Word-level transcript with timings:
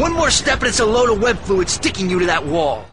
One 0.00 0.14
more 0.14 0.30
step 0.30 0.62
and 0.62 0.68
it's 0.68 0.80
a 0.80 0.84
load 0.86 1.12
of 1.12 1.22
web 1.22 1.38
fluid 1.44 1.68
sticking 1.68 2.10
you 2.10 2.20
to 2.20 2.26
that 2.26 2.42
wall. 2.46 2.86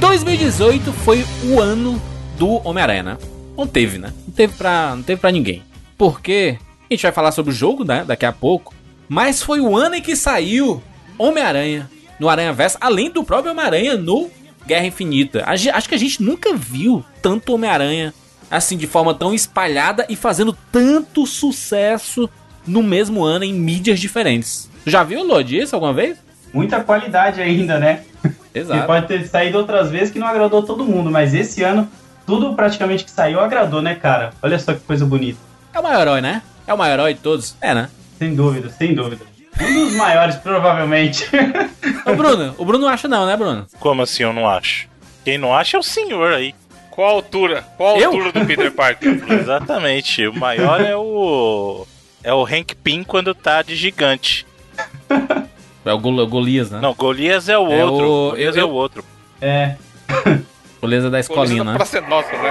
2018 0.00 0.92
foi 1.04 1.24
o 1.44 1.60
ano 1.60 2.02
do 2.36 2.60
Homem-Aranha, 2.66 3.02
né? 3.04 3.18
Não 3.56 3.64
teve, 3.64 3.96
né? 3.96 4.12
Não 4.26 4.34
teve 4.34 4.52
pra, 4.54 4.96
não 4.96 5.04
teve 5.04 5.20
pra 5.20 5.30
ninguém. 5.30 5.62
Porque 5.96 6.58
a 6.90 6.92
gente 6.92 7.02
vai 7.04 7.12
falar 7.12 7.30
sobre 7.30 7.52
o 7.52 7.54
jogo, 7.54 7.84
né? 7.84 8.04
Daqui 8.04 8.26
a 8.26 8.32
pouco. 8.32 8.74
Mas 9.08 9.40
foi 9.40 9.60
o 9.60 9.76
ano 9.76 9.94
em 9.94 10.02
que 10.02 10.16
saiu 10.16 10.82
Homem-Aranha 11.16 11.88
no 12.18 12.28
Aranha 12.28 12.52
Verso, 12.52 12.76
além 12.80 13.08
do 13.08 13.22
próprio 13.22 13.52
Homem-Aranha 13.52 13.96
no 13.96 14.28
Guerra 14.66 14.86
Infinita. 14.86 15.44
Acho 15.46 15.88
que 15.88 15.94
a 15.94 15.98
gente 15.98 16.20
nunca 16.20 16.56
viu 16.56 17.04
tanto 17.22 17.54
Homem-Aranha 17.54 18.12
assim 18.50 18.76
de 18.76 18.88
forma 18.88 19.14
tão 19.14 19.32
espalhada 19.32 20.04
e 20.08 20.16
fazendo 20.16 20.58
tanto 20.72 21.24
sucesso 21.24 22.28
no 22.66 22.82
mesmo 22.82 23.22
ano 23.22 23.44
em 23.44 23.54
mídias 23.54 24.00
diferentes. 24.00 24.68
Já 24.84 25.04
viu, 25.04 25.22
Lodi, 25.22 25.58
isso 25.58 25.76
alguma 25.76 25.92
vez? 25.92 26.18
Muita 26.52 26.80
qualidade 26.82 27.40
ainda, 27.40 27.78
né? 27.78 28.02
Exato. 28.54 28.80
E 28.84 28.86
pode 28.86 29.06
ter 29.06 29.26
saído 29.26 29.58
outras 29.58 29.90
vezes 29.90 30.10
que 30.10 30.18
não 30.18 30.26
agradou 30.26 30.62
todo 30.62 30.84
mundo, 30.84 31.10
mas 31.10 31.32
esse 31.32 31.62
ano, 31.62 31.88
tudo 32.26 32.54
praticamente 32.54 33.04
que 33.04 33.10
saiu 33.10 33.40
agradou, 33.40 33.80
né, 33.80 33.94
cara? 33.94 34.32
Olha 34.42 34.58
só 34.58 34.74
que 34.74 34.80
coisa 34.80 35.06
bonita. 35.06 35.38
É 35.72 35.80
o 35.80 35.82
maior 35.82 36.02
herói, 36.02 36.20
né? 36.20 36.42
É 36.66 36.74
o 36.74 36.78
maior 36.78 36.94
herói 36.94 37.14
de 37.14 37.20
todos. 37.20 37.56
É, 37.60 37.74
né? 37.74 37.88
Sem 38.18 38.34
dúvida, 38.34 38.68
sem 38.68 38.94
dúvida. 38.94 39.24
Um 39.60 39.84
dos 39.86 39.94
maiores, 39.94 40.36
provavelmente. 40.36 41.26
o 42.06 42.14
Bruno, 42.14 42.54
o 42.58 42.64
Bruno 42.64 42.84
não 42.84 42.92
acha 42.92 43.08
não, 43.08 43.26
né, 43.26 43.36
Bruno? 43.36 43.66
Como 43.80 44.02
assim 44.02 44.22
eu 44.22 44.32
não 44.32 44.48
acho? 44.48 44.86
Quem 45.24 45.38
não 45.38 45.54
acha 45.54 45.76
é 45.76 45.80
o 45.80 45.82
senhor 45.82 46.32
aí. 46.32 46.54
Qual 46.90 47.08
a 47.08 47.12
altura? 47.12 47.62
Qual 47.76 47.96
a 47.96 47.98
Eu? 47.98 48.10
altura 48.10 48.32
do 48.32 48.46
Peter 48.46 48.70
Parker? 48.70 49.24
Exatamente. 49.32 50.26
O 50.26 50.34
maior 50.34 50.80
é 50.80 50.94
o. 50.94 51.86
É 52.22 52.32
o 52.32 52.44
Hank 52.44 52.74
Pym 52.76 53.02
quando 53.02 53.34
tá 53.34 53.62
de 53.62 53.74
gigante. 53.74 54.46
É 55.84 55.92
o 55.92 55.98
Gol 55.98 56.26
Golias, 56.26 56.70
né? 56.70 56.78
Não, 56.80 56.94
Golias 56.94 57.48
é 57.48 57.58
o 57.58 57.72
É 57.72 57.84
outro. 57.84 58.06
o- 58.08 58.30
Golias 58.30 58.56
eu- 58.56 58.62
é 58.62 58.64
o 58.64 58.70
outro. 58.70 59.04
É. 59.40 59.74
Golias 60.80 61.04
é 61.04 61.10
da 61.10 61.20
escolinha, 61.20 61.64
né? 61.64 61.74
Pra 61.74 61.84
ser 61.86 62.02
nossa, 62.02 62.30
né? 62.32 62.50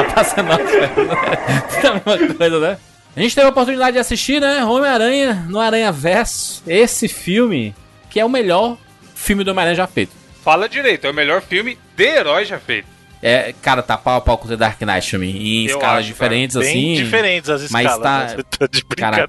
A 0.00 0.04
Praça 0.12 0.42
Nossa. 0.42 0.62
é 0.62 1.86
a 1.88 1.92
mesma 2.04 2.34
coisa, 2.34 2.58
né? 2.60 2.78
A 3.16 3.20
gente 3.20 3.34
teve 3.34 3.46
a 3.46 3.50
oportunidade 3.50 3.92
de 3.94 3.98
assistir, 3.98 4.40
né? 4.40 4.64
Homem-Aranha 4.64 5.46
no 5.48 5.58
Aranha 5.58 5.90
Verso. 5.90 6.62
Esse 6.66 7.08
filme, 7.08 7.74
que 8.10 8.20
é 8.20 8.24
o 8.24 8.28
melhor 8.28 8.76
filme 9.14 9.42
do 9.44 9.50
Homem-Aranha 9.50 9.76
já 9.76 9.86
feito. 9.86 10.12
Fala 10.44 10.68
direito, 10.68 11.06
é 11.06 11.10
o 11.10 11.14
melhor 11.14 11.40
filme 11.42 11.76
de 11.96 12.04
herói 12.04 12.44
já 12.44 12.58
feito. 12.58 12.86
É, 13.20 13.52
cara, 13.60 13.82
tá 13.82 13.96
pau 13.98 14.16
a 14.16 14.20
pau 14.20 14.38
com 14.38 14.46
o 14.46 14.48
The 14.50 14.56
Dark 14.56 14.80
Knight 14.80 15.10
também. 15.10 15.30
Em 15.36 15.66
Eu 15.66 15.76
escalas 15.76 15.98
acho, 16.00 16.06
diferentes, 16.06 16.56
Bem 16.56 16.68
assim. 16.68 17.04
diferentes 17.04 17.50
as 17.50 17.70
mas 17.70 17.86
escalas. 17.86 18.02
tá- 18.02 18.18
né? 18.20 18.28
Você 18.50 18.58
tá 18.58 18.66
de 18.70 18.84
brincadeira. 18.84 19.28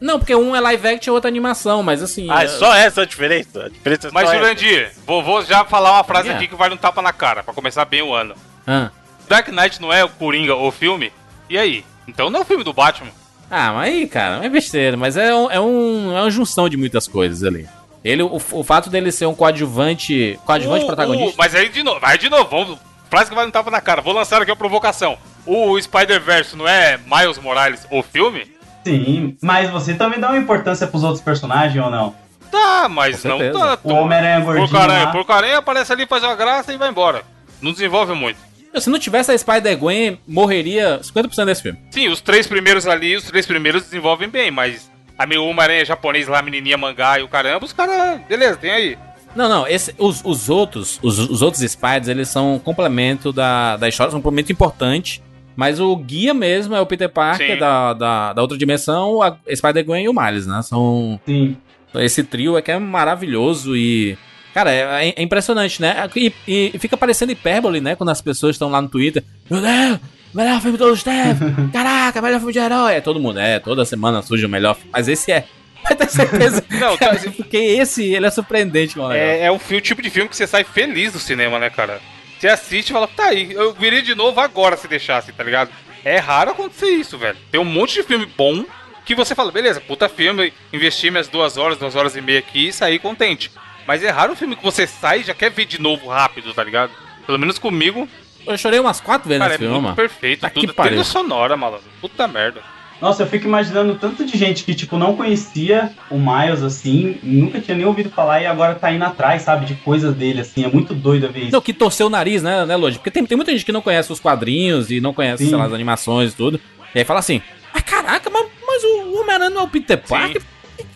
Não, 0.00 0.18
porque 0.18 0.34
um 0.34 0.54
é 0.54 0.60
live 0.60 0.88
action 0.88 1.12
e 1.12 1.14
outro 1.14 1.28
é 1.28 1.30
animação, 1.30 1.82
mas 1.82 2.02
assim. 2.02 2.28
Ah, 2.30 2.42
é 2.42 2.44
é- 2.44 2.48
só 2.48 2.74
essa 2.74 3.02
a 3.02 3.04
diferença? 3.04 3.64
A 3.64 3.68
diferença 3.68 4.08
é 4.08 4.10
Mas, 4.12 4.28
só 4.28 4.34
essa. 4.34 4.42
Jurandir, 4.44 4.92
vou, 5.06 5.22
vou 5.22 5.44
já 5.44 5.64
falar 5.64 5.92
uma 5.92 6.04
frase 6.04 6.28
É. 6.28 6.32
aqui 6.34 6.46
que 6.46 6.54
vai 6.54 6.70
um 6.70 6.76
tapa 6.76 7.02
na 7.02 7.12
cara, 7.12 7.42
pra 7.42 7.52
começar 7.54 7.84
bem 7.84 8.02
o 8.02 8.14
ano. 8.14 8.34
Ah. 8.66 8.90
Dark 9.28 9.48
Knight 9.48 9.80
não 9.80 9.92
é 9.92 10.04
o 10.04 10.08
Coringa 10.08 10.54
o 10.54 10.70
filme? 10.70 11.12
E 11.50 11.58
aí? 11.58 11.84
Então 12.06 12.30
não 12.30 12.40
é 12.40 12.42
o 12.42 12.46
filme 12.46 12.62
do 12.64 12.72
Batman. 12.72 13.10
Ah, 13.50 13.72
mas 13.72 13.88
aí, 13.92 14.06
cara, 14.06 14.44
é 14.44 14.48
besteira, 14.48 14.96
mas 14.96 15.16
é, 15.16 15.34
um, 15.34 15.50
é, 15.50 15.58
um, 15.60 16.16
é 16.16 16.20
uma 16.20 16.30
junção 16.30 16.68
de 16.68 16.76
muitas 16.76 17.08
coisas 17.08 17.42
ali. 17.42 17.66
Ele, 18.04 18.22
o, 18.22 18.36
o 18.52 18.62
fato 18.62 18.88
dele 18.88 19.10
ser 19.10 19.26
um 19.26 19.34
coadjuvante. 19.34 20.38
Coadjuvante 20.44 20.84
O- 20.84 20.86
protagonista. 20.86 21.34
o- 21.34 21.38
mas 21.38 21.54
aí 21.54 21.68
de 21.68 21.82
novo, 21.82 21.98
vai 22.00 22.16
de 22.16 22.28
novo, 22.28 22.48
vamos. 22.48 22.78
Frase 23.10 23.30
que 23.30 23.34
vai 23.34 23.46
um 23.46 23.50
tapa 23.50 23.70
na 23.70 23.80
cara. 23.80 24.00
Vou 24.02 24.12
lançar 24.12 24.40
aqui 24.40 24.50
a 24.50 24.56
provocação. 24.56 25.18
O 25.46 25.80
Spider-Verse 25.80 26.54
não 26.54 26.68
é 26.68 26.98
Miles 26.98 27.38
Morales 27.38 27.86
o 27.90 28.02
filme? 28.02 28.46
Sim, 28.88 29.36
mas 29.42 29.70
você 29.70 29.94
também 29.94 30.18
dá 30.18 30.28
uma 30.30 30.38
importância 30.38 30.86
pros 30.86 31.04
outros 31.04 31.22
personagens 31.22 31.82
ou 31.84 31.90
não? 31.90 32.14
Tá, 32.50 32.88
mas 32.88 33.22
não 33.22 33.38
tanto. 33.38 33.86
O 33.86 33.92
Homem-Aranha 33.94 34.40
gordinho 34.40 34.68
Porcaranha, 34.68 35.04
lá. 35.04 35.12
porcaranha 35.12 35.58
aparece 35.58 35.92
ali, 35.92 36.06
faz 36.06 36.24
uma 36.24 36.34
graça 36.34 36.72
e 36.72 36.78
vai 36.78 36.88
embora. 36.88 37.22
Não 37.60 37.72
desenvolve 37.72 38.14
muito. 38.14 38.38
Se 38.78 38.88
não 38.88 38.98
tivesse 38.98 39.30
a 39.30 39.36
Spider-Gwen, 39.36 40.18
morreria 40.26 41.00
50% 41.02 41.44
desse 41.44 41.62
filme. 41.62 41.78
Sim, 41.90 42.08
os 42.08 42.20
três 42.20 42.46
primeiros 42.46 42.86
ali, 42.86 43.16
os 43.16 43.24
três 43.24 43.44
primeiros 43.44 43.82
desenvolvem 43.82 44.28
bem, 44.28 44.50
mas 44.50 44.90
a 45.18 45.26
meu 45.26 45.44
Homem-Aranha 45.44 45.84
japonês 45.84 46.26
lá, 46.28 46.40
menininha 46.40 46.78
mangá 46.78 47.18
e 47.18 47.22
o 47.22 47.28
caramba, 47.28 47.66
os 47.66 47.72
caras, 47.72 48.20
beleza, 48.26 48.56
tem 48.56 48.70
aí. 48.70 48.98
Não, 49.34 49.48
não, 49.48 49.66
esse, 49.66 49.94
os, 49.98 50.22
os 50.24 50.48
outros, 50.48 50.98
os, 51.02 51.18
os 51.18 51.42
outros 51.42 51.62
Spiders, 51.62 52.08
eles 52.08 52.28
são 52.28 52.54
um 52.54 52.58
complemento 52.58 53.32
da, 53.32 53.76
da 53.76 53.88
história, 53.88 54.10
são 54.10 54.20
um 54.20 54.22
complemento 54.22 54.50
importante. 54.50 55.22
Mas 55.58 55.80
o 55.80 55.96
guia 55.96 56.32
mesmo 56.32 56.76
é 56.76 56.80
o 56.80 56.86
Peter 56.86 57.08
Parker 57.08 57.58
da, 57.58 57.92
da, 57.92 58.32
da 58.32 58.40
outra 58.42 58.56
dimensão, 58.56 59.20
a 59.20 59.36
Spider-Gwen 59.52 60.04
e 60.04 60.08
o 60.08 60.12
Miles, 60.14 60.46
né? 60.46 60.62
São. 60.62 61.18
Sim. 61.26 61.56
Esse 61.96 62.22
trio 62.22 62.56
é 62.56 62.62
que 62.62 62.70
é 62.70 62.78
maravilhoso 62.78 63.76
e. 63.76 64.16
Cara, 64.54 64.70
é, 64.70 65.12
é 65.16 65.20
impressionante, 65.20 65.82
né? 65.82 66.08
E, 66.14 66.32
e 66.46 66.78
fica 66.78 66.96
parecendo 66.96 67.32
hipérbole, 67.32 67.80
né? 67.80 67.96
Quando 67.96 68.10
as 68.10 68.20
pessoas 68.20 68.54
estão 68.54 68.70
lá 68.70 68.80
no 68.80 68.88
Twitter. 68.88 69.24
Meu 69.50 69.60
Deus, 69.60 69.98
melhor 70.32 70.60
filme 70.60 70.78
de 70.78 70.78
todos 70.78 70.98
os 70.98 71.02
tempos! 71.02 71.48
Caraca, 71.72 72.22
melhor 72.22 72.38
filme 72.38 72.52
de 72.52 72.58
herói! 72.60 72.94
É 72.94 73.00
todo 73.00 73.18
mundo, 73.18 73.40
é, 73.40 73.58
toda 73.58 73.84
semana 73.84 74.22
surge 74.22 74.46
o 74.46 74.48
melhor 74.48 74.76
filme. 74.76 74.90
Mas 74.92 75.08
esse 75.08 75.32
é. 75.32 75.44
Vai 75.82 75.96
ter 75.96 76.08
certeza. 76.08 76.64
Não, 76.70 76.96
tá- 76.96 77.16
Cara, 77.16 77.32
porque 77.36 77.56
esse, 77.56 78.04
ele 78.14 78.26
é 78.26 78.30
surpreendente, 78.30 78.96
mano. 78.96 79.12
É, 79.12 79.40
é 79.46 79.50
o 79.50 79.58
fi- 79.58 79.74
o 79.74 79.80
tipo 79.80 80.00
de 80.02 80.08
filme 80.10 80.28
que 80.28 80.36
você 80.36 80.46
sai 80.46 80.62
feliz 80.62 81.12
do 81.12 81.18
cinema, 81.18 81.58
né, 81.58 81.68
cara? 81.68 82.00
Você 82.38 82.48
assiste 82.48 82.90
e 82.90 82.92
fala, 82.92 83.08
tá 83.08 83.26
aí, 83.26 83.52
eu 83.52 83.72
viria 83.74 84.00
de 84.02 84.14
novo 84.14 84.40
agora 84.40 84.76
se 84.76 84.86
deixasse, 84.86 85.32
tá 85.32 85.42
ligado? 85.42 85.70
É 86.04 86.18
raro 86.18 86.52
acontecer 86.52 86.88
isso, 86.88 87.18
velho. 87.18 87.36
Tem 87.50 87.60
um 87.60 87.64
monte 87.64 87.94
de 87.94 88.02
filme 88.02 88.26
bom 88.26 88.64
que 89.04 89.14
você 89.14 89.34
fala, 89.34 89.50
beleza, 89.50 89.80
puta 89.80 90.08
filme, 90.08 90.52
investi 90.72 91.10
minhas 91.10 91.28
duas 91.28 91.56
horas, 91.56 91.78
duas 91.78 91.96
horas 91.96 92.14
e 92.14 92.20
meia 92.20 92.38
aqui 92.38 92.68
e 92.68 92.72
saí 92.72 92.98
contente. 92.98 93.50
Mas 93.86 94.04
é 94.04 94.10
raro 94.10 94.32
um 94.32 94.36
filme 94.36 94.54
que 94.54 94.62
você 94.62 94.86
sai 94.86 95.20
e 95.20 95.24
já 95.24 95.34
quer 95.34 95.50
ver 95.50 95.64
de 95.64 95.80
novo 95.80 96.08
rápido, 96.08 96.52
tá 96.54 96.62
ligado? 96.62 96.92
Pelo 97.26 97.38
menos 97.38 97.58
comigo, 97.58 98.08
Eu 98.46 98.56
chorei 98.56 98.78
umas 98.78 99.00
quatro 99.00 99.28
vezes 99.28 99.40
cara, 99.40 99.54
é 99.54 99.56
nesse 99.56 99.58
filme, 99.64 99.72
muito 99.74 99.84
mano. 99.84 99.96
perfeito. 99.96 100.40
Tá 100.40 100.50
que 100.50 100.60
tudo 100.60 100.74
pariu. 100.74 100.90
trilha 100.92 101.04
sonora, 101.04 101.56
malandro. 101.56 101.86
Puta 102.00 102.28
merda. 102.28 102.62
Nossa, 103.00 103.22
eu 103.22 103.26
fico 103.26 103.46
imaginando 103.46 103.94
tanto 103.94 104.24
de 104.24 104.36
gente 104.36 104.64
que, 104.64 104.74
tipo, 104.74 104.96
não 104.98 105.14
conhecia 105.16 105.92
o 106.10 106.18
Miles, 106.18 106.62
assim, 106.62 107.16
nunca 107.22 107.60
tinha 107.60 107.76
nem 107.76 107.86
ouvido 107.86 108.10
falar 108.10 108.40
e 108.42 108.46
agora 108.46 108.74
tá 108.74 108.92
indo 108.92 109.04
atrás, 109.04 109.42
sabe, 109.42 109.66
de 109.66 109.74
coisas 109.76 110.14
dele, 110.14 110.40
assim. 110.40 110.64
É 110.64 110.68
muito 110.68 110.94
doido 110.94 111.26
a 111.26 111.30
ver 111.30 111.42
isso. 111.44 111.52
Não, 111.52 111.60
que 111.60 111.72
torceu 111.72 112.08
o 112.08 112.10
nariz, 112.10 112.42
né, 112.42 112.66
né, 112.66 112.74
Lodi? 112.76 112.98
Porque 112.98 113.10
tem, 113.10 113.24
tem 113.24 113.36
muita 113.36 113.52
gente 113.52 113.64
que 113.64 113.72
não 113.72 113.80
conhece 113.82 114.12
os 114.12 114.18
quadrinhos 114.18 114.90
e 114.90 115.00
não 115.00 115.14
conhece, 115.14 115.44
Sim. 115.44 115.50
sei 115.50 115.58
lá, 115.58 115.66
as 115.66 115.72
animações 115.72 116.32
e 116.32 116.36
tudo. 116.36 116.60
E 116.94 116.98
aí 116.98 117.04
fala 117.04 117.20
assim, 117.20 117.40
mas 117.72 117.82
caraca, 117.84 118.28
mas, 118.30 118.46
mas 118.66 118.82
o 118.82 119.20
Homem-Aranha 119.20 119.50
não 119.50 119.60
é 119.60 119.64
o 119.64 119.68
Peter 119.68 119.98
Parker? 119.98 120.42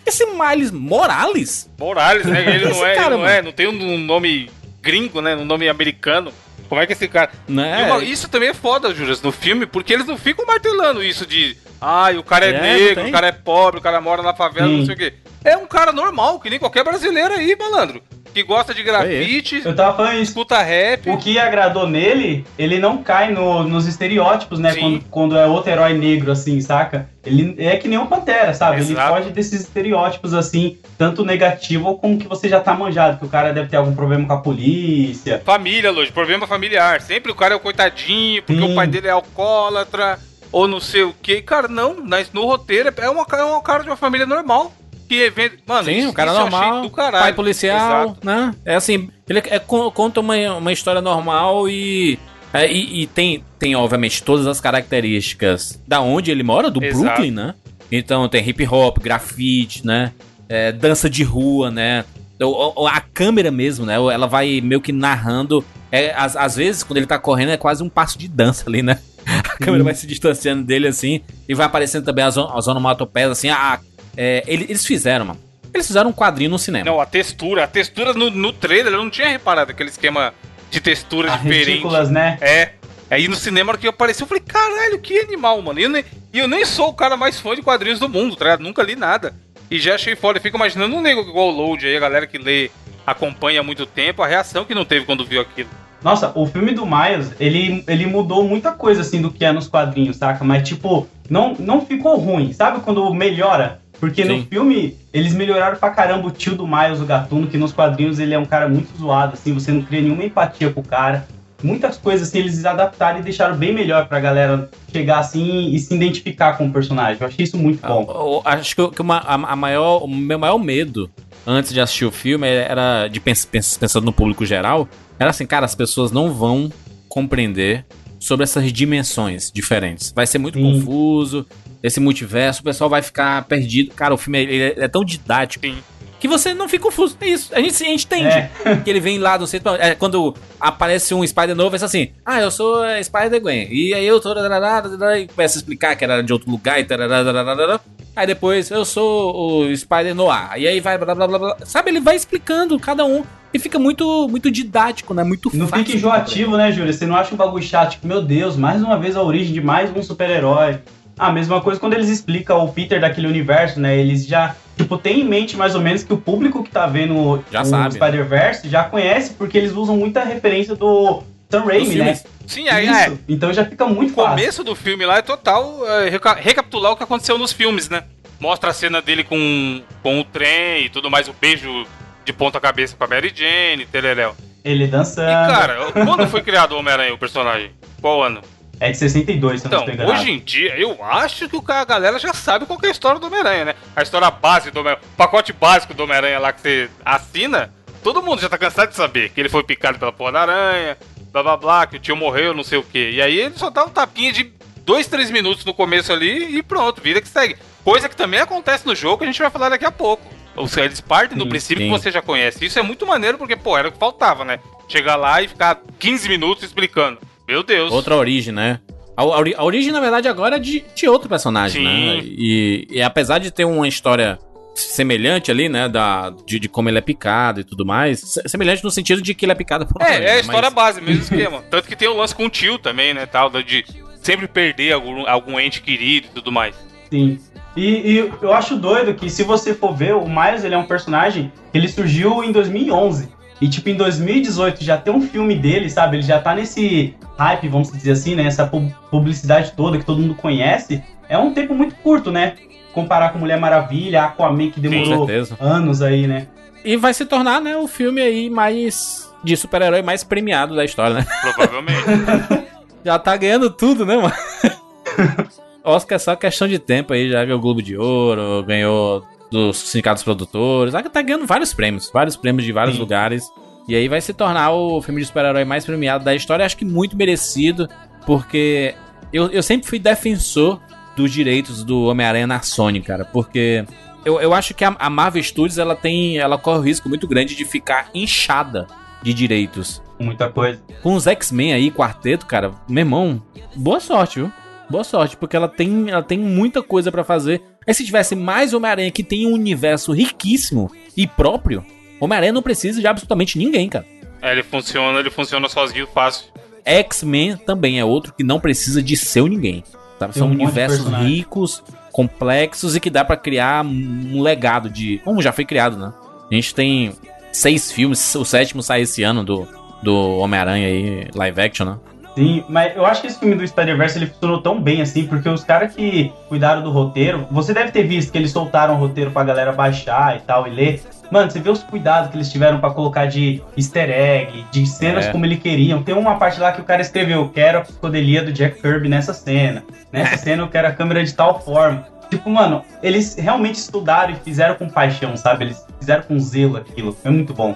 Esse 0.05 0.27
Miles 0.27 0.71
Morales? 0.71 1.71
Morales, 1.79 2.27
né? 2.27 2.57
Ele 2.57 2.69
não 2.69 2.85
é, 2.85 2.95
cara, 2.95 3.15
ele 3.15 3.23
não 3.23 3.29
é, 3.29 3.43
não 3.43 3.53
tem 3.53 3.69
um 3.69 3.99
nome 3.99 4.51
gringo, 4.81 5.21
né? 5.21 5.37
Um 5.37 5.45
nome 5.45 5.69
americano. 5.69 6.33
Como 6.69 6.81
é 6.81 6.87
que 6.87 6.93
esse 6.93 7.07
cara. 7.07 7.31
Né? 7.47 7.85
Uma- 7.85 8.03
isso 8.03 8.29
também 8.29 8.49
é 8.49 8.55
foda, 8.55 8.95
Juras, 8.95 9.21
no 9.23 9.31
filme, 9.31 9.67
porque 9.67 9.93
eles 9.93 10.07
não 10.07 10.17
ficam 10.17 10.45
martelando 10.47 11.03
isso 11.05 11.25
de. 11.27 11.57
Ai, 11.83 12.17
o 12.17 12.23
cara 12.23 12.47
é, 12.47 12.51
É, 12.55 12.61
negro, 12.61 13.09
o 13.09 13.11
cara 13.13 13.27
é 13.27 13.33
pobre, 13.33 13.81
o 13.81 13.83
cara 13.83 14.01
mora 14.01 14.23
na 14.23 14.33
favela, 14.33 14.69
Sim. 14.69 14.79
não 14.79 14.87
sei 14.87 14.95
o 14.95 14.99
quê. 14.99 15.15
É 15.45 15.57
um 15.57 15.67
cara 15.67 15.93
normal, 15.93 16.39
que 16.39 16.49
nem 16.49 16.59
qualquer 16.59 16.85
brasileiro 16.85 17.35
aí, 17.35 17.57
malandro. 17.59 18.01
Que 18.33 18.43
gosta 18.43 18.73
de 18.73 18.83
grafite, 18.83 19.61
Eu 19.63 19.75
tava 19.77 19.95
falando 19.95 20.15
isso. 20.15 20.23
escuta 20.23 20.63
rap. 20.63 21.11
O 21.11 21.19
que 21.19 21.39
agradou 21.39 21.87
nele, 21.87 22.47
ele 22.59 22.79
não 22.79 23.03
cai 23.03 23.31
no- 23.31 23.63
nos 23.65 23.87
estereótipos, 23.87 24.59
né? 24.59 24.73
Sim. 24.73 24.81
Quando, 24.81 25.05
quando 25.11 25.37
é 25.39 25.45
outro 25.45 25.71
herói 25.71 25.93
negro, 25.93 26.33
assim, 26.33 26.59
saca? 26.63 27.11
Ele 27.27 27.55
é 27.59 27.77
que 27.77 27.87
nem 27.89 27.99
o 27.99 28.07
Pantera, 28.07 28.55
sabe? 28.55 28.81
Ele 28.81 28.93
Exato. 28.93 29.15
foge 29.15 29.31
desses 29.31 29.61
estereótipos, 29.61 30.33
assim, 30.33 30.79
tanto 30.97 31.27
negativo 31.27 31.99
como 31.99 32.17
que 32.19 32.27
você 32.27 32.49
já 32.49 32.59
tá 32.59 32.73
manjado, 32.73 33.19
que 33.19 33.27
o 33.27 33.29
cara 33.29 33.53
deve 33.53 33.69
ter 33.69 33.77
algum 33.77 33.95
problema 33.95 34.27
com 34.27 34.33
a 34.33 34.39
polícia. 34.41 35.43
Família, 35.45 35.91
Lodi, 35.91 36.11
problema 36.11 36.47
familiar. 36.47 37.03
Sempre 37.03 37.31
o 37.31 37.35
cara 37.35 37.53
é 37.53 37.57
o 37.57 37.61
coitadinho, 37.61 38.43
porque 38.45 38.63
Sim. 38.63 38.73
o 38.73 38.75
pai 38.75 38.87
dele 38.87 39.09
é 39.09 39.11
alcoólatra, 39.11 40.19
ou 40.53 40.69
não 40.69 40.79
sei 40.79 41.03
o 41.03 41.15
quê. 41.21 41.41
Cara, 41.43 41.67
não, 41.67 41.97
mas 42.07 42.31
no 42.33 42.45
roteiro 42.45 42.93
é 42.97 43.11
uma, 43.11 43.27
é 43.33 43.43
uma 43.45 43.63
cara 43.63 43.83
de 43.83 43.89
uma 43.89 43.97
família 43.97 44.27
normal. 44.27 44.73
Que 45.09 45.29
vende. 45.31 45.59
Mano, 45.67 45.85
Sim, 45.85 46.07
um 46.07 46.13
cara 46.13 46.33
normal, 46.33 46.89
pai 46.91 47.33
policial, 47.35 48.05
Exato. 48.05 48.19
né? 48.25 48.55
É 48.65 48.75
assim, 48.77 49.11
ele 49.29 49.41
é- 49.41 49.59
con- 49.59 49.91
conta 49.91 50.21
uma, 50.21 50.35
uma 50.57 50.73
história 50.73 51.01
normal 51.03 51.69
e, 51.69 52.19
é, 52.53 52.71
e, 52.73 53.03
e 53.03 53.07
tem, 53.09 53.45
tem, 53.59 53.75
obviamente, 53.77 54.23
todas 54.23 54.47
as 54.47 54.59
características 54.61 55.79
da 55.87 56.01
onde 56.01 56.31
ele 56.31 56.43
mora, 56.43 56.71
do 56.71 56.83
Exato. 56.83 57.05
Brooklyn, 57.05 57.31
né? 57.31 57.55
Então 57.91 58.27
tem 58.29 58.49
hip 58.49 58.67
hop, 58.67 58.99
grafite, 59.01 59.87
né? 59.87 60.13
É, 60.49 60.73
dança 60.73 61.11
de 61.11 61.23
rua, 61.23 61.71
né? 61.71 62.05
O- 62.41 62.83
o- 62.83 62.87
A 62.87 63.01
câmera 63.01 63.51
mesmo, 63.51 63.85
né? 63.85 63.95
Ela 63.95 64.27
vai 64.27 64.61
meio 64.63 64.81
que 64.81 64.93
narrando. 64.93 65.65
É, 65.91 66.13
às, 66.17 66.37
às 66.37 66.57
vezes, 66.57 66.83
quando 66.83 66.97
ele 66.97 67.07
tá 67.07 67.19
correndo, 67.19 67.51
é 67.51 67.57
quase 67.59 67.83
um 67.83 67.89
passo 67.89 68.19
de 68.19 68.27
dança 68.29 68.65
ali, 68.67 68.83
né? 68.83 68.99
A 69.27 69.57
câmera 69.65 69.85
vai 69.85 69.95
se 69.95 70.07
distanciando 70.07 70.63
dele 70.65 70.89
assim. 70.89 71.21
E 71.49 71.55
vai 71.55 71.67
aparecendo 71.67 72.05
também 72.05 72.25
as, 72.25 72.37
on- 72.37 72.51
as 72.57 72.67
onomatopeias, 72.69 73.31
assim. 73.31 73.51
A, 73.51 73.79
é, 74.17 74.43
ele- 74.47 74.65
eles 74.69 74.85
fizeram, 74.87 75.25
mano. 75.27 75.41
Eles 75.75 75.87
fizeram 75.87 76.11
um 76.11 76.13
quadrinho 76.13 76.51
no 76.51 76.59
cinema. 76.59 76.85
Não, 76.85 77.01
a 77.01 77.07
textura. 77.07 77.65
A 77.65 77.67
textura 77.67 78.13
no, 78.13 78.31
no 78.31 78.53
trailer, 78.53 78.93
eu 78.93 78.99
não 79.03 79.09
tinha 79.11 79.29
reparado 79.29 79.71
aquele 79.71 79.89
esquema 79.91 80.35
de 80.71 80.81
textura 80.81 81.33
As 81.33 81.41
diferente. 81.43 81.67
retículas, 81.69 82.11
né? 82.11 82.37
É. 82.41 82.73
Aí 83.11 83.29
no 83.29 83.37
cinema, 83.37 83.77
que 83.77 83.87
apareceu, 83.87 84.25
eu 84.25 84.29
falei, 84.29 84.43
caralho, 84.47 84.99
que 84.99 85.19
animal, 85.21 85.61
mano. 85.63 85.79
E 85.79 85.83
eu 85.85 85.89
nem, 85.91 86.05
e 86.33 86.39
eu 86.39 86.49
nem 86.49 86.65
sou 86.65 86.89
o 86.89 86.95
cara 86.95 87.17
mais 87.17 87.39
fã 87.39 87.55
de 87.55 87.63
quadrinhos 87.63 87.99
do 88.01 88.09
mundo, 88.09 88.35
tá 88.37 88.45
ligado? 88.47 88.63
Nunca 88.63 88.83
li 88.83 88.97
nada. 88.97 89.35
E 89.71 89.79
já 89.79 89.95
achei 89.95 90.15
foda. 90.17 90.39
Eu 90.39 90.43
fico 90.43 90.57
imaginando 90.57 90.95
um 90.97 91.01
nego 91.01 91.21
igual 91.23 91.49
o 91.49 91.51
Load 91.51 91.87
aí, 91.87 91.97
a 91.97 92.01
galera 92.01 92.27
que 92.27 92.37
lê, 92.39 92.71
acompanha 93.07 93.61
há 93.61 93.63
muito 93.63 93.85
tempo, 93.87 94.23
a 94.23 94.27
reação 94.27 94.65
que 94.65 94.75
não 94.75 94.85
teve 94.85 95.05
quando 95.07 95.25
viu 95.25 95.41
aquilo. 95.41 95.69
Nossa, 96.03 96.33
o 96.35 96.47
filme 96.47 96.73
do 96.73 96.85
Miles, 96.85 97.33
ele, 97.39 97.85
ele 97.87 98.07
mudou 98.07 98.47
muita 98.47 98.73
coisa, 98.73 99.03
assim, 99.03 99.21
do 99.21 99.31
que 99.31 99.45
é 99.45 99.53
nos 99.53 99.69
quadrinhos, 99.69 100.17
saca? 100.17 100.45
Mas, 100.45 100.67
tipo, 100.67 101.07
não, 101.31 101.55
não 101.59 101.85
ficou 101.87 102.17
ruim. 102.17 102.53
Sabe 102.53 102.81
quando 102.81 103.13
melhora? 103.15 103.81
Porque 104.01 104.25
Sim. 104.25 104.39
no 104.39 104.45
filme, 104.47 104.97
eles 105.13 105.33
melhoraram 105.33 105.77
pra 105.77 105.91
caramba 105.91 106.27
o 106.27 106.31
tio 106.33 106.57
do 106.57 106.67
Miles, 106.67 107.01
o 107.01 107.07
Gatuno, 107.07 107.47
que 107.47 107.57
nos 107.57 107.73
quadrinhos 107.73 108.19
ele 108.19 108.35
é 108.35 108.39
um 108.39 108.45
cara 108.45 108.69
muito 108.69 108.99
zoado, 108.99 109.35
assim, 109.35 109.55
você 109.55 109.71
não 109.71 109.83
cria 109.83 110.03
nenhuma 110.03 110.25
empatia 110.25 110.73
com 110.73 110.81
o 110.81 110.85
cara. 110.85 111.25
Muitas 111.63 111.97
coisas, 111.97 112.29
assim, 112.29 112.39
eles 112.41 112.65
adaptaram 112.65 113.21
e 113.21 113.23
deixaram 113.23 113.57
bem 113.57 113.73
melhor 113.73 114.07
pra 114.09 114.19
galera 114.21 114.69
chegar, 114.91 115.19
assim, 115.21 115.73
e 115.73 115.79
se 115.79 115.95
identificar 115.95 116.57
com 116.59 116.67
o 116.67 116.73
personagem. 116.73 117.19
Eu 117.21 117.27
achei 117.27 117.45
isso 117.45 117.57
muito 117.57 117.87
bom. 117.87 118.05
Eu 118.09 118.43
acho 118.45 118.75
que, 118.77 118.89
que 118.91 119.03
uma- 119.03 119.19
a, 119.19 119.35
a 119.35 119.57
maior, 119.57 120.03
o 120.05 120.09
meu 120.09 120.39
maior 120.39 120.59
medo 120.59 121.11
antes 121.47 121.73
de 121.73 121.81
assistir 121.81 122.05
o 122.05 122.11
filme 122.13 122.47
era 122.49 123.09
de 123.09 123.19
pens, 123.21 123.45
pens- 123.45 123.77
pensando 123.77 124.05
no 124.05 124.13
público 124.13 124.45
geral, 124.47 124.89
era 125.19 125.31
assim, 125.31 125.47
cara, 125.47 125.65
as 125.65 125.75
pessoas 125.75 126.11
não 126.13 126.33
vão 126.33 126.71
compreender 127.09 127.85
sobre 128.19 128.45
essas 128.45 128.73
dimensões 128.73 129.51
diferentes. 129.53 130.13
Vai 130.15 130.27
ser 130.27 130.39
muito 130.39 130.59
Sim. 130.59 130.63
confuso, 130.81 131.45
esse 131.83 131.99
multiverso, 131.99 132.61
o 132.61 132.65
pessoal 132.65 132.89
vai 132.89 133.03
ficar 133.03 133.45
perdido. 133.45 133.93
Cara, 133.95 134.15
o 134.15 134.17
filme 134.17 134.39
ele 134.41 134.63
é, 134.63 134.85
é 134.85 134.89
tão 134.89 135.05
didático 135.05 135.67
Sim. 135.67 135.77
Que 136.23 136.29
você 136.29 136.55
não 136.55 136.69
fica 136.69 136.85
confuso. 136.85 137.17
É 137.21 137.27
isso. 137.27 137.53
A 137.53 137.61
gente, 137.61 137.83
a 137.83 137.87
gente 137.89 138.05
entende 138.07 138.29
É. 138.29 138.49
que 138.85 138.89
ele 138.89 139.01
vem 139.01 139.19
lá 139.19 139.37
do 139.37 139.45
centro. 139.45 139.75
É, 139.75 139.97
quando 139.97 140.33
aparece 140.61 141.13
um 141.13 141.27
Spider 141.27 141.57
novo, 141.57 141.75
é 141.75 141.85
assim: 141.85 142.11
Ah, 142.25 142.41
eu 142.41 142.49
sou 142.49 142.85
é, 142.85 143.03
Spider-Gwen. 143.03 143.67
E 143.73 143.93
aí 143.93 144.07
eu 144.07 144.21
tô. 144.21 144.31
E 144.33 145.27
começa 145.27 145.57
a 145.57 145.59
explicar 145.59 145.97
que 145.97 146.05
era 146.05 146.23
de 146.23 146.33
outro 146.33 146.49
lugar 146.49 146.79
e 146.79 146.85
tarará. 146.85 147.81
Aí 148.15 148.25
depois 148.27 148.71
eu 148.71 148.85
sou 148.85 149.65
o 149.67 149.77
Spider 149.77 150.15
Noir. 150.15 150.51
E 150.59 150.69
aí 150.69 150.79
vai 150.79 150.97
blá 150.97 151.13
blá 151.13 151.27
blá 151.27 151.39
blá. 151.41 151.57
Sabe, 151.65 151.91
ele 151.91 152.01
vai 152.01 152.15
explicando 152.15 152.79
cada 152.79 153.05
um. 153.05 153.25
E 153.53 153.59
fica 153.59 153.79
muito, 153.79 154.29
muito 154.29 154.49
didático, 154.49 155.13
né? 155.13 155.25
Muito 155.25 155.51
Não 155.53 155.67
fácil. 155.67 155.85
fica 155.85 155.97
enjoativo, 155.99 156.57
né, 156.57 156.71
Júlia? 156.71 156.93
Você 156.93 157.05
não 157.05 157.17
acha 157.17 157.35
um 157.35 157.37
bagulho 157.37 157.65
chato, 157.65 157.91
tipo, 157.93 158.07
meu 158.07 158.23
Deus, 158.23 158.57
mais 158.57 158.81
uma 158.81 158.97
vez 158.97 159.17
a 159.17 159.23
origem 159.23 159.53
de 159.53 159.61
mais 159.61 159.91
um 159.95 160.03
super-herói. 160.03 160.79
Ah, 161.19 161.31
mesma 161.31 161.61
coisa 161.61 161.79
quando 161.79 161.95
eles 161.95 162.09
explicam 162.09 162.65
o 162.65 162.73
Peter 162.73 163.01
daquele 163.01 163.27
universo, 163.27 163.79
né? 163.79 163.97
Eles 163.99 164.27
já, 164.27 164.57
tipo, 164.77 164.97
têm 164.99 165.21
em 165.21 165.25
mente 165.25 165.57
mais 165.57 165.75
ou 165.75 165.81
menos 165.81 166.03
que 166.03 166.13
o 166.13 166.17
público 166.17 166.63
que 166.65 166.71
tá 166.71 166.87
vendo 166.87 167.45
Já 167.51 167.63
o 167.63 167.67
né? 167.71 167.91
Spider-Verse 167.91 168.69
já 168.69 168.85
conhece, 168.85 169.35
porque 169.35 169.57
eles 169.59 169.73
usam 169.73 169.97
muita 169.97 170.25
referência 170.25 170.75
do 170.75 171.23
Sam 171.51 171.65
Raimi, 171.65 171.97
né? 171.97 172.21
Sim, 172.47 172.69
é. 172.69 172.83
Isso. 172.83 173.19
Então 173.29 173.53
já 173.53 173.65
fica 173.65 173.87
muito 173.87 174.13
O 174.13 174.15
fácil. 174.17 174.31
começo 174.31 174.65
do 174.65 174.75
filme 174.75 175.05
lá 175.07 175.19
é 175.19 175.23
total 175.23 175.87
é, 175.87 176.09
reca- 176.09 176.35
recapitular 176.35 176.93
o 176.93 176.97
que 176.97 177.03
aconteceu 177.05 177.37
nos 177.39 177.53
filmes, 177.53 177.89
né? 177.89 178.03
Mostra 178.41 178.71
a 178.71 178.73
cena 178.73 179.01
dele 179.01 179.23
com, 179.23 179.83
com 180.03 180.19
o 180.21 180.25
trem 180.25 180.87
e 180.87 180.89
tudo 180.89 181.09
mais, 181.11 181.29
o 181.29 181.35
beijo 181.41 181.87
de 182.25 182.33
ponta 182.33 182.59
cabeça 182.59 182.97
com 182.97 183.05
a 183.05 183.07
Mary 183.07 183.33
Jane, 183.35 183.87
tereréu. 183.87 184.35
Ele 184.65 184.87
dançando. 184.87 185.29
E 185.29 185.33
cara, 185.55 185.93
quando 185.93 186.27
foi 186.27 186.41
criado 186.43 186.73
o 186.73 186.79
Homem-Aranha, 186.79 187.15
o 187.15 187.19
personagem? 187.19 187.71
Qual 188.01 188.23
ano? 188.23 188.41
É 188.83 188.91
de 188.91 188.99
62, 188.99 189.61
se 189.61 189.67
eu 189.69 189.69
Então, 189.69 189.87
não 189.95 190.13
hoje 190.13 190.29
em 190.29 190.41
dia, 190.41 190.77
eu 190.77 190.99
acho 191.05 191.49
que 191.49 191.57
a 191.69 191.85
galera 191.85 192.19
já 192.19 192.35
sabe 192.35 192.67
qual 192.67 192.77
que 192.77 192.87
é 192.87 192.89
a 192.89 192.93
história 192.93 193.21
do 193.21 193.29
Homem-Aranha, 193.29 193.67
né? 193.67 193.75
A 193.95 194.03
história 194.03 194.29
base 194.29 194.73
do 194.73 194.81
Homem-Aranha, 194.81 195.07
o 195.07 195.17
pacote 195.17 195.53
básico 195.53 195.95
do 195.95 196.03
Homem-Aranha 196.03 196.41
lá 196.41 196.53
que 196.53 196.61
você 196.61 196.91
assina, 197.05 197.73
todo 198.03 198.21
mundo 198.21 198.41
já 198.43 198.49
tá 198.49 198.59
cansado 198.59 198.89
de 198.89 198.97
saber 198.97 199.29
que 199.29 199.41
ele 199.41 199.49
foi 199.49 199.63
picado 199.63 200.01
pela 200.01 200.13
porra 200.13 200.33
da 200.33 200.41
aranha, 200.41 200.99
blá 201.33 201.45
blá 201.45 201.57
blá, 201.57 201.87
que 201.87 201.97
o 201.97 202.01
tio 202.01 202.17
morreu, 202.17 202.53
não 202.53 202.65
sei 202.65 202.77
o 202.77 202.83
quê. 202.83 203.13
E 203.15 203.23
aí 203.23 203.39
ele 203.39 203.55
só 203.57 203.71
dá 203.71 203.85
um 203.85 203.89
tapinha 203.89 204.33
de 204.33 204.53
dois, 204.85 205.07
três 205.07 205.31
minutos 205.31 205.65
no 205.65 205.73
começo 205.73 206.13
ali 206.13 206.59
e 206.59 206.61
pronto, 206.61 207.01
vida 207.01 207.21
que 207.21 207.29
segue. 207.29 207.57
Coisa 207.85 208.09
que 208.09 208.17
também 208.17 208.41
acontece 208.41 208.85
no 208.85 208.97
jogo 208.97 209.19
que 209.19 209.25
a 209.25 209.29
gente 209.29 209.41
vai 209.41 209.51
falar 209.51 209.69
daqui 209.69 209.85
a 209.85 209.93
pouco. 209.93 210.27
Ou 210.57 210.67
seja, 210.67 210.87
eles 210.87 211.01
partem 211.01 211.39
do 211.39 211.45
Sim, 211.45 211.51
princípio 211.51 211.85
sim. 211.85 211.93
que 211.93 211.99
você 211.99 212.11
já 212.11 212.21
conhece. 212.21 212.65
Isso 212.65 212.81
é 212.81 212.83
muito 212.83 213.07
maneiro 213.07 213.39
porque, 213.39 213.55
pô, 213.55 213.79
era 213.79 213.87
o 213.87 213.93
que 213.93 213.99
faltava, 213.99 214.45
né? 214.45 214.59
Chegar 214.89 215.15
lá 215.15 215.41
e 215.41 215.47
ficar 215.47 215.81
15 216.01 216.29
minutos 216.29 216.65
explicando. 216.65 217.19
Meu 217.53 217.63
Deus. 217.63 217.93
Outra 217.93 218.17
origem, 218.17 218.53
né? 218.53 218.81
A, 219.17 219.23
a 219.23 219.27
a 219.59 219.65
origem, 219.65 219.93
na 219.93 220.01
verdade, 220.01 220.27
agora 220.27 220.57
é 220.57 220.59
de, 220.59 220.83
de 220.95 221.07
outro 221.09 221.29
personagem, 221.29 221.83
Sim. 221.83 221.87
né? 221.87 222.21
E, 222.25 222.87
e 222.91 223.03
apesar 223.03 223.39
de 223.39 223.51
ter 223.51 223.65
uma 223.67 223.87
história 223.87 224.39
semelhante 224.75 225.51
ali, 225.51 225.69
né? 225.69 225.89
Da, 225.89 226.31
de, 226.47 226.59
de 226.59 226.69
como 226.69 226.89
ele 226.89 226.99
é 226.99 227.03
picado 227.03 227.61
e 227.61 227.65
tudo 227.65 227.85
mais. 227.85 228.21
se- 228.21 228.43
Semelhante 228.49 228.83
no 228.83 228.91
sentido 228.91 229.21
de 229.21 229.35
que 229.35 229.45
ele 229.45 229.53
é 229.53 229.55
picado 229.55 229.87
por 229.87 230.01
É, 230.01 230.05
aranha, 230.07 230.21
é 230.27 230.31
a 230.31 230.35
né? 230.37 230.41
história 230.41 230.71
Mas- 230.71 230.75
base, 230.75 231.01
mesmo 231.01 231.21
esquema. 231.23 231.63
Tanto 231.71 231.89
que 231.89 231.95
tem 231.97 232.09
o 232.09 232.17
lance 232.17 232.35
com 232.35 232.47
o 232.47 232.51
tio 232.51 232.79
também, 232.79 233.13
né, 233.13 233.27
tal, 233.27 233.51
de 233.51 233.85
sempre 234.23 234.49
perder 234.49 234.93
algum, 234.93 235.29
algum 235.29 235.61
ente 235.61 235.83
querido 235.83 236.29
e 236.29 236.35
tudo 236.35 236.51
mais. 236.51 236.75
Sim. 237.11 237.39
E, 237.77 238.13
e 238.13 238.17
eu 238.43 238.53
acho 238.53 238.77
doido 238.77 239.15
que 239.15 239.29
se 239.31 239.43
você 239.43 239.75
for 239.75 239.95
ver, 239.95 240.15
o 240.15 240.27
Miles 240.29 240.63
ele 240.65 240.75
é 240.75 240.79
um 240.79 240.85
personagem 240.87 241.51
que 241.71 241.79
ele 241.79 241.89
surgiu 241.89 242.43
em 242.45 242.53
2011. 242.53 243.29
E 243.63 243.69
tipo, 243.69 243.89
em 243.89 243.95
2018 243.95 244.83
já 244.83 244.97
tem 244.99 245.15
um 245.15 245.23
filme 245.23 245.55
dele, 245.55 245.89
sabe? 245.89 246.17
Ele 246.17 246.23
já 246.25 246.41
tá 246.41 246.55
nesse 246.55 247.15
hype, 247.39 247.69
vamos 247.69 247.93
dizer 247.93 248.11
assim, 248.13 248.35
né? 248.35 248.45
Essa 248.47 248.67
pu- 248.67 248.93
publicidade 249.11 249.73
toda 249.77 249.99
que 249.99 250.05
todo 250.05 250.21
mundo 250.21 250.35
conhece. 250.35 251.03
É 251.29 251.39
um 251.39 251.55
tempo 251.55 251.73
muito 251.75 251.95
curto, 251.97 252.31
né? 252.33 252.55
Comparar 252.93 253.31
com 253.33 253.39
Mulher 253.39 253.59
Maravilha, 253.61 254.25
Aquaman 254.25 254.69
que 254.71 254.81
demorou 254.81 255.27
anos 255.61 256.03
aí, 256.03 256.27
né? 256.27 256.49
E 256.85 256.97
vai 256.97 257.15
se 257.15 257.25
tornar, 257.25 257.61
né, 257.61 257.77
o 257.77 257.87
filme 257.87 258.21
aí 258.21 258.51
mais. 258.51 259.31
de 259.45 259.57
super-herói 259.57 260.03
mais 260.03 260.25
premiado 260.25 260.75
da 260.75 260.85
história, 260.85 261.15
né? 261.15 261.27
Provavelmente. 261.41 262.67
Já 263.05 263.19
tá 263.19 263.37
ganhando 263.37 263.71
tudo, 263.71 264.05
né, 264.05 264.17
mano? 264.17 264.35
Oscar 265.85 266.17
é 266.17 266.19
só 266.19 266.37
questão 266.37 266.69
de 266.69 266.79
tempo 266.79 267.13
aí, 267.13 267.29
já 267.31 267.45
ganhou 267.45 267.59
o 267.59 267.63
Globo 267.63 267.83
de 267.83 267.97
Ouro, 267.97 268.63
ganhou 268.65 269.25
dos 269.53 269.77
sindicatos 269.77 270.23
produtores, 270.23 270.95
ah, 270.95 271.03
tá 271.03 271.23
ganhando 271.23 271.47
vários 271.47 271.75
prêmios, 271.75 272.11
vários 272.13 272.37
prêmios 272.37 272.65
de 272.65 272.73
vários 272.73 272.97
Sim. 272.97 273.01
lugares. 273.03 273.45
E 273.87 273.95
aí 273.95 274.09
vai 274.09 274.21
se 274.21 274.33
tornar 274.33 274.73
o 274.73 275.03
filme 275.03 275.21
de 275.21 275.27
super-herói 275.27 275.65
mais 275.65 275.85
premiado 275.85 276.25
da 276.25 276.35
história, 276.35 276.65
acho 276.65 276.77
que 276.77 276.85
muito 276.85 277.17
merecido, 277.17 277.89
porque 278.25 278.95
eu, 279.33 279.51
eu 279.51 279.63
sempre 279.63 279.87
fui 279.87 279.99
defensor 279.99 280.81
dos 281.17 281.31
direitos 281.31 281.85
do 281.85 282.05
Homem-Aranha 282.05 282.47
na 282.47 282.63
Sony, 282.63 283.01
cara, 283.03 283.25
porque 283.25 283.85
eu, 284.25 284.41
eu 284.41 284.55
acho 284.55 284.73
que 284.73 284.85
a, 284.85 284.97
a 284.99 285.11
Marvel 285.11 285.43
Studios 285.43 285.79
ela 285.79 285.95
tem, 285.95 286.39
ela 286.39 286.57
corre 286.57 286.79
o 286.79 286.83
risco 286.83 287.09
muito 287.09 287.27
grande 287.27 287.55
de 287.55 287.65
ficar 287.65 288.09
inchada 288.15 288.87
de 289.23 289.35
direitos. 289.35 290.03
Muita 290.19 290.49
coisa. 290.49 290.81
Com 291.03 291.15
os 291.15 291.27
X-Men 291.27 291.73
aí, 291.73 291.91
quarteto, 291.91 292.47
cara, 292.47 292.73
meu 292.89 293.03
irmão, 293.03 293.43
boa 293.75 294.01
sorte, 294.01 294.41
viu? 294.41 294.53
Boa 294.93 295.05
sorte, 295.05 295.39
porque 295.39 295.57
ela 295.57 295.69
tem, 295.69 296.11
ela 296.11 296.23
tem 296.23 296.39
muita 296.39 296.83
coisa 296.83 297.11
pra 297.11 297.25
fazer. 297.25 297.63
Aí 297.87 297.95
se 297.95 298.05
tivesse 298.05 298.37
mais 298.37 298.75
Homem-Aranha 298.75 299.11
que 299.11 299.25
tem 299.25 299.47
um 299.47 299.55
universo 299.55 300.13
riquíssimo 300.13 300.93
e 301.17 301.27
próprio, 301.27 301.83
Homem-Aranha 302.21 302.53
não 302.53 302.61
precisa 302.61 303.01
de 303.01 303.07
absolutamente 303.07 303.57
ninguém, 303.57 303.89
cara. 303.89 304.05
é, 304.43 304.53
ele 304.53 304.63
funciona, 304.63 305.19
ele 305.19 305.31
funciona 305.31 305.67
sozinho 305.67 306.07
fácil. 306.07 306.45
X-Men 306.85 307.57
também 307.57 307.99
é 307.99 308.05
outro 308.05 308.35
que 308.35 308.45
não 308.45 308.61
precisa 308.61 309.03
de 309.03 309.17
seu 309.17 309.47
ninguém. 309.47 309.83
Sabe? 310.19 310.35
Tem 310.35 310.41
São 310.43 310.49
um 310.49 310.53
universos 310.53 311.07
ricos, 311.07 311.83
complexos 312.13 312.95
e 312.95 313.01
que 313.01 313.09
dá 313.09 313.25
pra 313.25 313.37
criar 313.39 313.83
um 313.87 314.43
legado 314.43 314.91
de. 314.91 315.23
Como 315.25 315.41
já 315.41 315.53
foi 315.53 315.65
criado, 315.65 315.97
né? 315.97 316.13
A 316.51 316.55
gente 316.55 316.75
tem 316.75 317.15
seis 317.51 317.91
filmes, 317.91 318.35
o 318.35 318.45
sétimo 318.45 318.83
sai 318.83 319.01
esse 319.01 319.23
ano 319.23 319.43
do, 319.43 319.67
do 320.03 320.37
Homem-Aranha 320.37 320.87
aí, 320.87 321.31
live 321.35 321.61
action, 321.63 321.87
né? 321.87 321.99
Sim, 322.35 322.65
mas 322.69 322.97
eu 322.97 323.05
acho 323.05 323.21
que 323.21 323.27
esse 323.27 323.39
filme 323.39 323.55
do 323.55 323.67
Spider-Verse 323.67 324.19
ele 324.19 324.27
funcionou 324.27 324.63
tão 324.63 324.81
bem 324.81 325.03
assim, 325.03 325.27
porque 325.27 325.49
os 325.49 325.63
caras 325.65 325.95
que 325.95 326.33
cuidaram 326.49 326.83
do 326.83 326.91
roteiro, 326.91 327.47
você 327.51 327.75
deve 327.75 327.91
ter 327.93 328.05
visto 328.05 328.33
que 328.33 328.39
eles 328.39 328.51
soltaram 328.51 328.95
o 328.95 328.97
roteiro 328.97 329.31
pra 329.31 329.45
galera 329.45 329.71
baixar 329.73 330.37
e 330.37 330.41
tal 330.41 330.67
e 330.67 330.71
ler. 330.71 331.03
Mano, 331.31 331.51
você 331.51 331.61
vê 331.61 331.69
os 331.71 331.83
cuidados 331.83 332.31
que 332.31 332.37
eles 332.37 332.51
tiveram 332.51 332.79
pra 332.81 332.91
colocar 332.91 333.27
de 333.27 333.63
easter 333.77 334.11
egg, 334.11 334.65
de 334.71 334.87
cenas 334.87 335.27
É. 335.27 335.33
como 335.33 335.45
eles 335.47 335.59
queriam. 335.61 336.03
Tem 336.03 336.15
uma 336.15 336.37
parte 336.37 336.59
lá 336.61 336.73
que 336.73 336.81
o 336.81 336.85
cara 336.85 337.01
escreveu, 337.03 337.49
quero 337.51 337.79
a 337.79 337.81
psicodelia 337.83 338.43
do 338.43 338.53
Jack 338.53 338.81
Kirby 338.81 339.09
nessa 339.09 339.33
cena. 339.35 339.83
Nessa 340.11 340.37
cena 340.39 340.63
eu 340.63 340.69
quero 340.69 340.89
a 340.89 340.93
câmera 340.93 341.23
de 341.25 341.35
tal 341.35 341.61
forma. 341.61 342.07
Tipo, 342.31 342.49
mano, 342.49 342.83
eles 343.03 343.37
realmente 343.37 343.75
estudaram 343.75 344.33
e 344.33 344.37
fizeram 344.37 344.75
com 344.75 344.89
paixão, 344.89 345.37
sabe? 345.37 345.65
Eles 345.67 345.87
fizeram 346.01 346.23
com 346.23 346.39
zelo 346.39 346.79
aquilo. 346.79 347.15
É 347.25 347.29
muito 347.31 347.53
bom. 347.53 347.75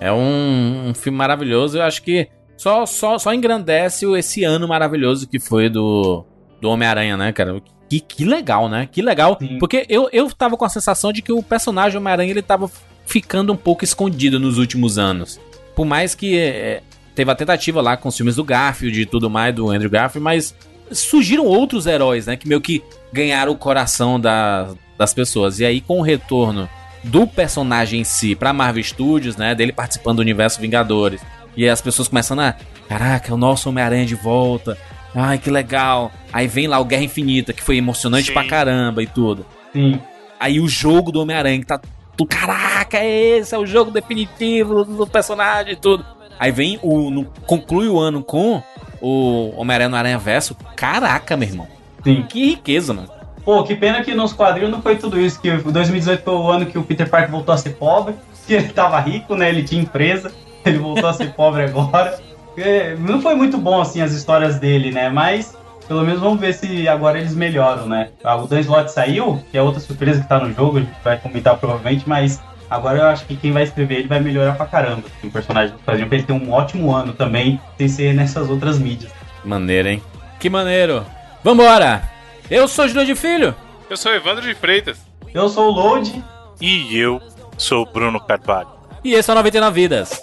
É 0.00 0.10
um, 0.12 0.90
um 0.90 0.94
filme 0.94 1.18
maravilhoso. 1.18 1.78
Eu 1.78 1.82
acho 1.82 2.00
que 2.02 2.28
só, 2.60 2.84
só, 2.84 3.18
só 3.18 3.32
engrandece 3.32 4.04
o- 4.06 4.16
esse 4.16 4.44
ano 4.44 4.68
maravilhoso 4.68 5.26
que 5.26 5.38
foi 5.40 5.68
do, 5.70 6.24
do 6.60 6.68
Homem-Aranha, 6.68 7.16
né, 7.16 7.32
cara? 7.32 7.60
Que, 7.88 8.00
que 8.00 8.24
legal, 8.24 8.68
né? 8.68 8.86
Que 8.90 9.00
legal. 9.00 9.36
Sim. 9.40 9.58
Porque 9.58 9.86
eu, 9.88 10.08
eu 10.12 10.30
tava 10.30 10.56
com 10.56 10.64
a 10.64 10.68
sensação 10.68 11.12
de 11.12 11.22
que 11.22 11.32
o 11.32 11.42
personagem 11.42 11.96
Homem-Aranha 11.98 12.30
ele 12.30 12.42
tava 12.42 12.70
ficando 13.06 13.52
um 13.52 13.56
pouco 13.56 13.82
escondido 13.82 14.38
nos 14.38 14.58
últimos 14.58 14.98
anos. 14.98 15.40
Por 15.74 15.86
mais 15.86 16.14
que 16.14 16.38
é, 16.38 16.82
teve 17.14 17.30
a 17.30 17.34
tentativa 17.34 17.80
lá 17.80 17.96
com 17.96 18.08
os 18.10 18.16
filmes 18.16 18.36
do 18.36 18.44
Garfield 18.44 19.00
e 19.00 19.06
tudo 19.06 19.30
mais, 19.30 19.54
do 19.54 19.70
Andrew 19.70 19.90
Garfield, 19.90 20.22
mas 20.22 20.54
surgiram 20.92 21.46
outros 21.46 21.86
heróis, 21.86 22.26
né? 22.26 22.36
Que 22.36 22.46
meio 22.46 22.60
que 22.60 22.82
ganharam 23.12 23.52
o 23.52 23.56
coração 23.56 24.20
da- 24.20 24.68
das 24.98 25.14
pessoas. 25.14 25.58
E 25.60 25.64
aí, 25.64 25.80
com 25.80 25.98
o 25.98 26.02
retorno 26.02 26.68
do 27.02 27.26
personagem 27.26 28.00
em 28.02 28.04
si 28.04 28.34
pra 28.36 28.52
Marvel 28.52 28.84
Studios, 28.84 29.34
né? 29.36 29.54
Dele 29.54 29.72
participando 29.72 30.16
do 30.16 30.22
universo 30.22 30.60
Vingadores. 30.60 31.20
E 31.56 31.64
aí 31.64 31.70
as 31.70 31.80
pessoas 31.80 32.08
começando 32.08 32.40
a. 32.40 32.54
Caraca, 32.88 33.32
o 33.34 33.36
nosso 33.36 33.68
Homem-Aranha 33.68 34.06
de 34.06 34.14
volta. 34.14 34.76
Ai, 35.14 35.38
que 35.38 35.50
legal. 35.50 36.10
Aí 36.32 36.46
vem 36.46 36.66
lá 36.66 36.78
o 36.78 36.84
Guerra 36.84 37.02
Infinita, 37.04 37.52
que 37.52 37.62
foi 37.62 37.76
emocionante 37.76 38.28
Sim. 38.28 38.32
pra 38.32 38.46
caramba 38.46 39.02
e 39.02 39.06
tudo. 39.06 39.44
Sim. 39.72 40.00
Aí 40.38 40.60
o 40.60 40.68
jogo 40.68 41.10
do 41.12 41.20
Homem-Aranha 41.20 41.58
que 41.58 41.66
tá. 41.66 41.80
Tu, 42.16 42.26
caraca, 42.26 42.98
é 42.98 43.38
esse, 43.38 43.54
é 43.54 43.58
o 43.58 43.66
jogo 43.66 43.90
definitivo 43.90 44.84
do, 44.84 45.06
personagem 45.06 45.72
e 45.72 45.76
tudo. 45.76 46.04
Aí 46.38 46.50
vem 46.52 46.78
o. 46.82 47.10
no- 47.10 47.24
conclui 47.46 47.88
o 47.88 47.98
ano 47.98 48.22
com 48.22 48.62
o 49.00 49.52
Homem-Aranha 49.56 49.88
no 49.88 49.96
Aranha 49.96 50.18
Verso. 50.18 50.54
Caraca, 50.76 51.36
meu 51.36 51.48
irmão. 51.48 51.68
Sim. 52.04 52.22
Que 52.28 52.46
riqueza, 52.50 52.94
mano. 52.94 53.08
Pô, 53.44 53.62
que 53.64 53.74
pena 53.74 54.02
que 54.02 54.14
nos 54.14 54.32
quadrinhos 54.32 54.70
não 54.70 54.82
foi 54.82 54.96
tudo 54.96 55.18
isso, 55.20 55.40
que 55.40 55.50
o 55.50 55.72
2018 55.72 56.22
foi 56.22 56.34
o 56.34 56.50
ano 56.50 56.66
que 56.66 56.78
o 56.78 56.82
Peter 56.82 57.08
Parker 57.08 57.30
voltou 57.30 57.54
a 57.54 57.58
ser 57.58 57.70
pobre, 57.70 58.14
que 58.46 58.54
ele 58.54 58.68
tava 58.68 59.00
rico, 59.00 59.34
né? 59.34 59.48
Ele 59.48 59.62
tinha 59.64 59.80
empresa, 59.82 60.30
ele 60.66 60.78
voltou 60.78 61.08
a 61.08 61.12
ser 61.12 61.32
pobre 61.34 61.62
agora. 61.64 62.18
É, 62.56 62.94
Não 62.96 63.20
foi 63.22 63.34
muito 63.34 63.56
bom, 63.58 63.80
assim, 63.80 64.00
as 64.00 64.12
histórias 64.12 64.58
dele, 64.58 64.90
né? 64.90 65.08
Mas, 65.08 65.56
pelo 65.86 66.02
menos 66.02 66.20
vamos 66.20 66.40
ver 66.40 66.52
se 66.54 66.88
agora 66.88 67.18
eles 67.18 67.34
melhoram, 67.34 67.86
né? 67.86 68.10
Ah, 68.22 68.36
O 68.36 68.46
Dan 68.46 68.60
Slott 68.60 68.90
saiu, 68.92 69.42
que 69.50 69.56
é 69.56 69.62
outra 69.62 69.80
surpresa 69.80 70.20
que 70.20 70.28
tá 70.28 70.38
no 70.38 70.52
jogo, 70.52 70.78
a 70.78 70.80
gente 70.80 70.92
vai 71.02 71.16
comentar 71.18 71.56
provavelmente, 71.56 72.08
mas 72.08 72.40
agora 72.68 72.98
eu 72.98 73.06
acho 73.06 73.24
que 73.26 73.36
quem 73.36 73.52
vai 73.52 73.62
escrever 73.62 74.00
ele 74.00 74.08
vai 74.08 74.20
melhorar 74.20 74.54
pra 74.54 74.66
caramba, 74.66 75.02
assim, 75.06 75.28
o 75.28 75.30
personagem 75.30 75.74
do 75.74 75.80
quadrinho, 75.82 76.08
pra 76.08 76.18
ele 76.18 76.26
ter 76.26 76.32
um 76.32 76.52
ótimo 76.52 76.94
ano 76.94 77.12
também, 77.12 77.60
sem 77.78 77.88
ser 77.88 78.14
nessas 78.14 78.48
outras 78.50 78.78
mídias. 78.78 79.12
Maneiro, 79.44 79.88
hein? 79.88 80.02
Que 80.38 80.50
maneiro. 80.50 81.04
Vambora! 81.42 82.02
Eu 82.50 82.66
sou 82.68 82.86
Júlio 82.88 83.06
de 83.06 83.14
Filho. 83.14 83.54
Eu 83.88 83.96
sou 83.96 84.12
Evandro 84.12 84.42
de 84.42 84.54
Freitas. 84.54 84.98
Eu 85.32 85.48
sou 85.48 85.68
o 85.68 85.70
Load, 85.70 86.22
E 86.60 86.96
eu 86.98 87.20
sou 87.56 87.82
o 87.82 87.86
Bruno 87.90 88.18
Carvalho. 88.20 88.68
E 89.02 89.14
esse 89.14 89.30
é 89.30 89.32
o 89.32 89.36
99 89.36 89.80
Vidas. 89.80 90.20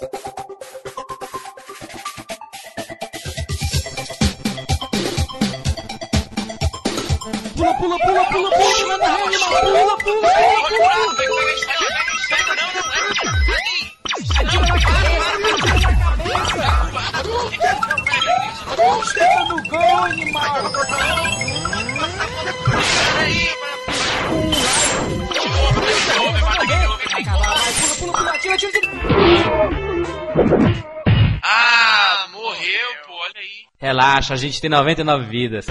Ah, 31.42 32.26
morreu, 32.32 32.88
pô, 33.06 33.12
olha 33.14 33.32
aí. 33.36 33.66
Relaxa, 33.80 34.34
a 34.34 34.36
gente 34.36 34.60
tem 34.60 34.68
99 34.70 35.26
vidas. 35.26 35.66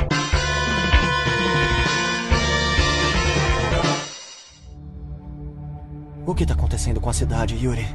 O 6.26 6.36
que 6.36 6.46
tá 6.46 6.54
acontecendo 6.54 7.00
com 7.00 7.10
a 7.10 7.14
cidade, 7.14 7.56
Yuri? 7.56 7.88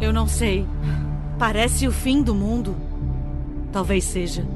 Eu 0.00 0.12
não 0.12 0.26
sei. 0.26 0.66
Parece 1.38 1.86
o 1.86 1.92
fim 1.92 2.22
do 2.22 2.34
mundo. 2.34 2.74
Talvez 3.72 4.04
seja. 4.04 4.46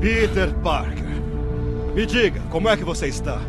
Peter 0.00 0.52
Parker. 0.56 1.12
Me 1.94 2.04
diga, 2.04 2.40
como 2.50 2.68
é 2.68 2.76
que 2.76 2.84
você 2.84 3.06
está? 3.06 3.40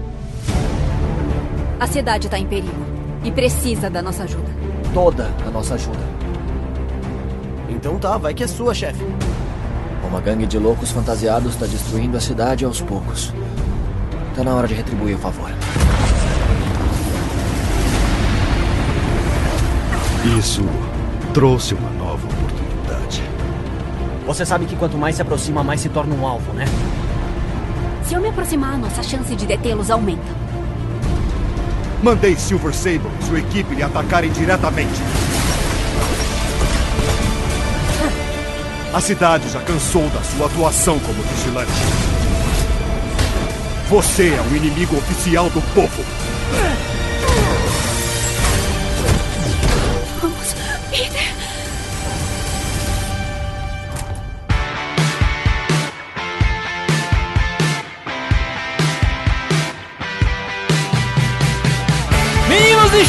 A 1.80 1.88
cidade 1.88 2.28
está 2.28 2.38
em 2.38 2.46
perigo 2.46 2.86
e 3.24 3.32
precisa 3.32 3.90
da 3.90 4.02
nossa 4.02 4.24
ajuda. 4.24 4.50
Toda 4.94 5.32
a 5.46 5.50
nossa 5.50 5.76
ajuda. 5.76 6.00
Então 7.70 7.98
tá, 7.98 8.18
vai 8.18 8.34
que 8.34 8.44
é 8.44 8.48
sua, 8.48 8.74
chefe. 8.74 9.04
Uma 10.08 10.22
gangue 10.22 10.46
de 10.46 10.60
loucos 10.60 10.92
fantasiados 10.92 11.54
está 11.54 11.66
destruindo 11.66 12.16
a 12.18 12.20
cidade 12.20 12.64
aos 12.64 12.82
poucos. 12.82 13.34
Tá 14.36 14.44
na 14.44 14.54
hora 14.54 14.68
de 14.68 14.74
retribuir 14.74 15.16
o 15.16 15.20
favor. 15.20 15.50
Isso 20.38 20.64
trouxe 21.34 21.74
uma 21.74 21.90
nova 21.92 22.26
oportunidade. 22.26 23.24
Você 24.26 24.46
sabe 24.46 24.66
que 24.66 24.76
quanto 24.76 24.98
mais 24.98 25.16
se 25.16 25.22
aproxima, 25.22 25.64
mais 25.64 25.82
se 25.82 25.90
torna 25.90 26.16
um 26.16 26.26
alvo, 26.26 26.54
né? 26.54 26.66
Se 28.04 28.14
eu 28.14 28.22
me 28.22 28.30
aproximar, 28.30 28.78
nossa 28.78 29.02
chance 29.02 29.36
de 29.36 29.46
detê-los 29.46 29.90
aumenta. 29.90 30.43
Mandei 32.04 32.36
Silver 32.36 32.74
Sable 32.74 33.10
e 33.18 33.24
sua 33.24 33.40
equipe 33.40 33.74
lhe 33.74 33.82
atacarem 33.82 34.30
diretamente. 34.30 35.02
A 38.94 39.00
cidade 39.00 39.50
já 39.50 39.62
cansou 39.62 40.10
da 40.10 40.22
sua 40.22 40.48
atuação 40.48 41.00
como 41.00 41.24
vigilante. 41.24 41.72
Você 43.90 44.34
é 44.34 44.42
o 44.42 44.58
inimigo 44.58 44.98
oficial 44.98 45.50
do 45.50 45.62
povo. 45.74 46.04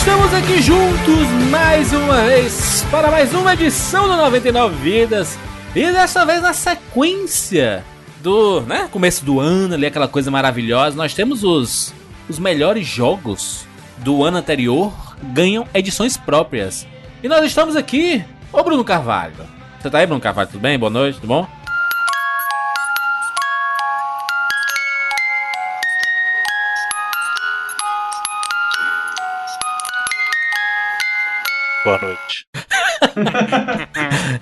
Estamos 0.05 0.35
aqui 0.35 0.61
juntos 0.61 1.27
mais 1.51 1.91
uma 1.95 2.25
vez 2.25 2.85
para 2.91 3.11
mais 3.11 3.33
uma 3.33 3.55
edição 3.55 4.07
do 4.07 4.15
99 4.15 4.75
Vidas. 4.77 5.39
E 5.75 5.91
dessa 5.91 6.27
vez 6.27 6.43
na 6.43 6.53
sequência 6.53 7.83
do, 8.23 8.61
né, 8.61 8.87
começo 8.93 9.25
do 9.25 9.41
ano, 9.41 9.73
ali 9.73 9.87
aquela 9.87 10.07
coisa 10.07 10.31
maravilhosa, 10.31 10.95
nós 10.95 11.15
temos 11.15 11.43
os 11.43 11.95
os 12.29 12.39
melhores 12.39 12.87
jogos 12.87 13.67
do 13.97 14.23
ano 14.23 14.37
anterior 14.37 14.93
ganham 15.33 15.67
edições 15.73 16.19
próprias. 16.19 16.87
E 17.23 17.29
nós 17.29 17.43
estamos 17.43 17.75
aqui, 17.75 18.23
ô 18.53 18.63
Bruno 18.63 18.85
Carvalho. 18.85 19.33
Você 19.81 19.89
tá 19.89 20.01
aí, 20.01 20.07
Bruno 20.07 20.21
Carvalho? 20.21 20.49
Tudo 20.49 20.61
bem? 20.61 20.79
Boa 20.79 20.91
noite, 20.91 21.15
tudo 21.15 21.29
bom? 21.29 21.49
Boa 31.85 31.99
noite. 31.99 32.47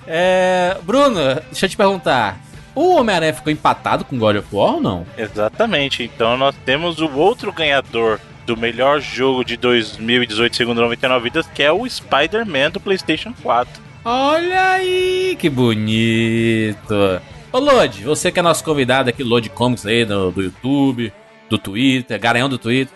É, 0.07 0.77
Bruno, 0.83 1.19
deixa 1.51 1.65
eu 1.65 1.69
te 1.69 1.77
perguntar. 1.77 2.39
O 2.73 2.95
Homem-Aranha 2.95 3.33
ficou 3.33 3.51
empatado 3.51 4.03
com 4.05 4.17
God 4.17 4.37
of 4.37 4.47
War 4.51 4.75
ou 4.75 4.81
não? 4.81 5.05
Exatamente. 5.17 6.03
Então 6.03 6.37
nós 6.37 6.55
temos 6.65 6.99
o 6.99 7.11
outro 7.11 7.51
ganhador 7.51 8.19
do 8.45 8.57
melhor 8.57 8.99
jogo 8.99 9.43
de 9.43 9.57
2018 9.57 10.55
segundo 10.55 10.81
99 10.81 11.23
vidas, 11.23 11.47
que 11.53 11.61
é 11.61 11.71
o 11.71 11.87
Spider-Man 11.87 12.71
do 12.71 12.79
PlayStation 12.79 13.33
4. 13.43 13.81
Olha 14.05 14.71
aí, 14.71 15.37
que 15.39 15.49
bonito. 15.49 17.21
Ô 17.51 17.59
Lodi, 17.59 18.03
você 18.03 18.31
que 18.31 18.39
é 18.39 18.43
nosso 18.43 18.63
convidado 18.63 19.09
aqui, 19.09 19.23
Lodi 19.23 19.49
Comics 19.49 19.85
aí 19.85 20.03
do, 20.03 20.31
do 20.31 20.41
YouTube, 20.41 21.13
do 21.49 21.57
Twitter, 21.57 22.19
garanhão 22.19 22.49
do 22.49 22.57
Twitter. 22.57 22.93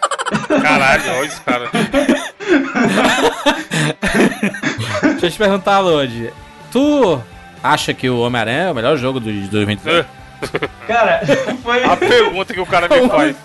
Caralho, 0.61 1.11
olha 1.11 1.25
esse 1.27 1.41
cara. 1.41 1.69
Deixa 5.01 5.25
eu 5.25 5.31
te 5.31 5.37
perguntar, 5.37 5.79
Lodi. 5.79 6.31
Tu 6.71 7.21
acha 7.63 7.93
que 7.93 8.09
o 8.09 8.19
Homem-Aranha 8.19 8.63
é 8.63 8.71
o 8.71 8.75
melhor 8.75 8.97
jogo 8.97 9.19
de 9.19 9.47
2018? 9.47 10.07
Cara, 10.87 11.21
foi. 11.63 11.83
A 11.83 11.97
pergunta 11.97 12.53
que 12.53 12.59
o 12.59 12.65
cara 12.65 12.87
me 12.87 13.09
faz. 13.09 13.35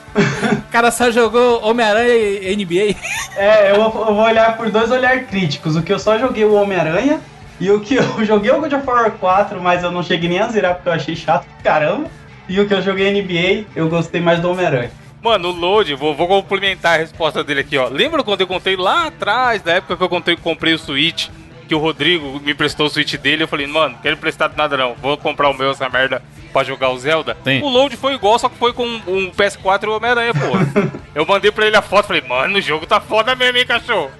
O 0.52 0.70
cara 0.70 0.90
só 0.90 1.10
jogou 1.10 1.62
Homem-Aranha 1.64 2.14
e 2.14 2.56
NBA. 2.56 2.96
É, 3.36 3.70
eu 3.70 3.76
vou, 3.76 4.08
eu 4.08 4.14
vou 4.14 4.24
olhar 4.24 4.56
por 4.56 4.70
dois 4.70 4.90
olhares 4.90 5.28
críticos. 5.28 5.76
O 5.76 5.82
que 5.82 5.92
eu 5.92 5.98
só 5.98 6.18
joguei 6.18 6.44
o 6.44 6.54
Homem-Aranha 6.54 7.20
e 7.58 7.70
o 7.70 7.80
que 7.80 7.94
eu 7.96 8.04
joguei 8.24 8.50
o 8.50 8.60
God 8.60 8.72
of 8.72 8.86
War 8.86 9.10
4, 9.12 9.60
mas 9.60 9.82
eu 9.82 9.90
não 9.90 10.02
cheguei 10.02 10.28
nem 10.28 10.40
a 10.40 10.48
zerar 10.48 10.74
porque 10.74 10.88
eu 10.88 10.92
achei 10.92 11.16
chato 11.16 11.46
pra 11.62 11.72
caramba. 11.72 12.10
E 12.48 12.60
o 12.60 12.66
que 12.66 12.74
eu 12.74 12.82
joguei 12.82 13.10
NBA, 13.10 13.66
eu 13.74 13.88
gostei 13.88 14.20
mais 14.20 14.40
do 14.40 14.50
Homem-Aranha. 14.50 14.90
Mano, 15.22 15.50
o 15.50 15.52
Load, 15.52 15.94
vou, 15.94 16.14
vou 16.14 16.26
complementar 16.26 16.94
a 16.94 16.98
resposta 16.98 17.44
dele 17.44 17.60
aqui, 17.60 17.78
ó. 17.78 17.88
Lembra 17.88 18.24
quando 18.24 18.40
eu 18.40 18.46
contei 18.46 18.74
lá 18.74 19.06
atrás, 19.06 19.62
da 19.62 19.74
época 19.74 19.96
que 19.96 20.02
eu 20.02 20.08
contei, 20.08 20.36
comprei 20.36 20.74
o 20.74 20.78
Switch, 20.78 21.28
que 21.68 21.74
o 21.74 21.78
Rodrigo 21.78 22.40
me 22.40 22.52
prestou 22.54 22.86
o 22.86 22.90
Switch 22.90 23.14
dele, 23.14 23.44
eu 23.44 23.48
falei, 23.48 23.68
mano, 23.68 23.96
quero 24.02 24.16
emprestado 24.16 24.56
nada 24.56 24.76
não, 24.76 24.94
vou 24.94 25.16
comprar 25.16 25.48
o 25.48 25.54
meu, 25.54 25.70
essa 25.70 25.88
merda, 25.88 26.20
pra 26.52 26.64
jogar 26.64 26.90
o 26.90 26.98
Zelda. 26.98 27.36
Sim. 27.44 27.62
O 27.62 27.68
Load 27.68 27.96
foi 27.96 28.14
igual, 28.14 28.36
só 28.36 28.48
que 28.48 28.58
foi 28.58 28.72
com 28.72 28.84
um 28.84 29.30
PS4 29.30 29.84
e 29.84 29.86
o 29.86 29.96
Homem-Aranha, 29.96 30.32
pô. 30.34 30.98
eu 31.14 31.24
mandei 31.24 31.52
pra 31.52 31.66
ele 31.66 31.76
a 31.76 31.82
foto, 31.82 32.08
falei, 32.08 32.22
mano, 32.22 32.58
o 32.58 32.60
jogo 32.60 32.84
tá 32.84 33.00
foda 33.00 33.36
mesmo, 33.36 33.58
hein, 33.58 33.66
cachorro? 33.66 34.10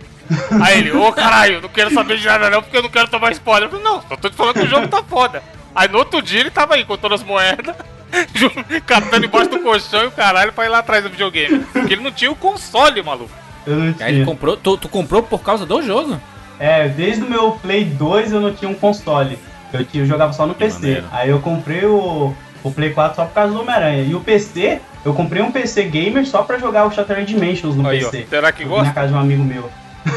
Aí 0.63 0.79
ele, 0.79 0.93
ô 0.93 1.13
caralho, 1.13 1.61
não 1.61 1.69
quero 1.69 1.93
saber 1.93 2.17
de 2.17 2.27
nada 2.27 2.49
não, 2.49 2.63
porque 2.63 2.77
eu 2.77 2.83
não 2.83 2.89
quero 2.89 3.09
tomar 3.09 3.33
spoiler. 3.33 3.65
Eu 3.65 3.71
falei, 3.71 3.85
não, 3.85 4.03
só 4.03 4.17
tô 4.17 4.31
te 4.31 4.37
falando 4.37 4.55
que 4.55 4.67
o 4.67 4.69
jogo 4.69 4.89
tá 4.89 5.03
foda. 5.03 5.43
Aí 5.75 5.89
no 5.89 5.99
outro 5.99 6.23
dia 6.23 6.41
ele 6.41 6.51
tava 6.51 6.75
aí 6.75 6.85
contando 6.85 7.15
as 7.15 7.23
moedas, 7.23 7.75
catando 8.87 9.27
embaixo 9.27 9.51
do 9.51 9.61
colchão 9.61 10.03
e 10.05 10.07
o 10.07 10.11
caralho 10.13 10.53
pra 10.53 10.65
ir 10.67 10.69
lá 10.69 10.79
atrás 10.79 11.03
do 11.03 11.11
videogame. 11.11 11.61
Porque 11.73 11.95
ele 11.95 12.03
não 12.03 12.13
tinha 12.13 12.31
o 12.31 12.37
console, 12.37 13.03
maluco. 13.03 13.31
Eu 13.67 13.77
não 13.77 13.83
Aí 13.85 13.89
ele 14.09 14.13
tinha. 14.15 14.27
comprou, 14.27 14.57
tu, 14.57 14.77
tu 14.77 14.89
comprou 14.89 15.23
por 15.23 15.41
causa 15.41 15.65
do 15.65 15.83
jogo? 15.83 16.21
É, 16.59 16.89
desde 16.89 17.23
o 17.23 17.31
meu 17.31 17.53
Play 17.53 17.85
2 17.85 18.33
eu 18.33 18.41
não 18.41 18.53
tinha 18.53 18.71
um 18.71 18.75
console. 18.75 19.39
Eu, 19.73 19.85
tinha, 19.85 20.03
eu 20.03 20.07
jogava 20.07 20.33
só 20.33 20.47
no 20.47 20.55
PC. 20.55 20.79
maneiro. 20.81 21.07
Aí 21.13 21.31
eu 21.31 21.41
comprei 21.41 21.85
o, 21.85 22.35
o 22.63 22.71
Play 22.71 22.91
4 22.91 23.17
só 23.17 23.25
por 23.25 23.35
causa 23.35 23.53
do 23.55 23.61
Homem-Aranha. 23.61 24.03
E 24.03 24.15
o 24.15 24.21
PC, 24.21 24.81
Eu 25.05 25.15
comprei 25.15 25.43
um 25.43 25.51
PC 25.51 25.85
gamer 25.85 26.25
só 26.27 26.43
pra 26.43 26.59
jogar 26.59 26.87
o 26.87 26.91
Shattered 26.93 27.27
Dimensions 27.33 27.75
no 27.75 27.89
Aí, 27.89 28.05
ó. 28.05 28.11
PC. 28.11 28.27
Será 28.29 28.53
que 28.53 28.65
gosta? 28.65 28.85
Na 28.85 28.93
casa 28.93 29.09
de 29.09 29.15
um 29.15 29.19
amigo 29.19 29.43
meu. 29.43 29.69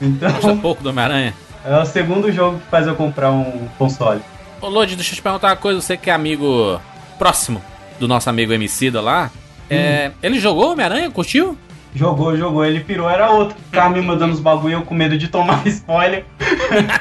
Gosta 0.00 0.38
então, 0.46 0.58
pouco 0.58 0.82
do 0.82 0.88
Homem-Aranha? 0.90 1.34
é 1.64 1.76
o 1.78 1.84
segundo 1.84 2.32
jogo 2.32 2.58
que 2.58 2.66
faz 2.70 2.86
eu 2.86 2.94
comprar 2.96 3.30
um 3.30 3.68
console. 3.78 4.20
Ô, 4.62 4.68
Lodi, 4.68 4.96
deixa 4.96 5.12
eu 5.12 5.16
te 5.16 5.22
perguntar 5.22 5.48
uma 5.48 5.56
coisa. 5.56 5.80
Você 5.80 5.96
que 5.96 6.08
é 6.10 6.12
amigo 6.14 6.80
próximo 7.20 7.62
do 7.98 8.08
nosso 8.08 8.30
amigo 8.30 8.50
Emicida 8.50 8.98
lá. 9.02 9.30
É, 9.68 10.10
ele 10.22 10.40
jogou 10.40 10.72
Homem-Aranha? 10.72 11.10
Curtiu? 11.10 11.56
Jogou, 11.94 12.34
jogou. 12.34 12.64
Ele 12.64 12.80
pirou, 12.80 13.10
era 13.10 13.30
outro 13.30 13.54
ficava 13.66 13.90
me 13.90 14.00
mandando 14.00 14.32
os 14.32 14.40
bagulho 14.40 14.72
eu 14.72 14.82
com 14.82 14.94
medo 14.94 15.18
de 15.18 15.28
tomar 15.28 15.64
spoiler. 15.68 16.24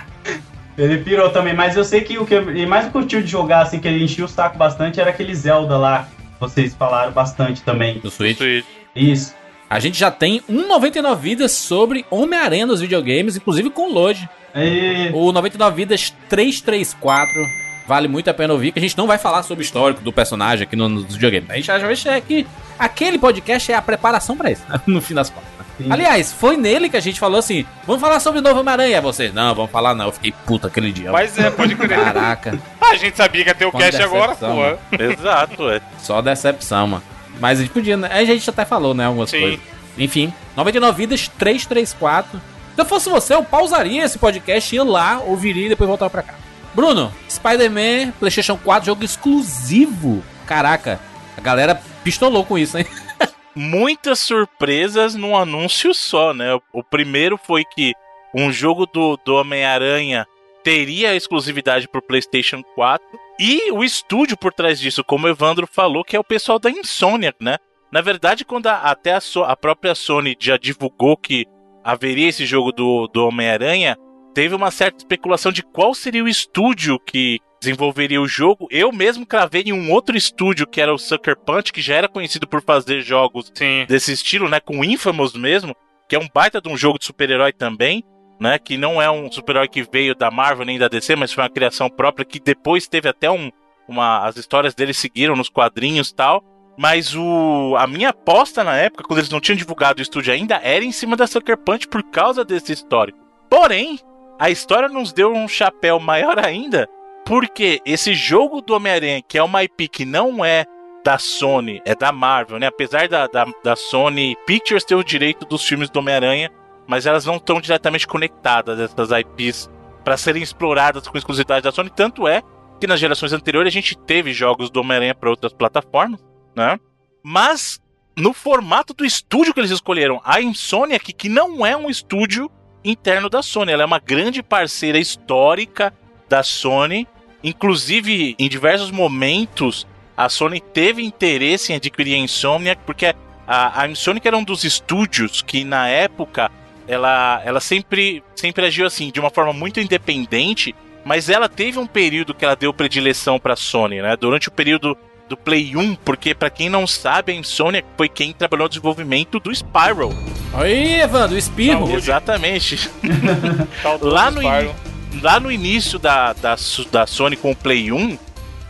ele 0.78 0.98
pirou 0.98 1.30
também, 1.30 1.54
mas 1.54 1.78
eu 1.78 1.86
sei 1.86 2.02
que 2.02 2.18
o 2.18 2.26
que 2.26 2.36
ele 2.36 2.66
mais 2.66 2.90
curtiu 2.90 3.22
de 3.22 3.28
jogar, 3.28 3.62
assim, 3.62 3.80
que 3.80 3.88
ele 3.88 4.04
enchia 4.04 4.26
o 4.26 4.28
saco 4.28 4.58
bastante, 4.58 5.00
era 5.00 5.10
aquele 5.10 5.34
Zelda 5.34 5.78
lá. 5.78 6.10
Vocês 6.38 6.76
falaram 6.76 7.14
bastante 7.14 7.62
também. 7.62 8.00
Do 8.00 8.12
Switch. 8.12 8.66
Isso. 8.94 9.34
A 9.70 9.80
gente 9.80 9.98
já 9.98 10.12
tem 10.12 10.42
um 10.50 10.68
99 10.68 11.22
vidas 11.22 11.54
sobre 11.54 12.06
Homem-Aranha 12.10 12.66
nos 12.66 12.82
videogames, 12.82 13.38
inclusive 13.38 13.70
com 13.70 13.90
o 13.90 13.94
Lodi. 13.94 14.28
E... 14.54 15.12
O 15.14 15.32
99 15.32 15.76
vidas 15.76 16.14
334. 16.28 17.69
Vale 17.90 18.08
muito 18.08 18.30
a 18.30 18.34
pena 18.36 18.54
ouvir, 18.54 18.72
que 18.72 18.78
a 18.78 18.82
gente 18.84 18.96
não 18.96 19.08
vai 19.08 19.18
falar 19.18 19.42
sobre 19.42 19.64
o 19.64 19.66
histórico 19.66 20.00
do 20.04 20.14
personagem 20.14 20.62
aqui 20.68 20.76
no- 20.76 20.88
nos 20.88 21.16
videogames. 21.16 21.50
A 21.50 21.56
gente 21.56 21.66
já 21.66 21.80
vai 21.80 21.96
chegar 21.96 22.18
aqui. 22.18 22.46
Aquele 22.78 23.18
podcast 23.18 23.72
é 23.72 23.76
a 23.76 23.82
preparação 23.82 24.38
pra 24.38 24.52
isso, 24.52 24.62
no 24.86 25.02
fim 25.02 25.16
das 25.16 25.32
contas. 25.32 25.50
Sim. 25.76 25.88
Aliás, 25.90 26.32
foi 26.32 26.56
nele 26.56 26.88
que 26.88 26.96
a 26.98 27.00
gente 27.00 27.20
falou 27.20 27.40
assim: 27.40 27.66
vamos 27.88 28.00
falar 28.00 28.20
sobre 28.20 28.42
o 28.42 28.44
novo 28.44 28.60
Homem-Aranha. 28.60 28.98
Aí 28.98 29.02
Vocês, 29.02 29.34
não, 29.34 29.56
vamos 29.56 29.72
falar 29.72 29.96
não. 29.96 30.06
Eu 30.06 30.12
fiquei 30.12 30.32
puta 30.46 30.68
aquele 30.68 30.92
dia. 30.92 31.12
Mas 31.12 31.36
é, 31.40 31.50
pode 31.50 31.76
crer. 31.76 31.90
Caraca, 31.90 32.60
A 32.80 32.96
gente 32.96 33.18
sabia 33.18 33.44
que 33.44 33.50
ia 33.50 33.56
ter 33.56 33.66
o 33.66 33.72
cast 33.72 34.00
agora, 34.04 34.36
porra. 34.36 34.78
Exato, 35.00 35.68
é. 35.72 35.82
só 35.98 36.22
decepção, 36.22 36.86
mano. 36.86 37.04
Mas 37.40 37.58
a 37.58 37.64
gente 37.64 37.72
podia, 37.74 37.98
né? 37.98 38.08
A 38.12 38.24
gente 38.24 38.48
até 38.48 38.66
falou, 38.66 38.94
né? 38.94 39.06
Algumas 39.06 39.32
Sim. 39.32 39.40
coisas. 39.40 39.60
Enfim, 39.98 40.32
99 40.56 40.96
vidas 40.96 41.28
334. 41.40 42.40
Se 42.76 42.82
eu 42.82 42.86
fosse 42.86 43.10
você, 43.10 43.34
eu 43.34 43.44
pausaria 43.44 44.04
esse 44.06 44.20
podcast, 44.20 44.76
ia 44.76 44.84
lá, 44.84 45.20
ouviria 45.26 45.66
e 45.66 45.70
depois 45.70 45.88
voltava 45.88 46.10
pra 46.12 46.22
cá. 46.22 46.34
Bruno, 46.74 47.12
Spider-Man, 47.30 48.12
PlayStation 48.20 48.58
4, 48.58 48.86
jogo 48.86 49.04
exclusivo. 49.04 50.24
Caraca, 50.46 51.00
a 51.38 51.42
galera 51.42 51.82
pistolou 52.04 52.46
com 52.46 52.58
isso, 52.58 52.78
hein? 52.78 52.86
muitas 53.56 54.20
surpresas 54.20 55.16
num 55.16 55.36
anúncio 55.36 55.94
só, 55.94 56.34
né? 56.34 56.54
O, 56.54 56.62
o 56.74 56.84
primeiro 56.84 57.38
foi 57.38 57.64
que 57.66 57.94
um 58.34 58.52
jogo 58.52 58.86
do, 58.86 59.18
do 59.26 59.36
Homem-Aranha 59.36 60.26
teria 60.64 61.16
exclusividade 61.16 61.88
pro 61.88 62.02
PlayStation 62.02 62.62
4 62.76 63.06
e 63.40 63.72
o 63.72 63.84
estúdio 63.84 64.38
por 64.38 64.54
trás 64.54 64.80
disso, 64.80 65.04
como 65.04 65.26
o 65.26 65.30
Evandro 65.30 65.66
falou, 65.66 66.04
que 66.04 66.16
é 66.16 66.20
o 66.20 66.24
pessoal 66.24 66.60
da 66.60 66.70
Insomniac, 66.70 67.38
né? 67.42 67.58
Na 67.92 68.02
verdade, 68.02 68.46
quando 68.46 68.68
a- 68.68 68.76
até 68.82 69.14
a, 69.14 69.22
So- 69.22 69.44
a 69.44 69.56
própria 69.56 69.96
Sony 69.96 70.36
já 70.40 70.58
divulgou 70.58 71.18
que 71.18 71.46
haveria 71.84 72.28
esse 72.28 72.46
jogo 72.46 72.72
do, 72.72 73.08
do 73.08 73.26
Homem-Aranha, 73.26 73.98
teve 74.40 74.56
uma 74.56 74.72
certa 74.72 75.00
especulação 75.00 75.52
de 75.52 75.62
qual 75.62 75.94
seria 75.94 76.24
o 76.24 76.28
estúdio 76.28 76.98
que 76.98 77.40
desenvolveria 77.60 78.22
o 78.22 78.28
jogo. 78.28 78.70
Eu 78.72 78.90
mesmo 78.90 79.26
cravei 79.26 79.64
em 79.64 79.74
um 79.74 79.92
outro 79.92 80.16
estúdio 80.16 80.66
que 80.66 80.80
era 80.80 80.94
o 80.94 80.98
Sucker 80.98 81.36
Punch, 81.36 81.74
que 81.74 81.82
já 81.82 81.96
era 81.96 82.08
conhecido 82.08 82.48
por 82.48 82.62
fazer 82.62 83.02
jogos 83.02 83.52
Sim. 83.54 83.86
desse 83.86 84.14
estilo, 84.14 84.48
né, 84.48 84.62
com 84.62 84.82
Infamous 84.82 85.34
mesmo, 85.34 85.76
que 86.08 86.16
é 86.16 86.20
um 86.20 86.30
baita 86.34 86.62
de 86.62 86.70
um 86.70 86.78
jogo 86.78 86.98
de 86.98 87.04
super-herói 87.04 87.52
também, 87.52 88.02
né, 88.40 88.58
que 88.58 88.78
não 88.78 89.02
é 89.02 89.12
um 89.12 89.30
super-herói 89.30 89.68
que 89.68 89.84
veio 89.84 90.16
da 90.16 90.32
Marvel 90.32 90.66
nem 90.66 90.80
da 90.80 90.88
DC, 90.88 91.18
mas 91.18 91.34
foi 91.34 91.44
uma 91.44 91.50
criação 91.50 91.90
própria 91.90 92.24
que 92.24 92.40
depois 92.40 92.88
teve 92.88 93.10
até 93.10 93.30
um 93.30 93.52
uma 93.90 94.26
as 94.26 94.38
histórias 94.38 94.74
dele 94.74 94.94
seguiram 94.94 95.36
nos 95.36 95.50
quadrinhos 95.50 96.12
e 96.12 96.16
tal. 96.16 96.42
Mas 96.78 97.14
o 97.14 97.76
a 97.78 97.86
minha 97.86 98.12
aposta 98.12 98.64
na 98.64 98.78
época, 98.78 99.04
quando 99.04 99.20
eles 99.20 99.30
não 99.30 99.42
tinham 99.42 99.58
divulgado 99.58 100.00
o 100.00 100.02
estúdio 100.02 100.32
ainda, 100.32 100.62
era 100.64 100.86
em 100.86 100.94
cima 100.94 101.18
da 101.18 101.28
Sucker 101.28 101.58
Punch 101.58 101.90
por 101.90 102.04
causa 102.04 102.46
desse 102.46 102.72
histórico. 102.72 103.20
Porém, 103.50 104.00
a 104.40 104.50
história 104.50 104.88
nos 104.88 105.12
deu 105.12 105.34
um 105.34 105.48
chapéu 105.50 106.00
maior 106.00 106.40
ainda, 106.40 106.88
porque 107.26 107.82
esse 107.86 108.14
jogo 108.14 108.62
do 108.62 108.74
Homem-Aranha, 108.74 109.22
que 109.22 109.38
é 109.38 109.44
uma 109.44 109.64
IP 109.66 109.90
que 109.90 110.06
não 110.06 110.44
é 110.44 110.66
da 111.04 111.18
Sony, 111.18 111.82
é 111.86 111.94
da 111.94 112.12
Marvel, 112.12 112.58
né? 112.58 112.68
Apesar 112.68 113.10
da, 113.10 113.28
da, 113.28 113.46
da 113.62 113.76
Sony 113.76 114.38
Pictures 114.48 114.86
ter 114.86 114.96
o 114.96 115.04
direito 115.04 115.46
dos 115.46 115.66
filmes 115.66 115.90
do 115.90 116.00
Homem-Aranha, 116.00 116.50
mas 116.88 117.06
elas 117.06 117.26
não 117.26 117.36
estão 117.36 117.60
diretamente 117.60 118.08
conectadas, 118.08 118.80
essas 118.80 119.10
IPs, 119.12 119.70
para 120.04 120.16
serem 120.16 120.42
exploradas 120.42 121.08
com 121.08 121.18
exclusividade 121.18 121.64
da 121.64 121.72
Sony. 121.72 121.90
Tanto 121.90 122.26
é 122.26 122.42
que 122.80 122.88
nas 122.88 123.00
gerações 123.00 123.34
anteriores 123.34 123.72
a 123.72 123.74
gente 123.74 123.98
teve 123.98 124.32
jogos 124.32 124.70
do 124.70 124.80
Homem-Aranha 124.80 125.14
para 125.14 125.30
outras 125.30 125.52
plataformas, 125.52 126.26
né? 126.56 126.80
Mas 127.22 127.82
no 128.18 128.34
formato 128.34 128.94
do 128.94 129.06
estúdio 129.06 129.54
que 129.54 129.60
eles 129.60 129.72
escolheram, 129.72 130.22
a 130.24 130.42
Insomniac, 130.42 131.12
que 131.12 131.28
não 131.28 131.66
é 131.66 131.76
um 131.76 131.90
estúdio 131.90 132.50
interno 132.84 133.30
da 133.30 133.42
Sony, 133.42 133.72
ela 133.72 133.84
é 133.84 133.86
uma 133.86 134.00
grande 134.00 134.42
parceira 134.42 134.98
histórica 134.98 135.94
da 136.28 136.44
Sony. 136.44 137.08
Inclusive, 137.44 138.36
em 138.38 138.50
diversos 138.50 138.92
momentos, 138.92 139.88
a 140.16 140.28
Sony 140.30 140.60
teve 140.60 141.02
interesse 141.02 141.72
em 141.72 141.76
adquirir 141.76 142.16
a 142.16 142.18
Insomniac, 142.18 142.82
porque 142.86 143.14
a, 143.48 143.82
a 143.82 143.88
Insomniac 143.88 144.28
era 144.28 144.38
um 144.38 144.44
dos 144.44 144.64
estúdios 144.64 145.42
que, 145.42 145.64
na 145.64 145.88
época, 145.88 146.52
ela, 146.88 147.42
ela 147.46 147.60
sempre, 147.60 148.24
sempre 148.36 148.66
agiu 148.66 148.86
assim, 148.86 149.12
de 149.12 149.20
uma 149.20 149.30
forma 149.30 149.54
muito 149.54 149.80
independente, 149.80 150.76
mas 151.06 151.30
ela 151.30 151.48
teve 151.48 151.80
um 151.80 151.88
período 151.88 152.34
que 152.34 152.44
ela 152.44 152.56
deu 152.56 152.74
predileção 152.74 153.40
para 153.40 153.54
a 153.54 153.58
Sony, 153.58 154.02
né? 154.02 154.18
Durante 154.18 154.50
o 154.50 154.52
período 154.52 154.98
do 155.30 155.38
Play 155.38 155.76
1, 155.78 155.96
porque 155.96 156.34
para 156.34 156.50
quem 156.50 156.70
não 156.70 156.86
sabe, 156.88 157.32
a 157.32 157.36
Insomniac 157.36 157.88
foi 157.96 158.10
quem 158.10 158.34
trabalhou 158.34 158.66
no 158.66 158.70
desenvolvimento 158.70 159.40
do 159.40 159.52
Spyro. 159.54 160.10
Aí, 160.54 161.00
Evandro, 161.02 161.36
o 161.36 161.40
espirro. 161.40 161.96
Exatamente. 161.96 162.90
Lá 164.02 164.32
no, 164.32 164.42
ini- 164.42 164.74
lá 165.22 165.40
no 165.40 165.52
início 165.52 165.98
da, 166.00 166.34
da, 166.34 166.56
da 166.92 167.08
Sony 167.08 167.36
com 167.36 167.52
o 167.52 167.56
Play 167.56 167.92
1, 167.92 168.18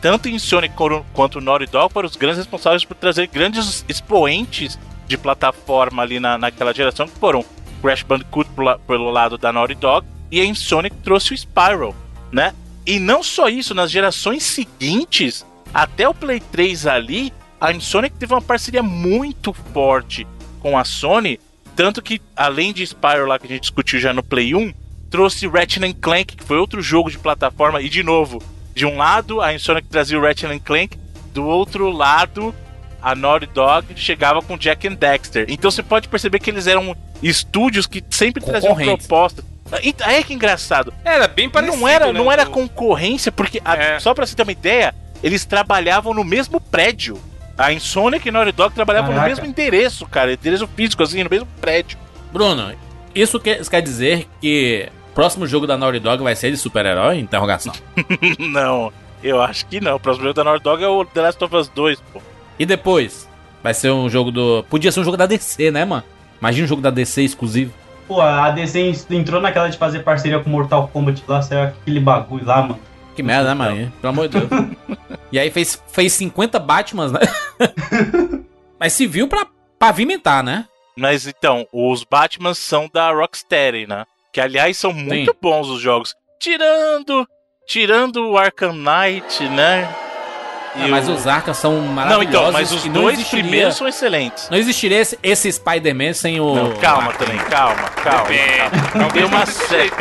tanto 0.02 0.28
em 0.30 0.38
Sony 0.40 0.70
coro- 0.70 1.06
quanto 1.14 1.40
o 1.40 1.42
Naughty 1.42 1.66
Dog 1.68 1.92
foram 1.94 2.08
os 2.08 2.16
grandes 2.16 2.38
responsáveis 2.40 2.84
por 2.86 2.96
trazer 2.96 3.28
grandes 3.28 3.84
expoentes 3.88 4.78
de 5.08 5.18
plataforma 5.18 6.04
ali 6.04 6.20
na, 6.20 6.38
naquela 6.38 6.74
geração, 6.74 7.08
que 7.08 7.18
foram 7.20 7.44
Crash 7.82 8.04
Bandicoot 8.04 8.50
pelo 8.86 9.10
lado 9.10 9.38
da 9.38 9.52
Naughty 9.52 9.76
Dog 9.76 10.06
e 10.32 10.40
a 10.42 10.46
Insomniac 10.46 10.96
trouxe 10.98 11.34
o 11.34 11.38
Spyro, 11.38 11.96
né? 12.32 12.54
E 12.86 13.00
não 13.00 13.22
só 13.22 13.48
isso, 13.50 13.74
nas 13.76 13.92
gerações 13.92 14.44
seguintes, 14.44 15.46
até 15.74 16.08
o 16.08 16.14
Play 16.14 16.40
3 16.40 16.88
ali, 16.88 17.34
a 17.60 17.72
Insomniac 17.72 18.16
teve 18.18 18.34
uma 18.34 18.42
parceria 18.42 18.82
muito 18.84 19.54
forte 19.54 20.26
com 20.62 20.78
a 20.78 20.84
Sony, 20.84 21.40
tanto 21.76 22.02
que, 22.02 22.22
além 22.36 22.74
de 22.74 22.86
Spyro 22.86 23.26
lá 23.28 23.38
que 23.40 23.46
a 23.46 23.50
gente 23.50 23.62
discutiu 23.62 24.00
já 24.00 24.14
no 24.14 24.24
Play 24.24 24.54
1, 24.56 24.74
trouxe 25.10 25.48
Ratchet 25.48 25.84
and 25.86 25.94
Clank, 26.00 26.36
que 26.36 26.44
foi 26.44 26.58
outro 26.58 26.82
jogo 26.82 27.10
de 27.10 27.18
plataforma, 27.18 27.82
e 27.82 27.90
de 27.90 28.04
novo, 28.04 28.42
de 28.76 28.86
um 28.86 28.98
lado 28.98 29.42
a 29.42 29.54
Insomniac 29.54 29.88
trazia 29.88 30.18
o 30.18 30.22
Ratchet 30.22 30.52
and 30.52 30.60
Clank, 30.60 30.98
do 31.34 31.46
outro 31.46 31.90
lado 31.90 32.54
a 33.02 33.16
Naughty 33.16 33.46
Dog 33.48 33.88
chegava 33.96 34.42
com 34.42 34.58
Jack 34.58 34.86
and 34.88 34.96
Dexter. 34.96 35.46
Então 35.48 35.72
você 35.72 35.82
pode 35.82 36.10
perceber 36.10 36.40
que 36.40 36.50
eles 36.50 36.68
eram 36.68 36.94
estúdios 37.24 37.86
que 37.88 38.04
sempre 38.10 38.44
traziam 38.44 38.76
propostas. 38.76 39.46
Aí 39.72 39.94
é 40.18 40.24
que 40.24 40.34
engraçado. 40.34 40.94
Era 41.06 41.28
bem 41.28 41.50
parecido, 41.50 41.78
não 41.80 41.88
era, 41.88 42.08
né, 42.12 42.20
não 42.20 42.32
era 42.32 42.46
concorrência, 42.46 43.32
porque 43.32 43.62
a- 43.64 43.76
É. 43.76 44.00
só 44.00 44.14
pra 44.14 44.26
você 44.26 44.36
ter 44.36 44.44
uma 44.44 44.52
ideia, 44.52 44.94
eles 45.24 45.46
trabalhavam 45.46 46.14
no 46.14 46.24
mesmo 46.24 46.60
prédio. 46.60 47.20
A 47.58 47.74
Insomniac 47.74 48.26
e 48.26 48.30
a 48.30 48.32
Naughty 48.32 48.52
Dog 48.54 48.74
trabalhavam 48.74 49.10
Caraca. 49.10 49.28
no 49.28 49.36
mesmo 49.36 49.46
endereço, 49.46 50.06
cara, 50.06 50.34
endereço 50.34 50.68
físico 50.68 51.04
assim, 51.04 51.24
no 51.24 51.30
mesmo 51.30 51.48
prédio. 51.60 51.98
Bruno, 52.32 52.74
isso 53.14 53.40
quer, 53.40 53.60
isso 53.60 53.70
quer 53.70 53.82
dizer 53.82 54.28
que 54.40 54.88
o 55.12 55.14
próximo 55.14 55.46
jogo 55.46 55.68
da 55.68 55.78
Naughty 55.78 56.00
Dog 56.00 56.24
vai 56.24 56.36
ser 56.36 56.52
de 56.52 56.58
super-herói? 56.58 57.20
Interrogação. 57.20 57.74
não, 58.40 58.94
eu 59.22 59.42
acho 59.42 59.66
que 59.66 59.82
não. 59.82 59.96
O 59.96 60.00
próximo 60.00 60.24
jogo 60.24 60.36
da 60.36 60.44
Naughty 60.44 60.64
Dog 60.64 60.84
é 60.84 60.88
o 60.88 61.04
The 61.04 61.22
Last 61.22 61.44
of 61.44 61.56
Us 61.56 61.68
2, 61.70 62.00
pô. 62.14 62.22
E 62.58 62.66
depois? 62.66 63.28
Vai 63.62 63.74
ser 63.74 63.92
um 63.92 64.10
jogo 64.10 64.32
do. 64.32 64.64
Podia 64.70 64.92
ser 64.92 65.02
um 65.02 65.04
jogo 65.04 65.18
da 65.18 65.26
DC, 65.26 65.70
né, 65.72 65.84
mano? 65.84 66.04
Imagina 66.40 66.66
um 66.66 66.68
jogo 66.68 66.82
da 66.82 66.90
DC 66.90 67.24
exclusivo. 67.24 67.74
Pô, 68.08 68.22
a 68.22 68.50
DC 68.52 68.96
entrou 69.12 69.42
naquela 69.42 69.70
de 69.70 69.78
fazer 69.78 70.00
parceria 70.00 70.40
com 70.40 70.50
Mortal 70.50 70.88
Kombat 70.88 71.24
lá, 71.28 71.42
saiu 71.42 71.64
aquele 71.64 72.00
bagulho 72.00 72.46
lá, 72.46 72.62
mano. 72.62 72.80
Que 73.20 73.24
merda, 73.24 73.50
né, 73.50 73.54
mano? 73.54 73.92
Pelo 74.00 74.14
amor 74.14 74.30
de 74.30 74.40
Deus. 74.40 74.50
e 75.30 75.38
aí 75.38 75.52
fez, 75.52 75.84
fez 75.92 76.14
50 76.14 76.58
Batmans, 76.58 77.12
né? 77.12 77.20
Mas 78.80 78.94
se 78.94 79.06
viu 79.06 79.28
pra 79.28 79.46
pavimentar, 79.78 80.42
né? 80.42 80.66
Mas 80.98 81.28
então, 81.28 81.68
os 81.74 82.06
Batman 82.06 82.54
são 82.54 82.90
da 82.94 83.12
Rocksteady, 83.12 83.88
né? 83.88 84.06
Que 84.32 84.40
aliás 84.40 84.78
são 84.78 84.94
muito 84.94 85.36
bons 85.42 85.68
os 85.68 85.82
jogos. 85.82 86.16
Tirando. 86.40 87.28
Tirando 87.68 88.26
o 88.30 88.38
Arkham 88.38 88.72
Knight, 88.74 89.50
né? 89.50 89.90
Ah, 90.76 90.88
mas 90.88 91.10
o- 91.10 91.14
os 91.14 91.28
Arkham 91.28 91.54
são 91.54 91.74
Não, 91.82 91.92
maravilhosos. 91.92 92.30
então, 92.40 92.52
mas 92.54 92.72
os 92.72 92.86
não 92.86 92.94
dois 92.94 93.16
existiria- 93.20 93.44
primeiros 93.44 93.76
são 93.76 93.86
excelentes. 93.88 94.50
Não 94.50 94.58
existiria 94.58 95.00
esse, 95.00 95.20
esse 95.22 95.52
Spider-Man 95.52 96.14
sem 96.14 96.40
o. 96.40 96.56
Não, 96.56 96.72
calma 96.78 97.12
também, 97.14 97.38
calma, 97.38 97.84
calma. 98.02 98.28
calma. 98.94 99.12
Tem 99.12 99.24
uma 99.26 99.46
série. 99.46 99.92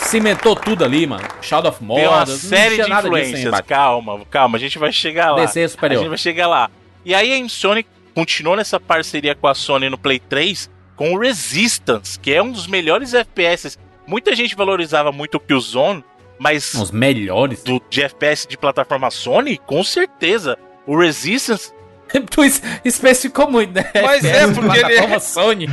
Cimentou 0.00 0.56
tudo 0.56 0.84
ali, 0.84 1.06
mano. 1.06 1.26
Shadow 1.40 1.70
of 1.70 1.78
tem 1.78 1.86
Mordor. 1.88 2.08
uma 2.08 2.18
não 2.20 2.26
série 2.26 2.82
de 2.82 2.92
influências. 2.92 3.60
Calma, 3.62 4.20
calma, 4.30 4.56
a 4.56 4.60
gente 4.60 4.78
vai 4.78 4.92
chegar 4.92 5.32
lá. 5.32 5.44
DC 5.44 5.68
superior. 5.68 5.98
A 5.98 6.02
gente 6.02 6.08
vai 6.08 6.18
chegar 6.18 6.46
lá. 6.48 6.70
E 7.04 7.14
aí 7.14 7.32
a 7.32 7.38
Insomniac 7.38 7.88
continuou 8.14 8.56
nessa 8.56 8.80
parceria 8.80 9.34
com 9.34 9.46
a 9.46 9.54
Sony 9.54 9.88
no 9.88 9.96
Play 9.98 10.18
3 10.18 10.70
com 10.96 11.14
o 11.14 11.18
Resistance, 11.18 12.18
que 12.18 12.32
é 12.32 12.42
um 12.42 12.50
dos 12.50 12.66
melhores 12.66 13.14
FPS. 13.14 13.78
Muita 14.06 14.34
gente 14.34 14.54
valorizava 14.54 15.10
muito 15.12 15.36
o 15.36 15.40
Killzone, 15.40 16.04
mas 16.38 16.74
Os 16.74 16.90
melhores. 16.90 17.62
do 17.62 17.80
de 17.88 18.02
FPS 18.02 18.46
de 18.46 18.58
plataforma 18.58 19.10
Sony, 19.10 19.56
com 19.58 19.82
certeza. 19.84 20.58
O 20.86 20.98
Resistance 20.98 21.72
tu 22.30 22.44
es- 22.44 22.62
especificou 22.84 23.50
muito, 23.50 23.72
né? 23.74 23.84
Mas 24.02 24.24
é, 24.24 24.46
porque 24.52 24.78
ele 24.78 24.94
é- 24.94 25.18
Sony. 25.18 25.68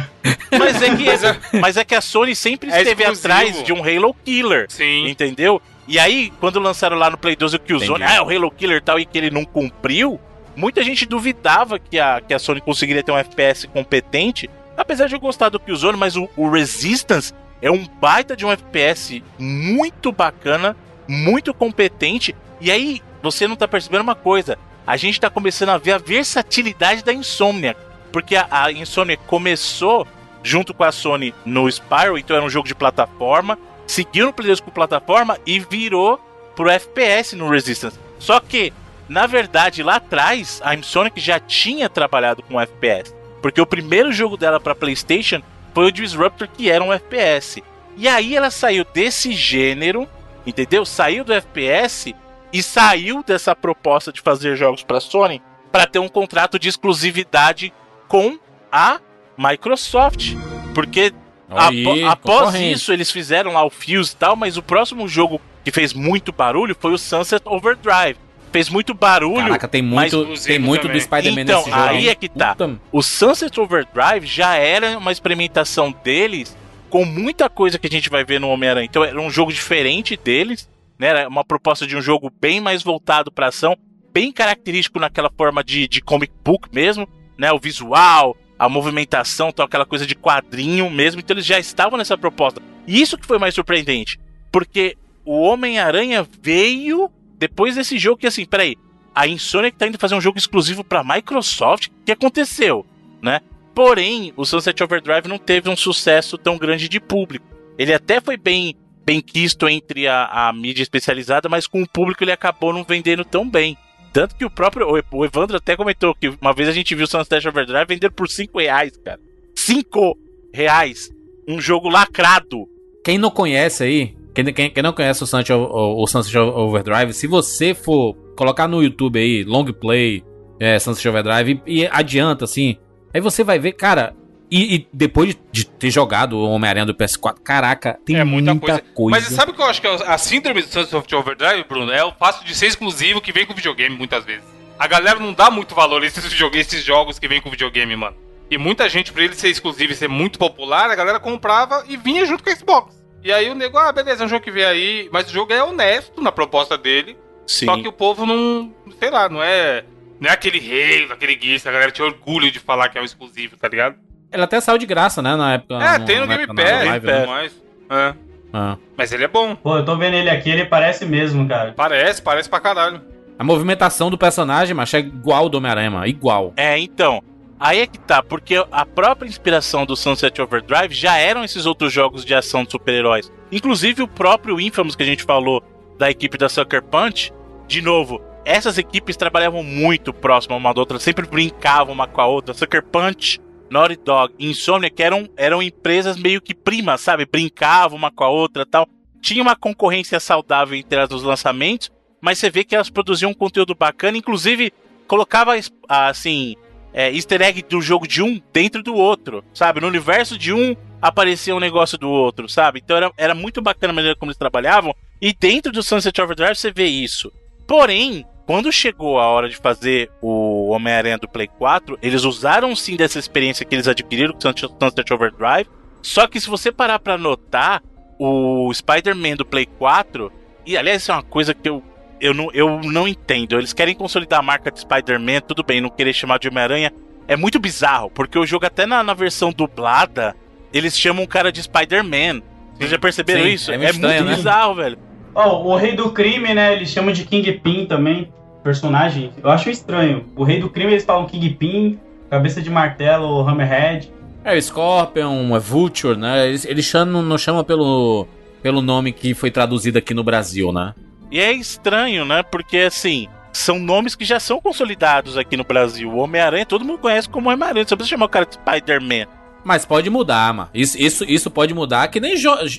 Mas 0.57 0.81
é 0.81 0.95
que, 0.95 1.57
mas 1.59 1.77
é 1.77 1.83
que 1.83 1.95
a 1.95 2.01
Sony 2.01 2.35
sempre 2.35 2.69
É 2.71 2.77
esteve 2.81 3.03
exclusivo. 3.03 3.27
atrás 3.33 3.63
de 3.63 3.73
um 3.73 3.81
Halo 3.83 4.13
Killer. 4.25 4.65
Sim. 4.69 5.07
Entendeu? 5.07 5.61
E 5.87 5.97
aí, 5.99 6.31
quando 6.39 6.59
lançaram 6.59 6.97
lá 6.97 7.09
no 7.09 7.17
Play 7.17 7.35
12 7.35 7.55
o 7.55 7.59
Killzone, 7.59 8.03
Entendi. 8.03 8.17
ah, 8.19 8.23
o 8.23 8.29
Halo 8.29 8.51
Killer 8.51 8.77
e 8.77 8.81
tal, 8.81 8.99
e 8.99 9.05
que 9.05 9.17
ele 9.17 9.29
não 9.31 9.45
cumpriu, 9.45 10.19
muita 10.55 10.83
gente 10.83 11.05
duvidava 11.05 11.79
que 11.79 11.97
a, 11.99 12.19
que 12.19 12.33
a 12.33 12.39
Sony 12.39 12.59
conseguiria 12.61 13.01
ter 13.03 13.11
um 13.11 13.17
FPS 13.17 13.67
competente. 13.67 14.49
Apesar 14.75 15.07
de 15.07 15.15
eu 15.15 15.19
gostar 15.19 15.49
do 15.49 15.59
Killzone, 15.59 15.97
mas 15.97 16.15
o, 16.17 16.29
o 16.35 16.49
Resistance 16.49 17.33
é 17.61 17.71
um 17.71 17.85
baita 17.99 18.35
de 18.35 18.45
um 18.45 18.51
FPS 18.51 19.23
muito 19.39 20.11
bacana, 20.11 20.75
muito 21.07 21.53
competente. 21.53 22.35
E 22.59 22.69
aí, 22.69 23.01
você 23.23 23.47
não 23.47 23.55
tá 23.55 23.67
percebendo 23.67 24.01
uma 24.01 24.13
coisa. 24.15 24.57
A 24.87 24.95
gente 24.95 25.19
tá 25.19 25.29
começando 25.29 25.69
a 25.69 25.77
ver 25.77 25.91
a 25.91 25.97
versatilidade 25.97 27.03
da 27.03 27.11
Insomniac. 27.11 27.77
Porque 28.09 28.37
a, 28.37 28.47
a 28.49 28.71
Insomniac 28.71 29.21
começou 29.27 30.07
junto 30.41 30.73
com 30.73 30.85
a 30.85 30.93
Sony 30.93 31.35
no 31.45 31.69
Spyro, 31.69 32.17
então 32.17 32.37
era 32.37 32.45
um 32.45 32.49
jogo 32.49 32.69
de 32.69 32.73
plataforma, 32.73 33.59
seguiu 33.85 34.27
no 34.27 34.33
Play 34.33 34.47
2 34.47 34.61
com 34.61 34.71
plataforma 34.71 35.37
e 35.45 35.59
virou 35.59 36.17
pro 36.55 36.69
FPS 36.69 37.35
no 37.35 37.49
Resistance. 37.49 37.99
Só 38.17 38.39
que, 38.39 38.71
na 39.09 39.27
verdade, 39.27 39.83
lá 39.83 39.97
atrás, 39.97 40.61
a 40.63 40.73
Insomniac 40.73 41.19
já 41.19 41.37
tinha 41.37 41.89
trabalhado 41.89 42.41
com 42.41 42.59
FPS. 42.61 43.13
Porque 43.41 43.59
o 43.59 43.65
primeiro 43.65 44.13
jogo 44.13 44.37
dela 44.37 44.57
para 44.57 44.73
PlayStation 44.73 45.41
foi 45.73 45.87
o 45.87 45.91
Disruptor, 45.91 46.47
que 46.47 46.71
era 46.71 46.81
um 46.81 46.93
FPS. 46.93 47.61
E 47.97 48.07
aí 48.07 48.37
ela 48.37 48.49
saiu 48.49 48.85
desse 48.93 49.33
gênero, 49.33 50.07
entendeu? 50.45 50.85
Saiu 50.85 51.25
do 51.25 51.33
FPS 51.33 52.15
e 52.53 52.61
saiu 52.63 53.23
dessa 53.23 53.55
proposta 53.55 54.11
de 54.11 54.21
fazer 54.21 54.55
jogos 54.55 54.83
para 54.83 54.99
Sony 54.99 55.41
para 55.71 55.85
ter 55.85 55.99
um 55.99 56.07
contrato 56.07 56.57
de 56.57 56.69
exclusividade 56.69 57.73
com 58.07 58.37
a 58.71 58.99
Microsoft. 59.37 60.33
Porque 60.73 61.13
Aí, 61.49 62.03
após 62.03 62.53
isso 62.55 62.91
eles 62.91 63.09
fizeram 63.09 63.53
lá 63.53 63.63
o 63.65 63.69
Fuse 63.69 64.13
e 64.13 64.15
tal, 64.17 64.35
mas 64.35 64.57
o 64.57 64.63
próximo 64.63 65.07
jogo 65.07 65.39
que 65.63 65.71
fez 65.71 65.93
muito 65.93 66.31
barulho 66.31 66.75
foi 66.79 66.91
o 66.93 66.97
Sunset 66.97 67.41
Overdrive. 67.45 68.17
Fez 68.51 68.69
muito 68.69 68.93
barulho. 68.93 69.43
Caraca, 69.43 69.67
tem 69.67 69.81
mas- 69.81 70.13
muito, 70.13 70.41
tem 70.43 70.57
muito 70.59 70.87
do. 70.87 70.99
Spider-Man 70.99 71.41
então, 71.41 71.59
nesse 71.59 71.69
jogo. 71.69 71.81
aí 71.83 71.97
hein? 72.05 72.07
é 72.09 72.15
que 72.15 72.29
tá. 72.29 72.55
Puta- 72.55 72.79
O 72.91 73.01
Sunset 73.03 73.59
Overdrive 73.59 74.25
já 74.25 74.55
era 74.55 74.97
uma 74.97 75.11
experimentação 75.11 75.93
deles 76.03 76.55
com 76.89 77.03
muita 77.05 77.49
coisa 77.49 77.77
que 77.77 77.87
a 77.87 77.89
gente 77.89 78.09
vai 78.09 78.23
ver 78.23 78.39
no 78.39 78.49
Homem-Aranha. 78.49 78.85
Então 78.85 79.03
era 79.03 79.19
um 79.19 79.29
jogo 79.29 79.51
diferente 79.51 80.15
deles, 80.17 80.69
né? 80.99 81.07
Era 81.07 81.27
uma 81.27 81.43
proposta 81.43 81.85
de 81.85 81.95
um 81.95 82.01
jogo 82.01 82.31
bem 82.41 82.59
mais 82.59 82.83
voltado 82.83 83.31
pra 83.31 83.47
ação, 83.47 83.77
bem 84.11 84.31
característico 84.31 84.99
naquela 84.99 85.29
forma 85.29 85.63
de, 85.63 85.87
de 85.87 86.01
comic 86.01 86.33
book 86.43 86.69
mesmo, 86.73 87.07
né? 87.37 87.51
O 87.51 87.59
visual, 87.59 88.35
a 88.57 88.67
movimentação, 88.67 89.51
tal, 89.51 89.65
aquela 89.65 89.85
coisa 89.85 90.05
de 90.05 90.15
quadrinho 90.15 90.89
mesmo. 90.89 91.19
Então 91.19 91.35
eles 91.35 91.45
já 91.45 91.59
estavam 91.59 91.97
nessa 91.97 92.17
proposta. 92.17 92.61
E 92.87 93.01
isso 93.01 93.17
que 93.17 93.27
foi 93.27 93.37
mais 93.37 93.53
surpreendente, 93.53 94.19
porque 94.51 94.97
o 95.25 95.41
Homem-Aranha 95.41 96.25
veio 96.41 97.11
depois 97.37 97.75
desse 97.75 97.97
jogo 97.97 98.17
que 98.17 98.27
assim, 98.27 98.45
peraí, 98.45 98.75
a 99.13 99.27
Insomniac 99.27 99.77
tá 99.77 99.87
indo 99.87 99.99
fazer 99.99 100.15
um 100.15 100.21
jogo 100.21 100.37
exclusivo 100.37 100.83
pra 100.83 101.03
Microsoft? 101.03 101.87
O 101.87 101.91
que 102.05 102.11
aconteceu, 102.11 102.85
né? 103.21 103.41
Porém, 103.75 104.33
o 104.35 104.45
Sunset 104.45 104.81
Overdrive 104.83 105.27
não 105.27 105.37
teve 105.37 105.69
um 105.69 105.75
sucesso 105.75 106.37
tão 106.37 106.57
grande 106.57 106.89
de 106.89 106.99
público. 106.99 107.45
Ele 107.77 107.93
até 107.93 108.19
foi 108.19 108.37
bem 108.37 108.75
bem 109.07 109.21
quisto 109.21 109.69
entre 109.69 110.05
a, 110.05 110.49
a 110.49 110.53
mídia 110.53 110.83
especializada, 110.83 111.47
mas 111.47 111.65
com 111.65 111.81
o 111.81 111.87
público 111.87 112.25
ele 112.25 112.33
acabou 112.33 112.73
não 112.73 112.83
vendendo 112.83 113.23
tão 113.23 113.49
bem. 113.49 113.77
Tanto 114.11 114.35
que 114.35 114.43
o 114.43 114.49
próprio. 114.49 114.85
O, 115.11 115.25
Evandro 115.25 115.55
até 115.55 115.77
comentou 115.77 116.13
que 116.13 116.27
uma 116.41 116.53
vez 116.53 116.67
a 116.67 116.73
gente 116.73 116.93
viu 116.93 117.05
o 117.05 117.07
Sunset 117.07 117.47
Overdrive 117.47 117.85
vender 117.87 118.11
por 118.11 118.27
5 118.27 118.59
reais, 118.59 118.97
cara. 118.97 119.19
5 119.55 120.17
reais. 120.53 121.09
Um 121.47 121.61
jogo 121.61 121.87
lacrado. 121.87 122.67
Quem 123.03 123.17
não 123.17 123.31
conhece 123.31 123.83
aí, 123.83 124.17
quem, 124.33 124.45
quem, 124.53 124.69
quem 124.69 124.83
não 124.83 124.91
conhece 124.91 125.23
o 125.23 125.27
Sunset, 125.27 125.53
o, 125.53 126.03
o 126.03 126.07
Sunset 126.07 126.37
Overdrive, 126.37 127.13
se 127.13 127.27
você 127.27 127.73
for 127.73 128.13
colocar 128.35 128.67
no 128.67 128.83
YouTube 128.83 129.17
aí, 129.17 129.45
long 129.45 129.65
play, 129.65 130.23
é, 130.59 130.77
Sunset 130.79 131.07
Overdrive, 131.07 131.61
e 131.65 131.87
adianta 131.87 132.43
assim, 132.43 132.75
aí 133.13 133.21
você 133.21 133.43
vai 133.43 133.59
ver, 133.59 133.73
cara, 133.73 134.13
e, 134.49 134.75
e 134.75 134.87
depois 134.93 135.35
de, 135.51 135.65
ter 135.65 135.89
jogado 135.91 136.37
o 136.37 136.49
Homem-Aranha 136.49 136.85
do 136.85 136.93
PS4, 136.95 137.35
caraca, 137.43 137.99
tem 138.05 138.17
É 138.17 138.23
muita, 138.23 138.51
muita, 138.53 138.67
coisa. 138.79 138.83
coisa. 138.93 139.19
Mas 139.27 139.35
sabe 139.35 139.51
o 139.51 139.53
que 139.55 139.61
eu 139.61 139.65
acho 139.65 139.81
que 139.81 139.87
é 139.87 139.91
a 140.07 140.17
síndrome 140.17 140.61
do 140.61 140.67
Sunset 140.67 141.15
Overdrive, 141.15 141.63
Bruno? 141.67 141.91
É 141.91 142.03
o 142.03 142.11
fato 142.13 142.43
de 142.45 142.55
ser 142.55 142.67
exclusivo 142.67 143.19
que 143.21 143.31
vem 143.31 143.45
com 143.45 143.53
videogame 143.53 143.95
muitas 143.95 144.23
vezes. 144.25 144.43
A 144.79 144.87
galera 144.87 145.19
não 145.19 145.33
dá 145.33 145.49
muito 145.49 145.73
valor 145.75 146.03
a 146.03 146.05
esses, 146.05 146.23
videog- 146.25 146.55
esses 146.57 146.83
jogos 146.83 147.17
que 147.19 147.27
vem 147.27 147.41
com 147.41 147.49
videogame, 147.49 147.95
mano. 147.95 148.15
E 148.49 148.57
muita 148.57 148.87
gente, 148.87 149.11
pra 149.11 149.23
ele 149.23 149.33
ser 149.35 149.49
exclusivo 149.49 149.91
e 149.91 149.95
ser 149.95 150.07
muito 150.07 150.39
popular, 150.39 150.89
a 150.89 150.95
galera 150.95 151.19
comprava 151.19 151.83
e 151.89 151.97
vinha 151.97 152.25
junto 152.25 152.43
com 152.43 152.49
a 152.49 152.55
Xbox. 152.55 152.95
E 153.23 153.31
aí 153.31 153.49
o 153.49 153.55
nego, 153.55 153.77
ah, 153.77 153.91
beleza, 153.91 154.23
é 154.23 154.25
um 154.25 154.29
jogo 154.29 154.43
que 154.45 154.51
vem 154.51 154.63
aí, 154.63 155.09
mas 155.11 155.27
o 155.29 155.33
jogo 155.33 155.51
é 155.51 155.61
honesto 155.61 156.21
na 156.21 156.31
proposta 156.31 156.77
dele. 156.77 157.17
Sim. 157.45 157.65
Só 157.65 157.75
que 157.77 157.87
o 157.87 157.91
povo 157.91 158.25
não, 158.25 158.73
sei 158.99 159.09
lá, 159.09 159.27
não 159.27 159.41
é, 159.43 159.83
não 160.19 160.29
é 160.29 160.33
aquele 160.33 160.59
rei, 160.59 161.05
aquele 161.11 161.37
Gears, 161.41 161.65
a 161.67 161.71
galera 161.71 161.91
tinha 161.91 162.05
orgulho 162.07 162.49
de 162.51 162.59
falar 162.59 162.87
que 162.89 162.97
é 162.97 163.01
um 163.01 163.05
exclusivo, 163.05 163.57
tá 163.57 163.67
ligado? 163.67 163.95
Ela 164.31 164.43
até 164.45 164.59
saiu 164.59 164.77
de 164.77 164.85
graça, 164.85 165.21
né, 165.21 165.35
na 165.35 165.53
época. 165.53 165.75
é, 165.75 165.97
no- 165.97 166.05
tem 166.05 166.19
no 166.19 166.27
Game 166.27 166.47
Pass 166.47 166.57
e 167.03 167.05
né? 167.05 167.25
mais. 167.25 167.61
É. 167.89 168.13
Ah. 168.53 168.77
Mas 168.97 169.11
ele 169.11 169.23
é 169.23 169.27
bom. 169.27 169.55
Pô, 169.55 169.77
eu 169.77 169.85
tô 169.85 169.95
vendo 169.97 170.15
ele 170.15 170.29
aqui, 170.29 170.49
ele 170.49 170.65
parece 170.65 171.05
mesmo, 171.05 171.47
cara. 171.47 171.73
Parece, 171.75 172.21
parece 172.21 172.49
pra 172.49 172.59
caralho. 172.59 173.01
A 173.37 173.43
movimentação 173.43 174.09
do 174.09 174.17
personagem, 174.17 174.73
macho, 174.73 174.95
é 174.95 174.99
igual 174.99 175.47
do 175.47 175.57
Homem-Aranha, 175.57 175.91
mano, 175.91 176.07
igual. 176.07 176.53
É, 176.57 176.77
então. 176.79 177.21
Aí 177.59 177.79
é 177.79 177.87
que 177.87 177.97
tá, 177.99 178.21
porque 178.21 178.55
a 178.71 178.85
própria 178.85 179.27
inspiração 179.27 179.83
do 179.85 179.95
Sunset 179.95 180.39
Overdrive 180.41 180.93
já 180.93 181.17
eram 181.17 181.43
esses 181.43 181.65
outros 181.65 181.91
jogos 181.91 182.23
de 182.23 182.33
ação 182.35 182.63
de 182.63 182.71
super-heróis. 182.71 183.31
Inclusive 183.51 184.03
o 184.03 184.07
próprio 184.07 184.59
Infamous 184.59 184.95
que 184.95 185.01
a 185.03 185.05
gente 185.05 185.23
falou 185.23 185.63
da 185.97 186.09
equipe 186.09 186.37
da 186.37 186.47
Sucker 186.49 186.83
Punch. 186.83 187.33
De 187.67 187.81
novo, 187.81 188.21
essas 188.45 188.77
equipes 188.77 189.17
trabalhavam 189.17 189.63
muito 189.63 190.13
próximo 190.13 190.55
uma 190.55 190.71
da 190.73 190.79
outra, 190.79 190.99
sempre 190.99 191.25
brincavam 191.27 191.93
uma 191.93 192.07
com 192.07 192.21
a 192.21 192.27
outra. 192.27 192.53
Sucker 192.53 192.83
Punch, 192.83 193.39
Naughty 193.69 193.97
Dog 193.97 194.33
Insomnia, 194.39 194.89
que 194.89 195.03
eram, 195.03 195.29
eram 195.35 195.61
empresas 195.61 196.17
meio 196.17 196.41
que 196.41 196.53
primas, 196.53 197.01
sabe? 197.01 197.25
Brincavam 197.25 197.97
uma 197.97 198.11
com 198.11 198.23
a 198.23 198.29
outra 198.29 198.65
tal. 198.65 198.87
Tinha 199.21 199.41
uma 199.41 199.55
concorrência 199.55 200.19
saudável 200.19 200.77
entre 200.77 200.99
as 200.99 201.09
dos 201.09 201.23
lançamentos, 201.23 201.91
mas 202.21 202.39
você 202.39 202.49
vê 202.49 202.63
que 202.63 202.75
elas 202.75 202.89
produziam 202.89 203.31
um 203.31 203.33
conteúdo 203.33 203.75
bacana, 203.75 204.17
inclusive 204.17 204.71
colocava 205.07 205.53
assim 205.87 206.55
é, 206.93 207.11
easter 207.11 207.41
egg 207.41 207.63
do 207.63 207.81
jogo 207.81 208.07
de 208.07 208.21
um 208.21 208.41
dentro 208.51 208.81
do 208.81 208.95
outro, 208.95 209.43
sabe? 209.53 209.81
No 209.81 209.87
universo 209.87 210.37
de 210.37 210.53
um 210.53 210.75
aparecia 211.01 211.55
um 211.55 211.59
negócio 211.59 211.97
do 211.97 212.09
outro, 212.09 212.49
sabe? 212.49 212.81
Então 212.83 212.97
era, 212.97 213.11
era 213.17 213.35
muito 213.35 213.61
bacana 213.61 213.91
a 213.91 213.95
maneira 213.95 214.15
como 214.15 214.31
eles 214.31 214.37
trabalhavam. 214.37 214.95
E 215.21 215.33
dentro 215.33 215.71
do 215.71 215.83
Sunset 215.83 216.19
Overdrive 216.21 216.55
você 216.55 216.71
vê 216.71 216.85
isso. 216.85 217.31
Porém, 217.67 218.25
quando 218.47 218.71
chegou 218.71 219.19
a 219.19 219.27
hora 219.27 219.47
de 219.49 219.57
fazer 219.57 220.09
o 220.21 220.69
Homem-Aranha 220.69 221.17
do 221.19 221.27
Play 221.27 221.47
4, 221.59 221.99
eles 222.01 222.23
usaram 222.23 222.75
sim 222.75 222.95
dessa 222.95 223.19
experiência 223.19 223.63
que 223.65 223.75
eles 223.75 223.87
adquiriram 223.87 224.33
com 224.33 224.39
o 224.39 224.41
Sunset- 224.41 225.13
Overdrive. 225.13 225.69
Só 226.01 226.25
que 226.25 226.39
se 226.39 226.49
você 226.49 226.71
parar 226.71 226.97
pra 226.99 227.17
notar, 227.17 227.83
o 228.17 228.73
Spider-Man 228.73 229.35
do 229.35 229.45
Play 229.45 229.65
4, 229.77 230.31
e 230.65 230.75
aliás, 230.77 231.01
isso 231.03 231.11
é 231.11 231.15
uma 231.15 231.23
coisa 231.23 231.53
que 231.53 231.67
eu 231.69 231.83
eu 232.19 232.33
não, 232.33 232.49
eu 232.51 232.79
não 232.81 233.07
entendo. 233.07 233.55
Eles 233.59 233.73
querem 233.73 233.93
consolidar 233.93 234.39
a 234.39 234.41
marca 234.41 234.71
de 234.71 234.79
Spider-Man, 234.79 235.41
tudo 235.41 235.63
bem, 235.63 235.79
não 235.79 235.89
querer 235.89 236.13
chamar 236.13 236.39
de 236.39 236.47
Homem-Aranha. 236.47 236.91
É 237.27 237.35
muito 237.35 237.59
bizarro, 237.59 238.09
porque 238.09 238.39
o 238.39 238.45
jogo, 238.45 238.65
até 238.65 238.87
na, 238.87 239.03
na 239.03 239.13
versão 239.13 239.51
dublada, 239.51 240.35
eles 240.73 240.97
chamam 240.97 241.23
o 241.25 241.27
cara 241.27 241.51
de 241.51 241.61
Spider-Man. 241.61 242.41
Vocês 242.75 242.89
já 242.89 242.97
perceberam 242.97 243.43
Sim, 243.43 243.49
isso? 243.49 243.71
é 243.71 243.75
É, 243.75 243.89
estranho, 243.91 244.23
muito 244.23 244.29
né? 244.31 244.35
bizarro, 244.35 244.73
velho. 244.73 244.97
Ó, 245.35 245.61
o 245.63 245.75
rei 245.75 245.95
do 245.95 246.11
crime, 246.11 246.51
né? 246.55 246.73
Eles 246.73 246.89
chamam 246.89 247.13
de 247.13 247.23
Kingpin 247.23 247.85
também, 247.85 248.33
personagem. 248.67 249.31
Eu 249.41 249.49
acho 249.49 249.69
estranho. 249.69 250.25
O 250.35 250.43
rei 250.43 250.59
do 250.59 250.69
crime 250.69 250.91
eles 250.91 251.05
falam 251.05 251.25
Kingpin, 251.25 251.97
cabeça 252.29 252.61
de 252.61 252.69
martelo, 252.69 253.47
Hammerhead. 253.47 254.11
É 254.43 254.57
o 254.57 254.61
Scorpion, 254.61 255.55
é 255.55 255.59
Vulture, 255.59 256.17
né? 256.17 256.49
Eles, 256.49 256.65
eles 256.65 256.83
chamam, 256.83 257.21
não 257.21 257.37
chamam 257.37 257.63
pelo, 257.63 258.27
pelo 258.61 258.81
nome 258.81 259.13
que 259.13 259.33
foi 259.33 259.49
traduzido 259.49 259.97
aqui 259.97 260.13
no 260.13 260.23
Brasil, 260.23 260.73
né? 260.73 260.93
E 261.31 261.39
é 261.39 261.53
estranho, 261.53 262.25
né? 262.25 262.43
Porque, 262.43 262.79
assim, 262.79 263.29
são 263.53 263.79
nomes 263.79 264.15
que 264.15 264.25
já 264.25 264.39
são 264.39 264.59
consolidados 264.59 265.37
aqui 265.37 265.55
no 265.55 265.63
Brasil. 265.63 266.09
O 266.09 266.17
Homem-Aranha, 266.17 266.65
todo 266.65 266.83
mundo 266.83 266.99
conhece 266.99 267.29
como 267.29 267.49
Homem-Aranha. 267.49 267.85
Você 267.87 267.95
precisa 267.95 268.15
chamar 268.15 268.25
o 268.25 268.29
cara 268.29 268.45
de 268.45 268.55
Spider-Man. 268.55 269.27
Mas 269.67 269.83
pode 269.83 270.09
mudar, 270.09 270.53
mano. 270.53 270.69
Isso, 270.73 270.97
isso, 270.97 271.25
isso 271.25 271.51
pode 271.51 271.73
mudar, 271.73 272.07
que 272.07 272.21
nem 272.21 272.35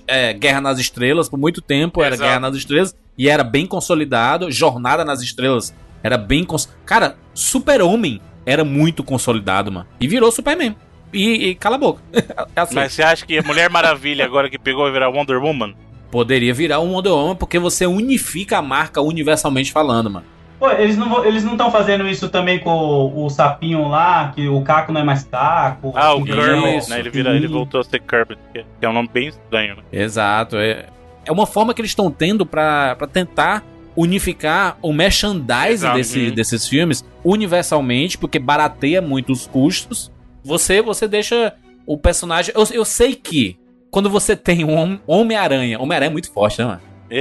é, 0.06 0.32
Guerra 0.32 0.62
nas 0.62 0.78
Estrelas, 0.78 1.28
por 1.28 1.38
muito 1.38 1.60
tempo 1.60 2.02
era 2.02 2.14
Exato. 2.14 2.26
Guerra 2.26 2.40
nas 2.40 2.56
Estrelas 2.56 2.96
e 3.18 3.28
era 3.28 3.44
bem 3.44 3.66
consolidado. 3.66 4.50
Jornada 4.50 5.04
nas 5.04 5.20
Estrelas 5.20 5.74
era 6.02 6.16
bem 6.16 6.44
cons... 6.44 6.66
Cara, 6.86 7.18
Super-Homem 7.34 8.22
era 8.46 8.64
muito 8.64 9.04
consolidado, 9.04 9.70
mano. 9.70 9.86
E 10.00 10.08
virou 10.08 10.32
Superman. 10.32 10.74
E, 11.12 11.48
e 11.48 11.54
cala 11.56 11.76
a 11.76 11.78
boca. 11.78 12.00
É 12.10 12.24
assim. 12.62 12.74
Mas 12.74 12.94
você 12.94 13.02
acha 13.02 13.26
que 13.26 13.36
a 13.36 13.42
Mulher 13.42 13.68
Maravilha, 13.68 14.24
agora 14.24 14.48
que 14.48 14.58
pegou, 14.58 14.84
vai 14.84 14.92
virar 14.92 15.10
Wonder 15.10 15.36
Woman? 15.36 15.74
Poderia 16.10 16.54
virar 16.54 16.80
um 16.80 16.94
Wonder 16.94 17.12
Woman 17.12 17.36
porque 17.36 17.58
você 17.58 17.86
unifica 17.86 18.56
a 18.56 18.62
marca 18.62 19.02
universalmente 19.02 19.70
falando, 19.70 20.08
mano. 20.08 20.26
Pô, 20.58 20.70
eles 20.72 20.96
não 20.96 21.24
eles 21.24 21.44
não 21.44 21.52
estão 21.52 21.70
fazendo 21.70 22.06
isso 22.08 22.28
também 22.28 22.58
com 22.58 22.70
o, 22.70 23.26
o 23.26 23.30
sapinho 23.30 23.86
lá, 23.88 24.32
que 24.34 24.48
o 24.48 24.60
Caco 24.62 24.90
não 24.92 25.00
é 25.00 25.04
mais 25.04 25.22
Caco. 25.24 25.92
Ah, 25.94 26.14
o 26.14 26.24
Kermit, 26.24 26.90
né? 26.90 26.98
Ele, 26.98 27.10
vira, 27.10 27.30
ele 27.36 27.46
voltou 27.46 27.80
a 27.80 27.84
ser 27.84 28.00
Kermit, 28.00 28.38
que 28.52 28.64
é 28.82 28.88
um 28.88 28.92
nome 28.92 29.08
bem 29.12 29.28
estranho, 29.28 29.76
né? 29.76 29.82
Exato. 29.92 30.56
É, 30.56 30.86
é 31.24 31.30
uma 31.30 31.46
forma 31.46 31.72
que 31.72 31.80
eles 31.80 31.92
estão 31.92 32.10
tendo 32.10 32.44
pra 32.44 32.96
pra 32.96 33.06
tentar 33.06 33.64
unificar 33.96 34.76
o 34.82 34.92
merchandising 34.92 35.72
Exato. 35.72 35.96
desse, 35.96 36.18
Uhum. 36.26 36.34
desses 36.34 36.68
filmes 36.68 37.04
universalmente, 37.24 38.18
porque 38.18 38.38
barateia 38.38 39.00
muito 39.00 39.32
os 39.32 39.46
custos. 39.46 40.10
Você 40.44 40.82
você 40.82 41.06
deixa 41.08 41.54
o 41.86 41.96
personagem. 41.96 42.52
Eu, 42.56 42.64
eu 42.72 42.84
sei 42.84 43.14
que 43.14 43.56
quando 43.90 44.10
você 44.10 44.34
tem 44.36 44.64
um 44.64 44.76
Hom- 44.76 44.98
Homem-Aranha. 45.06 45.78
Homem-Aranha 45.80 46.10
é 46.10 46.12
muito 46.12 46.32
forte, 46.32 46.58
né, 46.60 46.64
mano? 46.66 46.80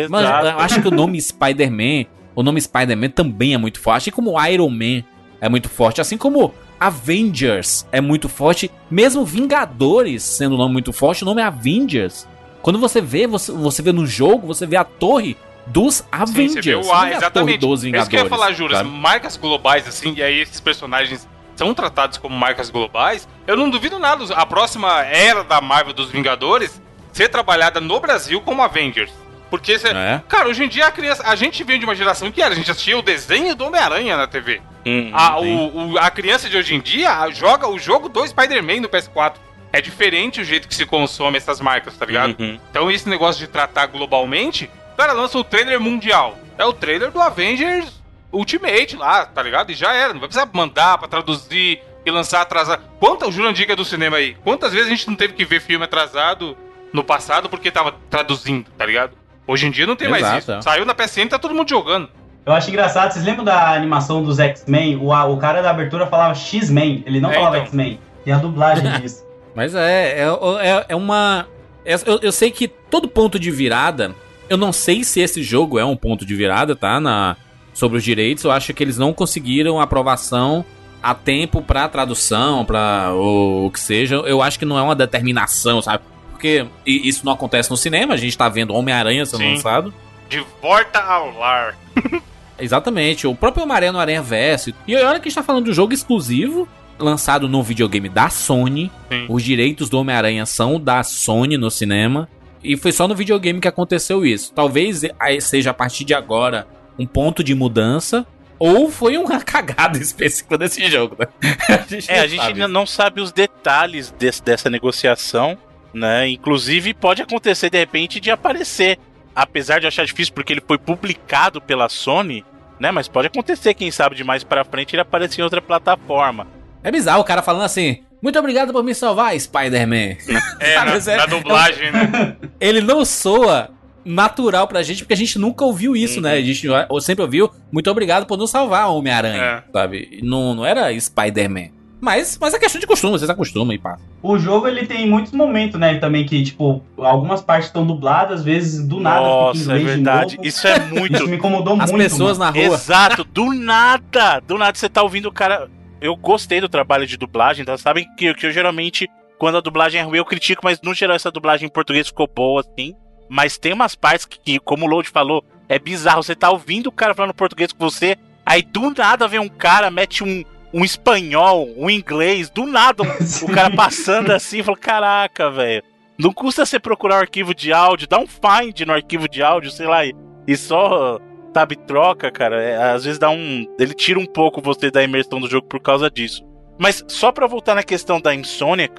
Mas 0.09 0.23
Exato. 0.25 0.47
eu 0.47 0.59
acho 0.59 0.81
que 0.81 0.87
o 0.87 0.91
nome 0.91 1.19
Spider-Man, 1.21 2.05
o 2.37 2.43
nome 2.43 2.61
Spider-Man 2.61 3.09
também 3.09 3.55
é 3.55 3.57
muito 3.57 3.79
forte, 3.79 4.03
assim 4.03 4.11
como 4.11 4.39
Iron 4.47 4.69
Man 4.69 5.03
é 5.41 5.49
muito 5.49 5.67
forte, 5.67 5.99
assim 5.99 6.17
como 6.17 6.53
Avengers 6.79 7.87
é 7.91 7.99
muito 7.99 8.29
forte, 8.29 8.69
mesmo 8.91 9.25
Vingadores 9.25 10.21
sendo 10.23 10.53
um 10.53 10.57
nome 10.57 10.73
muito 10.73 10.93
forte, 10.93 11.23
o 11.23 11.25
nome 11.25 11.41
é 11.41 11.45
Avengers. 11.45 12.27
Quando 12.61 12.77
você 12.79 13.01
vê, 13.01 13.25
você, 13.25 13.51
você 13.51 13.81
vê 13.81 13.91
no 13.91 14.05
jogo, 14.05 14.45
você 14.45 14.65
vê 14.67 14.75
a 14.75 14.83
torre 14.83 15.35
dos 15.65 15.95
Sim, 15.95 16.03
Avengers. 16.11 16.53
você 16.53 16.61
vê 16.61 16.75
o 16.75 16.81
não 16.83 16.93
A, 16.93 17.11
exatamente. 17.11 17.31
torre 17.33 17.57
dos 17.57 17.69
É 17.69 17.73
isso 17.73 17.81
Vingadores. 17.85 18.09
que 18.09 18.15
eu 18.17 18.23
ia 18.23 18.29
falar, 18.29 18.51
Júlio. 18.53 18.77
sabe? 18.77 18.89
Marcas 18.89 19.35
globais, 19.37 19.87
assim, 19.87 20.13
e 20.15 20.21
aí 20.21 20.39
esses 20.39 20.59
personagens 20.59 21.27
são 21.55 21.73
tratados 21.73 22.17
como 22.19 22.35
marcas 22.37 22.69
globais. 22.69 23.27
Eu 23.47 23.57
não 23.57 23.69
duvido 23.69 23.97
nada. 23.97 24.23
A 24.35 24.45
próxima 24.45 25.01
era 25.03 25.43
da 25.43 25.59
Marvel 25.59 25.93
dos 25.93 26.11
Vingadores 26.11 26.79
ser 27.11 27.29
trabalhada 27.29 27.81
no 27.81 27.99
Brasil 27.99 28.39
como 28.41 28.61
Avengers. 28.61 29.11
Porque, 29.49 29.77
cê- 29.79 29.89
É. 29.89 30.21
cara, 30.27 30.49
hoje 30.49 30.63
em 30.63 30.67
dia 30.67 30.87
a, 30.87 30.91
criança, 30.91 31.23
a 31.25 31.35
gente 31.35 31.63
vem 31.63 31.79
de 31.79 31.85
uma 31.85 31.95
geração 31.95 32.31
que 32.31 32.41
era, 32.41 32.53
a 32.53 32.57
gente 32.57 32.69
assistia 32.69 32.97
o 32.97 33.01
desenho 33.01 33.55
do 33.55 33.65
Homem-Aranha 33.65 34.17
na 34.17 34.27
TV. 34.27 34.61
Hum, 34.85 35.11
A, 35.13 35.39
sim. 35.39 35.55
o- 35.73 35.91
o- 35.93 35.97
a 35.97 36.09
criança 36.09 36.49
de 36.49 36.57
hoje 36.57 36.75
em 36.75 36.79
dia 36.81 37.29
joga 37.31 37.67
o 37.67 37.77
jogo 37.79 38.09
do 38.09 38.25
Spider-Man 38.27 38.81
no 38.81 38.89
PS4. 38.89 39.35
É 39.71 39.81
diferente 39.81 40.39
o 40.41 40.43
jeito 40.45 40.67
que 40.67 40.75
se 40.75 40.85
consome 40.85 41.37
essas 41.37 41.59
marcas, 41.61 41.95
tá 41.97 42.05
ligado? 42.05 42.35
Uhum. 42.39 42.59
Então 42.71 42.89
esse 42.89 43.07
negócio 43.07 43.39
de 43.39 43.47
tratar 43.51 43.85
globalmente, 43.87 44.69
o 44.93 44.97
cara 44.97 45.11
lança 45.13 45.37
o 45.37 45.43
trailer 45.43 45.79
mundial. 45.79 46.37
É 46.57 46.65
o 46.65 46.73
trailer 46.73 47.11
do 47.11 47.21
Avengers 47.21 47.91
Ultimate 48.31 48.95
lá, 48.95 49.25
tá 49.25 49.41
ligado? 49.41 49.71
E 49.71 49.75
já 49.75 49.93
era, 49.93 50.13
não 50.13 50.19
vai 50.19 50.27
precisar 50.29 50.49
mandar 50.53 50.97
pra 50.97 51.07
traduzir 51.07 51.79
e 52.05 52.11
lançar 52.11 52.41
atrasado. 52.41 52.81
Quanta, 52.99 53.27
o 53.27 53.31
é 53.31 53.75
do 53.75 53.85
cinema 53.85 54.17
aí, 54.17 54.35
quantas 54.43 54.71
vezes 54.73 54.87
a 54.87 54.89
gente 54.89 55.07
não 55.07 55.15
teve 55.15 55.33
que 55.33 55.45
ver 55.45 55.61
filme 55.61 55.83
atrasado 55.85 56.57
no 56.93 57.03
passado 57.03 57.49
porque 57.49 57.69
tava 57.69 57.93
traduzindo, 58.09 58.69
tá 58.77 58.85
ligado? 58.85 59.11
Hoje 59.47 59.65
em 59.67 59.71
dia 59.71 59.87
não 59.87 59.95
tem 59.95 60.09
mais 60.09 60.23
Exato, 60.23 60.39
isso. 60.39 60.51
é. 60.51 60.61
Saiu 60.61 60.85
na 60.85 60.93
PSN, 60.93 61.27
tá 61.29 61.39
todo 61.39 61.55
mundo 61.55 61.69
jogando. 61.69 62.09
Eu 62.45 62.53
acho 62.53 62.69
engraçado, 62.69 63.11
vocês 63.11 63.25
lembram 63.25 63.43
da 63.43 63.73
animação 63.73 64.23
dos 64.23 64.39
X-Men? 64.39 64.97
O, 64.97 65.09
o 65.11 65.37
cara 65.37 65.61
da 65.61 65.69
abertura 65.69 66.07
falava 66.07 66.33
X-Men, 66.35 67.03
ele 67.05 67.19
não 67.19 67.29
É, 67.31 67.33
falava 67.35 67.55
então. 67.57 67.65
X-Men. 67.67 67.99
Tem 68.23 68.33
a 68.33 68.37
dublagem 68.37 68.89
disso. 69.01 69.25
Mas 69.55 69.73
é, 69.75 70.19
é, 70.19 70.27
é, 70.61 70.85
é 70.89 70.95
uma. 70.95 71.47
é- 71.85 71.95
eu, 72.05 72.19
eu 72.21 72.31
sei 72.31 72.51
que 72.51 72.67
todo 72.67 73.07
ponto 73.07 73.39
de 73.39 73.49
virada. 73.51 74.13
Eu 74.49 74.55
não 74.57 74.71
sei 74.71 75.03
se 75.03 75.19
esse 75.19 75.43
jogo 75.43 75.77
é 75.77 75.83
um 75.83 75.95
ponto 75.95 76.25
de 76.25 76.33
virada, 76.35 76.73
tá? 76.75 76.99
Na, 77.01 77.35
sobre 77.73 77.97
os 77.97 78.03
direitos. 78.03 78.43
Eu 78.45 78.51
acho 78.51 78.73
que 78.73 78.81
eles 78.81 78.97
não 78.97 79.11
conseguiram 79.11 79.79
aprovação 79.81 80.63
a 81.03 81.13
tempo 81.13 81.61
pra 81.61 81.87
tradução, 81.89 82.63
pra 82.63 83.11
o, 83.13 83.65
o 83.65 83.71
que 83.71 83.79
seja. 83.79 84.15
Eu 84.17 84.41
acho 84.41 84.57
que 84.57 84.63
não 84.65 84.77
é 84.79 84.81
uma 84.81 84.95
determinação, 84.95 85.81
sabe? 85.81 86.03
Porque 86.37 86.67
isso 86.85 87.25
não 87.25 87.33
acontece 87.33 87.69
no 87.71 87.75
cinema. 87.75 88.13
A 88.13 88.17
gente 88.17 88.37
tá 88.37 88.47
vendo 88.47 88.73
Homem-Aranha 88.75 89.25
sendo 89.25 89.39
Sim. 89.41 89.55
lançado. 89.55 89.91
De 90.29 90.45
volta 90.61 90.99
ao 90.99 91.35
lar. 91.37 91.75
Exatamente, 92.59 93.27
o 93.27 93.35
próprio 93.35 93.63
Homem-Aranha 93.63 93.91
no 93.91 93.99
Aranha 93.99 94.21
Verso. 94.21 94.73
E 94.87 94.95
olha 94.95 95.19
que 95.19 95.27
a 95.27 95.29
gente 95.29 95.35
tá 95.35 95.43
falando 95.43 95.65
de 95.65 95.71
um 95.71 95.73
jogo 95.73 95.93
exclusivo, 95.93 96.67
lançado 96.99 97.47
num 97.47 97.61
videogame 97.61 98.07
da 98.09 98.29
Sony. 98.29 98.91
Sim. 99.11 99.25
Os 99.29 99.43
direitos 99.43 99.89
do 99.89 99.99
Homem-Aranha 99.99 100.45
são 100.45 100.79
da 100.79 101.03
Sony 101.03 101.57
no 101.57 101.69
cinema. 101.71 102.27
E 102.63 102.75
foi 102.77 102.91
só 102.91 103.07
no 103.07 103.15
videogame 103.15 103.59
que 103.59 103.67
aconteceu 103.67 104.25
isso. 104.25 104.51
Talvez 104.53 105.01
aí 105.19 105.39
seja 105.41 105.69
a 105.71 105.73
partir 105.73 106.03
de 106.03 106.13
agora 106.13 106.67
um 106.99 107.05
ponto 107.05 107.43
de 107.43 107.53
mudança. 107.55 108.25
Ou 108.59 108.89
foi 108.89 109.17
uma 109.17 109.39
cagada 109.45 109.99
específica 109.99 110.57
desse 110.57 110.87
jogo, 110.89 111.15
né? 111.19 111.27
a 111.69 111.85
gente 111.87 112.09
É, 112.11 112.15
não 112.17 112.23
a 112.23 112.27
gente 112.27 112.39
sabe. 112.39 112.53
ainda 112.53 112.67
não 112.67 112.85
sabe 112.87 113.21
os 113.21 113.31
detalhes 113.31 114.09
desse- 114.17 114.41
dessa 114.41 114.67
negociação, 114.67 115.55
né? 115.93 116.27
Inclusive, 116.29 116.93
pode 116.93 117.21
acontecer 117.21 117.69
de 117.69 117.77
repente 117.77 118.19
de 118.19 118.31
aparecer. 118.31 118.97
Apesar 119.35 119.79
de 119.79 119.85
eu 119.85 119.89
achar 119.89 120.05
difícil, 120.05 120.33
porque 120.33 120.51
ele 120.53 120.63
foi 120.67 120.77
publicado 120.79 121.61
pela 121.61 121.87
Sony, 121.89 122.43
né? 122.79 122.89
Mas 122.91 123.07
pode 123.07 123.27
acontecer, 123.27 123.73
quem 123.75 123.91
sabe, 123.91 124.15
de 124.15 124.23
mais 124.23 124.43
pra 124.43 124.63
frente 124.65 124.95
ele 124.95 125.01
aparecer 125.01 125.41
em 125.41 125.43
outra 125.43 125.61
plataforma. 125.61 126.47
É 126.83 126.91
bizarro 126.91 127.21
o 127.21 127.23
cara 127.25 127.41
falando 127.43 127.63
assim: 127.63 128.01
Muito 128.21 128.37
obrigado 128.39 128.71
por 128.73 128.83
me 128.83 128.95
salvar, 128.95 129.39
Spider-Man. 129.39 130.15
É, 130.59 130.73
Sabe, 130.73 130.91
na, 131.05 131.11
é- 131.13 131.17
na 131.17 131.25
dublagem, 131.27 131.91
né? 131.91 132.35
ele 132.59 132.81
não 132.81 133.05
soa 133.05 133.69
natural 134.03 134.67
pra 134.67 134.81
gente, 134.81 135.03
porque 135.03 135.13
a 135.13 135.17
gente 135.17 135.37
nunca 135.37 135.65
ouviu 135.65 135.95
isso, 135.95 136.21
né? 136.21 136.33
A 136.33 136.41
gente 136.41 136.65
ou 136.89 137.01
sempre 137.01 137.23
ouviu, 137.23 137.51
muito 137.71 137.91
obrigado 137.91 138.25
por 138.25 138.37
nos 138.37 138.49
salvar, 138.49 138.89
Homem-Aranha, 138.89 139.63
É. 139.67 139.71
sabe? 139.71 140.19
Não, 140.23 140.55
não 140.55 140.65
era 140.65 140.97
Spider-Man. 140.99 141.69
Mas, 141.99 142.37
mas 142.39 142.53
é 142.53 142.59
questão 142.59 142.79
de 142.79 142.85
costume, 142.85 143.17
vocês 143.17 143.29
acostumam 143.29 143.73
e 143.73 143.79
passa. 143.79 144.03
O 144.21 144.37
jogo 144.37 144.67
ele 144.67 144.85
tem 144.85 145.09
muitos 145.09 145.31
momentos, 145.31 145.79
né? 145.79 145.95
Também 145.97 146.25
que, 146.25 146.43
tipo, 146.43 146.81
algumas 146.97 147.41
partes 147.41 147.67
estão 147.67 147.85
dubladas, 147.85 148.39
às 148.39 148.45
vezes 148.45 148.87
do 148.87 148.99
nada 148.99 149.21
Nossa, 149.21 149.59
fica 149.59 149.73
é 149.73 149.79
verdade. 149.79 150.29
de 150.31 150.37
novo. 150.37 150.47
Isso 150.47 150.67
é 150.67 150.79
muito. 150.85 151.15
Isso 151.15 151.27
me 151.27 151.37
incomodou 151.37 151.73
As 151.81 151.91
muito. 151.91 152.03
pessoas 152.03 152.37
mano. 152.37 152.51
na 152.53 152.59
rua. 152.59 152.75
Exato, 152.75 153.23
do 153.23 153.51
nada! 153.53 154.39
Do 154.41 154.57
nada 154.57 154.77
você 154.77 154.87
tá 154.87 155.01
ouvindo 155.01 155.27
o 155.27 155.31
cara. 155.31 155.69
Eu 155.99 156.15
gostei 156.15 156.61
do 156.61 156.69
trabalho 156.69 157.07
de 157.07 157.17
dublagem, 157.17 157.63
então 157.63 157.75
sabem 157.77 158.07
que, 158.15 158.31
que 158.35 158.45
eu 158.45 158.51
geralmente, 158.51 159.09
quando 159.39 159.57
a 159.57 159.61
dublagem 159.61 159.99
é 159.99 160.03
ruim, 160.03 160.19
eu 160.19 160.25
critico, 160.25 160.61
mas 160.63 160.79
no 160.81 160.93
geral 160.93 161.15
essa 161.15 161.31
dublagem 161.31 161.65
em 161.65 161.71
português 161.71 162.07
ficou 162.07 162.27
boa, 162.27 162.61
assim. 162.61 162.93
Mas 163.27 163.57
tem 163.57 163.73
umas 163.73 163.95
partes 163.95 164.25
que, 164.25 164.39
que, 164.39 164.59
como 164.59 164.85
o 164.85 164.89
Load 164.89 165.09
falou, 165.09 165.43
é 165.67 165.79
bizarro. 165.79 166.21
Você 166.21 166.35
tá 166.35 166.51
ouvindo 166.51 166.87
o 166.87 166.91
cara 166.91 167.15
falando 167.15 167.33
português 167.33 167.71
com 167.73 167.89
você, 167.89 168.15
aí 168.45 168.61
do 168.61 168.91
nada 168.91 169.27
vem 169.27 169.39
um 169.39 169.49
cara, 169.49 169.89
mete 169.89 170.23
um, 170.23 170.43
um 170.77 170.85
espanhol, 170.85 171.67
um 171.75 171.89
inglês, 171.89 172.51
do 172.51 172.67
nada 172.67 173.01
um- 173.01 173.07
o 173.45 173.51
cara 173.51 173.75
passando 173.75 174.31
assim, 174.31 174.61
fala: 174.61 174.77
Caraca, 174.77 175.49
velho. 175.49 175.81
Não 176.19 176.31
custa 176.31 176.65
você 176.65 176.79
procurar 176.79 177.15
o 177.15 177.21
arquivo 177.21 177.53
de 177.53 177.73
áudio, 177.73 178.07
dá 178.07 178.19
um 178.19 178.27
find 178.27 178.81
no 178.85 178.93
arquivo 178.93 179.27
de 179.27 179.41
áudio, 179.41 179.71
sei 179.71 179.87
lá, 179.87 180.05
e, 180.05 180.13
e 180.47 180.55
só, 180.55 181.19
sabe, 181.53 181.75
troca, 181.75 182.31
cara. 182.31 182.61
É, 182.61 182.91
às 182.91 183.05
vezes 183.05 183.17
dá 183.19 183.29
um. 183.29 183.65
Ele 183.79 183.93
tira 183.93 184.19
um 184.19 184.25
pouco 184.25 184.61
você 184.61 184.91
da 184.91 185.03
imersão 185.03 185.39
do 185.39 185.49
jogo 185.49 185.67
por 185.67 185.79
causa 185.79 186.11
disso. 186.11 186.43
Mas 186.77 187.03
só 187.07 187.31
pra 187.31 187.47
voltar 187.47 187.73
na 187.73 187.83
questão 187.83 188.21
da 188.21 188.35
insônia, 188.35 188.89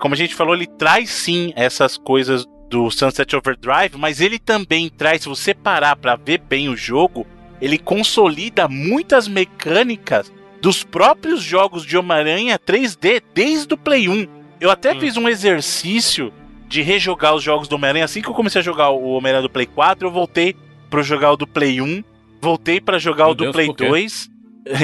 como 0.00 0.14
a 0.14 0.16
gente 0.16 0.34
falou, 0.34 0.54
ele 0.54 0.66
traz 0.66 1.08
sim 1.08 1.52
essas 1.54 1.96
coisas 1.96 2.44
do 2.68 2.90
Sunset 2.90 3.34
Overdrive, 3.36 3.96
mas 3.96 4.20
ele 4.20 4.40
também 4.40 4.88
traz, 4.88 5.22
se 5.22 5.28
você 5.28 5.54
parar 5.54 5.94
pra 5.96 6.16
ver 6.16 6.38
bem 6.38 6.68
o 6.68 6.76
jogo, 6.76 7.26
ele 7.60 7.78
consolida 7.78 8.68
muitas 8.68 9.26
mecânicas 9.28 10.32
dos 10.60 10.82
próprios 10.82 11.42
jogos 11.42 11.84
de 11.84 11.96
Homem-Aranha 11.96 12.58
3D 12.58 13.22
desde 13.34 13.74
o 13.74 13.76
Play 13.76 14.08
1. 14.08 14.26
Eu 14.60 14.70
até 14.70 14.92
Sim. 14.92 15.00
fiz 15.00 15.16
um 15.16 15.28
exercício 15.28 16.32
de 16.66 16.82
rejogar 16.82 17.34
os 17.34 17.42
jogos 17.42 17.68
do 17.68 17.76
Homem-Aranha. 17.76 18.04
Assim 18.04 18.20
que 18.20 18.28
eu 18.28 18.34
comecei 18.34 18.60
a 18.60 18.64
jogar 18.64 18.90
o 18.90 19.10
Homem-Aranha 19.10 19.42
do 19.42 19.50
Play 19.50 19.66
4, 19.66 20.06
eu 20.08 20.12
voltei 20.12 20.54
pra 20.90 21.02
jogar 21.02 21.32
o 21.32 21.36
do 21.36 21.46
Play 21.46 21.80
1, 21.80 22.02
voltei 22.40 22.80
pra 22.80 22.98
jogar 22.98 23.24
Meu 23.24 23.32
o 23.32 23.34
do 23.34 23.44
Deus, 23.44 23.52
Play 23.52 23.66
por 23.68 23.76
quê? 23.76 23.86
2. 23.86 24.30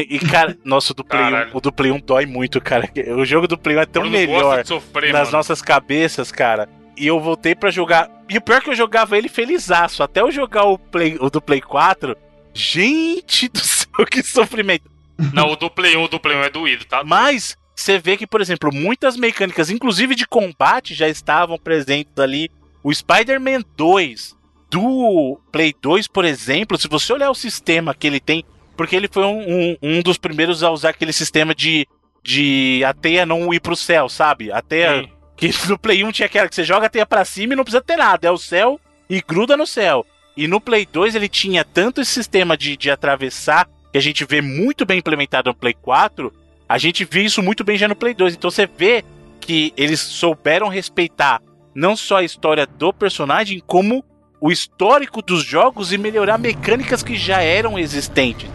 E, 0.08 0.18
cara, 0.18 0.56
nossa, 0.64 0.92
o 0.92 0.96
do 0.96 1.04
Play 1.04 1.20
1, 1.22 1.24
Caralho. 1.30 1.50
o 1.52 1.60
do 1.60 1.70
Play 1.70 1.92
1 1.92 2.00
dói 2.00 2.24
muito, 2.24 2.58
cara. 2.58 2.88
O 3.18 3.24
jogo 3.26 3.46
do 3.46 3.58
Play 3.58 3.76
1 3.76 3.80
é 3.80 3.84
tão 3.84 4.08
melhor 4.08 4.64
sofrer, 4.64 5.12
nas 5.12 5.28
mano. 5.28 5.36
nossas 5.36 5.60
cabeças, 5.60 6.32
cara. 6.32 6.70
E 6.96 7.06
eu 7.06 7.20
voltei 7.20 7.54
pra 7.54 7.70
jogar. 7.70 8.10
E 8.26 8.38
o 8.38 8.40
pior 8.40 8.56
é 8.56 8.60
que 8.62 8.70
eu 8.70 8.74
jogava 8.74 9.18
ele 9.18 9.28
felizaço. 9.28 10.02
Até 10.02 10.22
eu 10.22 10.30
jogar 10.30 10.64
o, 10.64 10.78
Play, 10.78 11.18
o 11.20 11.28
do 11.28 11.38
Play 11.38 11.60
4. 11.60 12.16
Gente 12.54 13.46
do 13.48 13.58
céu, 13.60 14.06
que 14.10 14.22
sofrimento. 14.22 14.93
Não, 15.32 15.52
o 15.52 15.56
do 15.56 15.70
Play 15.70 15.96
1, 15.96 16.04
o 16.04 16.08
do 16.08 16.20
Play 16.20 16.36
1 16.36 16.42
é 16.42 16.50
doído, 16.50 16.84
tá? 16.84 17.02
Mas 17.04 17.56
você 17.74 17.98
vê 17.98 18.16
que, 18.16 18.26
por 18.26 18.40
exemplo, 18.40 18.70
muitas 18.72 19.16
mecânicas, 19.16 19.70
inclusive 19.70 20.14
de 20.14 20.26
combate, 20.26 20.94
já 20.94 21.08
estavam 21.08 21.58
presentes 21.58 22.18
ali. 22.18 22.50
O 22.82 22.94
Spider-Man 22.94 23.62
2 23.76 24.36
do 24.70 25.40
Play 25.52 25.74
2, 25.80 26.08
por 26.08 26.24
exemplo, 26.24 26.78
se 26.78 26.88
você 26.88 27.12
olhar 27.12 27.30
o 27.30 27.34
sistema 27.34 27.94
que 27.94 28.06
ele 28.06 28.20
tem, 28.20 28.44
porque 28.76 28.96
ele 28.96 29.08
foi 29.10 29.24
um, 29.24 29.40
um, 29.40 29.76
um 29.82 30.02
dos 30.02 30.18
primeiros 30.18 30.62
a 30.62 30.70
usar 30.70 30.90
aquele 30.90 31.12
sistema 31.12 31.54
de, 31.54 31.86
de 32.22 32.82
a 32.84 32.92
teia 32.92 33.24
não 33.24 33.52
ir 33.54 33.60
pro 33.60 33.76
céu, 33.76 34.08
sabe? 34.08 34.50
A 34.52 34.60
teia. 34.60 35.02
Sim. 35.02 35.10
Que 35.36 35.50
no 35.68 35.78
Play 35.78 36.04
1 36.04 36.12
tinha 36.12 36.26
aquela 36.26 36.48
que 36.48 36.54
você 36.54 36.64
joga 36.64 36.86
a 36.86 36.90
teia 36.90 37.06
pra 37.06 37.24
cima 37.24 37.54
e 37.54 37.56
não 37.56 37.64
precisa 37.64 37.82
ter 37.82 37.96
nada, 37.96 38.26
é 38.26 38.30
o 38.30 38.38
céu 38.38 38.80
e 39.08 39.20
gruda 39.20 39.56
no 39.56 39.66
céu. 39.66 40.06
E 40.36 40.48
no 40.48 40.60
Play 40.60 40.86
2 40.86 41.14
ele 41.14 41.28
tinha 41.28 41.64
tanto 41.64 42.00
esse 42.00 42.12
sistema 42.12 42.56
de, 42.56 42.76
de 42.76 42.90
atravessar, 42.90 43.68
que 43.94 43.98
a 43.98 44.02
gente 44.02 44.24
vê 44.24 44.40
muito 44.40 44.84
bem 44.84 44.98
implementado 44.98 45.50
no 45.50 45.54
Play 45.54 45.72
4, 45.72 46.32
A 46.68 46.78
gente 46.78 47.04
vê 47.04 47.22
isso 47.22 47.40
muito 47.40 47.62
bem 47.62 47.78
já 47.78 47.86
no 47.86 47.94
Play 47.94 48.12
2. 48.12 48.34
Então 48.34 48.50
você 48.50 48.66
vê 48.66 49.04
que 49.40 49.72
eles 49.76 50.00
souberam 50.00 50.66
respeitar 50.66 51.40
não 51.72 51.94
só 51.94 52.16
a 52.16 52.24
história 52.24 52.66
do 52.66 52.92
personagem, 52.92 53.62
como 53.64 54.04
o 54.40 54.50
histórico 54.50 55.22
dos 55.22 55.44
jogos 55.44 55.92
e 55.92 55.98
melhorar 55.98 56.38
mecânicas 56.38 57.04
que 57.04 57.14
já 57.14 57.40
eram 57.40 57.78
existentes. 57.78 58.50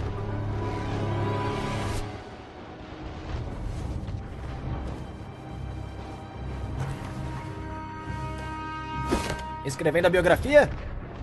Escrevendo 9.63 10.07
a 10.07 10.09
biografia? 10.09 10.69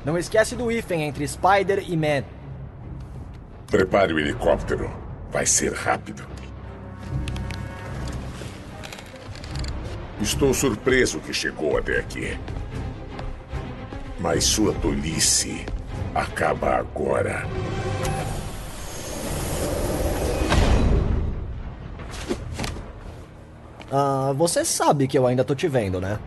Não 0.07 0.17
esquece 0.17 0.57
do 0.57 0.73
hífen 0.73 1.03
entre 1.03 1.29
Spider 1.29 1.85
e 1.87 1.95
Man. 1.99 2.36
Prepare 3.71 4.13
o 4.13 4.19
helicóptero. 4.19 4.91
Vai 5.31 5.45
ser 5.45 5.73
rápido. 5.73 6.25
Estou 10.21 10.55
surpreso 10.55 11.21
que 11.21 11.35
chegou 11.35 11.77
até 11.77 11.99
aqui. 11.99 12.39
Mas 14.19 14.45
sua 14.45 14.73
tolice 14.75 15.67
acaba 16.15 16.77
agora. 16.77 17.45
Ah, 23.91 24.33
você 24.37 24.65
sabe 24.65 25.07
que 25.07 25.19
eu 25.19 25.27
ainda 25.27 25.45
tô 25.45 25.55
te 25.55 25.69
vendo, 25.69 26.01
né? 26.01 26.19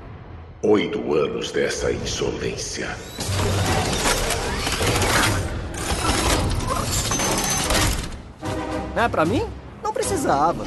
Oito 0.61 1.13
anos 1.13 1.51
dessa 1.51 1.91
insolência. 1.91 2.89
É 8.99 9.07
pra 9.07 9.23
mim? 9.23 9.43
Não 9.81 9.93
precisava. 9.93 10.65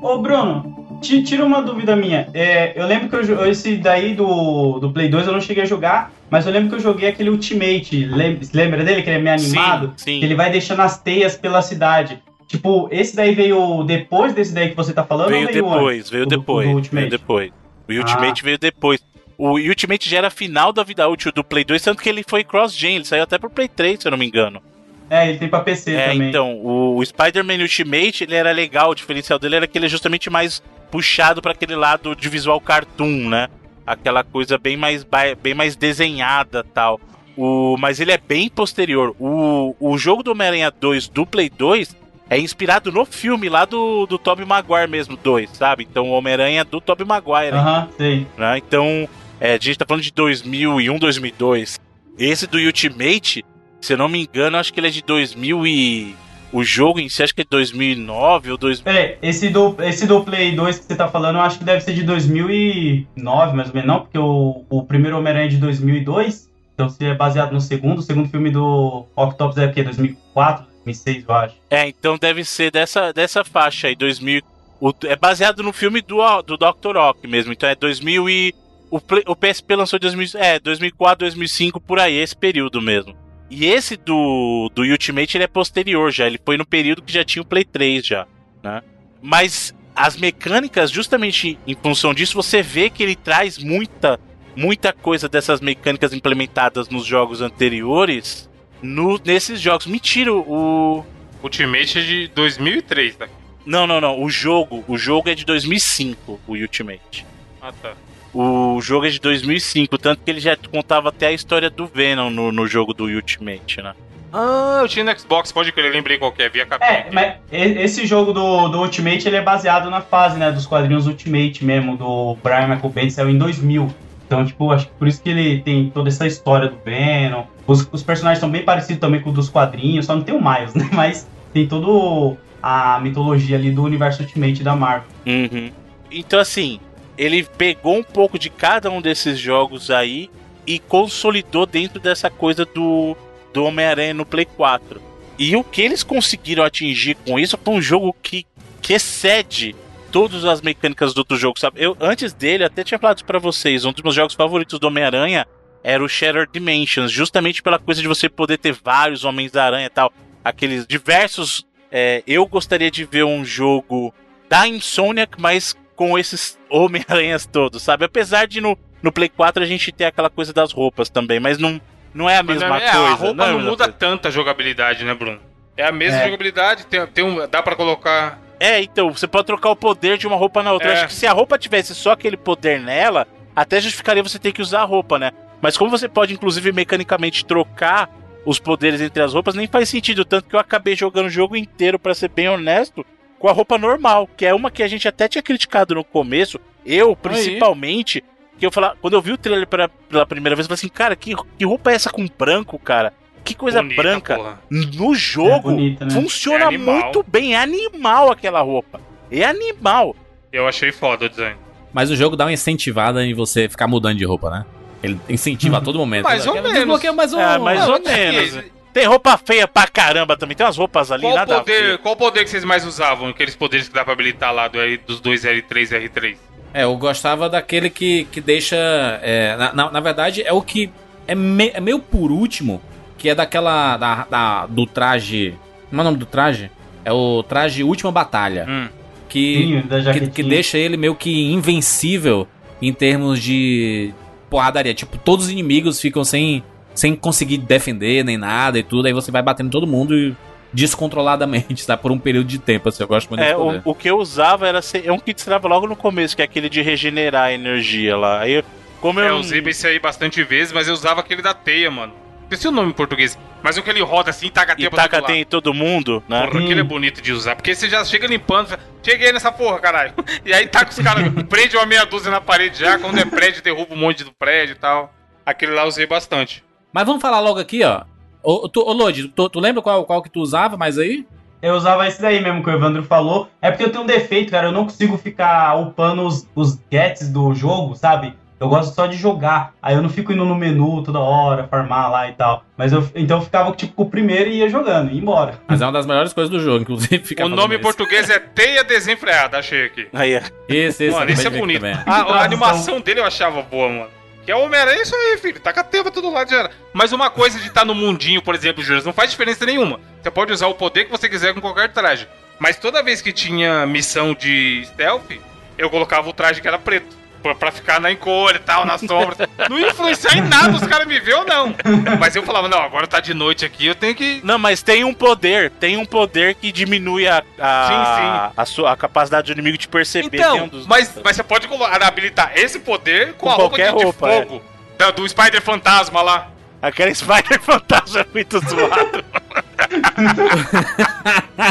Ô, 0.00 0.18
Bruno, 0.18 0.98
ti- 1.00 1.22
tira 1.22 1.44
uma 1.44 1.62
dúvida 1.62 1.94
minha. 1.94 2.28
É, 2.34 2.78
eu 2.80 2.86
lembro 2.86 3.08
que 3.08 3.14
eu, 3.30 3.46
esse 3.46 3.76
daí 3.76 4.14
do, 4.14 4.78
do 4.80 4.90
Play 4.90 5.08
2 5.08 5.26
eu 5.26 5.32
não 5.32 5.40
cheguei 5.40 5.62
a 5.62 5.66
jogar, 5.66 6.12
mas 6.30 6.44
eu 6.46 6.52
lembro 6.52 6.70
que 6.70 6.74
eu 6.76 6.80
joguei 6.80 7.08
aquele 7.08 7.30
Ultimate. 7.30 8.04
Lem- 8.06 8.40
Lembra 8.52 8.82
dele, 8.84 9.02
que 9.02 9.10
ele 9.10 9.18
é 9.18 9.22
meio 9.22 9.38
Sim, 9.38 9.56
animado? 9.58 9.92
sim. 9.96 10.18
Que 10.18 10.24
ele 10.24 10.34
vai 10.34 10.50
deixando 10.50 10.80
as 10.82 10.98
teias 11.00 11.36
pela 11.36 11.62
cidade. 11.62 12.20
Tipo, 12.48 12.88
esse 12.90 13.14
daí 13.16 13.34
veio 13.34 13.82
depois 13.84 14.34
desse 14.34 14.52
daí 14.52 14.70
que 14.70 14.76
você 14.76 14.92
tá 14.92 15.04
falando? 15.04 15.28
Veio 15.30 15.46
depois, 15.50 15.96
antes? 15.98 16.10
veio 16.10 16.26
do- 16.26 16.30
depois. 16.30 16.66
do 16.88 16.90
veio 16.90 17.10
depois. 17.10 17.52
O 17.88 17.92
Ultimate 17.94 18.42
veio 18.42 18.58
depois. 18.58 19.00
O 19.44 19.58
Ultimate 19.58 20.08
já 20.08 20.18
era 20.18 20.30
final 20.30 20.72
da 20.72 20.84
vida 20.84 21.08
útil 21.08 21.32
do 21.32 21.42
Play 21.42 21.64
2, 21.64 21.82
tanto 21.82 22.00
que 22.00 22.08
ele 22.08 22.22
foi 22.24 22.44
cross-gen, 22.44 22.94
ele 22.94 23.04
saiu 23.04 23.24
até 23.24 23.38
pro 23.38 23.50
Play 23.50 23.66
3, 23.66 24.00
se 24.00 24.06
eu 24.06 24.12
não 24.12 24.16
me 24.18 24.24
engano. 24.24 24.62
É, 25.10 25.28
ele 25.28 25.38
tem 25.38 25.48
pra 25.48 25.58
PC 25.58 25.96
É, 25.96 26.12
também. 26.12 26.28
então, 26.28 26.60
o, 26.64 27.04
Spider-Man 27.04 27.58
Ultimate, 27.60 28.22
ele 28.22 28.36
era 28.36 28.52
legal, 28.52 28.90
o 28.90 28.94
diferencial 28.94 29.40
dele 29.40 29.56
era 29.56 29.66
que 29.66 29.76
ele 29.76 29.86
é 29.86 29.88
justamente 29.88 30.30
mais 30.30 30.62
puxado 30.92 31.42
para 31.42 31.50
aquele 31.50 31.74
lado 31.74 32.14
de 32.14 32.28
visual 32.28 32.60
cartoon, 32.60 33.28
né? 33.28 33.48
Aquela 33.84 34.22
coisa 34.22 34.56
bem 34.56 34.76
mais, 34.76 35.04
bem 35.42 35.54
mais 35.54 35.74
desenhada 35.74 36.64
tal. 36.72 37.00
O, 37.36 37.76
mas 37.80 37.98
ele 37.98 38.12
é 38.12 38.18
bem 38.18 38.48
posterior. 38.48 39.12
O, 39.18 39.74
o 39.80 39.98
jogo 39.98 40.22
do 40.22 40.30
Homem-Aranha 40.30 40.70
2 40.70 41.08
do 41.08 41.26
Play 41.26 41.50
2 41.50 41.96
é 42.30 42.38
inspirado 42.38 42.92
no 42.92 43.04
filme 43.04 43.48
lá 43.48 43.64
do, 43.64 44.06
do 44.06 44.18
Tobey 44.18 44.46
Maguire 44.46 44.88
mesmo, 44.88 45.16
2, 45.16 45.50
sabe? 45.50 45.86
Então 45.90 46.10
o 46.10 46.12
Homem-Aranha 46.12 46.64
do 46.64 46.80
Tobey 46.80 47.04
Maguire. 47.04 47.56
Aham, 47.56 47.88
sei. 47.98 48.24
né? 48.38 48.58
Então, 48.58 49.08
é, 49.44 49.54
a 49.54 49.58
gente 49.58 49.76
tá 49.78 49.84
falando 49.86 50.02
de 50.04 50.12
2001, 50.12 50.98
2002. 50.98 51.80
Esse 52.18 52.46
do 52.46 52.58
Ultimate, 52.58 53.44
se 53.80 53.92
eu 53.92 53.96
não 53.98 54.08
me 54.08 54.22
engano, 54.22 54.56
acho 54.56 54.72
que 54.72 54.78
ele 54.78 54.86
é 54.86 54.90
de 54.90 55.02
2000 55.02 55.66
e... 55.66 56.14
O 56.54 56.62
jogo 56.62 57.00
em 57.00 57.08
si, 57.08 57.22
acho 57.22 57.34
que 57.34 57.40
é 57.40 57.44
de 57.44 57.48
2009 57.50 58.50
ou 58.50 58.58
2000... 58.58 58.84
Peraí, 58.84 59.16
esse 59.22 59.48
do, 59.48 59.74
esse 59.80 60.06
do 60.06 60.22
Play 60.22 60.54
2 60.54 60.78
que 60.80 60.84
você 60.84 60.94
tá 60.94 61.08
falando, 61.08 61.36
eu 61.36 61.40
acho 61.40 61.56
que 61.58 61.64
deve 61.64 61.80
ser 61.80 61.94
de 61.94 62.02
2009, 62.02 63.56
mais 63.56 63.68
ou 63.68 63.74
menos, 63.74 63.88
não? 63.88 64.00
Porque 64.00 64.18
o, 64.18 64.62
o 64.68 64.84
primeiro 64.84 65.16
Homem-Aranha 65.18 65.46
é 65.46 65.48
de 65.48 65.56
2002, 65.56 66.50
então 66.74 66.90
se 66.90 67.04
é 67.06 67.14
baseado 67.14 67.52
no 67.52 67.60
segundo, 67.60 68.00
o 68.00 68.02
segundo 68.02 68.28
filme 68.28 68.50
do 68.50 69.06
Octopus 69.16 69.56
é 69.56 69.64
o 69.66 69.72
quê? 69.72 69.82
2004, 69.82 70.66
2006, 70.84 71.24
eu 71.26 71.34
acho. 71.34 71.54
É, 71.70 71.88
então 71.88 72.18
deve 72.18 72.44
ser 72.44 72.70
dessa, 72.70 73.12
dessa 73.12 73.42
faixa 73.42 73.88
aí, 73.88 73.96
2000... 73.96 74.42
o- 74.78 74.92
é 75.04 75.16
baseado 75.16 75.62
no 75.62 75.72
filme 75.72 76.02
do, 76.02 76.18
do 76.42 76.58
Dr. 76.58 76.96
Ock 76.98 77.26
mesmo, 77.26 77.52
então 77.54 77.66
é 77.66 77.74
2000 77.74 78.28
e... 78.28 78.54
O, 78.92 79.00
Play- 79.00 79.24
o 79.26 79.34
PSP 79.34 79.74
lançou 79.74 79.96
em 79.96 80.00
2000, 80.00 80.28
é, 80.38 80.58
2004, 80.58 81.20
2005, 81.20 81.80
por 81.80 81.98
aí, 81.98 82.14
esse 82.14 82.36
período 82.36 82.82
mesmo. 82.82 83.16
E 83.50 83.64
esse 83.64 83.96
do, 83.96 84.70
do 84.74 84.82
Ultimate, 84.82 85.34
ele 85.36 85.44
é 85.44 85.46
posterior 85.46 86.12
já, 86.12 86.26
ele 86.26 86.38
foi 86.44 86.58
no 86.58 86.66
período 86.66 87.00
que 87.00 87.10
já 87.12 87.24
tinha 87.24 87.42
o 87.42 87.46
Play 87.46 87.64
3 87.64 88.06
já, 88.06 88.26
né? 88.62 88.82
Mas 89.22 89.74
as 89.96 90.16
mecânicas, 90.18 90.90
justamente 90.90 91.58
em 91.66 91.74
função 91.74 92.12
disso, 92.12 92.34
você 92.34 92.60
vê 92.60 92.90
que 92.90 93.02
ele 93.02 93.16
traz 93.16 93.56
muita, 93.56 94.20
muita 94.54 94.92
coisa 94.92 95.26
dessas 95.26 95.60
mecânicas 95.62 96.12
implementadas 96.12 96.90
nos 96.90 97.06
jogos 97.06 97.40
anteriores 97.40 98.50
no, 98.82 99.18
nesses 99.24 99.58
jogos. 99.58 99.86
Mentira, 99.86 100.32
o... 100.34 101.02
Ultimate 101.42 101.98
é 101.98 102.02
de 102.02 102.28
2003, 102.28 103.16
tá? 103.16 103.28
Não, 103.64 103.86
não, 103.86 104.00
não. 104.02 104.22
O 104.22 104.28
jogo, 104.28 104.84
o 104.86 104.98
jogo 104.98 105.30
é 105.30 105.34
de 105.34 105.44
2005, 105.46 106.40
o 106.46 106.52
Ultimate. 106.52 107.24
Ah, 107.60 107.72
tá. 107.72 107.94
O 108.34 108.80
jogo 108.80 109.06
é 109.06 109.10
de 109.10 109.20
2005, 109.20 109.98
tanto 109.98 110.22
que 110.24 110.30
ele 110.30 110.40
já 110.40 110.56
contava 110.56 111.10
até 111.10 111.26
a 111.26 111.32
história 111.32 111.68
do 111.68 111.86
Venom 111.86 112.30
no, 112.30 112.50
no 112.50 112.66
jogo 112.66 112.94
do 112.94 113.04
Ultimate, 113.04 113.82
né? 113.82 113.94
Ah, 114.32 114.78
eu 114.80 114.88
tinha 114.88 115.04
no 115.04 115.18
Xbox, 115.18 115.52
pode 115.52 115.70
crer, 115.72 115.92
lembrei 115.92 116.16
qual 116.16 116.32
que 116.32 116.42
é, 116.42 116.48
via 116.48 116.64
capinha. 116.64 116.90
É, 116.90 117.08
mas 117.12 117.34
esse 117.52 118.06
jogo 118.06 118.32
do, 118.32 118.68
do 118.68 118.78
Ultimate, 118.80 119.28
ele 119.28 119.36
é 119.36 119.42
baseado 119.42 119.90
na 119.90 120.00
fase, 120.00 120.38
né, 120.38 120.50
dos 120.50 120.64
quadrinhos 120.64 121.06
Ultimate 121.06 121.62
mesmo, 121.62 121.98
do 121.98 122.36
Brian 122.42 122.66
Michael 122.66 122.88
Bendis, 122.88 123.14
saiu 123.14 123.28
em 123.28 123.36
2000. 123.36 123.94
Então, 124.26 124.46
tipo, 124.46 124.70
acho 124.72 124.86
que 124.86 124.92
por 124.94 125.06
isso 125.06 125.22
que 125.22 125.28
ele 125.28 125.60
tem 125.60 125.90
toda 125.90 126.08
essa 126.08 126.26
história 126.26 126.68
do 126.68 126.78
Venom. 126.82 127.44
Os, 127.66 127.86
os 127.92 128.02
personagens 128.02 128.38
são 128.40 128.50
bem 128.50 128.64
parecidos 128.64 128.98
também 128.98 129.20
com 129.20 129.28
os 129.28 129.36
dos 129.36 129.50
quadrinhos, 129.50 130.06
só 130.06 130.16
não 130.16 130.22
tem 130.22 130.34
o 130.34 130.42
Miles, 130.42 130.72
né? 130.74 130.88
Mas 130.90 131.28
tem 131.52 131.66
toda 131.68 132.38
a 132.62 132.98
mitologia 133.00 133.58
ali 133.58 133.70
do 133.70 133.82
universo 133.82 134.22
Ultimate 134.22 134.62
da 134.62 134.74
Marvel. 134.74 135.08
Uhum. 135.26 135.70
Então, 136.10 136.40
assim, 136.40 136.80
ele 137.16 137.44
pegou 137.44 137.96
um 137.96 138.02
pouco 138.02 138.38
de 138.38 138.50
cada 138.50 138.90
um 138.90 139.00
desses 139.00 139.38
jogos 139.38 139.90
aí 139.90 140.30
e 140.66 140.78
consolidou 140.78 141.66
dentro 141.66 142.00
dessa 142.00 142.30
coisa 142.30 142.64
do, 142.64 143.16
do 143.52 143.64
Homem-Aranha 143.64 144.14
no 144.14 144.24
Play 144.24 144.44
4. 144.44 145.00
E 145.38 145.56
o 145.56 145.64
que 145.64 145.82
eles 145.82 146.02
conseguiram 146.02 146.64
atingir 146.64 147.16
com 147.26 147.38
isso 147.38 147.58
foi 147.62 147.74
um 147.74 147.82
jogo 147.82 148.14
que, 148.22 148.46
que 148.80 148.94
excede 148.94 149.74
todas 150.10 150.44
as 150.44 150.60
mecânicas 150.60 151.14
do 151.14 151.18
outro 151.18 151.36
jogo, 151.36 151.58
sabe? 151.58 151.82
Eu, 151.82 151.96
antes 151.98 152.32
dele, 152.32 152.64
até 152.64 152.84
tinha 152.84 152.98
falado 152.98 153.24
pra 153.24 153.38
vocês, 153.38 153.84
um 153.84 153.92
dos 153.92 154.02
meus 154.02 154.14
jogos 154.14 154.34
favoritos 154.34 154.78
do 154.78 154.86
Homem-Aranha 154.86 155.46
era 155.82 156.04
o 156.04 156.08
Shattered 156.08 156.52
Dimensions, 156.52 157.10
justamente 157.10 157.62
pela 157.62 157.78
coisa 157.78 158.00
de 158.00 158.06
você 158.06 158.28
poder 158.28 158.58
ter 158.58 158.72
vários 158.72 159.24
Homens-Aranha 159.24 159.86
e 159.86 159.90
tal, 159.90 160.12
aqueles 160.44 160.86
diversos... 160.86 161.66
é, 161.90 162.22
eu 162.26 162.46
gostaria 162.46 162.90
de 162.90 163.04
ver 163.04 163.24
um 163.24 163.44
jogo 163.44 164.14
da 164.48 164.68
Insomniac, 164.68 165.40
mas 165.40 165.74
com 166.08 166.18
esses 166.18 166.58
Homem-Aranhas 166.68 167.46
todos, 167.46 167.80
sabe? 167.82 168.04
Apesar 168.04 168.46
de 168.48 168.60
no, 168.60 168.76
no 169.00 169.12
Play 169.12 169.28
4 169.28 169.62
a 169.62 169.66
gente 169.66 169.92
ter 169.92 170.04
aquela 170.06 170.28
coisa 170.28 170.52
das 170.52 170.72
roupas 170.72 171.08
também, 171.08 171.38
mas 171.38 171.58
não, 171.58 171.80
não 172.12 172.28
é 172.28 172.36
a 172.38 172.42
Mas 172.42 172.58
mesma 172.58 172.76
é, 172.76 172.80
coisa. 172.80 172.98
a 172.98 173.14
roupa 173.14 173.42
é 173.42 173.46
a 173.46 173.48
não, 173.50 173.54
mesma 173.58 173.70
muda 173.70 173.84
coisa. 173.84 173.98
tanta 173.98 174.30
jogabilidade, 174.30 175.04
né, 175.04 175.14
Bruno? 175.14 175.38
É 175.76 175.84
a 175.86 175.92
mesma 175.92 176.18
É. 176.20 176.24
jogabilidade, 176.24 176.86
tem, 176.86 177.06
tem 177.06 177.24
um, 177.24 177.46
dá 177.48 177.62
pra 177.62 177.76
colocar... 177.76 178.40
É, 178.58 178.82
então, 178.82 179.12
você 179.12 179.26
pode 179.28 179.46
trocar 179.46 179.70
o 179.70 179.76
poder 179.76 180.18
de 180.18 180.26
uma 180.26 180.36
roupa 180.36 180.60
na 180.62 180.72
outra. 180.72 180.88
Eu 180.88 180.92
É. 180.92 180.94
acho 180.96 181.06
que 181.06 181.14
se 181.14 181.26
a 181.26 181.32
roupa 181.32 181.56
tivesse 181.58 181.94
só 181.94 182.12
aquele 182.12 182.36
poder 182.36 182.80
nela, 182.80 183.26
até 183.54 183.80
justificaria 183.80 184.22
você 184.22 184.38
ter 184.38 184.52
que 184.52 184.62
usar 184.62 184.80
a 184.82 184.84
roupa, 184.84 185.18
né? 185.20 185.30
Mas 185.60 185.76
como 185.76 185.90
você 185.90 186.08
pode, 186.08 186.34
inclusive, 186.34 186.72
mecanicamente 186.72 187.44
trocar 187.44 188.10
os 188.44 188.58
poderes 188.58 189.00
entre 189.00 189.22
as 189.22 189.32
roupas, 189.34 189.54
nem 189.54 189.66
faz 189.68 189.88
sentido. 189.88 190.24
Tanto 190.24 190.48
que 190.48 190.54
eu 190.56 190.60
acabei 190.60 190.96
jogando 190.96 191.26
o 191.26 191.30
jogo 191.30 191.56
inteiro, 191.56 191.98
pra 191.98 192.14
ser 192.14 192.28
bem 192.28 192.48
honesto, 192.48 193.04
com 193.42 193.48
a 193.48 193.52
roupa 193.52 193.76
normal, 193.76 194.30
que 194.36 194.46
é 194.46 194.54
uma 194.54 194.70
que 194.70 194.84
a 194.84 194.86
gente 194.88 195.08
até 195.08 195.26
tinha 195.26 195.42
criticado 195.42 195.96
no 195.96 196.04
começo. 196.04 196.60
Eu, 196.86 197.16
principalmente, 197.16 198.22
que 198.56 198.64
eu 198.64 198.70
falar, 198.70 198.94
quando 199.00 199.14
eu 199.14 199.20
vi 199.20 199.32
o 199.32 199.36
trailer 199.36 199.66
pela, 199.66 199.88
pela 199.88 200.24
primeira 200.24 200.54
vez, 200.54 200.64
eu 200.64 200.68
falei 200.68 200.78
assim, 200.78 200.88
cara, 200.88 201.16
que, 201.16 201.34
que 201.58 201.64
roupa 201.64 201.90
é 201.90 201.94
essa 201.96 202.08
com 202.08 202.24
branco, 202.38 202.78
cara? 202.78 203.12
Que 203.44 203.52
coisa 203.56 203.82
Bonita, 203.82 204.00
branca. 204.00 204.36
porra. 204.36 204.60
No 204.70 205.12
jogo, 205.16 205.50
É 205.56 205.60
bonita, 205.74 206.04
né? 206.04 206.10
funciona 206.12 206.66
É 206.72 206.78
muito 206.78 207.24
bem. 207.26 207.54
É 207.54 207.58
animal 207.58 208.30
aquela 208.30 208.60
roupa. 208.60 209.00
É 209.28 209.44
animal. 209.44 210.14
Eu 210.52 210.68
achei 210.68 210.92
foda 210.92 211.26
o 211.26 211.28
design. 211.28 211.56
Mas 211.92 212.10
o 212.12 212.14
jogo 212.16 212.36
dá 212.36 212.44
uma 212.44 212.52
incentivada 212.52 213.26
em 213.26 213.34
você 213.34 213.68
ficar 213.68 213.88
mudando 213.88 214.16
de 214.18 214.24
roupa, 214.24 214.50
né? 214.50 214.64
Ele 215.02 215.18
incentiva 215.28 215.78
a 215.78 215.80
todo 215.80 215.98
momento. 215.98 216.22
Mais 216.22 216.46
ou 216.46 216.54
menos. 216.54 216.72
Desbloqueia 216.72 217.12
mais 217.12 217.32
um. 217.34 217.40
É, 217.40 217.58
mais 217.58 217.88
ou 217.88 217.96
é 217.96 218.00
que- 218.00 218.08
menos. 218.08 218.64
Tem 218.92 219.06
roupa 219.06 219.36
feia 219.38 219.66
pra 219.66 219.86
caramba 219.86 220.36
também. 220.36 220.56
Tem 220.56 220.66
umas 220.66 220.76
roupas 220.76 221.10
ali, 221.10 221.22
Qual 221.22 221.34
nada 221.34 221.56
a 221.56 221.60
poder, 221.60 221.82
ver. 221.82 221.98
qual 221.98 222.14
poder 222.16 222.44
que 222.44 222.50
vocês 222.50 222.64
mais 222.64 222.84
usavam? 222.84 223.28
Aqueles 223.28 223.56
poderes 223.56 223.88
que 223.88 223.94
dá 223.94 224.04
pra 224.04 224.12
habilitar 224.12 224.52
lá 224.52 224.68
do 224.68 224.78
dos 225.06 225.20
dois 225.20 225.44
L3 225.44 225.92
e 225.92 226.08
R3? 226.08 226.36
É, 226.74 226.84
eu 226.84 226.96
gostava 226.96 227.48
daquele 227.48 227.88
que, 227.90 228.24
que 228.24 228.40
deixa. 228.40 228.76
é, 229.22 229.56
na, 229.56 229.72
na, 229.72 229.90
na 229.90 230.00
verdade, 230.00 230.42
é 230.42 230.52
o 230.52 230.62
que 230.62 230.90
é, 231.26 231.34
me- 231.34 231.70
é 231.74 231.80
meio 231.80 231.98
por 231.98 232.30
último, 232.32 232.82
que 233.18 233.28
é 233.28 233.34
daquela. 233.34 233.96
Da, 233.96 234.26
da- 234.30 234.66
do 234.66 234.86
traje. 234.86 235.54
Como 235.88 236.00
é 236.00 236.02
o 236.02 236.04
nome 236.04 236.18
do 236.18 236.26
traje? 236.26 236.70
É 237.04 237.12
o 237.12 237.42
traje 237.42 237.82
Última 237.82 238.10
Batalha. 238.12 238.66
Hum. 238.68 238.88
Que, 239.28 239.82
Sim, 239.82 240.12
que, 240.12 240.26
que 240.30 240.42
deixa 240.42 240.76
ele 240.76 240.96
meio 240.98 241.14
que 241.14 241.50
invencível 241.52 242.46
em 242.82 242.92
termos 242.92 243.40
de 243.42 244.12
porradaria. 244.50 244.92
Tipo, 244.92 245.16
todos 245.18 245.46
os 245.46 245.50
inimigos 245.52 245.98
ficam 246.00 246.22
sem, 246.24 246.62
sem 246.94 247.14
conseguir 247.14 247.58
defender 247.58 248.24
nem 248.24 248.36
nada 248.36 248.78
e 248.78 248.82
tudo. 248.82 249.06
Aí 249.06 249.12
você 249.12 249.30
vai 249.30 249.42
batendo 249.42 249.70
todo 249.70 249.86
mundo 249.86 250.16
e 250.16 250.36
descontroladamente, 250.72 251.84
tá? 251.86 251.96
Por 251.96 252.10
um 252.12 252.18
período 252.18 252.46
de 252.46 252.58
tempo, 252.58 252.88
assim. 252.88 253.02
Eu 253.02 253.08
gosto 253.08 253.28
muito 253.28 253.40
É, 253.40 253.48
desse 253.48 253.56
o, 253.56 253.64
poder. 253.64 253.82
o 253.84 253.94
que 253.94 254.08
eu 254.10 254.18
usava 254.18 254.66
era 254.66 254.82
ser, 254.82 255.06
é 255.06 255.12
um 255.12 255.18
que 255.18 255.34
tirava 255.34 255.68
logo 255.68 255.86
no 255.86 255.96
começo, 255.96 256.34
que 256.36 256.42
é 256.42 256.44
aquele 256.44 256.68
de 256.68 256.80
regenerar 256.82 257.44
a 257.44 257.52
energia 257.52 258.16
lá. 258.16 258.40
Aí, 258.40 258.62
como 259.00 259.20
eu. 259.20 259.26
É, 259.26 259.30
eu 259.30 259.36
usei 259.36 259.60
esse 259.66 259.86
aí 259.86 259.98
bastante 259.98 260.42
vezes, 260.42 260.72
mas 260.72 260.88
eu 260.88 260.94
usava 260.94 261.20
aquele 261.20 261.42
da 261.42 261.54
teia, 261.54 261.90
mano. 261.90 262.12
Esqueci 262.44 262.68
o 262.68 262.70
nome 262.72 262.90
em 262.90 262.94
português. 262.94 263.38
Mas 263.62 263.78
o 263.78 263.82
que 263.82 263.88
ele 263.88 264.02
roda 264.02 264.28
assim, 264.28 264.50
taca 264.50 264.72
a 264.72 264.76
teia 264.76 264.88
E 264.88 264.90
taca 264.90 265.22
tem 265.22 265.40
em 265.40 265.44
todo 265.44 265.72
mundo, 265.72 266.22
né? 266.28 266.46
Porra, 266.46 266.60
aquele 266.60 266.80
é 266.80 266.84
bonito 266.84 267.22
de 267.22 267.32
usar. 267.32 267.56
Porque 267.56 267.74
você 267.74 267.88
já 267.88 268.04
chega 268.04 268.26
limpando, 268.26 268.68
fala, 268.68 268.80
cheguei 269.02 269.32
nessa 269.32 269.50
porra, 269.50 269.78
caralho. 269.78 270.12
E 270.44 270.52
aí 270.52 270.66
taca 270.66 270.90
os 270.90 270.98
caras, 270.98 271.24
prende 271.48 271.76
uma 271.76 271.86
meia 271.86 272.04
dúzia 272.04 272.30
na 272.30 272.42
parede 272.42 272.80
já, 272.80 272.98
quando 272.98 273.18
é 273.18 273.24
prédio, 273.24 273.62
derruba 273.62 273.94
um 273.94 273.96
monte 273.98 274.22
do 274.22 274.32
prédio 274.32 274.74
e 274.74 274.78
tal. 274.78 275.14
Aquele 275.46 275.72
lá 275.72 275.82
eu 275.82 275.88
usei 275.88 276.06
bastante. 276.06 276.62
Mas 276.92 277.06
vamos 277.06 277.22
falar 277.22 277.40
logo 277.40 277.58
aqui, 277.58 277.82
ó. 277.84 278.02
Ô, 278.42 278.68
tu, 278.68 278.80
ô 278.80 278.92
Lodi, 278.92 279.28
tu, 279.28 279.48
tu 279.48 279.60
lembra 279.60 279.80
qual, 279.80 280.04
qual 280.04 280.22
que 280.22 280.30
tu 280.30 280.40
usava 280.40 280.76
mais 280.76 280.98
aí? 280.98 281.24
Eu 281.62 281.74
usava 281.74 282.08
esse 282.08 282.20
daí 282.20 282.42
mesmo 282.42 282.62
que 282.62 282.68
o 282.68 282.72
Evandro 282.72 283.04
falou. 283.04 283.48
É 283.60 283.70
porque 283.70 283.84
eu 283.84 283.90
tenho 283.90 284.02
um 284.02 284.06
defeito, 284.06 284.50
cara. 284.50 284.66
Eu 284.66 284.72
não 284.72 284.84
consigo 284.84 285.16
ficar 285.16 285.78
upando 285.78 286.26
os, 286.26 286.46
os 286.56 286.78
gets 286.90 287.28
do 287.28 287.54
jogo, 287.54 287.94
sabe? 287.94 288.34
Eu 288.58 288.68
gosto 288.68 288.94
só 288.94 289.06
de 289.06 289.16
jogar. 289.16 289.72
Aí 289.80 289.94
eu 289.94 290.02
não 290.02 290.08
fico 290.08 290.32
indo 290.32 290.44
no 290.44 290.54
menu 290.54 291.02
toda 291.02 291.18
hora, 291.20 291.66
farmar 291.68 292.10
lá 292.10 292.28
e 292.28 292.32
tal. 292.32 292.64
Mas 292.76 292.92
eu 292.92 293.08
então 293.14 293.38
eu 293.38 293.44
ficava 293.44 293.72
tipo 293.72 293.92
com 293.92 294.02
o 294.02 294.10
primeiro 294.10 294.50
e 294.50 294.58
ia 294.58 294.68
jogando, 294.68 295.10
ia 295.10 295.20
embora. 295.20 295.54
Mas 295.66 295.80
é 295.80 295.84
uma 295.84 295.92
das 295.92 296.06
melhores 296.06 296.32
coisas 296.32 296.50
do 296.50 296.60
jogo, 296.60 296.82
inclusive. 296.82 297.18
Fica 297.24 297.44
o 297.44 297.48
nome 297.48 297.76
em 297.76 297.80
português 297.80 298.28
é 298.28 298.38
Teia 298.38 298.84
Desenfreada, 298.84 299.58
achei 299.58 299.86
aqui. 299.86 300.08
Aí, 300.12 300.34
é. 300.34 300.42
Esse, 300.68 301.04
esse, 301.04 301.16
mano, 301.16 301.30
esse 301.30 301.46
é 301.46 301.50
bonito. 301.50 301.80
também. 301.80 301.98
A, 302.06 302.22
a 302.22 302.44
animação 302.44 303.00
dele 303.00 303.20
eu 303.20 303.24
achava 303.24 303.62
boa, 303.62 303.88
mano. 303.88 304.21
Que 304.44 304.50
é 304.50 304.56
o 304.56 304.60
Homem-Aranha, 304.60 304.98
é 304.98 305.02
isso 305.02 305.14
aí, 305.14 305.38
filho. 305.38 305.60
Taca 305.60 305.82
a 305.82 305.84
teia 305.84 306.02
pra 306.02 306.12
todo 306.12 306.30
lado 306.30 306.50
já. 306.50 306.70
Mas 306.92 307.12
uma 307.12 307.30
coisa 307.30 307.58
de 307.58 307.68
estar 307.68 307.84
no 307.84 307.94
mundinho, 307.94 308.42
por 308.42 308.54
exemplo, 308.54 308.82
Júlio, 308.82 309.04
não 309.04 309.12
faz 309.12 309.30
diferença 309.30 309.64
nenhuma. 309.64 310.00
Você 310.20 310.30
pode 310.30 310.52
usar 310.52 310.66
o 310.66 310.74
poder 310.74 311.04
que 311.04 311.10
você 311.10 311.28
quiser 311.28 311.54
com 311.54 311.60
qualquer 311.60 311.92
traje. 311.92 312.26
Mas 312.58 312.76
toda 312.76 313.02
vez 313.02 313.20
que 313.20 313.32
tinha 313.32 313.86
missão 313.86 314.34
de 314.34 314.82
stealth, 314.86 315.30
eu 315.78 315.88
colocava 315.88 316.28
o 316.28 316.32
traje 316.32 316.60
que 316.60 316.68
era 316.68 316.78
preto. 316.78 317.21
Pra, 317.42 317.54
pra 317.54 317.72
ficar 317.72 318.00
na 318.00 318.12
encolha 318.12 318.56
e 318.56 318.60
tal, 318.60 318.84
nas 318.84 319.00
sombras. 319.00 319.36
Não 319.68 319.78
ia 319.78 319.88
influenciar 319.88 320.36
em 320.36 320.42
nada 320.42 320.76
os 320.76 320.86
caras 320.86 321.06
me 321.08 321.18
ver 321.18 321.34
ou 321.34 321.44
não. 321.44 321.74
Mas 322.20 322.36
eu 322.36 322.42
falava, 322.44 322.68
não, 322.68 322.78
agora 322.80 323.06
tá 323.06 323.18
de 323.20 323.34
noite 323.34 323.64
aqui, 323.64 323.86
eu 323.86 323.94
tenho 323.94 324.14
que. 324.14 324.40
Não, 324.44 324.58
mas 324.58 324.82
tem 324.82 325.02
um 325.04 325.12
poder, 325.12 325.70
tem 325.70 325.96
um 325.96 326.04
poder 326.04 326.54
que 326.54 326.70
diminui 326.70 327.26
a, 327.26 327.42
a, 327.58 328.52
A, 328.56 328.64
sua, 328.64 328.92
a 328.92 328.96
capacidade 328.96 329.46
do 329.46 329.52
inimigo 329.58 329.76
de 329.76 329.88
perceber. 329.88 330.38
Então, 330.38 330.68
dos- 330.68 330.86
mas, 330.86 331.12
mas 331.24 331.34
você 331.36 331.42
pode 331.42 331.68
habilitar 332.02 332.52
esse 332.54 332.78
poder 332.78 333.32
com, 333.34 333.46
Com 333.46 333.50
a 333.50 333.54
roupa 333.54 333.76
de, 333.76 333.88
roupa, 333.88 334.30
é. 334.30 334.42
fogo. 334.42 334.62
da- 334.96 335.10
do 335.10 335.28
Spider 335.28 335.60
Fantasma 335.60 336.22
lá. 336.22 336.48
Aquele 336.80 337.14
Spider 337.14 337.60
Fantasma 337.60 338.20
é 338.20 338.26
muito 338.32 338.58
zoado. 338.68 339.24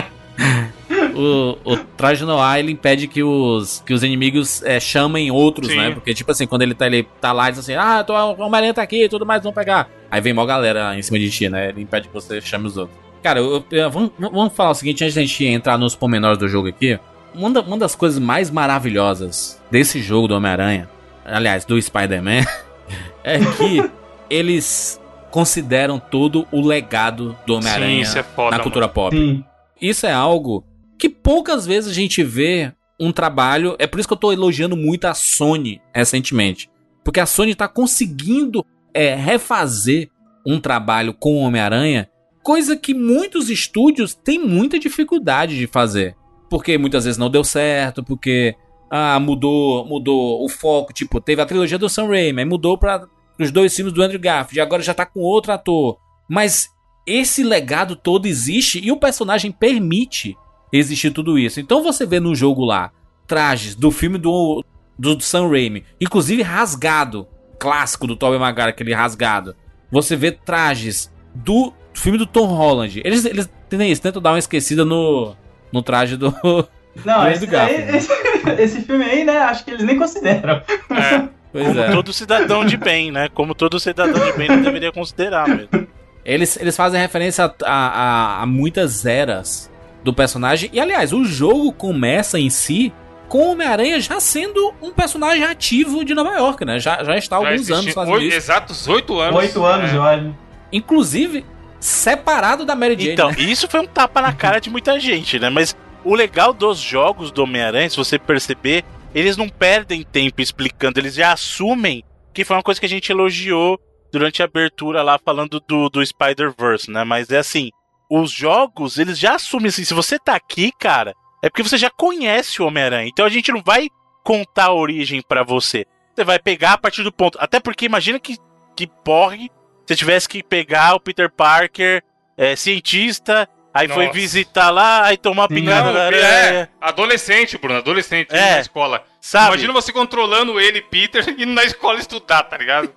o, 1.16 1.58
o 1.64 1.78
traje 1.98 2.24
Noir, 2.26 2.60
ele 2.60 2.72
impede 2.72 3.08
que 3.08 3.24
os, 3.24 3.82
que 3.86 3.94
os 3.94 4.04
inimigos 4.04 4.62
é, 4.64 4.80
chamem 4.80 5.32
outros, 5.32 5.68
Sim. 5.70 5.78
né? 5.78 5.92
Porque, 5.92 6.14
tipo 6.14 6.32
assim, 6.32 6.46
quando 6.48 6.62
ele 6.64 6.74
tá, 6.74 6.88
ele 6.88 7.04
tá 7.20 7.32
lá, 7.32 7.46
ele 7.46 7.52
diz 7.52 7.60
assim, 7.60 7.76
ah, 7.76 8.04
tô, 8.04 8.14
o 8.14 8.42
Homem-Aranha 8.42 8.74
tá 8.74 8.82
aqui 8.82 9.04
e 9.06 9.10
tudo 9.10 9.26
mais, 9.26 9.42
vamos 9.42 9.56
pegar. 9.56 9.90
Aí 10.10 10.20
vem 10.22 10.34
mó 10.34 10.46
galera 10.46 10.98
em 10.98 11.02
cima 11.02 11.18
de 11.20 11.30
ti, 11.30 11.50
né? 11.50 11.70
Ele 11.70 11.82
impede 11.82 12.08
que 12.08 12.14
você 12.14 12.40
chame 12.42 12.68
os 12.68 12.78
outros. 12.78 12.98
Cara, 13.24 13.40
eu- 13.40 13.64
eu- 13.72 13.90
vamos, 13.90 14.12
vamos 14.18 14.54
falar 14.54 14.72
o 14.72 14.76
seguinte, 14.76 15.04
antes 15.04 15.16
da 15.16 15.22
gente 15.22 15.46
entrar 15.46 15.78
nos 15.78 15.96
pormenores 15.96 16.38
do 16.38 16.48
jogo 16.48 16.68
aqui. 16.68 17.00
Uma, 17.34 17.50
da- 17.52 17.62
uma 17.62 17.78
das 17.78 17.96
coisas 17.96 18.20
mais 18.20 18.50
maravilhosas 18.52 19.62
desse 19.70 20.02
jogo 20.02 20.28
do 20.28 20.36
Homem-Aranha, 20.36 20.90
aliás, 21.26 21.64
do 21.66 21.82
Spider-Man, 21.82 22.46
é 23.24 23.38
que 23.40 23.90
eles 24.30 25.00
consideram 25.30 25.98
todo 26.00 26.46
o 26.52 26.66
legado 26.66 27.38
do 27.46 27.56
Homem-Aranha 27.56 28.04
é 28.06 28.16
na 28.38 28.44
mano. 28.52 28.64
cultura 28.64 28.88
pop. 28.90 29.16
Sim. 29.16 29.44
Isso 29.82 30.06
é 30.06 30.12
algo 30.12 30.64
que 31.02 31.10
poucas 31.10 31.66
vezes 31.66 31.90
a 31.90 31.94
gente 31.96 32.24
vê 32.24 32.72
um 33.00 33.12
trabalho. 33.12 33.76
É 33.80 33.88
por 33.88 34.00
isso 34.00 34.08
que 34.08 34.14
eu 34.14 34.20
tô 34.20 34.32
elogiando 34.32 34.78
muito 34.78 35.06
a 35.06 35.16
Sony 35.16 35.82
recentemente. 35.96 36.70
Porque 37.04 37.20
a 37.20 37.26
Sony 37.26 37.56
tá 37.56 37.68
conseguindo 37.68 38.64
é, 38.94 39.16
refazer 39.16 40.12
um 40.46 40.60
trabalho 40.60 41.12
com 41.12 41.38
o 41.38 41.40
Homem-Aranha, 41.40 42.08
coisa 42.44 42.78
que 42.78 42.94
muitos 42.94 43.50
estúdios 43.50 44.14
têm 44.14 44.38
muita 44.38 44.78
dificuldade 44.78 45.58
de 45.58 45.66
fazer. 45.66 46.16
Porque 46.52 46.78
muitas 46.78 47.06
vezes 47.06 47.18
não 47.18 47.32
deu 47.32 47.44
certo, 47.44 48.04
porque 48.04 48.56
ah, 48.92 49.20
mudou, 49.20 49.84
mudou 49.84 50.46
o 50.46 50.50
foco, 50.50 50.94
tipo, 50.94 51.20
teve 51.20 51.42
a 51.42 51.46
trilogia 51.48 51.80
do 51.80 51.90
Sam 51.90 52.10
Raimi, 52.10 52.42
aí 52.42 52.46
mudou 52.46 52.78
para 52.78 53.08
os 53.40 53.50
dois 53.50 53.76
filmes 53.76 53.92
do 53.92 54.04
Andrew 54.04 54.20
Garfield, 54.20 54.62
agora 54.62 54.84
já 54.84 54.94
tá 54.94 55.06
com 55.06 55.22
outro 55.22 55.52
ator. 55.52 55.98
Mas 56.30 56.70
esse 57.08 57.44
legado 57.44 57.96
todo 57.96 58.28
existe 58.28 58.80
e 58.80 58.92
o 58.92 58.98
personagem 58.98 59.52
permite 59.52 60.38
existir 60.72 61.12
tudo 61.12 61.38
isso. 61.38 61.60
Então 61.60 61.82
você 61.84 62.06
vê 62.06 62.20
no 62.20 62.34
jogo 62.36 62.64
lá 62.66 62.92
trajes 63.28 63.76
do 63.76 63.92
filme 63.92 64.18
do, 64.18 64.64
do 64.98 65.20
Sam 65.22 65.50
Raimi, 65.50 65.84
inclusive 66.00 66.42
rasgado, 66.42 67.28
clássico 67.60 68.06
do 68.08 68.16
Tobey 68.16 68.38
Maguire, 68.40 68.70
aquele 68.70 68.94
rasgado. 68.94 69.56
Você 69.92 70.16
vê 70.16 70.32
trajes 70.32 71.12
do 71.34 71.74
filme 71.94 72.18
do 72.18 72.26
Tom 72.26 72.46
Holland. 72.48 73.02
Eles, 73.06 73.26
eles, 73.26 73.50
eles 73.72 74.00
tentam 74.00 74.22
dar 74.22 74.32
uma 74.32 74.40
esquecida 74.40 74.84
no, 74.86 75.36
no 75.72 75.82
traje 75.82 76.18
do, 76.18 76.32
Não, 77.06 77.22
do 77.24 77.30
esse, 77.30 77.46
Garfield. 77.46 77.86
daí- 77.86 77.96
esse, 77.98 78.12
esse 78.62 78.82
filme 78.82 79.04
aí, 79.06 79.24
né? 79.24 79.38
Acho 79.40 79.64
que 79.66 79.72
eles 79.72 79.84
nem 79.84 79.98
consideram. 79.98 80.62
Pois 81.54 81.68
Como 81.68 81.80
é. 81.82 81.92
todo 81.92 82.14
cidadão 82.14 82.64
de 82.64 82.78
bem, 82.78 83.12
né? 83.12 83.28
Como 83.28 83.54
todo 83.54 83.78
cidadão 83.78 84.24
de 84.26 84.38
bem 84.38 84.48
não 84.48 84.62
deveria 84.62 84.90
considerar 84.90 85.50
mesmo. 85.50 85.86
Eles, 86.24 86.56
eles 86.56 86.78
fazem 86.78 86.98
referência 87.02 87.44
a, 87.44 87.52
a- 87.66 88.42
a 88.44 88.46
muitas 88.46 89.06
eras 89.06 89.70
do 90.04 90.14
personagem. 90.14 90.70
E 90.74 90.80
aliás, 90.80 91.14
o 91.14 91.24
jogo 91.24 91.72
começa 91.72 92.40
em 92.40 92.50
si 92.50 92.92
com 93.30 93.48
o 93.48 93.52
Homem-Aranha 93.52 94.00
já 94.02 94.20
sendo 94.20 94.74
um 94.82 94.92
personagem 94.92 95.44
ativo 95.44 96.04
de 96.04 96.14
Nova 96.14 96.32
York, 96.36 96.66
né? 96.66 96.80
Já, 96.80 97.04
já 97.04 97.16
está 97.18 97.38
há 97.38 97.42
Já 97.44 97.50
alguns 97.52 97.72
anos 97.72 97.94
fazendo 97.94 98.14
oito- 98.16 98.26
isso. 98.28 98.38
Exatos 98.38 98.88
oito 98.88 99.20
anos. 99.20 99.36
Oito 99.40 99.64
anos, 99.66 99.92
É. 99.92 99.96
eu 99.96 100.04
acho. 100.04 100.36
Inclusive, 100.74 101.46
separado 101.80 102.66
da 102.66 102.76
Mary 102.76 102.96
Jane. 102.98 103.14
Então, 103.14 103.30
né? 103.30 103.36
isso 103.40 103.68
foi 103.68 103.80
um 103.80 103.88
tapa 103.88 104.22
na 104.22 104.34
cara 104.34 104.60
de 104.60 104.70
muita 104.70 105.00
gente, 105.00 105.40
né? 105.40 105.50
Mas 105.50 105.76
o 106.04 106.14
legal 106.16 106.54
dos 106.54 106.78
jogos 106.80 107.32
do 107.32 107.44
Homem-Aranha, 107.44 107.90
se 107.90 107.98
você 107.98 108.18
perceber, 108.20 108.84
eles 109.14 109.36
não 109.38 109.50
perdem 109.50 110.04
tempo 110.04 110.42
explicando, 110.42 111.00
eles 111.00 111.16
já 111.16 111.32
assumem 111.34 112.04
que 112.34 112.44
foi 112.46 112.56
uma 112.56 112.64
coisa 112.64 112.80
que 112.80 112.86
a 112.86 112.90
gente 112.90 113.12
elogiou 113.12 113.80
durante 114.12 114.42
a 114.42 114.46
abertura 114.46 115.02
lá 115.04 115.18
falando 115.24 115.62
do, 115.68 115.90
do 115.90 116.06
Spider-Verse, 116.06 116.90
né? 116.92 117.04
Mas 117.04 117.30
é 117.32 117.38
assim, 117.40 117.70
os 118.14 118.30
jogos, 118.30 118.98
eles 118.98 119.18
já 119.18 119.36
assumem 119.36 119.70
assim, 119.70 119.86
se 119.86 119.94
você 119.94 120.20
tá 120.20 120.36
aqui, 120.36 120.72
cara, 120.78 121.16
é 121.42 121.50
porque 121.50 121.64
você 121.64 121.78
já 121.78 121.90
conhece 121.90 122.62
o 122.62 122.68
Homem-Aranha. 122.68 123.08
Então 123.08 123.26
a 123.26 123.30
gente 123.30 123.52
não 123.54 123.62
vai 123.64 123.88
contar 124.22 124.66
a 124.66 124.74
origem 124.74 125.22
pra 125.22 125.44
você. 125.44 125.86
Você 126.14 126.26
vai 126.26 126.38
pegar 126.38 126.74
a 126.74 126.78
partir 126.78 127.04
do 127.04 127.12
ponto. 127.12 127.38
Até 127.40 127.60
porque 127.62 127.86
imagina 127.86 128.20
que, 128.20 128.38
que 128.76 128.86
porre 128.86 129.50
se 129.88 129.96
tivesse 129.96 130.28
que 130.28 130.44
pegar 130.44 130.94
o 130.96 131.00
Peter 131.00 131.30
Parker, 131.32 132.04
é, 132.38 132.56
cientista, 132.56 133.48
aí 133.74 133.88
foi 133.88 134.06
Nossa. 134.08 134.18
visitar 134.20 134.70
lá, 134.70 135.06
aí 135.06 135.18
tomar 135.18 135.48
pingada 135.48 135.92
da 135.94 136.00
é, 136.04 136.06
aranha. 136.06 136.70
adolescente, 136.80 137.58
Bruno, 137.58 137.80
adolescente, 137.80 138.30
É, 138.32 138.56
na 138.56 138.60
escola. 138.60 139.06
sabe? 139.20 139.48
Imagina 139.48 139.74
você 139.74 139.92
controlando 139.92 140.60
ele, 140.60 140.82
Peter, 140.82 141.28
indo 141.30 141.48
na 141.54 141.64
escola 141.64 142.00
estudar, 142.00 142.44
tá 142.44 142.58
ligado? 142.58 142.94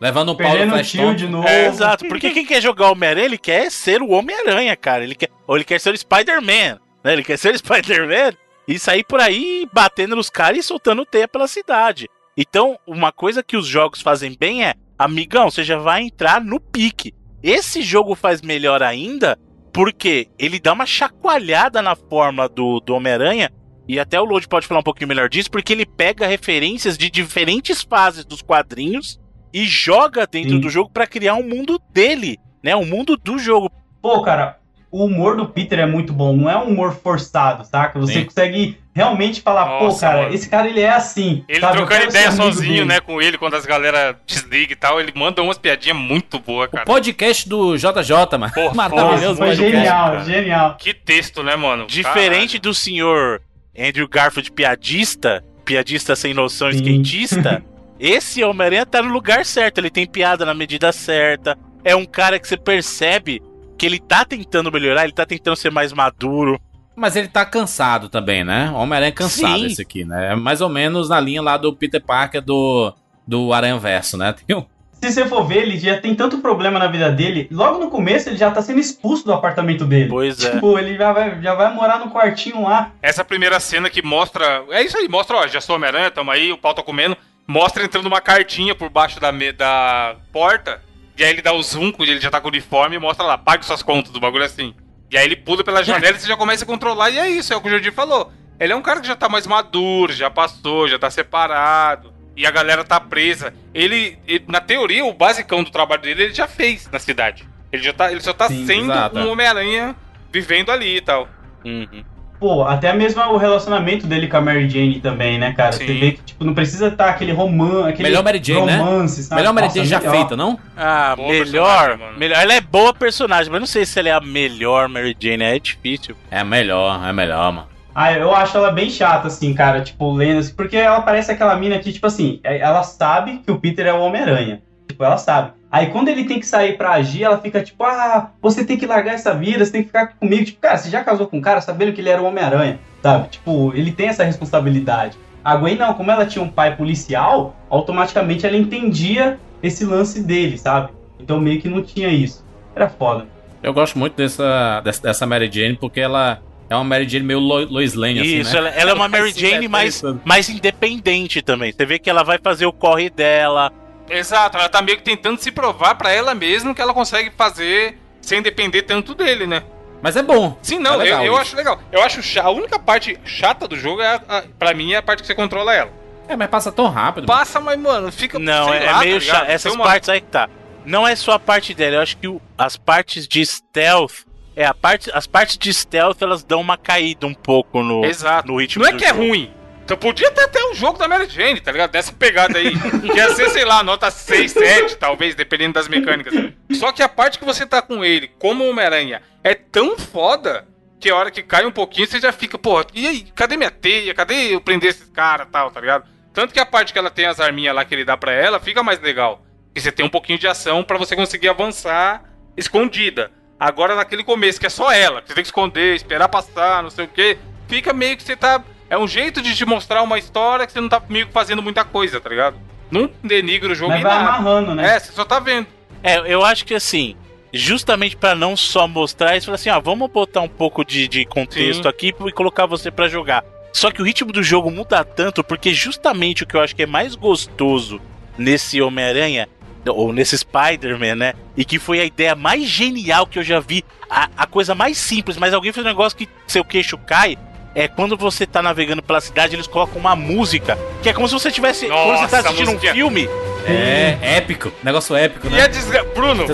Levando 0.00 0.30
o 0.30 0.36
Paulo 0.36 0.52
Perdendo 0.52 0.70
o 0.70 0.74
Flash 0.74 0.92
Thompson. 0.92 1.14
de 1.14 1.28
novo. 1.28 1.48
É, 1.48 1.66
exato, 1.66 2.06
porque 2.08 2.30
quem 2.30 2.44
quer 2.44 2.60
jogar 2.60 2.88
o 2.88 2.92
Homem-Aranha, 2.92 3.26
ele 3.26 3.38
quer 3.38 3.70
ser 3.70 4.02
o 4.02 4.10
Homem-Aranha, 4.10 4.76
cara. 4.76 5.04
Ele 5.04 5.14
quer, 5.14 5.30
ou 5.46 5.56
ele 5.56 5.64
quer 5.64 5.80
ser 5.80 5.94
o 5.94 5.96
Spider-Man, 5.96 6.80
né? 7.02 7.12
Ele 7.12 7.22
quer 7.22 7.38
ser 7.38 7.54
o 7.54 7.58
Spider-Man 7.58 8.32
e 8.66 8.78
sair 8.78 9.04
por 9.04 9.20
aí 9.20 9.68
batendo 9.72 10.16
nos 10.16 10.30
caras 10.30 10.58
e 10.58 10.62
soltando 10.62 11.06
teia 11.06 11.28
pela 11.28 11.46
cidade. 11.46 12.08
Então, 12.36 12.78
uma 12.86 13.12
coisa 13.12 13.42
que 13.42 13.56
os 13.56 13.66
jogos 13.66 14.00
fazem 14.00 14.36
bem 14.38 14.64
é, 14.64 14.74
amigão, 14.98 15.50
você 15.50 15.62
já 15.62 15.78
vai 15.78 16.02
entrar 16.02 16.40
no 16.40 16.58
pique. 16.58 17.14
Esse 17.42 17.82
jogo 17.82 18.14
faz 18.14 18.42
melhor 18.42 18.82
ainda 18.82 19.38
porque 19.72 20.28
ele 20.38 20.60
dá 20.60 20.72
uma 20.72 20.86
chacoalhada 20.86 21.82
na 21.82 21.96
fórmula 21.96 22.48
do, 22.48 22.80
do 22.80 22.94
Homem-Aranha. 22.94 23.50
E 23.86 24.00
até 24.00 24.18
o 24.20 24.24
Lodi 24.24 24.48
pode 24.48 24.66
falar 24.66 24.80
um 24.80 24.84
pouquinho 24.84 25.08
melhor 25.08 25.28
disso, 25.28 25.50
porque 25.50 25.72
ele 25.72 25.84
pega 25.84 26.26
referências 26.26 26.96
de 26.96 27.10
diferentes 27.10 27.82
fases 27.82 28.24
dos 28.24 28.40
quadrinhos 28.40 29.20
e 29.54 29.64
joga 29.66 30.26
dentro 30.26 30.56
Sim. 30.56 30.60
do 30.60 30.68
jogo 30.68 30.90
pra 30.92 31.06
criar 31.06 31.34
um 31.34 31.48
mundo 31.48 31.80
dele, 31.92 32.40
né? 32.60 32.74
Um 32.74 32.84
mundo 32.84 33.16
do 33.16 33.38
jogo. 33.38 33.70
Pô, 34.02 34.20
cara, 34.20 34.58
o 34.90 35.04
humor 35.04 35.36
do 35.36 35.46
Peter 35.46 35.78
é 35.78 35.86
muito 35.86 36.12
bom, 36.12 36.36
não 36.36 36.50
é 36.50 36.58
um 36.58 36.70
humor 36.70 36.92
forçado, 36.92 37.64
saca? 37.64 37.98
Você 38.00 38.14
Sim. 38.14 38.24
consegue 38.24 38.78
realmente 38.92 39.40
falar, 39.40 39.78
pô, 39.78 39.84
Nossa, 39.84 40.06
cara, 40.08 40.22
mano. 40.22 40.34
esse 40.34 40.48
cara 40.48 40.68
ele 40.68 40.80
é 40.80 40.90
assim. 40.90 41.44
Ele 41.48 41.60
sabe? 41.60 41.76
Trocando 41.76 42.04
ideia 42.04 42.32
sozinho, 42.32 42.72
dele. 42.74 42.84
né, 42.84 43.00
com 43.00 43.22
ele, 43.22 43.38
quando 43.38 43.54
as 43.54 43.64
galera 43.64 44.18
desliga 44.26 44.72
e 44.72 44.76
tal, 44.76 45.00
ele 45.00 45.12
manda 45.14 45.40
umas 45.40 45.56
piadinhas 45.56 45.96
muito 45.96 46.40
boas, 46.40 46.68
cara. 46.68 46.84
Podcast 46.84 47.48
do 47.48 47.76
JJ, 47.76 48.38
mano. 48.38 48.52
Porra, 48.52 48.74
Maravilhoso 48.74 49.36
Foi 49.36 49.54
genial, 49.54 50.10
cara. 50.10 50.24
genial. 50.24 50.76
Que 50.76 50.92
texto, 50.92 51.44
né, 51.44 51.54
mano? 51.54 51.86
Diferente 51.86 52.58
do 52.58 52.74
senhor 52.74 53.40
Andrew 53.78 54.08
Garfield 54.08 54.50
piadista, 54.50 55.44
piadista 55.64 56.16
sem 56.16 56.34
noção, 56.34 56.72
Sim. 56.72 56.78
skatista, 56.78 57.62
esse 57.98 58.42
Homem-Aranha 58.42 58.86
tá 58.86 59.02
no 59.02 59.12
lugar 59.12 59.44
certo, 59.44 59.78
ele 59.78 59.90
tem 59.90 60.06
piada 60.06 60.44
na 60.44 60.54
medida 60.54 60.92
certa. 60.92 61.56
É 61.82 61.94
um 61.94 62.04
cara 62.04 62.38
que 62.38 62.48
você 62.48 62.56
percebe 62.56 63.42
que 63.76 63.86
ele 63.86 63.98
tá 63.98 64.24
tentando 64.24 64.72
melhorar, 64.72 65.04
ele 65.04 65.12
tá 65.12 65.26
tentando 65.26 65.56
ser 65.56 65.70
mais 65.70 65.92
maduro. 65.92 66.60
Mas 66.96 67.16
ele 67.16 67.28
tá 67.28 67.44
cansado 67.44 68.08
também, 68.08 68.44
né? 68.44 68.70
O 68.70 68.76
Homem-Aranha 68.76 69.08
é 69.08 69.12
cansado 69.12 69.58
Sim. 69.58 69.66
esse 69.66 69.82
aqui, 69.82 70.04
né? 70.04 70.32
É 70.32 70.36
mais 70.36 70.60
ou 70.60 70.68
menos 70.68 71.08
na 71.08 71.18
linha 71.20 71.42
lá 71.42 71.56
do 71.56 71.74
Peter 71.74 72.02
Parker 72.02 72.40
do, 72.40 72.94
do 73.26 73.52
Aranha 73.52 73.78
Verso, 73.78 74.16
né? 74.16 74.34
Tem 74.46 74.56
um... 74.56 74.64
Se 75.02 75.12
você 75.12 75.26
for 75.26 75.44
ver, 75.44 75.64
ele 75.64 75.76
já 75.76 76.00
tem 76.00 76.14
tanto 76.14 76.38
problema 76.38 76.78
na 76.78 76.86
vida 76.86 77.12
dele. 77.12 77.46
Logo 77.50 77.78
no 77.78 77.90
começo, 77.90 78.30
ele 78.30 78.38
já 78.38 78.50
tá 78.50 78.62
sendo 78.62 78.80
expulso 78.80 79.22
do 79.22 79.34
apartamento 79.34 79.84
dele. 79.84 80.08
Pois 80.08 80.42
é. 80.42 80.52
Tipo, 80.52 80.78
ele 80.78 80.96
já 80.96 81.12
vai, 81.12 81.42
já 81.42 81.54
vai 81.54 81.74
morar 81.74 81.98
no 81.98 82.10
quartinho 82.10 82.62
lá. 82.62 82.90
Essa 83.02 83.22
primeira 83.22 83.60
cena 83.60 83.90
que 83.90 84.00
mostra. 84.00 84.64
É 84.70 84.82
isso 84.82 84.96
aí, 84.96 85.06
mostra, 85.06 85.36
ó, 85.36 85.46
já 85.46 85.60
sou 85.60 85.76
Homem-Aranha, 85.76 86.10
tamo 86.10 86.30
aí, 86.30 86.50
o 86.50 86.56
pau 86.56 86.72
tá 86.72 86.82
comendo. 86.82 87.18
Mostra 87.46 87.84
entrando 87.84 88.06
uma 88.06 88.20
cartinha 88.20 88.74
por 88.74 88.88
baixo 88.88 89.20
da, 89.20 89.30
me- 89.30 89.52
da 89.52 90.16
porta. 90.32 90.82
E 91.16 91.22
aí 91.22 91.30
ele 91.30 91.42
dá 91.42 91.52
o 91.52 91.62
zoom, 91.62 91.92
quando 91.92 92.08
ele 92.08 92.20
já 92.20 92.30
tá 92.30 92.40
com 92.40 92.48
o 92.48 92.50
uniforme, 92.50 92.96
e 92.96 92.98
mostra 92.98 93.24
lá, 93.24 93.38
pague 93.38 93.64
suas 93.64 93.82
contas, 93.82 94.10
do 94.12 94.18
bagulho 94.20 94.44
assim. 94.44 94.74
E 95.10 95.16
aí 95.18 95.24
ele 95.24 95.36
pula 95.36 95.62
pela 95.62 95.82
janela 95.84 96.16
e 96.16 96.20
você 96.20 96.26
já 96.26 96.36
começa 96.36 96.64
a 96.64 96.66
controlar, 96.66 97.10
e 97.10 97.18
é 97.18 97.28
isso, 97.28 97.52
é 97.52 97.56
o 97.56 97.60
que 97.60 97.68
o 97.68 97.70
Jordi 97.70 97.90
falou. 97.92 98.32
Ele 98.58 98.72
é 98.72 98.76
um 98.76 98.82
cara 98.82 99.00
que 99.00 99.06
já 99.06 99.14
tá 99.14 99.28
mais 99.28 99.46
maduro, 99.46 100.12
já 100.12 100.30
passou, 100.30 100.88
já 100.88 100.98
tá 100.98 101.10
separado. 101.10 102.12
E 102.36 102.44
a 102.46 102.50
galera 102.50 102.82
tá 102.82 102.98
presa. 102.98 103.54
Ele, 103.72 104.18
ele- 104.26 104.44
na 104.48 104.60
teoria, 104.60 105.04
o 105.04 105.12
basicão 105.12 105.62
do 105.62 105.70
trabalho 105.70 106.02
dele, 106.02 106.24
ele 106.24 106.34
já 106.34 106.48
fez 106.48 106.88
na 106.90 106.98
cidade. 106.98 107.46
Ele, 107.70 107.82
já 107.82 107.92
tá, 107.92 108.10
ele 108.10 108.20
só 108.20 108.32
tá 108.32 108.48
Sim, 108.48 108.66
sendo 108.66 108.90
exato, 108.92 109.18
é. 109.18 109.22
um 109.24 109.30
Homem-Aranha 109.30 109.94
vivendo 110.32 110.70
ali 110.72 110.96
e 110.96 111.00
tal. 111.00 111.28
Uhum. 111.64 112.04
Pô, 112.44 112.62
até 112.62 112.92
mesmo 112.92 113.22
o 113.22 113.38
relacionamento 113.38 114.06
dele 114.06 114.28
com 114.28 114.36
a 114.36 114.40
Mary 114.42 114.68
Jane 114.68 115.00
também, 115.00 115.38
né, 115.38 115.54
cara? 115.54 115.72
Você 115.72 115.86
Sim. 115.86 115.98
vê 115.98 116.12
que, 116.12 116.22
tipo, 116.24 116.44
não 116.44 116.52
precisa 116.52 116.88
estar 116.88 117.08
aquele 117.08 117.32
romance, 117.32 117.88
aquele 117.88 118.02
Melhor 118.10 118.22
Mary 118.22 118.38
Jane, 118.44 118.66
né? 118.66 118.76
romance, 118.76 119.22
sabe? 119.24 119.40
Melhor 119.40 119.54
Mary 119.54 119.66
Nossa, 119.68 119.78
Jane 119.78 119.88
já 119.88 119.98
melhor. 119.98 120.14
feita, 120.14 120.36
não? 120.36 120.58
Ah, 120.76 121.14
Boa 121.16 121.28
melhor, 121.32 121.98
melhor. 122.18 122.38
Ela 122.38 122.52
é 122.52 122.60
boa 122.60 122.92
personagem, 122.92 123.50
mas 123.50 123.60
não 123.60 123.66
sei 123.66 123.86
se 123.86 123.98
ela 123.98 124.10
é 124.10 124.12
a 124.12 124.20
melhor 124.20 124.90
Mary 124.90 125.16
Jane, 125.18 125.42
é 125.42 125.58
difícil. 125.58 126.14
É 126.30 126.44
melhor, 126.44 127.00
é 127.08 127.14
melhor, 127.14 127.50
mano. 127.50 127.66
Ah, 127.94 128.12
eu 128.12 128.34
acho 128.34 128.58
ela 128.58 128.70
bem 128.70 128.90
chata, 128.90 129.28
assim, 129.28 129.54
cara, 129.54 129.80
tipo, 129.80 130.12
lendo, 130.12 130.40
assim, 130.40 130.52
porque 130.54 130.76
ela 130.76 131.00
parece 131.00 131.32
aquela 131.32 131.56
mina 131.56 131.78
que, 131.78 131.94
tipo 131.94 132.06
assim, 132.06 132.40
é- 132.44 132.58
ela 132.58 132.82
sabe 132.82 133.38
que 133.38 133.50
o 133.50 133.58
Peter 133.58 133.86
é 133.86 133.92
o 133.94 134.00
Homem-Aranha. 134.02 134.60
Tipo, 134.86 135.02
ela 135.02 135.16
sabe. 135.16 135.52
Aí 135.74 135.88
quando 135.88 136.06
ele 136.06 136.22
tem 136.22 136.38
que 136.38 136.46
sair 136.46 136.76
pra 136.76 136.92
agir, 136.92 137.24
ela 137.24 137.36
fica 137.38 137.60
tipo, 137.60 137.82
ah, 137.82 138.30
você 138.40 138.64
tem 138.64 138.76
que 138.76 138.86
largar 138.86 139.14
essa 139.14 139.34
vida, 139.34 139.64
você 139.64 139.72
tem 139.72 139.80
que 139.80 139.88
ficar 139.88 140.06
comigo. 140.06 140.44
Tipo, 140.44 140.60
cara, 140.60 140.76
você 140.78 140.88
já 140.88 141.02
casou 141.02 141.26
com 141.26 141.38
um 141.38 141.40
cara 141.40 141.60
sabendo 141.60 141.92
que 141.92 142.00
ele 142.00 142.10
era 142.10 142.22
o 142.22 142.26
Homem-Aranha, 142.26 142.78
sabe? 143.02 143.26
Tipo, 143.30 143.72
ele 143.74 143.90
tem 143.90 144.06
essa 144.06 144.22
responsabilidade. 144.22 145.18
A 145.44 145.56
Gwen 145.56 145.74
não, 145.74 145.92
como 145.94 146.12
ela 146.12 146.24
tinha 146.26 146.44
um 146.44 146.48
pai 146.48 146.76
policial, 146.76 147.56
automaticamente 147.68 148.46
ela 148.46 148.56
entendia 148.56 149.36
esse 149.60 149.84
lance 149.84 150.22
dele, 150.22 150.56
sabe? 150.56 150.90
Então 151.18 151.40
meio 151.40 151.60
que 151.60 151.68
não 151.68 151.82
tinha 151.82 152.08
isso. 152.08 152.46
Era 152.76 152.88
foda. 152.88 153.26
Eu 153.60 153.74
gosto 153.74 153.98
muito 153.98 154.14
dessa, 154.14 154.80
dessa, 155.02 155.26
Mary 155.26 155.50
Jane 155.52 155.74
porque 155.76 155.98
ela 155.98 156.40
é 156.70 156.76
uma 156.76 156.84
Mary 156.84 157.08
Jane 157.08 157.24
meio 157.24 157.40
Lo- 157.40 157.68
Lois 157.68 157.94
Lane, 157.94 158.20
assim, 158.20 158.36
Isso, 158.38 158.52
né? 158.52 158.58
ela, 158.58 158.68
ela 158.68 158.90
é 158.92 158.94
uma 158.94 159.08
Mary 159.10 159.32
Jane 159.32 159.66
mete 159.66 159.68
mais, 159.68 160.02
mais 160.24 160.48
independente 160.48 161.42
também. 161.42 161.72
Você 161.72 161.84
vê 161.84 161.98
que 161.98 162.08
ela 162.08 162.22
vai 162.22 162.38
fazer 162.38 162.64
o 162.64 162.72
corre 162.72 163.10
dela. 163.10 163.72
Exato, 164.08 164.56
ela 164.58 164.68
tá 164.68 164.82
meio 164.82 164.98
que 164.98 165.04
tentando 165.04 165.38
se 165.40 165.50
provar 165.50 165.94
pra 165.94 166.12
ela 166.12 166.34
mesma 166.34 166.74
que 166.74 166.82
ela 166.82 166.92
consegue 166.94 167.30
fazer 167.36 167.98
sem 168.20 168.42
depender 168.42 168.82
tanto 168.82 169.14
dele, 169.14 169.46
né? 169.46 169.62
Mas 170.02 170.16
é 170.16 170.22
bom. 170.22 170.58
Sim, 170.60 170.78
não, 170.78 171.00
É 171.00 171.10
eu, 171.10 171.22
eu 171.22 171.36
acho 171.36 171.56
legal. 171.56 171.80
Eu 171.90 172.02
acho 172.02 172.20
a 172.40 172.50
única 172.50 172.78
parte 172.78 173.18
chata 173.24 173.66
do 173.66 173.76
jogo 173.76 174.02
é, 174.02 174.06
a, 174.08 174.20
a, 174.38 174.42
pra 174.58 174.74
mim, 174.74 174.92
é 174.92 174.96
a 174.96 175.02
parte 175.02 175.20
que 175.22 175.26
você 175.26 175.34
controla 175.34 175.74
ela. 175.74 175.90
É, 176.28 176.36
mas 176.36 176.48
passa 176.48 176.70
tão 176.70 176.88
rápido. 176.88 177.26
Passa, 177.26 177.58
mas, 177.60 177.78
mano, 177.78 178.12
fica. 178.12 178.38
Não, 178.38 178.72
é, 178.72 178.80
lá, 178.90 178.96
é 179.02 179.04
meio 179.06 179.18
tá 179.20 179.26
chato. 179.26 179.48
Essas 179.50 179.72
uma- 179.74 179.84
partes 179.84 180.08
aí 180.08 180.20
que 180.20 180.26
tá. 180.26 180.48
Não 180.84 181.08
é 181.08 181.16
só 181.16 181.32
a 181.32 181.38
parte 181.38 181.72
dela, 181.72 181.96
eu 181.96 182.00
acho 182.02 182.16
que 182.18 182.28
o- 182.28 182.40
as 182.58 182.76
partes 182.76 183.26
de 183.26 183.44
stealth. 183.44 184.26
É, 184.56 184.66
a 184.66 184.74
parte, 184.74 185.10
as 185.14 185.26
partes 185.26 185.56
de 185.58 185.72
stealth 185.72 186.20
elas 186.20 186.44
dão 186.44 186.60
uma 186.60 186.76
caída 186.76 187.26
um 187.26 187.34
pouco 187.34 187.82
no, 187.82 188.04
Exato. 188.04 188.46
no 188.48 188.58
ritmo 188.60 188.82
Não 188.84 188.90
é 188.90 188.92
do 188.92 188.98
que 188.98 189.04
é 189.04 189.08
jogo. 189.08 189.20
ruim. 189.22 189.50
Então 189.84 189.96
podia 189.98 190.30
ter 190.30 190.44
até 190.44 190.64
um 190.64 190.74
jogo 190.74 190.98
da 190.98 191.06
Mary 191.06 191.28
Jane, 191.28 191.60
tá 191.60 191.70
ligado? 191.70 191.90
Dessa 191.90 192.12
pegada 192.12 192.58
aí. 192.58 192.72
que 192.74 193.16
ia 193.16 193.34
ser, 193.34 193.50
sei 193.50 193.64
lá, 193.64 193.82
nota 193.82 194.10
6, 194.10 194.50
7, 194.52 194.96
talvez, 194.96 195.34
dependendo 195.34 195.74
das 195.74 195.88
mecânicas. 195.88 196.32
Só 196.72 196.90
que 196.90 197.02
a 197.02 197.08
parte 197.08 197.38
que 197.38 197.44
você 197.44 197.66
tá 197.66 197.82
com 197.82 198.02
ele, 198.02 198.28
como 198.38 198.68
Homem-Aranha, 198.68 199.20
é 199.42 199.54
tão 199.54 199.98
foda 199.98 200.66
que 200.98 201.10
a 201.10 201.16
hora 201.16 201.30
que 201.30 201.42
cai 201.42 201.66
um 201.66 201.70
pouquinho 201.70 202.06
você 202.06 202.18
já 202.18 202.32
fica, 202.32 202.58
porra, 202.58 202.86
e 202.94 203.06
aí? 203.06 203.22
Cadê 203.34 203.58
minha 203.58 203.70
teia? 203.70 204.14
Cadê 204.14 204.54
eu 204.54 204.60
prender 204.60 204.88
esses 204.88 205.10
caras 205.10 205.46
tal, 205.52 205.70
tá 205.70 205.80
ligado? 205.80 206.08
Tanto 206.32 206.54
que 206.54 206.58
a 206.58 206.64
parte 206.64 206.92
que 206.92 206.98
ela 206.98 207.10
tem 207.10 207.26
as 207.26 207.38
arminhas 207.38 207.74
lá 207.74 207.84
que 207.84 207.94
ele 207.94 208.06
dá 208.06 208.16
pra 208.16 208.32
ela 208.32 208.58
fica 208.58 208.82
mais 208.82 208.98
legal. 209.00 209.44
Que 209.74 209.80
você 209.80 209.92
tem 209.92 210.04
um 210.04 210.08
pouquinho 210.08 210.38
de 210.38 210.48
ação 210.48 210.82
pra 210.82 210.96
você 210.96 211.14
conseguir 211.14 211.48
avançar 211.48 212.24
escondida. 212.56 213.30
Agora 213.60 213.94
naquele 213.94 214.24
começo, 214.24 214.58
que 214.58 214.66
é 214.66 214.70
só 214.70 214.90
ela, 214.90 215.20
que 215.20 215.28
você 215.28 215.34
tem 215.34 215.44
que 215.44 215.48
esconder, 215.48 215.94
esperar 215.94 216.28
passar, 216.28 216.82
não 216.82 216.90
sei 216.90 217.04
o 217.04 217.08
que, 217.08 217.38
fica 217.68 217.92
meio 217.92 218.16
que 218.16 218.22
você 218.22 218.34
tá. 218.36 218.62
É 218.94 218.98
um 218.98 219.08
jeito 219.08 219.42
de 219.42 219.56
te 219.56 219.64
mostrar 219.64 220.02
uma 220.02 220.20
história 220.20 220.64
que 220.64 220.72
você 220.72 220.80
não 220.80 220.88
tá 220.88 221.02
meio 221.08 221.26
que 221.26 221.32
fazendo 221.32 221.60
muita 221.60 221.84
coisa, 221.84 222.20
tá 222.20 222.28
ligado? 222.28 222.56
Não 222.92 223.10
denigra 223.24 223.72
o 223.72 223.74
jogo 223.74 223.90
Mas 223.90 224.00
em 224.00 224.04
vai 224.04 224.14
nada. 224.14 224.28
amarrando, 224.28 224.72
né? 224.72 224.94
É, 224.94 225.00
você 225.00 225.10
só 225.10 225.24
tá 225.24 225.40
vendo. 225.40 225.66
É, 226.00 226.18
eu 226.32 226.44
acho 226.44 226.64
que 226.64 226.74
assim, 226.74 227.16
justamente 227.52 228.16
pra 228.16 228.36
não 228.36 228.56
só 228.56 228.86
mostrar 228.86 229.36
isso, 229.36 229.46
falar 229.46 229.56
assim, 229.56 229.68
ah, 229.68 229.80
vamos 229.80 230.08
botar 230.12 230.42
um 230.42 230.48
pouco 230.48 230.84
de, 230.84 231.08
de 231.08 231.24
contexto 231.24 231.82
Sim. 231.82 231.88
aqui 231.88 232.14
e 232.24 232.30
colocar 232.30 232.66
você 232.66 232.88
pra 232.88 233.08
jogar. 233.08 233.44
Só 233.72 233.90
que 233.90 234.00
o 234.00 234.04
ritmo 234.04 234.30
do 234.30 234.44
jogo 234.44 234.70
muda 234.70 235.04
tanto, 235.04 235.42
porque 235.42 235.74
justamente 235.74 236.44
o 236.44 236.46
que 236.46 236.54
eu 236.54 236.60
acho 236.60 236.76
que 236.76 236.84
é 236.84 236.86
mais 236.86 237.16
gostoso 237.16 238.00
nesse 238.38 238.80
Homem-Aranha, 238.80 239.48
ou 239.88 240.12
nesse 240.12 240.38
Spider-Man, 240.38 241.16
né? 241.16 241.34
E 241.56 241.64
que 241.64 241.80
foi 241.80 241.98
a 241.98 242.04
ideia 242.04 242.36
mais 242.36 242.62
genial 242.62 243.26
que 243.26 243.40
eu 243.40 243.42
já 243.42 243.58
vi, 243.58 243.84
a, 244.08 244.30
a 244.36 244.46
coisa 244.46 244.72
mais 244.72 244.98
simples, 244.98 245.36
mas 245.36 245.52
alguém 245.52 245.72
fez 245.72 245.84
um 245.84 245.88
negócio 245.88 246.16
que 246.16 246.28
seu 246.46 246.64
queixo 246.64 246.96
cai. 246.96 247.36
É 247.74 247.88
quando 247.88 248.16
você 248.16 248.46
tá 248.46 248.62
navegando 248.62 249.02
pela 249.02 249.20
cidade, 249.20 249.56
eles 249.56 249.66
colocam 249.66 249.98
uma 249.98 250.14
música, 250.14 250.78
que 251.02 251.08
é 251.08 251.12
como 251.12 251.26
se 251.26 251.34
você 251.34 251.50
tivesse. 251.50 251.86
quando 251.86 252.18
você 252.18 252.28
tá 252.28 252.36
Nossa, 252.36 252.48
assistindo 252.50 252.70
um 252.70 252.78
filme, 252.78 253.28
É, 253.66 254.16
épico. 254.36 254.70
Negócio 254.82 255.16
épico, 255.16 255.46
E 255.48 255.50
né? 255.50 255.62
a 255.62 255.66
desgra... 255.66 256.04
Bruno, 256.14 256.44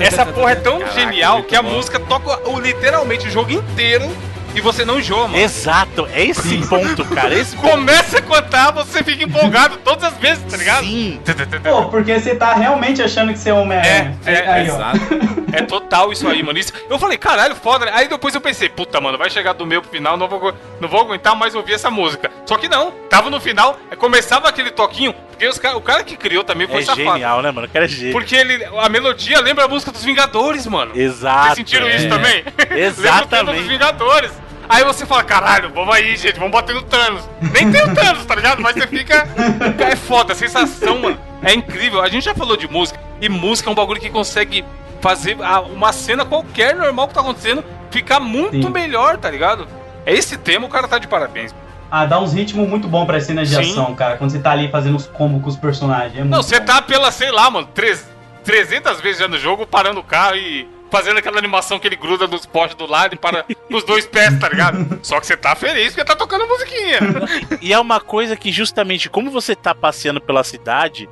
essa 0.00 0.24
porra 0.26 0.52
é 0.52 0.54
tão 0.54 0.78
Caraca, 0.78 1.00
genial 1.00 1.42
que 1.42 1.56
a 1.56 1.62
bom. 1.62 1.70
música 1.70 1.98
toca 1.98 2.48
o, 2.48 2.60
literalmente 2.60 3.26
o 3.26 3.30
jogo 3.30 3.50
inteiro 3.50 4.04
e 4.58 4.60
você 4.60 4.84
não 4.84 4.98
enjoa, 4.98 5.28
mano. 5.28 5.36
Exato, 5.38 6.06
é 6.12 6.24
esse 6.24 6.58
ponto, 6.66 7.04
cara. 7.06 7.34
Esse 7.34 7.54
ponto. 7.56 7.68
Começa 7.70 8.18
a 8.18 8.22
cantar, 8.22 8.72
você 8.72 9.02
fica 9.02 9.24
empolgado 9.24 9.76
todas 9.78 10.04
as 10.04 10.14
vezes, 10.18 10.42
tá 10.44 10.56
ligado? 10.56 10.84
Sim. 10.84 11.20
Pô, 11.62 11.86
porque 11.86 12.18
você 12.18 12.34
tá 12.34 12.54
realmente 12.54 13.02
achando 13.02 13.32
que 13.32 13.38
você 13.38 13.50
é 13.50 13.54
Homem-Aranha. 13.54 14.18
É, 14.26 14.32
é, 14.32 14.48
aí, 14.50 14.70
ó. 14.70 14.74
Exato. 14.74 14.98
É 15.52 15.62
total 15.62 16.12
isso 16.12 16.28
aí, 16.28 16.42
mano. 16.42 16.58
Isso- 16.58 16.72
eu 16.90 16.98
falei, 16.98 17.16
caralho, 17.16 17.54
foda. 17.54 17.86
né? 17.86 17.92
Aí 17.94 18.08
depois 18.08 18.34
eu 18.34 18.40
pensei, 18.40 18.68
puta, 18.68 19.00
mano, 19.00 19.16
vai 19.16 19.30
chegar 19.30 19.54
do 19.54 19.64
meu 19.66 19.80
pro 19.80 19.90
final, 19.90 20.16
não 20.16 20.28
vou, 20.28 20.52
não 20.80 20.88
vou 20.88 21.00
aguentar 21.00 21.34
mais 21.34 21.54
ouvir 21.54 21.72
essa 21.74 21.90
música. 21.90 22.30
Só 22.44 22.56
que 22.56 22.68
não, 22.68 22.90
tava 23.08 23.30
no 23.30 23.40
final, 23.40 23.78
é, 23.90 23.96
começava 23.96 24.48
aquele 24.48 24.70
toquinho, 24.70 25.12
porque 25.30 25.46
os 25.46 25.58
ca- 25.58 25.76
o 25.76 25.80
cara 25.80 26.04
que 26.04 26.16
criou 26.16 26.44
também 26.44 26.66
foi 26.66 26.80
É 26.80 26.84
safado. 26.84 27.02
genial, 27.12 27.40
né, 27.42 27.50
mano? 27.50 27.66
O 27.66 27.70
cara 27.70 27.84
é 27.86 27.88
gênio. 27.88 28.12
Porque 28.12 28.34
ele, 28.36 28.62
a 28.78 28.88
melodia 28.88 29.40
lembra 29.40 29.64
a 29.64 29.68
música 29.68 29.90
dos 29.92 30.04
Vingadores, 30.04 30.66
mano. 30.66 30.92
Exato. 30.94 31.44
Vocês 31.46 31.56
sentiram 31.56 31.86
é. 31.88 31.96
isso 31.96 32.08
também? 32.08 32.44
lembra 32.68 33.24
o 33.24 33.26
tema 33.26 33.52
dos 33.52 33.54
Exatamente. 33.54 33.68
Vingadores. 33.68 34.32
Aí 34.68 34.84
você 34.84 35.06
fala, 35.06 35.24
caralho, 35.24 35.70
vamos 35.74 35.94
aí, 35.94 36.14
gente, 36.16 36.36
vamos 36.38 36.52
bater 36.52 36.74
no 36.74 36.82
Thanos. 36.82 37.28
Nem 37.40 37.70
tem 37.72 37.82
o 37.82 37.94
Thanos, 37.94 38.26
tá 38.26 38.34
ligado? 38.34 38.60
Mas 38.60 38.74
você 38.74 38.86
fica. 38.86 39.26
É 39.78 39.96
foda, 39.96 40.32
a 40.32 40.36
sensação, 40.36 40.98
mano. 40.98 41.18
É 41.42 41.54
incrível. 41.54 42.02
A 42.02 42.08
gente 42.08 42.24
já 42.24 42.34
falou 42.34 42.56
de 42.56 42.68
música, 42.68 42.98
e 43.20 43.28
música 43.28 43.68
é 43.70 43.72
um 43.72 43.74
bagulho 43.74 44.00
que 44.00 44.10
consegue 44.10 44.64
fazer 45.00 45.36
uma 45.72 45.92
cena 45.92 46.24
qualquer 46.24 46.74
normal 46.76 47.08
que 47.08 47.14
tá 47.14 47.20
acontecendo 47.20 47.64
ficar 47.90 48.20
muito 48.20 48.66
Sim. 48.66 48.70
melhor, 48.72 49.16
tá 49.16 49.30
ligado? 49.30 49.66
É 50.04 50.12
esse 50.12 50.36
tema, 50.36 50.66
o 50.66 50.68
cara 50.68 50.86
tá 50.88 50.98
de 50.98 51.06
parabéns. 51.06 51.54
Ah, 51.90 52.04
dá 52.04 52.20
uns 52.20 52.34
ritmos 52.34 52.68
muito 52.68 52.86
bons 52.86 53.06
pra 53.06 53.18
cenas 53.20 53.48
de 53.48 53.54
Sim. 53.54 53.70
ação, 53.72 53.94
cara. 53.94 54.16
Quando 54.18 54.30
você 54.30 54.38
tá 54.38 54.50
ali 54.50 54.68
fazendo 54.70 54.96
os 54.96 55.06
combos 55.06 55.42
com 55.42 55.48
os 55.48 55.56
personagens. 55.56 56.18
É 56.20 56.24
Não, 56.24 56.42
você 56.42 56.58
bom. 56.60 56.66
tá 56.66 56.82
pela, 56.82 57.10
sei 57.10 57.30
lá, 57.30 57.50
mano, 57.50 57.66
três- 57.72 58.06
300 58.44 59.00
vezes 59.00 59.20
já 59.20 59.28
no 59.28 59.38
jogo, 59.38 59.66
parando 59.66 60.00
o 60.00 60.04
carro 60.04 60.36
e 60.36 60.68
fazendo 60.90 61.18
aquela 61.18 61.38
animação 61.38 61.78
que 61.78 61.86
ele 61.86 61.96
gruda 61.96 62.26
nos 62.26 62.46
postes 62.46 62.76
do 62.76 62.86
lado 62.86 63.14
e 63.14 63.18
para 63.18 63.44
nos 63.68 63.84
dois 63.84 64.06
pés, 64.06 64.38
tá 64.38 64.48
ligado? 64.48 64.98
Só 65.02 65.20
que 65.20 65.26
você 65.26 65.36
tá 65.36 65.54
feliz 65.54 65.88
porque 65.88 66.04
tá 66.04 66.16
tocando 66.16 66.46
musiquinha. 66.46 66.98
E 67.60 67.72
é 67.72 67.78
uma 67.78 68.00
coisa 68.00 68.36
que 68.36 68.52
justamente 68.52 69.10
como 69.10 69.30
você 69.30 69.54
tá 69.54 69.74
passeando 69.74 70.20
pela 70.20 70.44
cidade, 70.44 71.08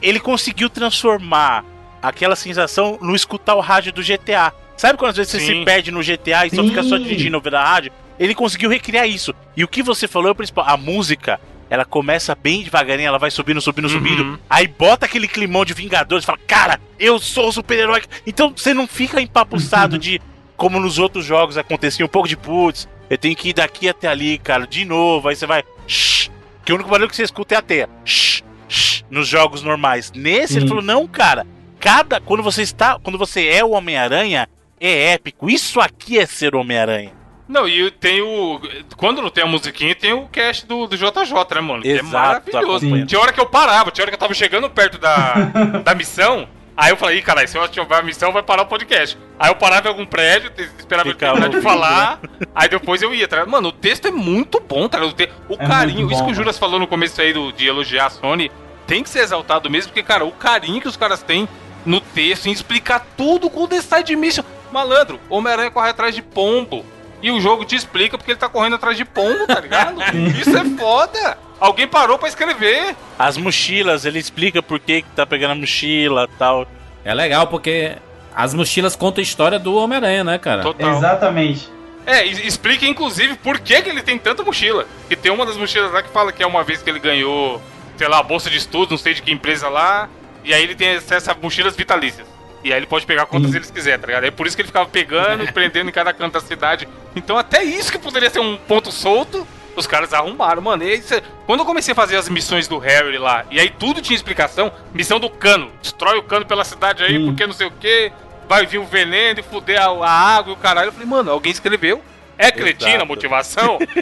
ele 0.00 0.20
conseguiu 0.20 0.70
transformar 0.70 1.64
aquela 2.02 2.36
sensação 2.36 2.98
no 3.00 3.14
escutar 3.14 3.54
o 3.54 3.60
rádio 3.60 3.92
do 3.92 4.02
GTA. 4.02 4.52
Sabe 4.76 4.96
quando 4.98 5.10
às 5.10 5.16
vezes 5.16 5.32
você 5.32 5.40
Sim. 5.40 5.58
se 5.60 5.64
perde 5.64 5.90
no 5.90 6.00
GTA 6.00 6.46
e 6.46 6.54
só 6.54 6.62
fica 6.62 6.82
só 6.82 6.96
Sim. 6.96 7.02
dirigindo 7.02 7.36
ouvindo 7.36 7.56
a 7.56 7.64
rádio? 7.64 7.92
Ele 8.18 8.34
conseguiu 8.34 8.70
recriar 8.70 9.06
isso. 9.08 9.34
E 9.56 9.64
o 9.64 9.68
que 9.68 9.82
você 9.82 10.06
falou 10.08 10.28
é 10.28 10.32
o 10.32 10.34
principal. 10.34 10.64
A 10.68 10.76
música, 10.76 11.40
ela 11.70 11.84
começa 11.84 12.34
bem 12.34 12.62
devagarinho, 12.62 13.08
ela 13.08 13.18
vai 13.18 13.30
subindo, 13.30 13.60
subindo, 13.60 13.84
Uhum. 13.86 13.90
subindo. 13.90 14.40
Aí 14.48 14.66
bota 14.66 15.06
aquele 15.06 15.28
climão 15.28 15.64
de 15.64 15.74
Vingadores, 15.74 16.24
fala, 16.24 16.38
cara, 16.46 16.80
eu 16.98 17.18
sou 17.18 17.48
o 17.48 17.52
super-herói. 17.52 18.02
Então 18.26 18.52
você 18.56 18.72
não 18.72 18.86
fica 18.86 19.20
empapuçado 19.20 19.94
Uhum. 19.94 20.00
de 20.00 20.20
como 20.56 20.80
nos 20.80 20.98
outros 20.98 21.24
jogos 21.24 21.56
acontecia 21.56 22.04
um 22.04 22.08
pouco 22.08 22.26
de 22.28 22.36
putz, 22.36 22.88
eu 23.08 23.16
tenho 23.16 23.36
que 23.36 23.50
ir 23.50 23.52
daqui 23.52 23.88
até 23.88 24.08
ali, 24.08 24.38
cara, 24.38 24.66
de 24.66 24.84
novo. 24.84 25.28
Aí 25.28 25.36
você 25.36 25.46
vai. 25.46 25.62
Shh, 25.86 26.28
que 26.64 26.72
o 26.72 26.74
único 26.74 26.90
barulho 26.90 27.08
que 27.08 27.16
você 27.16 27.22
escuta 27.22 27.54
é 27.54 27.58
a 27.58 27.62
teia. 27.62 27.88
Shh, 28.04 28.42
shh, 28.68 29.04
nos 29.10 29.28
jogos 29.28 29.62
normais. 29.62 30.10
Nesse, 30.14 30.54
ele 30.54 30.62
Sim. 30.62 30.68
falou, 30.68 30.82
não, 30.82 31.06
cara. 31.06 31.46
Cada. 31.80 32.20
Quando 32.20 32.42
você 32.42 32.62
está. 32.62 32.98
Quando 32.98 33.16
você 33.16 33.46
é 33.46 33.64
o 33.64 33.70
Homem-Aranha, 33.70 34.48
é 34.80 35.12
épico. 35.12 35.48
Isso 35.48 35.80
aqui 35.80 36.18
é 36.18 36.26
ser 36.26 36.54
Homem-Aranha. 36.56 37.12
Não, 37.48 37.66
e 37.66 37.90
tem 37.90 38.20
o. 38.20 38.60
Quando 38.96 39.22
não 39.22 39.30
tem 39.30 39.42
a 39.42 39.46
musiquinha, 39.46 39.94
tem 39.94 40.12
o 40.12 40.26
cast 40.28 40.66
do, 40.66 40.86
do 40.86 40.96
JJ, 40.96 41.54
né, 41.54 41.60
mano? 41.60 41.82
Que 41.82 41.88
é 41.88 41.92
Exato, 41.94 42.08
maravilhoso. 42.12 42.76
acompanha. 42.86 43.06
Tinha 43.06 43.20
hora 43.20 43.32
que 43.32 43.40
eu 43.40 43.46
parava, 43.46 43.90
tinha 43.90 44.02
hora 44.04 44.10
que 44.10 44.14
eu 44.16 44.18
tava 44.20 44.34
chegando 44.34 44.68
perto 44.68 44.98
da, 44.98 45.34
da 45.82 45.94
missão. 45.94 46.46
Aí 46.76 46.90
eu 46.92 46.96
falei, 46.96 47.18
ih, 47.18 47.22
caralho, 47.22 47.48
se 47.48 47.58
eu 47.58 47.62
ativar 47.64 47.98
a 47.98 48.02
missão, 48.02 48.30
vai 48.32 48.42
parar 48.42 48.62
o 48.62 48.66
podcast. 48.66 49.18
Aí 49.36 49.50
eu 49.50 49.56
parava 49.56 49.88
em 49.88 49.90
algum 49.90 50.06
prédio, 50.06 50.52
esperava 50.78 51.08
ele 51.08 51.14
Ficava 51.14 51.32
terminar 51.40 51.58
de 51.58 51.60
falar, 51.64 52.20
aí 52.54 52.68
depois 52.68 53.02
eu 53.02 53.12
ia, 53.12 53.26
tá 53.26 53.34
ligado? 53.36 53.50
Mano, 53.50 53.70
o 53.70 53.72
texto 53.72 54.06
é 54.06 54.12
muito 54.12 54.60
bom, 54.60 54.88
tá 54.88 54.98
ligado? 54.98 55.12
O, 55.12 55.16
te- 55.16 55.28
o 55.48 55.54
É 55.54 55.66
carinho, 55.66 56.00
muito 56.02 56.12
isso 56.12 56.20
bom, 56.20 56.26
que 56.26 56.32
o 56.32 56.34
mano. 56.34 56.34
Juras 56.36 56.56
falou 56.56 56.78
no 56.78 56.86
começo 56.86 57.20
aí 57.20 57.32
do, 57.32 57.50
de 57.52 57.66
elogiar 57.66 58.06
a 58.06 58.10
Sony, 58.10 58.48
tem 58.86 59.02
que 59.02 59.08
ser 59.08 59.20
exaltado 59.20 59.68
mesmo, 59.68 59.88
porque, 59.90 60.04
cara, 60.04 60.24
o 60.24 60.30
carinho 60.30 60.80
que 60.80 60.86
os 60.86 60.96
caras 60.96 61.20
têm 61.20 61.48
no 61.84 62.00
texto, 62.00 62.46
em 62.46 62.52
explicar 62.52 63.04
tudo 63.16 63.50
com 63.50 63.64
o 63.64 63.66
The 63.68 63.80
Side 63.82 64.14
Mission. 64.14 64.44
Malandro, 64.70 65.18
Homem-Aranha 65.28 65.72
corre 65.72 65.90
atrás 65.90 66.14
de 66.14 66.22
pombo. 66.22 66.84
E 67.22 67.30
o 67.30 67.40
jogo 67.40 67.64
te 67.64 67.74
explica 67.74 68.16
porque 68.16 68.32
ele 68.32 68.38
tá 68.38 68.48
correndo 68.48 68.76
atrás 68.76 68.96
de 68.96 69.04
pombo, 69.04 69.46
tá 69.46 69.60
ligado? 69.60 70.00
Isso 70.40 70.56
é 70.56 70.64
foda! 70.76 71.38
Alguém 71.60 71.88
parou 71.88 72.18
pra 72.18 72.28
escrever. 72.28 72.94
As 73.18 73.36
mochilas, 73.36 74.04
ele 74.04 74.18
explica 74.18 74.62
por 74.62 74.78
que, 74.78 75.02
que 75.02 75.08
tá 75.10 75.26
pegando 75.26 75.52
a 75.52 75.54
mochila 75.56 76.28
tal. 76.38 76.66
É 77.04 77.12
legal 77.12 77.48
porque 77.48 77.96
as 78.34 78.54
mochilas 78.54 78.94
contam 78.94 79.20
a 79.20 79.24
história 79.24 79.58
do 79.58 79.74
Homem-Aranha, 79.74 80.22
né, 80.22 80.38
cara? 80.38 80.62
Total. 80.62 80.96
Exatamente. 80.96 81.68
É, 82.06 82.24
explica 82.24 82.86
inclusive 82.86 83.34
por 83.36 83.58
que, 83.58 83.82
que 83.82 83.88
ele 83.90 84.02
tem 84.02 84.16
tanta 84.16 84.42
mochila. 84.42 84.86
Que 85.08 85.16
tem 85.16 85.32
uma 85.32 85.44
das 85.44 85.56
mochilas 85.56 85.92
lá 85.92 86.02
que 86.02 86.08
fala 86.10 86.32
que 86.32 86.42
é 86.42 86.46
uma 86.46 86.62
vez 86.62 86.80
que 86.80 86.88
ele 86.88 87.00
ganhou, 87.00 87.60
sei 87.96 88.06
lá, 88.06 88.20
a 88.20 88.22
bolsa 88.22 88.48
de 88.48 88.56
estudos, 88.56 88.90
não 88.90 88.96
sei 88.98 89.14
de 89.14 89.22
que 89.22 89.32
empresa 89.32 89.68
lá. 89.68 90.08
E 90.44 90.54
aí 90.54 90.62
ele 90.62 90.76
tem 90.76 90.96
acesso 90.96 91.30
a 91.30 91.34
mochilas 91.34 91.74
vitalícias. 91.74 92.26
E 92.64 92.72
aí 92.72 92.78
ele 92.78 92.86
pode 92.86 93.06
pegar 93.06 93.26
quantas 93.26 93.54
ele 93.54 93.64
quiser, 93.66 93.98
tá 93.98 94.06
ligado? 94.06 94.24
É 94.24 94.30
por 94.30 94.46
isso 94.46 94.56
que 94.56 94.62
ele 94.62 94.66
ficava 94.68 94.86
pegando 94.88 95.46
prendendo 95.52 95.88
em 95.88 95.92
cada 95.92 96.12
canto 96.12 96.32
da 96.34 96.40
cidade. 96.40 96.88
Então 97.14 97.38
até 97.38 97.62
isso 97.62 97.90
que 97.92 97.98
poderia 97.98 98.28
ser 98.30 98.40
um 98.40 98.56
ponto 98.56 98.90
solto, 98.90 99.46
os 99.76 99.86
caras 99.86 100.12
arrumaram, 100.12 100.60
mano. 100.60 100.82
E 100.82 100.90
aí, 100.90 101.00
cê- 101.02 101.22
quando 101.46 101.60
eu 101.60 101.66
comecei 101.66 101.92
a 101.92 101.94
fazer 101.94 102.16
as 102.16 102.28
missões 102.28 102.66
do 102.66 102.78
Harry 102.78 103.16
lá, 103.16 103.44
e 103.50 103.60
aí 103.60 103.70
tudo 103.70 104.02
tinha 104.02 104.16
explicação, 104.16 104.72
missão 104.92 105.20
do 105.20 105.30
cano. 105.30 105.70
Destrói 105.80 106.18
o 106.18 106.22
cano 106.24 106.44
pela 106.44 106.64
cidade 106.64 107.04
aí, 107.04 107.16
Sim. 107.16 107.26
porque 107.26 107.46
não 107.46 107.52
sei 107.54 107.68
o 107.68 107.70
que, 107.70 108.10
vai 108.48 108.66
vir 108.66 108.78
o 108.78 108.84
veneno 108.84 109.38
e 109.38 109.42
fuder 109.44 109.80
a, 109.80 109.86
a 109.86 110.10
água 110.36 110.52
e 110.52 110.54
o 110.54 110.58
caralho. 110.58 110.88
Eu 110.88 110.92
falei, 110.92 111.06
mano, 111.06 111.30
alguém 111.30 111.52
escreveu. 111.52 112.02
É 112.36 112.52
cretina 112.52 112.90
a 112.90 112.94
Exato. 112.94 113.06
motivação? 113.06 113.78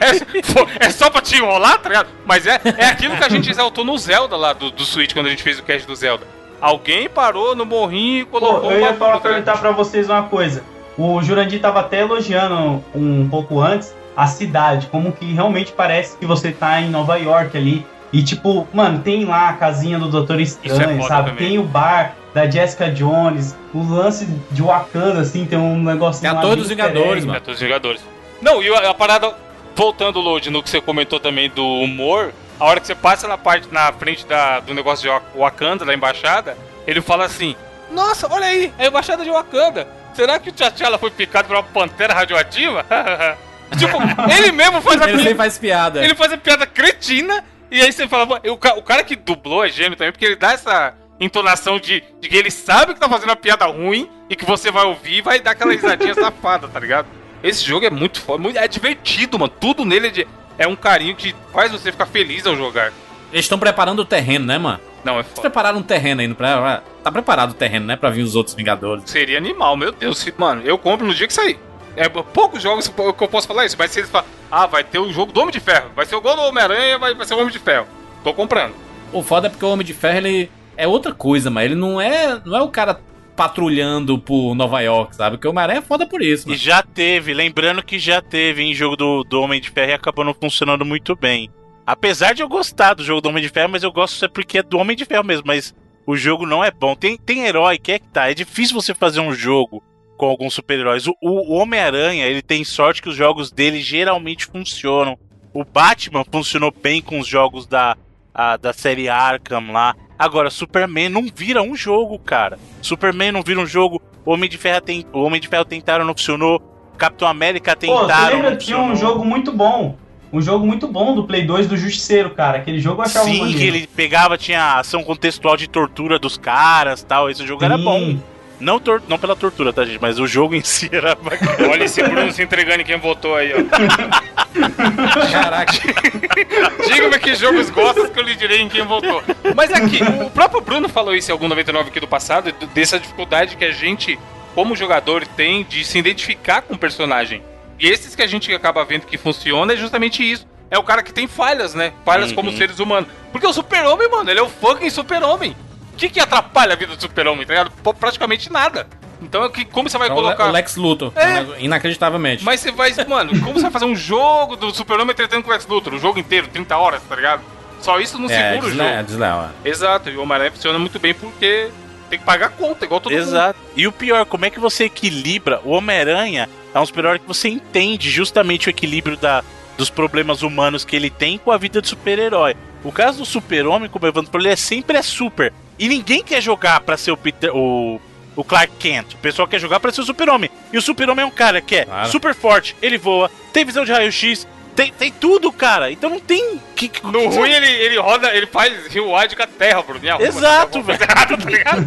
É, 0.81 0.87
é 0.87 0.91
só 0.91 1.09
pra 1.11 1.21
te 1.23 1.37
enrolar, 1.37 1.79
tá 1.79 1.89
ligado? 1.89 2.09
Mas 2.25 2.47
é, 2.47 2.61
é 2.79 2.85
aquilo 2.87 3.17
que 3.17 3.25
a 3.25 3.29
gente 3.31 3.51
exaltou 3.51 3.83
no 3.85 3.97
Zelda 3.99 4.37
lá 4.37 4.53
do, 4.53 4.71
do 4.71 4.85
Switch, 4.85 5.13
quando 5.15 5.27
a 5.27 5.31
gente 5.31 5.43
fez 5.43 5.59
o 5.59 5.63
cast 5.63 5.87
do 5.87 5.95
Zelda. 5.97 6.27
Alguém 6.61 7.09
parou 7.09 7.55
no 7.55 7.67
morrinho 7.67 8.23
e 8.23 8.25
colocou 8.25 8.61
Pô, 8.61 8.71
eu 8.71 8.81
ia 8.81 8.91
uma 8.91 8.95
falar, 8.95 9.21
perguntar 9.21 9.59
pra 9.59 9.71
vocês 9.73 10.09
uma 10.09 10.23
coisa. 10.25 10.63
O 10.97 11.23
Jurandir 11.23 11.61
tava 11.61 11.81
até 11.81 12.01
elogiando 12.01 12.83
um 12.95 13.29
pouco 13.29 13.61
antes 13.61 13.95
a 14.17 14.27
cidade, 14.27 14.87
como 14.87 15.13
que 15.13 15.27
realmente 15.33 15.73
parece 15.73 16.17
que 16.17 16.25
você 16.25 16.51
tá 16.51 16.81
em 16.81 16.89
Nova 16.89 17.17
York 17.17 17.57
ali. 17.57 17.85
E 18.13 18.23
tipo, 18.23 18.67
mano, 18.73 19.01
tem 19.01 19.27
lá 19.27 19.51
a 19.51 19.53
casinha 19.53 19.99
do 19.99 20.09
Doutor 20.09 20.41
Estranho, 20.41 21.01
é 21.01 21.07
sabe? 21.07 21.31
também. 21.31 21.49
Tem 21.49 21.59
o 21.59 21.65
bar 21.65 22.17
da 22.33 22.49
Jessica 22.49 22.91
Jones, 22.91 23.57
o 23.75 23.83
lance 23.83 24.27
de 24.51 24.63
Wakanda, 24.63 25.21
assim, 25.21 25.45
tem 25.45 25.59
um 25.59 25.83
negócio 25.83 26.23
Tem 26.23 26.31
a 26.31 26.35
lá 26.35 26.41
Torre 26.41 26.55
bem 26.55 26.63
dos 26.63 26.71
easter 26.71 26.87
Vingadores, 26.93 27.25
mano. 27.25 27.37
É, 27.37 27.41
todos 27.41 27.61
os 27.61 27.63
Vingadores. 27.63 28.05
Não, 28.41 28.63
e 28.63 28.69
a, 28.75 28.91
a 28.91 28.95
parada, 28.95 29.35
voltando, 29.75 30.21
Lodi, 30.21 30.51
no 30.51 30.63
que 30.63 30.71
você 30.71 30.81
comentou 30.81 31.19
também 31.21 31.51
do 31.51 31.65
humor, 31.65 32.33
a 32.59 32.65
hora 32.65 32.81
que 32.81 32.87
você 32.87 32.95
passa 32.95 33.27
na 33.29 33.37
parte, 33.39 33.69
na 33.73 33.93
frente 33.93 34.27
da, 34.27 34.61
do 34.61 34.73
negócio 34.75 35.03
de 35.03 35.09
Wa- 35.09 35.23
Wakanda, 35.35 35.85
da 35.85 35.95
embaixada, 35.95 36.57
ele 36.87 37.01
fala 37.01 37.25
assim, 37.27 37.55
nossa, 37.91 38.33
olha 38.33 38.47
aí, 38.47 38.73
é 38.79 38.85
a 38.85 38.89
embaixada 38.89 39.23
de 39.25 39.31
Wakanda. 39.31 39.87
Será 40.15 40.39
que 40.39 40.49
o 40.49 40.53
T'Challa 40.53 40.99
foi 40.99 41.11
picado 41.11 41.49
por 41.49 41.55
uma 41.57 41.63
pantera 41.63 42.15
radioativa? 42.15 42.85
tipo, 43.79 43.99
ele 44.33 44.53
mesmo 44.53 44.81
faz 44.81 45.01
a 45.03 45.11
Ele 45.11 45.35
faz 45.35 45.59
piada. 45.59 46.03
ele 46.05 46.15
faz 46.15 46.33
a 46.33 46.39
piada 46.39 46.67
cretina, 46.67 47.45
e 47.71 47.81
aí 47.83 47.93
você 47.93 48.09
fala, 48.09 48.25
"Mano, 48.27 48.41
o, 48.53 48.57
ca- 48.57 48.75
o 48.75 48.83
cara 48.83 49.05
que 49.05 49.17
dublou 49.17 49.65
é 49.65 49.69
gênio 49.69 49.97
também, 49.97 50.13
porque 50.13 50.25
ele 50.25 50.37
dá 50.37 50.53
essa 50.53 50.95
entonação 51.21 51.79
de, 51.79 52.03
de 52.21 52.29
que 52.29 52.37
ele 52.37 52.51
sabe 52.51 52.95
que 52.95 53.01
tá 53.01 53.09
fazendo 53.09 53.31
uma 53.31 53.37
piada 53.37 53.65
ruim 53.67 54.09
e 54.31 54.37
que 54.37 54.45
você 54.45 54.71
vai 54.71 54.85
ouvir 54.85 55.17
e 55.19 55.23
vai 55.23 55.41
dar 55.41 55.53
aquela 55.53 55.73
risadinha 55.73 56.15
safada, 56.17 56.69
tá 56.69 56.79
ligado? 56.81 57.07
Esse 57.43 57.65
jogo 57.65 57.85
é 57.87 57.91
muito 57.91 58.21
foda, 58.21 58.43
muito- 58.43 58.59
é 58.59 58.67
divertido, 58.69 59.39
mano. 59.39 59.53
Tudo 59.61 59.85
nele 59.85 60.09
é, 60.09 60.11
de- 60.11 60.29
é 60.59 60.67
um 60.67 60.77
carinho 60.77 61.15
que 61.17 61.35
faz 61.53 61.71
você 61.73 61.91
ficar 61.93 62.07
feliz 62.07 62.47
ao 62.47 62.57
jogar. 62.57 62.93
Eles 63.33 63.45
estão 63.45 63.59
preparando 63.59 64.01
o 64.01 64.05
terreno, 64.05 64.45
né, 64.47 64.57
mano? 64.59 64.81
Não, 65.05 65.15
é 65.15 65.19
Eles 65.19 65.29
foda. 65.29 65.41
prepararam 65.43 65.79
um 65.79 65.83
terreno 65.83 66.21
aí 66.21 66.35
pra, 66.35 66.57
pra- 66.59 66.83
Tá 67.05 67.13
preparado 67.13 67.51
o 67.53 67.55
terreno, 67.55 67.87
né? 67.87 67.95
Pra 67.97 68.11
vir 68.11 68.23
os 68.23 68.35
outros 68.35 68.55
Vingadores. 68.57 69.09
Seria 69.09 69.39
animal, 69.39 69.77
meu 69.77 69.93
Deus. 69.93 70.27
Mano, 70.37 70.63
eu 70.65 70.77
compro 70.77 71.07
no 71.07 71.15
dia 71.15 71.27
que 71.27 71.33
sair. 71.33 71.59
É 71.95 72.09
poucos 72.09 72.61
jogos 72.63 72.89
que 72.89 73.01
eu 73.01 73.29
posso 73.29 73.47
falar 73.49 73.65
isso, 73.65 73.77
mas 73.79 73.91
se 73.91 74.01
eles 74.01 74.11
falam, 74.11 74.27
ah, 74.51 74.67
vai 74.67 74.83
ter 74.85 74.99
o 74.99 75.11
jogo 75.13 75.33
do 75.33 75.41
Homem 75.41 75.53
de 75.53 75.61
Ferro, 75.61 75.91
vai 75.97 76.05
ser 76.05 76.15
o 76.17 76.21
gol 76.21 76.35
do 76.37 76.43
Homem-Aranha, 76.43 76.99
vai, 76.99 77.15
vai 77.15 77.25
ser 77.27 77.35
o 77.35 77.39
Homem 77.39 77.51
de 77.53 77.59
Ferro. 77.59 77.87
Tô 78.25 78.35
comprando. 78.35 78.75
O 79.13 79.23
foda 79.23 79.47
é 79.47 79.51
porque 79.51 79.65
o 79.65 79.71
Homem 79.71 79.87
de 79.87 79.95
Ferro, 79.95 80.19
ele 80.19 80.51
é 80.77 80.87
outra 80.87 81.15
coisa, 81.15 81.49
mas 81.49 81.65
ele 81.67 81.75
não 81.75 81.99
é, 82.01 82.39
não 82.45 82.57
é 82.57 82.63
o 82.63 82.69
cara 82.69 83.01
patrulhando 83.37 84.19
por 84.19 84.55
Nova 84.55 84.81
York, 84.81 85.15
sabe? 85.15 85.37
Porque 85.37 85.47
o 85.47 85.51
Homem-Aranha 85.51 85.79
é 85.79 85.83
foda 85.83 86.07
por 86.07 86.23
isso, 86.23 86.47
E 86.47 86.51
mano. 86.51 86.61
já 86.61 86.83
teve, 86.83 87.35
lembrando 87.35 87.83
que 87.83 87.99
já 87.99 88.21
teve 88.23 88.63
em 88.63 88.75
jogo 88.75 88.97
do, 88.97 89.23
do 89.25 89.41
Homem 89.43 89.61
de 89.61 89.71
Ferro 89.71 89.91
e 89.91 89.95
acabou 89.95 90.25
não 90.25 90.35
funcionando 90.35 90.85
muito 90.85 91.15
bem. 91.15 91.51
Apesar 91.87 92.35
de 92.35 92.43
eu 92.43 92.49
gostar 92.49 92.95
do 92.95 93.05
jogo 93.05 93.21
do 93.21 93.29
Homem 93.29 93.43
de 93.43 93.49
Ferro, 93.49 93.69
mas 93.71 93.83
eu 93.83 93.93
gosto 93.93 94.25
é 94.25 94.29
porque 94.29 94.59
é 94.59 94.63
do 94.63 94.79
Homem 94.79 94.97
de 94.97 95.05
Ferro 95.05 95.23
mesmo, 95.25 95.45
mas 95.47 95.75
o 96.07 96.17
jogo 96.17 96.47
não 96.47 96.65
é 96.65 96.71
bom. 96.71 96.97
Tem, 96.97 97.17
tem 97.17 97.45
herói 97.45 97.79
que 97.79 97.93
é 97.93 97.99
que 97.99 98.09
tá, 98.09 98.31
é 98.31 98.35
difícil 98.35 98.75
você 98.75 98.95
fazer 98.95 99.21
um 99.21 99.33
jogo 99.33 99.83
com 100.17 100.27
alguns 100.27 100.55
super-heróis. 100.55 101.07
O, 101.07 101.15
o 101.23 101.53
Homem-Aranha, 101.53 102.25
ele 102.27 102.43
tem 102.43 102.65
sorte 102.65 103.03
que 103.03 103.09
os 103.09 103.15
jogos 103.15 103.53
dele 103.53 103.81
geralmente 103.81 104.47
funcionam. 104.47 105.19
O 105.53 105.65
Batman 105.65 106.25
funcionou 106.31 106.73
bem 106.73 107.01
com 107.01 107.21
os 107.21 107.27
jogos 107.27 107.67
da, 107.67 107.97
a- 108.37 108.57
da 108.57 108.73
série 108.73 109.09
Arkham 109.09 109.73
lá. 109.73 109.97
Agora, 110.19 110.51
Superman 110.51 111.09
não 111.09 111.27
vira 111.35 111.63
um 111.63 111.75
jogo, 111.75 112.19
cara. 112.19 112.59
Superman 112.83 113.33
não 113.33 113.43
vira 113.43 113.61
um 113.61 113.67
jogo. 113.67 114.01
Homem 114.25 114.49
de 114.51 114.59
Ferro, 114.59 114.81
tem, 114.81 115.07
Homem 115.13 115.41
de 115.41 115.49
Ferro 115.49 115.65
tentaram, 115.65 116.05
não 116.05 116.15
funcionou. 116.15 116.61
Capitão 116.99 117.29
América 117.29 117.77
Pô, 117.77 117.87
você 117.87 118.01
tentaram, 118.01 118.37
lembra 118.37 118.57
que 118.57 118.65
tinha 118.67 118.79
um 118.79 118.97
jogo 118.97 119.25
muito 119.25 119.53
bom? 119.53 119.97
Um 120.33 120.41
jogo 120.41 120.67
muito 120.67 120.89
bom 120.89 121.15
do 121.15 121.25
Play 121.25 121.47
2 121.47 121.67
do 121.69 121.77
Justiceiro, 121.77 122.31
cara. 122.31 122.59
Aquele 122.59 122.81
jogo 122.81 123.01
eu 123.01 123.05
achava 123.07 123.25
Sim, 123.27 123.39
maneiro. 123.41 123.59
que 123.59 123.65
ele 123.65 123.87
pegava, 123.87 124.37
tinha 124.37 124.79
ação 124.79 125.05
contextual 125.05 125.57
de 125.57 125.69
tortura 125.69 126.19
dos 126.19 126.37
caras 126.37 127.03
tal. 127.03 127.31
Esse 127.31 127.47
jogo 127.47 127.65
era 127.65 127.77
Sim. 127.79 127.85
bom. 127.85 128.19
Não, 128.59 128.79
tor- 128.81 129.03
não 129.09 129.19
pela 129.19 129.37
tortura, 129.37 129.73
tá, 129.73 129.85
gente? 129.85 130.01
Mas 130.01 130.19
o 130.19 130.27
jogo 130.27 130.55
em 130.55 130.63
si 130.63 130.89
era 130.91 131.15
bacana. 131.15 131.69
Olha 131.69 131.85
esse 131.85 132.03
Bruno 132.03 132.33
se 132.33 132.43
entregando 132.43 132.81
em 132.83 132.85
quem 132.85 132.99
votou 132.99 133.35
aí, 133.37 133.53
ó. 133.53 135.31
Caraca. 135.31 135.73
Diga-me 136.87 137.19
que 137.19 137.35
jogos 137.35 137.71
gostas 137.71 138.11
que 138.11 138.19
eu 138.19 138.23
lhe 138.23 138.35
direi 138.35 138.61
em 138.61 138.69
quem 138.69 138.85
votou. 138.85 139.23
Mas 139.55 139.71
aqui, 139.73 140.01
o 140.25 140.31
próprio 140.31 140.61
Bruno 140.61 140.89
falou 140.89 141.15
isso 141.15 141.31
em 141.31 141.33
algum 141.33 141.49
99 141.49 141.91
aqui 141.91 142.01
do 142.01 142.09
passado, 142.09 142.53
dessa 142.75 142.99
dificuldade 142.99 143.57
que 143.57 143.65
a 143.65 143.71
gente, 143.73 144.19
como 144.55 144.75
jogador, 144.77 145.27
tem 145.27 145.65
de 145.65 145.85
se 145.85 145.99
identificar 145.99 146.63
com 146.63 146.75
o 146.75 146.79
personagem. 146.79 147.43
E 147.79 147.87
esses 147.89 148.15
que 148.17 148.23
a 148.23 148.27
gente 148.27 148.53
acaba 148.55 148.85
vendo 148.85 149.07
que 149.07 149.19
funciona 149.19 149.75
é 149.75 149.77
justamente 149.77 150.23
isso. 150.23 150.47
É 150.71 150.79
o 150.79 150.83
cara 150.83 151.03
que 151.03 151.13
tem 151.13 151.27
falhas, 151.27 151.75
né? 151.75 151.93
Falhas 152.05 152.33
como 152.33 152.51
Uhum. 152.51 152.57
seres 152.57 152.79
humanos. 152.81 153.09
Porque 153.31 153.47
o 153.47 153.53
super-homem, 153.53 154.09
mano, 154.11 154.31
ele 154.31 154.41
é 154.41 154.43
o 154.43 154.49
fucking 154.49 154.91
super-homem. 154.91 155.55
O 155.97 155.99
que, 155.99 156.11
que 156.11 156.21
atrapalha 156.21 156.75
a 156.75 156.77
vida 156.77 156.95
do 156.95 157.01
super-homem, 157.01 157.47
tá 157.47 157.55
ligado? 157.55 157.73
Pô, 157.83 157.95
Praticamente 157.95 158.53
nada. 158.53 158.87
Então, 159.23 159.43
é 159.45 159.49
que, 159.49 159.65
como 159.65 159.89
você 159.89 159.97
vai 159.97 160.09
É 160.09 160.13
o, 160.13 160.15
colocar... 160.15 160.49
O 160.49 160.53
Lex 160.53 160.77
Luthor, 160.77 161.11
É. 161.17 161.63
inacreditavelmente. 161.65 162.45
Mas 162.45 162.61
você 162.61 162.71
vai, 162.71 162.93
mano, 163.09 163.31
como 163.41 163.55
você 163.55 163.63
vai 163.63 163.71
fazer 163.71 163.87
um 163.87 163.97
jogo 163.97 164.57
do 164.57 164.75
Super-Homem 164.75 165.17
tretando 165.17 165.43
com 165.43 165.49
o 165.49 165.53
Lex 165.55 165.67
Luthor? 165.67 165.95
O 165.95 165.99
jogo 165.99 166.19
inteiro, 166.19 166.49
30 166.49 166.77
horas, 166.77 167.03
tá 167.09 167.17
ligado? 167.17 167.41
Só 167.81 167.99
isso 167.99 168.19
não 168.19 168.29
é, 168.29 168.53
segura 168.53 168.67
o 168.75 168.83
é 168.83 168.93
jogo. 168.97 169.07
desleal. 169.07 169.51
é. 169.65 169.69
Exato, 169.69 170.11
e 170.11 170.17
o 170.17 170.23
Homem-Aranha 170.23 170.51
funciona 170.53 170.79
muito 170.79 170.99
bem 170.99 171.15
porque 171.15 171.71
tem 172.11 172.19
que 172.19 172.25
pagar 172.27 172.51
conta, 172.51 172.85
igual 172.85 173.01
todo 173.01 173.11
mundo. 173.13 173.23
Exato. 173.23 173.59
E 173.75 173.87
o 173.87 173.93
pior, 173.93 174.27
como 174.27 174.45
é 174.45 174.51
que 174.51 174.61
você 174.61 174.85
equilibra? 174.85 175.63
O 175.65 175.71
Homem-Aranha 175.71 176.47
é 176.75 176.79
um 176.79 176.85
super-herói 176.85 177.19
que 177.19 177.27
você 177.27 177.49
entende 177.49 178.11
justamente 178.11 178.69
o 178.69 178.71
equilíbrio 178.71 179.17
da, 179.17 179.43
dos 179.79 179.89
problemas 179.89 180.43
humanos 180.43 180.85
que 180.85 180.95
ele 180.95 181.09
tem 181.09 181.39
com 181.39 181.51
a 181.51 181.57
vida 181.57 181.81
de 181.81 181.89
super-herói. 181.89 182.55
O 182.85 182.93
caso 182.93 183.19
do 183.21 183.25
super-homem, 183.25 183.89
como 183.89 184.05
o 184.05 184.09
Evandro 184.09 184.31
falou, 184.31 184.47
ele 184.47 184.53
é 184.53 184.57
sempre 184.57 184.99
é 184.99 185.03
super. 185.03 185.53
E 185.79 185.89
ninguém 185.89 186.23
quer 186.23 186.41
jogar 186.41 186.81
pra 186.81 186.97
ser 186.97 187.11
o 187.11 187.17
Peter, 187.17 187.55
o, 187.55 188.01
o 188.35 188.43
Clark 188.45 188.73
Kent. 188.79 189.15
O 189.15 189.19
pessoal 189.19 189.47
quer 189.47 189.59
jogar 189.59 189.79
pra 189.81 189.93
ser 189.93 190.01
o 190.01 190.05
super-homem. 190.05 190.51
E 190.73 190.79
o 190.79 190.83
super-homem 190.83 191.23
é 191.23 191.27
um 191.27 191.31
cara 191.31 191.61
que 191.61 191.77
é 191.77 191.85
Claro. 191.85 192.09
super 192.11 192.35
forte, 192.35 192.75
ele 192.81 192.97
voa, 192.99 193.31
tem 193.53 193.65
visão 193.65 193.85
de 193.85 193.93
raio-x, 193.93 194.47
tem, 194.75 194.93
tem 194.93 195.11
tudo, 195.11 195.51
cara. 195.53 195.91
Então 195.91 196.11
não 196.11 196.21
tem... 196.21 196.61
Que, 196.75 196.89
que- 196.89 197.07
No 197.07 197.29
ruim, 197.29 197.51
ele, 197.51 197.67
ele 197.67 197.99
roda, 197.99 198.35
ele 198.35 198.47
faz 198.47 198.87
rewide 198.89 199.35
com 199.37 199.43
a 199.43 199.47
terra, 199.47 199.83
Bruno. 199.83 200.09
Arruma, 200.11 200.27
Exato, 200.27 200.79
alguma 200.79 200.97
coisa 200.99 201.05
errada, 201.13 201.37
tá 201.39 201.51
ligado? 201.51 201.87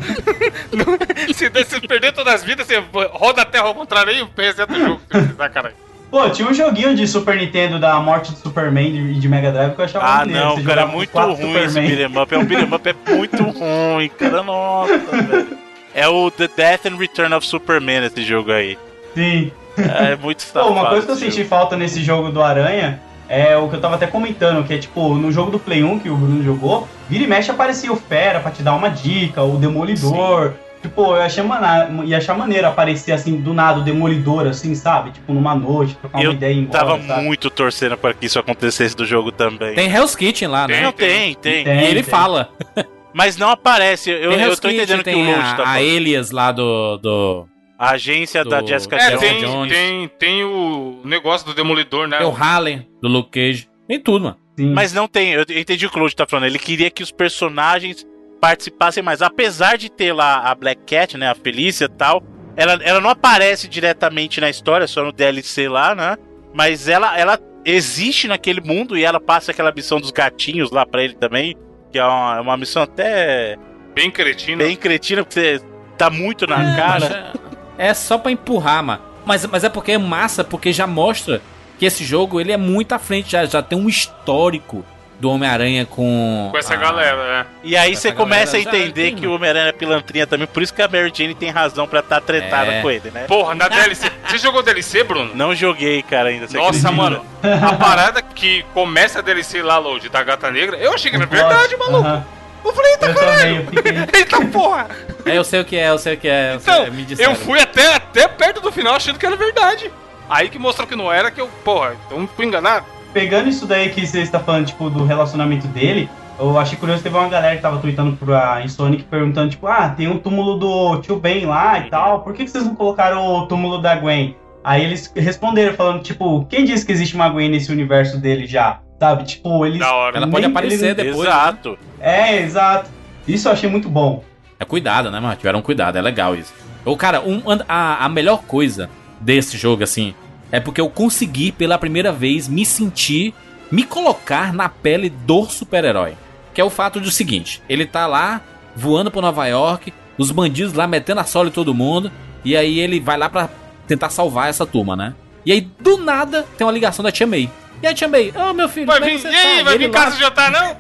Se, 1.34 1.50
se 1.66 1.88
perder 1.88 2.12
todas 2.14 2.34
as 2.36 2.44
vidas, 2.44 2.66
você 2.68 2.84
roda 3.12 3.42
a 3.44 3.46
terra 3.46 3.66
ao 3.66 3.76
contrário 3.76 4.12
aí, 4.12 4.28
reseta 4.38 4.74
o 4.74 4.80
jogo. 4.80 5.02
se 5.06 5.08
precisar, 5.20 5.50
caralho. 5.50 5.76
Pô, 6.10 6.28
tinha 6.30 6.48
um 6.48 6.54
joguinho 6.54 6.96
de 6.96 7.08
Super 7.08 7.38
Nintendo 7.38 7.78
da 7.80 8.00
morte 8.00 8.32
do 8.32 8.38
Superman 8.40 8.88
e 8.88 8.92
de, 9.14 9.20
de 9.20 9.30
Mega 9.30 9.52
Drive 9.52 9.76
que 9.76 9.82
eu 9.82 9.86
achava 9.86 10.06
Ah, 10.06 10.18
maneiro, 10.20 10.46
não, 10.46 10.64
cara, 10.64 10.82
é 10.82 10.86
muito 10.86 11.16
ruim 11.18 11.34
esse 11.34 11.42
Superman. 11.74 11.88
beat'em 11.96 12.22
up. 12.22 12.34
É 12.34 12.38
um 12.40 12.46
beat'em 12.46 12.74
up, 12.74 12.90
é 12.90 13.14
muito 13.16 13.44
ruim, 13.60 14.10
cara, 14.18 14.42
nossa, 14.44 14.98
velho. 14.98 15.58
É 15.94 16.08
o 16.08 16.32
The 16.32 16.50
Death 16.56 16.86
and 16.88 16.98
Return 16.98 17.34
of 17.36 17.46
Superman 17.46 18.06
esse 18.06 18.24
jogo 18.24 18.52
aí. 18.52 18.78
Sim. 19.14 19.52
É 19.78 20.16
muito 20.22 20.44
Pô, 20.46 20.52
safado. 20.54 20.72
uma 20.72 20.88
coisa 20.90 21.06
que 21.06 21.12
eu 21.12 21.16
esse 21.16 21.26
senti 21.32 21.44
falta 21.44 21.78
nesse 21.78 22.04
jogo 22.04 22.32
do 22.32 22.42
Aranha 22.42 23.00
é 23.28 23.56
o 23.56 23.70
que 23.70 23.76
eu 23.76 23.80
tava 23.82 23.94
até 23.94 24.08
comentando, 24.08 24.66
que 24.66 24.74
é 24.74 24.80
tipo, 24.80 25.14
no 25.14 25.32
jogo 25.32 25.52
do 25.52 25.60
Play 25.60 25.84
1 25.84 26.00
que 26.00 26.10
o 26.10 26.16
Bruno 26.16 26.44
jogou, 26.44 26.88
vira 27.08 27.24
e 27.24 27.28
mexe 27.28 27.52
aparecia 27.52 27.94
o 27.94 27.96
Fera 27.96 28.40
pra 28.40 28.50
te 28.50 28.64
dar 28.64 28.74
uma 28.74 28.90
dica, 28.90 29.44
o 29.44 29.58
Demolidor. 29.58 30.54
Tipo, 30.82 31.02
eu 31.16 31.22
achei 31.22 31.44
mana... 31.44 31.90
ia 32.06 32.18
achar 32.18 32.38
maneiro 32.38 32.66
aparecer 32.68 33.12
assim, 33.12 33.36
do 33.42 33.54
nada, 33.54 33.80
o 33.80 33.84
Demolidor, 33.84 34.48
assim, 34.48 34.74
sabe? 34.76 35.12
Tipo, 35.12 35.34
numa 35.34 35.54
noite, 35.54 35.96
trocar 35.96 36.18
uma 36.20 36.24
Eu 36.24 36.32
ideia 36.32 36.54
e 36.54 36.60
embora, 36.60 36.80
tava 36.86 37.02
sabe? 37.02 37.22
muito 37.24 37.50
torcendo 37.50 37.98
pra 37.98 38.14
que 38.14 38.26
isso 38.26 38.40
acontecesse 38.40 38.96
do 38.96 39.06
jogo 39.06 39.32
também. 39.32 39.76
Tem 39.76 39.92
Hell's 39.92 40.16
Kitchen 40.16 40.48
lá, 40.48 40.68
né? 40.68 40.82
Não, 40.82 40.92
tem, 40.94 41.34
tem. 41.36 41.64
Tem, 41.66 41.80
e 41.82 41.86
ele 41.86 41.96
tem. 41.96 42.04
fala. 42.04 42.50
Mas 43.14 43.36
não 43.38 43.50
aparece. 43.50 44.10
Eu, 44.10 44.32
tem 44.32 44.42
eu 44.42 44.56
tô 44.58 44.70
entendendo 44.70 45.04
Kitchen, 45.04 45.04
que 45.04 45.10
o 45.22 45.26
tem 45.26 45.36
Lute 45.36 45.40
a, 45.50 45.56
tá 45.56 45.64
a 45.64 45.66
falando. 45.66 45.82
Elias 45.82 46.32
lá 46.32 46.52
do... 46.52 46.98
do 46.98 47.48
A 47.78 47.90
agência 47.92 48.46
da 48.46 48.62
do- 48.62 48.68
Jessica 48.68 48.96
É, 48.96 49.00
Jessica 49.00 49.20
tem, 49.20 49.40
Jones. 49.42 49.74
tem, 49.74 50.08
tem 50.20 50.44
o 50.46 51.02
negócio 51.04 51.46
do 51.46 51.54
Demolidor, 51.54 52.08
né? 52.08 52.18
tem 52.20 52.28
o 52.28 52.32
Harlem, 52.36 52.88
do 53.02 53.08
Luke 53.10 53.32
Cage. 53.32 53.68
Tem 53.88 54.00
tudo, 54.00 54.24
mano. 54.26 54.38
Sim. 54.58 54.74
Mas 54.74 54.94
não 54.94 55.08
tem, 55.08 55.32
eu 55.34 55.42
entendi 55.50 55.86
o 55.86 55.90
que 55.90 55.98
o 55.98 56.02
Lute 56.04 56.16
tá 56.16 56.26
falando. 56.28 56.46
Ele 56.46 56.60
queria 56.60 56.90
que 56.92 57.02
os 57.02 57.12
personagens 57.12 58.06
participassem 58.40 59.04
mais. 59.04 59.22
Apesar 59.22 59.78
de 59.78 59.90
ter 59.90 60.14
lá 60.14 60.40
a 60.40 60.56
Black 60.56 60.82
Cat, 60.86 61.18
né? 61.18 61.30
A 61.30 61.36
Felícia 61.36 61.86
e 61.86 61.90
tal. 61.90 62.24
Ela, 62.56 62.74
ela 62.84 63.00
não 63.00 63.10
aparece 63.10 63.68
diretamente 63.68 64.42
na 64.42 64.50
história, 64.50 64.88
só 64.88 65.04
no 65.04 65.12
DLC 65.12 65.70
lá, 65.70 65.96
né? 65.96 66.18
Mas 66.54 66.88
ela, 66.88 67.18
ela 67.18 67.40
existe 67.64 68.28
naquele 68.28 68.60
mundo 68.60 68.98
e 68.98 69.04
ela 69.04 69.20
passa 69.20 69.52
aquela 69.52 69.72
missão 69.72 70.00
dos 70.00 70.12
gatinhos 70.12 70.72
lá 70.72 70.86
pra 70.86 71.04
ele 71.04 71.14
também. 71.14 71.56
Que 71.92 72.00
é 72.00 72.04
uma, 72.04 72.38
é 72.38 72.42
uma 72.42 72.58
missão 72.58 72.84
até 72.84 73.58
Bem 73.96 74.12
cretino. 74.12 74.58
bem 74.58 74.76
cretina, 74.76 75.24
porque 75.24 75.40
você 75.60 75.66
tá 75.98 76.10
muito 76.10 76.46
na 76.48 76.76
cara. 76.76 77.34
É, 77.78 77.88
é 77.88 77.94
só 77.94 78.18
pra 78.18 78.32
empurrar, 78.32 78.84
mano. 78.84 79.02
Mas, 79.26 79.46
mas 79.46 79.64
é 79.64 79.70
porque 79.70 79.94
é 79.94 79.98
massa, 79.98 80.44
porque 80.44 80.74
já 80.74 80.88
mostra 80.88 81.42
que 81.78 81.86
esse 81.86 82.04
jogo 82.04 82.42
ele 82.42 82.52
é 82.52 82.58
muito 82.58 82.94
à 82.94 83.00
frente, 83.00 83.32
já, 83.32 83.46
já 83.46 83.62
tem 83.62 83.78
um 83.78 83.88
histórico 83.88 84.84
do 85.20 85.30
Homem-Aranha 85.30 85.86
com. 85.86 86.48
Com 86.52 86.58
essa 86.58 86.74
a- 86.74 86.78
galera, 86.78 87.18
né? 87.40 87.46
E 87.64 87.76
aí 87.76 87.96
você 87.96 88.12
começa 88.12 88.58
a 88.58 88.60
entender 88.60 89.12
que 89.12 89.28
o 89.28 89.34
Homem-Aranha 89.36 89.68
é 89.68 89.72
pilantrinha 89.72 90.26
também, 90.26 90.48
por 90.48 90.64
isso 90.64 90.74
que 90.74 90.82
a 90.82 90.88
Mary 90.88 91.12
Jane 91.14 91.36
tem 91.36 91.50
razão 91.50 91.88
pra 91.88 92.00
estar 92.00 92.16
tá 92.16 92.22
tretada 92.26 92.72
É. 92.72 92.82
com 92.82 92.90
ele, 92.90 93.12
né? 93.12 93.26
Porra, 93.28 93.54
na 93.54 93.68
DLC. 93.68 94.10
Você 94.28 94.38
jogou 94.38 94.64
DLC, 94.64 95.04
Bruno? 95.04 95.36
Não 95.36 95.54
joguei, 95.54 96.02
cara, 96.02 96.30
ainda. 96.30 96.46
Nossa, 96.46 96.60
acredita? 96.90 96.92
mano. 96.92 97.26
A 97.44 97.74
parada 97.74 98.22
que 98.22 98.64
começa 98.74 99.20
a 99.20 99.22
DLC 99.22 99.62
lá, 99.62 99.78
Load, 99.78 100.08
da 100.10 100.24
Gata 100.24 100.50
Negra, 100.50 100.78
eu 100.78 100.94
achei 100.94 101.12
que 101.12 101.18
era 101.18 101.26
verdade, 101.26 101.76
maluco. 101.78 102.08
Aham. 102.08 102.26
Eu 102.64 102.74
falei, 102.74 102.92
eita 102.92 103.06
Eu 103.08 103.16
também, 103.16 103.30
caralho. 103.32 103.68
fiquei... 103.72 103.92
Eita 104.20 104.46
porra. 104.48 104.88
É, 105.26 105.38
eu 105.38 105.44
sei 105.46 105.62
o 105.62 105.66
que 105.66 105.78
é, 105.78 105.90
eu 105.90 105.98
sei 105.98 106.14
o 106.16 106.18
que 106.18 106.28
é. 106.28 106.56
Eu 106.56 106.60
sei, 106.60 106.74
Então, 106.74 106.92
me 106.94 107.04
disseram. 107.06 107.32
eu 107.32 107.36
fui 107.38 107.60
até, 107.60 107.96
até 107.96 108.28
perto 108.28 108.60
do 108.62 108.70
final 108.72 108.96
achando 108.96 109.18
que 109.18 109.26
era 109.26 109.36
verdade. 109.38 109.90
Aí 110.30 110.50
que 110.50 110.60
mostrou 110.60 110.86
que 110.86 110.96
não 110.96 111.12
era, 111.12 111.32
que 111.32 111.40
eu, 111.40 111.48
porra, 111.64 111.96
então 112.06 112.28
fui 112.36 112.46
enganado. 112.46 112.86
Pegando 113.14 113.50
isso 113.50 113.66
daí 113.66 113.90
que 113.90 114.06
você 114.06 114.22
está 114.22 114.40
falando, 114.40 114.68
tipo, 114.68 114.90
do 114.90 115.04
relacionamento 115.04 115.68
dele, 115.68 116.10
eu 116.40 116.58
achei 116.58 116.78
curioso, 116.78 117.02
teve 117.04 117.18
uma 117.18 117.28
galera 117.28 117.56
que 117.56 117.62
tava 117.62 117.80
tweetando 117.80 118.16
pra 118.16 118.62
Insonic 118.64 119.04
perguntando, 119.04 119.50
tipo, 119.50 119.68
ah, 119.68 119.90
tem 119.90 120.08
um 120.08 120.18
túmulo 120.18 120.58
do 120.58 121.02
tio 121.02 121.18
Ben 121.18 121.46
lá 121.46 121.80
e 121.80 121.90
tal, 121.90 122.22
por 122.22 122.34
que, 122.34 122.46
que 122.46 122.52
vocês 122.52 122.64
não 122.66 122.76
colocaram 122.76 123.26
o 123.26 123.48
túmulo 123.48 123.80
da 123.82 123.96
Gwen? 123.96 124.36
Aí 124.64 124.84
eles 124.84 125.12
responderam 125.16 125.74
falando, 125.74 126.04
tipo, 126.04 126.46
quem 126.46 126.66
disse 126.66 126.86
que 126.86 126.92
existe 126.92 127.16
uma 127.16 127.30
Gwen 127.30 127.50
nesse 127.50 127.72
universo 127.72 128.18
dele 128.20 128.46
já? 128.46 128.80
Sabe? 129.00 129.24
Tipo, 129.24 129.66
eles. 129.66 129.80
Da 129.80 129.94
hora. 129.96 130.18
Ela 130.18 130.28
pode 130.28 130.46
aparecer 130.46 130.92
eles- 130.92 130.96
depois. 130.98 131.28
né? 131.28 131.34
Exato. 131.34 131.80
É, 132.02 132.42
exato. 132.42 132.90
Isso 133.28 133.48
eu 133.48 133.54
achei 133.54 133.70
muito 133.70 133.90
bom. 133.90 134.24
É 134.60 134.66
cuidado, 134.66 135.10
né, 135.10 135.20
mano? 135.20 135.36
Tiveram 135.38 135.62
cuidado, 135.62 135.98
é 135.98 136.02
legal 136.02 136.36
isso. 136.36 136.54
O 136.84 136.98
cara, 136.98 137.22
um, 137.22 137.42
a, 137.68 138.06
a 138.06 138.10
melhor 138.10 138.44
coisa 138.44 138.90
desse 139.22 139.58
jogo, 139.58 139.84
assim, 139.84 140.14
é 140.52 140.60
porque 140.60 140.82
eu 140.82 140.90
consegui 140.90 141.52
pela 141.52 141.78
primeira 141.78 142.12
vez 142.12 142.48
me 142.48 142.66
sentir, 142.66 143.34
me 143.72 143.84
colocar 143.84 144.54
na 144.54 144.68
pele 144.70 145.10
do 145.10 145.46
super-herói. 145.46 146.14
Que 146.54 146.62
é 146.62 146.64
o 146.64 146.70
fato 146.70 147.00
do 147.00 147.12
seguinte: 147.12 147.62
ele 147.70 147.86
tá 147.86 148.08
lá 148.08 148.42
voando 148.76 149.12
por 149.12 149.22
Nova 149.22 149.46
York, 149.48 149.94
os 150.18 150.32
bandidos 150.32 150.74
lá 150.74 150.88
metendo 150.88 151.22
a 151.22 151.24
sola 151.24 151.50
em 151.50 151.52
todo 151.52 151.74
mundo, 151.74 152.12
e 152.44 152.56
aí 152.58 152.80
ele 152.80 153.00
vai 153.00 153.18
lá 153.18 153.30
pra 153.30 153.50
tentar 153.88 154.10
salvar 154.10 154.50
essa 154.50 154.66
turma, 154.66 154.96
né? 154.96 155.14
E 155.46 155.52
aí, 155.52 155.62
do 155.80 155.98
nada, 155.98 156.46
tem 156.58 156.66
uma 156.68 156.74
ligação 156.74 157.02
da 157.04 157.12
Tia 157.12 157.26
May. 157.26 157.50
E 157.82 157.88
a 157.88 157.94
Tia 157.94 158.08
May, 158.10 158.34
ô 158.36 158.54
meu 158.54 158.68
filho, 158.68 158.86
Vai 158.88 158.98
é 158.98 159.02
vir, 159.06 159.22
que 159.22 159.28
e 159.28 159.36
aí, 159.36 159.58
tá? 159.60 159.64
vai 159.64 159.78
vir 159.78 159.88
lá- 159.88 159.94
casa 159.94 160.18
jantar, 160.18 160.52
não? 160.52 160.76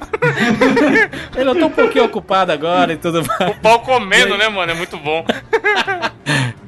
Ele, 1.39 1.49
eu 1.49 1.55
tô 1.55 1.65
um 1.67 1.71
pouquinho 1.71 2.03
ocupado 2.05 2.51
agora 2.51 2.91
e 2.93 2.97
tudo 2.97 3.23
mais. 3.25 3.51
O 3.51 3.59
pau 3.61 3.79
comendo, 3.79 4.37
né, 4.37 4.49
mano? 4.49 4.71
É 4.71 4.75
muito 4.75 4.97
bom. 4.97 5.25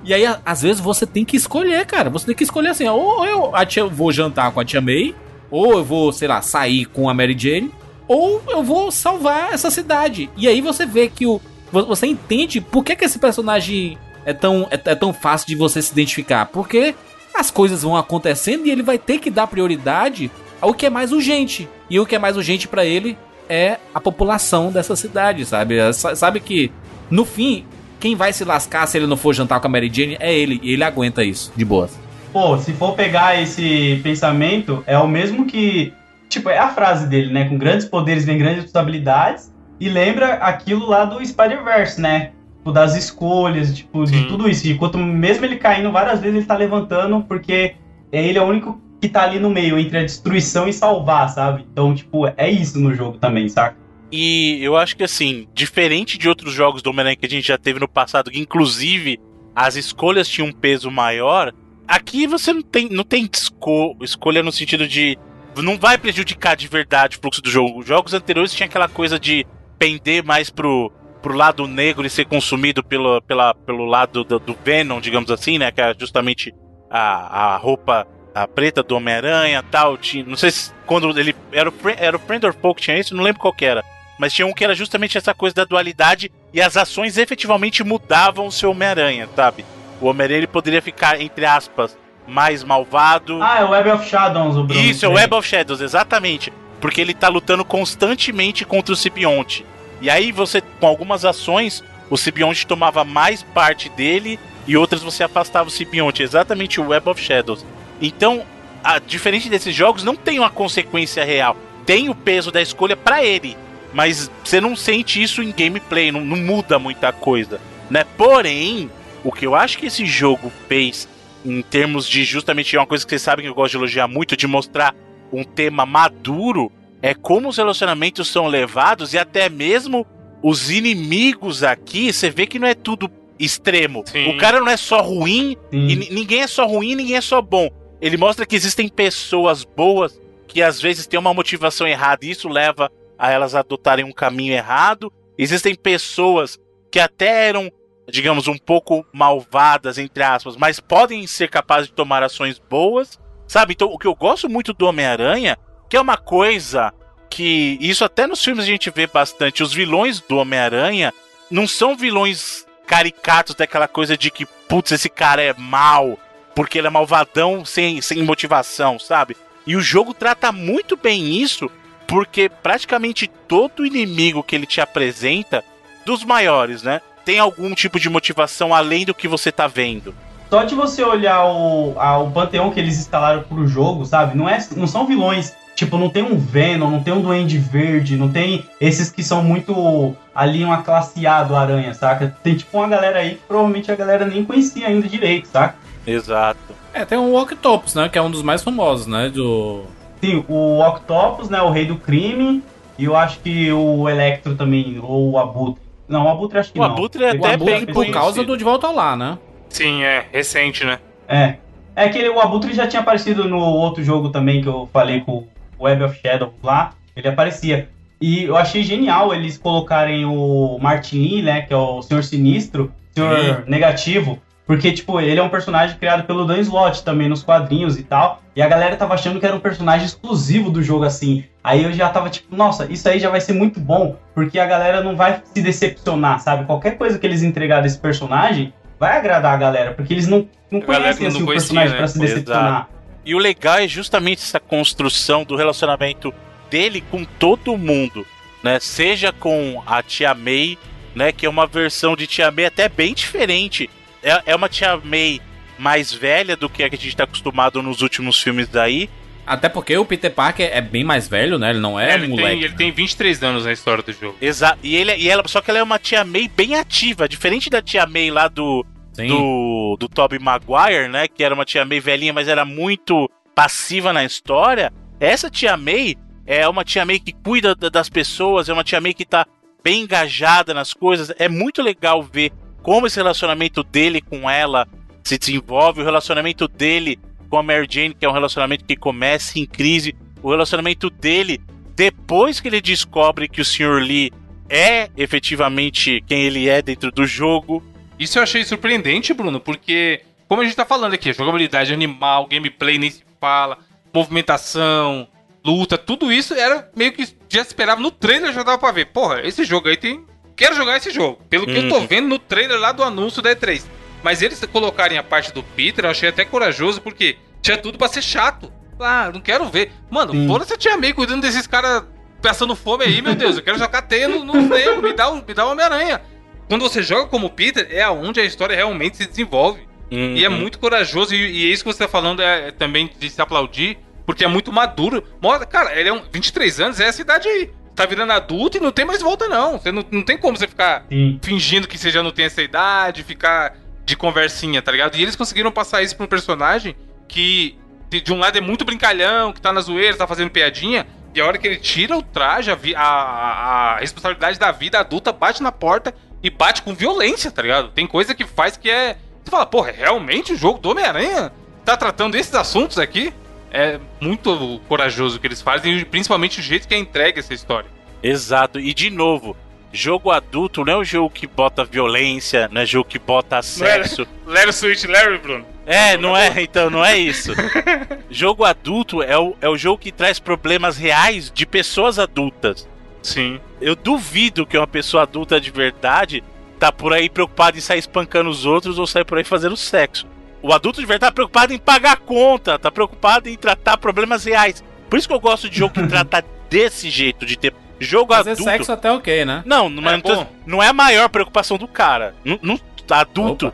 E 0.04 0.14
aí, 0.14 0.24
às 0.46 0.62
vezes, 0.62 0.80
você 0.80 1.06
tem 1.06 1.24
que 1.24 1.38
escolher, 1.38 1.86
cara. 1.86 2.10
Você 2.10 2.26
tem 2.26 2.36
que 2.36 2.44
escolher 2.44 2.70
assim, 2.70 2.88
ou 2.88 3.26
eu 3.26 3.56
a 3.56 3.66
tia, 3.66 3.86
vou 3.86 4.12
jantar 4.12 4.52
com 4.52 4.60
a 4.60 4.66
tia 4.66 4.82
May, 4.82 5.14
ou 5.50 5.74
eu 5.74 5.84
vou, 5.84 6.12
sei 6.12 6.28
lá, 6.28 6.42
sair 6.42 6.86
com 6.86 7.10
a 7.10 7.14
Mary 7.14 7.36
Jane, 7.38 7.72
ou 8.08 8.42
eu 8.48 8.64
vou 8.64 8.92
salvar 8.92 9.54
essa 9.54 9.70
cidade. 9.70 10.30
E 10.36 10.48
aí 10.48 10.60
você 10.62 10.86
vê 10.86 11.08
que 11.08 11.26
o. 11.28 11.40
vo- 11.72 11.86
Você 11.86 12.08
entende 12.08 12.60
por 12.60 12.84
que, 12.84 12.96
que 12.96 13.06
esse 13.06 13.20
personagem 13.20 13.98
é 14.26 14.34
tão, 14.34 14.68
é, 14.72 14.76
é 14.86 14.96
tão 14.96 15.14
fácil 15.14 15.48
de 15.48 15.56
você 15.56 15.82
se 15.82 15.92
identificar. 15.92 16.46
Porque 16.48 16.96
as 17.34 17.50
coisas 17.52 17.84
vão 17.84 17.96
acontecendo 17.96 18.66
e 18.66 18.72
ele 18.72 18.82
vai 18.84 18.98
ter 18.98 19.20
que 19.20 19.30
dar 19.30 19.48
prioridade 19.48 20.30
ao 20.60 20.74
que 20.74 20.86
é 20.86 20.90
mais 20.90 21.12
urgente. 21.12 21.68
E 21.90 22.00
o 22.00 22.06
que 22.06 22.16
é 22.16 22.20
mais 22.20 22.36
urgente 22.38 22.68
pra 22.68 22.84
ele 22.86 23.18
é 23.48 23.78
a 23.94 24.00
população 24.02 24.72
dessa 24.72 24.96
cidade, 24.96 25.46
sabe? 25.46 25.78
É, 25.78 25.92
sa- 25.94 26.16
Sabe 26.16 26.40
que, 26.40 26.72
no 27.10 27.24
fim, 27.26 27.66
quem 28.02 28.16
vai 28.16 28.34
se 28.34 28.44
lascar 28.44 28.88
se 28.88 28.98
ele 28.98 29.06
não 29.06 29.16
for 29.16 29.34
jantar 29.34 29.62
com 29.62 29.68
a 29.68 29.70
Mary 29.70 29.90
Jane 29.94 30.18
é 30.20 30.34
ele. 30.34 30.60
E 30.64 30.74
ele 30.74 30.84
aguenta 30.84 31.24
isso, 31.24 31.54
de 31.56 31.64
boa. 31.64 31.88
Pô, 32.34 32.58
se 32.58 32.74
for 32.74 32.96
pegar 32.96 33.40
esse 33.40 34.00
pensamento, 34.04 34.84
é 34.88 34.98
o 34.98 35.08
mesmo 35.08 35.46
que. 35.46 35.94
Tipo, 36.28 36.50
é 36.50 36.58
a 36.58 36.70
frase 36.70 37.08
dele, 37.08 37.32
né? 37.32 37.48
Com 37.48 37.58
grandes 37.58 37.86
poderes 37.86 38.26
vem 38.26 38.38
grandes 38.38 38.64
responsabilidades. 38.64 39.54
E 39.80 39.88
lembra 39.88 40.34
aquilo 40.36 40.88
lá 40.88 41.06
do 41.06 41.24
Spider-Verse, 41.26 42.02
né? 42.02 42.32
Tipo, 42.58 42.72
das 42.72 42.96
escolhas, 42.96 43.74
tipo, 43.74 44.06
de 44.06 44.18
Sim. 44.18 44.28
tudo 44.28 44.50
isso. 44.50 44.66
E 44.66 44.72
enquanto 44.72 44.98
mesmo 44.98 45.46
ele 45.46 45.58
caindo 45.58 45.92
várias 45.92 46.20
vezes, 46.20 46.38
ele 46.38 46.46
tá 46.46 46.56
levantando, 46.56 47.22
porque 47.24 47.76
é 48.12 48.26
ele 48.26 48.38
é 48.38 48.42
o 48.42 48.46
único 48.46 48.82
que 49.00 49.10
tá 49.10 49.24
ali 49.24 49.40
no 49.40 49.50
meio, 49.50 49.80
entre 49.80 49.98
a 49.98 50.04
destruição 50.04 50.68
e 50.68 50.74
salvar, 50.74 51.30
sabe? 51.30 51.66
Então, 51.72 51.94
tipo, 51.94 52.28
é 52.38 52.50
isso 52.50 52.80
no 52.80 52.94
jogo 52.94 53.18
também, 53.18 53.50
saca? 53.50 53.76
E 54.12 54.60
eu 54.62 54.76
acho 54.76 54.98
que 54.98 55.04
assim, 55.04 55.48
diferente 55.54 56.18
de 56.18 56.28
outros 56.28 56.54
jogos 56.54 56.82
do 56.82 56.90
Homem-Aranha 56.90 57.16
que 57.16 57.26
a 57.26 57.30
gente 57.30 57.48
já 57.48 57.58
teve 57.58 57.80
no 57.80 57.88
passado, 57.88 58.30
que 58.30 58.40
inclusive 58.40 59.20
as 59.56 59.76
escolhas 59.76 60.28
tinham 60.28 60.50
um 60.50 60.52
peso 60.54 60.92
maior, 60.92 61.54
aqui 61.88 62.28
você 62.28 62.52
não 62.54 62.62
tem, 62.62 62.90
não 62.90 63.04
tem 63.04 63.30
esco- 63.32 63.96
escolha 64.02 64.44
no 64.44 64.52
sentido 64.52 64.88
de. 64.88 65.18
Não 65.58 65.78
vai 65.78 65.98
prejudicar 65.98 66.56
de 66.56 66.68
verdade 66.68 67.18
o 67.18 67.20
fluxo 67.22 67.42
do 67.42 67.50
jogo. 67.50 67.80
Os 67.80 67.86
jogos 67.86 68.14
anteriores 68.14 68.54
tinha 68.54 68.68
aquela 68.68 68.88
coisa 68.88 69.20
de 69.20 69.46
pender 69.78 70.24
mais 70.24 70.50
pro, 70.50 70.92
pro 71.22 71.36
lado 71.36 71.68
negro 71.68 72.06
e 72.06 72.10
ser 72.10 72.26
consumido 72.26 72.82
pelo, 72.84 73.22
pela, 73.22 73.54
pelo 73.54 73.86
lado 73.86 74.24
do, 74.24 74.40
do 74.40 74.58
Venom, 74.64 75.02
digamos 75.02 75.30
assim, 75.30 75.58
né? 75.58 75.72
Que 75.72 75.82
é 75.82 75.94
justamente 75.98 76.54
a, 76.90 77.54
a 77.54 77.58
roupa 77.58 78.08
a 78.34 78.48
preta 78.48 78.82
do 78.82 78.96
Homem-Aranha 78.96 79.62
tal. 79.64 79.98
Tinha, 79.98 80.24
não 80.26 80.38
sei 80.38 80.52
se 80.52 80.74
quando 80.86 81.18
ele. 81.20 81.36
Era 81.52 81.70
o, 81.70 81.74
era 81.98 82.16
o 82.16 82.20
Friend 82.20 82.46
or 82.46 82.56
que 82.74 82.82
tinha 82.82 82.98
isso, 82.98 83.16
não 83.16 83.24
lembro 83.24 83.42
qual 83.42 83.54
era. 83.62 83.84
Mas 84.22 84.34
tinha 84.34 84.46
um 84.46 84.54
que 84.54 84.64
era 84.64 84.76
justamente 84.76 85.18
essa 85.18 85.34
coisa 85.34 85.56
da 85.56 85.66
dualidade 85.66 86.32
e 86.54 86.62
as 86.62 86.78
ações 86.78 87.18
efetivamente 87.18 87.84
mudavam 87.84 88.46
o 88.46 88.52
seu 88.52 88.70
Homem-Aranha, 88.70 89.28
sabe? 89.36 89.66
O 90.00 90.06
Homem-Aranha 90.06 90.38
ele 90.38 90.46
poderia 90.48 90.80
ficar, 90.80 91.20
entre 91.20 91.44
aspas, 91.44 91.98
mais 92.28 92.64
malvado. 92.64 93.42
Ah, 93.42 93.62
é 93.62 93.66
o 93.66 93.72
Web 93.72 93.90
of 93.90 94.08
Shadows, 94.08 94.58
o 94.58 94.64
Bruno. 94.64 94.80
Isso, 94.80 95.08
é 95.08 95.10
o 95.10 95.14
Web 95.14 95.34
of 95.34 95.48
Shadows, 95.48 95.82
exatamente. 95.82 96.54
Porque 96.80 97.02
ele 97.02 97.16
tá 97.16 97.30
lutando 97.30 97.66
constantemente 97.66 98.64
contra 98.64 98.94
o 98.94 98.96
Sibionte. 98.96 99.66
E 100.00 100.08
aí 100.08 100.32
você, 100.32 100.62
com 100.62 100.86
algumas 100.86 101.26
ações, 101.26 101.84
o 102.08 102.16
Sibionte 102.16 102.68
tomava 102.68 103.04
mais 103.04 103.42
parte 103.42 103.90
dele 103.90 104.40
e 104.68 104.78
outras 104.78 105.02
você 105.02 105.24
afastava 105.24 105.68
o 105.68 105.72
Sibionte. 105.72 106.22
Exatamente 106.22 106.80
o 106.80 106.90
Web 106.90 107.10
of 107.10 107.20
Shadows. 107.20 107.66
Então, 108.00 108.44
a, 108.84 109.00
diferente 109.00 109.50
desses 109.50 109.74
jogos, 109.74 110.04
não 110.04 110.16
tem 110.16 110.38
uma 110.38 110.52
consequência 110.52 111.26
real. 111.26 111.58
Tem 111.88 112.08
o 112.08 112.14
peso 112.14 112.52
da 112.52 112.62
escolha 112.62 112.96
pra 112.96 113.24
ele. 113.24 113.58
Mas 113.94 114.32
você 114.44 114.62
não 114.62 114.76
sente 114.76 115.22
isso 115.22 115.42
em 115.44 115.52
gameplay, 115.52 116.12
não, 116.12 116.22
não 116.22 116.38
muda 116.38 116.80
muita 116.80 117.12
coisa. 117.12 117.60
né? 117.90 118.04
Porém, 118.18 118.90
o 119.24 119.32
que 119.32 119.46
eu 119.46 119.54
acho 119.56 119.78
que 119.78 119.88
esse 119.88 120.06
jogo 120.06 120.52
fez 120.68 121.08
em 121.46 121.62
termos 121.62 122.08
de 122.08 122.24
justamente 122.24 122.78
uma 122.78 122.86
coisa 122.88 123.04
que 123.04 123.10
vocês 123.10 123.22
sabem 123.22 123.44
que 123.44 123.50
eu 123.50 123.56
gosto 123.56 123.72
de 123.72 123.78
elogiar 123.78 124.08
muito, 124.08 124.38
de 124.38 124.48
mostrar 124.48 124.96
um 125.34 125.44
tema 125.44 125.86
maduro, 125.86 126.72
é 127.02 127.14
como 127.14 127.50
os 127.50 127.58
relacionamentos 127.58 128.28
são 128.28 128.48
levados 128.48 129.14
e 129.14 129.18
até 129.18 129.50
mesmo 129.50 130.06
os 130.44 130.70
inimigos 130.72 131.64
aqui, 131.64 132.12
você 132.14 132.30
vê 132.30 132.46
que 132.48 132.60
não 132.60 132.68
é 132.68 132.74
tudo 132.74 133.10
extremo. 133.40 134.04
Sim. 134.06 134.30
O 134.30 134.38
cara 134.38 134.60
não 134.60 134.68
é 134.70 134.78
só 134.78 135.02
ruim 135.02 135.58
e 135.72 135.96
ni- 135.96 136.10
ninguém 136.12 136.42
é 136.42 136.48
só 136.48 136.66
ruim, 136.66 136.96
ninguém 136.96 137.16
é 137.16 137.22
só 137.22 137.42
bom. 137.42 137.70
Ele 138.00 138.18
mostra 138.18 138.46
que 138.46 138.56
existem 138.56 138.88
pessoas 138.88 139.64
boas 139.64 140.20
que 140.48 140.62
às 140.62 140.80
vezes 140.82 141.08
têm 141.08 141.20
uma 141.20 141.34
motivação 141.34 141.88
errada 141.88 142.26
e 142.26 142.30
isso 142.32 142.48
leva 142.50 142.92
a 143.22 143.30
elas 143.30 143.54
adotarem 143.54 144.04
um 144.04 144.12
caminho 144.12 144.52
errado. 144.52 145.14
Existem 145.38 145.76
pessoas 145.76 146.60
que 146.92 147.00
até 147.00 147.50
eram, 147.50 147.72
digamos, 148.10 148.48
um 148.48 148.58
pouco 148.58 149.06
malvadas, 149.14 150.00
entre 150.00 150.24
aspas, 150.24 150.58
mas 150.58 150.80
podem 150.80 151.28
ser 151.28 151.48
capazes 151.48 151.88
de 151.88 151.94
tomar 151.94 152.24
ações 152.24 152.58
boas, 152.58 153.20
sabe? 153.48 153.74
Então, 153.74 153.90
o 153.90 154.00
que 154.00 154.08
eu 154.08 154.16
gosto 154.16 154.50
muito 154.50 154.74
do 154.74 154.88
Homem-Aranha, 154.88 155.56
que 155.88 155.96
é 155.96 156.02
uma 156.02 156.18
coisa 156.18 156.92
que 157.30 157.78
isso 157.80 158.04
até 158.04 158.26
nos 158.26 158.44
filmes 158.44 158.66
a 158.66 158.68
gente 158.68 158.90
vê 158.90 159.06
bastante, 159.06 159.62
os 159.62 159.72
vilões 159.72 160.20
do 160.20 160.38
Homem-Aranha 160.38 161.14
não 161.52 161.68
são 161.68 161.96
vilões 161.96 162.66
caricatos 162.88 163.54
daquela 163.54 163.88
coisa 163.88 164.18
de 164.18 164.32
que, 164.32 164.48
putz, 164.68 164.92
esse 164.92 165.10
cara 165.10 165.44
é 165.44 165.54
mal, 165.54 166.18
porque 166.56 166.80
ele 166.80 166.88
é 166.88 166.90
malvadão 166.90 167.64
sem, 167.64 168.02
sem 168.02 168.24
motivação, 168.24 168.98
sabe? 168.98 169.38
E 169.68 169.76
o 169.76 169.82
jogo 169.82 170.12
trata 170.12 170.52
muito 170.52 170.98
bem 170.98 171.40
isso, 171.40 171.70
porque 172.12 172.50
praticamente 172.62 173.26
todo 173.48 173.86
inimigo 173.86 174.44
que 174.44 174.54
ele 174.56 174.66
te 174.66 174.82
apresenta, 174.82 175.64
dos 176.06 176.24
maiores, 176.26 176.84
né? 176.84 177.00
Tem 177.24 177.40
algum 177.40 177.74
tipo 177.74 178.00
de 178.00 178.10
motivação 178.10 178.74
além 178.76 179.06
do 179.06 179.14
que 179.14 179.28
você 179.28 179.52
tá 179.52 179.66
vendo. 179.68 180.14
Só 180.50 180.64
de 180.64 180.76
você 180.76 181.02
olhar 181.04 181.46
o, 181.46 181.94
a- 181.98 182.18
o 182.20 182.30
panteão 182.32 182.70
que 182.72 182.80
eles 182.80 182.98
instalaram 183.00 183.44
pro 183.44 183.66
jogo, 183.66 184.06
sabe? 184.06 184.38
Não, 184.38 184.50
é, 184.50 184.58
não 184.76 184.86
são 184.88 185.08
vilões. 185.08 185.54
Tipo, 185.74 185.98
não 185.98 186.10
tem 186.10 186.22
um 186.22 186.38
Venom, 186.38 186.92
não 186.92 187.02
tem 187.02 187.14
um 187.14 187.22
Duende 187.22 187.58
Verde, 187.58 188.18
não 188.18 188.30
tem 188.30 188.66
esses 188.80 189.10
que 189.10 189.24
são 189.24 189.42
muito 189.42 190.14
ali 190.36 190.66
uma 190.66 190.84
classe 190.84 191.26
A 191.26 191.44
do 191.44 191.56
Aranha, 191.56 191.94
saca? 191.94 192.36
Tem 192.44 192.56
tipo 192.56 192.78
uma 192.78 192.90
galera 192.90 193.20
aí 193.20 193.36
que 193.36 193.42
provavelmente 193.48 193.90
a 193.90 193.96
galera 193.96 194.26
nem 194.26 194.44
conhecia 194.44 194.88
ainda 194.88 195.08
direito, 195.08 195.48
saca? 195.48 195.76
Exato. 196.06 196.60
É, 196.94 197.06
tem 197.06 197.18
o 197.18 197.34
Octopus, 197.36 197.96
né? 197.96 198.10
Que 198.10 198.18
é 198.18 198.22
um 198.22 198.30
dos 198.30 198.44
mais 198.44 198.62
famosos, 198.62 199.08
né? 199.08 199.30
Do. 199.30 199.86
Sim, 200.22 200.46
o 200.48 200.80
Octopus, 200.82 201.50
né? 201.50 201.62
O 201.62 201.70
rei 201.70 201.86
do 201.86 201.96
crime. 201.98 202.64
E 202.98 203.06
eu 203.06 203.16
acho 203.16 203.40
que 203.40 203.72
o 203.72 204.08
Electro 204.08 204.56
também, 204.56 205.00
ou 205.02 205.32
o 205.32 205.38
Abutre. 205.40 205.82
Não, 206.08 206.26
o 206.26 206.30
Abutre 206.30 206.60
acho 206.60 206.72
que 206.74 206.80
O 206.80 206.84
não. 206.84 206.92
Abutre 206.92 207.24
é 207.24 207.32
O 207.32 207.38
até 207.38 207.54
Abutre 207.54 207.74
bem 207.78 207.86
por 207.88 207.94
conhecido. 207.96 208.18
causa 208.20 208.44
do 208.44 208.58
De 208.58 208.64
Volta 208.64 208.88
ao 208.88 208.94
Lar, 208.94 209.18
né? 209.18 209.38
Sim, 209.70 210.04
é. 210.04 210.26
Recente, 210.32 210.86
né? 210.86 211.00
É. 211.28 211.56
É 211.96 212.10
que 212.10 212.18
ele- 212.20 212.30
o 212.30 212.40
Abutre 212.40 212.74
já 212.74 212.88
tinha 212.88 213.02
aparecido 213.02 213.46
no 213.48 213.58
outro 213.60 214.04
jogo 214.04 214.30
também 214.30 214.62
que 214.62 214.68
eu 214.68 214.88
falei 214.94 215.22
com 215.22 215.32
o 215.80 215.84
Web 215.86 216.04
of 216.04 216.20
Shadow 216.22 216.54
lá. 216.62 216.92
Ele 217.16 217.28
aparecia. 217.28 217.90
E 218.20 218.44
eu 218.44 218.56
achei 218.56 218.84
genial 218.84 219.34
eles 219.34 219.58
colocarem 219.58 220.26
o 220.26 220.78
Martin 220.80 221.18
Lee, 221.20 221.42
né? 221.42 221.62
Que 221.62 221.74
é 221.74 221.78
o 221.78 222.02
Senhor 222.04 222.24
Sinistro, 222.24 222.92
Senhor 223.16 223.64
Negativo. 223.68 224.40
Porque, 224.72 224.90
tipo, 224.94 225.20
ele 225.20 225.38
é 225.38 225.44
um 225.44 225.50
personagem 225.50 225.98
criado 225.98 226.24
pelo 226.24 226.46
Dan 226.46 226.58
Slott 226.60 227.04
também 227.04 227.28
nos 227.28 227.44
quadrinhos 227.44 228.00
e 228.00 228.04
tal. 228.04 228.42
E 228.56 228.62
a 228.62 228.70
galera 228.70 228.96
tava 228.96 229.16
achando 229.16 229.38
que 229.38 229.46
era 229.46 229.54
um 229.54 229.60
personagem 229.60 230.06
exclusivo 230.06 230.70
do 230.70 230.82
jogo, 230.82 231.04
assim. 231.04 231.44
Aí 231.62 231.84
eu 231.84 231.92
já 231.92 232.08
tava 232.08 232.30
tipo, 232.30 232.56
nossa, 232.56 232.90
isso 232.90 233.10
aí 233.10 233.20
já 233.20 233.30
vai 233.30 233.42
ser 233.42 233.52
muito 233.52 233.82
bom. 233.82 234.16
Porque 234.34 234.58
a 234.58 234.66
galera 234.66 235.04
não 235.04 235.14
vai 235.14 235.42
se 235.44 235.62
decepcionar, 235.62 236.40
sabe? 236.40 236.64
Qualquer 236.64 236.98
coisa 236.98 237.20
que 237.20 237.28
eles 237.28 237.44
entregar 237.44 237.82
desse 237.82 238.00
personagem 238.00 238.74
vai 238.98 239.18
agradar 239.18 239.56
a 239.56 239.58
galera. 239.58 239.94
Porque 239.94 240.14
eles 240.14 240.26
não, 240.26 240.48
não 240.72 240.80
A 240.80 240.84
conhecem 240.84 241.24
não 241.24 241.28
assim, 241.28 241.44
o 241.44 241.46
conhecia, 241.48 241.52
personagem 241.52 241.92
né? 241.92 241.98
pra 241.98 242.08
se 242.08 242.18
decepcionar. 242.18 242.90
E 243.26 243.36
o 243.36 243.40
legal 243.40 243.78
é 243.80 243.90
justamente 243.90 244.42
essa 244.42 244.62
construção 244.62 245.44
do 245.44 245.58
relacionamento 245.58 246.34
dele 246.70 247.04
com 247.12 247.26
todo 247.26 247.78
mundo, 247.78 248.26
né? 248.64 248.80
Seja 248.80 249.34
com 249.34 249.84
a 249.86 250.02
Tia 250.02 250.34
May, 250.34 250.78
né? 251.14 251.34
Que 251.34 251.46
é 251.46 251.50
uma 251.50 251.68
versão 251.68 252.16
de 252.16 252.26
Tia 252.26 252.50
May 252.50 252.68
até 252.68 252.88
bem 252.88 253.14
diferente. 253.14 253.90
É, 254.24 254.44
é 254.48 254.56
uma 254.56 254.70
Tia 254.70 254.98
May 255.04 255.40
mais 255.78 256.14
velha 256.14 256.56
do 256.56 256.70
que 256.70 256.84
a 256.84 256.90
que 256.90 256.96
a 256.96 257.00
gente 257.00 257.16
tá 257.16 257.24
acostumado 257.24 257.82
nos 257.82 258.02
últimos 258.02 258.40
filmes 258.40 258.68
daí. 258.68 259.10
Até 259.46 259.68
porque 259.68 259.98
o 259.98 260.06
Peter 260.06 260.32
Parker 260.32 260.70
é 260.72 260.80
bem 260.80 261.04
mais 261.04 261.28
velho, 261.28 261.58
né? 261.58 261.72
Ele 261.72 261.80
não 261.80 262.00
é, 262.00 262.14
ele, 262.14 262.28
moleque. 262.28 262.50
tem, 262.50 262.64
ele 262.64 262.74
tem 262.76 262.92
23 262.92 263.42
anos 263.44 263.66
na 263.66 263.72
história 263.74 264.04
do 264.04 264.14
jogo. 264.14 264.38
Exato. 264.40 264.78
E, 264.84 264.96
ele, 264.96 265.16
e 265.16 265.28
ela, 265.30 265.44
só 265.48 265.60
que 265.62 265.72
ela 265.72 265.80
é 265.80 265.84
uma 265.84 265.98
Tia 265.98 266.24
May 266.24 266.48
bem 266.48 266.76
ativa, 266.76 267.28
diferente 267.28 267.70
da 267.70 267.82
Tia 267.82 268.06
May 268.06 268.30
lá 268.30 268.48
do, 268.48 268.86
Sim. 269.14 269.28
do, 269.28 269.98
do 270.00 270.08
Tobey 270.08 270.38
Maguire, 270.40 271.10
né? 271.10 271.28
Que 271.28 271.44
era 271.44 271.56
uma 271.56 271.66
tia 271.66 271.84
May 271.84 272.00
velhinha, 272.00 272.32
mas 272.32 272.48
era 272.48 272.64
muito 272.64 273.30
passiva 273.56 274.14
na 274.14 274.24
história. 274.24 274.94
Essa 275.20 275.50
tia 275.50 275.76
May 275.76 276.16
é 276.46 276.68
uma 276.70 276.86
tia 276.86 277.04
May 277.04 277.20
que 277.20 277.34
cuida 277.34 277.74
da- 277.76 277.90
das 277.90 278.10
pessoas, 278.10 278.70
é 278.70 278.74
uma 278.74 278.84
tia 278.84 279.02
May 279.02 279.14
que 279.14 279.26
tá 279.26 279.46
bem 279.84 280.04
engajada 280.04 280.74
nas 280.74 280.94
coisas. 280.94 281.34
É 281.40 281.50
muito 281.50 281.82
legal 281.82 282.22
ver 282.22 282.52
como 282.82 283.08
esse 283.08 283.18
relacionamento 283.18 283.84
dele 283.84 284.22
com 284.22 284.50
ela 284.50 284.88
se 285.24 285.38
desenvolve, 285.38 286.02
o 286.02 286.06
relacionamento 286.06 286.68
dele 286.68 287.20
com 287.50 287.58
a 287.58 287.64
Mary 287.64 287.88
Jane, 287.90 288.14
que 288.14 288.26
é 288.26 288.30
um 288.30 288.34
relacionamento 288.34 288.86
que 288.86 288.96
começa 288.96 289.60
em 289.60 289.66
crise, 289.66 290.16
o 290.42 290.50
relacionamento 290.50 291.10
dele 291.10 291.62
depois 291.96 292.60
que 292.60 292.68
ele 292.68 292.82
descobre 292.82 293.48
que 293.48 293.62
o 293.62 293.66
Sr. 293.66 294.02
Lee 294.02 294.32
é 294.70 295.10
efetivamente 295.18 296.24
quem 296.26 296.44
ele 296.44 296.70
é 296.70 296.82
dentro 296.82 297.12
do 297.12 297.26
jogo. 297.26 297.84
Isso 298.18 298.40
eu 298.40 298.44
achei 298.44 298.64
surpreendente, 298.64 299.34
Bruno, 299.34 299.60
porque, 299.60 300.22
como 300.48 300.62
a 300.62 300.64
gente 300.64 300.76
tá 300.76 300.86
falando 300.86 301.14
aqui, 301.14 301.34
jogabilidade 301.34 301.94
animal, 301.94 302.48
gameplay 302.48 302.98
nem 302.98 303.12
se 303.12 303.24
fala, 303.40 303.78
movimentação, 304.14 305.28
luta, 305.64 305.98
tudo 305.98 306.32
isso 306.32 306.54
era 306.54 306.90
meio 306.96 307.12
que 307.12 307.28
já 307.50 307.62
esperava 307.62 308.00
no 308.02 308.12
trailer, 308.12 308.54
já 308.54 308.64
dava 308.64 308.78
pra 308.78 308.92
ver. 308.92 309.08
Porra, 309.08 309.42
esse 309.46 309.66
jogo 309.66 309.90
aí 309.90 309.98
tem. 309.98 310.26
Quero 310.56 310.76
jogar 310.76 310.98
esse 310.98 311.12
jogo. 311.12 311.42
Pelo 311.50 311.66
que 311.66 311.76
eu 311.76 311.90
tô 311.90 311.98
Uhum. 312.00 312.08
vendo 312.08 312.28
no 312.28 312.40
trailer 312.40 312.80
lá 312.80 312.92
do 312.92 313.04
anúncio 313.04 313.42
da 313.42 313.52
E3. 313.56 313.84
Mas 314.24 314.42
eles 314.42 314.64
colocarem 314.72 315.18
a 315.18 315.24
parte 315.24 315.52
do 315.54 315.64
Peter, 315.64 316.06
eu 316.06 316.12
achei 316.12 316.30
até 316.30 316.46
corajoso, 316.46 317.02
porque 317.02 317.38
tinha 317.62 317.78
tudo 317.78 317.98
pra 317.98 318.08
ser 318.08 318.22
chato. 318.22 318.72
Ah, 319.00 319.32
não 319.34 319.42
quero 319.42 319.66
ver. 319.68 319.92
Mano, 320.12 320.32
Sim. 320.34 320.48
foda-se 320.48 320.74
a 320.74 320.78
Tia 320.78 320.96
May 320.98 321.12
cuidando 321.14 321.42
desses 321.42 321.66
caras 321.66 322.04
passando 322.42 322.76
fome 322.76 323.04
aí, 323.06 323.22
meu 323.22 323.34
Deus. 323.34 323.58
Eu 323.58 323.64
quero 323.64 323.80
jogar 323.80 324.04
teia 324.04 324.28
no, 324.28 324.44
no 324.44 324.62
nego, 324.62 325.02
me 325.02 325.14
dá, 325.14 325.30
o- 325.30 325.38
me 325.46 325.54
dá 325.54 325.66
o 325.66 325.72
Homem-Aranha. 325.72 326.22
Quando 326.70 326.82
você 326.88 327.02
joga 327.02 327.28
como 327.28 327.50
Peter, 327.50 327.88
é 327.90 328.02
aonde 328.04 328.40
a 328.40 328.46
história 328.46 328.76
realmente 328.76 329.18
se 329.18 329.26
desenvolve. 329.26 329.82
E 330.12 330.44
é 330.44 330.50
Uhum. 330.50 330.56
muito 330.58 330.78
corajoso, 330.78 331.34
e, 331.34 331.38
e 331.38 331.70
é 331.70 331.74
isso 331.74 331.84
que 331.84 331.92
você 331.92 332.00
tá 332.04 332.08
falando 332.08 332.42
é, 332.42 332.68
é 332.68 332.72
também 332.72 333.10
de 333.18 333.30
se 333.30 333.42
aplaudir, 333.42 333.98
porque 334.26 334.44
é 334.44 334.48
muito 334.48 334.72
maduro. 334.72 335.24
Cara, 335.70 335.98
ele 336.00 336.10
é 336.10 336.14
um 336.14 336.22
23 336.32 336.80
anos, 336.80 337.00
é 337.00 337.06
essa 337.08 337.22
idade 337.22 337.48
aí. 337.48 337.72
Tá 337.96 338.06
virando 338.06 338.32
adulto 338.32 338.78
e 338.78 338.80
não 338.80 338.92
tem 338.92 339.06
mais 339.06 339.22
volta, 339.22 339.48
não. 339.48 339.78
Você 339.78 339.92
não, 339.92 340.04
não 340.12 340.24
tem 340.24 340.38
como 340.38 340.58
você 340.58 340.68
ficar 340.68 341.06
Sim. 341.10 341.40
fingindo 341.44 341.88
que 341.88 341.98
você 341.98 342.10
já 342.10 342.24
não 342.24 342.32
tem 342.32 342.46
essa 342.46 342.62
idade, 342.62 343.24
ficar 343.24 343.76
de 344.06 344.16
conversinha, 344.16 344.82
tá 344.82 344.92
ligado? 344.92 345.16
E 345.18 345.22
eles 345.22 345.36
conseguiram 345.36 345.72
passar 345.72 346.02
isso 346.02 346.16
pra 346.16 346.26
um 346.26 346.30
personagem 346.30 346.96
que, 347.28 347.78
de, 348.10 348.22
de 348.22 348.34
um 348.34 348.40
lado, 348.40 348.58
é 348.58 348.62
muito 348.62 348.84
brincalhão, 348.86 349.52
que 349.54 349.62
tá 349.62 349.72
na 349.74 349.82
zoeira, 349.82 350.18
tá 350.18 350.26
fazendo 350.28 350.50
piadinha, 350.50 351.06
e 351.36 351.40
a 351.40 351.46
hora 351.46 351.58
que 351.58 351.68
ele 351.68 351.78
tira 351.78 352.18
o 352.18 352.22
traje, 352.24 352.72
a- 352.72 352.78
a- 352.98 353.94
a 353.96 353.98
responsabilidade 354.00 354.58
da 354.60 354.72
vida 354.72 355.00
adulta 355.00 355.32
bate 355.32 355.62
na 355.64 355.72
porta 355.72 356.14
e 356.44 356.50
bate 356.50 356.82
com 356.82 356.94
violência, 356.94 357.52
tá 357.52 357.62
ligado? 357.62 357.90
Tem 357.90 358.08
coisa 358.08 358.34
que 358.34 358.46
faz 358.46 358.76
que 358.76 358.90
é. 358.90 359.16
Você 359.44 359.52
fala, 359.52 359.66
porra, 359.66 359.90
é 359.90 359.94
realmente 359.94 360.54
o 360.54 360.58
jogo 360.58 360.80
do 360.80 360.90
Homem-Aranha 360.92 361.52
tá 361.86 361.96
tratando 361.96 362.36
esses 362.36 362.54
assuntos 362.56 362.98
aqui? 362.98 363.34
É 363.72 364.00
muito 364.20 364.82
corajoso 364.88 365.38
o 365.38 365.40
que 365.40 365.48
eles 365.48 365.62
fazem, 365.62 365.98
e 365.98 366.06
principalmente 366.06 366.60
o 366.60 366.64
jeito 366.64 366.88
que 366.88 366.94
é 366.94 366.98
entregue 366.98 367.40
essa 367.40 367.54
história. 367.54 367.90
Exato. 368.22 368.80
E 368.80 368.94
de 368.94 369.10
novo, 369.10 369.56
jogo 369.94 370.30
adulto 370.30 370.86
não 370.86 370.94
é 370.94 370.98
um 370.98 371.04
jogo 371.04 371.30
que 371.30 371.48
bota 371.48 371.84
violência, 371.84 372.70
não 372.72 372.82
é 372.82 372.86
jogo 372.86 373.10
que 373.10 373.20
bota 373.20 373.62
sexo. 373.62 374.28
Larry 374.46 374.74
Switch, 374.74 375.06
Larry, 375.06 375.38
Bruno. 375.38 375.66
É, 375.86 376.18
não 376.18 376.38
é, 376.38 376.62
então, 376.62 376.90
não 376.90 377.04
é 377.04 377.18
isso. 377.18 377.54
jogo 378.30 378.64
adulto 378.64 379.24
é 379.24 379.38
o, 379.38 379.56
é 379.62 379.68
o 379.68 379.78
jogo 379.78 379.98
que 379.98 380.12
traz 380.12 380.40
problemas 380.40 380.98
reais 380.98 381.52
de 381.54 381.66
pessoas 381.66 382.20
adultas. 382.20 382.88
Sim. 383.22 383.60
Eu 383.80 383.96
duvido 383.96 384.66
que 384.66 384.78
uma 384.78 384.88
pessoa 384.88 385.24
adulta 385.24 385.60
de 385.60 385.72
verdade 385.72 386.44
tá 386.80 386.92
por 386.92 387.14
aí 387.14 387.30
preocupada 387.30 387.78
em 387.78 387.82
sair 387.82 388.00
espancando 388.00 388.50
os 388.50 388.66
outros 388.66 388.98
ou 388.98 389.06
sair 389.06 389.26
por 389.26 389.38
aí 389.38 389.44
fazendo 389.44 389.78
sexo. 389.78 390.28
O 390.62 390.74
adulto 390.74 391.00
de 391.00 391.06
verdade 391.06 391.30
tá 391.30 391.34
preocupado 391.34 391.74
em 391.74 391.78
pagar 391.80 392.14
a 392.14 392.18
conta, 392.18 392.78
tá 392.78 392.92
preocupado 392.92 393.50
em 393.50 393.56
tratar 393.56 393.98
problemas 393.98 394.44
reais. 394.46 394.84
Por 395.10 395.18
isso 395.18 395.28
que 395.28 395.34
eu 395.34 395.40
gosto 395.40 395.70
de 395.70 395.78
jogo 395.80 395.94
que 395.94 396.06
trata 396.08 396.44
desse 396.70 397.10
jeito, 397.10 397.46
de 397.46 397.58
ter 397.58 397.74
jogo 398.00 398.34
Fazer 398.34 398.52
adulto. 398.52 398.72
sexo 398.72 398.92
até 398.92 399.12
ok, 399.12 399.46
né? 399.46 399.64
Não, 399.66 399.90
não 399.90 400.08
É 400.10 400.14
não 400.14 400.22
tô- 400.22 400.36
bom. 400.36 400.48
não 400.66 400.84
é 400.84 400.88
a 400.88 400.94
maior 400.94 401.30
preocupação 401.30 401.78
do 401.78 401.88
cara. 401.88 402.36
Não, 402.46 402.60
não- 402.62 402.80
adulto. 403.10 403.74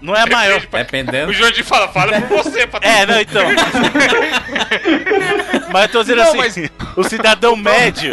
Não 0.00 0.14
é 0.14 0.20
a 0.22 0.26
maior. 0.26 0.60
Dependendo. 0.70 1.30
O 1.30 1.34
Jordi 1.34 1.62
fala, 1.64 1.88
fala 1.88 2.20
por 2.22 2.44
você, 2.44 2.66
pra 2.66 2.80
É, 2.88 3.04
não, 3.04 3.20
então. 3.20 3.42
mas 5.72 5.82
eu 5.82 5.88
tô 5.90 6.00
dizendo 6.02 6.22
Não, 6.22 6.40
assim, 6.40 6.68
o 6.96 7.04
cidadão 7.04 7.56
médio, 7.56 8.10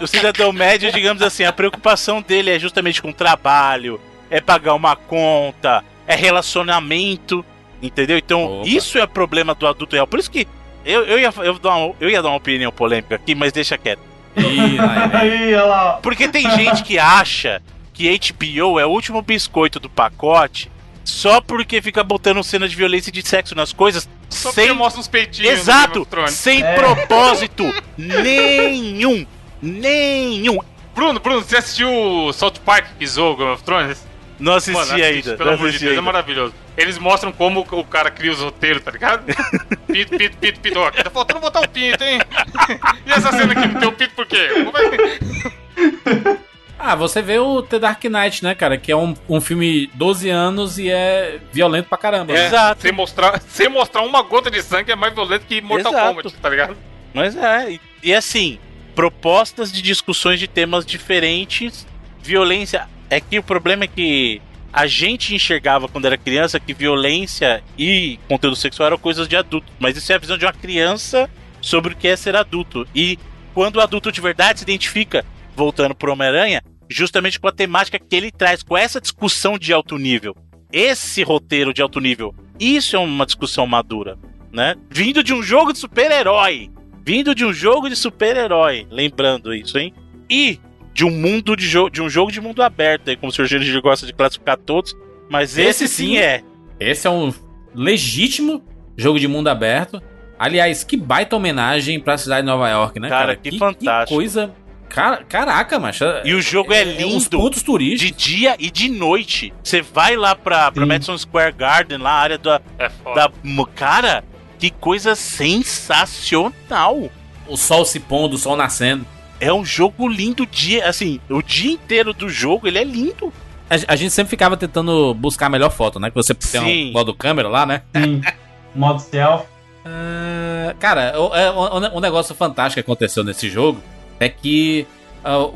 o 0.00 0.06
cidadão 0.06 0.52
médio, 0.52 0.90
digamos 0.92 1.22
assim, 1.22 1.44
a 1.44 1.52
preocupação 1.52 2.22
dele 2.22 2.50
é 2.50 2.58
justamente 2.58 3.02
com 3.02 3.12
trabalho, 3.12 4.00
é 4.30 4.40
pagar 4.40 4.74
uma 4.74 4.96
conta, 4.96 5.84
é 6.06 6.14
relacionamento, 6.14 7.44
entendeu? 7.86 8.18
Então, 8.18 8.60
Opa. 8.60 8.68
isso 8.68 8.98
é 8.98 9.06
problema 9.06 9.54
do 9.54 9.66
adulto 9.66 9.94
real. 9.94 10.06
Por 10.06 10.18
isso 10.18 10.30
que 10.30 10.46
eu, 10.84 11.02
eu, 11.04 11.18
ia, 11.18 11.32
eu, 11.38 11.58
dar 11.58 11.76
uma, 11.76 11.94
eu 12.00 12.10
ia 12.10 12.22
dar 12.22 12.28
uma 12.30 12.36
opinião 12.36 12.70
polêmica 12.72 13.14
aqui, 13.14 13.34
mas 13.34 13.52
deixa 13.52 13.78
quieto. 13.78 14.00
Né? 14.36 14.44
Aí, 15.12 15.54
olha 15.54 15.64
lá. 15.64 15.92
Porque 16.02 16.28
tem 16.28 16.48
gente 16.50 16.82
que 16.82 16.98
acha 16.98 17.62
que 17.92 18.18
HBO 18.18 18.78
é 18.80 18.84
o 18.86 18.90
último 18.90 19.22
biscoito 19.22 19.78
do 19.78 19.88
pacote 19.88 20.70
só 21.04 21.40
porque 21.40 21.80
fica 21.82 22.02
botando 22.02 22.42
cena 22.42 22.66
de 22.66 22.74
violência 22.74 23.10
e 23.10 23.12
de 23.12 23.26
sexo 23.26 23.54
nas 23.54 23.72
coisas 23.72 24.08
Só 24.30 24.50
sem 24.50 24.68
porque 24.68 24.78
mostra 24.78 25.00
uns 25.00 25.08
peitinhos. 25.08 25.52
Exato! 25.60 26.06
Sem 26.28 26.62
É. 26.62 26.74
propósito 26.74 27.64
nenhum! 27.96 29.24
Nenhum! 29.62 30.58
Bruno, 30.94 31.20
Bruno, 31.20 31.42
você 31.42 31.56
assistiu 31.58 31.90
o 31.92 32.32
South 32.32 32.54
Park 32.64 32.86
que 32.98 33.06
zoou 33.06 33.34
o 33.34 33.36
Game 33.36 33.50
of 33.50 33.62
Thrones? 33.62 34.06
Não 34.38 34.54
assisti 34.54 34.72
Mano, 34.78 34.92
assiste, 34.94 35.02
ainda. 35.04 35.36
Pelo 35.36 35.50
não 35.50 35.56
amor 35.56 35.62
de 35.64 35.68
assisti 35.68 35.84
Deus, 35.84 35.96
é 35.96 35.98
ainda. 35.98 36.02
maravilhoso. 36.02 36.54
Eles 36.76 36.98
mostram 36.98 37.30
como 37.32 37.60
o 37.70 37.84
cara 37.84 38.10
cria 38.10 38.32
os 38.32 38.40
roteiros, 38.40 38.82
tá 38.82 38.90
ligado? 38.90 39.24
Pito, 39.86 40.16
pito, 40.16 40.36
pito, 40.38 40.60
pito. 40.60 40.78
Ó, 40.80 40.90
tá 40.90 41.08
faltando 41.08 41.40
botar 41.40 41.60
um 41.60 41.68
pinto, 41.68 42.02
hein? 42.02 42.18
E 43.06 43.12
essa 43.12 43.30
cena 43.30 43.52
aqui, 43.52 43.68
não 43.68 43.80
tem 43.80 43.88
um 43.88 43.92
pito 43.92 44.14
por 44.14 44.26
quê? 44.26 44.48
Como 44.64 44.76
é? 44.76 46.38
Ah, 46.78 46.94
você 46.96 47.22
vê 47.22 47.38
o 47.38 47.62
The 47.62 47.78
Dark 47.78 48.02
Knight, 48.04 48.42
né, 48.42 48.54
cara? 48.54 48.76
Que 48.76 48.90
é 48.90 48.96
um, 48.96 49.14
um 49.28 49.40
filme 49.40 49.88
12 49.94 50.28
anos 50.28 50.78
e 50.78 50.90
é 50.90 51.38
violento 51.52 51.88
pra 51.88 51.96
caramba. 51.96 52.32
né? 52.32 52.46
Exato. 52.46 52.82
Sem 52.82 52.92
mostrar, 52.92 53.40
sem 53.40 53.68
mostrar 53.68 54.02
uma 54.02 54.22
gota 54.22 54.50
de 54.50 54.62
sangue 54.62 54.90
é 54.92 54.96
mais 54.96 55.14
violento 55.14 55.46
que 55.46 55.60
Mortal 55.60 55.92
Exato. 55.92 56.08
Kombat, 56.08 56.34
tá 56.36 56.50
ligado? 56.50 56.76
Mas 57.14 57.36
é, 57.36 57.72
e, 57.72 57.80
e 58.02 58.12
assim, 58.14 58.58
propostas 58.94 59.70
de 59.72 59.80
discussões 59.80 60.38
de 60.40 60.48
temas 60.48 60.84
diferentes, 60.84 61.86
violência. 62.20 62.88
É 63.08 63.20
que 63.20 63.38
o 63.38 63.42
problema 63.42 63.84
é 63.84 63.86
que 63.86 64.42
a 64.74 64.88
gente 64.88 65.32
enxergava 65.32 65.86
quando 65.86 66.06
era 66.06 66.18
criança 66.18 66.58
que 66.58 66.74
violência 66.74 67.62
e 67.78 68.18
conteúdo 68.28 68.56
sexual 68.56 68.88
eram 68.88 68.98
coisas 68.98 69.28
de 69.28 69.36
adulto. 69.36 69.72
Mas 69.78 69.96
isso 69.96 70.10
é 70.10 70.16
a 70.16 70.18
visão 70.18 70.36
de 70.36 70.44
uma 70.44 70.52
criança 70.52 71.30
sobre 71.60 71.92
o 71.92 71.96
que 71.96 72.08
é 72.08 72.16
ser 72.16 72.34
adulto. 72.34 72.84
E 72.92 73.16
quando 73.54 73.76
o 73.76 73.80
adulto 73.80 74.10
de 74.10 74.20
verdade 74.20 74.58
se 74.58 74.64
identifica, 74.64 75.24
voltando 75.54 75.94
pro 75.94 76.10
Homem-Aranha, 76.12 76.60
justamente 76.90 77.38
com 77.38 77.46
a 77.46 77.52
temática 77.52 78.00
que 78.00 78.16
ele 78.16 78.32
traz, 78.32 78.64
com 78.64 78.76
essa 78.76 79.00
discussão 79.00 79.56
de 79.56 79.72
alto 79.72 79.96
nível. 79.96 80.36
Esse 80.72 81.22
roteiro 81.22 81.72
de 81.72 81.80
alto 81.80 82.00
nível, 82.00 82.34
isso 82.58 82.96
é 82.96 82.98
uma 82.98 83.24
discussão 83.24 83.68
madura, 83.68 84.18
né? 84.52 84.74
Vindo 84.90 85.22
de 85.22 85.32
um 85.32 85.40
jogo 85.40 85.72
de 85.72 85.78
super-herói. 85.78 86.68
Vindo 87.06 87.32
de 87.32 87.44
um 87.44 87.52
jogo 87.52 87.88
de 87.88 87.94
super-herói, 87.94 88.88
lembrando 88.90 89.54
isso, 89.54 89.78
hein? 89.78 89.94
E 90.28 90.58
de 90.94 91.04
um 91.04 91.10
mundo 91.10 91.56
de 91.56 91.66
jogo, 91.66 91.90
de 91.90 92.00
um 92.00 92.08
jogo 92.08 92.30
de 92.32 92.40
mundo 92.40 92.62
aberto, 92.62 93.10
aí, 93.10 93.16
como 93.16 93.30
o 93.30 93.32
Sr. 93.34 93.80
Gosta 93.82 94.06
de 94.06 94.12
classificar 94.14 94.56
todos, 94.56 94.96
mas 95.28 95.58
esse, 95.58 95.84
Esse 95.84 95.88
sim 95.88 96.06
sim. 96.06 96.18
é. 96.18 96.42
Esse 96.80 97.06
é 97.06 97.10
um 97.10 97.32
legítimo 97.74 98.62
jogo 98.96 99.18
de 99.18 99.26
mundo 99.28 99.48
aberto. 99.48 100.00
Aliás, 100.38 100.82
que 100.84 100.96
baita 100.96 101.36
homenagem 101.36 101.98
pra 102.00 102.16
cidade 102.18 102.42
de 102.42 102.46
Nova 102.46 102.68
York, 102.68 102.98
né, 103.00 103.08
Cara, 103.08 103.26
cara? 103.26 103.36
que 103.36 103.58
fantástico. 103.58 104.06
Que 104.08 104.14
coisa. 104.14 104.54
Cara, 104.88 105.24
caraca, 105.24 105.78
macho. 105.80 106.04
E 106.24 106.34
o 106.34 106.40
jogo 106.40 106.72
é, 106.72 106.84
Uns 106.84 106.96
lindo 107.24 107.30
pontos 107.38 107.62
turísticos. 107.62 108.16
de 108.22 108.30
dia 108.36 108.54
e 108.60 108.70
de 108.70 108.88
noite. 108.88 109.52
Você 109.62 109.82
vai 109.82 110.14
lá 110.16 110.36
pra, 110.36 110.70
pra 110.70 110.82
Sim. 110.84 110.88
Madison 110.88 111.18
Square 111.18 111.52
Garden, 111.56 111.98
lá 111.98 112.10
a 112.12 112.20
área 112.20 112.38
da, 112.38 112.60
É 112.78 112.88
da. 113.14 113.30
mo- 113.42 113.66
Cara, 113.66 114.22
que 114.58 114.70
coisa 114.70 115.14
sensacional! 115.16 117.10
O 117.48 117.56
sol 117.56 117.84
se 117.84 117.98
pondo, 118.00 118.34
o 118.34 118.38
sol 118.38 118.56
nascendo. 118.56 119.04
É 119.40 119.52
um 119.52 119.64
jogo 119.64 120.08
lindo 120.08 120.46
dia, 120.46 120.88
assim, 120.88 121.20
o 121.28 121.42
dia 121.42 121.72
inteiro 121.72 122.12
do 122.12 122.28
jogo 122.28 122.66
ele 122.68 122.78
é 122.78 122.84
lindo. 122.84 123.32
A, 123.68 123.92
a 123.92 123.96
gente 123.96 124.10
sempre 124.12 124.30
ficava 124.30 124.56
tentando 124.56 125.12
buscar 125.14 125.46
a 125.46 125.48
melhor 125.50 125.70
foto, 125.70 125.98
né? 125.98 126.08
Que 126.10 126.14
você 126.16 126.34
tem 126.34 126.60
Sim. 126.62 126.90
um 126.90 126.92
modo 126.92 127.14
câmera 127.14 127.48
lá, 127.48 127.64
né? 127.66 127.82
Sim. 127.96 128.20
Modo 128.74 128.98
self. 129.00 129.44
Ah, 129.84 130.74
cara, 130.80 131.14
o, 131.20 131.34
é, 131.34 131.50
o- 131.50 131.96
o 131.96 132.00
negócio 132.00 132.34
fantástico 132.34 132.74
que 132.74 132.80
aconteceu 132.80 133.22
nesse 133.22 133.48
jogo 133.48 133.80
é 134.18 134.28
que 134.28 134.86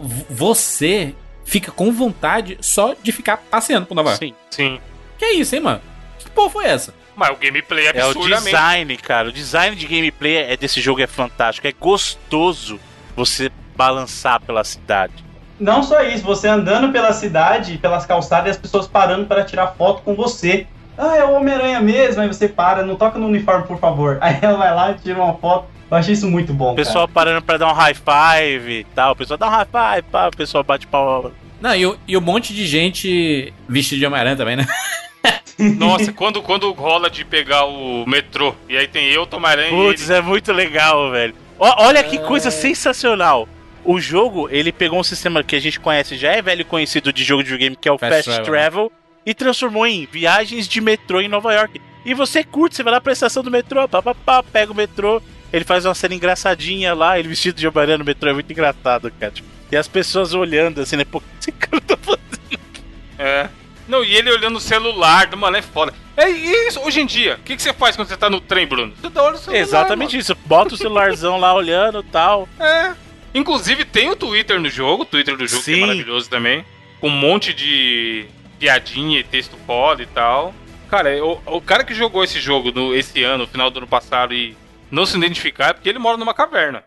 v- 0.00 0.24
você 0.30 1.14
fica 1.44 1.72
com 1.72 1.90
vontade 1.90 2.56
só 2.60 2.94
de 3.02 3.10
ficar 3.10 3.38
passeando 3.50 3.86
por 3.86 3.94
Nova 3.94 4.10
York. 4.10 4.24
Sim. 4.26 4.34
Sim. 4.50 4.80
Que 5.18 5.26
isso, 5.32 5.54
hein, 5.56 5.62
mano? 5.62 5.80
Que 6.18 6.30
porra 6.30 6.50
foi 6.50 6.66
essa? 6.66 6.94
Mas 7.16 7.30
o 7.30 7.36
gameplay 7.36 7.86
é 7.88 7.98
É 7.98 8.04
o 8.06 8.14
design, 8.14 8.96
cara. 8.98 9.28
O 9.28 9.32
design 9.32 9.74
de 9.74 9.86
gameplay 9.86 10.36
é 10.36 10.56
desse 10.56 10.80
jogo 10.80 11.00
é 11.00 11.06
fantástico. 11.08 11.66
É 11.66 11.72
gostoso 11.72 12.78
você 13.16 13.50
balançar 13.78 14.40
pela 14.40 14.64
cidade. 14.64 15.12
Não 15.60 15.84
só 15.84 16.02
isso, 16.02 16.24
você 16.24 16.48
andando 16.48 16.90
pela 16.92 17.12
cidade, 17.12 17.78
pelas 17.78 18.04
calçadas 18.04 18.48
e 18.48 18.50
as 18.50 18.56
pessoas 18.56 18.88
parando 18.88 19.26
para 19.26 19.44
tirar 19.44 19.68
foto 19.68 20.02
com 20.02 20.14
você. 20.16 20.66
Ah, 20.96 21.16
é 21.16 21.24
o 21.24 21.32
Homem-Aranha 21.34 21.80
mesmo, 21.80 22.20
aí 22.20 22.26
você 22.26 22.48
para, 22.48 22.82
não 22.82 22.96
toca 22.96 23.20
no 23.20 23.26
uniforme, 23.28 23.64
por 23.68 23.78
favor. 23.78 24.18
Aí 24.20 24.36
ela 24.42 24.58
vai 24.58 24.74
lá 24.74 24.90
e 24.90 24.94
tira 24.94 25.22
uma 25.22 25.34
foto. 25.34 25.66
Eu 25.88 25.96
achei 25.96 26.12
isso 26.12 26.28
muito 26.28 26.52
bom, 26.52 26.72
O 26.72 26.76
pessoal 26.76 27.06
parando 27.08 27.40
pra 27.40 27.56
dar 27.56 27.68
um 27.68 27.72
high 27.72 27.94
five 27.94 28.80
e 28.80 28.84
tal. 28.94 29.12
O 29.12 29.16
pessoal 29.16 29.38
dá 29.38 29.46
um 29.46 29.50
high 29.50 29.64
five, 29.66 30.02
pá, 30.10 30.26
o 30.26 30.36
pessoal 30.36 30.64
bate 30.64 30.86
pau. 30.88 31.30
Não, 31.60 31.74
e, 31.74 31.86
o- 31.86 31.96
e 32.06 32.16
um 32.16 32.20
monte 32.20 32.52
de 32.52 32.66
gente 32.66 33.54
vestida 33.68 34.00
de 34.00 34.06
Homem-Aranha 34.06 34.36
também, 34.36 34.56
né? 34.56 34.66
Nossa, 35.78 36.12
quando, 36.12 36.42
quando 36.42 36.70
rola 36.72 37.08
de 37.10 37.24
pegar 37.24 37.64
o 37.64 38.04
metrô, 38.06 38.54
e 38.68 38.76
aí 38.76 38.86
tem 38.86 39.06
eu, 39.06 39.24
Tomaranha 39.26 39.68
e 39.70 39.72
Putz, 39.88 40.08
ele. 40.10 40.18
é 40.18 40.22
muito 40.22 40.52
legal, 40.52 41.10
velho. 41.10 41.34
Ó, 41.58 41.86
olha 41.86 42.02
que 42.04 42.18
coisa 42.18 42.50
sensacional. 42.50 43.48
O 43.90 43.98
jogo, 43.98 44.50
ele 44.50 44.70
pegou 44.70 45.00
um 45.00 45.02
sistema 45.02 45.42
que 45.42 45.56
a 45.56 45.58
gente 45.58 45.80
conhece, 45.80 46.14
já 46.14 46.30
é 46.32 46.42
velho 46.42 46.62
conhecido 46.62 47.10
de 47.10 47.24
jogo 47.24 47.42
de 47.42 47.48
videogame, 47.48 47.74
que 47.74 47.88
é 47.88 47.92
o 47.92 47.96
Fast, 47.96 48.16
Fast 48.16 48.42
Travel, 48.42 48.44
Travel. 48.44 48.92
e 49.24 49.32
transformou 49.32 49.86
em 49.86 50.04
viagens 50.04 50.68
de 50.68 50.78
metrô 50.78 51.22
em 51.22 51.26
Nova 51.28 51.54
York. 51.54 51.80
E 52.04 52.12
você 52.12 52.44
curte, 52.44 52.76
você 52.76 52.82
vai 52.82 52.92
lá 52.92 53.00
pra 53.00 53.14
estação 53.14 53.42
do 53.42 53.50
metrô, 53.50 53.88
pá, 53.88 54.02
pá, 54.02 54.14
pá, 54.14 54.42
pega 54.42 54.70
o 54.70 54.74
metrô, 54.74 55.22
ele 55.50 55.64
faz 55.64 55.86
uma 55.86 55.94
cena 55.94 56.14
engraçadinha 56.14 56.92
lá, 56.92 57.18
ele 57.18 57.28
vestido 57.28 57.56
de 57.56 57.66
Homem-Aranha 57.66 57.96
no 57.96 58.04
metrô, 58.04 58.28
é 58.28 58.34
muito 58.34 58.52
engraçado, 58.52 59.10
cara. 59.18 59.32
Tipo, 59.32 59.48
e 59.72 59.76
as 59.76 59.88
pessoas 59.88 60.34
olhando 60.34 60.82
assim, 60.82 60.96
né? 60.96 61.06
Pô, 61.06 61.16
o 61.16 61.20
que 61.22 61.26
esse 61.40 61.52
cara 61.56 61.80
tá 61.80 61.96
fazendo? 61.96 62.60
É. 63.18 63.48
Não, 63.88 64.04
e 64.04 64.14
ele 64.14 64.30
olhando 64.30 64.56
o 64.56 64.60
celular, 64.60 65.34
mano, 65.34 65.56
é 65.56 65.62
foda. 65.62 65.94
É 66.14 66.28
isso, 66.28 66.78
hoje 66.80 67.00
em 67.00 67.06
dia, 67.06 67.36
o 67.36 67.42
que, 67.42 67.56
que 67.56 67.62
você 67.62 67.72
faz 67.72 67.96
quando 67.96 68.08
você 68.08 68.18
tá 68.18 68.28
no 68.28 68.38
trem, 68.38 68.66
Bruno? 68.66 68.92
Você 69.00 69.08
dá 69.08 69.22
olho 69.22 69.32
no 69.32 69.38
celular. 69.38 69.60
Exatamente 69.62 70.18
isso. 70.18 70.36
Bota 70.44 70.74
o 70.74 70.76
celularzão 70.76 71.40
lá 71.40 71.54
olhando 71.54 72.00
e 72.00 72.10
tal. 72.10 72.46
mano. 72.58 72.70
É. 72.70 73.07
Inclusive 73.34 73.84
tem 73.84 74.10
o 74.10 74.16
Twitter 74.16 74.60
no 74.60 74.68
jogo, 74.68 75.02
o 75.02 75.06
Twitter 75.06 75.36
do 75.36 75.46
jogo 75.46 75.62
que 75.62 75.72
Sim. 75.72 75.82
é 75.82 75.86
maravilhoso 75.86 76.28
também. 76.28 76.64
Com 77.00 77.08
um 77.08 77.10
monte 77.10 77.52
de 77.54 78.26
piadinha 78.58 79.20
e 79.20 79.24
texto 79.24 79.56
foda 79.66 80.02
e 80.02 80.06
tal. 80.06 80.54
Cara, 80.90 81.24
o, 81.24 81.38
o 81.46 81.60
cara 81.60 81.84
que 81.84 81.94
jogou 81.94 82.24
esse 82.24 82.40
jogo 82.40 82.72
no, 82.72 82.94
esse 82.94 83.22
ano, 83.22 83.44
no 83.44 83.46
final 83.46 83.70
do 83.70 83.78
ano 83.78 83.86
passado, 83.86 84.34
e 84.34 84.56
não 84.90 85.04
se 85.04 85.16
identificar 85.16 85.68
é 85.68 85.72
porque 85.72 85.88
ele 85.88 85.98
mora 85.98 86.16
numa 86.16 86.34
caverna. 86.34 86.82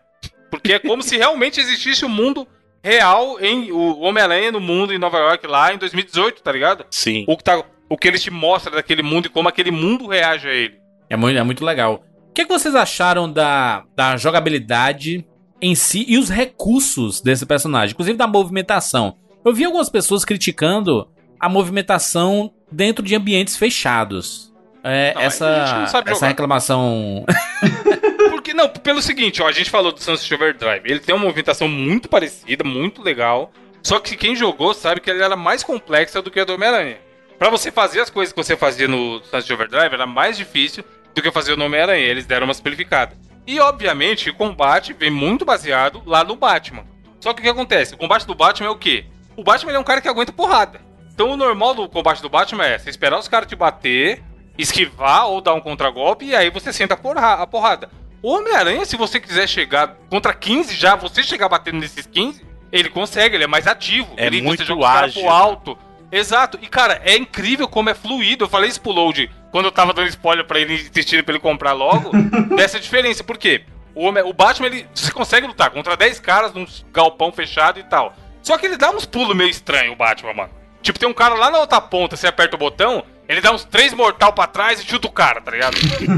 Porque 0.50 0.74
é 0.74 0.78
como 0.78 1.02
se 1.02 1.16
realmente 1.16 1.60
existisse 1.60 2.04
um 2.04 2.08
mundo 2.08 2.46
real 2.82 3.40
em 3.40 3.70
o 3.70 4.00
Homem-Aranha 4.00 4.52
no 4.52 4.60
mundo 4.60 4.92
em 4.92 4.98
Nova 4.98 5.18
York 5.18 5.46
lá 5.46 5.72
em 5.72 5.78
2018, 5.78 6.42
tá 6.42 6.52
ligado? 6.52 6.84
Sim. 6.90 7.24
O 7.28 7.36
que, 7.36 7.44
tá, 7.44 7.62
o 7.88 7.96
que 7.96 8.08
ele 8.08 8.18
te 8.18 8.30
mostra 8.30 8.74
daquele 8.74 9.02
mundo 9.02 9.26
e 9.26 9.28
como 9.28 9.48
aquele 9.48 9.70
mundo 9.70 10.08
reage 10.08 10.48
a 10.48 10.52
ele. 10.52 10.78
É 11.08 11.16
muito, 11.16 11.38
é 11.38 11.42
muito 11.42 11.64
legal. 11.64 12.04
O 12.28 12.32
que, 12.32 12.44
que 12.44 12.52
vocês 12.52 12.74
acharam 12.74 13.30
da, 13.30 13.84
da 13.94 14.16
jogabilidade 14.16 15.24
em 15.62 15.76
si 15.76 16.04
e 16.08 16.18
os 16.18 16.28
recursos 16.28 17.20
desse 17.20 17.46
personagem, 17.46 17.92
inclusive 17.92 18.18
da 18.18 18.26
movimentação? 18.26 19.16
Eu 19.44 19.54
vi 19.54 19.64
algumas 19.64 19.88
pessoas 19.88 20.24
criticando 20.24 21.08
a 21.38 21.48
movimentação 21.48 22.52
dentro 22.70 23.04
de 23.04 23.14
ambientes 23.14 23.56
fechados. 23.56 24.52
É, 24.84 25.14
Não, 25.14 25.22
essa, 25.22 25.84
essa 26.06 26.26
reclamação. 26.26 27.24
Porque, 28.30 28.52
não, 28.52 28.68
pelo 28.68 29.00
seguinte, 29.00 29.40
ó, 29.40 29.46
a 29.46 29.52
gente 29.52 29.70
falou 29.70 29.92
do 29.92 30.02
Sunset 30.02 30.34
Overdrive. 30.34 30.82
Ele 30.84 30.98
tem 30.98 31.14
uma 31.14 31.24
movimentação 31.24 31.68
muito 31.68 32.08
parecida, 32.08 32.64
muito 32.64 33.00
legal. 33.00 33.52
Só 33.82 34.00
que 34.00 34.16
quem 34.16 34.34
jogou 34.34 34.74
sabe 34.74 35.00
que 35.00 35.10
ele 35.10 35.22
era 35.22 35.36
mais 35.36 35.62
complexa 35.62 36.20
do 36.20 36.30
que 36.30 36.40
a 36.40 36.44
do 36.44 36.54
Homem-Aranha. 36.54 36.98
Pra 37.38 37.50
você 37.50 37.70
fazer 37.70 38.00
as 38.00 38.10
coisas 38.10 38.32
que 38.32 38.42
você 38.42 38.56
fazia 38.56 38.86
no 38.88 39.22
Sunset 39.24 39.52
Overdrive, 39.52 39.94
era 39.94 40.06
mais 40.06 40.36
difícil 40.36 40.84
do 41.14 41.22
que 41.22 41.30
fazer 41.30 41.56
no 41.56 41.64
Homem-Aranha. 41.64 42.04
Eles 42.04 42.26
deram 42.26 42.46
uma 42.46 42.54
simplificada. 42.54 43.16
E, 43.46 43.58
obviamente, 43.60 44.30
o 44.30 44.34
combate 44.34 44.92
vem 44.92 45.10
muito 45.10 45.44
baseado 45.44 46.02
lá 46.06 46.22
no 46.24 46.36
Batman. 46.36 46.84
Só 47.20 47.32
que 47.32 47.40
o 47.40 47.42
que 47.42 47.48
acontece? 47.48 47.94
O 47.94 47.98
combate 47.98 48.26
do 48.26 48.34
Batman 48.34 48.68
é 48.68 48.70
o 48.70 48.76
quê? 48.78 49.06
O 49.36 49.42
Batman 49.42 49.72
é 49.72 49.78
um 49.78 49.84
cara 49.84 50.00
que 50.00 50.08
aguenta 50.08 50.32
porrada. 50.32 50.80
Então 51.14 51.30
o 51.30 51.36
normal 51.36 51.74
do 51.74 51.88
combate 51.88 52.22
do 52.22 52.28
Batman 52.28 52.64
é 52.66 52.78
você 52.78 52.90
esperar 52.90 53.18
os 53.18 53.28
caras 53.28 53.48
te 53.48 53.54
bater, 53.54 54.22
esquivar 54.56 55.26
ou 55.28 55.40
dar 55.40 55.54
um 55.54 55.60
contragolpe 55.60 56.26
e 56.26 56.34
aí 56.34 56.50
você 56.50 56.72
senta 56.72 56.94
a 56.94 56.96
porra- 56.96 57.34
a 57.34 57.46
porrada. 57.46 57.90
O 58.22 58.32
Homem-Aranha, 58.32 58.84
se 58.84 58.96
você 58.96 59.18
quiser 59.20 59.48
chegar 59.48 59.96
contra 60.08 60.32
15 60.32 60.74
já, 60.74 60.94
você 60.94 61.22
chegar 61.22 61.48
batendo 61.48 61.78
nesses 61.78 62.06
15, 62.06 62.44
ele 62.70 62.88
consegue, 62.88 63.34
ele 63.36 63.44
é 63.44 63.48
mais 63.48 63.66
ativo. 63.66 64.14
É 64.16 64.26
ele, 64.26 64.40
muito 64.40 64.60
você 64.60 64.64
joga 64.64 64.88
ágil, 64.88 65.22
pro 65.22 65.30
alto. 65.30 65.78
Exato. 66.10 66.58
E, 66.62 66.66
cara, 66.68 67.00
é 67.04 67.16
incrível 67.16 67.66
como 67.68 67.90
é 67.90 67.94
fluido. 67.94 68.44
Eu 68.44 68.48
falei 68.48 68.68
isso 68.70 68.80
pro 68.80 68.92
Load 68.92 69.30
quando 69.52 69.66
eu 69.66 69.72
tava 69.72 69.92
dando 69.92 70.08
spoiler 70.08 70.44
pra 70.44 70.58
ele 70.58 70.74
insistindo 70.74 71.22
pra 71.22 71.32
ele 71.34 71.40
comprar 71.40 71.72
logo. 71.72 72.10
dessa 72.56 72.80
diferença. 72.80 73.22
Por 73.22 73.38
quê? 73.38 73.62
O, 73.94 74.06
Homem- 74.06 74.24
o 74.24 74.32
Batman, 74.32 74.66
ele 74.66 74.86
você 74.92 75.12
consegue 75.12 75.46
lutar 75.46 75.70
contra 75.70 75.96
10 75.96 76.18
caras 76.18 76.52
num 76.52 76.66
galpão 76.92 77.30
fechado 77.30 77.78
e 77.78 77.84
tal. 77.84 78.14
Só 78.42 78.58
que 78.58 78.66
ele 78.66 78.76
dá 78.76 78.90
uns 78.90 79.04
pulos 79.06 79.36
meio 79.36 79.50
estranhos, 79.50 79.92
o 79.92 79.96
Batman, 79.96 80.32
mano. 80.34 80.50
Tipo, 80.82 80.98
tem 80.98 81.08
um 81.08 81.12
cara 81.14 81.34
lá 81.34 81.48
na 81.50 81.58
outra 81.60 81.80
ponta, 81.80 82.16
você 82.16 82.26
aperta 82.26 82.56
o 82.56 82.58
botão, 82.58 83.04
ele 83.28 83.40
dá 83.40 83.52
uns 83.52 83.64
três 83.64 83.92
mortal 83.94 84.32
pra 84.32 84.48
trás 84.48 84.80
e 84.80 84.84
chuta 84.84 85.06
o 85.06 85.12
cara, 85.12 85.40
tá 85.40 85.50
ligado? 85.52 85.76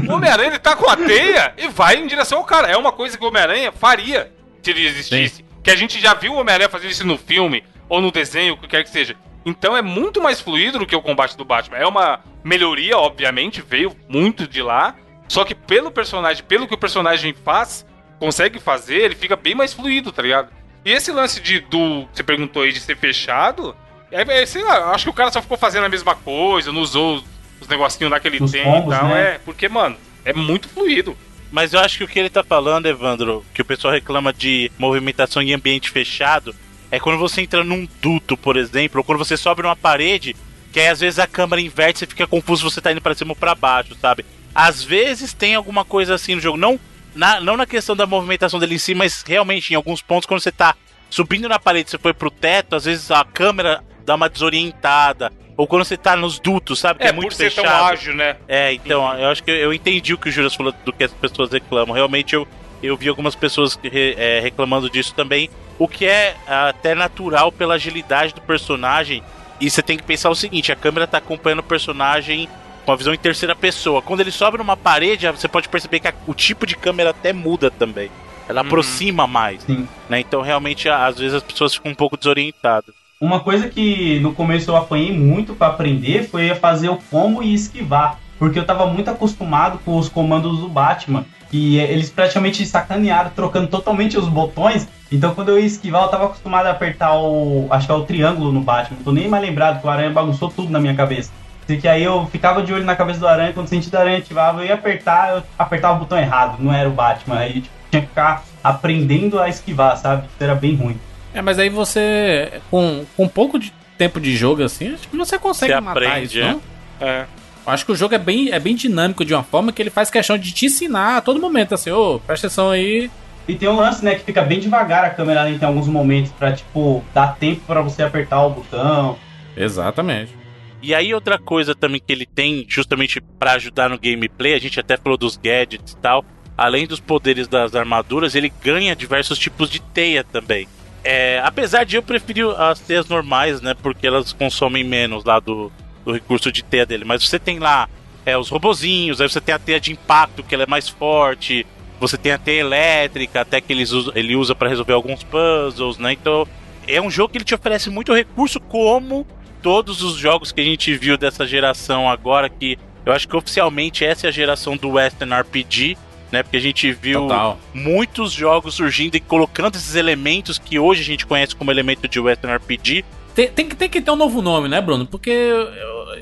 o 0.09 0.13
Homem-Aranha, 0.13 0.49
ele 0.49 0.57
tá 0.59 0.75
com 0.75 0.89
a 0.89 0.97
teia 0.97 1.53
e 1.57 1.67
vai 1.67 1.97
em 1.97 2.07
direção 2.07 2.39
ao 2.39 2.45
cara. 2.45 2.67
É 2.67 2.75
uma 2.75 2.91
coisa 2.91 3.15
que 3.17 3.23
o 3.23 3.27
Homem-Aranha 3.27 3.71
faria 3.71 4.31
se 4.63 4.71
ele 4.71 4.87
existisse. 4.87 5.45
Que 5.61 5.69
a 5.69 5.75
gente 5.75 5.99
já 6.01 6.13
viu 6.15 6.33
o 6.33 6.37
Homem-Aranha 6.39 6.69
fazer 6.69 6.87
isso 6.87 7.05
no 7.05 7.17
filme 7.17 7.63
ou 7.87 8.01
no 8.01 8.11
desenho, 8.11 8.53
o 8.55 8.57
que 8.57 8.67
quer 8.67 8.83
que 8.83 8.89
seja. 8.89 9.15
Então 9.45 9.77
é 9.77 9.81
muito 9.81 10.21
mais 10.21 10.41
fluido 10.41 10.79
do 10.79 10.85
que 10.87 10.95
o 10.95 11.01
combate 11.01 11.37
do 11.37 11.45
Batman. 11.45 11.77
É 11.77 11.85
uma 11.85 12.19
melhoria, 12.43 12.97
obviamente, 12.97 13.61
veio 13.61 13.95
muito 14.09 14.47
de 14.47 14.61
lá. 14.61 14.95
Só 15.27 15.43
que 15.43 15.53
pelo 15.53 15.91
personagem, 15.91 16.43
pelo 16.43 16.67
que 16.67 16.73
o 16.73 16.77
personagem 16.77 17.33
faz, 17.43 17.85
consegue 18.19 18.59
fazer, 18.59 19.01
ele 19.01 19.15
fica 19.15 19.35
bem 19.35 19.53
mais 19.55 19.73
fluido, 19.73 20.11
tá 20.11 20.21
ligado? 20.21 20.49
E 20.83 20.91
esse 20.91 21.11
lance 21.11 21.39
de 21.39 21.59
do. 21.59 22.07
Você 22.13 22.23
perguntou 22.23 22.63
aí 22.63 22.71
de 22.71 22.79
ser 22.79 22.97
fechado. 22.97 23.75
É, 24.11 24.21
é, 24.41 24.45
sei 24.45 24.63
lá, 24.63 24.91
acho 24.91 25.05
que 25.05 25.09
o 25.09 25.13
cara 25.13 25.31
só 25.31 25.41
ficou 25.41 25.57
fazendo 25.57 25.85
a 25.85 25.89
mesma 25.89 26.15
coisa, 26.15 26.71
não 26.71 26.81
usou 26.81 27.23
os 27.59 27.67
negocinhos 27.67 28.11
naquele 28.11 28.41
Os 28.41 28.51
tempo 28.51 28.69
combos, 28.69 28.95
e 28.95 28.99
tal. 28.99 29.07
né? 29.09 29.21
É, 29.21 29.39
porque, 29.43 29.67
mano, 29.67 29.97
é 30.23 30.31
muito 30.31 30.69
fluido. 30.69 31.17
Mas 31.51 31.73
eu 31.73 31.79
acho 31.79 31.97
que 31.97 32.03
o 32.03 32.07
que 32.07 32.19
ele 32.19 32.29
tá 32.29 32.43
falando, 32.43 32.85
Evandro, 32.85 33.45
que 33.53 33.61
o 33.61 33.65
pessoal 33.65 33.93
reclama 33.93 34.31
de 34.33 34.71
movimentação 34.77 35.41
em 35.41 35.53
ambiente 35.53 35.89
fechado, 35.89 36.55
é 36.91 36.99
quando 36.99 37.17
você 37.17 37.41
entra 37.41 37.63
num 37.63 37.87
duto, 38.01 38.35
por 38.37 38.57
exemplo, 38.57 38.99
ou 38.99 39.03
quando 39.03 39.17
você 39.19 39.35
sobe 39.37 39.61
numa 39.61 39.75
parede, 39.75 40.35
que 40.71 40.79
aí 40.79 40.87
às 40.87 40.99
vezes 40.99 41.19
a 41.19 41.27
câmera 41.27 41.61
inverte 41.61 41.97
e 41.97 41.99
você 41.99 42.07
fica 42.07 42.27
confuso 42.27 42.69
você 42.69 42.81
tá 42.81 42.91
indo 42.91 43.01
pra 43.01 43.15
cima 43.15 43.31
ou 43.31 43.35
pra 43.35 43.55
baixo, 43.55 43.95
sabe? 43.99 44.25
Às 44.53 44.83
vezes 44.83 45.33
tem 45.33 45.55
alguma 45.55 45.83
coisa 45.85 46.15
assim 46.15 46.35
no 46.35 46.41
jogo, 46.41 46.57
não 46.57 46.79
na, 47.13 47.39
não 47.39 47.55
na 47.57 47.65
questão 47.65 47.95
da 47.95 48.05
movimentação 48.05 48.59
dele 48.59 48.75
em 48.75 48.77
si, 48.77 48.93
mas 48.93 49.23
realmente 49.25 49.71
em 49.71 49.75
alguns 49.75 50.01
pontos, 50.01 50.25
quando 50.25 50.41
você 50.41 50.51
tá 50.51 50.75
subindo 51.09 51.47
na 51.47 51.57
parede, 51.59 51.89
você 51.89 51.97
foi 51.97 52.13
pro 52.13 52.29
teto, 52.29 52.75
às 52.75 52.85
vezes 52.85 53.09
a 53.11 53.23
câmera 53.23 53.83
dá 54.05 54.15
uma 54.15 54.27
desorientada. 54.29 55.31
Ou 55.57 55.65
quando 55.65 55.85
você 55.85 55.95
tá 55.95 56.17
nos 56.17 56.37
dutos, 56.37 56.79
sabe? 56.79 56.99
Que 56.99 57.05
É, 57.05 57.09
é, 57.09 57.11
muito 57.13 57.29
por 57.29 57.35
ser 57.35 57.49
fechado. 57.49 57.65
tão 57.65 57.85
ágil, 57.87 58.13
né? 58.13 58.35
É, 58.45 58.73
então, 58.73 59.17
eu 59.17 59.29
acho 59.29 59.41
que 59.41 59.49
eu, 59.51 59.73
entendi 59.73 60.13
o 60.13 60.17
que 60.17 60.27
o 60.27 60.31
Juras 60.31 60.53
falou 60.53 60.73
do 60.83 60.91
que 60.91 61.05
as 61.05 61.13
pessoas 61.13 61.49
reclamam. 61.49 61.95
Realmente 61.95 62.35
eu, 62.35 62.45
eu 62.83 62.97
vi 62.97 63.07
algumas 63.07 63.35
pessoas 63.35 63.79
re- 63.81 64.15
é, 64.17 64.41
reclamando 64.41 64.89
disso 64.89 65.13
também. 65.15 65.49
O 65.77 65.87
que 65.87 66.05
é 66.05 66.35
até 66.47 66.95
natural 66.95 67.51
pela 67.51 67.75
agilidade 67.75 68.33
do 68.33 68.41
personagem. 68.41 69.21
E 69.59 69.69
você 69.69 69.81
tem 69.81 69.97
que 69.97 70.03
pensar 70.03 70.29
o 70.29 70.35
seguinte: 70.35 70.71
a 70.71 70.75
câmera 70.75 71.07
tá 71.07 71.17
acompanhando 71.17 71.59
o 71.59 71.63
personagem 71.63 72.47
com 72.85 72.91
a 72.91 72.95
visão 72.95 73.13
em 73.13 73.17
terceira 73.17 73.55
pessoa. 73.55 74.01
Quando 74.01 74.19
ele 74.21 74.31
sobe 74.31 74.57
numa 74.57 74.77
parede, 74.77 75.27
você 75.27 75.47
pode 75.47 75.67
perceber 75.69 75.99
que 75.99 76.07
a- 76.07 76.13
o 76.27 76.33
tipo 76.33 76.65
de 76.65 76.75
câmera 76.75 77.09
até 77.09 77.33
muda 77.33 77.71
também. 77.71 78.09
Ela 78.47 78.61
aproxima 78.61 79.25
mais. 79.25 79.65
Né? 80.07 80.19
Então, 80.19 80.41
realmente, 80.41 80.87
às 80.87 81.17
vezes 81.17 81.33
as 81.33 81.41
pessoas 81.43 81.73
ficam 81.73 81.91
um 81.91 81.95
pouco 81.95 82.15
desorientadas. 82.15 82.93
Uma 83.19 83.39
coisa 83.39 83.67
que 83.69 84.19
no 84.19 84.33
começo 84.33 84.69
eu 84.69 84.75
apanhei 84.75 85.11
muito 85.11 85.55
pra 85.55 85.67
aprender 85.67 86.27
foi 86.29 86.51
a 86.51 86.55
fazer 86.55 86.89
o 86.89 86.97
combo 87.09 87.41
e 87.41 87.53
esquivar. 87.53 88.19
Porque 88.37 88.59
eu 88.59 88.65
tava 88.65 88.85
muito 88.85 89.09
acostumado 89.09 89.79
com 89.85 89.97
os 89.97 90.09
comandos 90.09 90.59
do 90.59 90.67
Batman. 90.67 91.25
E 91.51 91.79
eh, 91.79 91.91
eles 91.91 92.09
praticamente 92.09 92.65
sacanearam, 92.65 93.31
trocando 93.35 93.67
totalmente 93.67 94.17
os 94.17 94.27
botões. 94.27 94.87
Então 95.11 95.33
quando 95.33 95.49
eu 95.49 95.59
ia 95.59 95.65
esquivar, 95.65 96.03
eu 96.03 96.09
tava 96.09 96.25
acostumado 96.25 96.67
a 96.67 96.71
apertar 96.71 97.15
o. 97.17 97.67
Acho 97.69 97.85
que 97.85 97.91
é 97.91 97.95
o 97.95 98.03
triângulo 98.03 98.51
no 98.51 98.61
Batman. 98.61 98.97
Não 98.97 99.03
tô 99.03 99.11
nem 99.11 99.27
mais 99.27 99.43
lembrado 99.43 99.81
que 99.81 99.87
o 99.87 99.89
aranha 99.89 100.09
bagunçou 100.09 100.49
tudo 100.49 100.69
na 100.69 100.79
minha 100.79 100.95
cabeça. 100.95 101.31
Assim 101.63 101.79
que 101.79 101.87
aí 101.87 102.03
eu 102.03 102.27
ficava 102.27 102.61
de 102.61 102.71
olho 102.71 102.85
na 102.85 102.95
cabeça 102.95 103.19
do 103.19 103.27
aranha, 103.27 103.51
quando 103.51 103.65
o 103.65 103.69
sentido 103.69 103.93
da 103.93 104.01
aranha 104.01 104.19
ativava, 104.19 104.61
eu 104.61 104.67
ia 104.67 104.75
apertar, 104.75 105.37
eu 105.37 105.43
apertava 105.57 105.95
o 105.95 105.99
botão 105.99 106.17
errado, 106.17 106.57
não 106.59 106.71
era 106.71 106.87
o 106.87 106.93
Batman. 106.93 107.37
Aí 107.37 107.53
tipo, 107.53 107.75
tinha 107.89 108.01
que 108.01 108.07
ficar 108.07 108.43
aprendendo 108.63 109.39
a 109.39 109.49
esquivar, 109.49 109.97
sabe? 109.97 110.27
Isso 110.27 110.43
era 110.43 110.55
bem 110.55 110.75
ruim. 110.75 110.99
É, 111.33 111.41
mas 111.41 111.59
aí 111.59 111.69
você, 111.69 112.61
com, 112.69 113.03
com 113.17 113.23
um 113.23 113.27
pouco 113.27 113.59
de 113.59 113.73
tempo 113.97 114.19
de 114.19 114.35
jogo 114.35 114.63
assim, 114.63 114.93
acho 114.93 115.07
que 115.07 115.17
você 115.17 115.39
consegue 115.39 115.73
Você 115.73 115.81
matar 115.81 116.03
aprende, 116.03 116.25
isso, 116.25 116.39
é. 116.39 116.51
não? 116.51 116.61
É. 117.01 117.25
Eu 117.65 117.73
Acho 117.73 117.85
que 117.85 117.91
o 117.91 117.95
jogo 117.95 118.13
é 118.13 118.19
bem, 118.19 118.51
é 118.51 118.59
bem 118.59 118.75
dinâmico 118.75 119.25
de 119.25 119.33
uma 119.33 119.43
forma 119.43 119.71
que 119.71 119.81
ele 119.81 119.89
faz 119.89 120.09
questão 120.09 120.37
de 120.37 120.53
te 120.53 120.67
ensinar 120.67 121.17
a 121.17 121.21
todo 121.21 121.39
momento, 121.39 121.73
assim, 121.73 121.91
ô, 121.91 122.19
presta 122.19 122.47
atenção 122.47 122.69
aí. 122.69 123.09
E 123.47 123.55
tem 123.55 123.69
um 123.69 123.75
lance, 123.75 124.03
né, 124.03 124.15
que 124.15 124.23
fica 124.23 124.41
bem 124.41 124.59
devagar 124.59 125.03
a 125.05 125.09
câmera 125.09 125.43
lenta 125.43 125.65
em 125.65 125.67
alguns 125.67 125.87
momentos 125.87 126.31
pra, 126.31 126.51
tipo, 126.51 127.03
dar 127.13 127.35
tempo 127.35 127.61
pra 127.65 127.81
você 127.81 128.03
apertar 128.03 128.43
o 128.43 128.49
botão. 128.49 129.17
Exatamente. 129.55 130.35
E 130.81 130.93
aí 130.93 131.13
outra 131.13 131.39
coisa 131.39 131.73
também 131.73 132.01
que 132.05 132.11
ele 132.11 132.25
tem, 132.25 132.65
justamente 132.67 133.21
pra 133.39 133.53
ajudar 133.53 133.89
no 133.89 133.99
gameplay, 133.99 134.53
a 134.53 134.59
gente 134.59 134.79
até 134.79 134.97
falou 134.97 135.17
dos 135.17 135.37
gadgets 135.37 135.93
e 135.93 135.97
tal, 135.97 136.23
além 136.57 136.85
dos 136.85 136.99
poderes 136.99 137.47
das 137.47 137.75
armaduras, 137.75 138.35
ele 138.35 138.51
ganha 138.63 138.95
diversos 138.95 139.39
tipos 139.39 139.69
de 139.69 139.79
teia 139.79 140.23
também. 140.23 140.67
É, 141.03 141.39
apesar 141.43 141.83
de 141.85 141.95
eu 141.95 142.03
preferir 142.03 142.47
as 142.59 142.79
teias 142.79 143.07
normais, 143.07 143.61
né, 143.61 143.75
porque 143.81 144.05
elas 144.05 144.33
consomem 144.33 144.83
menos 144.83 145.23
lá 145.23 145.39
do, 145.39 145.71
do 146.05 146.11
recurso 146.11 146.51
de 146.51 146.63
teia 146.63 146.85
dele, 146.85 147.03
mas 147.03 147.27
você 147.27 147.39
tem 147.39 147.59
lá 147.59 147.89
é, 148.25 148.37
os 148.37 148.49
robozinhos, 148.49 149.19
aí 149.19 149.27
você 149.29 149.41
tem 149.41 149.53
a 149.55 149.59
teia 149.59 149.79
de 149.79 149.91
impacto, 149.91 150.43
que 150.43 150.53
ela 150.53 150.63
é 150.63 150.67
mais 150.67 150.87
forte, 150.87 151.65
você 151.99 152.17
tem 152.17 152.31
a 152.31 152.37
teia 152.37 152.59
elétrica, 152.61 153.41
até 153.41 153.59
que 153.59 153.73
usam- 153.73 154.11
ele 154.15 154.35
usa 154.35 154.53
pra 154.55 154.69
resolver 154.69 154.93
alguns 154.93 155.23
puzzles, 155.23 155.97
né, 155.97 156.13
então 156.13 156.47
é 156.87 157.01
um 157.01 157.09
jogo 157.09 157.31
que 157.31 157.37
ele 157.39 157.45
te 157.45 157.55
oferece 157.55 157.89
muito 157.89 158.13
recurso, 158.13 158.59
como 158.59 159.25
todos 159.61 160.03
os 160.03 160.15
jogos 160.15 160.51
que 160.51 160.61
a 160.61 160.63
gente 160.63 160.93
viu 160.95 161.17
dessa 161.17 161.45
geração 161.47 162.07
agora, 162.09 162.47
que 162.49 162.77
eu 163.05 163.11
acho 163.13 163.27
que 163.27 163.35
oficialmente 163.35 164.05
essa 164.05 164.27
é 164.27 164.29
a 164.29 164.31
geração 164.31 164.77
do 164.77 164.89
Western 164.91 165.33
RPG, 165.33 165.97
né? 166.31 166.41
Porque 166.43 166.57
a 166.57 166.61
gente 166.61 166.91
viu 166.91 167.21
Total. 167.21 167.59
muitos 167.73 168.31
jogos 168.31 168.73
surgindo 168.75 169.15
e 169.15 169.19
colocando 169.19 169.75
esses 169.75 169.95
elementos 169.95 170.57
que 170.59 170.77
hoje 170.79 171.01
a 171.01 171.05
gente 171.05 171.25
conhece 171.25 171.55
como 171.55 171.69
elemento 171.71 172.07
de 172.07 172.19
Western 172.19 172.55
RPG. 172.57 173.05
Tem, 173.35 173.47
tem, 173.49 173.67
que- 173.69 173.75
tem 173.75 173.89
que 173.89 174.01
ter 174.01 174.09
um 174.11 174.15
novo 174.15 174.41
nome, 174.41 174.67
né, 174.69 174.79
Bruno? 174.81 175.05
Porque 175.05 175.29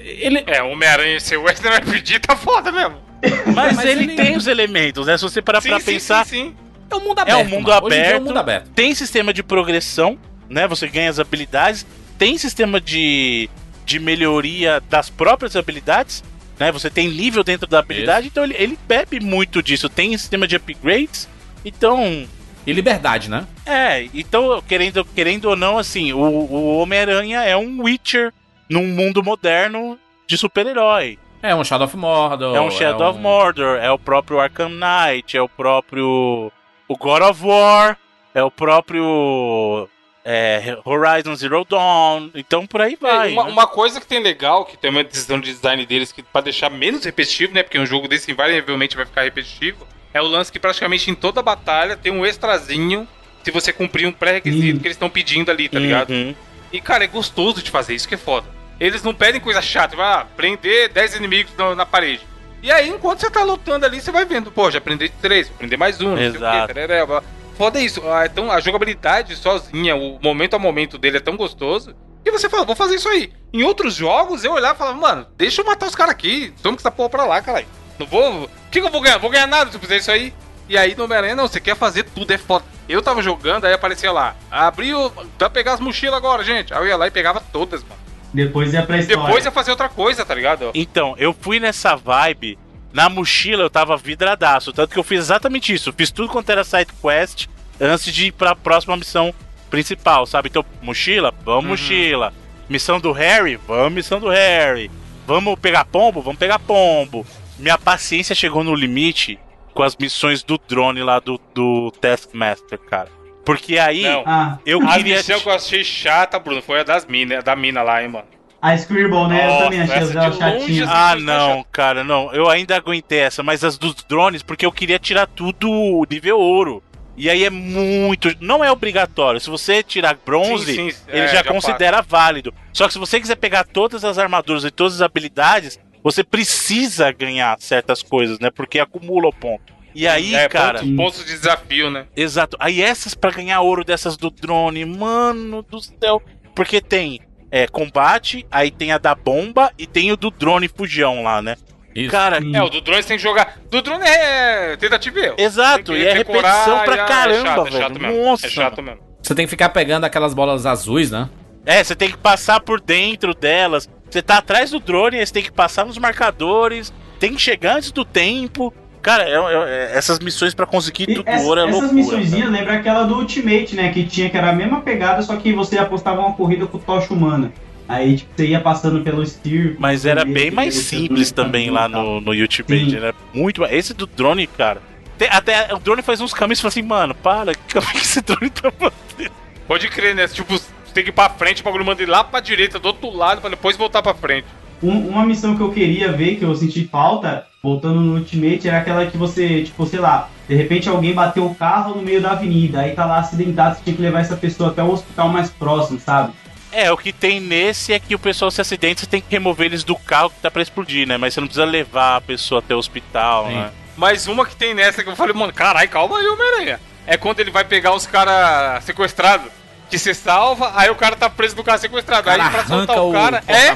ele. 0.04 0.44
É, 0.48 0.62
Homem-Aranha 0.64 1.20
ser 1.20 1.38
Western 1.38 1.76
RPG 1.78 2.20
tá 2.20 2.36
foda 2.36 2.72
mesmo. 2.72 2.98
Mas, 3.56 3.76
Mas 3.78 3.86
ele, 3.86 4.04
ele- 4.04 4.16
tem 4.16 4.36
os 4.36 4.48
elementos, 4.48 5.08
né? 5.08 5.18
Se 5.18 5.24
você 5.24 5.42
parar 5.42 5.62
Sim, 5.62 5.70
pra 5.70 5.80
sim, 5.80 5.86
pensar, 5.86 6.26
sim, 6.26 6.32
sim. 6.50 6.56
É 6.92 6.96
um 6.96 7.00
mundo 7.02 7.20
é 7.20 7.22
aberto. 7.22 7.40
um 7.40 7.50
mundo 7.50 7.72
aberto, 7.72 8.12
É 8.16 8.18
um 8.20 8.24
mundo 8.26 8.38
aberto. 8.38 8.70
tem 8.72 8.94
sistema 8.94 9.34
de 9.34 9.42
progressão, 9.42 10.18
né? 10.50 10.68
Você 10.68 10.88
ganha 10.88 11.10
as 11.10 11.20
habilidades, 11.20 11.86
tem 12.18 12.38
sistema 12.38 12.82
de, 12.82 13.50
de 13.86 14.00
melhoria 14.00 14.82
das 14.90 15.10
próprias 15.10 15.56
habilidades, 15.56 16.24
né? 16.60 16.72
Você 16.72 16.90
tem 16.90 17.08
nível 17.08 17.44
dentro 17.44 17.66
da 17.68 17.80
habilidade, 17.80 18.28
então 18.28 18.44
ele, 18.44 18.56
ele 18.58 18.78
bebe 18.88 19.20
muito 19.20 19.64
disso. 19.64 19.88
Tem 19.90 20.16
sistema 20.18 20.48
de 20.48 20.56
upgrades, 20.56 21.28
então 21.64 22.28
E 22.66 22.72
liberdade, 22.72 23.30
né? 23.30 23.46
é, 23.66 24.08
então, 24.14 24.62
querendo, 24.68 25.04
querendo 25.04 25.46
ou 25.50 25.56
não, 25.56 25.78
assim, 25.78 26.14
o, 26.14 26.20
o 26.20 26.78
Homem-Aranha 26.80 27.42
é 27.44 27.58
um 27.58 27.82
Witcher 27.84 28.32
num 28.70 28.88
mundo 28.88 29.22
moderno 29.24 30.00
de 30.26 30.38
super-herói. 30.38 31.20
É 31.42 31.54
um 31.54 31.64
Shadow 31.64 31.86
of 31.88 31.98
Mordor. 31.98 32.56
É 32.56 32.62
um 32.62 32.72
Shadow 32.72 33.10
of 33.10 33.20
um- 33.20 33.22
Mordor, 33.22 33.78
é 33.78 33.92
o 33.92 34.00
próprio 34.00 34.40
Arkham 34.40 34.70
Knight, 34.70 35.36
é 35.36 35.42
o 35.42 35.50
próprio. 35.50 36.50
O 36.88 36.98
God 36.98 37.22
of 37.24 37.46
War, 37.46 37.98
é 38.34 38.42
o 38.42 38.50
próprio. 38.50 39.90
é, 40.24 40.78
Horizon 40.86 41.36
Zero 41.36 41.66
Dawn, 41.70 42.30
então 42.34 42.66
por 42.66 42.82
aí 42.82 42.96
vai. 43.00 43.32
É, 43.32 43.34
uma, 43.34 43.44
né? 43.44 43.52
uma 43.52 43.68
coisa 43.68 44.00
que 44.00 44.08
tem 44.08 44.20
legal, 44.24 44.64
que 44.64 44.78
tem 44.78 44.90
uma 44.90 45.04
decisão 45.04 45.38
de 45.38 45.52
design 45.52 45.86
deles 45.86 46.14
que 46.14 46.24
pra 46.24 46.40
deixar 46.40 46.70
menos 46.70 47.04
repetitivo, 47.04 47.54
né? 47.54 47.62
Porque 47.62 47.78
um 47.78 47.86
jogo 47.86 48.08
desse 48.08 48.32
invariavelmente 48.32 48.96
vai 48.96 49.06
ficar 49.06 49.24
repetitivo. 49.24 49.86
É 50.14 50.22
o 50.22 50.26
lance 50.26 50.52
que 50.52 50.60
praticamente 50.60 51.10
em 51.10 51.16
toda 51.16 51.42
batalha 51.42 51.98
tem 51.98 52.12
um 52.12 52.26
extrazinho 52.26 53.08
se 53.44 53.52
você 53.52 53.74
cumprir 53.74 54.08
um 54.08 54.12
pré-requisito 54.12 54.78
Sim. 54.78 54.80
que 54.80 54.88
eles 54.88 54.96
estão 54.96 55.10
pedindo 55.10 55.52
ali, 55.52 55.68
tá 55.68 55.80
ligado? 55.80 56.12
Uhum. 56.12 56.36
E, 56.72 56.80
cara, 56.80 57.04
é 57.04 57.08
gostoso 57.08 57.62
de 57.62 57.70
fazer, 57.70 57.94
isso 57.94 58.08
que 58.08 58.16
é 58.16 58.18
foda. 58.18 58.48
Eles 58.80 59.04
não 59.04 59.14
pedem 59.14 59.42
coisa 59.42 59.62
chata, 59.62 59.96
vai 59.96 60.06
ah, 60.06 60.26
prender 60.36 60.90
10 60.90 61.16
inimigos 61.16 61.54
na, 61.58 61.76
na 61.76 61.86
parede. 61.86 62.22
E 62.62 62.72
aí, 62.72 62.90
enquanto 62.90 63.20
você 63.20 63.30
tá 63.30 63.44
lutando 63.44 63.86
ali, 63.86 64.00
você 64.00 64.12
vai 64.12 64.24
vendo, 64.24 64.52
pô, 64.52 64.72
já 64.72 64.80
prender 64.80 65.12
3, 65.22 65.50
vou 65.50 65.58
prender 65.58 65.78
mais 65.78 66.00
um, 66.00 66.12
não 66.12 66.18
sei 66.18 66.30
o 66.30 66.32
quê, 66.32 66.38
Exato. 66.38 67.08
blá. 67.08 67.24
Foda 67.58 67.80
isso. 67.80 68.02
Então, 68.26 68.52
a 68.52 68.60
jogabilidade 68.60 69.36
sozinha, 69.36 69.96
o 69.96 70.20
momento 70.22 70.56
a 70.56 70.60
momento 70.60 70.98
dele 70.98 71.18
é 71.18 71.20
tão 71.20 71.36
gostoso 71.36 71.96
que 72.24 72.32
você 72.32 72.50
fala, 72.50 72.66
vou 72.66 72.76
fazer 72.76 72.96
isso 72.96 73.10
aí. 73.10 73.32
Em 73.52 73.64
outros 73.64 73.96
jogos, 73.96 74.44
eu 74.44 74.54
olhava 74.54 74.76
e 74.76 74.78
falava, 74.78 74.98
mano, 74.98 75.28
deixa 75.38 75.62
eu 75.62 75.66
matar 75.66 75.88
os 75.88 75.96
caras 75.96 76.14
aqui, 76.14 76.54
toma 76.64 76.78
essa 76.78 76.90
porra 76.90 77.10
pra 77.10 77.26
lá, 77.26 77.42
caralho. 77.42 77.68
Não 78.00 78.06
vou. 78.08 78.44
O 78.46 78.50
que, 78.72 78.80
que 78.82 78.88
eu 78.88 78.92
vou 78.92 79.02
ganhar? 79.02 79.18
Vou 79.18 79.30
ganhar 79.30 79.48
nada 79.48 79.70
se 79.70 79.78
eu 79.78 79.82
fizer 79.82 79.98
isso 79.98 80.12
aí. 80.12 80.34
E 80.70 80.78
aí 80.78 80.96
no 80.96 81.04
Homem-Aranha, 81.04 81.36
não, 81.36 81.48
você 81.48 81.60
quer 81.60 81.76
fazer 81.76 82.04
tudo, 82.04 82.32
é 82.32 82.38
foda. 82.38 82.64
Eu 82.88 83.02
tava 83.02 83.22
jogando, 83.22 83.66
aí 83.66 83.74
aparecia 83.74 84.12
lá, 84.12 84.36
abriu, 84.50 85.10
dá 85.38 85.50
pra 85.50 85.50
pegar 85.50 85.74
as 85.74 85.80
mochilas 85.80 86.16
agora, 86.16 86.44
gente. 86.44 86.74
Aí 86.74 86.80
eu 86.80 86.88
ia 86.88 86.98
lá 86.98 87.08
e 87.08 87.12
pegava 87.12 87.42
todas, 87.52 87.82
mano. 87.84 88.02
Depois 88.34 88.74
ia 88.74 88.82
pra 88.84 88.98
história. 88.98 89.24
Depois 89.24 89.46
ia 89.46 89.52
fazer 89.52 89.72
outra 89.72 89.90
coisa, 89.90 90.26
tá 90.26 90.34
ligado? 90.34 90.72
Então, 90.74 91.16
eu 91.18 91.36
fui 91.40 91.60
nessa 91.60 91.96
vibe. 91.96 92.58
Na 92.92 93.10
mochila 93.10 93.64
eu 93.64 93.70
tava 93.70 93.96
vidradaço. 93.98 94.72
Tanto 94.74 94.92
que 94.94 95.00
eu 95.00 95.04
fiz 95.04 95.20
exatamente 95.20 95.74
isso. 95.74 95.92
Fiz 95.94 96.12
tudo 96.12 96.30
quanto 96.30 96.50
era 96.50 96.64
side 96.64 96.92
quest 97.02 97.48
antes 97.80 98.12
de 98.14 98.28
ir 98.28 98.32
pra 98.32 98.56
próxima 98.56 98.96
missão 98.98 99.34
principal, 99.70 100.26
sabe? 100.26 100.50
Então, 100.50 100.66
mochila? 100.82 101.34
Vamos, 101.44 101.64
Uhum. 101.64 101.70
mochila. 101.72 102.34
Missão 102.70 103.00
do 103.00 103.12
Harry? 103.12 103.56
Vamos, 103.68 103.94
missão 103.94 104.20
do 104.20 104.30
Harry. 104.30 104.90
Vamos 105.28 105.60
pegar 105.60 105.86
pombo? 105.86 106.22
Vamos 106.22 106.40
pegar 106.40 106.60
pombo. 106.60 107.26
Minha 107.64 107.78
paciência 107.78 108.36
chegou 108.36 108.62
no 108.64 108.76
limite 108.76 109.40
com 109.74 109.82
as 109.84 109.96
missões 109.96 110.44
do 110.44 110.58
drone 110.68 111.02
lá 111.02 111.20
do, 111.20 111.40
do 111.56 111.90
Taskmaster, 111.92 112.78
cara. 112.78 113.08
Porque 113.46 113.78
aí 113.80 114.04
Não. 114.04 114.24
Ah, 114.26 114.60
eu 114.66 114.82
a 114.86 114.96
queria. 114.98 115.16
missão 115.18 115.40
que 115.40 115.48
eu 115.48 115.54
achei 115.54 115.82
chata, 115.84 116.38
Bruno, 116.40 116.62
foi 116.62 116.82
a 116.82 116.84
das 116.84 117.06
mina, 117.06 117.42
da 117.42 117.56
mina 117.56 117.82
lá, 117.82 118.04
hein, 118.04 118.10
mano. 118.10 118.26
a 118.62 118.76
Scribble, 118.78 119.28
né? 119.30 119.44
eu 119.46 119.48
Nossa, 119.48 119.64
também 119.64 119.82
achei 119.82 119.96
essa 119.98 120.20
ela 120.20 120.32
chatinha. 120.34 120.86
Ah, 120.90 121.14
Tá 121.14 121.16
não, 121.16 121.66
cara, 121.72 122.04
não. 122.04 122.34
Eu 122.34 122.50
ainda 122.50 122.76
aguentei 122.76 123.20
essa, 123.20 123.42
mas 123.42 123.64
as 123.64 123.78
dos 123.78 123.96
drones, 123.96 124.44
porque 124.44 124.66
eu 124.66 124.72
queria 124.72 125.00
tirar 125.00 125.26
tudo 125.26 126.06
nível 126.10 126.38
ouro. 126.40 126.84
E 127.16 127.30
aí 127.30 127.44
é 127.46 127.50
muito. 127.50 128.34
Não 128.42 128.64
é 128.64 128.72
obrigatório. 128.72 129.40
Se 129.40 129.50
você 129.50 129.84
tirar 129.84 130.18
bronze, 130.26 130.74
Sim, 130.74 130.92
sim, 130.92 131.02
ele 131.08 131.20
é, 131.22 131.28
já, 131.28 131.36
já 131.36 131.44
considera 131.44 132.02
válido. 132.02 132.54
Só 132.74 132.88
que 132.88 132.94
se 132.94 133.00
você 133.00 133.20
quiser 133.22 133.36
pegar 133.36 133.64
todas 133.66 134.04
as 134.04 134.18
armaduras 134.18 134.64
e 134.66 134.72
todas 134.72 134.96
as 134.96 135.02
habilidades, 135.02 135.80
você 136.04 136.24
precisa 136.24 137.12
ganhar 137.12 137.56
certas 137.60 138.04
coisas, 138.04 138.40
né? 138.40 138.52
Porque 138.52 138.80
acumula 138.80 139.30
o 139.30 139.34
ponto. 139.34 139.74
E 139.96 140.08
aí, 140.08 140.34
é, 140.34 140.50
cara. 140.50 140.80
pontos, 140.80 140.96
pontos 140.96 141.26
de 141.26 141.38
desafio, 141.38 141.90
né? 141.90 142.06
Exato. 142.16 142.58
Aí 142.60 142.82
essas 142.82 143.14
pra 143.14 143.32
ganhar 143.32 143.62
ouro 143.62 143.84
dessas 143.84 144.18
do 144.18 144.30
drone, 144.30 144.84
mano 144.86 145.62
do 145.62 145.80
céu. 145.80 146.22
Porque 146.56 146.82
tem 146.82 147.22
é, 147.52 147.68
combate, 147.68 148.46
aí 148.52 148.72
tem 148.72 148.92
a 148.92 148.98
da 148.98 149.14
bomba 149.14 149.72
e 149.78 149.86
tem 149.86 150.12
o 150.12 150.18
do 150.18 150.32
drone 150.32 150.68
fugião 150.68 151.24
lá, 151.24 151.42
né? 151.42 151.56
Isso. 151.96 152.10
Cara. 152.10 152.40
É, 152.54 152.64
o 152.64 152.70
do 152.70 152.82
drone 152.82 153.04
você 153.04 153.10
tem 153.10 153.18
que 153.18 153.24
jogar. 153.24 153.60
Do 153.70 153.82
drone 153.82 154.04
é 154.04 154.76
tentativa 154.78 155.20
e 155.20 155.26
erro. 155.26 155.36
exato. 155.38 155.96
E 155.96 156.06
é 156.06 156.14
repetição 156.14 156.84
pra 156.84 156.96
e 156.96 157.00
é 157.00 157.06
caramba, 157.06 157.44
chato, 157.44 157.68
é 157.68 157.70
velho. 157.70 157.84
chato 157.84 158.02
mesmo. 158.02 158.24
Nossa. 158.24 158.48
É 158.48 158.50
chato 158.50 158.82
mesmo. 158.82 159.00
Você 159.22 159.36
tem 159.36 159.46
que 159.46 159.50
ficar 159.52 159.70
pegando 159.70 160.04
aquelas 160.04 160.34
bolas 160.34 160.66
azuis, 160.66 161.12
né? 161.12 161.30
É, 161.66 161.84
você 161.84 161.96
tem 161.96 162.10
que 162.10 162.18
passar 162.18 162.60
por 162.60 162.82
dentro 162.82 163.34
delas. 163.34 163.88
Você 164.14 164.22
tá 164.22 164.38
atrás 164.38 164.70
do 164.70 164.80
drone, 164.80 165.18
aí 165.18 165.26
você 165.26 165.34
tem 165.34 165.42
que 165.42 165.52
passar 165.52 165.86
nos 165.88 165.98
marcadores. 165.98 166.94
Tem 167.20 167.34
que 167.34 167.42
chegar 167.42 167.78
antes 167.78 167.92
do 167.92 168.06
tempo. 168.06 168.72
Cara, 169.02 169.24
é- 169.24 169.32
é- 169.34 169.92
é- 169.92 169.98
essas 169.98 170.20
missões 170.20 170.54
pra 170.54 170.68
conseguir 170.68 171.08
tudo 171.08 171.24
essa- 171.26 171.44
ouro 171.44 171.60
é 171.62 171.64
essas 171.64 171.74
loucura. 171.74 171.94
missõezinhas 171.96 172.52
lembra 172.52 172.74
aquela 172.76 173.06
do 173.06 173.16
Ultimate, 173.18 173.76
né? 173.76 173.90
Que 173.92 174.06
tinha 174.06 174.30
que 174.30 174.38
era 174.38 174.52
a 174.52 174.54
mesma 174.54 174.82
pegada, 174.82 175.24
só 175.24 175.36
que 175.36 175.52
você 175.52 175.80
apostava 175.80 176.22
uma 176.22 176.34
corrida 176.34 176.68
com 176.68 176.78
tocha 176.78 177.12
humana. 177.12 177.52
Aí, 177.88 178.18
tipo, 178.18 178.32
você 178.36 178.46
ia 178.46 178.60
passando 178.62 179.02
pelo 179.04 179.26
Steer. 179.26 179.76
Mas 179.80 180.06
era 180.06 180.24
bem 180.24 180.52
mais 180.52 180.76
simples 180.76 181.32
também 181.32 181.72
lá 181.72 181.90
no, 181.90 182.22
no 182.22 182.34
Ultimate, 182.34 182.92
Sim. 182.92 183.00
né? 183.00 183.14
Muito 183.34 183.62
mais. 183.62 183.74
Esse 183.74 183.96
do 183.96 184.06
drone, 184.06 184.46
cara. 184.46 184.80
tem- 185.18 185.28
até 185.32 185.74
o 185.74 185.80
drone 185.80 186.04
faz 186.04 186.22
uns 186.22 186.34
caminhos 186.36 186.60
e 186.60 186.62
fala 186.62 186.70
assim, 186.70 186.82
mano, 186.84 187.16
para, 187.16 187.54
que 187.56 187.74
caminho 187.74 187.92
que 187.94 187.98
esse 187.98 188.22
drone 188.22 188.50
tá 188.52 188.72
fazendo? 188.72 189.32
Pode 189.68 189.88
crer, 189.90 190.14
né? 190.16 190.28
Tipo, 190.28 190.60
tem 190.94 191.04
que 191.04 191.10
ir 191.10 191.14
pra 191.14 191.30
frente, 191.30 191.62
o 191.62 191.64
bagulho 191.66 191.86
manda 191.86 192.02
ir 192.02 192.08
lá 192.08 192.24
pra 192.24 192.40
direita, 192.40 192.80
do 192.80 192.88
outro 192.88 193.16
lado, 193.16 193.42
pra 193.42 193.50
depois 193.50 193.76
voltar 193.76 194.02
pra 194.02 194.14
frente. 194.14 194.48
Um- 194.82 195.08
uma 195.10 195.26
missão 195.26 195.56
que 195.56 195.62
eu 195.64 195.72
queria 195.72 196.12
ver, 196.12 196.36
que 196.36 196.44
eu 196.44 196.54
senti 196.56 196.86
falta, 196.86 197.46
voltando 197.62 198.02
no 198.02 198.16
Ultimate, 198.18 198.68
era 198.68 198.80
aquela 198.80 199.06
que 199.06 199.18
você, 199.18 199.64
tipo, 199.64 199.86
sei 199.86 200.00
lá, 200.00 200.30
de 200.48 200.56
repente 200.56 200.90
alguém 200.90 201.14
bateu 201.14 201.46
o 201.46 201.56
carro 201.56 201.96
no 201.96 202.02
meio 202.02 202.22
da 202.22 202.32
avenida, 202.32 202.82
aí 202.82 202.92
tá 202.92 203.06
lá 203.06 203.20
acidentado, 203.20 203.78
você 203.78 203.84
tinha 203.84 203.96
que 203.96 204.02
levar 204.02 204.20
essa 204.20 204.36
pessoa 204.36 204.70
até 204.72 204.84
o 204.84 204.92
hospital 204.92 205.30
mais 205.30 205.50
próximo, 205.50 206.00
sabe? 206.00 206.34
É, 206.72 206.92
o 206.92 206.98
que 206.98 207.14
tem 207.14 207.40
nesse 207.40 207.94
é 207.94 208.00
que 208.00 208.16
o 208.16 208.20
pessoal 208.20 208.50
se 208.52 208.60
acidenta, 208.60 209.02
você 209.02 209.06
tem 209.06 209.22
que 209.22 209.28
remover 209.32 209.68
eles 209.68 209.84
do 209.84 209.96
carro 209.96 210.32
que 210.32 210.42
tá 210.42 210.50
pra 210.52 210.62
explodir, 210.62 211.08
né? 211.08 211.18
Mas 211.18 211.34
você 211.34 211.40
não 211.40 211.48
precisa 211.48 211.66
levar 211.66 212.18
a 212.18 212.22
pessoa 212.22 212.60
até 212.60 212.76
o 212.76 212.80
hospital, 212.80 213.48
Sim. 213.48 213.54
né? 213.54 213.72
Mas 213.96 214.28
uma 214.28 214.44
que 214.46 214.56
tem 214.56 214.74
nessa 214.74 215.04
que 215.04 215.10
eu 215.10 215.16
falei, 215.16 215.34
mano, 215.36 215.54
caralho, 215.54 215.88
calma 215.88 216.18
aí, 216.18 216.26
Homem-Aranha. 216.28 216.80
É 217.06 217.16
quando 217.16 217.40
ele 217.40 217.52
vai 217.52 217.64
pegar 217.64 217.94
os 217.94 218.08
caras 218.08 218.84
sequestrados. 218.86 219.48
Que 219.90 220.00
você 220.00 220.14
salva, 220.14 220.72
aí 220.76 220.90
o 220.90 220.96
cara 220.96 221.16
tá 221.16 221.30
preso 221.30 221.56
no 221.56 221.64
carro 221.64 221.78
sequestrado. 221.78 222.30
Aí 222.30 222.38
Cara, 222.38 222.50
pra 222.50 222.66
soltar 222.66 222.98
arranca 222.98 223.02
o 223.02 223.14
cara. 223.14 223.44
É, 223.48 223.74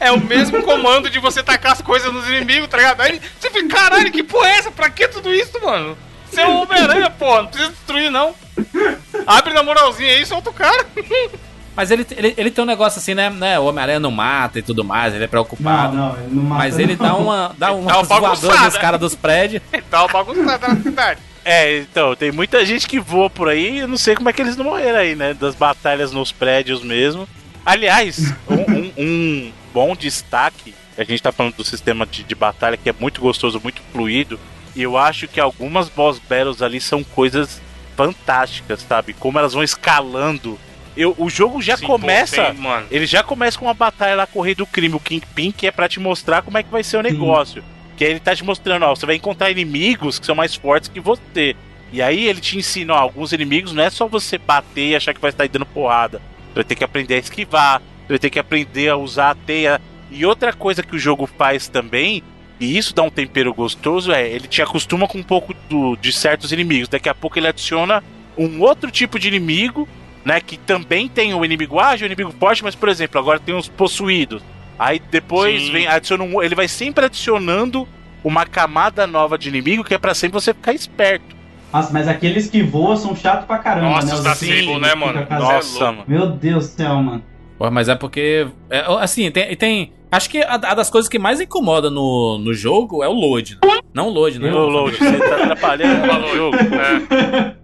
é 0.08 0.12
o 0.12 0.20
mesmo 0.20 0.62
comando 0.62 1.10
de 1.10 1.18
você 1.18 1.42
tacar 1.42 1.72
as 1.72 1.82
coisas 1.82 2.12
nos 2.12 2.28
inimigos, 2.28 2.68
tá 2.68 2.76
ligado? 2.76 3.00
Aí 3.00 3.20
você 3.38 3.50
fica, 3.50 3.68
caralho, 3.68 4.12
que 4.12 4.22
porra 4.22 4.48
é 4.48 4.58
essa? 4.58 4.70
Pra 4.70 4.88
que 4.90 5.08
tudo 5.08 5.32
isso, 5.34 5.60
mano? 5.64 5.96
Você 6.30 6.40
é 6.40 6.46
o 6.46 6.62
Homem-Aranha, 6.62 7.10
porra, 7.10 7.42
não 7.42 7.48
precisa 7.48 7.70
destruir, 7.70 8.10
não. 8.10 8.34
Abre 9.26 9.54
na 9.54 9.62
moralzinha 9.62 10.12
aí 10.12 10.22
e 10.22 10.26
solta 10.26 10.50
o 10.50 10.54
cara. 10.54 10.86
Mas 11.74 11.92
ele, 11.92 12.04
ele, 12.10 12.34
ele 12.36 12.50
tem 12.50 12.64
um 12.64 12.66
negócio 12.66 12.98
assim, 12.98 13.14
né? 13.14 13.30
né, 13.30 13.56
O 13.56 13.66
Homem-Aranha 13.66 14.00
não 14.00 14.10
mata 14.10 14.58
e 14.58 14.62
tudo 14.62 14.82
mais, 14.82 15.14
ele 15.14 15.22
é 15.22 15.28
preocupado. 15.28 15.94
Não, 15.96 16.08
não, 16.08 16.20
ele 16.20 16.34
não 16.34 16.42
mata, 16.42 16.58
Mas 16.64 16.76
ele 16.76 16.96
não. 16.96 17.06
dá 17.06 17.14
uma, 17.14 17.54
dá 17.56 17.66
Dá 17.68 17.72
uma 17.72 17.96
uma 17.98 18.02
voadora 18.02 18.60
nos 18.62 18.76
caras 18.76 18.98
dos 18.98 19.14
prédios. 19.14 19.62
Tá 19.88 20.00
uma 20.04 20.08
bagunçada 20.08 20.66
na 20.66 20.76
cidade. 20.82 21.20
É, 21.50 21.78
então, 21.78 22.14
tem 22.14 22.30
muita 22.30 22.64
gente 22.66 22.86
que 22.86 23.00
voa 23.00 23.30
por 23.30 23.48
aí, 23.48 23.78
eu 23.78 23.88
não 23.88 23.96
sei 23.96 24.14
como 24.14 24.28
é 24.28 24.32
que 24.34 24.42
eles 24.42 24.54
não 24.54 24.66
morreram 24.66 24.98
aí, 24.98 25.14
né? 25.14 25.32
Das 25.32 25.54
batalhas 25.54 26.12
nos 26.12 26.30
prédios 26.30 26.82
mesmo. 26.82 27.26
Aliás, 27.64 28.34
um, 28.46 28.54
um- 28.70 28.92
um 28.98 29.52
bom 29.72 29.96
destaque, 29.96 30.74
a 30.96 31.04
gente 31.04 31.22
tá 31.22 31.32
falando 31.32 31.54
do 31.56 31.64
sistema 31.64 32.04
de, 32.04 32.22
de 32.22 32.34
batalha 32.34 32.76
que 32.76 32.90
é 32.90 32.94
muito 33.00 33.20
gostoso, 33.22 33.60
muito 33.62 33.80
fluido, 33.92 34.38
e 34.76 34.82
eu 34.82 34.98
acho 34.98 35.26
que 35.26 35.40
algumas 35.40 35.88
boss 35.88 36.18
battles 36.18 36.60
ali 36.60 36.82
são 36.82 37.02
coisas 37.02 37.62
fantásticas, 37.96 38.82
sabe? 38.86 39.14
Como 39.14 39.38
elas 39.38 39.54
vão 39.54 39.62
escalando. 39.62 40.58
Eu, 40.96 41.14
o 41.16 41.30
jogo 41.30 41.62
já 41.62 41.76
Sim, 41.78 41.86
começa. 41.86 42.44
tem, 42.44 42.54
mano. 42.54 42.86
Ele 42.90 43.06
já 43.06 43.22
começa 43.22 43.58
com 43.58 43.64
uma 43.64 43.74
batalha 43.74 44.14
lá 44.16 44.28
Rei 44.44 44.54
do 44.54 44.66
Crime, 44.66 44.94
o 44.96 45.00
Kingpin, 45.00 45.50
que 45.50 45.66
é 45.66 45.70
pra 45.70 45.88
te 45.88 45.98
mostrar 45.98 46.42
como 46.42 46.58
é 46.58 46.62
que 46.62 46.70
vai 46.70 46.82
ser 46.82 46.96
o 46.98 47.02
negócio. 47.02 47.64
Que 47.98 48.04
aí 48.04 48.10
ele 48.12 48.20
tá 48.20 48.34
te 48.34 48.44
mostrando, 48.44 48.84
ó, 48.84 48.94
você 48.94 49.04
vai 49.04 49.16
encontrar 49.16 49.50
inimigos 49.50 50.18
que 50.18 50.24
são 50.24 50.34
mais 50.34 50.54
fortes 50.54 50.88
que 50.88 51.00
você. 51.00 51.54
E 51.92 52.00
aí 52.00 52.26
ele 52.26 52.40
te 52.40 52.56
ensina, 52.56 52.94
ó, 52.94 52.98
alguns 52.98 53.32
inimigos 53.32 53.72
não 53.72 53.82
é 53.82 53.90
só 53.90 54.06
você 54.06 54.38
bater 54.38 54.88
e 54.90 54.96
achar 54.96 55.12
que 55.12 55.20
vai 55.20 55.30
estar 55.30 55.48
dando 55.48 55.66
porrada. 55.66 56.22
Você 56.48 56.54
vai 56.54 56.64
ter 56.64 56.74
que 56.76 56.84
aprender 56.84 57.14
a 57.14 57.18
esquivar, 57.18 57.80
você 57.80 58.08
vai 58.10 58.18
ter 58.18 58.30
que 58.30 58.38
aprender 58.38 58.88
a 58.88 58.96
usar 58.96 59.30
a 59.30 59.34
teia. 59.34 59.80
E 60.10 60.24
outra 60.24 60.52
coisa 60.52 60.82
que 60.82 60.94
o 60.94 60.98
jogo 60.98 61.26
faz 61.26 61.66
também, 61.68 62.22
e 62.60 62.78
isso 62.78 62.94
dá 62.94 63.02
um 63.02 63.10
tempero 63.10 63.52
gostoso, 63.52 64.12
é 64.12 64.28
ele 64.28 64.46
te 64.46 64.62
acostuma 64.62 65.08
com 65.08 65.18
um 65.18 65.22
pouco 65.22 65.52
do- 65.68 65.96
de 65.96 66.12
certos 66.12 66.52
inimigos. 66.52 66.88
Daqui 66.88 67.08
a 67.08 67.14
pouco 67.14 67.38
ele 67.38 67.48
adiciona 67.48 68.02
um 68.36 68.60
outro 68.60 68.90
tipo 68.90 69.18
de 69.18 69.26
inimigo, 69.28 69.88
né? 70.24 70.40
Que 70.40 70.56
também 70.56 71.08
tem 71.08 71.34
o 71.34 71.44
inimigo 71.44 71.80
ágil, 71.80 72.04
o 72.04 72.12
inimigo 72.12 72.32
forte, 72.38 72.62
mas, 72.62 72.74
por 72.74 72.88
exemplo, 72.88 73.18
agora 73.18 73.40
tem 73.40 73.54
os 73.54 73.68
possuídos. 73.68 74.40
Aí 74.78 75.00
depois 75.10 75.62
Sim. 75.62 75.72
vem, 75.72 75.86
adiciona 75.86 76.22
um, 76.24 76.42
ele 76.42 76.54
vai 76.54 76.68
sempre 76.68 77.04
adicionando 77.06 77.86
uma 78.22 78.46
camada 78.46 79.06
nova 79.06 79.36
de 79.38 79.48
inimigo 79.48 79.82
que 79.84 79.94
é 79.94 79.98
pra 79.98 80.14
sempre 80.14 80.40
você 80.40 80.52
ficar 80.54 80.72
esperto. 80.72 81.36
Nossa, 81.72 81.92
mas 81.92 82.08
aqueles 82.08 82.48
que 82.48 82.62
voam 82.62 82.96
são 82.96 83.14
chatos 83.14 83.46
pra 83.46 83.58
caramba, 83.58 83.90
Nossa, 83.90 84.06
né? 84.06 84.14
os 84.14 84.22
da 84.24 84.32
assim, 84.32 84.46
Sable, 84.46 84.80
né, 84.80 84.94
mano? 84.94 85.26
Nossa, 85.30 85.84
mano. 85.92 86.04
Meu 86.06 86.26
Deus 86.30 86.68
do 86.68 86.76
céu, 86.76 86.94
mano. 86.96 87.22
Pô, 87.58 87.70
mas 87.70 87.88
é 87.88 87.94
porque. 87.94 88.46
é, 88.70 88.84
assim, 89.00 89.30
tem, 89.30 89.54
tem. 89.56 89.92
Acho 90.10 90.30
que 90.30 90.38
a, 90.42 90.54
a 90.54 90.74
das 90.74 90.88
coisas 90.88 91.08
que 91.08 91.18
mais 91.18 91.40
incomoda 91.40 91.90
no, 91.90 92.38
no 92.38 92.54
jogo 92.54 93.02
é 93.04 93.08
o 93.08 93.12
load. 93.12 93.58
né? 93.62 93.78
Não 93.92 94.08
o 94.08 94.10
load, 94.10 94.38
né? 94.38 94.50
Ô, 94.50 94.66
Load, 94.68 94.96
você 94.96 95.18
tá 95.18 95.36
atrapalhando 95.36 96.06
o 96.24 96.36
jogo. 96.36 96.56
É. 96.56 97.54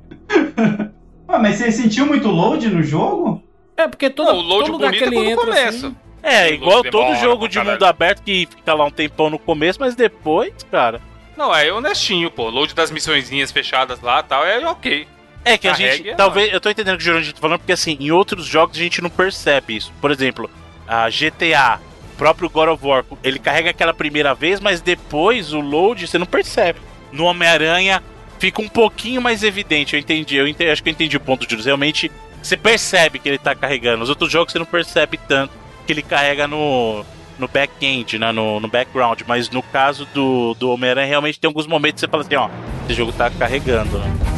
Ué, 1.31 1.39
mas 1.39 1.57
você 1.57 1.71
sentiu 1.73 2.07
muito 2.07 2.29
load 2.29 2.69
no 2.69 2.83
jogo? 2.83 3.43
É, 3.77 3.89
porque 3.89 4.11
todo, 4.11 4.27
Não, 4.27 4.39
o 4.39 4.43
load 4.43 4.65
todo 4.67 4.73
lugar 4.73 4.91
bonito 4.91 4.99
que 4.99 5.05
é 5.05 5.07
ele 5.07 5.17
quando 5.17 5.31
entra. 5.31 5.45
começa. 5.47 5.87
assim, 5.87 5.97
É, 6.25 6.53
igual 6.53 6.83
todo 6.83 7.05
demora 7.05 7.21
jogo 7.21 7.47
de 7.47 7.61
mundo 7.61 7.85
aberto 7.85 8.23
que 8.23 8.47
fica 8.47 8.73
lá 8.73 8.87
um 8.87 8.91
tempão 8.91 9.29
no 9.29 9.39
começo, 9.39 9.79
mas 9.79 9.95
depois, 9.95 10.55
cara. 10.71 11.01
Não, 11.37 11.55
é 11.55 11.71
honestinho, 11.71 12.31
pô. 12.31 12.49
Load 12.49 12.75
das 12.75 12.91
missõezinhas 12.91 13.53
fechadas 13.53 14.01
lá 14.01 14.21
e 14.21 14.23
tal, 14.23 14.47
é 14.47 14.67
ok. 14.67 15.07
É 15.45 15.59
que 15.59 15.69
a 15.69 15.73
Carregue 15.73 15.97
gente. 15.99 16.09
é 16.11 16.15
Talvez. 16.15 16.51
Eu 16.51 16.61
tô 16.61 16.71
entendendo 16.71 16.95
o 16.95 16.97
que 16.97 17.03
o 17.03 17.07
Jurandir 17.07 17.35
tá 17.35 17.41
falando, 17.41 17.59
porque 17.59 17.73
assim, 17.73 17.99
em 18.01 18.11
outros 18.11 18.47
jogos 18.47 18.79
a 18.79 18.81
gente 18.81 19.03
não 19.03 19.11
percebe 19.11 19.77
isso. 19.77 19.93
Por 20.01 20.11
exemplo, 20.11 20.49
a 20.89 21.11
GTA, 21.11 21.79
o 22.15 22.17
próprio 22.17 22.49
God 22.49 22.71
of 22.71 22.87
War, 22.87 23.05
ele 23.23 23.39
carrega 23.39 23.69
aquela 23.69 23.93
primeira 23.93 24.35
vez, 24.35 24.61
mas 24.61 24.81
depois 24.81 25.53
o 25.53 25.61
load 25.61 26.07
você 26.07 26.17
não 26.17 26.27
percebe. 26.27 26.81
No 27.13 27.25
Homem-Aranha 27.25 28.03
fica 28.39 28.63
um 28.63 28.69
pouquinho 28.69 29.21
mais 29.21 29.43
evidente. 29.43 29.95
Eu 29.95 30.01
entendi, 30.01 30.37
eu 30.37 30.49
entendi, 30.49 30.71
acho 30.71 30.83
que 30.83 30.89
eu 30.89 30.93
entendi 30.93 31.19
o 31.19 31.21
ponto 31.21 31.47
de. 31.47 31.55
Realmente 31.57 32.11
você 32.43 32.57
percebe 32.57 33.19
que 33.19 33.29
ele 33.29 33.39
tá 33.39 33.55
carregando. 33.55 34.03
Os 34.03 34.09
outros 34.09 34.33
jogos 34.33 34.53
você 34.53 34.59
não 34.59 34.67
percebe 34.67 35.19
tanto 35.29 35.64
que 35.87 35.93
ele 35.93 36.03
carrega 36.03 36.47
no. 36.47 37.05
No 37.37 37.49
back-end, 37.49 38.17
né? 38.17 38.31
no, 38.31 38.61
no 38.61 38.69
background, 38.69 39.23
mas 39.27 39.51
no 39.51 39.61
caso 39.61 40.07
do, 40.15 40.55
do 40.55 40.71
Homem-Aranha, 40.71 41.09
realmente 41.09 41.41
tem 41.41 41.49
alguns 41.49 41.67
momentos 41.67 41.95
que 41.95 42.07
você 42.07 42.09
fala 42.09 42.23
assim: 42.23 42.37
ó, 42.37 42.49
esse 42.85 42.95
jogo 42.95 43.11
tá 43.11 43.29
carregando, 43.29 43.99
né? 43.99 44.35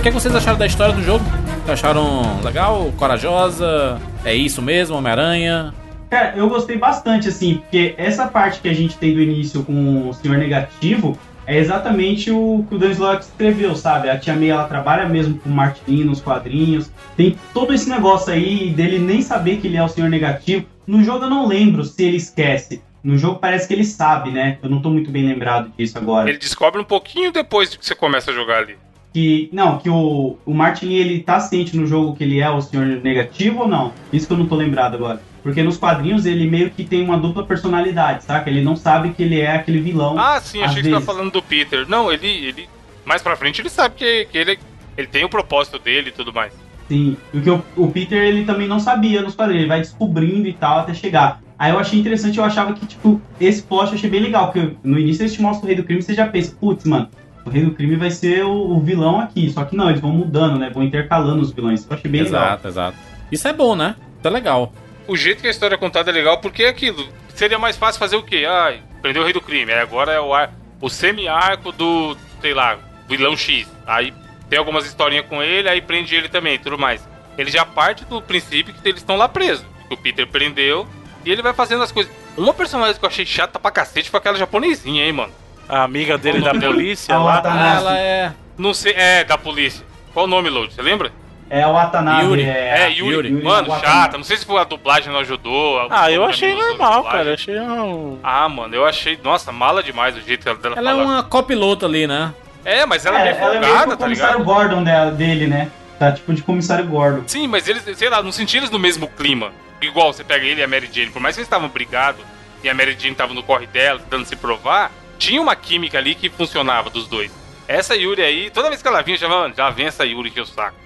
O 0.00 0.02
que, 0.02 0.08
é 0.08 0.12
vocês 0.12 0.34
acharam 0.34 0.58
da 0.58 0.64
história 0.64 0.94
do 0.94 1.02
jogo? 1.02 1.22
Acharam 1.68 2.40
legal? 2.42 2.90
Corajosa? 2.96 4.00
É 4.24 4.34
isso 4.34 4.62
mesmo, 4.62 4.96
Homem-Aranha? 4.96 5.74
Cara, 6.10 6.36
eu 6.36 6.48
gostei 6.48 6.76
bastante, 6.76 7.28
assim, 7.28 7.58
porque 7.58 7.94
essa 7.96 8.26
parte 8.26 8.60
que 8.60 8.68
a 8.68 8.74
gente 8.74 8.98
tem 8.98 9.14
do 9.14 9.22
início 9.22 9.62
com 9.62 10.08
o 10.08 10.12
Senhor 10.12 10.36
Negativo 10.36 11.16
é 11.46 11.56
exatamente 11.56 12.30
o 12.30 12.64
que 12.68 12.74
o 12.74 12.78
Dan 12.78 12.90
Slott 12.90 13.22
escreveu, 13.22 13.74
sabe? 13.76 14.10
A 14.10 14.18
Tia 14.18 14.34
May, 14.34 14.50
ela 14.50 14.64
trabalha 14.64 15.08
mesmo 15.08 15.38
com 15.38 15.48
o 15.48 15.52
Martin 15.52 16.04
nos 16.04 16.20
quadrinhos. 16.20 16.90
Tem 17.16 17.36
todo 17.54 17.72
esse 17.72 17.88
negócio 17.88 18.32
aí 18.32 18.70
dele 18.70 18.98
nem 18.98 19.22
saber 19.22 19.58
que 19.58 19.68
ele 19.68 19.76
é 19.76 19.82
o 19.82 19.88
Senhor 19.88 20.10
Negativo. 20.10 20.66
No 20.86 21.02
jogo 21.02 21.24
eu 21.24 21.30
não 21.30 21.46
lembro 21.46 21.84
se 21.84 22.02
ele 22.04 22.16
esquece. 22.16 22.82
No 23.02 23.16
jogo 23.16 23.38
parece 23.38 23.66
que 23.66 23.74
ele 23.74 23.84
sabe, 23.84 24.30
né? 24.30 24.58
Eu 24.62 24.68
não 24.68 24.82
tô 24.82 24.90
muito 24.90 25.10
bem 25.10 25.26
lembrado 25.26 25.72
disso 25.78 25.96
agora. 25.96 26.28
Ele 26.28 26.38
descobre 26.38 26.80
um 26.80 26.84
pouquinho 26.84 27.32
depois 27.32 27.74
que 27.74 27.84
você 27.84 27.94
começa 27.94 28.30
a 28.30 28.34
jogar 28.34 28.58
ali. 28.58 28.76
que. 29.12 29.48
Não, 29.52 29.78
que 29.78 29.88
o, 29.88 30.36
o 30.44 30.54
Martin 30.54 30.92
ele 30.92 31.20
tá 31.20 31.40
ciente 31.40 31.76
no 31.76 31.86
jogo 31.86 32.14
que 32.14 32.24
ele 32.24 32.40
é 32.40 32.50
o 32.50 32.60
senhor 32.60 32.86
negativo 32.86 33.60
ou 33.60 33.68
não? 33.68 33.92
Isso 34.12 34.26
que 34.26 34.32
eu 34.32 34.36
não 34.36 34.46
tô 34.46 34.54
lembrado 34.54 34.94
agora. 34.94 35.20
Porque 35.42 35.62
nos 35.62 35.76
quadrinhos 35.76 36.26
ele 36.26 36.48
meio 36.48 36.70
que 36.70 36.84
tem 36.84 37.02
uma 37.02 37.18
dupla 37.18 37.44
personalidade, 37.44 38.24
saca? 38.24 38.50
Ele 38.50 38.62
não 38.62 38.76
sabe 38.76 39.10
que 39.10 39.22
ele 39.22 39.40
é 39.40 39.56
aquele 39.56 39.80
vilão. 39.80 40.18
Ah, 40.18 40.40
sim, 40.40 40.62
achei 40.62 40.82
que 40.82 40.88
você 40.88 40.90
tava 40.90 41.00
vezes. 41.00 41.06
falando 41.06 41.32
do 41.32 41.42
Peter. 41.42 41.88
Não, 41.88 42.12
ele. 42.12 42.26
ele 42.26 42.68
mais 43.04 43.22
pra 43.22 43.34
frente 43.34 43.60
ele 43.60 43.70
sabe 43.70 43.94
que, 43.96 44.26
que 44.26 44.38
ele, 44.38 44.58
ele 44.96 45.06
tem 45.06 45.24
o 45.24 45.28
propósito 45.28 45.78
dele 45.78 46.10
e 46.10 46.12
tudo 46.12 46.32
mais. 46.32 46.52
Sim, 46.86 47.16
porque 47.32 47.50
o, 47.50 47.62
o 47.76 47.90
Peter 47.90 48.22
ele 48.22 48.44
também 48.44 48.68
não 48.68 48.78
sabia 48.78 49.22
nos 49.22 49.34
quadrinhos, 49.34 49.62
ele 49.62 49.68
vai 49.68 49.80
descobrindo 49.80 50.46
e 50.46 50.52
tal 50.52 50.80
até 50.80 50.92
chegar. 50.92 51.40
Aí 51.58 51.72
eu 51.72 51.78
achei 51.78 51.98
interessante, 51.98 52.38
eu 52.38 52.44
achava 52.44 52.72
que, 52.72 52.86
tipo, 52.86 53.20
esse 53.40 53.62
plot 53.62 53.88
eu 53.88 53.94
achei 53.94 54.08
bem 54.08 54.20
legal, 54.20 54.50
porque 54.50 54.76
no 54.82 54.98
início 54.98 55.22
eles 55.22 55.32
te 55.32 55.42
mostram 55.42 55.64
o 55.64 55.66
Rei 55.66 55.76
do 55.76 55.84
Crime, 55.84 56.02
você 56.02 56.14
já 56.14 56.26
pensa, 56.26 56.56
putz, 56.58 56.84
mano, 56.84 57.08
o 57.44 57.50
Rei 57.50 57.64
do 57.64 57.72
Crime 57.72 57.96
vai 57.96 58.10
ser 58.10 58.44
o, 58.44 58.76
o 58.76 58.80
vilão 58.80 59.20
aqui. 59.20 59.50
Só 59.50 59.64
que 59.64 59.76
não, 59.76 59.88
eles 59.88 60.00
vão 60.00 60.12
mudando, 60.12 60.58
né? 60.58 60.70
Vão 60.70 60.82
intercalando 60.82 61.42
os 61.42 61.52
vilões. 61.52 61.86
Eu 61.88 61.96
achei 61.96 62.10
bem 62.10 62.22
legal. 62.22 62.44
Exato, 62.44 62.68
exato. 62.68 62.96
Isso 63.30 63.48
é 63.48 63.52
bom, 63.52 63.76
né? 63.76 63.94
Isso 64.18 64.28
é 64.28 64.30
legal. 64.30 64.72
O 65.10 65.16
jeito 65.16 65.40
que 65.40 65.48
a 65.48 65.50
história 65.50 65.74
é 65.74 65.78
contada 65.78 66.08
é 66.10 66.14
legal 66.14 66.38
porque 66.38 66.62
é 66.62 66.68
aquilo. 66.68 67.04
Seria 67.34 67.58
mais 67.58 67.76
fácil 67.76 67.98
fazer 67.98 68.14
o 68.16 68.22
quê? 68.22 68.46
Ai, 68.48 68.80
prendeu 69.02 69.22
o 69.22 69.24
rei 69.24 69.32
do 69.34 69.40
crime. 69.40 69.72
Aí 69.72 69.80
agora 69.80 70.12
é 70.12 70.20
o, 70.20 70.32
ar- 70.32 70.52
o 70.80 70.88
semi-arco 70.88 71.72
do, 71.72 72.16
sei 72.40 72.54
lá, 72.54 72.78
vilão 73.08 73.36
X. 73.36 73.66
Aí 73.84 74.14
tem 74.48 74.56
algumas 74.58 74.86
historinhas 74.86 75.26
com 75.26 75.42
ele, 75.42 75.68
aí 75.68 75.80
prende 75.80 76.14
ele 76.14 76.28
também 76.28 76.54
e 76.54 76.58
tudo 76.58 76.78
mais. 76.78 77.02
Ele 77.36 77.50
já 77.50 77.64
parte 77.64 78.04
do 78.04 78.22
princípio 78.22 78.72
que 78.72 78.88
eles 78.88 79.00
estão 79.00 79.16
lá 79.16 79.28
presos. 79.28 79.66
Que 79.88 79.94
o 79.94 79.96
Peter 79.96 80.26
prendeu 80.28 80.86
e 81.24 81.32
ele 81.32 81.42
vai 81.42 81.52
fazendo 81.54 81.82
as 81.82 81.90
coisas. 81.90 82.12
Uma 82.36 82.54
personagem 82.54 82.94
que 82.96 83.04
eu 83.04 83.08
achei 83.08 83.26
chata 83.26 83.58
pra 83.58 83.72
cacete 83.72 84.08
foi 84.10 84.18
aquela 84.18 84.38
japonesinha, 84.38 85.04
hein, 85.04 85.12
mano. 85.12 85.32
A 85.68 85.82
amiga 85.82 86.16
dele 86.16 86.40
da 86.40 86.52
dela? 86.52 86.72
polícia 86.72 87.14
A 87.14 87.18
lá. 87.18 87.34
Watanabe. 87.34 87.76
Ela 87.78 87.98
é. 87.98 88.32
Não 88.56 88.72
sei, 88.72 88.92
é, 88.92 89.24
da 89.24 89.36
polícia. 89.36 89.84
Qual 90.12 90.26
o 90.26 90.28
nome, 90.28 90.48
Load? 90.50 90.72
Você 90.72 90.82
lembra? 90.82 91.10
É 91.50 91.66
o 91.66 91.72
Watanabe. 91.72 92.24
Yuri. 92.26 92.42
É, 92.44 92.82
É, 92.86 92.90
Yuri. 92.92 93.28
Yuri. 93.28 93.42
Mano, 93.44 93.68
Watanabe. 93.68 93.98
chata. 94.02 94.16
Não 94.16 94.24
sei 94.24 94.36
se 94.36 94.46
foi 94.46 94.60
a 94.60 94.64
dublagem 94.64 95.12
não 95.12 95.18
ajudou. 95.20 95.88
Ah, 95.90 96.10
eu 96.10 96.24
achei 96.24 96.54
normal, 96.54 97.02
cara. 97.04 97.30
Eu 97.30 97.34
achei 97.34 97.58
um. 97.60 98.18
Ah, 98.22 98.48
mano, 98.48 98.74
eu 98.74 98.86
achei. 98.86 99.18
Nossa, 99.22 99.50
mala 99.50 99.82
demais 99.82 100.16
o 100.16 100.20
jeito 100.20 100.44
dela 100.44 100.76
Ela 100.76 100.90
é 100.92 100.94
falar. 100.94 101.04
uma 101.04 101.22
copiloto 101.24 101.84
ali, 101.84 102.06
né? 102.06 102.32
É, 102.64 102.86
mas 102.86 103.04
ela 103.04 103.18
é, 103.18 103.30
É, 103.30 103.32
meio 103.32 103.36
ela 103.42 103.54
é 103.56 103.58
meio 103.58 103.72
folgada, 103.72 103.94
o 103.94 103.96
tá 103.96 104.04
comissário 104.04 104.38
ligado? 104.38 104.44
Gordon 104.54 104.84
dela- 104.84 105.10
dele, 105.10 105.46
né? 105.48 105.70
Tá 105.98 106.12
tipo 106.12 106.32
de 106.32 106.42
comissário 106.42 106.86
Gordon. 106.86 107.22
Sim, 107.26 107.46
mas 107.48 107.66
eles, 107.68 107.82
sei 107.98 108.08
lá, 108.08 108.22
não 108.22 108.30
senti 108.32 108.56
eles 108.56 108.70
no 108.70 108.78
mesmo 108.78 109.08
clima. 109.08 109.50
Igual 109.82 110.12
você 110.12 110.22
pega 110.22 110.44
ele 110.46 110.60
e 110.60 110.64
a 110.64 110.68
Mary 110.68 110.88
Jane. 110.92 111.10
Por 111.10 111.20
mais 111.20 111.34
que 111.34 111.40
eles 111.40 111.46
estavam 111.46 111.68
brigados 111.68 112.22
e 112.62 112.68
a 112.70 112.74
Mary 112.74 112.96
Jane 112.98 113.14
tava 113.14 113.34
no 113.34 113.42
corre 113.42 113.66
dela, 113.66 113.98
tentando 113.98 114.24
se 114.24 114.36
provar, 114.36 114.92
tinha 115.18 115.40
uma 115.40 115.56
química 115.56 115.98
ali 115.98 116.14
que 116.14 116.28
funcionava 116.28 116.90
dos 116.90 117.08
dois. 117.08 117.32
Essa 117.66 117.96
Yuri 117.96 118.22
aí, 118.22 118.50
toda 118.50 118.68
vez 118.68 118.80
que 118.82 118.88
ela 118.88 119.02
vinha, 119.02 119.16
eu 119.16 119.20
já, 119.28 119.52
já 119.56 119.70
vem 119.70 119.86
essa 119.86 120.04
Yuri 120.06 120.30
que 120.30 120.40
o 120.40 120.46
saco. 120.46 120.76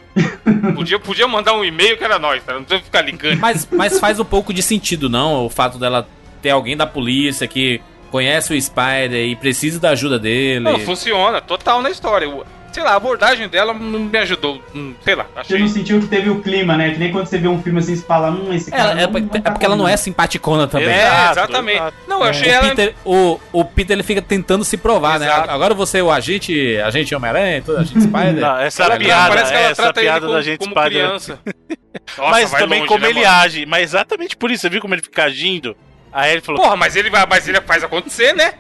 Podia, 0.75 0.99
podia 0.99 1.29
mandar 1.29 1.55
um 1.55 1.65
e-mail 1.65 1.97
que 1.97 2.05
era 2.05 2.19
nós, 2.19 2.43
tá? 2.43 2.55
Não 2.55 2.65
precisa 2.65 2.85
ficar 2.85 3.03
ligando. 3.03 3.39
Mas, 3.39 3.69
mas 3.71 3.99
faz 3.99 4.19
um 4.21 4.25
pouco 4.25 4.53
de 4.53 4.63
sentido, 4.63 5.09
não? 5.09 5.47
O 5.47 5.51
fato 5.51 5.79
dela 5.79 6.09
ter 6.41 6.51
alguém 6.51 6.77
da 6.77 6.87
polícia 6.87 7.47
que 7.47 7.81
conhece 8.11 8.55
o 8.55 8.61
Spider 8.61 9.27
e 9.27 9.35
precisa 9.35 9.81
da 9.81 9.91
ajuda 9.91 10.19
dele. 10.19 10.61
Não, 10.61 10.79
funciona, 10.79 11.41
total 11.41 11.83
na 11.83 11.91
história. 11.91 12.29
Sei 12.75 12.83
lá, 12.83 12.91
a 12.91 12.97
abordagem 12.97 13.49
dela 13.49 13.73
não 13.73 14.01
me 14.01 14.19
ajudou. 14.19 14.61
hum, 14.75 14.95
sei 15.05 15.15
lá, 15.15 15.25
Você 15.35 15.41
achei. 15.41 15.59
não 15.61 15.69
sentiu 15.69 16.01
que 16.01 16.09
teve 16.09 16.29
o 16.29 16.41
clima, 16.43 16.77
né? 16.77 16.91
Que 16.91 16.99
nem 16.99 17.13
quando 17.13 17.27
você 17.27 17.39
vê 17.39 17.47
um 17.47 17.63
filme 17.63 17.79
assim, 17.79 17.95
você 17.95 18.05
fala, 18.05 18.31
hum, 18.33 18.53
esse 18.53 18.69
É, 18.75 18.77
cara. 18.77 18.91
é, 19.01 19.07
não- 19.07 19.17
é 19.17 19.21
não 19.21 19.29
tá 19.29 19.51
porque 19.53 19.65
ela 19.65 19.77
não 19.77 19.87
é 19.87 19.97
simpaticona 19.97 20.67
também. 20.67 20.89
É, 20.89 21.03
Exato, 21.07 21.39
exatamente. 21.39 21.77
exato. 21.79 21.97
Não, 22.09 22.19
eu 22.23 22.31
achei 22.31 22.49
O 22.49 22.53
ela. 22.53 22.69
Peter, 22.71 22.95
o, 23.05 23.41
o 23.53 23.65
Peter 23.65 23.95
ele 23.95 24.03
fica 24.03 24.21
tentando 24.21 24.65
se 24.65 24.77
provar, 24.77 25.23
Exato. 25.23 25.47
né? 25.47 25.53
Agora 25.55 25.73
você 25.73 25.99
é 25.99 26.03
o 26.03 26.11
agente, 26.11 26.77
agente 26.85 27.15
Homem-Aranha, 27.15 27.63
tudo, 27.63 27.79
agente 27.79 28.01
Spider. 28.03 28.35
Não, 28.43 28.59
essa 28.59 28.83
Ela, 28.83 28.97
piada, 28.99 29.29
parece 29.35 29.53
que 29.53 29.59
ela 29.59 29.71
essa 29.71 29.83
trata 29.83 30.01
ele 30.01 30.07
piada 30.09 30.21
como, 30.27 30.33
da 30.35 30.43
gente 30.43 30.59
como 30.59 30.71
Spider. 30.73 30.91
criança. 30.91 31.39
Nossa, 32.19 32.31
mas 32.31 32.51
também 32.51 32.79
longe, 32.81 32.89
como 32.89 33.05
né, 33.05 33.11
ele 33.11 33.21
mano? 33.21 33.33
age. 33.41 33.67
Mas 33.67 33.83
exatamente 33.83 34.37
por 34.37 34.51
isso, 34.51 34.63
você 34.63 34.69
viu 34.69 34.81
como 34.81 34.95
ele 34.95 35.03
fica 35.03 35.23
agindo? 35.25 35.77
Aí 36.13 36.33
ele 36.33 36.41
falou: 36.41 36.61
Porra, 36.61 36.77
mas 36.77 36.97
ele, 36.97 37.09
vai, 37.09 37.25
mas 37.29 37.49
ele 37.49 37.61
faz 37.61 37.85
acontecer, 37.85 38.35
né? 38.35 38.55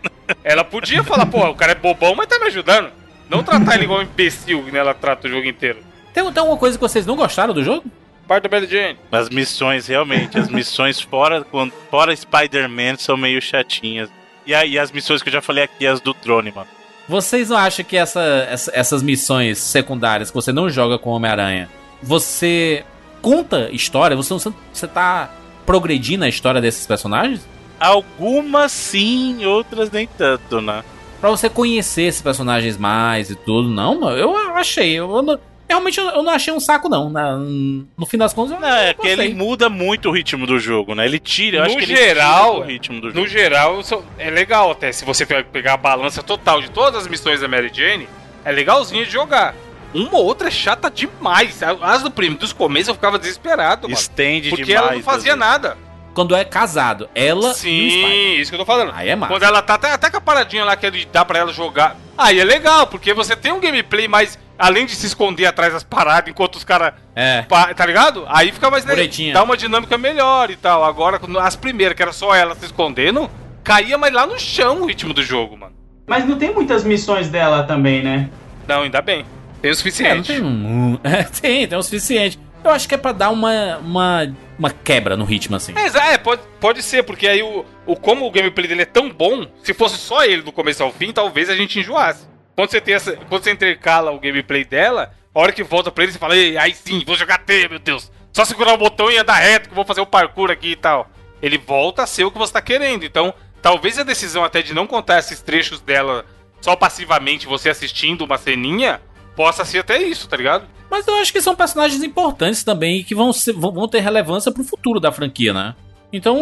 Ela 0.45 0.63
podia 0.65 1.03
falar, 1.05 1.27
porra, 1.27 1.51
o 1.51 1.55
cara 1.55 1.73
é 1.73 1.75
bobão, 1.75 2.15
mas 2.15 2.27
tá 2.29 2.39
me 2.39 2.47
ajudando. 2.47 2.91
Não 3.29 3.43
tratar 3.43 3.75
ele 3.77 3.85
igual 3.85 4.01
um 4.01 4.03
imbecil, 4.03 4.63
que 4.63 4.71
né, 4.71 4.79
ela 4.79 4.95
trata 4.95 5.27
o 5.27 5.31
jogo 5.31 5.47
inteiro. 5.47 5.79
Tem, 6.13 6.23
tem 6.33 6.41
alguma 6.41 6.59
coisa 6.59 6.77
que 6.77 6.83
vocês 6.83 7.07
não 7.07 7.17
gostaram 7.17 7.53
do 7.55 7.65
jogo? 7.65 7.85
Parte 8.29 8.49
da 8.49 8.49
Mary 8.57 8.71
Jane. 8.71 8.99
As 9.13 9.29
missões, 9.29 9.87
realmente, 9.87 10.39
as 10.39 10.49
missões 10.49 11.01
fora, 11.01 11.43
quando- 11.45 11.73
fora 11.91 12.15
Spider-Man 12.15 12.97
são 12.99 13.17
meio 13.17 13.41
chatinhas. 13.43 14.09
E 14.47 14.55
aí 14.55 14.79
as 14.79 14.91
missões 14.93 15.23
que 15.23 15.29
eu 15.29 15.33
já 15.33 15.43
falei 15.43 15.65
aqui, 15.65 15.87
as 15.87 16.01
do 16.01 16.15
drone, 16.15 16.51
mano. 16.55 16.69
Vocês 17.09 17.51
não 17.51 17.57
acham 17.57 17.85
que 17.85 17.97
essa, 17.97 18.23
essa- 18.49 18.71
essas 18.75 19.03
missões 19.03 19.59
secundárias 19.59 20.31
que 20.31 20.35
você 20.35 20.53
não 20.53 20.71
joga 20.71 20.99
com 20.99 21.11
o 21.11 21.15
Homem-Aranha, 21.15 21.69
você 22.03 22.85
conta 23.21 23.69
história? 23.73 24.17
Você, 24.17 24.33
você, 24.33 24.53
você 24.73 24.87
tá 24.87 25.31
progredindo 25.67 26.25
a 26.25 26.29
história 26.29 26.61
desses 26.61 26.87
personagens? 26.87 27.47
Algumas 27.79 28.73
sim, 28.73 29.45
outras 29.45 29.91
nem 29.91 30.07
tanto, 30.07 30.61
né? 30.63 30.83
Pra 31.25 31.31
você 31.31 31.49
conhecer 31.49 32.03
esses 32.03 32.21
personagens 32.21 32.77
mais 32.77 33.31
e 33.31 33.35
tudo, 33.35 33.67
não, 33.67 33.99
mano, 33.99 34.15
eu 34.15 34.37
achei. 34.57 34.93
Eu, 34.93 35.23
não- 35.23 35.41
realmente 35.67 35.99
eu, 35.99 36.23
não 36.23 36.31
achei 36.31 36.53
um 36.53 36.61
saco, 36.61 36.87
não. 36.87 37.09
Na- 37.09 37.39
no 37.39 38.05
fim 38.07 38.19
das 38.19 38.35
contas, 38.35 38.53
eu 38.53 38.61
Não, 38.61 38.69
é 38.69 38.93
porque 38.93 39.09
ele 39.09 39.33
muda 39.33 39.71
muito 39.71 40.11
o 40.11 40.13
ritmo 40.13 40.47
do 40.47 40.59
jogo, 40.59 40.95
né? 40.95 41.07
Ele 41.07 41.19
tira, 41.19 41.57
eu 41.57 41.63
acho 41.63 41.77
No 41.77 41.81
geral- 41.81 42.51
tira 42.57 42.65
o 42.67 42.69
ritmo 42.69 43.01
do 43.01 43.07
jogo. 43.09 43.21
No 43.21 43.27
geral, 43.27 43.81
é 44.19 44.29
legal 44.29 44.71
até. 44.73 44.93
Se 44.93 45.03
você 45.07 45.25
pe- 45.25 45.45
pegar 45.45 45.73
a 45.73 45.77
balança 45.79 46.23
total 46.23 46.61
de 46.61 46.71
todas 46.71 47.01
as 47.05 47.09
missões 47.09 47.41
da 47.41 47.49
Mary 47.49 47.71
Jane, 47.73 48.07
é 48.45 48.53
legalzinho 48.53 49.07
de 49.07 49.11
jogar. 49.11 49.55
Uma 49.95 50.19
ou 50.19 50.27
outra 50.27 50.49
é 50.49 50.51
chata 50.51 50.91
demais. 50.91 51.59
As 51.81 52.03
do 52.03 52.11
primo 52.11 52.37
dos 52.37 52.53
começos 52.53 52.89
eu 52.89 52.95
ficava 52.95 53.19
desesperado, 53.19 53.89
mano. 53.89 53.99
Estende 53.99 54.51
Porque 54.51 54.65
demais. 54.65 54.87
ela 54.89 54.95
não 54.97 55.03
fazia 55.03 55.33
às 55.33 55.39
vezes. 55.39 55.75
Quando 56.15 56.35
é 56.35 56.45
casado, 56.45 57.09
ela 57.15 57.49
e 57.49 57.51
o 57.51 57.55
Spider. 57.55 57.91
Sim, 58.09 58.35
isso 58.41 58.51
que 58.51 58.55
eu 58.55 58.61
tô 58.61 58.65
falando. 58.65 58.93
Aí 58.95 59.09
é 59.09 59.17
massa. 59.17 59.33
Quando 59.33 59.43
ela 59.43 59.61
tá 59.61 59.75
até, 59.75 59.91
até 59.93 60.11
com 60.11 60.17
a 60.19 60.21
paradinha 60.21 60.65
lá 60.65 60.77
que 60.77 60.87
ele 60.87 61.07
dá 61.13 61.25
pra 61.25 61.41
ela 61.41 61.53
jogar. 61.53 61.97
Aí 62.17 62.39
é 62.39 62.45
legal, 62.45 62.87
porque 62.87 63.13
você 63.13 63.35
tem 63.35 63.53
um 63.53 63.61
gameplay 63.61 64.07
mais. 64.09 64.39
Além 64.57 64.87
de 64.87 64.95
se 64.95 65.05
esconder 65.07 65.47
atrás 65.47 65.73
das 65.73 65.83
paradas 65.83 66.31
enquanto 66.31 66.55
os 66.55 66.63
caras. 66.63 66.95
É. 67.17 67.43
Tá 67.75 67.85
ligado? 67.85 68.25
Aí 68.29 68.53
fica 68.53 68.71
mais 68.71 68.85
legal. 68.85 68.99
Muretinha. 68.99 69.35
Dá 69.35 69.43
uma 69.43 69.57
dinâmica 69.57 69.99
melhor 69.99 70.49
e 70.51 70.55
tal. 70.57 70.85
Agora, 70.85 71.19
quando- 71.19 71.41
as 71.41 71.57
primeiras, 71.57 71.97
que 71.97 72.03
era 72.03 72.13
só 72.13 72.33
ela 72.33 72.55
se 72.55 72.65
escondendo, 72.67 73.29
caía 73.65 73.99
mais 73.99 74.13
lá 74.15 74.25
no 74.27 74.39
chão 74.39 74.83
o 74.83 74.87
ritmo 74.87 75.13
do 75.13 75.23
jogo, 75.25 75.57
mano. 75.57 75.75
Mas 76.07 76.25
não 76.25 76.39
tem 76.39 76.55
muitas 76.55 76.85
missões 76.85 77.29
dela 77.29 77.65
também, 77.65 78.03
né? 78.05 78.29
Não, 78.69 78.83
ainda 78.83 79.03
bem. 79.03 79.25
Tem 79.61 79.71
o 79.71 79.73
É, 79.73 79.75
suficiente. 79.77 80.33
tem 80.35 80.43
um. 80.45 80.99
É, 81.03 81.25
tem, 81.25 81.67
tem 81.67 81.77
o 81.77 81.83
suficiente. 81.83 82.39
Eu 82.65 82.71
acho 82.71 82.89
que 82.89 82.95
é 82.95 82.99
pra 82.99 83.13
dar 83.13 83.31
uma, 83.31 83.77
uma, 83.79 84.35
uma 84.59 84.71
quebra 84.71 85.17
no 85.17 85.25
ritmo, 85.25 85.55
assim. 85.55 85.75
É, 85.77 85.85
exa- 85.87 86.05
é, 86.07 86.17
pode, 86.19 86.41
pode 86.59 86.83
ser, 86.83 87.03
porque 87.03 87.29
aí 87.29 87.43
o, 87.43 87.65
o 87.87 87.95
como 87.95 88.27
o 88.27 88.31
gameplay 88.31 88.67
dele 88.67 88.83
é 88.83 88.87
tão 88.87 89.11
bom, 89.11 89.47
se 89.63 89.75
fosse 89.75 89.99
só 89.99 90.25
ele 90.25 90.43
do 90.43 90.51
começo 90.51 90.83
ao 90.83 90.91
fim, 90.91 91.13
talvez 91.13 91.51
a 91.51 91.55
gente 91.57 91.79
enjoasse. 91.79 92.27
Quando 92.57 92.71
você 92.71 92.81
tem 92.81 92.95
essa, 92.95 93.17
quando 93.29 93.43
você 93.45 93.51
intercala 93.51 94.11
o 94.13 94.19
gameplay 94.19 94.65
dela, 94.65 95.13
a 95.35 95.41
hora 95.41 95.53
que 95.53 95.63
volta 95.63 95.91
pra 95.91 96.05
ele, 96.05 96.13
você 96.13 96.19
fala, 96.19 96.35
aí 96.35 96.75
sim, 96.75 97.03
vou 97.07 97.17
jogar 97.17 97.39
teia, 97.39 97.69
meu 97.69 97.79
Deus. 97.79 98.11
Só 98.33 98.45
segurar 98.45 98.73
o 98.73 98.79
botão 98.79 99.11
e 99.11 99.19
andar 99.19 99.35
reto 99.35 99.69
que 99.69 99.75
vou 99.75 99.85
fazer 99.85 100.01
o 100.01 100.07
parkour 100.07 100.51
aqui 100.51 100.73
e 100.73 100.77
tal. 100.77 101.09
Ele 101.43 101.59
volta 101.59 102.03
a 102.03 102.07
ser 102.07 102.25
o 102.25 102.31
que 102.31 102.39
você 102.39 102.53
tá 102.53 102.63
querendo. 102.63 103.05
Então, 103.05 103.35
talvez 103.61 103.99
a 103.99 104.03
decisão 104.05 104.43
até 104.43 104.63
de 104.63 104.73
não 104.73 104.87
contar 104.87 105.19
esses 105.19 105.41
trechos 105.41 105.81
dela 105.81 106.25
só 106.61 106.75
passivamente, 106.75 107.47
você 107.47 107.69
assistindo 107.69 108.25
uma 108.25 108.39
ceninha, 108.39 109.01
possa 109.37 109.65
ser 109.65 109.79
até 109.81 110.03
isso, 110.03 110.29
tá 110.29 110.37
ligado? 110.37 110.65
Mas 110.91 111.07
eu 111.07 111.15
acho 111.17 111.33
que 111.33 111.41
são 111.41 111.57
personagens 111.57 112.03
importantes 112.03 112.63
também 112.63 113.01
e 113.01 113.05
que 113.05 113.15
vão, 113.15 113.33
ser- 113.33 113.53
vão 113.55 113.89
ter 113.89 114.01
relevância 114.01 114.53
pro 114.53 114.63
futuro 114.65 115.01
da 115.01 115.11
franquia, 115.11 115.53
né? 115.53 115.75
Então, 116.13 116.37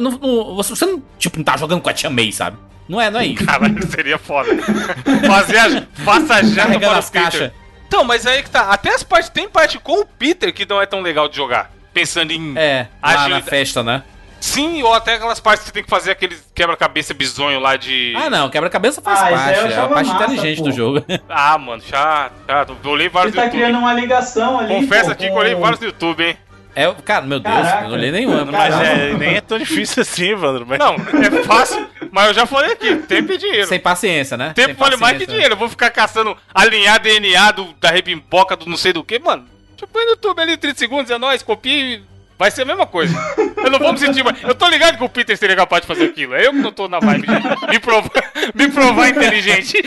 não- 0.00 0.10
não- 0.12 0.54
você 0.56 0.86
não, 0.86 1.02
tipo, 1.18 1.36
não 1.36 1.44
tá 1.44 1.56
jogando 1.56 1.82
com 1.82 1.90
a 1.90 1.92
Tia 1.92 2.08
May, 2.08 2.32
sabe? 2.32 2.56
Não 2.88 2.98
é, 2.98 3.10
não 3.10 3.20
é 3.20 3.26
isso. 3.26 3.44
Caralho, 3.44 3.86
seria 3.90 4.16
foda. 4.16 4.48
Fazer 5.26 5.58
a, 5.58 5.82
faça 6.04 6.34
a 6.36 6.42
janta 6.42 6.80
para 6.80 6.96
as 6.96 7.10
caixas. 7.10 7.52
Então, 7.86 8.02
mas 8.04 8.26
aí 8.26 8.42
que 8.42 8.48
tá. 8.50 8.62
Até 8.70 8.94
as 8.94 9.02
partes. 9.02 9.28
Tem 9.28 9.46
parte 9.48 9.78
com 9.78 10.00
o 10.00 10.06
Peter 10.06 10.52
que 10.54 10.64
não 10.66 10.80
é 10.80 10.86
tão 10.86 11.00
legal 11.00 11.28
de 11.28 11.36
jogar. 11.36 11.70
Pensando 11.92 12.30
em. 12.32 12.54
É, 12.56 12.86
lá 13.02 13.28
na 13.28 13.42
festa, 13.42 13.82
né? 13.82 14.02
Sim, 14.40 14.82
ou 14.82 14.94
até 14.94 15.14
aquelas 15.14 15.40
partes 15.40 15.62
que 15.62 15.68
você 15.68 15.72
tem 15.74 15.82
que 15.82 15.90
fazer 15.90 16.12
aqueles 16.12 16.48
quebra-cabeça 16.54 17.12
bizonho 17.12 17.58
lá 17.60 17.76
de. 17.76 18.14
Ah, 18.16 18.30
não, 18.30 18.48
quebra-cabeça 18.48 19.02
faz 19.02 19.18
Ah, 19.20 19.28
parte, 19.30 19.58
é 19.72 19.76
a 19.78 19.88
parte 19.88 20.08
massa, 20.10 20.24
inteligente 20.24 20.58
pô. 20.58 20.64
do 20.64 20.72
jogo. 20.72 21.04
Ah, 21.28 21.58
mano, 21.58 21.82
chato, 21.82 22.32
chato. 22.46 22.76
Eu 22.82 22.90
olhei 22.90 23.08
vários 23.08 23.32
Você 23.34 23.36
tá 23.40 23.44
YouTube. 23.46 23.60
criando 23.60 23.78
uma 23.78 23.92
ligação 23.92 24.58
ali. 24.60 24.74
Confesso 24.74 25.06
pô, 25.06 25.12
aqui 25.12 25.24
que 25.26 25.32
eu 25.32 25.36
olhei 25.36 25.54
vários 25.54 25.80
no 25.80 25.86
YouTube, 25.86 26.24
hein? 26.24 26.36
É, 26.74 26.94
cara, 27.04 27.26
meu 27.26 27.40
Deus, 27.40 27.52
Caraca. 27.56 27.84
eu 27.84 27.88
não 27.88 27.96
olhei 27.96 28.12
nenhuma. 28.12 28.44
Mas 28.44 28.72
Caramba. 28.72 28.84
é, 28.86 29.14
nem 29.14 29.34
é 29.36 29.40
tão 29.40 29.58
difícil 29.58 30.00
assim, 30.02 30.26
Evandro. 30.30 30.64
Mas... 30.64 30.78
Não, 30.78 30.94
é 30.94 31.42
fácil, 31.42 31.88
mas 32.12 32.28
eu 32.28 32.34
já 32.34 32.46
falei 32.46 32.72
aqui, 32.72 32.94
tempo 32.96 33.32
e 33.32 33.36
dinheiro. 33.38 33.66
Sem 33.66 33.80
paciência, 33.80 34.36
né? 34.36 34.52
Tempo 34.54 34.68
Sem 34.68 34.76
vale 34.76 34.96
mais 34.96 35.18
que 35.18 35.26
dinheiro. 35.26 35.54
Eu 35.54 35.58
vou 35.58 35.68
ficar 35.68 35.90
caçando 35.90 36.36
alinhar 36.54 37.00
DNA 37.00 37.50
do, 37.50 37.72
da 37.80 37.90
rebimboca 37.90 38.54
do 38.54 38.66
não 38.70 38.76
sei 38.76 38.92
do 38.92 39.02
que, 39.02 39.18
mano. 39.18 39.44
Tipo, 39.76 39.92
põe 39.92 40.04
no 40.04 40.10
YouTube 40.12 40.40
ali 40.40 40.56
30 40.56 40.78
segundos, 40.78 41.10
é 41.10 41.18
nóis, 41.18 41.42
copia 41.42 41.72
e 41.96 42.02
vai 42.38 42.50
ser 42.50 42.62
a 42.62 42.64
mesma 42.64 42.86
coisa. 42.86 43.14
Eu 43.56 43.70
não 43.70 43.78
vou 43.78 43.92
me 43.92 43.98
sentir 43.98 44.22
mais. 44.22 44.42
Eu 44.42 44.54
tô 44.54 44.68
ligado 44.68 44.96
que 44.96 45.04
o 45.04 45.08
Peter 45.08 45.36
seria 45.36 45.56
capaz 45.56 45.82
de 45.82 45.88
fazer 45.88 46.04
aquilo. 46.04 46.34
É 46.34 46.46
eu 46.46 46.52
que 46.52 46.58
não 46.58 46.72
tô 46.72 46.88
na 46.88 47.00
vibe 47.00 47.26
de 47.26 47.68
me 47.68 47.78
provar, 47.78 48.10
me 48.54 48.70
provar 48.70 49.08
inteligente. 49.08 49.82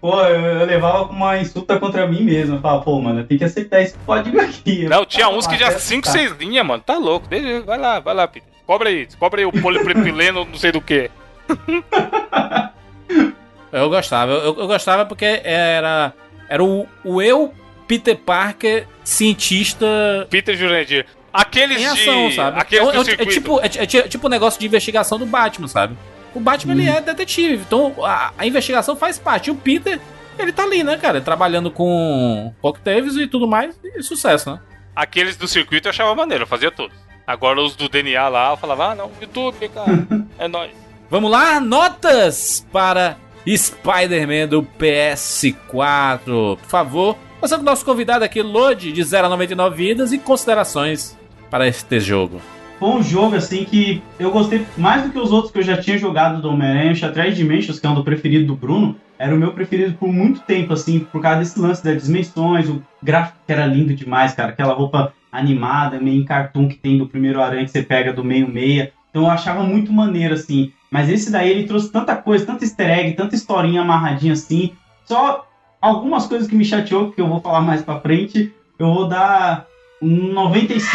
Pô, 0.00 0.20
eu, 0.22 0.40
eu 0.40 0.66
levava 0.66 1.06
com 1.06 1.14
uma 1.14 1.38
insulta 1.38 1.78
contra 1.78 2.06
mim 2.06 2.22
mesmo. 2.22 2.56
Eu 2.56 2.60
falava, 2.60 2.82
pô, 2.82 3.00
mano, 3.00 3.22
tem 3.24 3.38
que 3.38 3.44
aceitar 3.44 3.80
esse 3.80 3.96
código 4.04 4.40
aqui. 4.40 4.84
Não, 4.86 5.06
tinha 5.06 5.28
uns 5.28 5.46
que 5.46 5.56
já 5.56 5.68
até 5.68 5.78
5, 5.78 6.08
aceitar. 6.08 6.30
6 6.30 6.40
linhas, 6.40 6.66
mano. 6.66 6.82
Tá 6.84 6.98
louco. 6.98 7.28
Deixa, 7.28 7.60
vai 7.62 7.78
lá, 7.78 8.00
vai 8.00 8.12
lá, 8.12 8.26
Peter. 8.26 8.48
Cobra 8.66 8.88
aí. 8.88 9.06
Cobra 9.18 9.40
aí 9.40 9.46
o 9.46 9.52
polipropileno, 9.52 10.44
não 10.44 10.56
sei 10.56 10.72
do 10.72 10.80
que. 10.80 11.08
Eu 13.72 13.88
gostava, 13.88 14.32
eu, 14.32 14.54
eu 14.58 14.66
gostava 14.66 15.06
porque 15.06 15.24
era, 15.24 16.12
era 16.46 16.62
o, 16.62 16.86
o 17.02 17.22
eu, 17.22 17.54
Peter 17.92 18.16
Parker, 18.16 18.86
cientista 19.04 19.86
Peter 20.30 20.56
Jurandir. 20.56 21.04
Aqueles 21.30 21.78
em 21.78 21.84
ação, 21.86 22.28
de. 22.28 22.34
sabe? 22.36 22.58
Aqueles 22.58 22.88
é, 22.88 23.10
é- 23.10 23.22
é 23.22 23.26
tipo, 23.26 23.60
é, 23.60 23.66
é 23.66 23.68
ti- 23.86 24.08
tipo 24.08 24.26
um 24.26 24.30
negócio 24.30 24.58
de 24.58 24.64
investigação 24.64 25.18
do 25.18 25.26
Batman, 25.26 25.68
sabe? 25.68 25.94
O 26.34 26.40
Batman 26.40 26.72
ele 26.72 26.88
é 26.88 27.02
detetive, 27.02 27.62
então 27.66 27.94
a, 28.02 28.32
a 28.38 28.46
investigação 28.46 28.96
faz 28.96 29.18
parte. 29.18 29.48
E 29.48 29.50
o 29.50 29.54
Peter, 29.54 30.00
ele 30.38 30.52
tá 30.52 30.62
ali, 30.62 30.82
né, 30.82 30.96
cara? 30.96 31.20
Trabalhando 31.20 31.70
com 31.70 32.50
coquetéis 32.62 33.14
e 33.16 33.26
tudo 33.26 33.46
mais, 33.46 33.78
e 33.84 34.02
sucesso, 34.02 34.50
né? 34.52 34.60
Aqueles 34.96 35.36
do 35.36 35.46
circuito 35.46 35.88
eu 35.88 35.90
achava 35.90 36.14
maneiro, 36.14 36.44
eu 36.44 36.48
fazia 36.48 36.70
todos. 36.70 36.96
Agora 37.26 37.60
os 37.60 37.76
do 37.76 37.90
DNA 37.90 38.26
lá, 38.28 38.52
eu 38.52 38.56
falava, 38.56 38.92
ah, 38.92 38.94
não, 38.94 39.10
YouTube, 39.20 39.68
cara. 39.68 40.06
é 40.38 40.48
nóis. 40.48 40.70
Vamos 41.10 41.30
lá, 41.30 41.60
notas 41.60 42.66
para 42.72 43.16
Spider-Man 43.46 44.48
do 44.48 44.62
PS4. 44.62 46.56
Por 46.56 46.58
favor, 46.68 47.16
você 47.42 47.56
com 47.56 47.62
o 47.62 47.64
nosso 47.64 47.84
convidado 47.84 48.24
aqui, 48.24 48.40
Lodi, 48.40 48.92
de 48.92 49.02
0 49.02 49.26
a 49.26 49.30
99 49.30 49.76
vidas 49.76 50.12
e 50.12 50.18
considerações 50.18 51.18
para 51.50 51.66
este 51.66 51.98
jogo. 51.98 52.40
Foi 52.78 52.88
um 52.90 53.02
jogo, 53.02 53.34
assim, 53.34 53.64
que 53.64 54.00
eu 54.16 54.30
gostei 54.30 54.64
mais 54.78 55.02
do 55.02 55.10
que 55.10 55.18
os 55.18 55.32
outros 55.32 55.52
que 55.52 55.58
eu 55.58 55.62
já 55.62 55.76
tinha 55.76 55.98
jogado 55.98 56.40
do 56.40 56.50
Homem-Aranha. 56.50 56.92
O 56.92 56.94
Shattered 56.94 57.34
Dimensions, 57.34 57.80
que 57.80 57.86
é 57.86 57.90
um 57.90 57.96
do 57.96 58.04
preferido 58.04 58.46
do 58.46 58.54
Bruno, 58.54 58.94
era 59.18 59.34
o 59.34 59.38
meu 59.38 59.52
preferido 59.52 59.94
por 59.94 60.08
muito 60.08 60.40
tempo, 60.42 60.72
assim, 60.72 61.00
por 61.00 61.20
causa 61.20 61.40
desse 61.40 61.58
lance 61.58 61.82
das 61.82 62.04
dimensões, 62.04 62.68
o 62.68 62.80
gráfico 63.02 63.38
que 63.44 63.52
era 63.52 63.66
lindo 63.66 63.92
demais, 63.92 64.34
cara. 64.34 64.50
Aquela 64.50 64.72
roupa 64.72 65.12
animada, 65.32 65.98
meio 65.98 66.22
em 66.22 66.24
cartoon 66.24 66.68
que 66.68 66.76
tem 66.76 66.96
do 66.96 67.08
primeiro 67.08 67.42
Aranha 67.42 67.64
que 67.64 67.72
você 67.72 67.82
pega 67.82 68.12
do 68.12 68.22
meio-meia. 68.22 68.92
Então 69.10 69.22
eu 69.22 69.30
achava 69.30 69.64
muito 69.64 69.92
maneiro, 69.92 70.34
assim. 70.34 70.72
Mas 70.88 71.08
esse 71.08 71.30
daí, 71.30 71.50
ele 71.50 71.66
trouxe 71.66 71.90
tanta 71.90 72.14
coisa, 72.14 72.46
tanta 72.46 72.64
easter 72.64 72.88
egg, 72.88 73.12
tanta 73.14 73.34
historinha 73.34 73.80
amarradinha, 73.80 74.32
assim. 74.32 74.72
Só 75.04 75.44
algumas 75.82 76.26
coisas 76.26 76.48
que 76.48 76.54
me 76.54 76.64
chateou, 76.64 77.10
que 77.12 77.20
eu 77.20 77.26
vou 77.28 77.40
falar 77.40 77.60
mais 77.60 77.82
pra 77.82 78.00
frente. 78.00 78.54
Eu 78.78 78.86
vou 78.94 79.06
dar 79.08 79.66
um 80.00 80.32
97 80.32 80.90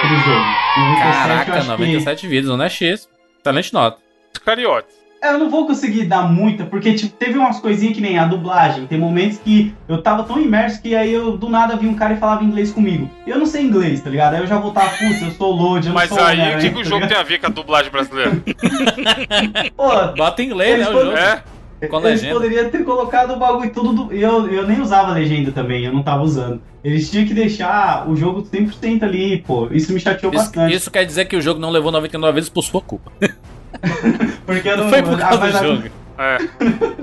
pro 0.00 0.08
jogo. 0.08 0.44
97 0.76 1.06
eu 1.08 1.12
Caraca, 1.12 1.52
acho 1.54 1.62
que- 1.62 1.68
97 1.68 2.26
vidas, 2.28 2.50
não 2.56 2.62
é 2.64 2.68
X. 2.68 3.08
Excelente 3.40 3.72
nota. 3.74 3.98
Cariotes. 4.44 4.96
É, 5.20 5.32
Eu 5.34 5.38
não 5.38 5.50
vou 5.50 5.66
conseguir 5.66 6.04
dar 6.04 6.22
muita, 6.22 6.64
porque 6.64 6.94
tipo, 6.94 7.12
teve 7.16 7.36
umas 7.36 7.58
coisinhas 7.58 7.92
que 7.96 8.00
nem 8.00 8.16
a 8.20 8.24
dublagem. 8.24 8.86
Tem 8.86 8.96
momentos 8.96 9.38
que 9.38 9.74
eu 9.88 10.00
tava 10.00 10.22
tão 10.22 10.40
imerso 10.40 10.80
que 10.80 10.94
aí 10.94 11.12
eu 11.12 11.36
do 11.36 11.48
nada 11.48 11.74
vi 11.76 11.88
um 11.88 11.94
cara 11.94 12.14
e 12.14 12.18
falava 12.18 12.44
inglês 12.44 12.70
comigo. 12.70 13.10
Eu 13.26 13.36
não 13.36 13.44
sei 13.46 13.62
inglês, 13.64 14.00
tá 14.00 14.08
ligado? 14.10 14.34
Aí 14.34 14.40
eu 14.42 14.46
já 14.46 14.58
voltava, 14.58 14.88
putz, 14.90 15.20
eu 15.20 15.30
sou 15.32 15.50
load, 15.52 15.86
eu 15.88 15.92
não 15.92 15.94
Mas 16.00 16.08
sou 16.08 16.20
aí, 16.22 16.54
o 16.54 16.58
que, 16.60 16.68
o 16.68 16.74
tá 16.74 16.82
jogo 16.84 16.94
ligado? 16.96 17.08
tem 17.08 17.18
a 17.18 17.22
ver 17.24 17.40
com 17.40 17.46
a 17.46 17.50
dublagem 17.50 17.90
brasileira? 17.90 18.30
Pô, 19.76 19.88
Bota 20.16 20.40
em 20.42 20.46
inglês, 20.46 20.78
né, 20.78 20.88
o 20.88 20.92
jogo. 21.04 21.16
É? 21.16 21.42
Com 21.86 21.98
Eles 21.98 22.22
legenda. 22.22 22.34
poderiam 22.34 22.70
ter 22.70 22.84
colocado 22.84 23.34
o 23.34 23.38
bagulho 23.38 23.70
tudo 23.72 23.92
do. 23.92 24.12
Eu, 24.12 24.48
eu 24.48 24.66
nem 24.66 24.80
usava 24.80 25.12
legenda 25.12 25.52
também, 25.52 25.84
eu 25.84 25.92
não 25.92 26.02
tava 26.02 26.22
usando. 26.24 26.60
Eles 26.82 27.08
tinham 27.10 27.24
que 27.26 27.32
deixar 27.34 28.08
o 28.10 28.16
jogo 28.16 28.42
100% 28.42 29.02
ali, 29.04 29.38
pô. 29.46 29.68
Isso 29.70 29.92
me 29.92 30.00
chateou 30.00 30.32
Isso, 30.32 30.42
bastante. 30.44 30.74
isso 30.74 30.90
quer 30.90 31.04
dizer 31.04 31.26
que 31.26 31.36
o 31.36 31.40
jogo 31.40 31.60
não 31.60 31.70
levou 31.70 31.92
99 31.92 32.32
vezes 32.34 32.48
por 32.50 32.62
sua 32.62 32.80
culpa. 32.80 33.12
porque 34.44 34.68
eu 34.68 34.76
Não 34.76 34.84
não, 34.84 34.90
foi 34.90 35.02
por 35.02 35.18
causa 35.18 35.38
do 35.38 35.44
a- 35.56 35.62
jogo. 35.64 35.82
É. 36.18 36.38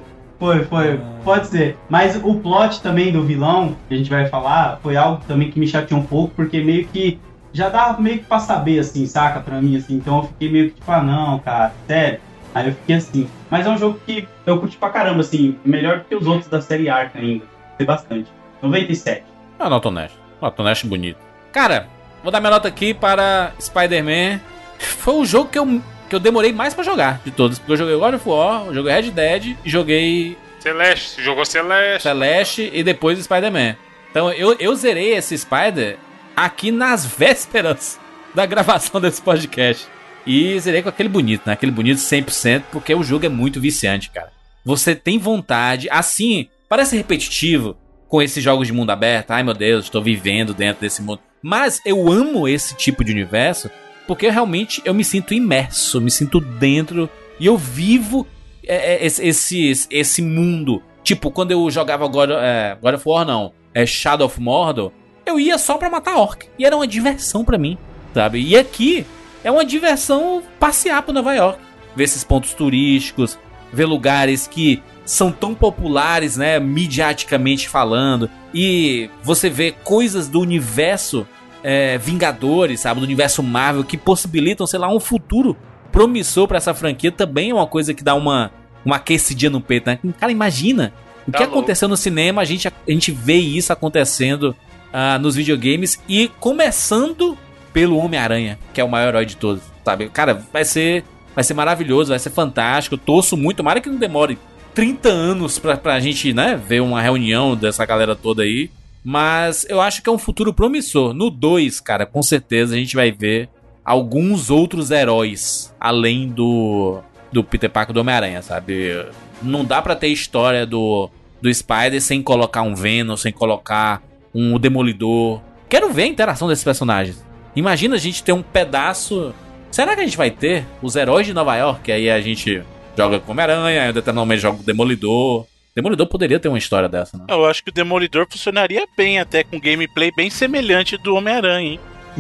Foi, 0.37 0.65
foi. 0.65 0.99
Pode 1.23 1.47
ser. 1.47 1.77
Mas 1.89 2.17
o 2.21 2.35
plot 2.35 2.81
também 2.81 3.09
do 3.09 3.23
vilão, 3.23 3.73
que 3.87 3.93
a 3.93 3.97
gente 3.97 4.09
vai 4.09 4.27
falar, 4.27 4.79
foi 4.83 4.97
algo 4.97 5.21
também 5.25 5.49
que 5.49 5.57
me 5.57 5.65
chateou 5.65 6.01
um 6.01 6.03
pouco, 6.03 6.33
porque 6.35 6.61
meio 6.61 6.85
que 6.85 7.17
já 7.53 7.69
dava 7.69 8.01
meio 8.01 8.19
que 8.19 8.25
pra 8.25 8.39
saber, 8.39 8.79
assim, 8.79 9.05
saca? 9.07 9.39
Pra 9.39 9.61
mim, 9.61 9.77
assim. 9.77 9.95
Então 9.95 10.17
eu 10.17 10.23
fiquei 10.23 10.51
meio 10.51 10.69
que 10.71 10.75
tipo, 10.75 10.91
ah, 10.91 11.01
não, 11.01 11.39
cara, 11.39 11.73
sério. 11.87 12.19
Aí 12.55 12.69
eu 12.69 12.73
fiquei 12.73 12.95
assim. 12.95 13.29
Mas 13.51 13.67
é 13.67 13.69
um 13.69 13.77
jogo 13.77 13.99
que 14.05 14.25
eu 14.45 14.57
curti 14.57 14.77
pra 14.77 14.89
caramba, 14.89 15.19
assim. 15.19 15.59
Melhor 15.65 15.99
do 15.99 16.05
que 16.05 16.15
os 16.15 16.25
outros 16.25 16.47
da 16.47 16.61
série 16.61 16.87
Arca 16.87 17.19
ainda. 17.19 17.43
Gostei 17.67 17.85
bastante. 17.85 18.31
97. 18.61 19.25
Ah, 19.59 19.69
nota 19.69 19.89
honesta. 19.89 20.17
Nota 20.41 20.61
honesta 20.61 20.85
e 20.85 20.89
bonito. 20.89 21.17
Cara, 21.51 21.89
vou 22.23 22.31
dar 22.31 22.39
minha 22.39 22.51
nota 22.51 22.69
aqui 22.69 22.93
para 22.93 23.51
Spider-Man. 23.59 24.39
Foi 24.79 25.15
o 25.15 25.25
jogo 25.25 25.49
que 25.49 25.59
eu, 25.59 25.81
que 26.09 26.15
eu 26.15 26.19
demorei 26.19 26.53
mais 26.53 26.73
pra 26.73 26.81
jogar 26.83 27.19
de 27.25 27.31
todos. 27.31 27.59
Porque 27.59 27.73
eu 27.73 27.77
joguei 27.77 27.97
God 27.97 28.13
of 28.15 28.29
War, 28.29 28.73
joguei 28.73 28.93
Red 28.93 29.11
Dead 29.11 29.57
e 29.63 29.69
joguei 29.69 30.37
Celeste, 30.61 31.21
jogou 31.21 31.45
Celeste. 31.45 32.03
Celeste 32.03 32.71
e 32.73 32.83
depois 32.83 33.19
Spider-Man. 33.19 33.75
Então 34.09 34.31
eu, 34.31 34.55
eu 34.59 34.73
zerei 34.75 35.13
esse 35.13 35.37
Spider 35.37 35.97
aqui 36.35 36.71
nas 36.71 37.03
vésperas 37.17 37.99
da 38.33 38.45
gravação 38.45 39.01
desse 39.01 39.21
podcast. 39.21 39.87
E 40.25 40.59
zerei 40.59 40.81
com 40.81 40.89
aquele 40.89 41.09
bonito, 41.09 41.43
né? 41.45 41.53
Aquele 41.53 41.71
bonito 41.71 41.97
100%, 41.97 42.63
porque 42.71 42.93
o 42.93 43.03
jogo 43.03 43.25
é 43.25 43.29
muito 43.29 43.61
viciante, 43.61 44.09
cara. 44.09 44.31
Você 44.63 44.95
tem 44.95 45.19
vontade, 45.19 45.87
assim, 45.91 46.47
parece 46.67 46.97
repetitivo 46.97 47.77
com 48.07 48.21
esses 48.21 48.43
jogos 48.43 48.67
de 48.67 48.73
mundo 48.73 48.89
aberto. 48.89 49.31
Ai 49.31 49.43
meu 49.43 49.53
Deus, 49.53 49.85
estou 49.85 50.01
vivendo 50.01 50.53
dentro 50.53 50.81
desse 50.81 51.01
mundo. 51.01 51.19
Mas 51.41 51.79
eu 51.85 52.11
amo 52.11 52.47
esse 52.47 52.75
tipo 52.75 53.03
de 53.03 53.11
universo 53.11 53.69
porque 54.07 54.29
realmente 54.29 54.81
eu 54.85 54.93
me 54.93 55.03
sinto 55.03 55.33
imerso, 55.33 56.01
me 56.01 56.11
sinto 56.11 56.39
dentro 56.39 57.09
e 57.39 57.45
eu 57.45 57.57
vivo 57.57 58.25
é, 58.65 58.95
é, 58.95 59.05
esse, 59.05 59.25
esse, 59.25 59.87
esse 59.89 60.21
mundo. 60.21 60.81
Tipo, 61.03 61.29
quando 61.29 61.51
eu 61.51 61.69
jogava 61.69 62.07
God, 62.07 62.31
é, 62.31 62.77
God 62.81 62.95
of 62.95 63.03
War, 63.07 63.25
não, 63.25 63.53
é 63.73 63.85
Shadow 63.85 64.27
of 64.27 64.39
Mordor, 64.39 64.91
eu 65.25 65.39
ia 65.39 65.57
só 65.57 65.77
pra 65.77 65.89
matar 65.89 66.17
orc. 66.17 66.47
E 66.57 66.65
era 66.65 66.75
uma 66.75 66.87
diversão 66.87 67.43
pra 67.43 67.57
mim, 67.57 67.77
sabe? 68.13 68.39
E 68.39 68.57
aqui 68.57 69.05
é 69.45 69.51
uma 69.51 69.63
diversão 69.63 70.41
passear 70.59 71.03
por 71.03 71.13
Nova 71.13 71.33
York, 71.33 71.59
ver 71.95 72.03
esses 72.03 72.23
pontos 72.23 72.53
turísticos, 72.55 73.37
ver 73.71 73.85
lugares 73.85 74.47
que 74.47 74.81
são 75.05 75.31
tão 75.31 75.53
populares, 75.53 76.35
né, 76.35 76.59
midiaticamente 76.59 77.69
falando, 77.69 78.29
e 78.51 79.07
você 79.21 79.47
vê 79.49 79.71
coisas 79.71 80.27
do 80.27 80.39
universo 80.39 81.27
é, 81.63 81.97
Vingadores, 81.99 82.79
sabe, 82.81 82.99
do 82.99 83.03
universo 83.05 83.43
Marvel 83.43 83.83
que 83.83 83.97
possibilitam, 83.97 84.65
sei 84.65 84.79
lá, 84.79 84.91
um 84.91 84.99
futuro 84.99 85.55
promissor 85.91 86.47
pra 86.47 86.57
essa 86.57 86.73
franquia 86.73 87.11
também 87.11 87.51
é 87.51 87.53
uma 87.53 87.67
coisa 87.67 87.93
que 87.93 88.03
dá 88.03 88.15
uma 88.15 88.51
uma 88.83 88.97
aquecidinha 88.97 89.49
no 89.49 89.59
peito, 89.59 89.87
né? 89.89 89.97
Cara, 90.19 90.31
imagina 90.31 90.93
o 91.27 91.31
Tá 91.31 91.39
que 91.39 91.43
louco. 91.43 91.57
aconteceu 91.57 91.87
no 91.87 91.97
cinema, 91.97 92.41
a 92.41 92.45
gente, 92.45 92.67
a 92.67 92.71
gente 92.87 93.11
vê 93.11 93.37
isso 93.37 93.73
acontecendo 93.73 94.55
ah, 94.93 95.17
nos 95.17 95.35
videogames 95.35 95.99
e 96.07 96.29
começando 96.39 97.35
pelo 97.75 97.97
Homem-Aranha, 97.97 98.57
que 98.73 98.79
é 98.79 98.83
o 98.85 98.87
maior 98.87 99.09
herói 99.09 99.25
de 99.25 99.35
todos, 99.35 99.61
sabe? 99.83 100.07
Cara, 100.07 100.41
vai 100.53 100.63
ser 100.63 101.03
vai 101.35 101.43
ser 101.43 101.53
maravilhoso, 101.53 102.11
vai 102.11 102.19
ser 102.19 102.29
fantástico. 102.29 102.95
Eu 102.95 102.99
torço 102.99 103.35
muito, 103.35 103.57
tomara 103.57 103.81
que 103.81 103.89
não 103.89 103.97
demore 103.97 104.39
30 104.73 105.09
anos 105.09 105.59
pra, 105.59 105.75
pra 105.75 105.99
gente, 105.99 106.33
né, 106.33 106.55
ver 106.55 106.81
uma 106.81 107.01
reunião 107.01 107.53
dessa 107.53 107.85
galera 107.85 108.15
toda 108.15 108.43
aí. 108.43 108.71
Mas 109.03 109.65
eu 109.69 109.81
acho 109.81 110.01
que 110.01 110.07
é 110.07 110.11
um 110.11 110.17
futuro 110.17 110.53
promissor. 110.53 111.13
No 111.13 111.29
2, 111.29 111.81
cara, 111.81 112.05
com 112.05 112.23
certeza 112.23 112.75
a 112.75 112.77
gente 112.77 112.95
vai 112.95 113.11
ver 113.11 113.49
alguns 113.83 114.49
outros 114.49 114.89
heróis 114.89 115.75
além 115.77 116.29
do 116.29 117.01
do 117.29 117.43
Peter 117.43 117.69
Parker 117.69 117.93
do 117.93 117.99
Homem-Aranha, 117.99 118.41
sabe? 118.41 119.05
Não 119.41 119.65
dá 119.65 119.81
pra 119.81 119.97
ter 119.97 120.07
história 120.07 120.65
do 120.65 121.09
do 121.41 121.53
Spider 121.53 122.01
sem 122.01 122.23
colocar 122.23 122.61
um 122.61 122.73
Venom, 122.73 123.17
sem 123.17 123.33
colocar 123.33 124.01
um 124.33 124.57
Demolidor. 124.57 125.41
Quero 125.67 125.91
ver 125.91 126.03
a 126.03 126.07
interação 126.07 126.47
desses 126.47 126.63
personagens. 126.63 127.25
Imagina 127.55 127.95
a 127.95 127.99
gente 127.99 128.23
ter 128.23 128.31
um 128.31 128.41
pedaço. 128.41 129.33
Será 129.71 129.95
que 129.95 130.01
a 130.01 130.05
gente 130.05 130.17
vai 130.17 130.29
ter 130.31 130.65
os 130.81 130.95
heróis 130.95 131.25
de 131.25 131.33
Nova 131.33 131.55
York? 131.55 131.91
Aí 131.91 132.09
a 132.09 132.19
gente 132.21 132.61
joga 132.97 133.19
com 133.19 133.31
Homem-Aranha, 133.31 133.93
determinadamente 133.93 134.41
joga 134.41 134.57
com 134.57 134.63
Demolidor. 134.63 135.45
Demolidor 135.75 136.07
poderia 136.07 136.39
ter 136.39 136.47
uma 136.47 136.57
história 136.57 136.87
dessa, 136.87 137.17
né? 137.17 137.25
Eu 137.27 137.45
acho 137.45 137.63
que 137.63 137.69
o 137.69 137.73
Demolidor 137.73 138.25
funcionaria 138.29 138.85
bem, 138.95 139.19
até 139.19 139.43
com 139.43 139.59
gameplay 139.59 140.11
bem 140.15 140.29
semelhante 140.29 140.97
do 140.97 141.15
Homem-Aranha, 141.15 141.71
hein? 141.71 141.79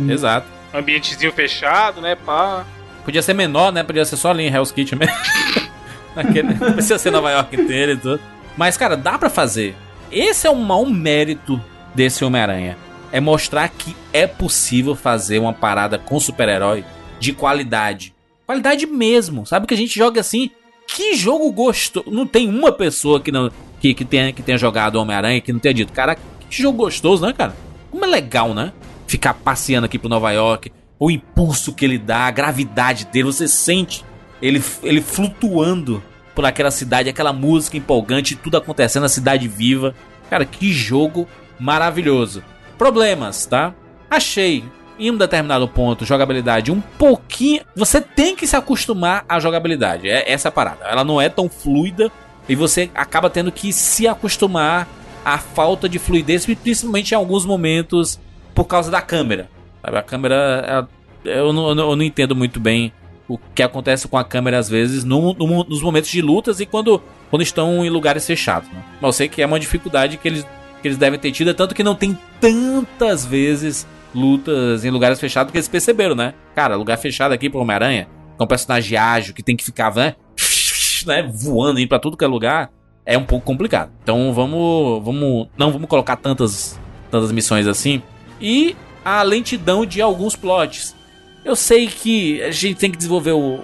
Exato. 0.09 0.47
Ambientezinho 0.73 1.31
fechado, 1.31 2.01
né, 2.01 2.15
pá. 2.15 2.65
Podia 3.05 3.21
ser 3.21 3.33
menor, 3.33 3.71
né? 3.71 3.83
Podia 3.83 4.03
ser 4.03 4.17
só 4.17 4.31
ali 4.31 4.43
em 4.43 4.53
Hell's 4.53 4.71
Kitchen 4.71 4.99
mesmo. 4.99 5.15
Aquele, 6.15 6.53
não 6.53 6.73
precisa 6.73 6.97
ser 6.97 7.11
Nova 7.11 7.31
York 7.31 7.55
inteira 7.55 7.93
e 7.93 7.97
tudo. 7.97 8.19
Mas, 8.57 8.75
cara, 8.75 8.97
dá 8.97 9.17
pra 9.17 9.29
fazer. 9.29 9.75
Esse 10.11 10.47
é 10.47 10.49
o 10.49 10.55
maior 10.55 10.85
mérito 10.85 11.61
desse 11.93 12.25
Homem-Aranha. 12.25 12.77
É 13.15 13.21
mostrar 13.21 13.69
que 13.69 13.95
é 14.11 14.27
possível 14.27 14.93
fazer 14.93 15.39
uma 15.39 15.53
parada 15.53 15.97
com 15.97 16.19
super-herói 16.19 16.83
de 17.17 17.31
qualidade. 17.31 18.13
Qualidade 18.45 18.85
mesmo. 18.85 19.45
Sabe 19.45 19.65
que 19.65 19.73
a 19.73 19.77
gente 19.77 19.97
joga 19.97 20.19
assim. 20.19 20.51
Que 20.85 21.15
jogo 21.15 21.49
gostoso. 21.49 22.11
Não 22.11 22.27
tem 22.27 22.49
uma 22.49 22.73
pessoa 22.73 23.21
que, 23.21 23.31
não, 23.31 23.49
que, 23.79 23.93
que, 23.93 24.03
tenha, 24.03 24.33
que 24.33 24.41
tenha 24.41 24.57
jogado 24.57 24.97
Homem-Aranha 24.97 25.39
que 25.39 25.53
não 25.53 25.61
tenha 25.61 25.73
dito. 25.73 25.93
Cara, 25.93 26.17
que 26.49 26.61
jogo 26.61 26.79
gostoso, 26.79 27.25
né, 27.25 27.31
cara? 27.31 27.55
Como 27.89 28.03
é 28.03 28.07
legal, 28.09 28.53
né? 28.53 28.73
Ficar 29.07 29.33
passeando 29.33 29.85
aqui 29.85 29.97
pro 29.97 30.09
Nova 30.09 30.33
York. 30.33 30.69
O 30.99 31.09
impulso 31.09 31.71
que 31.71 31.85
ele 31.85 31.97
dá, 31.97 32.27
a 32.27 32.31
gravidade 32.31 33.05
dele. 33.05 33.27
Você 33.27 33.47
sente 33.47 34.03
ele, 34.41 34.61
ele 34.83 34.99
flutuando 34.99 36.03
por 36.35 36.43
aquela 36.43 36.69
cidade, 36.69 37.07
aquela 37.07 37.31
música 37.31 37.77
empolgante, 37.77 38.35
tudo 38.35 38.57
acontecendo, 38.57 39.05
a 39.05 39.09
cidade 39.09 39.47
viva. 39.47 39.95
Cara, 40.29 40.43
que 40.43 40.73
jogo 40.73 41.25
maravilhoso. 41.57 42.43
Problemas, 42.77 43.45
tá? 43.45 43.73
Achei 44.09 44.63
em 44.97 45.11
um 45.11 45.17
determinado 45.17 45.67
ponto 45.67 46.05
jogabilidade 46.05 46.71
um 46.71 46.81
pouquinho. 46.81 47.61
Você 47.75 47.99
tem 47.99 48.35
que 48.35 48.47
se 48.47 48.55
acostumar 48.55 49.25
à 49.27 49.39
jogabilidade. 49.39 50.09
É 50.09 50.31
essa 50.31 50.49
a 50.49 50.51
parada. 50.51 50.85
Ela 50.85 51.03
não 51.03 51.21
é 51.21 51.29
tão 51.29 51.49
fluida 51.49 52.11
e 52.47 52.55
você 52.55 52.89
acaba 52.95 53.29
tendo 53.29 53.51
que 53.51 53.73
se 53.73 54.07
acostumar 54.07 54.87
à 55.23 55.37
falta 55.37 55.89
de 55.89 55.99
fluidez, 55.99 56.45
principalmente 56.45 57.11
em 57.11 57.15
alguns 57.15 57.45
momentos 57.45 58.19
por 58.53 58.65
causa 58.65 58.91
da 58.91 59.01
câmera. 59.01 59.49
A 59.83 60.01
câmera. 60.01 60.87
Eu 61.23 61.51
não, 61.51 61.69
eu 61.69 61.95
não 61.95 62.03
entendo 62.03 62.35
muito 62.35 62.59
bem 62.59 62.93
o 63.27 63.37
que 63.37 63.63
acontece 63.63 64.07
com 64.07 64.17
a 64.17 64.23
câmera 64.23 64.59
às 64.59 64.69
vezes 64.69 65.03
no, 65.03 65.33
no, 65.33 65.63
nos 65.63 65.81
momentos 65.81 66.11
de 66.11 66.21
lutas 66.21 66.59
e 66.59 66.65
quando, 66.65 67.01
quando 67.29 67.41
estão 67.41 67.83
em 67.83 67.89
lugares 67.89 68.25
fechados. 68.25 68.69
Né? 68.69 68.83
Mas 69.01 69.07
eu 69.09 69.11
sei 69.13 69.27
que 69.27 69.41
é 69.41 69.45
uma 69.45 69.59
dificuldade 69.59 70.17
que 70.17 70.27
eles, 70.27 70.45
que 70.85 70.89
eles 70.89 70.99
devem 70.99 71.17
ter 71.19 71.31
tido, 71.31 71.49
é 71.49 71.53
tanto 71.55 71.73
que 71.73 71.81
não 71.81 71.95
tem 71.95 72.15
tantas 72.39 73.25
vezes 73.25 73.87
lutas 74.13 74.85
em 74.85 74.91
lugares 74.91 75.19
fechados 75.19 75.51
que 75.51 75.57
eles 75.57 75.67
perceberam, 75.67 76.13
né? 76.13 76.35
Cara, 76.53 76.75
lugar 76.75 76.95
fechado 76.99 77.31
aqui 77.31 77.49
pro 77.49 77.59
Homem-Aranha, 77.59 78.07
com 78.37 78.43
um 78.43 78.47
personagem 78.47 78.95
ágil 78.95 79.33
que 79.33 79.41
tem 79.41 79.55
que 79.55 79.65
ficar, 79.65 79.91
né? 79.95 80.13
né 81.07 81.23
voando 81.23 81.79
indo 81.79 81.89
pra 81.89 81.97
tudo 81.97 82.15
que 82.15 82.23
é 82.23 82.27
lugar, 82.27 82.69
é 83.03 83.17
um 83.17 83.25
pouco 83.25 83.43
complicado. 83.43 83.91
Então 84.03 84.31
vamos. 84.31 85.03
vamos 85.03 85.47
não 85.57 85.71
vamos 85.71 85.89
colocar 85.89 86.17
tantas, 86.17 86.79
tantas 87.09 87.31
missões 87.31 87.65
assim. 87.65 88.03
E 88.39 88.75
a 89.03 89.23
lentidão 89.23 89.87
de 89.87 90.03
alguns 90.03 90.35
plots. 90.35 90.95
Eu 91.43 91.55
sei 91.55 91.87
que 91.87 92.43
a 92.43 92.51
gente 92.51 92.75
tem 92.75 92.91
que 92.91 92.97
desenvolver 92.97 93.31
o, 93.31 93.59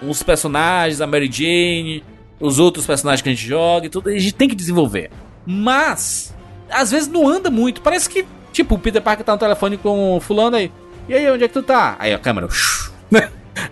os 0.00 0.22
personagens, 0.22 1.02
a 1.02 1.06
Mary 1.06 1.30
Jane, 1.30 2.02
os 2.40 2.58
outros 2.58 2.86
personagens 2.86 3.20
que 3.20 3.28
a 3.28 3.32
gente 3.34 3.46
joga 3.46 3.84
e 3.84 3.90
tudo, 3.90 4.08
a 4.08 4.18
gente 4.18 4.32
tem 4.32 4.48
que 4.48 4.54
desenvolver. 4.54 5.10
Mas, 5.50 6.34
às 6.70 6.90
vezes 6.90 7.08
não 7.08 7.28
anda 7.28 7.50
muito. 7.50 7.80
Parece 7.80 8.08
que, 8.08 8.26
tipo, 8.52 8.74
o 8.74 8.78
Peter 8.78 9.02
Parker 9.02 9.24
tá 9.24 9.32
no 9.32 9.38
telefone 9.38 9.76
com 9.76 10.16
o 10.16 10.20
fulano 10.20 10.56
aí. 10.56 10.70
E 11.08 11.14
aí, 11.14 11.30
onde 11.30 11.44
é 11.44 11.48
que 11.48 11.54
tu 11.54 11.62
tá? 11.62 11.96
Aí 11.98 12.12
a 12.12 12.18
câmera. 12.18 12.48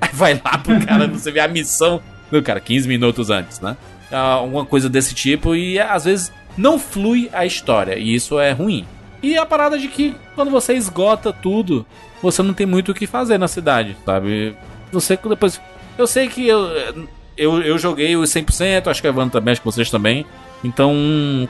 aí 0.01 0.11
vai 0.13 0.41
lá 0.43 0.59
pro 0.59 0.85
cara, 0.87 1.07
você 1.13 1.31
vê 1.31 1.41
a 1.41 1.49
missão 1.49 2.01
do 2.31 2.43
cara, 2.43 2.61
15 2.61 2.89
minutos 2.89 3.31
antes, 3.31 3.61
né? 3.61 3.77
Alguma 4.11 4.65
coisa 4.65 4.89
desse 4.89 5.15
tipo. 5.15 5.55
E 5.55 5.79
às 5.79 6.05
vezes 6.05 6.33
não 6.57 6.79
flui 6.79 7.29
a 7.33 7.45
história. 7.45 7.99
E 7.99 8.15
isso 8.15 8.39
é 8.39 8.53
ruim. 8.53 8.87
E 9.23 9.37
a 9.37 9.45
parada 9.45 9.79
de 9.79 9.89
que 9.89 10.15
quando 10.35 10.51
você 10.51 10.75
esgota 10.75 11.33
tudo, 11.33 11.85
você 12.23 12.43
não 12.43 12.55
tem 12.55 12.67
muito 12.67 12.93
o 12.93 12.95
que 12.95 13.07
fazer 13.07 13.39
na 13.39 13.49
cidade, 13.49 13.97
sabe? 14.05 14.57
Você 14.93 15.19
depois. 15.29 15.61
Eu 15.99 16.07
sei 16.07 16.29
que 16.29 16.47
eu, 16.47 16.71
eu, 17.37 17.63
eu 17.63 17.79
joguei 17.79 18.17
o 18.17 18.23
100%, 18.23 18.87
acho 18.87 19.01
que 19.01 19.07
a 19.07 19.11
Evandro 19.11 19.33
também, 19.33 19.53
acho 19.53 19.61
que 19.61 19.67
vocês 19.67 19.91
também. 19.91 20.27
Então, 20.65 20.95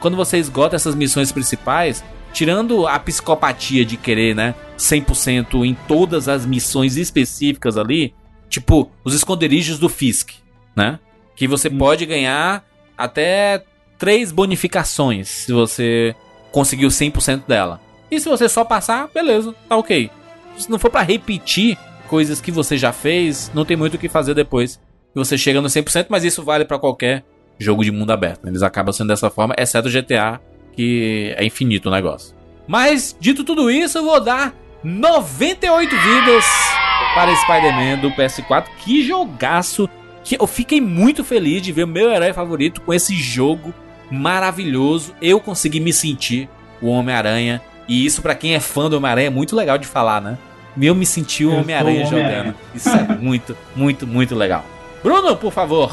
quando 0.01 0.17
você 0.17 0.37
esgota 0.37 0.75
essas 0.75 0.95
missões 0.95 1.31
principais, 1.31 2.03
tirando 2.33 2.87
a 2.87 2.99
psicopatia 2.99 3.83
de 3.85 3.97
querer, 3.97 4.35
né, 4.35 4.53
100% 4.77 5.65
em 5.65 5.73
todas 5.87 6.27
as 6.27 6.45
missões 6.45 6.97
específicas 6.97 7.77
ali, 7.77 8.13
tipo 8.49 8.91
os 9.03 9.13
esconderijos 9.13 9.79
do 9.79 9.89
Fisk, 9.89 10.31
né? 10.75 10.99
Que 11.35 11.47
você 11.47 11.67
hum. 11.67 11.77
pode 11.77 12.05
ganhar 12.05 12.63
até 12.97 13.63
três 13.97 14.31
bonificações 14.31 15.27
se 15.27 15.51
você 15.51 16.15
conseguiu 16.51 16.89
100% 16.89 17.43
dela. 17.47 17.81
E 18.09 18.19
se 18.19 18.29
você 18.29 18.47
só 18.47 18.63
passar, 18.63 19.09
beleza, 19.13 19.53
tá 19.67 19.75
ok. 19.75 20.09
Se 20.57 20.69
não 20.69 20.79
for 20.79 20.89
para 20.89 21.01
repetir 21.01 21.77
coisas 22.07 22.39
que 22.39 22.51
você 22.51 22.77
já 22.77 22.93
fez, 22.93 23.51
não 23.53 23.65
tem 23.65 23.75
muito 23.75 23.95
o 23.95 23.97
que 23.97 24.07
fazer 24.07 24.33
depois. 24.33 24.79
E 25.13 25.19
você 25.19 25.37
chega 25.37 25.61
no 25.61 25.67
100%, 25.67 26.07
mas 26.09 26.23
isso 26.23 26.43
vale 26.43 26.65
para 26.65 26.79
qualquer 26.79 27.25
jogo 27.59 27.83
de 27.83 27.91
mundo 27.91 28.11
aberto. 28.11 28.43
Né? 28.43 28.51
Eles 28.51 28.63
acabam 28.63 28.93
sendo 28.93 29.07
dessa 29.07 29.29
forma, 29.29 29.55
exceto 29.57 29.87
o 29.87 29.91
GTA, 29.91 30.39
que 30.73 31.33
é 31.37 31.45
infinito 31.45 31.89
o 31.89 31.91
negócio. 31.91 32.35
Mas, 32.67 33.15
dito 33.19 33.43
tudo 33.43 33.71
isso, 33.71 33.97
eu 33.97 34.03
vou 34.03 34.19
dar 34.19 34.53
98 34.83 35.89
vidas 35.89 36.45
para 37.13 37.35
Spider-Man 37.35 37.99
do 37.99 38.11
PS4. 38.11 38.65
Que 38.79 39.03
jogaço! 39.03 39.89
Que 40.23 40.35
eu 40.39 40.45
fiquei 40.45 40.81
muito 40.81 41.23
feliz 41.23 41.61
de 41.61 41.71
ver 41.71 41.85
o 41.85 41.87
meu 41.87 42.11
herói 42.11 42.33
favorito 42.33 42.81
com 42.81 42.93
esse 42.93 43.15
jogo 43.15 43.73
maravilhoso. 44.11 45.13
Eu 45.21 45.39
consegui 45.39 45.79
me 45.79 45.93
sentir 45.93 46.49
o 46.81 46.87
Homem-Aranha. 46.87 47.61
E 47.87 48.05
isso, 48.05 48.21
para 48.21 48.35
quem 48.35 48.53
é 48.53 48.59
fã 48.59 48.89
do 48.89 48.97
Homem-Aranha, 48.97 49.27
é 49.27 49.31
muito 49.31 49.55
legal 49.55 49.77
de 49.77 49.87
falar, 49.87 50.21
né? 50.21 50.37
Eu 50.79 50.93
me 50.93 51.05
senti 51.05 51.45
o 51.45 51.55
Homem-Aranha 51.55 52.05
Homem 52.05 52.23
jogando. 52.23 52.55
Isso 52.75 52.89
é 52.89 53.15
muito, 53.17 53.57
muito, 53.75 54.05
muito 54.05 54.35
legal. 54.35 54.65
Bruno, 55.01 55.35
por 55.35 55.51
favor. 55.51 55.91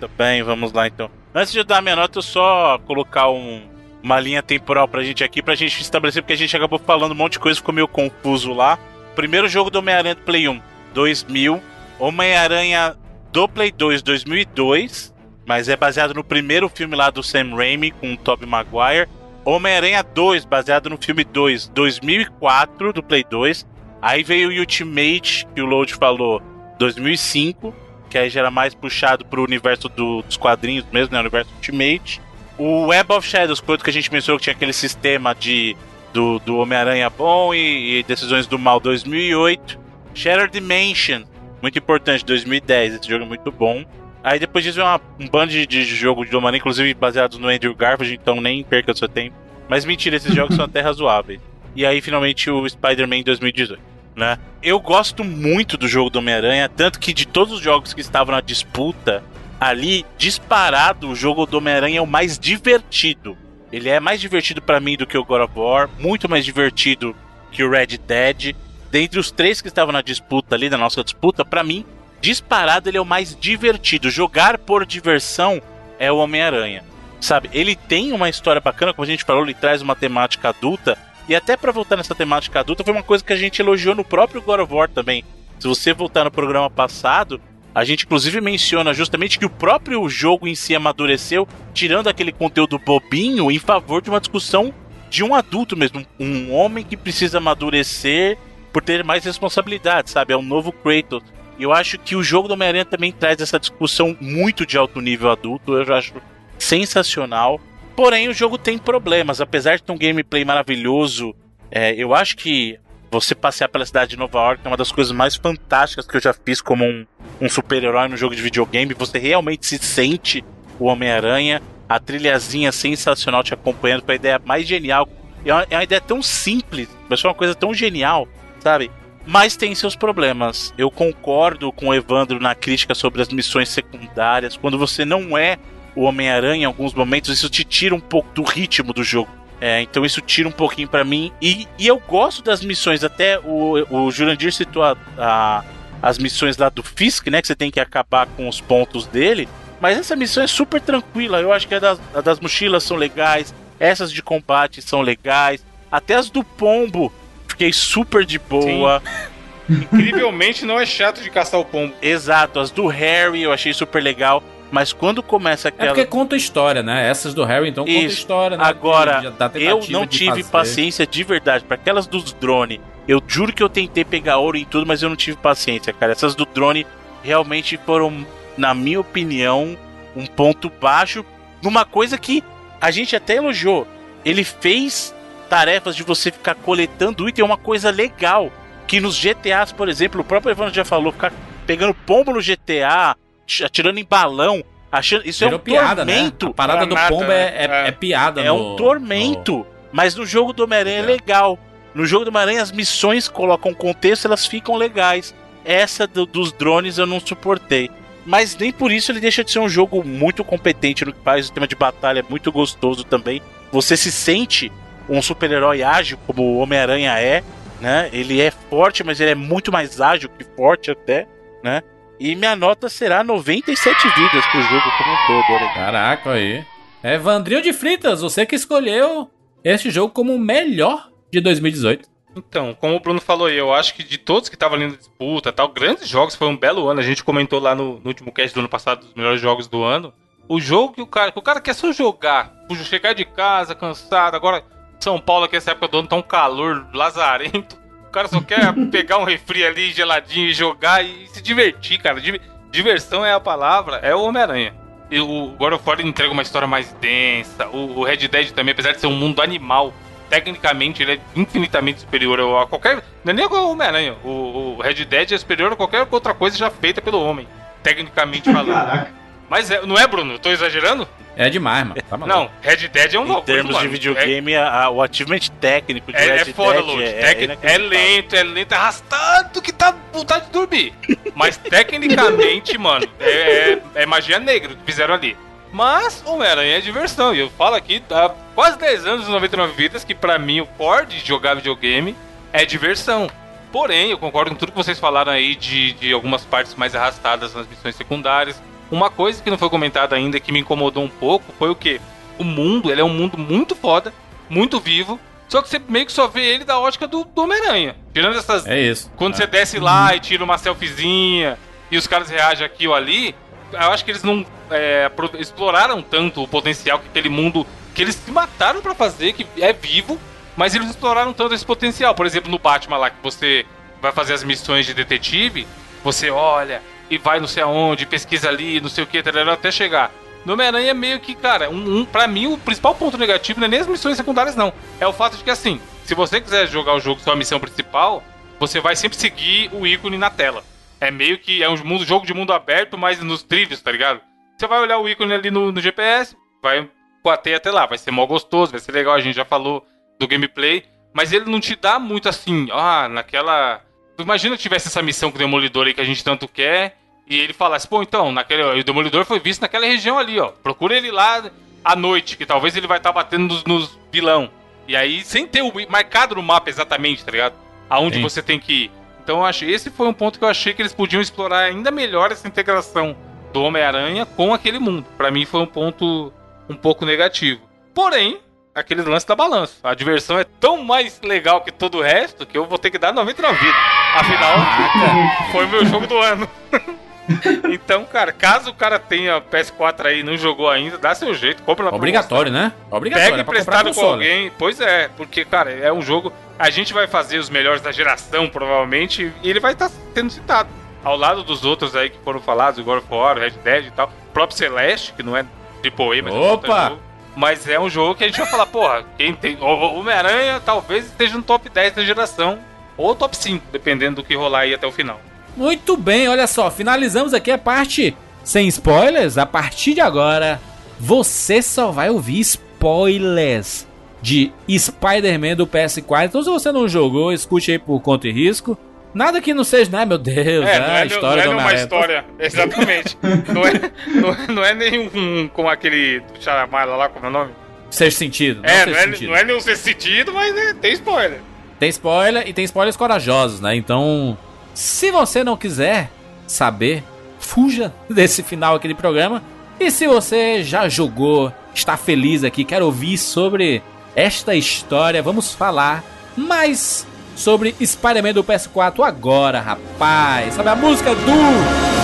Muito 0.00 0.14
bem, 0.16 0.42
vamos 0.42 0.72
lá 0.72 0.86
então. 0.86 1.10
Antes 1.34 1.52
de 1.52 1.62
dar 1.64 1.82
minha 1.82 1.96
nota, 1.96 2.18
eu 2.18 2.22
só 2.22 2.78
colocar 2.86 3.30
um, 3.30 3.62
uma 4.02 4.20
linha 4.20 4.42
temporal 4.42 4.86
pra 4.86 5.02
gente 5.02 5.22
aqui, 5.24 5.42
pra 5.42 5.54
gente 5.54 5.80
estabelecer, 5.80 6.22
porque 6.22 6.32
a 6.32 6.36
gente 6.36 6.56
acabou 6.56 6.78
falando 6.78 7.12
um 7.12 7.16
monte 7.16 7.32
de 7.32 7.38
coisa, 7.38 7.58
ficou 7.58 7.74
meio 7.74 7.88
confuso 7.88 8.52
lá. 8.52 8.78
Primeiro 9.14 9.48
jogo 9.48 9.70
do 9.70 9.78
Homem-Aranha 9.78 10.14
do 10.14 10.22
Play 10.22 10.48
1, 10.48 10.60
2000. 10.92 11.62
Homem-Aranha 11.98 12.96
do 13.32 13.48
Play 13.48 13.70
2, 13.72 14.02
2002 14.02 15.16
mas 15.46 15.68
é 15.68 15.76
baseado 15.76 16.12
no 16.12 16.24
primeiro 16.24 16.68
filme 16.68 16.96
lá 16.96 17.08
do 17.08 17.22
Sam 17.22 17.54
Raimi 17.54 17.92
com 17.92 18.12
o 18.12 18.16
Tobey 18.16 18.48
Maguire. 18.48 19.08
Homem-Aranha 19.44 20.02
2, 20.02 20.44
baseado 20.44 20.90
no 20.90 20.98
filme 20.98 21.22
2, 21.22 21.68
2004, 21.68 22.92
do 22.92 23.02
Play 23.02 23.24
2. 23.30 23.64
Aí 24.02 24.24
veio 24.24 24.50
o 24.50 24.58
Ultimate, 24.58 25.46
que 25.54 25.62
o 25.62 25.66
Load 25.66 25.94
falou, 25.94 26.42
2005, 26.80 27.72
que 28.08 28.18
aí 28.18 28.30
já 28.30 28.40
era 28.40 28.50
mais 28.50 28.74
puxado 28.74 29.24
pro 29.24 29.42
universo 29.42 29.88
do, 29.88 30.22
dos 30.22 30.36
quadrinhos 30.36 30.84
mesmo, 30.92 31.12
né? 31.12 31.18
O 31.18 31.20
universo 31.22 31.50
Ultimate. 31.54 32.20
O 32.58 32.86
Web 32.86 33.12
of 33.12 33.28
Shadows, 33.28 33.60
coisa 33.60 33.84
que 33.84 33.90
a 33.90 33.92
gente 33.92 34.10
mencionou 34.10 34.38
que 34.38 34.44
tinha 34.44 34.54
aquele 34.54 34.72
sistema 34.72 35.34
de 35.34 35.76
do, 36.12 36.38
do 36.38 36.56
Homem-Aranha 36.56 37.10
bom 37.10 37.52
e, 37.52 37.98
e, 37.98 38.02
Decisões 38.04 38.46
do 38.46 38.58
Mal 38.58 38.80
2008. 38.80 39.78
Shattered 40.14 40.50
Dimension, 40.50 41.24
muito 41.60 41.78
importante, 41.78 42.24
2010, 42.24 42.94
esse 42.94 43.08
jogo 43.08 43.24
é 43.24 43.28
muito 43.28 43.52
bom. 43.52 43.84
Aí 44.24 44.38
depois 44.38 44.64
disso 44.64 44.76
veio 44.76 44.88
uma, 44.88 45.00
um 45.20 45.28
bando 45.28 45.52
de, 45.52 45.66
de 45.66 45.84
jogo 45.84 46.24
de 46.24 46.34
Homem-Aranha, 46.34 46.58
inclusive 46.58 46.94
baseados 46.94 47.38
no 47.38 47.48
Andrew 47.48 47.74
Garfield, 47.74 48.14
então 48.14 48.40
nem 48.40 48.64
perca 48.64 48.92
o 48.92 48.96
seu 48.96 49.08
tempo. 49.08 49.36
Mas 49.68 49.84
mentira, 49.84 50.16
esses 50.16 50.34
jogos 50.34 50.56
são 50.56 50.64
até 50.64 50.80
razoáveis. 50.80 51.40
E 51.74 51.84
aí 51.84 52.00
finalmente 52.00 52.50
o 52.50 52.66
Spider-Man 52.66 53.22
2018. 53.22 53.95
Né? 54.16 54.38
Eu 54.62 54.80
gosto 54.80 55.22
muito 55.22 55.76
do 55.76 55.86
jogo 55.86 56.08
do 56.08 56.18
Homem-Aranha, 56.18 56.70
tanto 56.70 56.98
que 56.98 57.12
de 57.12 57.26
todos 57.26 57.52
os 57.52 57.60
jogos 57.60 57.92
que 57.92 58.00
estavam 58.00 58.34
na 58.34 58.40
disputa, 58.40 59.22
ali, 59.60 60.06
disparado, 60.16 61.10
o 61.10 61.14
jogo 61.14 61.44
do 61.44 61.58
Homem-Aranha 61.58 61.98
é 61.98 62.02
o 62.02 62.06
mais 62.06 62.38
divertido. 62.38 63.36
Ele 63.70 63.90
é 63.90 64.00
mais 64.00 64.20
divertido 64.20 64.62
para 64.62 64.80
mim 64.80 64.96
do 64.96 65.06
que 65.06 65.18
o 65.18 65.24
God 65.24 65.42
of 65.42 65.52
War, 65.58 65.90
muito 65.98 66.28
mais 66.28 66.46
divertido 66.46 67.14
que 67.52 67.62
o 67.62 67.70
Red 67.70 67.98
Dead. 67.98 68.56
Dentre 68.90 69.20
os 69.20 69.30
três 69.30 69.60
que 69.60 69.68
estavam 69.68 69.92
na 69.92 70.00
disputa 70.00 70.54
ali, 70.54 70.70
na 70.70 70.78
nossa 70.78 71.04
disputa, 71.04 71.44
para 71.44 71.62
mim, 71.62 71.84
disparado 72.20 72.88
ele 72.88 72.96
é 72.96 73.00
o 73.00 73.04
mais 73.04 73.36
divertido. 73.38 74.10
Jogar 74.10 74.56
por 74.56 74.86
diversão 74.86 75.60
é 75.98 76.10
o 76.10 76.18
Homem-Aranha. 76.18 76.82
Sabe, 77.20 77.50
ele 77.52 77.74
tem 77.74 78.12
uma 78.12 78.28
história 78.28 78.60
bacana, 78.60 78.94
como 78.94 79.04
a 79.04 79.10
gente 79.10 79.24
falou, 79.24 79.42
ele 79.42 79.54
traz 79.54 79.82
uma 79.82 79.96
temática 79.96 80.48
adulta. 80.48 80.96
E 81.28 81.34
até 81.34 81.56
para 81.56 81.72
voltar 81.72 81.96
nessa 81.96 82.14
temática 82.14 82.60
adulta, 82.60 82.84
foi 82.84 82.92
uma 82.92 83.02
coisa 83.02 83.24
que 83.24 83.32
a 83.32 83.36
gente 83.36 83.60
elogiou 83.60 83.94
no 83.94 84.04
próprio 84.04 84.40
God 84.40 84.60
of 84.60 84.72
War 84.72 84.88
também. 84.88 85.24
Se 85.58 85.66
você 85.66 85.92
voltar 85.92 86.24
no 86.24 86.30
programa 86.30 86.70
passado, 86.70 87.40
a 87.74 87.84
gente 87.84 88.04
inclusive 88.04 88.40
menciona 88.40 88.94
justamente 88.94 89.38
que 89.38 89.44
o 89.44 89.50
próprio 89.50 90.08
jogo 90.08 90.46
em 90.46 90.54
si 90.54 90.74
amadureceu, 90.74 91.48
tirando 91.74 92.08
aquele 92.08 92.32
conteúdo 92.32 92.78
bobinho 92.78 93.50
em 93.50 93.58
favor 93.58 94.00
de 94.00 94.08
uma 94.08 94.20
discussão 94.20 94.72
de 95.10 95.22
um 95.22 95.34
adulto 95.34 95.76
mesmo, 95.76 96.04
um 96.18 96.52
homem 96.52 96.84
que 96.84 96.96
precisa 96.96 97.38
amadurecer 97.38 98.38
por 98.72 98.82
ter 98.82 99.02
mais 99.02 99.24
responsabilidade, 99.24 100.10
sabe? 100.10 100.32
É 100.32 100.36
um 100.36 100.42
novo 100.42 100.72
Kratos. 100.72 101.22
E 101.58 101.62
eu 101.62 101.72
acho 101.72 101.98
que 101.98 102.14
o 102.14 102.22
jogo 102.22 102.48
do 102.48 102.54
Homem-Aranha 102.54 102.84
também 102.84 103.10
traz 103.10 103.40
essa 103.40 103.58
discussão 103.58 104.16
muito 104.20 104.66
de 104.66 104.76
alto 104.76 105.00
nível 105.00 105.30
adulto. 105.30 105.74
Eu 105.74 105.94
acho 105.94 106.14
sensacional. 106.58 107.60
Porém, 107.96 108.28
o 108.28 108.34
jogo 108.34 108.58
tem 108.58 108.76
problemas. 108.76 109.40
Apesar 109.40 109.76
de 109.76 109.82
ter 109.82 109.90
um 109.90 109.98
gameplay 109.98 110.44
maravilhoso, 110.44 111.34
é, 111.70 111.94
eu 111.94 112.14
acho 112.14 112.36
que 112.36 112.78
você 113.10 113.34
passear 113.34 113.68
pela 113.68 113.86
cidade 113.86 114.10
de 114.10 114.16
Nova 114.18 114.38
York 114.38 114.60
é 114.62 114.68
uma 114.68 114.76
das 114.76 114.92
coisas 114.92 115.12
mais 115.12 115.34
fantásticas 115.34 116.06
que 116.06 116.16
eu 116.16 116.20
já 116.20 116.34
fiz 116.34 116.60
como 116.60 116.84
um, 116.84 117.06
um 117.40 117.48
super-herói 117.48 118.08
no 118.08 118.16
jogo 118.16 118.36
de 118.36 118.42
videogame. 118.42 118.92
Você 118.92 119.18
realmente 119.18 119.66
se 119.66 119.78
sente 119.78 120.44
o 120.78 120.84
Homem-Aranha. 120.84 121.62
A 121.88 121.98
trilhazinha 121.98 122.70
sensacional 122.70 123.42
te 123.42 123.54
acompanhando 123.54 124.02
com 124.02 124.12
a 124.12 124.16
ideia 124.16 124.40
mais 124.44 124.66
genial. 124.66 125.08
É 125.44 125.54
uma, 125.54 125.66
é 125.70 125.76
uma 125.76 125.84
ideia 125.84 126.00
tão 126.00 126.20
simples, 126.20 126.88
mas 127.08 127.20
foi 127.20 127.30
uma 127.30 127.36
coisa 127.36 127.54
tão 127.54 127.72
genial, 127.72 128.28
sabe? 128.60 128.90
mas 129.26 129.56
tem 129.56 129.74
seus 129.74 129.96
problemas. 129.96 130.72
Eu 130.78 130.90
concordo 130.90 131.72
com 131.72 131.88
o 131.88 131.94
Evandro 131.94 132.38
na 132.38 132.54
crítica 132.54 132.94
sobre 132.94 133.20
as 133.20 133.28
missões 133.28 133.68
secundárias. 133.68 134.56
Quando 134.56 134.78
você 134.78 135.04
não 135.04 135.36
é 135.36 135.58
o 135.96 136.02
Homem-Aranha 136.02 136.62
em 136.62 136.64
alguns 136.64 136.94
momentos, 136.94 137.30
isso 137.30 137.50
te 137.50 137.64
tira 137.64 137.94
um 137.94 138.00
pouco 138.00 138.28
do 138.34 138.42
ritmo 138.42 138.92
do 138.92 139.02
jogo. 139.02 139.30
É, 139.60 139.80
então 139.80 140.04
isso 140.04 140.20
tira 140.20 140.48
um 140.48 140.52
pouquinho 140.52 140.86
para 140.86 141.02
mim. 141.02 141.32
E, 141.40 141.66
e, 141.78 141.86
eu 141.86 141.98
gosto 141.98 142.42
das 142.42 142.62
missões, 142.62 143.02
até 143.02 143.38
o, 143.40 143.86
o 143.90 144.10
Jurandir 144.10 144.52
citou 144.52 144.82
a, 144.82 144.94
a, 145.16 145.64
as 146.02 146.18
missões 146.18 146.56
lá 146.58 146.68
do 146.68 146.82
Fisk, 146.82 147.28
né? 147.28 147.40
Que 147.40 147.48
você 147.48 147.56
tem 147.56 147.70
que 147.70 147.80
acabar 147.80 148.26
com 148.26 148.46
os 148.48 148.60
pontos 148.60 149.06
dele. 149.06 149.48
Mas 149.80 149.96
essa 149.98 150.14
missão 150.14 150.42
é 150.42 150.46
super 150.46 150.80
tranquila. 150.80 151.40
Eu 151.40 151.52
acho 151.52 151.66
que 151.66 151.74
a 151.74 151.78
das, 151.78 151.98
a 152.14 152.20
das 152.20 152.38
mochilas 152.38 152.84
são 152.84 152.96
legais, 152.96 153.54
essas 153.80 154.12
de 154.12 154.22
combate 154.22 154.82
são 154.82 155.00
legais, 155.00 155.64
até 155.90 156.14
as 156.14 156.28
do 156.28 156.44
pombo 156.44 157.12
fiquei 157.56 157.72
super 157.72 158.24
de 158.24 158.38
boa. 158.38 159.02
Incrivelmente 159.68 160.64
não 160.64 160.78
é 160.78 160.86
chato 160.86 161.20
de 161.22 161.30
caçar 161.30 161.58
o 161.58 161.64
pombo. 161.64 161.92
Exato, 162.00 162.60
as 162.60 162.70
do 162.70 162.86
Harry 162.86 163.42
eu 163.42 163.52
achei 163.52 163.72
super 163.72 164.02
legal. 164.02 164.42
Mas 164.76 164.92
quando 164.92 165.22
começa 165.22 165.68
É 165.68 165.70
aquela. 165.70 165.88
porque 165.94 166.04
conta 166.04 166.36
história, 166.36 166.82
né? 166.82 167.08
Essas 167.08 167.32
do 167.32 167.44
Harry, 167.44 167.70
então 167.70 167.86
conta 167.86 167.96
Isso. 167.96 168.18
história, 168.18 168.58
né? 168.58 168.62
Agora, 168.62 169.34
eu 169.54 169.80
não 169.88 170.06
tive 170.06 170.42
fazer. 170.42 170.50
paciência 170.50 171.06
de 171.06 171.24
verdade. 171.24 171.64
Para 171.64 171.76
aquelas 171.76 172.06
dos 172.06 172.30
drone, 172.34 172.78
eu 173.08 173.22
juro 173.26 173.54
que 173.54 173.62
eu 173.62 173.70
tentei 173.70 174.04
pegar 174.04 174.36
ouro 174.36 174.58
em 174.58 174.66
tudo, 174.66 174.84
mas 174.86 175.02
eu 175.02 175.08
não 175.08 175.16
tive 175.16 175.38
paciência, 175.38 175.94
cara. 175.94 176.12
Essas 176.12 176.34
do 176.34 176.44
drone 176.44 176.86
realmente 177.22 177.80
foram, 177.86 178.26
na 178.54 178.74
minha 178.74 179.00
opinião, 179.00 179.78
um 180.14 180.26
ponto 180.26 180.68
baixo 180.68 181.24
numa 181.62 181.86
coisa 181.86 182.18
que 182.18 182.44
a 182.78 182.90
gente 182.90 183.16
até 183.16 183.36
elogiou. 183.36 183.88
Ele 184.26 184.44
fez 184.44 185.14
tarefas 185.48 185.96
de 185.96 186.02
você 186.02 186.30
ficar 186.30 186.54
coletando 186.54 187.26
item, 187.26 187.42
é 187.42 187.46
uma 187.46 187.56
coisa 187.56 187.90
legal. 187.90 188.52
Que 188.86 189.00
nos 189.00 189.16
GTAs, 189.16 189.72
por 189.72 189.88
exemplo, 189.88 190.20
o 190.20 190.24
próprio 190.24 190.50
Evandro 190.52 190.74
já 190.74 190.84
falou, 190.84 191.12
ficar 191.12 191.32
pegando 191.66 191.94
pombo 191.94 192.32
no 192.32 192.40
GTA, 192.42 193.16
atirando 193.64 193.98
em 193.98 194.04
balão, 194.04 194.62
achando. 194.90 195.26
Isso 195.28 195.40
Virou 195.44 195.58
é 195.58 195.60
um 195.60 195.64
piada, 195.64 196.04
né? 196.04 196.14
tormento. 196.14 196.46
A 196.48 196.54
parada 196.54 196.86
do 196.86 196.94
Granada, 196.94 197.14
pombo 197.14 197.30
é, 197.32 197.42
é, 197.42 197.64
é. 197.84 197.88
é 197.88 197.90
piada 197.92 198.40
É 198.40 198.48
no- 198.48 198.74
um 198.74 198.76
tormento. 198.76 199.66
Mas 199.92 200.14
no 200.14 200.26
jogo 200.26 200.52
do 200.52 200.64
Homem-Aranha 200.64 200.96
é 200.98 201.02
É. 201.02 201.06
legal. 201.06 201.58
No 201.94 202.04
jogo 202.04 202.24
do 202.24 202.28
Homem-Aranha 202.28 202.60
as 202.62 202.72
missões 202.72 203.28
colocam 203.28 203.72
contexto, 203.72 204.26
elas 204.26 204.44
ficam 204.46 204.76
legais. 204.76 205.34
Essa 205.64 206.06
do- 206.06 206.26
dos 206.26 206.52
drones 206.52 206.98
eu 206.98 207.06
não 207.06 207.18
suportei. 207.20 207.90
Mas 208.24 208.56
nem 208.56 208.72
por 208.72 208.90
isso 208.90 209.12
ele 209.12 209.20
deixa 209.20 209.42
de 209.44 209.52
ser 209.52 209.60
um 209.60 209.68
jogo 209.68 210.02
muito 210.04 210.42
competente 210.44 211.04
no 211.04 211.12
que 211.12 211.20
faz. 211.22 211.48
O 211.48 211.52
tema 211.52 211.66
de 211.66 211.76
batalha 211.76 212.20
é 212.20 212.24
muito 212.28 212.50
gostoso 212.52 213.04
também. 213.04 213.40
Você 213.72 213.96
se 213.96 214.10
sente 214.12 214.70
um 215.08 215.22
super-herói 215.22 215.82
ágil, 215.84 216.18
como 216.26 216.42
o 216.42 216.58
Homem-Aranha 216.58 217.18
é, 217.20 217.42
né? 217.80 218.10
Ele 218.12 218.40
é 218.40 218.50
forte, 218.50 219.04
mas 219.04 219.20
ele 219.20 219.30
é 219.30 219.34
muito 219.36 219.70
mais 219.70 220.00
ágil 220.00 220.28
que 220.28 220.44
forte 220.56 220.90
até, 220.90 221.26
né? 221.62 221.82
E 222.18 222.34
minha 222.34 222.56
nota 222.56 222.88
será 222.88 223.22
97 223.22 224.08
vidas 224.08 224.46
pro 224.46 224.62
jogo 224.62 224.90
como 224.98 225.12
um 225.12 225.26
todo, 225.26 225.54
olha 225.54 225.68
aí. 225.68 225.74
Caraca, 225.74 226.30
aí. 226.30 226.64
Evandrinho 227.02 227.62
de 227.62 227.72
Fritas, 227.72 228.22
você 228.22 228.46
que 228.46 228.54
escolheu 228.54 229.30
este 229.62 229.90
jogo 229.90 230.12
como 230.12 230.34
o 230.34 230.38
melhor 230.38 231.10
de 231.30 231.40
2018. 231.40 232.08
Então, 232.34 232.74
como 232.74 232.96
o 232.96 233.00
Bruno 233.00 233.20
falou 233.20 233.46
aí, 233.46 233.56
eu 233.56 233.72
acho 233.72 233.94
que 233.94 234.02
de 234.02 234.18
todos 234.18 234.48
que 234.48 234.56
estavam 234.56 234.76
ali 234.76 234.88
na 234.88 234.96
disputa 234.96 235.52
tal, 235.52 235.68
grandes 235.68 236.08
jogos, 236.08 236.34
foi 236.34 236.46
um 236.46 236.56
belo 236.56 236.88
ano. 236.88 237.00
A 237.00 237.02
gente 237.02 237.24
comentou 237.24 237.58
lá 237.58 237.74
no, 237.74 237.98
no 237.98 238.08
último 238.08 238.32
cast 238.32 238.54
do 238.54 238.60
ano 238.60 238.68
passado 238.68 239.00
dos 239.00 239.14
melhores 239.14 239.40
jogos 239.40 239.66
do 239.66 239.82
ano. 239.82 240.12
O 240.48 240.60
jogo 240.60 240.92
que 240.92 241.02
o 241.02 241.06
cara, 241.06 241.32
que 241.32 241.38
o 241.38 241.42
cara 241.42 241.60
quer 241.60 241.74
só 241.74 241.92
jogar, 241.92 242.52
chegar 242.84 243.14
de 243.14 243.24
casa 243.24 243.74
cansado, 243.74 244.34
agora 244.34 244.62
São 245.00 245.18
Paulo 245.18 245.44
aqui 245.44 245.56
essa 245.56 245.72
época 245.72 245.88
do 245.88 245.98
ano 245.98 246.08
tá 246.08 246.16
um 246.16 246.22
calor 246.22 246.86
lazarento. 246.92 247.76
O 248.08 248.10
cara 248.10 248.28
só 248.28 248.40
quer 248.40 248.72
pegar 248.90 249.18
um 249.18 249.24
refri 249.24 249.64
ali 249.64 249.90
geladinho 249.92 250.48
e 250.48 250.52
jogar 250.54 251.04
e 251.04 251.26
se 251.28 251.42
divertir, 251.42 251.98
cara. 252.00 252.20
Div- 252.20 252.40
Diversão 252.70 253.24
é 253.24 253.32
a 253.32 253.40
palavra, 253.40 253.96
é 254.02 254.14
o 254.14 254.22
Homem-Aranha. 254.22 254.74
E 255.10 255.20
o 255.20 255.54
God 255.58 255.74
of 255.74 255.82
War 255.88 256.00
entrega 256.00 256.32
uma 256.32 256.42
história 256.42 256.66
mais 256.66 256.92
densa. 257.00 257.68
O, 257.68 258.00
o 258.00 258.04
Red 258.04 258.26
Dead 258.28 258.50
também, 258.50 258.72
apesar 258.72 258.92
de 258.92 259.00
ser 259.00 259.06
um 259.06 259.14
mundo 259.16 259.40
animal, 259.40 259.94
tecnicamente 260.28 261.02
ele 261.02 261.12
é 261.12 261.20
infinitamente 261.36 262.00
superior 262.00 262.40
a 262.62 262.66
qualquer. 262.66 262.96
Não 263.24 263.30
é 263.30 263.32
nem 263.32 263.44
ao 263.44 263.70
Homem-Aranha. 263.70 264.14
O, 264.24 264.76
o 264.78 264.82
Red 264.82 265.04
Dead 265.04 265.32
é 265.32 265.38
superior 265.38 265.72
a 265.72 265.76
qualquer 265.76 266.06
outra 266.10 266.34
coisa 266.34 266.56
já 266.58 266.70
feita 266.70 267.00
pelo 267.00 267.22
homem, 267.22 267.46
tecnicamente 267.82 268.50
falando. 268.52 268.74
Caraca. 268.74 269.12
Mas 269.48 269.70
é- 269.70 269.80
não 269.86 269.96
é, 269.98 270.06
Bruno? 270.06 270.34
Eu 270.34 270.38
tô 270.38 270.50
exagerando? 270.50 271.06
É 271.36 271.48
demais, 271.50 271.86
mano. 271.86 272.00
Tá. 272.08 272.16
Não, 272.16 272.50
Red 272.62 272.88
Dead 272.88 273.14
é 273.14 273.18
um 273.18 273.24
Em 273.24 273.28
louco, 273.28 273.42
termos 273.46 273.72
mano. 273.74 273.86
de 273.86 273.92
videogame, 273.92 274.56
a- 274.56 274.84
a- 274.84 274.90
o 274.90 275.02
achievement 275.02 275.40
técnico 275.60 276.10
de 276.10 276.18
É, 276.18 276.26
é, 276.26 276.36
Red 276.42 276.50
é 276.50 276.54
foda, 276.54 276.82
Dead 276.82 277.00
é, 277.00 277.12
Tec- 277.12 277.40
é, 277.40 277.44
inacreditável. 277.44 277.88
lento, 277.88 278.36
é 278.36 278.42
lento, 278.42 278.72
é 278.72 278.74
arrastado 278.76 279.60
que 279.62 279.70
tá 279.72 279.94
vontade 280.12 280.46
de 280.46 280.50
dormir. 280.52 280.94
Mas 281.34 281.58
tecnicamente, 281.58 282.76
mano, 282.78 283.06
é, 283.20 283.30
é- 283.30 283.78
é 283.96 284.06
magia 284.06 284.38
negra 284.38 284.70
que 284.74 284.82
fizeram 284.86 285.14
ali. 285.14 285.36
Mas 285.72 286.22
Homem-Aranha 286.24 286.78
é 286.78 286.80
diversão. 286.80 287.34
E 287.34 287.40
eu 287.40 287.50
falo 287.50 287.74
aqui 287.74 288.02
há 288.10 288.30
quase 288.54 288.78
10 288.78 289.04
anos, 289.04 289.28
99 289.28 289.74
vidas, 289.74 290.04
que 290.04 290.14
pra 290.14 290.38
mim 290.38 290.60
o 290.60 290.66
core 290.66 291.04
de 291.06 291.18
jogar 291.26 291.54
videogame 291.54 292.16
é 292.52 292.64
diversão. 292.64 293.28
Porém, 293.70 294.10
eu 294.10 294.16
concordo 294.16 294.52
com 294.52 294.56
tudo 294.56 294.72
que 294.72 294.78
vocês 294.78 294.98
falaram 294.98 295.32
aí 295.32 295.54
de, 295.54 295.92
de 295.92 296.12
algumas 296.14 296.44
partes 296.46 296.74
mais 296.76 296.94
arrastadas 296.94 297.52
nas 297.54 297.66
missões 297.68 297.94
secundárias. 297.94 298.62
Uma 298.90 299.10
coisa 299.10 299.42
que 299.42 299.50
não 299.50 299.58
foi 299.58 299.68
comentada 299.68 300.14
ainda 300.16 300.38
que 300.38 300.52
me 300.52 300.60
incomodou 300.60 301.02
um 301.02 301.08
pouco 301.08 301.44
foi 301.58 301.70
o 301.70 301.74
que? 301.74 302.00
O 302.38 302.44
mundo, 302.44 302.90
ele 302.90 303.00
é 303.00 303.04
um 303.04 303.08
mundo 303.08 303.36
muito 303.38 303.74
foda, 303.74 304.12
muito 304.48 304.78
vivo, 304.78 305.18
só 305.48 305.62
que 305.62 305.68
você 305.68 305.80
meio 305.88 306.06
que 306.06 306.12
só 306.12 306.26
vê 306.26 306.42
ele 306.42 306.64
da 306.64 306.78
ótica 306.78 307.06
do, 307.06 307.24
do 307.24 307.42
Homem-Aranha. 307.42 307.96
Tirando 308.12 308.36
essas. 308.36 308.66
É 308.66 308.80
isso. 308.80 309.10
Quando 309.16 309.34
É. 309.34 309.36
você 309.38 309.46
desce 309.46 309.78
lá 309.78 310.14
e 310.14 310.20
tira 310.20 310.42
uma 310.44 310.58
selfiezinha 310.58 311.58
e 311.90 311.96
os 311.96 312.06
caras 312.06 312.28
reagem 312.28 312.64
aqui 312.66 312.86
ou 312.88 312.94
ali, 312.94 313.34
eu 313.72 313.78
acho 313.92 314.04
que 314.04 314.10
eles 314.10 314.22
não 314.22 314.44
é, 314.70 315.10
exploraram 315.38 316.02
tanto 316.02 316.42
o 316.42 316.48
potencial 316.48 316.98
que 316.98 317.06
aquele 317.08 317.28
mundo 317.28 317.66
que 317.94 318.02
eles 318.02 318.14
se 318.14 318.30
mataram 318.30 318.80
pra 318.82 318.94
fazer, 318.94 319.32
que 319.32 319.46
é 319.58 319.72
vivo, 319.72 320.18
mas 320.56 320.74
eles 320.74 320.90
exploraram 320.90 321.32
tanto 321.32 321.54
esse 321.54 321.64
potencial. 321.64 322.14
Por 322.14 322.26
exemplo, 322.26 322.50
no 322.50 322.58
Batman 322.58 322.98
lá, 322.98 323.10
que 323.10 323.16
você 323.22 323.64
vai 324.02 324.12
fazer 324.12 324.34
as 324.34 324.44
missões 324.44 324.84
de 324.84 324.92
detetive, 324.94 325.66
você 326.04 326.28
olha 326.30 326.82
e 327.10 327.18
vai 327.18 327.40
não 327.40 327.46
sei 327.46 327.62
aonde, 327.62 328.06
pesquisa 328.06 328.48
ali, 328.48 328.80
não 328.80 328.88
sei 328.88 329.04
o 329.04 329.06
que, 329.06 329.18
até 329.18 329.70
chegar. 329.70 330.12
No 330.44 330.52
Homem-Aranha 330.52 330.90
é 330.90 330.94
meio 330.94 331.18
que, 331.18 331.34
cara, 331.34 331.68
um, 331.68 331.98
um, 331.98 332.04
pra 332.04 332.28
mim 332.28 332.46
o 332.46 332.58
principal 332.58 332.94
ponto 332.94 333.18
negativo 333.18 333.58
não 333.58 333.66
é 333.66 333.68
nem 333.68 333.80
as 333.80 333.86
missões 333.86 334.16
secundárias, 334.16 334.54
não. 334.54 334.72
É 335.00 335.06
o 335.06 335.12
fato 335.12 335.36
de 335.36 335.42
que, 335.42 335.50
assim, 335.50 335.80
se 336.04 336.14
você 336.14 336.40
quiser 336.40 336.68
jogar 336.68 336.94
o 336.94 337.00
jogo 337.00 337.20
só 337.20 337.32
a 337.32 337.36
missão 337.36 337.58
principal, 337.58 338.22
você 338.58 338.80
vai 338.80 338.94
sempre 338.94 339.18
seguir 339.18 339.68
o 339.72 339.86
ícone 339.86 340.16
na 340.16 340.30
tela. 340.30 340.62
É 341.00 341.10
meio 341.10 341.38
que 341.38 341.62
é 341.62 341.68
um 341.68 341.76
mundo, 341.84 342.04
jogo 342.04 342.24
de 342.24 342.32
mundo 342.32 342.52
aberto, 342.52 342.96
mas 342.96 343.20
nos 343.20 343.42
trilhos, 343.42 343.82
tá 343.82 343.90
ligado? 343.90 344.20
Você 344.56 344.66
vai 344.66 344.80
olhar 344.80 344.98
o 344.98 345.08
ícone 345.08 345.34
ali 345.34 345.50
no, 345.50 345.72
no 345.72 345.80
GPS, 345.80 346.36
vai 346.62 346.88
bater 347.24 347.56
até 347.56 347.70
lá, 347.70 347.84
vai 347.84 347.98
ser 347.98 348.12
mó 348.12 348.24
gostoso, 348.24 348.70
vai 348.70 348.80
ser 348.80 348.92
legal, 348.92 349.14
a 349.14 349.20
gente 349.20 349.34
já 349.34 349.44
falou 349.44 349.84
do 350.18 350.28
gameplay, 350.28 350.84
mas 351.12 351.32
ele 351.32 351.50
não 351.50 351.60
te 351.60 351.74
dá 351.74 351.98
muito 351.98 352.28
assim, 352.28 352.68
ah, 352.72 353.08
naquela. 353.08 353.82
Imagina 354.18 354.56
que 354.56 354.62
tivesse 354.62 354.88
essa 354.88 355.02
missão 355.02 355.30
com 355.30 355.36
o 355.36 355.38
Demolidor 355.38 355.86
aí 355.86 355.94
que 355.94 356.00
a 356.00 356.04
gente 356.04 356.24
tanto 356.24 356.48
quer, 356.48 356.96
e 357.26 357.38
ele 357.38 357.52
falasse, 357.52 357.86
pô, 357.88 358.02
então, 358.02 358.30
naquele, 358.30 358.62
o 358.62 358.84
Demolidor 358.84 359.24
foi 359.24 359.40
visto 359.40 359.60
naquela 359.62 359.86
região 359.86 360.18
ali, 360.18 360.38
ó. 360.38 360.48
Procura 360.48 360.96
ele 360.96 361.10
lá 361.10 361.50
à 361.84 361.96
noite, 361.96 362.36
que 362.36 362.46
talvez 362.46 362.76
ele 362.76 362.86
vai 362.86 362.98
estar 362.98 363.12
batendo 363.12 363.52
nos, 363.52 363.64
nos 363.64 363.98
vilão. 364.12 364.50
E 364.88 364.94
aí, 364.94 365.24
sem 365.24 365.46
ter 365.46 365.62
o 365.62 365.72
marcado 365.88 366.36
no 366.36 366.42
mapa 366.42 366.70
exatamente, 366.70 367.24
tá 367.24 367.32
ligado? 367.32 367.54
Aonde 367.90 368.16
Sim. 368.16 368.22
você 368.22 368.42
tem 368.42 368.58
que 368.58 368.84
ir. 368.84 368.90
Então 369.22 369.38
eu 369.38 369.44
achei, 369.44 369.74
esse 369.74 369.90
foi 369.90 370.06
um 370.06 370.12
ponto 370.12 370.38
que 370.38 370.44
eu 370.44 370.48
achei 370.48 370.72
que 370.72 370.80
eles 370.80 370.92
podiam 370.92 371.20
explorar 371.20 371.64
ainda 371.64 371.90
melhor 371.90 372.30
essa 372.30 372.46
integração 372.46 373.16
do 373.52 373.60
Homem-Aranha 373.62 374.24
com 374.24 374.54
aquele 374.54 374.78
mundo. 374.78 375.04
Pra 375.16 375.32
mim 375.32 375.44
foi 375.44 375.60
um 375.60 375.66
ponto 375.66 376.32
um 376.68 376.76
pouco 376.76 377.04
negativo. 377.04 377.60
Porém, 377.92 378.38
aquele 378.76 379.02
lance 379.02 379.26
da 379.26 379.34
balança. 379.34 379.74
A 379.82 379.94
diversão 379.94 380.38
é 380.38 380.44
tão 380.44 380.84
mais 380.84 381.20
legal 381.22 381.62
que 381.62 381.72
todo 381.72 381.98
o 381.98 382.02
resto 382.02 382.44
que 382.44 382.56
eu 382.56 382.66
vou 382.66 382.78
ter 382.78 382.90
que 382.90 382.98
dar 382.98 383.12
99 383.12 383.58
vidas. 383.58 383.80
Afinal, 384.14 384.58
foi 385.50 385.64
o 385.64 385.68
meu 385.68 385.86
jogo 385.86 386.06
do 386.06 386.18
ano. 386.18 386.48
então, 387.72 388.04
cara, 388.04 388.30
caso 388.32 388.70
o 388.70 388.74
cara 388.74 388.98
tenha 388.98 389.40
PS4 389.40 390.06
aí 390.06 390.20
e 390.20 390.22
não 390.22 390.36
jogou 390.36 390.68
ainda, 390.68 390.98
dá 390.98 391.14
seu 391.14 391.34
jeito, 391.34 391.62
compra 391.62 391.86
na 391.86 391.96
Obrigatório, 391.96 392.52
né? 392.52 392.72
Obrigatório. 392.90 393.30
Pega 393.30 393.40
é 393.40 393.42
emprestado 393.42 393.94
com 393.94 394.00
alguém. 394.00 394.52
Pois 394.58 394.78
é, 394.80 395.08
porque, 395.16 395.44
cara, 395.44 395.70
é 395.72 395.92
um 395.92 396.02
jogo. 396.02 396.32
A 396.58 396.70
gente 396.70 396.92
vai 396.92 397.06
fazer 397.06 397.38
os 397.38 397.48
melhores 397.48 397.80
da 397.80 397.90
geração, 397.90 398.48
provavelmente, 398.48 399.32
e 399.42 399.50
ele 399.50 399.58
vai 399.58 399.72
estar 399.72 399.90
sendo 400.14 400.30
citado. 400.30 400.68
Ao 401.02 401.16
lado 401.16 401.42
dos 401.42 401.64
outros 401.64 401.94
aí 401.94 402.10
que 402.10 402.18
foram 402.18 402.40
falados, 402.40 402.78
o 402.78 402.84
God 402.84 402.98
of 402.98 403.06
War, 403.10 403.38
Red 403.38 403.50
Dead 403.62 403.86
e 403.86 403.90
tal. 403.90 404.10
O 404.28 404.32
próprio 404.32 404.56
Celeste, 404.56 405.12
que 405.12 405.22
não 405.22 405.36
é 405.36 405.44
Triple 405.80 406.18
A, 406.18 406.22
mas 406.22 406.34
é 406.34 406.36
um 406.36 406.52
Opa! 406.52 406.88
jogo. 406.88 407.06
Mas 407.36 407.68
é 407.68 407.78
um 407.78 407.90
jogo 407.90 408.14
que 408.14 408.24
a 408.24 408.26
gente 408.26 408.38
vai 408.38 408.48
falar, 408.48 408.64
porra, 408.66 409.04
quem 409.18 409.34
tem. 409.34 409.58
Homem-Aranha 409.60 410.58
talvez 410.64 411.04
esteja 411.04 411.36
no 411.36 411.42
top 411.42 411.68
10 411.68 411.94
da 411.94 412.04
geração. 412.04 412.58
Ou 412.96 413.14
top 413.14 413.36
5, 413.36 413.66
dependendo 413.70 414.16
do 414.16 414.24
que 414.24 414.34
rolar 414.34 414.60
aí 414.60 414.72
até 414.72 414.86
o 414.86 414.92
final. 414.92 415.20
Muito 415.54 415.98
bem, 415.98 416.28
olha 416.28 416.46
só, 416.46 416.70
finalizamos 416.70 417.34
aqui 417.34 417.50
a 417.50 417.58
parte 417.58 418.16
sem 418.42 418.66
spoilers. 418.68 419.36
A 419.36 419.44
partir 419.44 419.92
de 419.92 420.00
agora, 420.00 420.58
você 420.98 421.60
só 421.60 421.90
vai 421.90 422.08
ouvir 422.08 422.40
spoilers 422.40 423.86
de 424.22 424.50
Spider-Man 424.68 425.56
do 425.56 425.66
PS4. 425.66 426.26
Então, 426.26 426.42
se 426.42 426.48
você 426.48 426.72
não 426.72 426.88
jogou, 426.88 427.32
escute 427.32 427.72
aí 427.72 427.78
por 427.78 428.00
conta 428.00 428.28
e 428.28 428.32
risco. 428.32 428.78
Nada 429.16 429.40
que 429.40 429.54
não 429.54 429.64
seja, 429.64 429.90
né, 429.90 430.04
meu 430.04 430.18
Deus, 430.18 430.66
É, 430.66 430.78
não 430.78 430.86
é, 430.88 431.00
a 431.00 431.06
história 431.06 431.46
não 431.46 431.54
do 431.54 431.58
é 431.58 431.62
uma 431.62 431.72
história. 431.72 432.24
Exatamente. 432.38 433.16
não, 433.48 433.66
é, 433.66 433.90
não, 434.14 434.28
é- 434.28 434.52
não 434.52 434.62
é 434.62 434.74
nenhum 434.74 435.10
um, 435.14 435.48
com 435.48 435.66
aquele 435.66 436.22
Charamala 436.38 436.94
lá, 436.96 437.08
como 437.08 437.24
é 437.24 437.28
o 437.30 437.32
nome? 437.32 437.50
Seja 437.88 438.14
sentido. 438.14 438.60
É, 438.62 438.68
seja 438.68 438.90
não 438.90 438.98
é, 438.98 439.02
sentido. 439.04 439.28
não 439.30 439.36
é 439.36 439.44
nenhum 439.44 439.60
ser 439.60 439.76
sentido, 439.78 440.34
mas 440.34 440.54
né, 440.54 440.76
tem 440.82 440.92
spoiler. 440.92 441.40
Tem 441.80 441.88
spoiler 441.88 442.46
e 442.46 442.52
tem 442.52 442.66
spoilers 442.66 442.94
corajosos, 442.94 443.58
né? 443.58 443.74
Então, 443.74 444.36
se 444.74 445.10
você 445.10 445.42
não 445.42 445.56
quiser 445.56 446.10
saber, 446.46 447.02
fuja 447.38 447.94
desse 448.10 448.42
final 448.42 448.74
aqui 448.74 448.86
de 448.86 448.94
programa. 448.94 449.42
E 449.80 449.90
se 449.90 450.06
você 450.06 450.62
já 450.62 450.90
jogou, 450.90 451.50
está 451.74 451.96
feliz 451.96 452.44
aqui, 452.44 452.64
quer 452.64 452.82
ouvir 452.82 453.16
sobre 453.16 453.82
esta 454.14 454.54
história, 454.54 455.22
vamos 455.22 455.54
falar 455.54 456.04
mais 456.36 457.06
sobre 457.36 457.74
Spider-Man 457.80 458.32
do 458.32 458.42
PS4 458.42 459.04
agora, 459.04 459.60
rapaz. 459.60 460.54
Sabe 460.54 460.70
a 460.70 460.74
música 460.74 461.14
do 461.14 461.95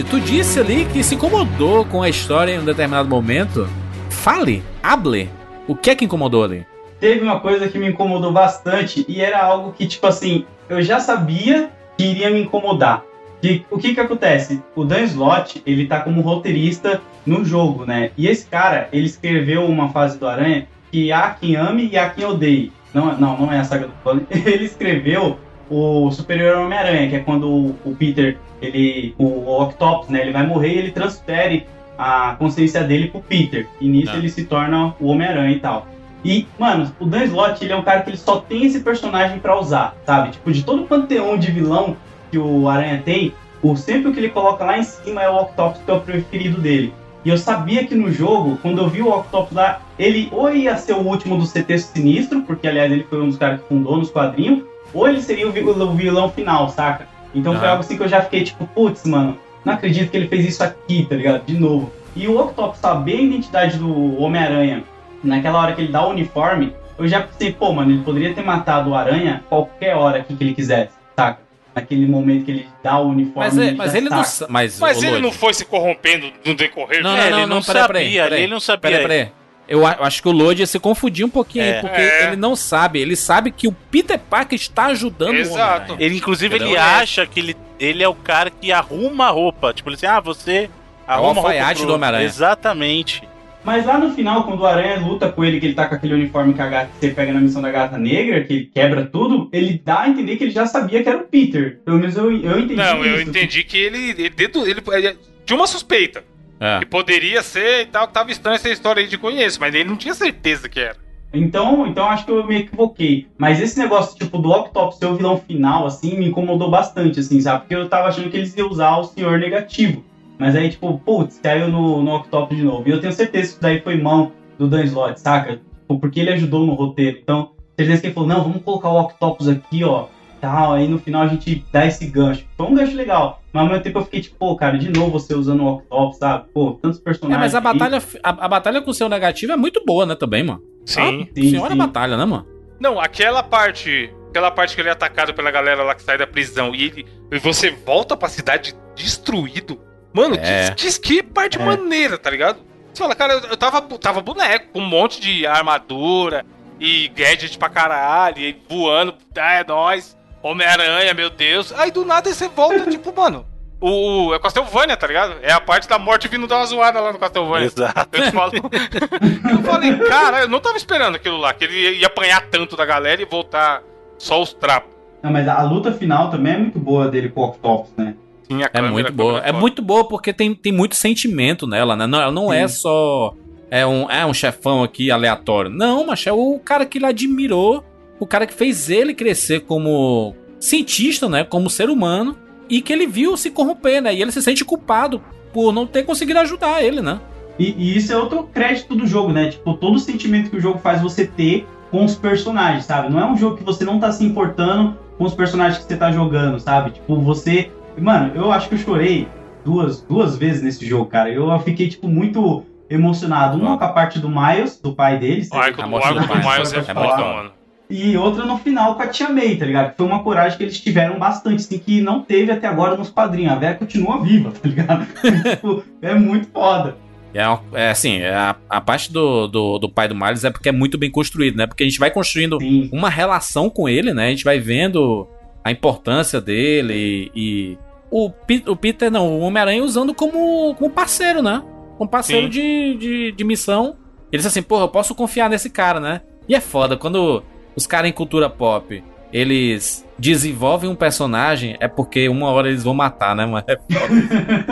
Lodi, 0.00 0.04
tu 0.04 0.20
disse 0.20 0.58
ali 0.58 0.84
que 0.86 1.02
se 1.02 1.14
incomodou 1.14 1.84
com 1.84 2.02
a 2.02 2.08
história 2.08 2.54
em 2.54 2.58
um 2.58 2.64
determinado 2.64 3.08
momento. 3.08 3.68
Fale, 4.08 4.62
hable. 4.82 5.28
O 5.66 5.74
que 5.74 5.90
é 5.90 5.94
que 5.94 6.04
incomodou 6.04 6.44
ali? 6.44 6.66
Teve 6.98 7.22
uma 7.22 7.40
coisa 7.40 7.68
que 7.68 7.78
me 7.78 7.88
incomodou 7.88 8.32
bastante 8.32 9.04
e 9.08 9.20
era 9.20 9.42
algo 9.42 9.72
que, 9.72 9.86
tipo 9.86 10.06
assim, 10.06 10.44
eu 10.68 10.82
já 10.82 11.00
sabia 11.00 11.70
que 11.96 12.04
iria 12.04 12.30
me 12.30 12.42
incomodar. 12.42 13.02
Que, 13.40 13.64
o 13.70 13.78
que 13.78 13.94
que 13.94 14.00
acontece? 14.00 14.62
O 14.74 14.84
Dan 14.84 15.02
Slott, 15.04 15.62
ele 15.64 15.86
tá 15.86 16.00
como 16.00 16.20
roteirista 16.20 17.00
no 17.24 17.44
jogo, 17.44 17.86
né? 17.86 18.10
E 18.16 18.26
esse 18.26 18.46
cara, 18.46 18.88
ele 18.92 19.06
escreveu 19.06 19.64
uma 19.64 19.90
fase 19.90 20.18
do 20.18 20.26
Aranha 20.26 20.66
que 20.92 21.10
há 21.10 21.30
quem 21.30 21.56
ame 21.56 21.88
e 21.90 21.96
há 21.96 22.10
quem 22.10 22.24
odeie. 22.24 22.72
Não, 22.92 23.16
não, 23.18 23.38
não 23.38 23.52
é 23.52 23.60
a 23.60 23.64
saga 23.64 23.86
do 23.86 23.92
plano. 24.02 24.26
Ele 24.30 24.64
escreveu 24.64 25.38
o 25.70 26.10
Superior 26.10 26.58
Homem-Aranha, 26.58 27.08
que 27.08 27.16
é 27.16 27.20
quando 27.20 27.48
o, 27.48 27.96
Peter, 27.96 28.36
ele, 28.60 29.14
o, 29.16 29.62
Octopus, 29.62 30.08
né? 30.08 30.20
Ele 30.22 30.32
vai 30.32 30.46
morrer 30.46 30.74
e 30.74 30.78
ele 30.78 30.90
transfere 30.90 31.66
a 31.96 32.34
consciência 32.38 32.82
dele 32.82 33.08
pro 33.08 33.20
Peter. 33.20 33.68
E 33.80 33.88
nisso 33.88 34.12
Ah. 34.12 34.18
ele 34.18 34.28
se 34.28 34.44
torna 34.44 34.94
o 35.00 35.06
Homem-Aranha 35.06 35.52
e 35.52 35.60
tal. 35.60 35.86
E, 36.24 36.46
mano, 36.58 36.90
o 36.98 37.06
Dan 37.06 37.24
Slott, 37.24 37.64
ele 37.64 37.72
é 37.72 37.76
um 37.76 37.82
cara 37.82 38.02
que 38.02 38.10
ele 38.10 38.16
só 38.16 38.40
tem 38.40 38.66
esse 38.66 38.80
personagem 38.80 39.38
pra 39.38 39.58
usar, 39.58 39.96
sabe? 40.04 40.32
Tipo, 40.32 40.52
de 40.52 40.62
todo 40.62 40.82
o 40.82 40.86
panteão 40.86 41.38
de 41.38 41.50
vilão 41.50 41.96
que 42.30 42.38
o 42.38 42.68
Aranha 42.68 43.00
tem, 43.02 43.32
o 43.62 43.76
sempre 43.76 44.10
o 44.10 44.12
que 44.12 44.20
ele 44.20 44.28
coloca 44.28 44.64
lá 44.64 44.78
em 44.78 44.82
cima 44.82 45.22
é 45.22 45.30
o 45.30 45.36
Octopus, 45.36 45.80
que 45.82 45.90
é 45.90 45.94
o 45.94 46.00
preferido 46.00 46.60
dele. 46.60 46.92
E 47.24 47.28
eu 47.28 47.36
sabia 47.36 47.86
que 47.86 47.94
no 47.94 48.10
jogo, 48.10 48.58
quando 48.62 48.78
eu 48.78 48.88
vi 48.88 49.02
o 49.02 49.10
Octopus 49.10 49.54
lá, 49.54 49.82
ele 49.98 50.28
ou 50.32 50.50
ia 50.54 50.76
ser 50.76 50.94
o 50.94 51.00
último 51.00 51.36
do 51.36 51.46
CT 51.46 51.78
Sinistro, 51.78 52.42
porque 52.42 52.66
aliás 52.66 52.90
ele 52.90 53.04
foi 53.04 53.20
um 53.20 53.28
dos 53.28 53.36
caras 53.36 53.60
que 53.60 53.68
fundou 53.68 53.98
nos 53.98 54.10
quadrinhos, 54.10 54.62
ou 54.92 55.08
ele 55.08 55.20
seria 55.22 55.48
o 55.48 55.52
vi- 55.52 55.60
o 55.60 55.92
vilão 55.94 56.30
final, 56.30 56.68
saca? 56.68 57.06
Então 57.34 57.52
foi 57.54 57.62
Aham. 57.62 57.70
algo 57.70 57.80
assim 57.84 57.96
que 57.96 58.02
eu 58.02 58.08
já 58.08 58.22
fiquei 58.22 58.42
tipo, 58.44 58.66
putz, 58.68 59.04
mano, 59.04 59.38
não 59.64 59.74
acredito 59.74 60.10
que 60.10 60.16
ele 60.16 60.28
fez 60.28 60.44
isso 60.46 60.64
aqui, 60.64 61.06
tá 61.08 61.14
ligado? 61.14 61.44
De 61.44 61.54
novo. 61.58 61.92
E 62.16 62.26
o 62.26 62.38
Octopus 62.40 62.80
saber 62.80 63.18
a 63.18 63.22
identidade 63.22 63.78
do 63.78 64.20
Homem-Aranha 64.20 64.82
naquela 65.22 65.60
hora 65.60 65.72
que 65.74 65.80
ele 65.82 65.92
dá 65.92 66.04
o 66.04 66.10
uniforme, 66.10 66.74
eu 66.98 67.06
já 67.06 67.20
pensei, 67.22 67.52
pô, 67.52 67.72
mano, 67.72 67.92
ele 67.92 68.02
poderia 68.02 68.34
ter 68.34 68.42
matado 68.44 68.90
o 68.90 68.94
Aranha 68.94 69.44
qualquer 69.48 69.94
hora 69.94 70.18
aqui 70.18 70.34
que 70.34 70.42
ele 70.42 70.54
quisesse, 70.54 70.92
saca? 71.16 71.38
Naquele 71.72 72.04
momento 72.04 72.44
que 72.46 72.50
ele 72.50 72.68
dá 72.82 72.98
o 72.98 73.08
uniforme. 73.10 73.48
Mas, 73.48 73.58
é- 73.58 73.66
ele 73.68 73.76
mas 73.76 73.94
ele 73.94 74.08
não. 74.10 74.16
saca. 74.24 74.28
sa- 74.28 74.46
Mas, 74.48 74.80
Mas 74.80 74.98
ele 75.02 75.10
Lodi, 75.12 75.22
não 75.22 75.30
foi 75.32 75.54
se 75.54 75.64
corrompendo 75.64 76.32
no 76.44 76.52
decorrer 76.54 77.00
Não, 77.00 77.10
do 77.12 77.16
não, 77.16 77.22
É, 77.22 77.30
não, 77.30 77.38
ele 77.38 77.46
não, 77.46 77.56
não 77.56 77.62
peraí, 77.62 77.82
sabia, 77.82 78.22
peraí. 78.24 78.42
ele 78.42 78.52
não 78.52 78.60
sabia. 78.60 78.90
Peraí, 78.90 79.02
peraí. 79.02 79.32
Eu 79.70 79.78
eu 79.82 79.86
acho 80.04 80.20
que 80.20 80.28
o 80.28 80.32
Lodi 80.32 80.66
se 80.66 80.78
confundiu 80.80 81.26
um 81.26 81.30
pouquinho 81.30 81.64
aí, 81.64 81.70
É. 81.70 81.80
porque 81.80 82.00
É. 82.00 82.26
ele 82.26 82.36
não 82.36 82.56
sabe. 82.56 83.00
Ele 83.00 83.14
sabe 83.14 83.52
que 83.52 83.68
o 83.68 83.72
Peter 83.72 84.18
Parker 84.18 84.56
está 84.58 84.86
ajudando 84.86 85.36
Exato. 85.36 85.52
o 85.52 85.54
Homem-Aranha. 85.62 85.96
Ele, 86.00 86.16
inclusive, 86.16 86.56
Entendeu? 86.56 86.74
ele 86.74 86.78
acha 86.80 87.24
que 87.24 87.38
ele, 87.40 87.56
ele 87.78 88.02
é 88.02 88.08
o 88.08 88.14
cara 88.14 88.50
que 88.50 88.72
arruma 88.72 89.26
a 89.26 89.30
roupa. 89.30 89.72
Tipo, 89.72 89.88
ele 89.88 89.94
assim, 89.94 90.06
ah, 90.06 90.18
você 90.18 90.68
arruma 91.06 91.30
a 91.30 91.32
roupa 91.34 91.40
alfaiate 91.48 91.86
do 91.86 91.94
Homem-Aranha. 91.94 92.24
Exatamente. 92.26 93.22
Mas 93.62 93.84
lá 93.84 93.98
no 93.98 94.14
final, 94.14 94.44
quando 94.44 94.60
o 94.60 94.66
Aranha 94.66 94.98
luta 94.98 95.30
com 95.30 95.44
ele, 95.44 95.60
que 95.60 95.66
ele 95.66 95.74
tá 95.74 95.86
com 95.86 95.94
aquele 95.94 96.14
uniforme 96.14 96.54
que 96.54 96.62
a 96.62 96.66
gata, 96.66 96.90
você 96.98 97.10
pega 97.10 97.30
na 97.32 97.40
missão 97.40 97.60
da 97.60 97.70
gata 97.70 97.98
negra, 97.98 98.42
que 98.42 98.52
ele 98.54 98.70
quebra 98.74 99.04
tudo, 99.04 99.50
ele 99.52 99.80
dá 99.84 100.00
a 100.00 100.08
entender 100.08 100.36
que 100.36 100.44
ele 100.44 100.50
já 100.50 100.66
sabia 100.66 101.02
que 101.02 101.08
era 101.08 101.18
o 101.18 101.24
Peter. 101.24 101.78
Pelo 101.84 101.98
menos 101.98 102.16
eu, 102.16 102.24
eu 102.32 102.58
entendi 102.58 102.74
Não, 102.76 103.04
eu 103.04 103.20
isso. 103.20 103.28
entendi 103.28 103.62
que 103.62 103.76
ele, 103.76 104.10
ele, 104.12 104.32
ele- 104.36 104.82
ele 104.94 105.16
tinha 105.44 105.56
uma 105.56 105.66
suspeita. 105.66 106.24
É. 106.60 106.80
Que 106.80 106.86
poderia 106.86 107.42
ser 107.42 107.82
e 107.82 107.86
tal, 107.86 108.06
que 108.06 108.12
tava 108.12 108.30
estranha 108.30 108.56
essa 108.56 108.68
história 108.68 109.02
aí 109.02 109.08
de 109.08 109.16
conheço, 109.16 109.58
mas 109.58 109.74
ele 109.74 109.88
não 109.88 109.96
tinha 109.96 110.12
certeza 110.12 110.68
que 110.68 110.78
era. 110.78 110.96
Então, 111.32 111.86
então 111.86 112.06
acho 112.06 112.24
que 112.26 112.30
eu 112.30 112.46
me 112.46 112.56
equivoquei. 112.58 113.28
Mas 113.38 113.60
esse 113.60 113.78
negócio, 113.78 114.18
tipo, 114.18 114.36
do 114.36 114.50
Octopus 114.50 114.98
ser 114.98 115.06
o 115.06 115.16
vilão 115.16 115.38
final, 115.38 115.86
assim, 115.86 116.18
me 116.18 116.28
incomodou 116.28 116.70
bastante, 116.70 117.20
assim, 117.20 117.40
sabe? 117.40 117.60
Porque 117.60 117.74
eu 117.74 117.88
tava 117.88 118.08
achando 118.08 118.28
que 118.30 118.36
eles 118.36 118.54
iam 118.56 118.68
usar 118.68 118.98
o 118.98 119.04
Senhor 119.04 119.38
Negativo. 119.38 120.04
Mas 120.38 120.56
aí, 120.56 120.68
tipo, 120.70 120.98
putz, 120.98 121.38
caiu 121.38 121.68
no, 121.68 122.02
no 122.02 122.14
Octopus 122.16 122.56
de 122.56 122.64
novo. 122.64 122.88
E 122.88 122.92
eu 122.92 123.00
tenho 123.00 123.12
certeza 123.12 123.44
que 123.44 123.52
isso 123.52 123.62
daí 123.62 123.80
foi 123.80 123.96
mão 123.96 124.32
do 124.58 124.68
Dan 124.68 124.84
Slott, 124.84 125.20
saca? 125.20 125.56
Tipo, 125.56 125.98
porque 125.98 126.20
ele 126.20 126.30
ajudou 126.30 126.66
no 126.66 126.74
roteiro. 126.74 127.18
Então, 127.22 127.52
certeza 127.78 128.00
que 128.00 128.06
ele 128.08 128.14
falou, 128.14 128.28
não, 128.28 128.42
vamos 128.42 128.62
colocar 128.62 128.88
o 128.88 129.00
Octopus 129.00 129.48
aqui, 129.48 129.84
ó. 129.84 130.06
Tal, 130.40 130.72
aí 130.72 130.88
no 130.88 130.98
final 130.98 131.22
a 131.22 131.28
gente 131.28 131.64
dá 131.72 131.84
esse 131.86 132.06
gancho. 132.06 132.44
Foi 132.56 132.66
um 132.66 132.74
gancho 132.74 132.96
legal. 132.96 133.42
Mas 133.52 133.62
ao 133.62 133.68
mesmo 133.68 133.82
tempo 133.84 133.98
eu 133.98 134.04
fiquei 134.04 134.20
tipo, 134.22 134.36
pô, 134.36 134.56
cara, 134.56 134.78
de 134.78 134.88
novo 134.90 135.10
você 135.10 135.34
usando 135.34 135.62
o 135.64 135.72
Octopus, 135.74 136.16
sabe? 136.18 136.44
Pô, 136.54 136.78
tantos 136.80 136.98
É, 137.00 137.02
personagens. 137.02 137.40
mas 137.40 137.54
a 137.54 137.60
batalha, 137.60 138.02
a, 138.22 138.28
a 138.44 138.48
batalha 138.48 138.80
com 138.80 138.90
o 138.90 138.94
seu 138.94 139.08
negativo 139.08 139.52
é 139.52 139.56
muito 139.56 139.82
boa, 139.84 140.06
né, 140.06 140.14
também, 140.14 140.42
mano. 140.42 140.62
Sim. 140.86 141.28
Ah, 141.30 141.32
Sim, 141.34 141.50
senhora 141.50 141.72
sim. 141.72 141.78
batalha, 141.78 142.16
né, 142.16 142.24
mano? 142.24 142.46
Não, 142.80 142.98
aquela 142.98 143.42
parte. 143.42 144.12
Aquela 144.30 144.50
parte 144.50 144.74
que 144.76 144.80
ele 144.80 144.88
é 144.88 144.92
atacado 144.92 145.34
pela 145.34 145.50
galera 145.50 145.82
lá 145.82 145.94
que 145.94 146.02
sai 146.02 146.16
da 146.16 146.26
prisão 146.26 146.72
e 146.74 146.84
ele. 146.84 147.06
E 147.32 147.38
você 147.38 147.70
volta 147.84 148.16
pra 148.16 148.28
cidade 148.28 148.74
destruído. 148.94 149.78
Mano, 150.12 150.36
É. 150.36 150.70
que, 150.70 150.86
que, 150.90 151.00
que 151.00 151.22
parte 151.22 151.60
É. 151.60 151.64
maneira, 151.64 152.16
tá 152.16 152.30
ligado? 152.30 152.60
Você 152.94 153.02
fala, 153.02 153.14
cara, 153.14 153.34
eu, 153.34 153.40
eu 153.50 153.56
tava, 153.56 153.82
tava 153.98 154.20
boneco, 154.20 154.68
com 154.72 154.80
um 154.80 154.86
monte 154.88 155.20
de 155.20 155.46
armadura 155.46 156.44
e 156.80 157.08
gadget 157.08 157.58
pra 157.58 157.68
caralho, 157.68 158.38
e 158.38 158.56
voando, 158.68 159.14
ah, 159.36 159.54
é 159.54 159.64
nóis, 159.66 160.16
Homem-Aranha, 160.42 161.12
meu 161.14 161.30
Deus. 161.30 161.72
Aí 161.72 161.90
do 161.90 162.04
nada 162.04 162.32
você 162.32 162.48
volta, 162.48 162.86
tipo, 162.90 163.14
mano. 163.14 163.46
O, 163.82 164.28
o- 164.28 164.34
é 164.34 164.38
Castlevania, 164.38 164.94
tá 164.96 165.06
ligado? 165.06 165.36
É 165.42 165.52
a 165.52 165.60
parte 165.60 165.88
da 165.88 165.98
morte 165.98 166.28
vindo 166.28 166.46
dar 166.46 166.58
uma 166.58 166.66
zoada 166.66 167.00
lá 167.00 167.12
no 167.12 167.18
Castlevania. 167.18 167.66
Exato. 167.66 168.08
Eu 168.12 168.22
te 168.24 168.30
falo. 168.30 168.52
eu 169.50 169.58
falei, 169.64 169.96
cara, 170.00 170.40
eu 170.42 170.48
não 170.48 170.60
tava 170.60 170.76
esperando 170.76 171.14
aquilo 171.16 171.38
lá, 171.38 171.54
que 171.54 171.64
ele 171.64 171.74
ia- 171.80 171.92
ia 171.92 172.06
apanhar 172.06 172.42
tanto 172.50 172.76
da 172.76 172.84
galera 172.84 173.22
e 173.22 173.24
voltar 173.24 173.82
só 174.18 174.40
os 174.40 174.52
trapos. 174.52 174.90
Não, 175.22 175.30
mas 175.32 175.48
a 175.48 175.62
luta 175.62 175.92
final 175.92 176.30
também 176.30 176.54
é 176.54 176.58
muito 176.58 176.78
boa 176.78 177.08
dele 177.08 177.28
com 177.30 177.40
o 177.40 177.44
Octopus, 177.48 177.90
né? 177.96 178.14
Sim, 178.50 178.62
a 178.62 178.66
É 178.66 178.68
câmera, 178.68 178.92
muito 178.92 179.08
a 179.08 179.12
boa. 179.12 179.38
É 179.40 179.46
foda. 179.46 179.58
muito 179.58 179.82
boa 179.82 180.08
porque 180.08 180.32
tem, 180.32 180.54
tem 180.54 180.72
muito 180.72 180.94
sentimento 180.94 181.66
nela, 181.66 181.96
né? 181.96 182.06
Não, 182.06 182.20
ela 182.20 182.32
não 182.32 182.52
é 182.52 182.66
Sim. 182.68 182.80
só. 182.82 183.34
É 183.70 183.86
um, 183.86 184.10
é 184.10 184.26
um 184.26 184.34
chefão 184.34 184.82
aqui 184.82 185.10
aleatório. 185.10 185.70
Não, 185.70 186.04
mas 186.06 186.26
é 186.26 186.32
o 186.32 186.58
cara 186.58 186.84
que 186.84 186.98
ele 186.98 187.06
admirou, 187.06 187.84
o 188.20 188.26
cara 188.26 188.46
que 188.46 188.54
fez 188.54 188.90
ele 188.90 189.14
crescer 189.14 189.60
como 189.60 190.36
cientista, 190.60 191.28
né? 191.28 191.42
Como 191.42 191.70
ser 191.70 191.88
humano, 191.88 192.36
e 192.68 192.82
que 192.82 192.92
ele 192.92 193.06
viu 193.06 193.36
se 193.36 193.50
corromper, 193.50 194.02
né? 194.02 194.14
E 194.14 194.20
ele 194.20 194.30
se 194.30 194.42
sente 194.42 194.64
culpado 194.64 195.20
por 195.52 195.72
não 195.72 195.86
ter 195.86 196.04
conseguido 196.04 196.38
ajudar 196.38 196.84
ele, 196.84 197.00
né? 197.00 197.18
E, 197.58 197.74
e 197.76 197.96
isso 197.96 198.12
é 198.12 198.16
outro 198.16 198.44
crédito 198.44 198.94
do 198.94 199.06
jogo, 199.06 199.32
né? 199.32 199.48
Tipo, 199.48 199.74
todo 199.74 199.96
o 199.96 199.98
sentimento 199.98 200.50
que 200.50 200.56
o 200.56 200.60
jogo 200.60 200.78
faz 200.78 201.00
você 201.00 201.26
ter 201.26 201.66
com 201.90 202.04
os 202.04 202.14
personagens, 202.14 202.84
sabe? 202.84 203.10
Não 203.10 203.18
é 203.18 203.26
um 203.26 203.36
jogo 203.36 203.56
que 203.56 203.64
você 203.64 203.84
não 203.84 203.98
tá 203.98 204.12
se 204.12 204.24
importando 204.24 204.96
com 205.18 205.24
os 205.24 205.34
personagens 205.34 205.78
que 205.78 205.84
você 205.84 205.96
tá 205.96 206.12
jogando, 206.12 206.60
sabe? 206.60 206.92
Tipo, 206.92 207.20
você. 207.20 207.70
Mano, 207.98 208.32
eu 208.34 208.52
acho 208.52 208.68
que 208.68 208.76
eu 208.76 208.78
chorei 208.78 209.28
duas, 209.64 210.00
duas 210.02 210.36
vezes 210.36 210.62
nesse 210.62 210.86
jogo, 210.86 211.06
cara. 211.06 211.30
Eu 211.30 211.58
fiquei, 211.60 211.88
tipo, 211.88 212.06
muito 212.06 212.64
emocionado. 212.88 213.58
Uma 213.58 213.76
com 213.76 213.84
a 213.84 213.88
parte 213.88 214.18
do 214.18 214.28
Miles, 214.28 214.80
do 214.80 214.94
pai 214.94 215.18
dele. 215.18 215.46
O 215.52 215.56
arco, 215.56 215.82
do, 215.82 215.88
Miles 215.88 216.72
é 216.72 216.82
foda, 216.82 217.16
mano. 217.16 217.59
E 217.90 218.16
outra 218.16 218.46
no 218.46 218.56
final 218.56 218.94
com 218.94 219.02
a 219.02 219.08
Tia 219.08 219.28
May, 219.28 219.56
tá 219.56 219.66
ligado? 219.66 219.96
Foi 219.96 220.06
uma 220.06 220.22
coragem 220.22 220.56
que 220.56 220.62
eles 220.62 220.80
tiveram 220.80 221.18
bastante, 221.18 221.56
assim, 221.56 221.78
que 221.78 222.00
não 222.00 222.22
teve 222.22 222.52
até 222.52 222.68
agora 222.68 222.96
nos 222.96 223.10
quadrinhos. 223.10 223.52
A 223.52 223.56
Vera 223.56 223.74
continua 223.74 224.22
viva, 224.22 224.52
tá 224.52 224.68
ligado? 224.68 225.06
tipo, 225.50 225.82
é 226.00 226.14
muito 226.14 226.46
foda. 226.52 226.96
É, 227.34 227.42
é 227.72 227.90
assim, 227.90 228.18
é 228.18 228.32
a, 228.32 228.56
a 228.68 228.80
parte 228.80 229.12
do, 229.12 229.48
do, 229.48 229.78
do 229.78 229.88
pai 229.88 230.06
do 230.06 230.14
Miles 230.14 230.44
é 230.44 230.50
porque 230.50 230.68
é 230.68 230.72
muito 230.72 230.96
bem 230.96 231.10
construído, 231.10 231.56
né? 231.56 231.66
Porque 231.66 231.82
a 231.82 231.86
gente 231.86 231.98
vai 231.98 232.10
construindo 232.12 232.58
Sim. 232.60 232.88
uma 232.92 233.08
relação 233.08 233.68
com 233.68 233.88
ele, 233.88 234.14
né? 234.14 234.28
A 234.28 234.30
gente 234.30 234.44
vai 234.44 234.60
vendo 234.60 235.28
a 235.64 235.72
importância 235.72 236.40
dele 236.40 236.94
e, 236.94 237.30
e 237.34 237.78
o, 238.10 238.30
o 238.66 238.76
Peter, 238.76 239.10
não, 239.10 239.28
o 239.28 239.40
Homem-Aranha 239.40 239.82
usando 239.82 240.14
como, 240.14 240.74
como 240.76 240.90
parceiro, 240.90 241.42
né? 241.42 241.62
Como 241.98 242.08
parceiro 242.08 242.48
de, 242.48 242.94
de, 242.96 243.32
de 243.32 243.44
missão. 243.44 243.96
Ele 244.32 244.38
disse 244.38 244.48
assim, 244.48 244.62
porra, 244.62 244.84
eu 244.84 244.88
posso 244.88 245.14
confiar 245.14 245.50
nesse 245.50 245.70
cara, 245.70 246.00
né? 246.00 246.20
E 246.48 246.54
é 246.54 246.60
foda, 246.60 246.96
quando 246.96 247.42
os 247.74 247.86
caras 247.86 248.10
em 248.10 248.12
cultura 248.12 248.48
pop 248.48 249.02
eles 249.32 250.06
desenvolvem 250.18 250.90
um 250.90 250.94
personagem, 250.94 251.76
é 251.80 251.88
porque 251.88 252.28
uma 252.28 252.48
hora 252.48 252.68
eles 252.68 252.82
vão 252.82 252.94
matar, 252.94 253.34
né, 253.34 253.46
mano? 253.46 253.64
É 253.66 253.78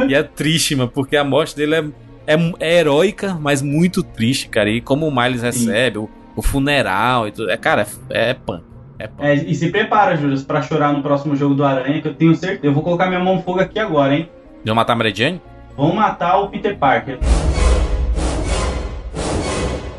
e 0.08 0.14
é 0.14 0.22
triste, 0.22 0.74
mano, 0.74 0.90
porque 0.90 1.16
a 1.16 1.24
morte 1.24 1.56
dele 1.56 1.74
é, 1.74 2.34
é, 2.34 2.52
é 2.60 2.78
heróica, 2.78 3.38
mas 3.40 3.62
muito 3.62 4.02
triste, 4.02 4.48
cara. 4.48 4.68
E 4.68 4.80
como 4.80 5.06
o 5.06 5.14
Miles 5.14 5.42
recebe, 5.42 5.98
o, 5.98 6.08
o 6.36 6.42
funeral 6.42 7.28
e 7.28 7.32
tudo. 7.32 7.50
É, 7.50 7.56
cara, 7.56 7.86
é, 8.10 8.30
é 8.30 8.34
pan. 8.34 8.62
É. 8.98 9.08
É, 9.20 9.34
e 9.34 9.54
se 9.54 9.70
prepara, 9.70 10.16
Júlio, 10.16 10.40
pra 10.42 10.60
chorar 10.60 10.92
no 10.92 11.02
próximo 11.02 11.36
jogo 11.36 11.54
do 11.54 11.64
Aranha, 11.64 12.02
que 12.02 12.08
eu 12.08 12.14
tenho 12.14 12.34
certeza. 12.34 12.66
Eu 12.66 12.74
vou 12.74 12.82
colocar 12.82 13.06
minha 13.06 13.20
mão 13.20 13.36
no 13.36 13.42
fogo 13.42 13.60
aqui 13.60 13.78
agora, 13.78 14.14
hein? 14.14 14.28
Vão 14.64 14.74
matar 14.74 14.94
a 14.94 14.96
Mary 14.96 15.14
Jane? 15.14 15.40
Vão 15.76 15.94
matar 15.94 16.38
o 16.38 16.48
Peter 16.48 16.76
Parker. 16.76 17.18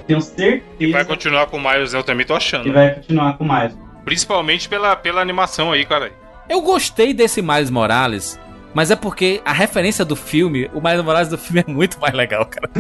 Tenho 0.10 0.22
certeza. 0.22 0.64
E 0.80 0.92
vai 0.92 1.06
continuar 1.06 1.46
com 1.46 1.58
o 1.58 1.62
Miles, 1.62 1.94
eu 1.94 2.04
também 2.04 2.26
tô 2.26 2.34
achando. 2.34 2.64
Que 2.64 2.72
vai 2.72 2.96
continuar 2.96 3.38
com 3.38 3.44
o 3.44 3.48
Miles. 3.48 3.78
Principalmente 4.04 4.68
pela, 4.68 4.96
pela 4.96 5.22
animação 5.22 5.72
aí, 5.72 5.86
cara. 5.86 6.12
Eu 6.50 6.64
gostei 6.64 7.14
desse 7.14 7.44
Miles 7.44 7.70
Morales, 7.70 8.40
mas 8.74 8.90
é 8.90 8.96
porque 8.96 9.40
a 9.46 9.54
referência 9.54 10.04
do 10.04 10.16
filme, 10.16 10.68
o 10.74 10.82
Miles 10.82 11.04
Morales 11.04 11.30
do 11.30 11.38
filme 11.38 11.62
é 11.68 11.72
muito 11.72 12.00
mais 12.00 12.16
legal, 12.16 12.44
cara. 12.48 12.72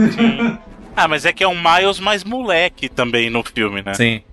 Ah, 0.95 1.07
mas 1.07 1.23
é 1.23 1.31
que 1.31 1.43
é 1.43 1.47
um 1.47 1.53
Miles 1.53 1.99
mais 1.99 2.23
moleque 2.23 2.89
também 2.89 3.29
no 3.29 3.43
filme, 3.43 3.83
né? 3.85 3.93
Sim. 3.93 4.23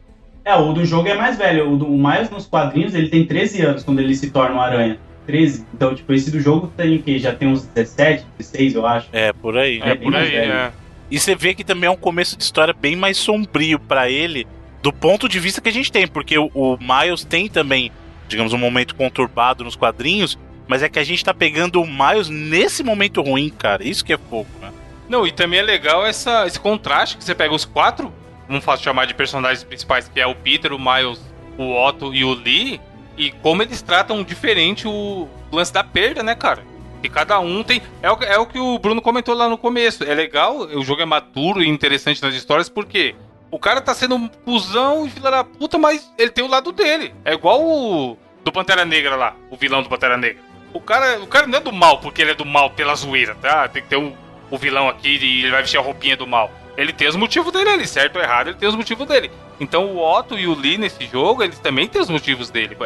É, 0.43 0.55
o 0.55 0.73
do 0.73 0.83
jogo 0.87 1.07
é 1.07 1.15
mais 1.15 1.37
velho. 1.37 1.71
O, 1.71 1.77
do, 1.77 1.87
o 1.87 1.99
Miles 1.99 2.31
nos 2.31 2.47
quadrinhos, 2.47 2.95
ele 2.95 3.11
tem 3.11 3.27
13 3.27 3.61
anos 3.61 3.85
quando 3.85 3.99
ele 3.99 4.15
se 4.15 4.31
torna 4.31 4.57
um 4.57 4.61
aranha. 4.61 4.99
13. 5.27 5.67
Então, 5.75 5.95
tipo, 5.95 6.15
esse 6.15 6.31
do 6.31 6.41
jogo 6.41 6.73
tem 6.75 6.97
que 6.97 7.19
já 7.19 7.35
tem 7.35 7.47
uns 7.47 7.67
17, 7.67 8.25
16, 8.39 8.75
eu 8.75 8.87
acho. 8.87 9.09
É, 9.13 9.35
por 9.35 9.59
aí. 9.59 9.83
É, 9.83 9.95
por 9.97 10.17
aí, 10.17 10.35
é. 10.35 10.73
E 11.11 11.19
você 11.19 11.35
vê 11.35 11.55
que 11.55 11.65
também 11.65 11.89
é 11.89 11.91
um 11.91 11.97
começo 11.97 12.37
de 12.37 12.43
história 12.43 12.75
bem 12.75 12.97
mais 12.97 13.17
sombrio 13.17 13.79
para 13.79 14.11
ele, 14.11 14.47
do 14.83 14.93
ponto 14.93 15.29
de 15.29 15.39
vista 15.39 15.61
que 15.61 15.69
a 15.69 15.73
gente 15.73 15.91
tem, 15.91 16.07
porque 16.07 16.39
o, 16.39 16.51
o, 16.55 16.79
Miles 16.79 17.25
tem 17.25 17.49
também, 17.49 17.93
digamos, 18.29 18.53
um 18.53 18.59
momento 18.59 18.95
conturbado 18.95 19.65
nos 19.65 19.77
quadrinhos, 19.77 20.39
mas 20.67 20.83
é 20.83 20.89
que 20.89 20.99
a 20.99 21.05
gente 21.05 21.25
tá 21.25 21.33
pegando 21.33 21.81
o 21.81 21.87
Miles 21.87 22.29
nesse 22.29 22.83
momento 22.83 23.23
ruim, 23.23 23.49
cara. 23.51 23.87
Isso 23.87 24.05
que 24.05 24.13
é 24.13 24.17
pouco, 24.17 24.51
né? 24.61 24.73
Não, 25.09 25.27
e 25.27 25.31
também 25.31 25.61
é 25.61 25.63
legal 25.63 26.05
essa, 26.05 26.47
esse 26.47 26.59
contraste 26.59 27.17
que 27.17 27.25
você 27.25 27.35
pega 27.35 27.55
os 27.55 27.65
quatro, 27.65 28.13
vamos 28.49 28.65
chamar 28.81 29.07
de 29.07 29.15
personagens 29.15 29.63
principais, 29.63 30.09
que 30.09 30.21
é 30.21 30.27
o 30.27 30.35
Peter, 30.35 30.73
o 30.73 30.79
Miles, 30.79 31.21
o 31.57 31.73
Otto 31.73 32.13
e 32.13 32.25
o 32.25 32.33
Lee, 32.33 32.81
e 33.17 33.31
como 33.31 33.63
eles 33.63 33.81
tratam 33.81 34.23
diferente 34.25 34.87
o 34.89 35.29
lance 35.53 35.73
da 35.73 35.85
perda, 35.85 36.23
né, 36.23 36.35
cara? 36.35 36.65
Que 37.07 37.15
cada 37.15 37.39
um 37.39 37.63
tem. 37.63 37.81
É 38.03 38.11
o, 38.11 38.19
é 38.21 38.37
o 38.37 38.47
que 38.47 38.59
o 38.59 38.81
Bruno 38.81 39.01
comentou 39.01 39.33
lá 39.33 39.49
no 39.49 39.57
começo. 39.57 40.03
É 40.03 40.13
legal, 40.13 40.59
o 40.59 40.83
jogo 40.83 41.03
é 41.03 41.05
maduro 41.05 41.63
e 41.63 41.69
interessante 41.69 42.21
nas 42.21 42.35
histórias, 42.35 42.69
porque 42.69 43.15
o 43.49 43.61
cara 43.61 43.81
tá 43.81 43.95
sendo 43.95 44.17
um 44.17 44.27
cuzão 44.27 45.07
e 45.07 45.11
filha 45.11 45.31
da 45.31 45.45
puta, 45.45 45.79
mas 45.79 46.13
ele 46.19 46.31
tem 46.31 46.43
o 46.43 46.49
lado 46.49 46.73
dele. 46.73 47.15
É 47.25 47.35
igual 47.35 47.63
o 47.63 48.19
do 48.45 48.51
Pantera 48.51 48.85
Negra 48.85 49.15
lá, 49.15 49.37
o 49.51 49.57
vilão 49.57 49.85
do 49.85 49.89
Pantera 49.89 50.17
Negra. 50.17 50.43
O 50.73 50.81
cara, 50.81 51.21
o 51.21 51.29
cara 51.29 51.47
não 51.47 51.59
é 51.59 51.61
do 51.61 51.73
mal 51.73 52.01
porque 52.01 52.23
ele 52.23 52.33
é 52.33 52.35
do 52.35 52.45
mal 52.45 52.71
pela 52.71 52.95
zoeira, 52.97 53.37
tá? 53.37 53.69
Tem 53.69 53.83
que 53.83 53.89
ter 53.89 53.97
o, 53.97 54.13
o 54.51 54.59
vilão 54.59 54.89
aqui 54.89 55.17
e 55.17 55.43
ele 55.43 55.51
vai 55.53 55.63
vestir 55.63 55.79
a 55.79 55.83
roupinha 55.83 56.17
do 56.17 56.27
mal. 56.27 56.51
Ele 56.77 56.93
tem 56.93 57.07
os 57.07 57.17
motivos 57.17 57.53
dele 57.53 57.71
ali, 57.71 57.87
certo 57.87 58.17
ou 58.17 58.23
errado, 58.23 58.49
ele 58.49 58.59
tem 58.59 58.69
os 58.69 58.75
motivos 58.75 59.07
dele. 59.07 59.31
Então 59.61 59.87
o 59.87 59.99
Otto 60.03 60.37
e 60.37 60.49
o 60.49 60.55
Lee 60.55 60.77
nesse 60.77 61.07
jogo, 61.07 61.43
eles 61.45 61.59
também 61.61 61.87
têm 61.87 62.03
os 62.03 62.11
motivos 62.11 62.51
dele. 62.51 62.77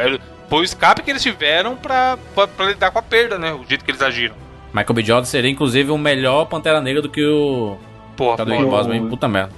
Foi 0.51 0.59
o 0.59 0.63
escape 0.65 1.01
que 1.01 1.09
eles 1.09 1.23
tiveram 1.23 1.77
pra, 1.77 2.17
pra, 2.35 2.45
pra 2.45 2.65
lidar 2.65 2.91
com 2.91 2.99
a 2.99 3.01
perda, 3.01 3.39
né? 3.39 3.53
O 3.53 3.63
jeito 3.65 3.85
que 3.85 3.91
eles 3.91 4.01
agiram. 4.01 4.35
Michael 4.73 4.93
B. 4.93 5.01
Jordan 5.01 5.23
seria 5.23 5.49
inclusive 5.49 5.89
um 5.91 5.97
melhor 5.97 6.43
Pantera 6.43 6.81
Negra 6.81 7.01
do 7.01 7.07
que 7.07 7.25
o. 7.25 7.77
Porra, 8.17 8.35
Chadwick 8.35 8.65
Boseman, 8.65 9.07
puta 9.07 9.29
merda. 9.29 9.53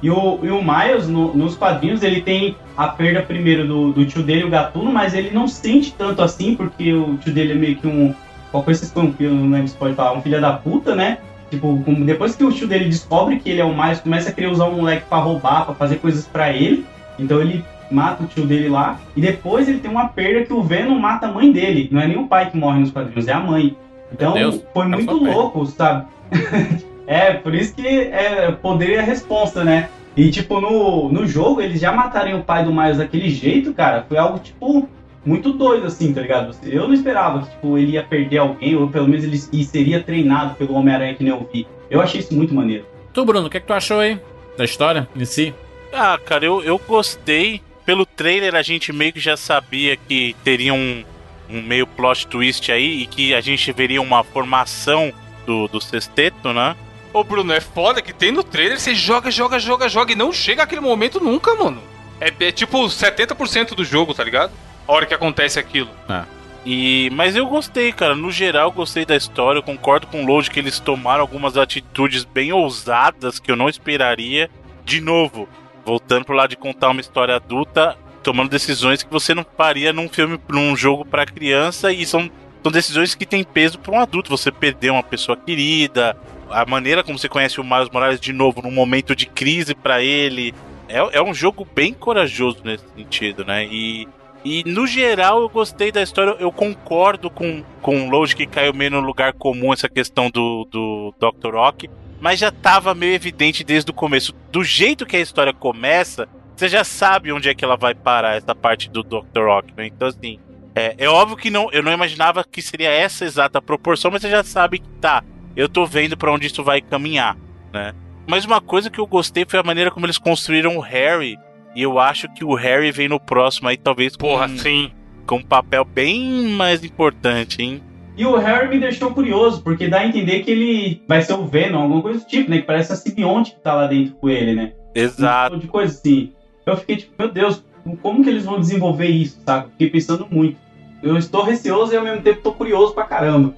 E 0.00 0.08
o, 0.08 0.38
e 0.40 0.48
o 0.48 0.62
Miles, 0.62 1.08
no, 1.08 1.34
nos 1.34 1.56
quadrinhos, 1.56 2.04
ele 2.04 2.20
tem 2.20 2.54
a 2.76 2.86
perda 2.86 3.20
primeiro 3.22 3.66
do, 3.66 3.92
do 3.92 4.06
tio 4.06 4.22
dele, 4.22 4.44
o 4.44 4.48
Gatuno, 4.48 4.92
mas 4.92 5.12
ele 5.12 5.32
não 5.32 5.48
sente 5.48 5.92
tanto 5.92 6.22
assim, 6.22 6.54
porque 6.54 6.92
o 6.92 7.16
tio 7.16 7.34
dele 7.34 7.54
é 7.54 7.56
meio 7.56 7.76
que 7.76 7.88
um. 7.88 8.14
Qual 8.52 8.62
coisa 8.62 8.78
vocês 8.78 8.92
põem, 8.92 9.12
eu 9.18 9.32
não 9.32 9.50
lembro 9.50 9.66
se 9.66 9.74
pode 9.74 9.96
falar, 9.96 10.12
um 10.12 10.22
filho 10.22 10.40
da 10.40 10.52
puta, 10.52 10.94
né? 10.94 11.18
Tipo, 11.50 11.82
depois 12.06 12.36
que 12.36 12.44
o 12.44 12.52
tio 12.52 12.68
dele 12.68 12.84
descobre 12.84 13.40
que 13.40 13.50
ele 13.50 13.60
é 13.60 13.64
o 13.64 13.74
Miles, 13.74 14.00
começa 14.00 14.30
a 14.30 14.32
querer 14.32 14.52
usar 14.52 14.66
o 14.66 14.76
moleque 14.76 15.04
pra 15.08 15.18
roubar, 15.18 15.64
pra 15.64 15.74
fazer 15.74 15.96
coisas 15.96 16.28
para 16.28 16.52
ele. 16.52 16.86
Então 17.18 17.40
ele 17.40 17.64
mata 17.92 18.24
o 18.24 18.26
tio 18.26 18.46
dele 18.46 18.68
lá. 18.68 18.98
E 19.16 19.20
depois 19.20 19.68
ele 19.68 19.78
tem 19.78 19.90
uma 19.90 20.08
perda 20.08 20.44
que 20.44 20.52
o 20.52 20.62
Venom 20.62 20.98
mata 20.98 21.26
a 21.26 21.32
mãe 21.32 21.52
dele. 21.52 21.88
Não 21.90 22.00
é 22.00 22.08
nem 22.08 22.18
o 22.18 22.26
pai 22.26 22.50
que 22.50 22.56
morre 22.56 22.80
nos 22.80 22.90
quadrinhos, 22.90 23.28
é 23.28 23.32
a 23.32 23.40
mãe. 23.40 23.76
Então 24.12 24.34
Deus, 24.34 24.62
foi 24.72 24.86
muito 24.86 25.14
louco, 25.14 25.64
sabe? 25.66 26.06
é, 27.06 27.34
por 27.34 27.54
isso 27.54 27.74
que 27.74 27.86
é 27.86 28.52
poder 28.52 28.90
e 28.90 28.98
a 28.98 29.02
resposta, 29.02 29.64
né? 29.64 29.88
E 30.16 30.30
tipo, 30.30 30.60
no, 30.60 31.08
no 31.10 31.26
jogo, 31.26 31.60
eles 31.60 31.80
já 31.80 31.92
matarem 31.92 32.34
o 32.34 32.42
pai 32.42 32.64
do 32.64 32.72
Miles 32.72 32.98
daquele 32.98 33.30
jeito, 33.30 33.72
cara. 33.72 34.04
Foi 34.06 34.18
algo, 34.18 34.38
tipo, 34.38 34.86
muito 35.24 35.52
doido, 35.52 35.86
assim, 35.86 36.12
tá 36.12 36.20
ligado? 36.20 36.54
Eu 36.64 36.86
não 36.86 36.94
esperava 36.94 37.42
que 37.42 37.50
tipo, 37.50 37.78
ele 37.78 37.92
ia 37.92 38.02
perder 38.02 38.38
alguém, 38.38 38.76
ou 38.76 38.88
pelo 38.88 39.08
menos 39.08 39.24
ele 39.24 39.38
seria 39.64 40.02
treinado 40.02 40.54
pelo 40.56 40.74
Homem-Aranha 40.74 41.14
que 41.14 41.24
nem 41.24 41.32
eu 41.32 41.48
vi. 41.52 41.66
Eu 41.88 42.00
achei 42.00 42.20
isso 42.20 42.34
muito 42.34 42.54
maneiro. 42.54 42.84
Tu, 43.12 43.24
Bruno, 43.24 43.46
o 43.46 43.50
que, 43.50 43.56
é 43.56 43.60
que 43.60 43.66
tu 43.66 43.72
achou 43.72 44.00
aí 44.00 44.18
da 44.56 44.64
história 44.64 45.08
em 45.14 45.24
si? 45.24 45.54
Ah, 45.92 46.18
cara, 46.18 46.44
eu, 46.44 46.62
eu 46.62 46.80
gostei. 46.88 47.60
Pelo 47.84 48.06
trailer 48.06 48.54
a 48.54 48.62
gente 48.62 48.92
meio 48.92 49.12
que 49.12 49.20
já 49.20 49.36
sabia 49.36 49.96
que 49.96 50.36
teria 50.44 50.72
um, 50.72 51.04
um 51.48 51.60
meio 51.60 51.86
plot 51.86 52.26
twist 52.26 52.70
aí 52.70 53.02
e 53.02 53.06
que 53.06 53.34
a 53.34 53.40
gente 53.40 53.70
veria 53.72 54.00
uma 54.00 54.22
formação 54.22 55.12
do, 55.46 55.68
do 55.68 55.80
sexteto, 55.80 56.52
né? 56.52 56.76
Ô, 57.12 57.22
Bruno, 57.22 57.52
é 57.52 57.60
foda 57.60 58.00
que 58.00 58.12
tem 58.12 58.32
no 58.32 58.42
trailer, 58.42 58.78
você 58.78 58.94
joga, 58.94 59.30
joga, 59.30 59.58
joga, 59.58 59.88
joga 59.88 60.12
e 60.12 60.16
não 60.16 60.32
chega 60.32 60.62
aquele 60.62 60.80
momento 60.80 61.20
nunca, 61.20 61.54
mano. 61.54 61.82
É, 62.20 62.32
é 62.46 62.52
tipo 62.52 62.78
70% 62.78 63.74
do 63.74 63.84
jogo, 63.84 64.14
tá 64.14 64.24
ligado? 64.24 64.52
A 64.86 64.92
hora 64.92 65.06
que 65.06 65.12
acontece 65.12 65.58
aquilo. 65.58 65.90
É. 66.08 66.22
E, 66.64 67.10
mas 67.12 67.34
eu 67.34 67.46
gostei, 67.46 67.92
cara. 67.92 68.14
No 68.14 68.30
geral, 68.30 68.70
gostei 68.70 69.04
da 69.04 69.16
história. 69.16 69.58
Eu 69.58 69.62
concordo 69.62 70.06
com 70.06 70.22
o 70.22 70.26
Load 70.26 70.50
que 70.50 70.58
eles 70.58 70.78
tomaram 70.78 71.20
algumas 71.20 71.56
atitudes 71.56 72.24
bem 72.24 72.52
ousadas 72.52 73.38
que 73.38 73.50
eu 73.50 73.56
não 73.56 73.68
esperaria. 73.68 74.48
De 74.84 75.00
novo, 75.00 75.48
voltando 75.84 76.24
pro 76.24 76.34
lado 76.34 76.50
de 76.50 76.56
contar 76.56 76.90
uma 76.90 77.00
história 77.00 77.36
adulta, 77.36 77.96
tomando 78.22 78.50
decisões 78.50 79.02
que 79.02 79.10
você 79.10 79.34
não 79.34 79.44
faria 79.56 79.92
num 79.92 80.08
filme, 80.08 80.38
num 80.48 80.76
jogo 80.76 81.04
para 81.04 81.26
criança 81.26 81.92
e 81.92 82.06
são, 82.06 82.30
são 82.62 82.72
decisões 82.72 83.14
que 83.14 83.26
têm 83.26 83.44
peso 83.44 83.78
para 83.78 83.92
um 83.92 84.00
adulto. 84.00 84.30
Você 84.30 84.50
perder 84.50 84.90
uma 84.90 85.02
pessoa 85.02 85.36
querida, 85.36 86.16
a 86.50 86.64
maneira 86.64 87.02
como 87.02 87.18
você 87.18 87.28
conhece 87.28 87.60
o 87.60 87.64
Miles 87.64 87.90
Morales 87.90 88.20
de 88.20 88.32
novo 88.32 88.62
num 88.62 88.70
momento 88.70 89.16
de 89.16 89.26
crise 89.26 89.74
para 89.74 90.02
ele. 90.02 90.54
É, 90.88 91.18
é 91.18 91.22
um 91.22 91.34
jogo 91.34 91.66
bem 91.74 91.92
corajoso 91.92 92.58
nesse 92.64 92.84
sentido, 92.94 93.44
né? 93.44 93.66
E, 93.66 94.06
e 94.44 94.62
no 94.64 94.86
geral 94.86 95.40
eu 95.40 95.48
gostei 95.48 95.90
da 95.90 96.02
história. 96.02 96.36
Eu 96.38 96.52
concordo 96.52 97.30
com, 97.30 97.64
com 97.80 98.06
o 98.06 98.10
Load 98.10 98.36
que 98.36 98.46
caiu 98.46 98.72
meio 98.72 98.90
no 98.92 99.00
lugar 99.00 99.32
comum 99.32 99.72
essa 99.72 99.88
questão 99.88 100.30
do, 100.30 100.66
do 100.70 101.14
Dr. 101.18 101.54
Rock 101.54 101.88
mas 102.22 102.38
já 102.38 102.50
estava 102.50 102.94
meio 102.94 103.14
evidente 103.14 103.64
desde 103.64 103.90
o 103.90 103.94
começo. 103.94 104.32
Do 104.52 104.62
jeito 104.62 105.04
que 105.04 105.16
a 105.16 105.20
história 105.20 105.52
começa, 105.52 106.28
você 106.54 106.68
já 106.68 106.84
sabe 106.84 107.32
onde 107.32 107.48
é 107.48 107.54
que 107.54 107.64
ela 107.64 107.76
vai 107.76 107.96
parar, 107.96 108.36
essa 108.36 108.54
parte 108.54 108.88
do 108.88 109.02
Dr. 109.02 109.40
Rock, 109.44 109.74
né? 109.76 109.88
Então, 109.88 110.06
assim, 110.06 110.38
é, 110.72 110.94
é, 110.98 111.08
óbvio 111.08 111.36
que 111.36 111.50
não, 111.50 111.68
eu 111.72 111.82
não 111.82 111.90
imaginava 111.90 112.44
que 112.44 112.62
seria 112.62 112.90
essa 112.90 113.24
exata 113.24 113.60
proporção, 113.60 114.08
mas 114.08 114.22
você 114.22 114.30
já 114.30 114.44
sabe 114.44 114.78
que 114.78 114.88
tá, 115.00 115.24
eu 115.56 115.68
tô 115.68 115.84
vendo 115.84 116.16
para 116.16 116.32
onde 116.32 116.46
isso 116.46 116.62
vai 116.62 116.80
caminhar, 116.80 117.36
né? 117.72 117.92
Mas 118.24 118.44
uma 118.44 118.60
coisa 118.60 118.88
que 118.88 119.00
eu 119.00 119.06
gostei 119.06 119.44
foi 119.44 119.58
a 119.58 119.64
maneira 119.64 119.90
como 119.90 120.06
eles 120.06 120.16
construíram 120.16 120.76
o 120.76 120.80
Harry, 120.80 121.36
e 121.74 121.82
eu 121.82 121.98
acho 121.98 122.28
que 122.28 122.44
o 122.44 122.54
Harry 122.54 122.92
vem 122.92 123.08
no 123.08 123.18
próximo 123.18 123.68
aí, 123.68 123.76
talvez 123.76 124.14
com, 124.14 124.28
Porra, 124.28 124.48
sim. 124.48 124.92
com 125.26 125.38
um 125.38 125.42
papel 125.42 125.84
bem 125.84 126.50
mais 126.50 126.84
importante, 126.84 127.60
hein? 127.60 127.82
E 128.16 128.26
o 128.26 128.36
Harry 128.36 128.68
me 128.68 128.78
deixou 128.78 129.12
curioso, 129.12 129.62
porque 129.62 129.88
dá 129.88 130.00
a 130.00 130.06
entender 130.06 130.40
que 130.40 130.50
ele 130.50 131.02
vai 131.08 131.22
ser 131.22 131.32
o 131.32 131.46
Venom, 131.46 131.82
alguma 131.82 132.02
coisa 132.02 132.20
do 132.20 132.26
tipo, 132.26 132.50
né? 132.50 132.58
Que 132.58 132.66
parece 132.66 132.92
a 132.92 132.96
simbionte 132.96 133.52
que 133.52 133.60
tá 133.60 133.74
lá 133.74 133.86
dentro 133.86 134.14
com 134.14 134.28
ele, 134.28 134.54
né? 134.54 134.72
Exato. 134.94 135.56
Um 135.56 135.58
de 135.58 135.66
coisa 135.66 135.92
assim. 135.92 136.32
Eu 136.66 136.76
fiquei 136.76 136.96
tipo, 136.96 137.14
meu 137.18 137.30
Deus, 137.30 137.64
como 138.02 138.22
que 138.22 138.28
eles 138.28 138.44
vão 138.44 138.60
desenvolver 138.60 139.08
isso, 139.08 139.40
sabe? 139.44 139.70
Fiquei 139.72 139.90
pensando 139.90 140.26
muito. 140.30 140.58
Eu 141.02 141.16
estou 141.16 141.42
receoso 141.42 141.92
e 141.92 141.96
ao 141.96 142.04
mesmo 142.04 142.22
tempo 142.22 142.42
tô 142.42 142.52
curioso 142.52 142.94
pra 142.94 143.04
caramba. 143.04 143.54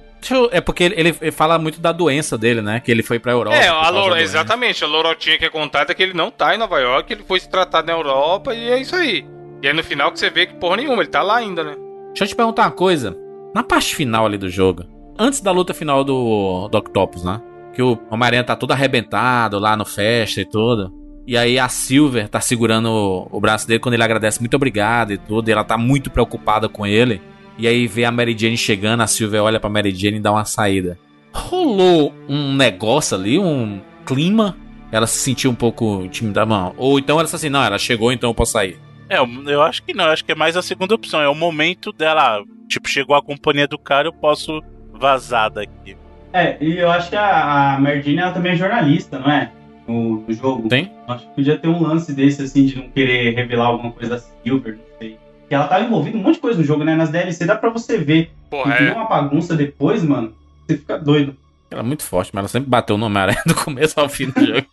É 0.51 0.59
porque 0.59 0.85
ele, 0.85 1.15
ele 1.21 1.31
fala 1.31 1.59
muito 1.59 1.79
da 1.79 1.91
doença 1.91 2.35
dele, 2.35 2.59
né? 2.59 2.79
Que 2.79 2.89
ele 2.91 3.03
foi 3.03 3.19
pra 3.19 3.33
Europa. 3.33 3.55
É, 3.55 3.67
a 3.67 3.89
Loro, 3.89 4.17
exatamente. 4.17 4.83
A 4.83 4.87
Lorotinha 4.87 5.37
que 5.37 5.45
é 5.45 5.49
contada 5.49 5.91
é 5.91 5.95
que 5.95 6.01
ele 6.01 6.15
não 6.15 6.31
tá 6.31 6.55
em 6.55 6.57
Nova 6.57 6.79
York, 6.79 7.13
ele 7.13 7.23
foi 7.27 7.39
se 7.39 7.47
tratar 7.47 7.83
na 7.83 7.91
Europa 7.91 8.55
e 8.55 8.71
é 8.71 8.79
isso 8.79 8.95
aí. 8.95 9.23
E 9.61 9.67
aí 9.67 9.73
no 9.73 9.83
final 9.83 10.11
que 10.11 10.19
você 10.19 10.31
vê 10.31 10.47
que 10.47 10.55
porra 10.55 10.77
nenhuma, 10.77 11.03
ele 11.03 11.11
tá 11.11 11.21
lá 11.21 11.35
ainda, 11.35 11.63
né? 11.63 11.75
Deixa 12.07 12.23
eu 12.23 12.27
te 12.27 12.35
perguntar 12.35 12.63
uma 12.63 12.71
coisa 12.71 13.24
na 13.55 13.63
parte 13.63 13.95
final 13.95 14.25
ali 14.25 14.37
do 14.37 14.49
jogo, 14.49 14.83
antes 15.17 15.39
da 15.39 15.49
luta 15.49 15.73
final 15.73 16.03
do, 16.03 16.67
do 16.67 16.77
Octopus, 16.77 17.23
né? 17.23 17.41
Que 17.73 17.81
o 17.81 17.97
Homem-Aranha 18.11 18.43
tá 18.43 18.53
todo 18.53 18.71
arrebentado 18.71 19.57
lá 19.59 19.77
no 19.77 19.85
festa 19.85 20.41
e 20.41 20.45
tudo. 20.45 20.93
E 21.25 21.37
aí 21.37 21.57
a 21.57 21.69
Silver 21.69 22.27
tá 22.27 22.41
segurando 22.41 22.89
o, 22.89 23.29
o, 23.31 23.39
braço 23.39 23.65
dele 23.65 23.79
quando 23.79 23.93
ele 23.93 24.03
agradece 24.03 24.41
muito 24.41 24.55
obrigado 24.55 25.13
e 25.13 25.17
tudo. 25.17 25.47
E 25.47 25.53
ela 25.53 25.63
tá 25.63 25.77
muito 25.77 26.11
preocupada 26.11 26.67
com 26.67 26.85
ele. 26.85 27.21
E 27.57 27.65
aí 27.65 27.87
vê 27.87 28.03
a 28.03 28.11
Mary 28.11 28.37
Jane 28.37 28.57
chegando, 28.57 29.01
a 29.01 29.07
Silver 29.07 29.41
olha 29.41 29.59
pra 29.59 29.69
Mary 29.69 29.95
Jane 29.95 30.17
e 30.17 30.21
dá 30.21 30.33
uma 30.33 30.43
saída. 30.43 30.99
Rolou 31.33 32.13
um 32.27 32.53
negócio 32.53 33.15
ali, 33.15 33.39
um 33.39 33.79
clima. 34.05 34.57
Ela 34.91 35.07
se 35.07 35.17
sentiu 35.17 35.49
um 35.49 35.55
pouco 35.55 36.01
intimidada. 36.03 36.73
Ou 36.77 36.99
então 36.99 37.15
ela 37.15 37.23
disse 37.23 37.37
assim, 37.37 37.49
não, 37.49 37.63
ela 37.63 37.77
chegou, 37.77 38.11
então 38.11 38.29
eu 38.29 38.35
posso 38.35 38.51
sair. 38.51 38.77
É, 39.09 39.17
eu, 39.19 39.27
eu 39.47 39.61
acho 39.61 39.83
que 39.83 39.93
não, 39.93 40.05
eu 40.05 40.11
acho 40.11 40.25
que 40.25 40.31
é 40.31 40.35
mais 40.35 40.57
a 40.57 40.61
segunda 40.61 40.95
opção. 40.95 41.21
É 41.21 41.29
o 41.29 41.35
momento 41.35 41.91
dela, 41.91 42.43
tipo, 42.67 42.89
chegou 42.89 43.15
a 43.15 43.21
companhia 43.21 43.67
do 43.67 43.77
cara, 43.77 44.07
eu 44.07 44.13
posso 44.13 44.63
vazar 44.93 45.51
daqui. 45.51 45.97
É, 46.33 46.57
e 46.59 46.77
eu 46.77 46.91
acho 46.91 47.09
que 47.09 47.15
a, 47.15 47.75
a 47.75 47.79
Mary 47.79 48.01
Jane, 48.01 48.17
ela 48.17 48.31
também 48.31 48.53
é 48.53 48.55
jornalista, 48.55 49.19
não 49.19 49.31
é? 49.31 49.51
No, 49.87 50.21
no 50.21 50.33
jogo. 50.33 50.67
Tem? 50.67 50.91
Acho 51.07 51.25
que 51.27 51.35
podia 51.35 51.57
ter 51.57 51.67
um 51.67 51.81
lance 51.81 52.11
desse, 52.11 52.41
assim, 52.41 52.65
de 52.65 52.75
não 52.75 52.89
querer 52.89 53.33
revelar 53.35 53.67
alguma 53.67 53.91
coisa 53.91 54.15
da 54.15 54.21
Silver, 54.43 54.73
não 54.73 54.97
sei. 54.99 55.17
Que 55.47 55.55
ela 55.55 55.67
tava 55.67 55.85
envolvida 55.85 56.17
em 56.17 56.19
um 56.19 56.23
monte 56.23 56.35
de 56.35 56.41
coisa 56.41 56.59
no 56.59 56.65
jogo, 56.65 56.83
né? 56.83 56.95
Nas 56.95 57.09
DLC 57.09 57.45
dá 57.45 57.55
pra 57.55 57.69
você 57.69 57.97
ver. 57.97 58.31
Porra, 58.49 58.81
e 58.81 58.87
é. 58.87 58.91
uma 58.93 59.05
bagunça 59.05 59.55
depois, 59.55 60.03
mano. 60.03 60.33
Você 60.65 60.77
fica 60.77 60.97
doido. 60.97 61.35
Ela 61.69 61.81
é 61.81 61.85
muito 61.85 62.03
forte, 62.03 62.31
mas 62.33 62.41
ela 62.41 62.47
sempre 62.47 62.69
bateu 62.69 62.97
no 62.97 63.05
Homem-Aranha 63.05 63.41
do 63.45 63.55
começo 63.55 63.99
ao 63.99 64.09
fim 64.09 64.29
do 64.29 64.45
jogo. 64.45 64.67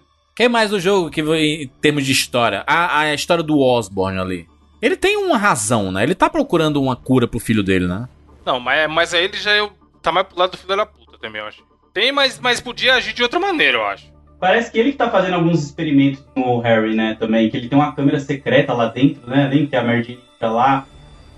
Quem 0.34 0.48
mais 0.48 0.70
do 0.70 0.80
jogo 0.80 1.10
que 1.10 1.20
em 1.20 1.68
termos 1.80 2.04
de 2.06 2.12
história? 2.12 2.64
A, 2.66 3.00
a 3.00 3.14
história 3.14 3.42
do 3.42 3.58
Osborn 3.60 4.18
ali. 4.18 4.46
Ele 4.80 4.96
tem 4.96 5.16
uma 5.16 5.36
razão, 5.36 5.92
né? 5.92 6.02
Ele 6.02 6.14
tá 6.14 6.28
procurando 6.28 6.80
uma 6.82 6.96
cura 6.96 7.28
pro 7.28 7.38
filho 7.38 7.62
dele, 7.62 7.86
né? 7.86 8.08
Não, 8.44 8.58
mas, 8.58 8.90
mas 8.90 9.14
aí 9.14 9.24
ele 9.24 9.36
já 9.36 9.52
é, 9.52 9.62
o- 9.62 9.70
tá 10.00 10.10
mais 10.10 10.26
pro 10.26 10.38
lado 10.38 10.52
do 10.52 10.58
filho 10.58 10.76
da 10.76 10.86
puta 10.86 11.16
também, 11.20 11.40
eu 11.40 11.46
acho. 11.46 11.62
Tem, 11.94 12.10
mas, 12.10 12.40
mas 12.40 12.60
podia 12.60 12.94
agir 12.94 13.12
de 13.12 13.22
outra 13.22 13.38
maneira, 13.38 13.78
eu 13.78 13.84
acho. 13.84 14.10
Parece 14.40 14.72
que 14.72 14.78
ele 14.78 14.90
que 14.92 14.98
tá 14.98 15.08
fazendo 15.08 15.34
alguns 15.34 15.62
experimentos 15.62 16.24
com 16.34 16.40
o 16.56 16.60
Harry, 16.60 16.96
né? 16.96 17.14
Também. 17.20 17.48
Que 17.48 17.56
ele 17.56 17.68
tem 17.68 17.78
uma 17.78 17.92
câmera 17.92 18.18
secreta 18.18 18.72
lá 18.72 18.88
dentro, 18.88 19.28
né? 19.30 19.46
Lembra 19.48 19.66
que 19.68 19.76
a 19.76 19.84
Mary 19.84 20.02
Jane 20.02 20.18
fica 20.32 20.50
lá. 20.50 20.84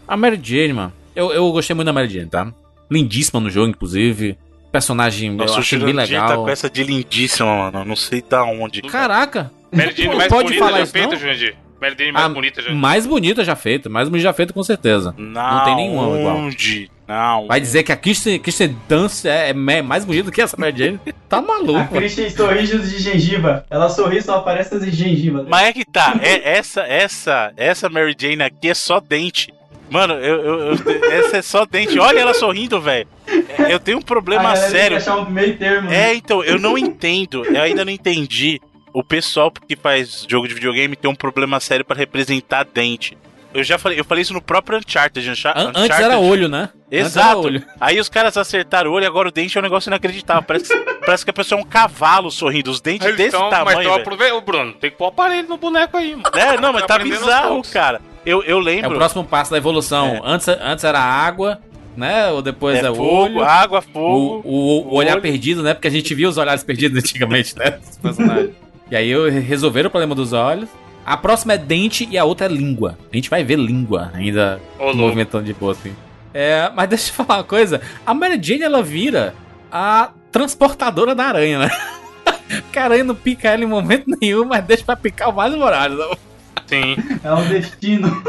A 0.09 0.17
Mary 0.17 0.41
Jane, 0.43 0.73
mano. 0.73 0.93
Eu, 1.15 1.31
eu 1.33 1.53
gostei 1.53 1.75
muito 1.77 1.85
da 1.87 1.93
Mary 1.93 2.09
Jane, 2.09 2.31
tá? 2.31 2.51
Lindíssima 2.91 3.41
no 3.41 3.51
jogo, 3.51 3.69
inclusive. 3.69 4.39
Personagem, 4.75 5.31
Nossa, 5.31 5.53
eu 5.53 5.57
o 5.59 5.61
achei 5.61 5.79
bem 5.79 5.95
tá 5.95 6.03
legal. 6.03 6.45
com 6.45 6.49
essa 6.51 6.69
de 6.69 6.83
lindíssima, 6.83 7.71
mano. 7.71 7.85
Não 7.85 7.95
sei 7.95 8.21
da 8.29 8.43
onde. 8.43 8.83
Caraca! 8.83 9.49
Mary 9.71 9.95
Jane 9.97 10.17
mais 10.17 10.29
pode 10.29 10.45
bonita 10.49 10.65
falar 10.65 10.79
já 10.79 10.83
isso, 10.83 10.93
feita? 10.93 11.17
Jurandir. 11.17 11.57
Mary 11.81 11.95
Jane 11.97 12.11
mais 12.11 12.25
A 12.27 12.29
bonita 12.29 12.61
já. 12.63 12.73
mais 12.73 13.07
bonita 13.07 13.45
já 13.45 13.55
feita, 13.55 13.89
mais 13.89 14.09
bonita 14.09 14.25
já 14.25 14.33
feita 14.33 14.53
com 14.53 14.65
certeza. 14.65 15.15
Não, 15.17 15.65
tem 15.65 15.77
nenhuma 15.77 16.19
igual. 16.19 16.37
Onde? 16.39 16.91
Não. 17.07 17.47
Vai 17.47 17.61
dizer 17.61 17.85
que 17.85 17.93
a 17.93 17.97
Kirsten, 17.97 18.41
Kirsten 18.41 18.77
Dunst 18.89 19.27
é, 19.27 19.51
é 19.51 19.53
mais 19.55 20.05
bonita 20.05 20.33
que 20.33 20.43
essa 20.43 20.57
Mary 20.59 20.77
Jane? 20.77 20.99
Tá 21.29 21.39
A 21.39 21.43
maluco. 21.43 21.95
Christian 21.95 22.29
sorri 22.31 22.67
de 22.67 22.99
gengiva. 22.99 23.65
Ela 23.71 23.89
sorri 23.89 24.21
só 24.23 24.39
aparece 24.39 24.75
as 24.75 24.85
gengivas. 24.87 25.47
Mas 25.49 25.69
é 25.69 25.73
que 25.73 25.85
tá, 25.85 26.17
é, 26.21 26.57
essa, 26.59 26.83
essa, 26.83 27.53
essa 27.57 27.89
Mary 27.89 28.15
Jane 28.19 28.43
aqui 28.43 28.71
é 28.71 28.75
só 28.75 28.99
dente. 29.01 29.53
Mano, 29.91 30.15
eu, 30.15 30.41
eu- 30.45 30.61
eu- 30.75 31.13
essa 31.13 31.37
é 31.37 31.43
só 31.43 31.65
dente. 31.65 31.99
Olha 31.99 32.19
ela 32.21 32.35
sorrindo, 32.35 32.81
velho. 32.81 33.07
Eu 33.69 33.79
tenho 33.79 33.99
um 33.99 34.01
A 34.01 34.05
problema 34.05 34.53
que 34.53 34.59
sério. 34.71 34.97
achar 34.97 35.17
um 35.17 35.29
meio 35.31 35.57
termo. 35.57 35.89
né? 35.89 36.11
É, 36.11 36.15
então, 36.15 36.43
eu 36.43 36.59
não 36.59 36.77
entendo. 36.77 37.45
Eu 37.45 37.63
ainda 37.63 37.85
não 37.85 37.93
entendi. 37.93 38.61
O 38.93 39.03
pessoal 39.03 39.51
que 39.51 39.77
faz 39.77 40.25
jogo 40.29 40.47
de 40.49 40.55
videogame 40.55 40.95
tem 40.97 41.11
um 41.11 41.15
problema 41.15 41.59
sério 41.61 41.85
pra 41.85 41.97
representar 41.97 42.65
dente. 42.65 43.17
Eu 43.53 43.63
já 43.63 43.79
falei, 43.79 44.01
eu 44.01 44.05
falei 44.05 44.23
isso 44.23 44.33
no 44.33 44.43
próprio 44.43 44.79
Uncharted. 44.79 45.31
Uncharted 45.31 45.71
antes 45.77 45.99
era 46.01 46.19
olho, 46.19 46.49
né? 46.49 46.71
Exato. 46.91 47.41
olho. 47.47 47.63
Aí 47.81 48.01
os 48.01 48.09
caras 48.09 48.37
acertaram 48.37 48.91
o 48.91 48.95
olho, 48.95 49.07
agora 49.07 49.29
o 49.29 49.33
dente 49.33 49.57
é 49.57 49.61
um 49.61 49.63
negócio 49.63 49.89
inacreditável. 49.89 50.43
Parece, 50.43 50.77
parece 51.07 51.25
que 51.25 51.31
a 51.31 51.35
pessoa 51.35 51.61
é 51.61 51.63
um 51.63 51.67
cavalo 51.67 52.31
sorrindo. 52.33 52.69
Os 52.71 52.81
dentes 52.81 53.07
Aí, 53.07 53.13
desse 53.15 53.29
então, 53.37 53.43
mas 53.49 53.51
tamanho. 53.59 53.81
então 53.81 53.93
velho. 53.93 54.03
aproveita, 54.03 54.35
Ô, 54.35 54.41
Bruno, 54.41 54.73
tem 54.73 54.91
que 54.91 54.97
pôr 54.97 55.05
o 55.05 55.09
aparelho 55.09 55.49
no 55.49 55.57
boneco 55.57 55.97
aí, 55.97 56.17
mano. 56.17 56.25
É, 56.37 56.57
não, 56.61 56.73
mas 56.73 56.85
tá 56.85 56.95
aos 56.95 57.05
bizarro, 57.05 57.63
cara. 57.73 58.01
Eu, 58.25 58.43
eu 58.43 58.59
É 58.61 58.63
lembro. 58.63 58.93
o 58.93 58.95
próximo 58.95 59.25
passo 59.25 59.51
da 59.51 59.57
evolução. 59.59 60.21
Antes, 60.25 60.49
antes 60.49 60.85
era 60.85 60.99
água, 61.01 61.59
né? 61.97 62.29
Ou 62.31 62.41
depois 62.43 62.77
é, 62.83 62.87
é 62.87 62.91
o 62.91 62.95
fogo, 62.95 63.39
olho. 63.39 63.45
água, 63.45 63.79
O, 63.81 63.83
fogo. 63.83 64.43
o, 64.45 64.89
o 64.89 64.95
olhar 64.95 65.13
olho. 65.15 65.23
perdido, 65.23 65.63
né? 65.63 65.75
Porque 65.75 65.89
a 65.89 65.91
gente 65.91 66.15
via 66.15 66.29
os 66.29 66.37
olhares 66.39 66.63
perdidos 66.65 66.99
antigamente, 67.03 67.57
né? 67.59 67.73
Dos 67.73 67.97
personagens. 67.99 68.51
e 68.91 68.97
aí 68.97 69.09
eu- 69.11 69.31
resolveram 69.31 69.89
o 69.89 69.91
problema 69.91 70.15
dos 70.15 70.33
olhos. 70.33 70.69
A 71.07 71.17
próxima 71.19 71.53
é 71.53 71.59
dente 71.59 72.09
e 72.11 72.17
a 72.17 72.25
outra 72.25 72.47
é 72.47 72.49
língua. 72.49 72.97
A 73.13 73.15
gente 73.17 73.29
vai 73.29 73.45
ver 73.45 73.59
língua 73.59 74.11
ainda 74.15 74.59
movimentando 74.95 75.45
de 75.45 75.53
boa, 75.53 75.73
assim. 75.73 75.95
É, 76.33 76.71
mas 76.75 76.89
deixa 76.91 77.11
eu 77.11 77.15
falar 77.15 77.39
uma 77.41 77.45
coisa. 77.45 77.81
A 78.07 78.15
Mary 78.15 78.39
Jane, 78.43 78.63
ela 78.63 78.83
vira 78.83 79.35
a 79.71 80.11
transportadora 80.33 81.15
da 81.15 81.25
aranha, 81.25 81.59
né? 81.59 81.71
Porque 82.63 82.79
a 82.79 82.85
aranha 82.85 83.05
não 83.05 83.15
pica 83.15 83.49
ela 83.51 83.63
em 83.63 83.67
momento 83.67 84.05
nenhum, 84.21 84.45
mas 84.47 84.65
deixa 84.65 84.83
pra 84.85 84.97
picar 84.97 85.29
o 85.29 85.33
mais 85.33 85.55
Morales. 85.55 85.99
né? 85.99 86.07
Sim. 86.67 86.97
É 87.23 87.33
um 87.33 87.49
destino. 87.49 88.23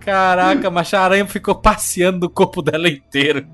Caraca, 0.00 0.70
mas 0.70 0.92
a 0.94 1.00
aranha 1.00 1.26
ficou 1.26 1.54
passeando 1.54 2.20
no 2.20 2.28
corpo 2.30 2.60
dela 2.60 2.88
inteiro 2.88 3.46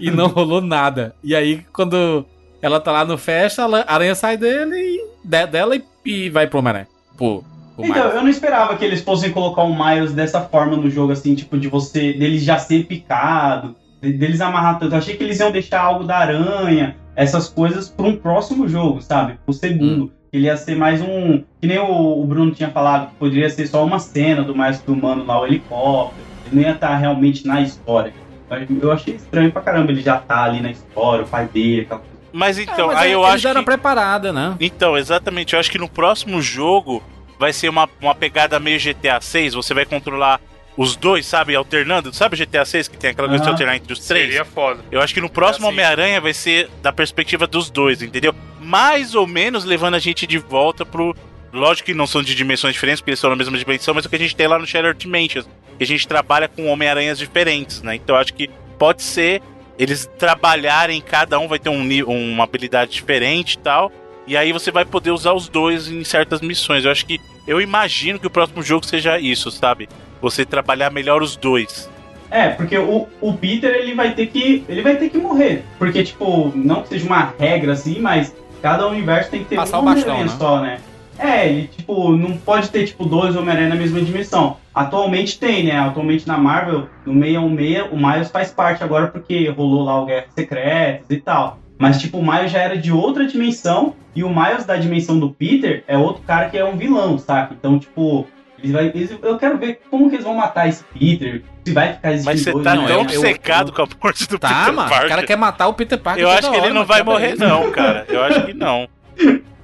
e 0.00 0.10
não 0.10 0.26
rolou 0.26 0.60
nada. 0.60 1.14
E 1.22 1.34
aí, 1.34 1.64
quando 1.72 2.26
ela 2.60 2.80
tá 2.80 2.90
lá 2.90 3.04
no 3.04 3.16
festa, 3.16 3.64
a 3.64 3.94
aranha 3.94 4.14
sai 4.14 4.36
dele 4.36 4.76
e, 4.76 5.04
de- 5.28 5.46
dela 5.46 5.76
e, 5.76 5.84
e 6.04 6.28
vai 6.30 6.46
pro 6.48 6.58
Homem-Aranha. 6.58 6.88
Pro, 7.16 7.44
pro 7.76 7.84
Então, 7.86 8.02
Miles. 8.02 8.14
eu 8.16 8.22
não 8.22 8.28
esperava 8.28 8.76
que 8.76 8.84
eles 8.84 9.00
fossem 9.00 9.30
colocar 9.30 9.62
o 9.62 9.74
Miles 9.74 10.12
dessa 10.12 10.40
forma 10.40 10.76
no 10.76 10.90
jogo, 10.90 11.12
assim, 11.12 11.34
tipo, 11.36 11.56
de 11.56 11.68
você, 11.68 12.12
dele 12.12 12.38
já 12.38 12.58
ser 12.58 12.84
picado, 12.86 13.76
de- 14.02 14.12
deles 14.12 14.40
amarrar 14.40 14.80
tanto. 14.80 14.94
Eu 14.94 14.98
achei 14.98 15.16
que 15.16 15.22
eles 15.22 15.38
iam 15.38 15.52
deixar 15.52 15.80
algo 15.82 16.02
da 16.04 16.16
aranha, 16.18 16.96
essas 17.14 17.48
coisas, 17.48 17.88
pra 17.88 18.06
um 18.06 18.16
próximo 18.16 18.66
jogo, 18.68 19.00
sabe? 19.00 19.38
O 19.46 19.52
segundo. 19.52 20.12
Ele 20.32 20.46
ia 20.46 20.56
ser 20.56 20.74
mais 20.76 21.02
um. 21.02 21.44
Que 21.60 21.66
nem 21.66 21.78
o, 21.78 22.22
o 22.22 22.26
Bruno 22.26 22.52
tinha 22.52 22.70
falado, 22.70 23.10
que 23.10 23.16
poderia 23.16 23.50
ser 23.50 23.66
só 23.66 23.84
uma 23.84 23.98
cena 23.98 24.42
do 24.42 24.56
Miles 24.56 24.80
filmando 24.80 25.24
lá 25.26 25.38
o 25.40 25.46
helicóptero. 25.46 26.22
Ele 26.46 26.56
não 26.56 26.62
ia 26.62 26.74
estar 26.74 26.96
realmente 26.96 27.46
na 27.46 27.60
história. 27.60 28.14
Mas 28.48 28.66
Eu 28.82 28.90
achei 28.90 29.14
estranho 29.14 29.52
pra 29.52 29.60
caramba 29.60 29.92
ele 29.92 30.00
já 30.00 30.16
tá 30.16 30.44
ali 30.44 30.60
na 30.60 30.70
história, 30.70 31.24
o 31.24 31.28
pai 31.28 31.46
dele, 31.46 31.82
aquela 31.82 32.00
coisa. 32.00 32.12
Mas 32.32 32.58
então, 32.58 32.86
mas 32.86 32.98
aí 32.98 33.10
é- 33.10 33.14
eu 33.14 33.24
acho 33.26 33.42
deram 33.42 33.60
que. 33.60 33.66
preparada, 33.66 34.32
né? 34.32 34.56
Então, 34.58 34.96
exatamente. 34.96 35.52
Eu 35.52 35.60
acho 35.60 35.70
que 35.70 35.76
no 35.78 35.88
próximo 35.88 36.40
jogo 36.40 37.02
vai 37.38 37.52
ser 37.52 37.68
uma, 37.68 37.86
uma 38.00 38.14
pegada 38.14 38.58
meio 38.58 38.80
GTA 38.80 39.20
6. 39.20 39.52
Você 39.52 39.74
vai 39.74 39.84
controlar 39.84 40.40
os 40.76 40.96
dois, 40.96 41.26
sabe? 41.26 41.54
Alternando. 41.54 42.12
Sabe 42.14 42.36
GTA 42.36 42.64
6 42.64 42.88
que 42.88 42.96
tem 42.96 43.10
aquela 43.10 43.28
coisa 43.28 43.42
de 43.42 43.48
Aham. 43.48 43.54
alternar 43.54 43.76
entre 43.76 43.92
os 43.92 44.06
três? 44.06 44.26
Seria 44.26 44.44
foda. 44.44 44.80
Eu 44.90 45.00
acho 45.00 45.12
que 45.12 45.20
no 45.20 45.28
próximo 45.28 45.66
É 45.66 45.68
assim. 45.68 45.74
Homem-Aranha 45.74 46.20
vai 46.20 46.32
ser 46.32 46.68
da 46.82 46.92
perspectiva 46.92 47.46
dos 47.46 47.70
dois, 47.70 48.02
entendeu? 48.02 48.34
Mais 48.60 49.14
ou 49.14 49.26
menos 49.26 49.64
levando 49.64 49.94
a 49.94 49.98
gente 49.98 50.26
de 50.26 50.38
volta 50.38 50.84
pro. 50.86 51.14
Lógico 51.52 51.86
que 51.86 51.94
não 51.94 52.06
são 52.06 52.22
de 52.22 52.34
dimensões 52.34 52.72
diferentes, 52.72 53.00
porque 53.00 53.10
eles 53.10 53.20
são 53.20 53.28
na 53.28 53.36
mesma 53.36 53.58
dimensão, 53.58 53.92
mas 53.92 54.06
o 54.06 54.08
que 54.08 54.16
a 54.16 54.18
gente 54.18 54.34
tem 54.34 54.46
lá 54.46 54.58
no 54.58 54.66
Shattered 54.66 54.98
Dimensions. 54.98 55.46
Que 55.76 55.84
a 55.84 55.86
gente 55.86 56.08
trabalha 56.08 56.48
com 56.48 56.66
Homem-Aranhas 56.68 57.18
diferentes, 57.18 57.82
né? 57.82 57.96
Então 57.96 58.16
eu 58.16 58.20
acho 58.20 58.32
que 58.32 58.48
pode 58.78 59.02
ser 59.02 59.42
eles 59.78 60.08
trabalharem, 60.18 61.00
cada 61.00 61.38
um 61.38 61.48
vai 61.48 61.58
ter 61.58 61.68
um, 61.68 61.82
uma 62.08 62.44
habilidade 62.44 62.92
diferente 62.92 63.54
e 63.54 63.58
tal. 63.58 63.92
E 64.26 64.36
aí 64.36 64.52
você 64.52 64.70
vai 64.70 64.84
poder 64.84 65.10
usar 65.10 65.32
os 65.32 65.48
dois 65.48 65.88
em 65.88 66.04
certas 66.04 66.40
missões. 66.40 66.84
Eu 66.84 66.90
acho 66.90 67.04
que. 67.04 67.18
Eu 67.46 67.60
imagino 67.60 68.18
que 68.18 68.26
o 68.26 68.30
próximo 68.30 68.62
jogo 68.62 68.86
seja 68.86 69.18
isso, 69.18 69.50
sabe? 69.50 69.88
Você 70.22 70.46
trabalhar 70.46 70.90
melhor 70.90 71.20
os 71.20 71.36
dois. 71.36 71.90
É, 72.30 72.48
porque 72.48 72.78
o, 72.78 73.06
o 73.20 73.34
Peter 73.34 73.70
ele 73.74 73.94
vai 73.94 74.14
ter 74.14 74.26
que. 74.28 74.64
ele 74.66 74.80
vai 74.80 74.96
ter 74.96 75.10
que 75.10 75.18
morrer. 75.18 75.64
Porque, 75.78 76.02
tipo, 76.02 76.50
não 76.54 76.82
que 76.82 76.88
seja 76.88 77.04
uma 77.04 77.34
regra 77.38 77.72
assim, 77.72 78.00
mas 78.00 78.34
cada 78.62 78.88
universo 78.88 79.30
tem 79.30 79.40
que 79.42 79.50
ter 79.50 79.56
Passar 79.56 79.80
um 79.80 79.86
Homem-Aranha 79.86 80.24
né? 80.24 80.32
só, 80.38 80.60
né? 80.60 80.78
É, 81.18 81.46
ele, 81.46 81.68
tipo, 81.68 82.16
não 82.16 82.36
pode 82.38 82.70
ter, 82.70 82.86
tipo, 82.86 83.04
dois 83.04 83.36
Homem-Aranha 83.36 83.68
na 83.68 83.74
mesma 83.74 84.00
dimensão. 84.00 84.56
Atualmente 84.74 85.38
tem, 85.38 85.64
né? 85.64 85.78
Atualmente 85.78 86.26
na 86.26 86.38
Marvel, 86.38 86.88
no 87.04 87.12
616, 87.12 87.92
o 87.92 87.96
Miles 87.96 88.30
faz 88.30 88.50
parte 88.50 88.82
agora 88.82 89.08
porque 89.08 89.50
rolou 89.50 89.84
lá 89.84 90.00
o 90.00 90.06
Guerra 90.06 90.26
Secretas 90.34 91.10
e 91.10 91.18
tal. 91.18 91.58
Mas, 91.78 92.00
tipo, 92.00 92.18
o 92.18 92.22
Miles 92.24 92.50
já 92.50 92.60
era 92.60 92.78
de 92.78 92.90
outra 92.90 93.26
dimensão 93.26 93.94
e 94.14 94.24
o 94.24 94.30
Miles 94.30 94.64
da 94.64 94.76
dimensão 94.76 95.18
do 95.18 95.30
Peter 95.30 95.84
é 95.86 95.98
outro 95.98 96.22
cara 96.22 96.48
que 96.48 96.56
é 96.56 96.64
um 96.64 96.76
vilão, 96.76 97.18
saca? 97.18 97.54
Então, 97.54 97.78
tipo, 97.78 98.26
eles 98.62 98.72
vai, 98.72 98.86
eles- 98.94 99.10
eu 99.22 99.36
quero 99.38 99.58
ver 99.58 99.80
como 99.90 100.08
que 100.08 100.16
eles 100.16 100.24
vão 100.24 100.34
matar 100.34 100.68
esse 100.68 100.84
Peter, 100.84 101.42
se 101.64 101.72
vai 101.72 101.92
ficar 101.94 102.12
existindo 102.12 102.32
Mas 102.32 102.40
você 102.42 102.52
dois 102.52 102.64
tá 102.64 102.72
Homem-Aranha. 102.72 103.04
tão 103.04 103.14
eu- 103.14 103.20
obcecado 103.20 103.72
com 103.72 103.82
a 103.82 103.86
morte 104.02 104.28
do 104.28 104.38
Tá, 104.38 104.48
Peter 104.48 104.72
mano. 104.74 104.86
O 104.86 104.90
Parker. 104.90 105.08
cara 105.08 105.22
quer 105.24 105.36
matar 105.36 105.68
o 105.68 105.74
Peter 105.74 105.98
Parker. 105.98 106.22
Eu 106.22 106.30
acho 106.30 106.42
que 106.50 106.56
ele 106.56 106.60
hora, 106.66 106.68
não 106.74 106.80
mas 106.80 106.88
vai 106.88 107.02
morrer, 107.02 107.34
não, 107.36 107.70
cara. 107.70 108.06
Eu 108.08 108.22
acho 108.22 108.46
que 108.46 108.54
não. 108.54 108.88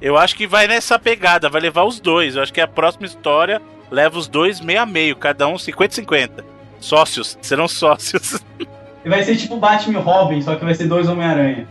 Eu 0.01 0.17
acho 0.17 0.37
que 0.37 0.47
vai 0.47 0.67
nessa 0.69 0.99
pegada, 0.99 1.49
vai 1.49 1.61
levar 1.61 1.85
os 1.85 1.99
dois. 2.01 2.37
Eu 2.37 2.43
acho 2.43 2.53
que 2.53 2.61
a 2.61 2.69
próxima 2.69 3.07
história 3.07 3.61
leva 3.91 4.19
os 4.19 4.29
dois 4.29 4.61
meio 4.61 4.81
a 4.83 4.87
meio, 4.87 5.17
cada 5.17 5.47
um 5.49 5.57
50-50. 5.57 6.45
Sócios, 6.81 7.37
serão 7.43 7.67
sócios. 7.67 8.41
Vai 9.05 9.23
ser 9.25 9.37
tipo 9.37 9.57
Batman 9.57 9.99
e 9.99 10.03
Robin, 10.03 10.41
só 10.43 10.55
que 10.55 10.65
vai 10.65 10.75
ser 10.75 10.87
dois 10.87 11.09
Homem-Aranha. 11.09 11.67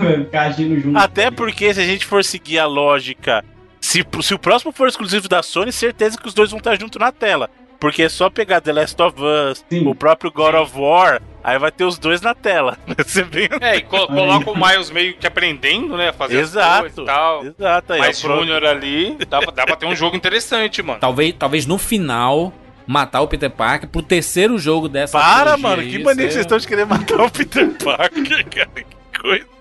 Vai 0.00 0.16
ficar 0.24 0.42
agindo 0.42 0.80
junto. 0.80 0.96
Até 0.98 1.30
porque 1.30 1.74
se 1.74 1.80
a 1.80 1.84
gente 1.84 2.06
for 2.06 2.24
seguir 2.24 2.58
a 2.58 2.66
lógica, 2.66 3.44
se, 3.86 4.04
se 4.22 4.34
o 4.34 4.38
próximo 4.38 4.72
for 4.72 4.88
exclusivo 4.88 5.28
da 5.28 5.42
Sony, 5.42 5.70
certeza 5.72 6.18
que 6.18 6.26
os 6.26 6.34
dois 6.34 6.50
vão 6.50 6.58
estar 6.58 6.78
junto 6.78 6.98
na 6.98 7.12
tela. 7.12 7.48
Porque 7.78 8.02
é 8.04 8.08
só 8.08 8.30
pegar 8.30 8.60
The 8.62 8.72
Last 8.72 9.00
of 9.02 9.16
Us, 9.20 9.62
Sim. 9.70 9.86
o 9.86 9.94
próprio 9.94 10.32
God 10.32 10.54
of 10.54 10.72
War, 10.78 11.20
aí 11.44 11.58
vai 11.58 11.70
ter 11.70 11.84
os 11.84 11.98
dois 11.98 12.22
na 12.22 12.34
tela. 12.34 12.78
Ser 13.06 13.26
bem... 13.26 13.48
É, 13.60 13.76
e 13.76 13.82
co- 13.82 14.06
coloca 14.08 14.50
o 14.50 14.56
Miles 14.56 14.90
meio 14.90 15.14
que 15.14 15.26
aprendendo, 15.26 15.94
né? 15.96 16.08
a 16.08 16.12
Fazer 16.14 16.38
as 16.40 16.48
Exato. 16.48 16.80
coisas 16.80 16.98
e 16.98 17.04
tal. 17.04 17.44
Exato, 17.44 17.92
aí. 17.92 17.98
Mais 18.00 18.18
é 18.18 18.26
Júnior 18.26 18.64
ali, 18.64 19.18
dá, 19.28 19.40
pra- 19.40 19.52
dá 19.52 19.66
pra 19.66 19.76
ter 19.76 19.84
um 19.86 19.94
jogo 19.94 20.16
interessante, 20.16 20.82
mano. 20.82 20.98
Talvez, 21.00 21.34
talvez 21.38 21.66
no 21.66 21.76
final 21.76 22.50
matar 22.86 23.20
o 23.20 23.28
Peter 23.28 23.50
Parker 23.50 23.88
pro 23.90 24.00
terceiro 24.02 24.58
jogo 24.58 24.88
dessa 24.88 25.18
Para, 25.18 25.56
mano, 25.58 25.82
que 25.82 25.98
maneiro 25.98 26.28
que 26.28 26.32
vocês 26.34 26.46
estão 26.46 26.56
de 26.56 26.66
querer 26.66 26.86
matar 26.86 27.20
o 27.20 27.30
Peter 27.30 27.68
Parker, 27.84 28.46
cara. 28.48 28.70
Que 29.12 29.20
coisa. 29.20 29.55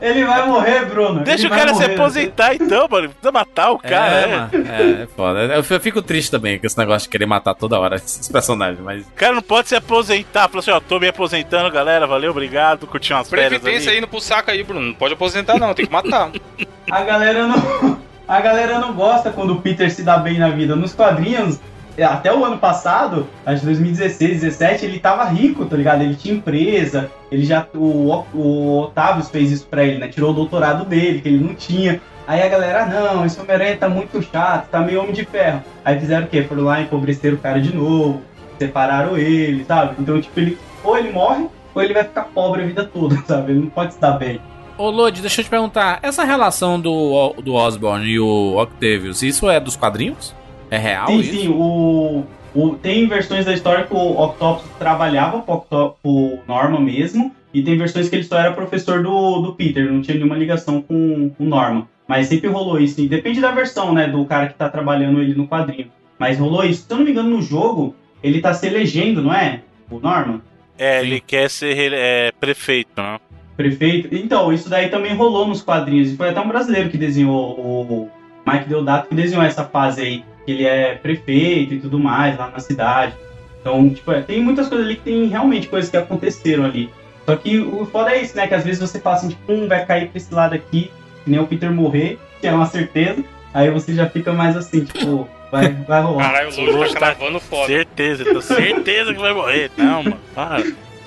Ele 0.00 0.24
vai 0.24 0.46
morrer, 0.46 0.84
Bruno. 0.84 1.20
Deixa 1.24 1.46
ele 1.46 1.54
o 1.54 1.56
cara 1.56 1.74
se 1.74 1.80
morrer. 1.80 1.94
aposentar 1.94 2.54
então, 2.54 2.86
mano. 2.90 3.08
Precisa 3.08 3.32
matar 3.32 3.70
o 3.70 3.78
cara, 3.78 4.14
é, 4.14 4.22
é. 4.22 4.36
mano, 4.36 4.50
é, 4.52 5.02
é 5.02 5.06
foda. 5.16 5.40
Eu 5.40 5.80
fico 5.80 6.02
triste 6.02 6.30
também 6.30 6.58
com 6.58 6.66
esse 6.66 6.76
negócio 6.76 7.06
de 7.06 7.10
querer 7.10 7.26
matar 7.26 7.54
toda 7.54 7.78
hora 7.78 7.96
esses 7.96 8.28
personagens, 8.28 8.80
mas. 8.80 9.06
O 9.06 9.12
cara 9.12 9.34
não 9.34 9.42
pode 9.42 9.68
se 9.68 9.76
aposentar. 9.76 10.48
Falou 10.48 10.60
assim, 10.60 10.70
ó, 10.70 10.80
tô 10.80 11.00
me 11.00 11.08
aposentando, 11.08 11.70
galera. 11.70 12.06
Valeu, 12.06 12.30
obrigado. 12.30 12.86
Curti 12.86 13.12
umas 13.12 13.28
férias 13.28 13.48
Previdência 13.48 13.90
ali. 13.90 13.98
indo 13.98 14.08
pro 14.08 14.20
saco 14.20 14.50
aí, 14.50 14.62
Bruno. 14.62 14.88
Não 14.88 14.94
pode 14.94 15.14
aposentar, 15.14 15.58
não. 15.58 15.72
Tem 15.74 15.86
que 15.86 15.92
matar. 15.92 16.30
A 16.90 17.00
galera 17.02 17.46
não. 17.46 18.06
A 18.28 18.40
galera 18.40 18.78
não 18.80 18.92
gosta 18.92 19.30
quando 19.30 19.52
o 19.52 19.60
Peter 19.60 19.90
se 19.90 20.02
dá 20.02 20.18
bem 20.18 20.38
na 20.38 20.50
vida. 20.50 20.74
Nos 20.74 20.92
quadrinhos, 20.92 21.60
até 22.02 22.34
o 22.34 22.44
ano 22.44 22.58
passado, 22.58 23.26
acho 23.44 23.60
que 23.60 23.66
2016, 23.66 24.40
17, 24.42 24.84
ele 24.84 24.98
tava 24.98 25.24
rico, 25.24 25.64
tá 25.64 25.76
ligado? 25.76 26.02
Ele 26.02 26.14
tinha 26.14 26.34
empresa, 26.34 27.10
ele 27.30 27.44
já. 27.44 27.66
O, 27.74 28.24
o 28.34 28.80
Otávio 28.80 29.24
fez 29.24 29.50
isso 29.50 29.66
pra 29.66 29.84
ele, 29.84 29.98
né? 29.98 30.08
Tirou 30.08 30.30
o 30.30 30.34
doutorado 30.34 30.84
dele, 30.84 31.20
que 31.20 31.28
ele 31.28 31.42
não 31.42 31.54
tinha. 31.54 32.00
Aí 32.26 32.42
a 32.42 32.48
galera, 32.48 32.82
ah, 32.82 32.86
não, 32.86 33.24
esse 33.24 33.40
Homem-Aranha 33.40 33.76
tá 33.76 33.88
muito 33.88 34.20
chato, 34.20 34.68
tá 34.68 34.80
meio 34.80 35.00
homem 35.00 35.12
de 35.12 35.24
ferro. 35.24 35.62
Aí 35.84 35.98
fizeram 35.98 36.26
o 36.26 36.28
quê? 36.28 36.42
Foram 36.42 36.64
lá, 36.64 36.80
empobreceram 36.80 37.36
o 37.36 37.40
cara 37.40 37.60
de 37.60 37.74
novo, 37.74 38.20
separaram 38.58 39.16
ele, 39.16 39.64
sabe? 39.64 39.94
Então, 39.98 40.20
tipo, 40.20 40.38
ele 40.40 40.58
ou 40.82 40.98
ele 40.98 41.12
morre, 41.12 41.46
ou 41.74 41.82
ele 41.82 41.94
vai 41.94 42.04
ficar 42.04 42.24
pobre 42.24 42.62
a 42.62 42.66
vida 42.66 42.84
toda, 42.84 43.16
sabe? 43.26 43.52
Ele 43.52 43.60
não 43.60 43.70
pode 43.70 43.94
se 43.94 44.00
dar 44.00 44.12
bem. 44.12 44.40
Ô, 44.76 44.90
Lodi, 44.90 45.20
deixa 45.20 45.40
eu 45.40 45.44
te 45.44 45.50
perguntar, 45.50 46.00
essa 46.02 46.24
relação 46.24 46.78
do, 46.78 47.32
do 47.42 47.54
Osborn 47.54 48.04
e 48.06 48.20
o 48.20 48.60
Octavius, 48.60 49.22
isso 49.22 49.48
é 49.48 49.58
dos 49.58 49.74
quadrinhos? 49.76 50.34
É 50.70 50.78
real 50.78 51.06
Sim, 51.06 51.20
isso? 51.20 51.30
sim, 51.32 51.48
o, 51.48 52.24
o- 52.54 52.70
tem 52.74 53.06
versões 53.06 53.44
da 53.44 53.52
história 53.52 53.84
que 53.84 53.94
o 53.94 54.20
Octopus 54.20 54.64
trabalhava 54.78 55.40
pro, 55.40 55.60
pro 56.02 56.38
Norman 56.48 56.80
mesmo, 56.80 57.34
e 57.54 57.62
tem 57.62 57.76
versões 57.78 58.08
que 58.08 58.16
ele 58.16 58.24
só 58.24 58.38
era 58.38 58.52
professor 58.52 59.02
do, 59.02 59.40
do 59.40 59.52
Peter, 59.54 59.90
não 59.90 60.02
tinha 60.02 60.16
nenhuma 60.16 60.36
ligação 60.36 60.82
com 60.82 61.30
o 61.38 61.44
Norman. 61.44 61.86
Mas 62.08 62.26
sempre 62.28 62.48
rolou 62.48 62.78
isso, 62.78 63.00
e 63.00 63.08
depende 63.08 63.40
da 63.40 63.50
versão, 63.50 63.92
né, 63.92 64.06
do 64.06 64.24
cara 64.24 64.46
que 64.48 64.54
tá 64.54 64.68
trabalhando 64.68 65.20
ele 65.20 65.34
no 65.34 65.48
quadrinho. 65.48 65.88
Mas 66.18 66.38
rolou 66.38 66.64
isso. 66.64 66.84
Se 66.86 66.92
eu 66.92 66.98
não 66.98 67.04
me 67.04 67.10
engano, 67.10 67.30
no 67.30 67.42
jogo, 67.42 67.94
ele 68.22 68.40
tá 68.40 68.54
se 68.54 68.66
elegendo, 68.66 69.22
não 69.22 69.34
é? 69.34 69.60
O 69.90 69.98
Norman? 69.98 70.40
É, 70.78 71.00
ele 71.00 71.20
quer 71.20 71.48
ser 71.50 71.92
é, 71.92 72.32
prefeito, 72.32 72.90
né? 73.00 73.18
Prefeito. 73.56 74.14
Então, 74.14 74.52
isso 74.52 74.68
daí 74.68 74.88
também 74.88 75.14
rolou 75.14 75.46
nos 75.48 75.62
quadrinhos. 75.62 76.12
E 76.12 76.16
foi 76.16 76.28
até 76.30 76.40
um 76.40 76.48
brasileiro 76.48 76.90
que 76.90 76.96
desenhou, 76.98 77.52
o 77.58 78.10
Mike 78.46 78.68
Deodato, 78.68 79.08
que 79.08 79.14
desenhou 79.14 79.44
essa 79.44 79.64
fase 79.64 80.00
aí. 80.02 80.24
Que 80.46 80.52
ele 80.52 80.64
é 80.64 80.94
prefeito 80.94 81.74
e 81.74 81.80
tudo 81.80 81.98
mais, 81.98 82.38
lá 82.38 82.48
na 82.48 82.60
cidade. 82.60 83.14
Então, 83.60 83.90
tipo, 83.90 84.12
é, 84.12 84.22
tem 84.22 84.40
muitas 84.40 84.68
coisas 84.68 84.86
ali 84.86 84.96
que 84.96 85.02
tem 85.02 85.26
realmente 85.26 85.66
coisas 85.66 85.90
que 85.90 85.96
aconteceram 85.96 86.64
ali. 86.64 86.88
Só 87.26 87.34
que 87.34 87.58
o 87.58 87.84
foda 87.86 88.12
é 88.12 88.22
isso, 88.22 88.36
né? 88.36 88.46
Que 88.46 88.54
às 88.54 88.64
vezes 88.64 88.80
você 88.80 89.00
fala 89.00 89.16
assim, 89.16 89.28
tipo, 89.30 89.52
um 89.52 89.66
vai 89.66 89.84
cair 89.84 90.08
pra 90.08 90.16
esse 90.16 90.32
lado 90.32 90.54
aqui, 90.54 90.92
que 91.24 91.30
nem 91.30 91.40
o 91.40 91.46
Peter 91.46 91.72
morrer, 91.72 92.18
que 92.40 92.46
é 92.46 92.52
uma 92.52 92.66
certeza. 92.66 93.24
Aí 93.52 93.68
você 93.70 93.92
já 93.92 94.08
fica 94.08 94.32
mais 94.32 94.56
assim, 94.56 94.84
tipo, 94.84 95.28
vai, 95.50 95.72
vai 95.72 96.00
rolar. 96.00 96.30
Caralho, 96.30 96.48
o 96.56 96.60
Lúcio 96.60 96.94
tá 96.94 97.14
cravando 97.14 97.40
foda. 97.40 97.66
Certeza, 97.66 98.24
tô 98.24 98.40
certeza 98.40 99.12
que 99.12 99.20
vai 99.20 99.34
morrer. 99.34 99.70
Não, 99.76 100.04
mano, 100.04 100.18
para. 100.32 100.62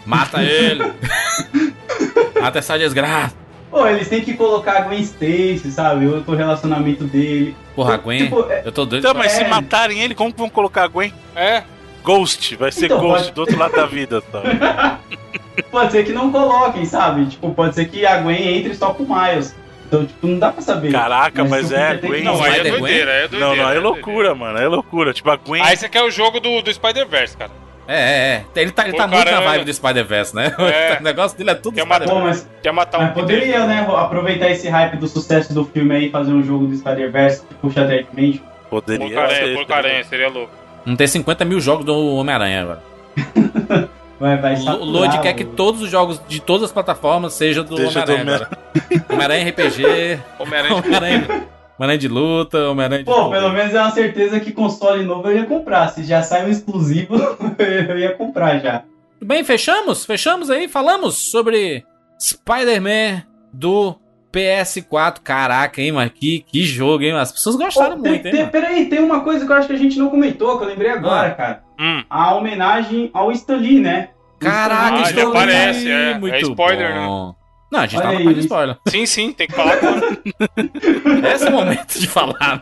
Mata 0.06 0.41
ele! 0.41 0.84
Mata 2.41 2.60
essa 2.60 2.78
desgraça! 2.78 3.39
Pô, 3.69 3.85
eles 3.87 4.07
têm 4.09 4.21
que 4.21 4.33
colocar 4.33 4.77
a 4.77 4.81
Gwen 4.81 4.99
Stacy, 5.01 5.71
sabe? 5.71 6.05
O 6.07 6.21
relacionamento 6.35 7.03
dele. 7.03 7.55
Porra, 7.75 7.97
Gwen, 7.97 8.23
Tipo, 8.23 8.45
é- 8.49 8.63
eu 8.65 8.71
tô 8.71 8.85
doido 8.85 9.03
Então, 9.07 9.13
mas 9.17 9.31
se 9.33 9.43
É. 9.43 9.47
matarem 9.47 10.01
ele, 10.01 10.15
como 10.15 10.31
que 10.33 10.39
vão 10.39 10.49
colocar 10.49 10.83
a 10.83 10.87
Gwen? 10.87 11.13
É. 11.35 11.63
Ghost, 12.03 12.55
vai 12.55 12.71
ser 12.71 12.85
Então, 12.85 12.99
Ghost 12.99 13.23
pode- 13.25 13.31
do 13.33 13.41
outro 13.41 13.57
lado 13.59 13.75
da 13.75 13.85
vida. 13.85 14.21
Tá? 14.21 14.41
Pode 15.71 15.91
ser 15.91 16.03
que 16.05 16.13
não 16.13 16.31
coloquem, 16.31 16.85
sabe? 16.85 17.25
Tipo, 17.25 17.53
pode 17.53 17.75
ser 17.75 17.85
que 17.89 18.05
a 18.05 18.17
Gwen 18.21 18.57
entre 18.57 18.73
só 18.73 18.93
com 18.93 19.03
o 19.03 19.07
Miles. 19.13 19.53
Então, 19.85 20.05
tipo, 20.05 20.25
não 20.25 20.39
dá 20.39 20.51
pra 20.51 20.61
saber. 20.61 20.91
Caraca, 20.91 21.43
mas 21.43 21.69
o 21.69 21.75
é, 21.75 21.95
Gwen- 21.97 22.23
Não, 22.23 22.41
aí 22.41 22.59
é 22.59 22.63
doideira, 22.63 23.11
aí 23.11 23.17
é 23.23 23.27
doideira. 23.27 23.39
Não, 23.39 23.55
não, 23.55 23.63
é 23.63 23.73
doideira. 23.73 23.81
loucura, 23.81 24.35
mano. 24.35 24.57
É 24.57 24.67
loucura. 24.67 25.13
Tipo, 25.13 25.29
a 25.31 25.35
Gwen. 25.35 25.61
Aí 25.61 25.75
você 25.75 25.89
quer 25.89 26.01
o 26.03 26.09
jogo 26.09 26.39
do, 26.39 26.61
do 26.61 26.73
Spider-Verse, 26.73 27.35
cara. 27.35 27.51
É, 27.91 27.95
é, 27.95 28.45
é. 28.56 28.61
Ele 28.61 28.72
tá, 28.72 28.88
ele 28.88 28.95
tá 28.95 29.07
muito 29.07 29.32
na 29.32 29.41
vibe 29.41 29.66
do 29.66 29.74
Spider-Verse, 29.74 30.36
né? 30.36 30.56
É. 30.70 30.99
O 30.99 31.03
negócio 31.03 31.36
dele 31.36 31.49
é 31.49 31.56
tudo 31.56 31.74
Quer 31.74 31.86
matar, 31.88 32.07
Pô, 32.07 32.20
mas, 32.20 32.48
quer 32.61 32.72
matar 32.72 32.99
um 32.99 33.03
mas 33.06 33.14
poderia, 33.14 33.66
né? 33.66 33.88
Aproveitar 33.90 34.52
esse 34.52 34.70
hype 34.70 34.98
do 34.98 35.07
sucesso 35.07 35.52
do 35.52 35.66
filme 35.66 35.95
aí 35.95 36.07
e 36.07 36.11
fazer 36.11 36.32
um 36.32 36.44
jogo 36.44 36.68
do 36.68 36.76
Spider-Verse, 36.76 37.44
tipo 37.48 37.72
Shattered 37.72 38.07
Dimension. 38.11 38.44
Poderia 38.70 39.07
Porcaria, 39.07 39.36
ser. 39.36 39.56
porcaria, 39.56 40.03
seria 40.03 40.30
louco. 40.30 40.53
Não 40.86 40.95
tem 40.95 41.07
50 41.07 41.44
mil 41.45 41.60
jogos 41.60 41.84
do 41.84 42.16
Homem-Aranha 42.16 42.61
agora. 42.61 42.84
Vai, 44.20 44.36
vai 44.36 44.53
O 44.53 44.84
Lodi 44.84 45.18
quer 45.22 45.32
que 45.32 45.45
todos 45.45 45.82
os 45.82 45.90
jogos 45.90 46.22
de 46.28 46.41
todas 46.41 46.64
as 46.64 46.72
plataformas 46.74 47.34
sejam 47.34 47.64
do 47.64 47.76
Homem-Aranha. 47.76 48.49
Homem-Aranha 49.10 49.49
RPG, 49.49 50.20
Homem-Aranha. 50.38 51.48
Homem-Aranha 51.80 51.97
de 51.97 52.07
luta, 52.10 52.69
Homem-Aranha 52.69 53.03
de... 53.03 53.06
Pô, 53.06 53.30
pelo 53.30 53.49
menos 53.53 53.73
é 53.73 53.80
uma 53.81 53.91
certeza 53.91 54.39
que 54.39 54.51
console 54.51 55.06
novo 55.06 55.30
eu 55.30 55.38
ia 55.38 55.45
comprar. 55.45 55.88
Se 55.89 56.03
já 56.03 56.22
sai 56.22 56.45
um 56.45 56.49
exclusivo, 56.49 57.15
eu 57.88 57.97
ia 57.97 58.14
comprar 58.15 58.60
já. 58.60 58.84
Bem, 59.22 59.43
fechamos? 59.45 60.06
Fechamos 60.06 60.49
aí? 60.49 60.68
Falamos 60.68 61.30
sobre 61.31 61.85
Spider-Man 62.19 63.23
do 63.53 63.95
PS4. 64.31 65.19
Caraca, 65.23 65.81
hein, 65.81 65.91
mano? 65.91 66.10
Que, 66.10 66.41
que 66.41 66.64
jogo, 66.64 67.03
hein? 67.03 67.14
As 67.14 67.31
pessoas 67.31 67.56
gostaram 67.56 67.97
Pô, 67.97 68.03
tem- 68.03 68.11
muito, 68.14 68.26
hein, 68.26 68.31
tem- 68.31 68.39
mano? 68.41 68.51
Peraí, 68.51 68.85
tem 68.89 68.99
uma 68.99 69.22
coisa 69.22 69.45
que 69.45 69.51
eu 69.51 69.56
acho 69.56 69.68
que 69.68 69.73
a 69.73 69.77
gente 69.77 69.97
não 69.97 70.10
comentou, 70.10 70.57
que 70.57 70.64
eu 70.65 70.68
lembrei 70.69 70.91
agora, 70.91 71.30
Ah. 71.30 71.31
cara. 71.35 71.64
Hum. 71.80 72.03
A 72.10 72.35
homenagem 72.35 73.10
ao 73.14 73.31
Stan 73.31 73.56
Lee, 73.57 73.80
né? 73.80 74.10
Caraca, 74.39 74.97
Ah, 75.06 75.10
Lee- 75.10 75.22
aparece, 75.22 75.89
é. 75.89 76.18
muito 76.19 76.35
É 76.35 76.41
spoiler, 76.41 76.93
né? 76.95 77.34
Não, 77.71 77.81
a 77.81 77.85
gente 77.85 77.99
Olha 77.99 78.07
tá 78.07 78.13
na 78.13 78.23
parte 78.25 78.33
de 78.35 78.39
spoiler. 78.41 78.77
Sim, 78.87 79.05
sim, 79.05 79.31
tem 79.31 79.47
que 79.47 79.53
falar 79.53 79.73
agora. 79.73 79.99
Esse 81.35 81.45
é 81.45 81.49
o 81.49 81.51
momento 81.51 81.99
de 81.99 82.07
falar. 82.07 82.61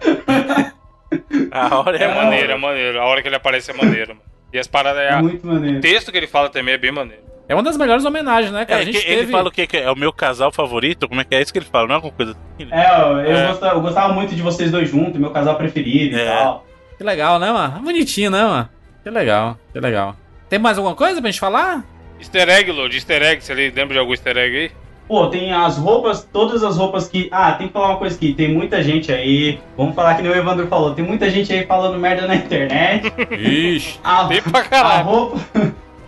A 1.52 1.78
hora 1.80 1.98
é, 1.98 2.04
É 2.04 2.12
a 2.12 2.16
maneiro, 2.16 2.52
é 2.52 2.58
maneiro. 2.58 3.00
A 3.02 3.06
hora 3.06 3.22
que 3.22 3.28
ele 3.28 3.36
aparece 3.36 3.72
é 3.72 3.74
maneiro, 3.74 4.10
mano. 4.10 4.22
E 4.52 4.60
as 4.60 4.68
paradas 4.68 5.02
é. 5.02 5.06
É 5.08 5.14
a- 5.14 5.22
muito 5.22 5.46
maneiro. 5.48 5.78
O 5.78 5.82
texto 5.82 6.12
que 6.12 6.18
ele 6.18 6.28
fala 6.28 6.50
também 6.50 6.74
é 6.74 6.78
bem 6.78 6.92
maneiro. 6.92 7.24
É 7.50 7.54
uma 7.56 7.64
das 7.64 7.78
melhores 7.78 8.04
homenagens, 8.04 8.52
né, 8.52 8.66
cara? 8.66 8.82
É, 8.82 8.84
a 8.84 8.86
gente 8.86 9.00
que 9.00 9.08
ele 9.10 9.22
teve... 9.22 9.32
fala 9.32 9.48
o 9.48 9.52
que 9.52 9.66
que 9.66 9.78
é? 9.78 9.90
O 9.90 9.96
meu 9.96 10.12
casal 10.12 10.52
favorito? 10.52 11.08
Como 11.08 11.22
é 11.22 11.24
que 11.24 11.34
é 11.34 11.42
isso 11.42 11.54
que 11.54 11.60
ele 11.60 11.66
fala? 11.66 11.88
Não 11.88 11.94
é 11.94 11.96
alguma 11.96 12.12
coisa 12.14 12.32
assim? 12.34 12.68
É, 12.70 13.02
eu, 13.02 13.20
É. 13.20 13.48
Gostava, 13.48 13.76
eu 13.76 13.82
gostava 13.82 14.14
muito 14.14 14.36
de 14.36 14.42
vocês 14.42 14.70
dois 14.70 14.90
juntos, 14.90 15.18
meu 15.18 15.32
casal 15.32 15.56
preferido 15.56 16.18
e 16.18 16.20
É. 16.20 16.26
tal. 16.26 16.66
Que 16.98 17.04
legal, 17.06 17.40
né, 17.40 17.50
mano? 17.50 17.80
Bonitinho, 17.80 18.30
né, 18.32 18.44
mano? 18.44 18.70
Que 19.04 19.10
legal, 19.10 19.58
que 19.72 19.80
legal. 19.80 20.16
Tem 20.50 20.60
mais 20.60 20.78
alguma 20.78 20.96
coisa 20.96 21.22
pra 21.22 21.32
gente 21.32 21.40
falar? 21.40 21.86
Easter 22.20 22.50
egg, 22.50 22.70
Lord, 22.72 22.94
easter 22.98 23.22
egg, 23.24 23.42
você 23.42 23.54
lembra 23.54 23.94
de 23.94 24.00
algum 24.00 24.12
easter 24.12 24.36
egg 24.36 24.58
aí? 24.58 24.72
Pô, 25.08 25.28
tem 25.28 25.54
as 25.54 25.78
roupas, 25.78 26.28
todas 26.34 26.64
as 26.64 26.78
roupas 26.78 27.08
que. 27.08 27.30
Ah, 27.32 27.54
tem 27.54 27.68
que 27.68 27.74
falar 27.74 27.90
uma 27.90 27.98
coisa 27.98 28.16
aqui. 28.16 28.34
Tem 28.34 28.54
muita 28.54 28.84
gente 28.84 29.12
aí. 29.12 29.60
Vamos 29.78 29.96
falar 29.96 30.16
que 30.16 30.22
nem 30.22 30.32
o 30.32 30.36
Evandro 30.36 30.68
falou. 30.68 30.94
Tem 30.94 31.06
muita 31.06 31.30
gente 31.30 31.52
aí 31.54 31.66
falando 31.66 31.98
merda 31.98 32.28
na 32.28 32.36
internet. 32.36 33.14
Ixi. 33.32 34.00
A, 34.04 34.26
Tem 34.26 34.42
pra 34.42 34.60
a 34.60 34.64
caralho. 34.64 35.06
roupa. 35.06 35.38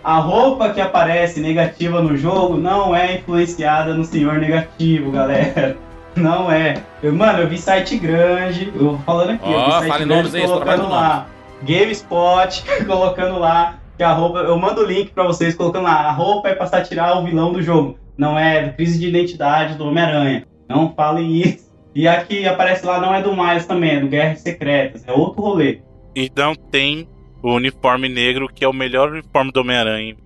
A 0.04 0.16
roupa 0.18 0.70
que 0.70 0.80
aparece 0.80 1.40
negativa 1.40 2.00
no 2.00 2.16
jogo 2.16 2.56
não 2.56 2.94
é 2.94 3.16
influenciada 3.16 3.94
no 3.94 4.04
senhor 4.04 4.34
negativo, 4.38 5.10
galera. 5.10 5.76
Não 6.16 6.50
é. 6.50 6.82
Eu, 7.02 7.14
mano, 7.14 7.40
eu 7.40 7.48
vi 7.48 7.56
site 7.56 7.96
grande, 7.96 8.72
eu 8.74 8.98
falando 9.06 9.30
aqui, 9.30 9.50
eu 9.50 9.58
Ó, 9.58 9.64
vi 9.66 9.70
site 9.72 9.88
fale 9.88 10.04
grande 10.04 10.22
nomes 10.22 10.34
aí, 10.34 10.42
colocando 10.42 10.82
fale 10.82 10.92
lá. 10.92 11.26
GameSpot, 11.62 12.64
colocando 12.86 13.38
lá 13.38 13.74
que 13.96 14.02
a 14.02 14.12
roupa. 14.12 14.38
Eu 14.40 14.58
mando 14.58 14.80
o 14.82 14.84
link 14.84 15.10
pra 15.10 15.24
vocês 15.24 15.54
colocando 15.54 15.84
lá. 15.84 15.92
A 16.08 16.12
roupa 16.12 16.48
é 16.48 16.54
pra 16.54 16.66
satirar 16.66 17.18
o 17.18 17.24
vilão 17.24 17.52
do 17.52 17.62
jogo. 17.62 17.96
Não 18.20 18.38
é 18.38 18.68
crise 18.68 18.98
de 18.98 19.08
identidade 19.08 19.76
do 19.76 19.86
Homem-Aranha. 19.86 20.44
Não 20.68 20.92
falem 20.92 21.40
isso. 21.40 21.72
E 21.94 22.06
a 22.06 22.22
que 22.22 22.46
aparece 22.46 22.84
lá 22.84 23.00
não 23.00 23.14
é 23.14 23.22
do 23.22 23.34
Miles 23.34 23.64
também, 23.64 23.92
é 23.92 24.00
do 24.00 24.08
Guerras 24.08 24.40
Secretas. 24.40 25.02
É 25.08 25.12
outro 25.12 25.40
rolê. 25.40 25.80
E 26.14 26.30
não 26.36 26.54
tem 26.54 27.08
o 27.42 27.54
uniforme 27.54 28.10
negro, 28.10 28.46
que 28.46 28.62
é 28.62 28.68
o 28.68 28.74
melhor 28.74 29.10
uniforme 29.10 29.50
do 29.50 29.60
Homem-Aranha. 29.62 30.16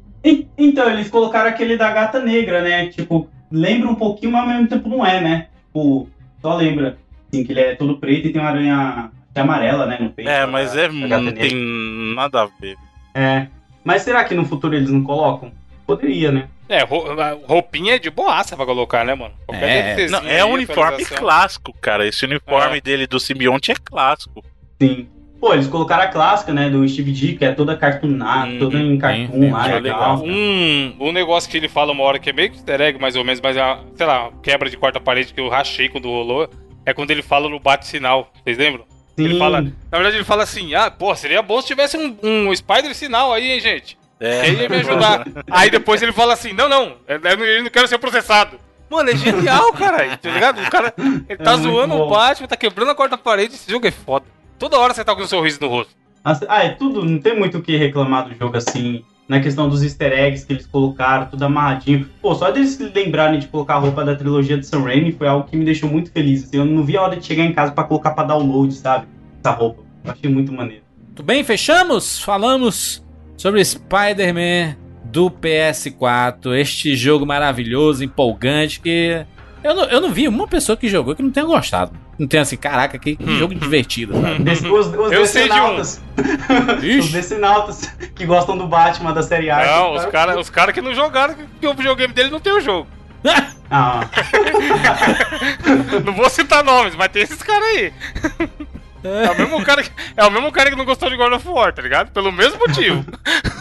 Então, 0.59 0.91
eles 0.91 1.09
colocaram 1.09 1.49
aquele 1.49 1.77
da 1.77 1.93
gata 1.93 2.19
negra, 2.19 2.63
né? 2.63 2.89
Tipo, 2.89 3.31
lembra 3.49 3.89
um 3.89 3.95
pouquinho, 3.95 4.33
mas 4.33 4.41
ao 4.43 4.49
mesmo 4.49 4.67
tempo 4.67 4.89
não 4.89 5.07
é, 5.07 5.21
né? 5.21 5.47
Tipo, 5.67 6.09
só 6.43 6.57
lembra. 6.57 6.99
Assim, 7.33 7.45
que 7.45 7.53
ele 7.53 7.61
é 7.61 7.77
todo 7.77 7.99
preto 7.99 8.27
e 8.27 8.33
tem 8.33 8.43
uma 8.43 8.51
aranha 8.51 9.11
amarela, 9.37 9.87
né? 9.87 9.99
No 10.01 10.11
peito. 10.11 10.29
É, 10.29 10.45
mas 10.47 10.75
é, 10.75 10.89
não 10.89 11.23
negra. 11.23 11.33
tem 11.33 11.55
nada 12.13 12.43
a 12.43 12.49
ver. 12.61 12.77
É. 13.15 13.47
Mas 13.85 14.03
será 14.03 14.25
que 14.25 14.35
no 14.35 14.45
futuro 14.45 14.75
eles 14.75 14.91
não 14.91 15.05
colocam? 15.05 15.53
Poderia, 15.87 16.33
né? 16.33 16.49
É, 16.69 16.83
roupinha 17.47 17.97
é 17.97 17.99
de 17.99 18.09
boaça 18.11 18.57
pra 18.57 18.65
colocar, 18.65 19.05
né, 19.05 19.15
mano? 19.15 19.35
Qualquer 19.47 19.99
É. 20.01 20.07
Não, 20.09 20.21
é 20.21 20.37
aí, 20.37 20.45
um 20.45 20.53
uniforme 20.53 21.05
clássico, 21.05 21.73
cara. 21.81 22.07
Esse 22.07 22.25
uniforme 22.25 22.79
É. 22.79 22.81
dele 22.81 23.07
do 23.07 23.21
simbionte 23.21 23.71
é 23.71 23.75
clássico. 23.75 24.43
Sim. 24.81 25.09
Pô, 25.41 25.53
eles 25.53 25.67
colocaram 25.67 26.05
a 26.05 26.07
clássica, 26.07 26.55
né? 26.55 26.71
Do 26.71 26.89
Steve 26.89 27.13
D, 27.13 27.35
que 27.35 27.45
é 27.45 27.53
toda 27.53 27.77
cartoonada, 27.77 28.51
Hum, 28.51 28.59
toda 28.59 28.79
em 28.79 28.97
cartoon 28.97 29.27
sim, 29.41 29.51
lá, 29.51 29.69
é 29.69 29.79
legal. 29.79 30.17
legal. 30.23 30.25
Um, 30.25 30.97
um 31.01 31.13
negócio 31.13 31.51
que 31.51 31.57
ele 31.59 31.69
fala 31.69 31.93
uma 31.93 32.03
hora 32.03 32.19
que 32.19 32.31
é 32.31 32.33
meio 32.33 32.49
que 32.51 32.57
easter 32.57 32.81
egg, 32.81 32.99
mais 32.99 33.15
ou 33.15 33.23
menos, 33.25 33.43
mas 33.43 33.55
é, 33.55 33.63
uma, 33.63 33.85
sei 33.95 34.07
lá, 34.07 34.31
quebra 34.43 34.71
de 34.71 34.77
quarta 34.79 34.99
parede 34.99 35.35
que 35.35 35.41
eu 35.41 35.51
rachei 35.51 35.91
quando 35.91 36.09
rolou, 36.09 36.49
é 36.87 36.95
quando 36.95 37.11
ele 37.11 37.21
fala 37.21 37.47
no 37.51 37.61
bate-sinal. 37.61 38.33
Vocês 38.43 38.57
lembram? 38.57 38.87
Ele 39.19 39.35
Sim. 39.35 39.39
fala. 39.39 39.61
Na 39.61 39.99
verdade, 39.99 40.17
ele 40.17 40.25
fala 40.25 40.43
assim: 40.45 40.75
ah, 40.75 40.91
pô, 40.91 41.15
seria 41.15 41.43
bom 41.43 41.61
se 41.61 41.67
tivesse 41.67 41.97
um, 41.99 42.17
um 42.23 42.57
Spider 42.57 42.95
sinal 42.95 43.31
aí, 43.33 43.53
hein, 43.53 43.61
gente? 43.61 43.99
É. 44.27 44.41
Aí 44.43 44.61
ia 44.63 44.69
me 44.69 44.77
ajudar. 44.77 45.27
aí 45.51 45.71
depois 45.71 46.01
ele 46.03 46.13
fala 46.13 46.33
assim: 46.33 46.53
não, 46.53 46.69
não, 46.69 46.95
eu 47.07 47.21
não- 47.21 47.45
eu 47.45 47.63
não 47.65 47.71
quero 47.71 47.87
ser 47.89 47.99
processado. 47.99 48.59
Mano, 48.91 49.11
é 49.11 49.17
genial, 49.17 49.73
caralho. 49.73 50.17
Tá 50.19 50.31
ligado? 50.31 50.61
O 50.63 50.71
cara 50.71 50.95
ele 51.29 51.39
tá 51.39 51.53
É 51.53 51.57
zoando 51.57 51.95
o 51.95 52.09
Batman, 52.09 52.47
tá 52.47 52.57
quebrando 52.57 52.91
a 52.91 52.95
quarta 52.95 53.19
parede. 53.19 53.55
Esse 53.55 53.71
jogo 53.71 53.87
é 53.87 53.91
foda. 53.91 54.25
Toda 54.59 54.79
hora 54.79 54.95
você 54.95 55.05
tá 55.05 55.15
com 55.15 55.23
um 55.23 55.27
sorriso 55.27 55.59
no 55.61 55.69
rosto. 55.69 55.93
Ah, 56.49 56.65
é 56.65 56.71
tudo, 56.71 57.05
não 57.05 57.19
tem 57.19 57.37
muito 57.39 57.59
o 57.59 57.63
que 57.63 57.77
reclamar 57.77 58.29
do 58.29 58.35
jogo 58.35 58.57
assim. 58.57 59.05
Na 59.29 59.41
questão 59.41 59.69
dos 59.69 59.83
easter 59.83 60.13
eggs 60.13 60.47
que 60.47 60.53
eles 60.53 60.67
colocaram, 60.67 61.27
tudo 61.27 61.43
amarradinho. 61.45 62.09
Pô, 62.21 62.35
só 62.35 62.51
deles 62.51 62.71
se 62.71 62.85
lembrarem 62.95 63.41
de 63.41 63.47
colocar 63.49 63.75
a 63.75 63.79
roupa 63.79 64.05
da 64.05 64.15
trilogia 64.15 64.57
de 64.59 64.67
Sam 64.67 64.83
Raimi 64.83 65.13
foi 65.13 65.27
algo 65.27 65.49
que 65.49 65.57
me 65.57 65.65
deixou 65.65 65.89
muito 65.89 66.11
feliz. 66.13 66.45
Assim, 66.45 66.59
eu 66.59 66.65
não 66.65 66.83
vi 66.85 66.97
a 66.97 67.03
hora 67.03 67.17
de 67.17 67.27
chegar 67.27 67.45
em 67.45 67.53
casa 67.53 67.73
pra 67.73 67.85
colocar 67.85 68.11
pra 68.13 68.25
download, 68.25 68.73
sabe? 68.75 69.07
Essa 69.43 69.51
roupa. 69.55 69.83
Eu 70.05 70.13
achei 70.13 70.31
muito 70.31 70.53
maneiro. 70.53 70.83
Tudo 71.15 71.27
bem, 71.27 71.43
fechamos? 71.45 72.19
Falamos 72.21 73.04
sobre 73.37 73.65
Spider-Man 73.65 74.77
do 75.05 75.31
PS4, 75.31 76.55
este 76.59 76.97
jogo 76.97 77.25
maravilhoso, 77.27 78.03
empolgante, 78.05 78.81
que 78.81 79.25
eu 79.63 79.75
não, 79.75 79.85
eu 79.85 80.01
não 80.01 80.11
vi 80.11 80.27
uma 80.29 80.47
pessoa 80.49 80.77
que 80.77 80.89
jogou 80.89 81.15
que 81.15 81.23
não 81.23 81.31
tenha 81.31 81.47
gostado. 81.47 81.93
Não 82.19 82.29
tenha 82.29 82.43
assim, 82.43 82.57
caraca, 82.57 82.97
que, 82.99 83.17
que 83.17 83.39
jogo 83.39 83.55
divertido, 83.55 84.13
sabe? 84.21 84.43
Desse- 84.45 84.67
os 84.69 84.87
os 84.87 85.13
Eu 85.13 85.27
sei 85.27 85.49
de 85.49 85.61
um. 85.61 85.81
os 87.01 87.11
decenautas 87.11 87.93
que 88.15 88.25
gostam 88.25 88.57
do 88.57 88.67
Batman 88.69 89.13
da 89.13 89.23
série 89.23 89.51
A. 89.51 89.65
Não, 89.67 89.95
os 89.95 90.05
caras 90.07 90.37
os 90.39 90.49
cara 90.51 90.73
que 90.73 90.81
não 90.81 90.95
jogaram, 90.95 91.35
que 91.61 91.67
o 91.67 91.75
videogame 91.75 92.13
dele 92.15 92.31
não 92.31 92.39
tem 92.41 92.53
o 92.53 92.61
jogo. 92.61 92.87
Ah, 93.71 94.03
Não 96.05 96.13
vou 96.13 96.29
citar 96.29 96.63
nomes, 96.63 96.95
mas 96.95 97.09
tem 97.09 97.23
esses 97.23 97.43
caras 97.43 97.67
aí. 97.69 97.93
É 99.05 99.31
o, 99.31 99.39
mesmo 99.39 99.63
cara 99.63 99.83
que, 99.83 99.91
é 100.17 100.25
o 100.25 100.31
mesmo 100.31 100.51
cara 100.51 100.71
que 100.71 100.77
não 100.77 100.87
gostou 100.87 101.11
de 101.11 101.17
God 101.17 101.35
of 101.35 101.47
War, 101.47 101.75
tá 101.75 101.83
ligado? 101.83 102.11
Pelo 102.11 102.33
mesmo 102.33 102.59
motivo. 102.59 103.05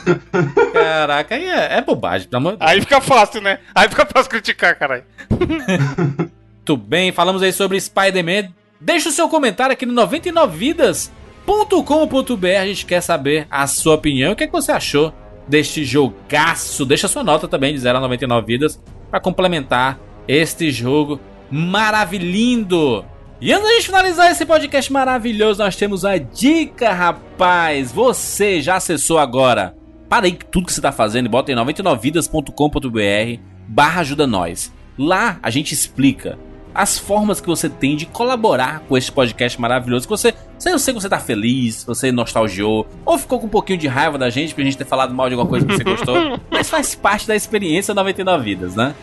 Caraca, 0.71 1.35
aí 1.35 1.45
é, 1.45 1.77
é 1.77 1.81
bobagem, 1.81 2.29
pelo 2.29 2.47
amor. 2.47 2.57
Aí 2.61 2.79
fica 2.79 3.01
fácil, 3.01 3.41
né? 3.41 3.59
Aí 3.75 3.89
fica 3.89 4.05
fácil 4.05 4.29
criticar, 4.29 4.79
caralho. 4.79 5.03
Muito 5.29 6.77
bem, 6.77 7.11
falamos 7.11 7.41
aí 7.41 7.51
sobre 7.51 7.79
Spider-Man. 7.79 8.53
Deixa 8.79 9.09
o 9.09 9.11
seu 9.11 9.27
comentário 9.27 9.73
aqui 9.73 9.85
no 9.85 9.93
99vidas.com.br. 9.93 12.61
A 12.61 12.65
gente 12.65 12.85
quer 12.85 13.01
saber 13.01 13.45
a 13.51 13.67
sua 13.67 13.95
opinião. 13.95 14.31
O 14.31 14.35
que, 14.35 14.45
é 14.45 14.47
que 14.47 14.53
você 14.53 14.71
achou 14.71 15.13
deste 15.45 15.83
jogaço? 15.83 16.85
Deixa 16.85 17.09
sua 17.09 17.23
nota 17.23 17.49
também 17.49 17.73
de 17.73 17.79
0 17.79 17.97
a 17.97 18.01
99 18.01 18.47
vidas 18.47 18.81
para 19.11 19.19
complementar 19.19 19.99
este 20.25 20.71
jogo 20.71 21.19
maravilhindo. 21.51 23.03
E 23.43 23.51
antes 23.51 23.67
da 23.67 23.73
gente 23.73 23.85
finalizar 23.87 24.31
esse 24.31 24.45
podcast 24.45 24.93
maravilhoso, 24.93 25.61
nós 25.61 25.75
temos 25.75 26.05
a 26.05 26.17
dica, 26.17 26.93
rapaz. 26.93 27.91
Você 27.91 28.61
já 28.61 28.77
acessou 28.77 29.17
agora? 29.17 29.75
Para 30.07 30.27
aí 30.27 30.39
tudo 30.49 30.67
que 30.67 30.71
você 30.71 30.79
está 30.79 30.93
fazendo 30.93 31.25
e 31.25 31.29
bota 31.29 31.51
em 31.51 31.55
99vidas.com.br 31.55 33.41
barra 33.67 33.99
ajuda 33.99 34.25
nós. 34.25 34.71
Lá 34.97 35.39
a 35.43 35.49
gente 35.49 35.73
explica 35.73 36.39
as 36.73 36.97
formas 36.97 37.41
que 37.41 37.47
você 37.47 37.67
tem 37.67 37.97
de 37.97 38.05
colaborar 38.05 38.79
com 38.87 38.97
este 38.97 39.11
podcast 39.11 39.59
maravilhoso. 39.59 40.07
Que 40.07 40.11
você, 40.11 40.33
eu 40.65 40.79
sei 40.79 40.93
que 40.93 41.01
você 41.01 41.09
tá 41.09 41.19
feliz, 41.19 41.83
você 41.83 42.13
nostalgiou, 42.13 42.87
ou 43.05 43.17
ficou 43.17 43.41
com 43.41 43.47
um 43.47 43.49
pouquinho 43.49 43.77
de 43.77 43.89
raiva 43.89 44.17
da 44.17 44.29
gente 44.29 44.55
pra 44.55 44.63
gente 44.63 44.77
ter 44.77 44.85
falado 44.85 45.13
mal 45.13 45.27
de 45.27 45.35
alguma 45.35 45.49
coisa 45.49 45.65
que 45.65 45.73
você 45.75 45.83
gostou. 45.83 46.39
mas 46.49 46.69
faz 46.69 46.95
parte 46.95 47.27
da 47.27 47.35
experiência 47.35 47.93
99 47.93 48.41
vidas, 48.41 48.73
né? 48.73 48.95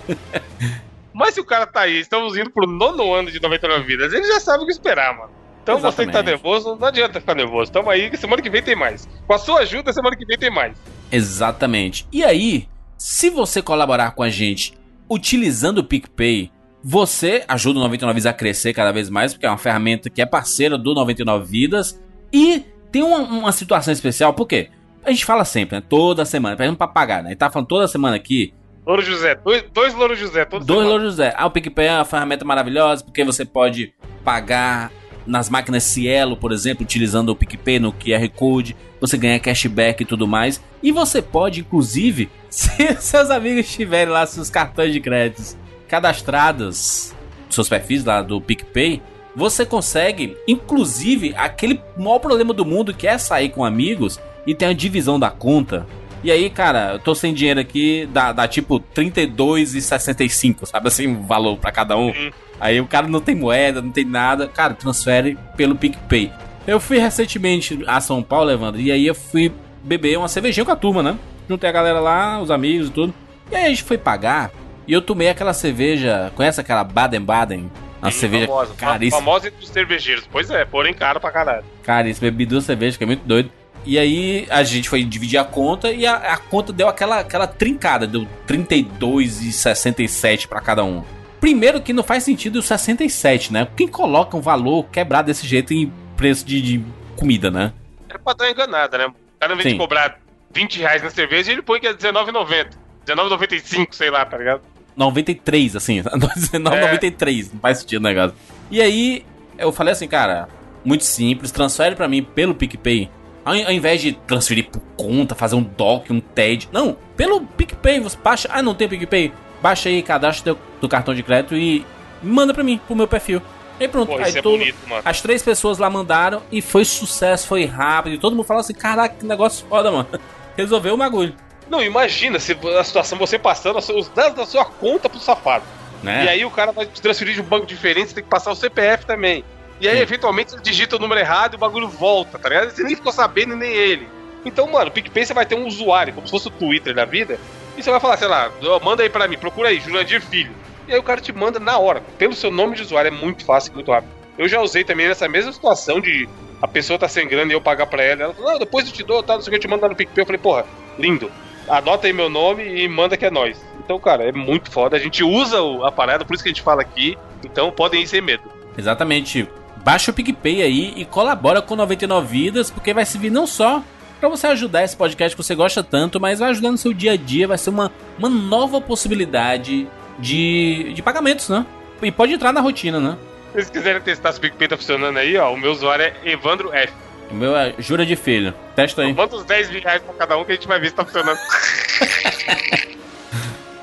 Mas 1.12 1.34
se 1.34 1.40
o 1.40 1.44
cara 1.44 1.66
tá 1.66 1.80
aí, 1.80 2.00
estamos 2.00 2.36
indo 2.36 2.50
pro 2.50 2.66
nono 2.66 3.12
ano 3.12 3.30
de 3.30 3.40
99 3.40 3.84
vidas, 3.84 4.12
ele 4.12 4.26
já 4.26 4.40
sabe 4.40 4.62
o 4.62 4.66
que 4.66 4.72
esperar, 4.72 5.16
mano. 5.16 5.30
Então 5.62 5.78
você 5.78 6.06
que 6.06 6.12
tá 6.12 6.20
Exatamente. 6.20 6.26
nervoso, 6.26 6.76
não 6.76 6.88
adianta 6.88 7.20
ficar 7.20 7.34
nervoso. 7.34 7.70
Tamo 7.70 7.90
aí, 7.90 8.10
que 8.10 8.16
semana 8.16 8.40
que 8.42 8.50
vem 8.50 8.62
tem 8.62 8.74
mais. 8.74 9.08
Com 9.26 9.34
a 9.34 9.38
sua 9.38 9.60
ajuda, 9.60 9.92
semana 9.92 10.16
que 10.16 10.24
vem 10.24 10.38
tem 10.38 10.50
mais. 10.50 10.76
Exatamente. 11.12 12.06
E 12.10 12.24
aí, 12.24 12.68
se 12.96 13.30
você 13.30 13.60
colaborar 13.60 14.12
com 14.12 14.22
a 14.22 14.28
gente 14.28 14.74
utilizando 15.08 15.78
o 15.78 15.84
PicPay, 15.84 16.50
você 16.82 17.44
ajuda 17.46 17.78
o 17.78 17.82
99 17.82 18.14
Vidas 18.14 18.26
a 18.26 18.32
crescer 18.32 18.72
cada 18.72 18.92
vez 18.92 19.10
mais, 19.10 19.32
porque 19.34 19.46
é 19.46 19.50
uma 19.50 19.58
ferramenta 19.58 20.08
que 20.08 20.22
é 20.22 20.26
parceira 20.26 20.78
do 20.78 20.94
99 20.94 21.44
Vidas. 21.44 22.00
E 22.32 22.64
tem 22.90 23.02
uma, 23.02 23.18
uma 23.18 23.52
situação 23.52 23.92
especial, 23.92 24.32
por 24.32 24.46
quê? 24.46 24.70
A 25.04 25.10
gente 25.10 25.24
fala 25.24 25.44
sempre, 25.44 25.76
né? 25.76 25.82
Toda 25.86 26.24
semana, 26.24 26.56
pedindo 26.56 26.76
pra 26.76 26.86
pagar, 26.86 27.22
né? 27.22 27.28
A 27.28 27.32
gente 27.32 27.38
tá 27.38 27.50
falando 27.50 27.68
toda 27.68 27.88
semana 27.88 28.16
aqui. 28.16 28.52
Louro 28.86 29.02
José, 29.02 29.34
dois, 29.34 29.64
dois 29.72 29.94
Louro 29.94 30.16
José, 30.16 30.44
todos 30.44 30.66
Dois 30.66 30.86
Louro 30.86 31.04
José. 31.04 31.34
Ah, 31.36 31.46
o 31.46 31.50
PicPay 31.50 31.86
é 31.86 31.94
uma 31.96 32.04
ferramenta 32.04 32.44
maravilhosa, 32.44 33.04
porque 33.04 33.24
você 33.24 33.44
pode 33.44 33.92
pagar 34.24 34.90
nas 35.26 35.50
máquinas 35.50 35.84
Cielo, 35.84 36.36
por 36.36 36.50
exemplo, 36.50 36.82
utilizando 36.82 37.28
o 37.28 37.36
PicPay 37.36 37.78
no 37.78 37.92
QR 37.92 38.28
Code. 38.34 38.76
Você 39.00 39.16
ganha 39.16 39.38
cashback 39.38 40.02
e 40.02 40.06
tudo 40.06 40.26
mais. 40.26 40.62
E 40.82 40.90
você 40.92 41.20
pode, 41.20 41.60
inclusive, 41.60 42.30
se 42.48 42.94
seus 42.96 43.30
amigos 43.30 43.70
tiverem 43.70 44.12
lá 44.12 44.26
seus 44.26 44.50
cartões 44.50 44.92
de 44.92 45.00
créditos 45.00 45.56
cadastrados, 45.86 47.12
seus 47.48 47.68
perfis 47.68 48.04
lá 48.04 48.22
do 48.22 48.40
PicPay, 48.40 49.02
você 49.34 49.64
consegue, 49.64 50.36
inclusive, 50.46 51.34
aquele 51.36 51.80
maior 51.96 52.18
problema 52.18 52.52
do 52.52 52.64
mundo 52.64 52.94
que 52.94 53.06
é 53.06 53.18
sair 53.18 53.50
com 53.50 53.64
amigos 53.64 54.18
e 54.46 54.54
ter 54.54 54.66
a 54.66 54.72
divisão 54.72 55.18
da 55.18 55.30
conta. 55.30 55.86
E 56.22 56.30
aí, 56.30 56.50
cara, 56.50 56.92
eu 56.92 56.98
tô 56.98 57.14
sem 57.14 57.32
dinheiro 57.32 57.60
aqui, 57.60 58.08
dá, 58.12 58.30
dá 58.32 58.46
tipo 58.46 58.78
32,65, 58.78 60.66
sabe 60.66 60.88
assim, 60.88 61.14
o 61.16 61.22
valor 61.22 61.56
pra 61.56 61.72
cada 61.72 61.96
um. 61.96 62.12
Aí 62.60 62.78
o 62.78 62.86
cara 62.86 63.08
não 63.08 63.20
tem 63.20 63.34
moeda, 63.34 63.80
não 63.80 63.90
tem 63.90 64.04
nada, 64.04 64.46
cara, 64.46 64.74
transfere 64.74 65.38
pelo 65.56 65.74
PicPay. 65.74 66.30
Eu 66.66 66.78
fui 66.78 66.98
recentemente 66.98 67.82
a 67.86 68.00
São 68.00 68.22
Paulo, 68.22 68.50
Evandro, 68.50 68.80
e 68.80 68.92
aí 68.92 69.06
eu 69.06 69.14
fui 69.14 69.50
beber 69.82 70.18
uma 70.18 70.28
cervejinha 70.28 70.64
com 70.64 70.72
a 70.72 70.76
turma, 70.76 71.02
né? 71.02 71.18
Juntei 71.48 71.70
a 71.70 71.72
galera 71.72 72.00
lá, 72.00 72.38
os 72.38 72.50
amigos 72.50 72.88
e 72.88 72.90
tudo. 72.90 73.14
E 73.50 73.56
aí 73.56 73.64
a 73.64 73.68
gente 73.70 73.82
foi 73.82 73.96
pagar, 73.96 74.50
e 74.86 74.92
eu 74.92 75.00
tomei 75.00 75.30
aquela 75.30 75.54
cerveja, 75.54 76.30
conhece 76.36 76.60
aquela 76.60 76.84
Baden-Baden? 76.84 77.70
Uma 78.02 78.10
cerveja 78.10 78.46
famosa, 78.46 78.74
caríssima. 78.74 79.18
famosa 79.18 79.48
entre 79.48 79.62
os 79.62 79.68
cervejeiros. 79.68 80.28
Pois 80.30 80.50
é, 80.50 80.64
porém 80.64 80.94
caro 80.94 81.20
pra 81.20 81.30
caralho. 81.30 81.64
Cara, 81.82 82.08
isso 82.08 82.20
bebi 82.20 82.46
duas 82.46 82.64
cervejas, 82.64 82.96
que 82.96 83.04
é 83.04 83.06
muito 83.06 83.26
doido. 83.26 83.50
E 83.84 83.98
aí 83.98 84.46
a 84.50 84.62
gente 84.62 84.88
foi 84.88 85.04
dividir 85.04 85.38
a 85.38 85.44
conta 85.44 85.90
e 85.90 86.06
a, 86.06 86.14
a 86.14 86.36
conta 86.36 86.72
deu 86.72 86.88
aquela, 86.88 87.20
aquela 87.20 87.46
trincada, 87.46 88.06
deu 88.06 88.26
32,67 88.46 90.46
pra 90.46 90.60
cada 90.60 90.84
um. 90.84 91.02
Primeiro 91.40 91.80
que 91.80 91.92
não 91.92 92.02
faz 92.02 92.24
sentido 92.24 92.56
o 92.56 92.62
67, 92.62 93.52
né? 93.52 93.66
Quem 93.76 93.88
coloca 93.88 94.36
um 94.36 94.40
valor 94.40 94.84
quebrado 94.84 95.26
desse 95.26 95.46
jeito 95.46 95.72
em 95.72 95.92
preço 96.16 96.44
de, 96.44 96.60
de 96.60 96.84
comida, 97.16 97.50
né? 97.50 97.72
Era 98.08 98.18
pra 98.18 98.34
dar 98.34 98.44
uma 98.44 98.50
enganada, 98.50 98.98
né? 98.98 99.06
Ao 99.40 99.48
invés 99.48 99.62
Sim. 99.62 99.70
de 99.70 99.78
cobrar 99.78 100.20
20 100.52 100.80
reais 100.80 101.02
na 101.02 101.08
cerveja, 101.08 101.50
ele 101.50 101.62
põe 101.62 101.80
que 101.80 101.86
é 101.86 101.90
R$19,90. 101.90 102.66
R$19,95, 103.06 103.86
sei 103.92 104.10
lá, 104.10 104.26
tá 104.26 104.36
ligado? 104.36 104.60
93, 104.96 105.76
assim, 105.76 106.02
19,93, 106.02 107.50
não 107.54 107.60
faz 107.60 107.78
sentido 107.78 108.00
o 108.00 108.02
negócio. 108.02 108.36
E 108.70 108.82
aí 108.82 109.24
eu 109.56 109.72
falei 109.72 109.92
assim, 109.92 110.06
cara, 110.06 110.46
muito 110.84 111.04
simples, 111.04 111.50
transfere 111.50 111.94
pra 111.94 112.06
mim 112.06 112.22
pelo 112.22 112.54
PicPay. 112.54 113.08
Ao, 113.44 113.54
ao 113.54 113.72
invés 113.72 114.00
de 114.00 114.12
transferir 114.12 114.68
por 114.70 114.80
conta, 114.96 115.34
fazer 115.34 115.54
um 115.56 115.62
doc, 115.62 116.10
um 116.10 116.20
TED. 116.20 116.68
Não, 116.72 116.96
pelo 117.16 117.40
PicPay, 117.42 118.00
você 118.00 118.16
baixa. 118.22 118.48
Ah, 118.52 118.62
não 118.62 118.74
tem 118.74 118.88
PicPay? 118.88 119.32
Baixa 119.62 119.88
aí, 119.88 120.02
cadastra 120.02 120.44
teu, 120.54 120.58
do 120.80 120.88
cartão 120.88 121.14
de 121.14 121.22
crédito 121.22 121.56
e 121.56 121.84
manda 122.22 122.52
pra 122.54 122.62
mim, 122.62 122.80
pro 122.86 122.96
meu 122.96 123.08
perfil. 123.08 123.40
Aí 123.78 123.88
pronto, 123.88 124.08
Pô, 124.12 124.18
aí 124.18 124.30
é 124.36 124.42
todo- 124.42 124.58
bonito, 124.58 124.76
as 125.04 125.22
três 125.22 125.42
pessoas 125.42 125.78
lá 125.78 125.88
mandaram 125.88 126.42
e 126.52 126.60
foi 126.60 126.84
sucesso, 126.84 127.46
foi 127.46 127.64
rápido. 127.64 128.14
E 128.14 128.18
todo 128.18 128.36
mundo 128.36 128.44
falou 128.46 128.60
assim: 128.60 128.74
caraca, 128.74 129.14
que 129.18 129.24
negócio 129.24 129.66
foda, 129.66 129.90
mano. 129.90 130.06
Resolveu 130.56 130.94
o 130.94 130.96
bagulho. 130.98 131.34
Não, 131.68 131.82
imagina 131.82 132.38
se 132.38 132.54
a 132.78 132.84
situação 132.84 133.16
você 133.16 133.38
passando 133.38 133.78
os 133.78 134.08
dados 134.08 134.36
da 134.36 134.44
sua 134.44 134.64
conta 134.64 135.08
pro 135.08 135.18
safado. 135.20 135.64
Né? 136.02 136.24
E 136.24 136.28
aí 136.28 136.44
o 136.44 136.50
cara 136.50 136.72
vai 136.72 136.84
te 136.86 137.00
transferir 137.00 137.34
de 137.34 137.40
um 137.40 137.44
banco 137.44 137.64
diferente, 137.66 138.08
você 138.08 138.14
tem 138.16 138.24
que 138.24 138.30
passar 138.30 138.50
o 138.50 138.56
CPF 138.56 139.06
também. 139.06 139.44
E 139.80 139.88
aí, 139.88 139.98
eventualmente, 139.98 140.54
ele 140.54 140.62
digita 140.62 140.96
o 140.96 140.98
número 140.98 141.20
errado 141.20 141.54
e 141.54 141.56
o 141.56 141.58
bagulho 141.58 141.88
volta, 141.88 142.38
tá 142.38 142.48
ligado? 142.48 142.70
Você 142.70 142.82
nem 142.82 142.94
ficou 142.94 143.10
sabendo, 143.10 143.56
nem 143.56 143.72
ele. 143.72 144.08
Então, 144.44 144.70
mano, 144.70 144.88
o 144.88 144.92
PicPay 144.92 145.24
você 145.24 145.34
vai 145.34 145.46
ter 145.46 145.54
um 145.54 145.66
usuário, 145.66 146.12
como 146.12 146.26
se 146.26 146.30
fosse 146.30 146.48
o 146.48 146.50
Twitter 146.50 146.94
da 146.94 147.04
vida, 147.04 147.38
e 147.76 147.82
você 147.82 147.90
vai 147.90 148.00
falar, 148.00 148.16
sei 148.16 148.28
lá, 148.28 148.50
manda 148.82 149.02
aí 149.02 149.08
pra 149.08 149.26
mim, 149.26 149.38
procura 149.38 149.68
aí, 149.68 149.80
Jurandir 149.80 150.20
Filho. 150.20 150.52
E 150.86 150.92
aí 150.92 150.98
o 150.98 151.02
cara 151.02 151.20
te 151.20 151.32
manda 151.32 151.58
na 151.58 151.78
hora, 151.78 152.02
pelo 152.18 152.34
seu 152.34 152.50
nome 152.50 152.76
de 152.76 152.82
usuário, 152.82 153.08
é 153.08 153.10
muito 153.10 153.44
fácil, 153.44 153.72
muito 153.74 153.90
rápido. 153.90 154.12
Eu 154.36 154.48
já 154.48 154.60
usei 154.60 154.84
também 154.84 155.08
nessa 155.08 155.28
mesma 155.28 155.52
situação 155.52 156.00
de 156.00 156.28
a 156.60 156.68
pessoa 156.68 156.98
tá 156.98 157.08
sem 157.08 157.28
grana 157.28 157.52
e 157.52 157.54
eu 157.54 157.60
pagar 157.60 157.86
pra 157.86 158.02
ela. 158.02 158.22
Ela 158.24 158.34
falou, 158.34 158.52
não, 158.52 158.58
depois 158.58 158.86
eu 158.86 158.92
te 158.92 159.02
dou, 159.02 159.22
tá, 159.22 159.34
não 159.34 159.42
sei 159.42 159.48
o 159.48 159.50
que, 159.50 159.56
eu 159.56 159.60
te 159.60 159.68
mando 159.68 159.82
lá 159.82 159.88
no 159.88 159.96
PicPay. 159.96 160.22
Eu 160.22 160.26
falei, 160.26 160.40
porra, 160.40 160.66
lindo. 160.98 161.30
Anota 161.68 162.06
aí 162.06 162.12
meu 162.12 162.28
nome 162.28 162.64
e 162.64 162.88
manda 162.88 163.16
que 163.16 163.24
é 163.24 163.30
nós. 163.30 163.62
Então, 163.78 163.98
cara, 163.98 164.24
é 164.24 164.32
muito 164.32 164.70
foda. 164.70 164.96
A 164.96 165.00
gente 165.00 165.22
usa 165.22 165.58
a 165.86 165.92
parada, 165.92 166.24
por 166.24 166.34
isso 166.34 166.42
que 166.42 166.48
a 166.48 166.52
gente 166.52 166.62
fala 166.62 166.82
aqui. 166.82 167.16
Então 167.44 167.70
podem 167.70 168.02
ir 168.02 168.06
sem 168.06 168.20
medo. 168.20 168.42
Exatamente. 168.76 169.46
Baixa 169.84 170.10
o 170.10 170.14
PicPay 170.14 170.62
aí 170.62 170.92
e 170.96 171.04
colabora 171.04 171.62
com 171.62 171.74
99 171.74 172.26
Vidas, 172.26 172.70
porque 172.70 172.92
vai 172.92 173.04
servir 173.04 173.30
não 173.30 173.46
só 173.46 173.82
pra 174.20 174.28
você 174.28 174.46
ajudar 174.48 174.84
esse 174.84 174.94
podcast 174.96 175.34
que 175.34 175.42
você 175.42 175.54
gosta 175.54 175.82
tanto, 175.82 176.20
mas 176.20 176.38
vai 176.38 176.50
ajudar 176.50 176.70
no 176.70 176.78
seu 176.78 176.92
dia 176.92 177.12
a 177.12 177.16
dia, 177.16 177.48
vai 177.48 177.56
ser 177.56 177.70
uma, 177.70 177.90
uma 178.18 178.28
nova 178.28 178.80
possibilidade 178.80 179.88
de, 180.18 180.92
de 180.94 181.02
pagamentos, 181.02 181.48
né? 181.48 181.64
E 182.02 182.12
pode 182.12 182.32
entrar 182.34 182.52
na 182.52 182.60
rotina, 182.60 183.00
né? 183.00 183.16
Se 183.46 183.54
vocês 183.54 183.70
quiserem 183.70 184.00
testar 184.02 184.32
se 184.32 184.38
o 184.38 184.42
PicPay 184.42 184.68
tá 184.68 184.76
funcionando 184.76 185.16
aí, 185.18 185.36
ó, 185.36 185.52
o 185.52 185.56
meu 185.56 185.72
usuário 185.72 186.04
é 186.04 186.14
Evandro 186.24 186.72
F. 186.72 186.92
O 187.30 187.34
meu 187.34 187.56
é 187.56 187.74
Jura 187.78 188.04
de 188.04 188.16
Filho. 188.16 188.52
Testa 188.76 189.02
aí. 189.02 189.14
Manda 189.14 189.36
uns 189.36 189.44
10 189.44 189.70
mil 189.70 189.80
reais 189.80 190.02
pra 190.02 190.14
cada 190.14 190.36
um 190.36 190.44
que 190.44 190.52
a 190.52 190.54
gente 190.54 190.68
vai 190.68 190.78
ver 190.78 190.88
se 190.88 190.94
tá 190.94 191.04
funcionando. 191.04 191.38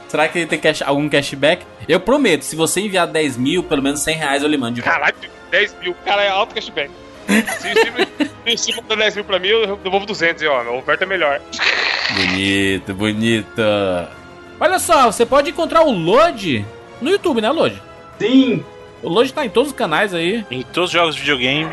Será 0.07 0.27
que 0.27 0.39
ele 0.39 0.47
tem 0.47 0.59
cash, 0.59 0.81
algum 0.81 1.09
cashback? 1.09 1.65
Eu 1.87 1.99
prometo, 1.99 2.43
se 2.43 2.55
você 2.55 2.81
enviar 2.81 3.07
10 3.07 3.37
mil, 3.37 3.63
pelo 3.63 3.81
menos 3.81 4.01
100 4.01 4.15
reais 4.15 4.43
eu 4.43 4.49
lhe 4.49 4.57
mando 4.57 4.75
de 4.75 4.81
volta. 4.81 4.97
Caralho, 4.97 5.15
10 5.51 5.75
mil, 5.81 5.95
cara, 6.05 6.23
é 6.23 6.29
alto 6.29 6.53
cashback. 6.55 6.91
Se 7.27 8.53
o 8.53 8.57
Steam 8.57 8.77
mandar 8.81 8.95
10 8.95 9.15
mil 9.15 9.25
pra 9.25 9.39
mim, 9.39 9.49
eu 9.49 9.75
devolvo 9.77 10.05
200 10.05 10.41
e 10.41 10.47
ó, 10.47 10.61
a 10.61 10.71
oferta 10.71 11.03
é 11.03 11.07
melhor. 11.07 11.41
Bonito, 12.15 12.93
bonito. 12.93 13.61
Olha 14.59 14.79
só, 14.79 15.11
você 15.11 15.25
pode 15.25 15.49
encontrar 15.49 15.83
o 15.83 15.91
Load 15.91 16.65
no 17.01 17.09
YouTube, 17.09 17.41
né, 17.41 17.49
Load? 17.49 17.81
Sim. 18.19 18.63
O 19.03 19.09
Load 19.09 19.33
tá 19.33 19.45
em 19.45 19.49
todos 19.49 19.71
os 19.71 19.77
canais 19.77 20.13
aí. 20.13 20.45
Em 20.49 20.63
todos 20.63 20.89
os 20.89 20.93
jogos 20.93 21.15
de 21.15 21.21
videogame. 21.21 21.69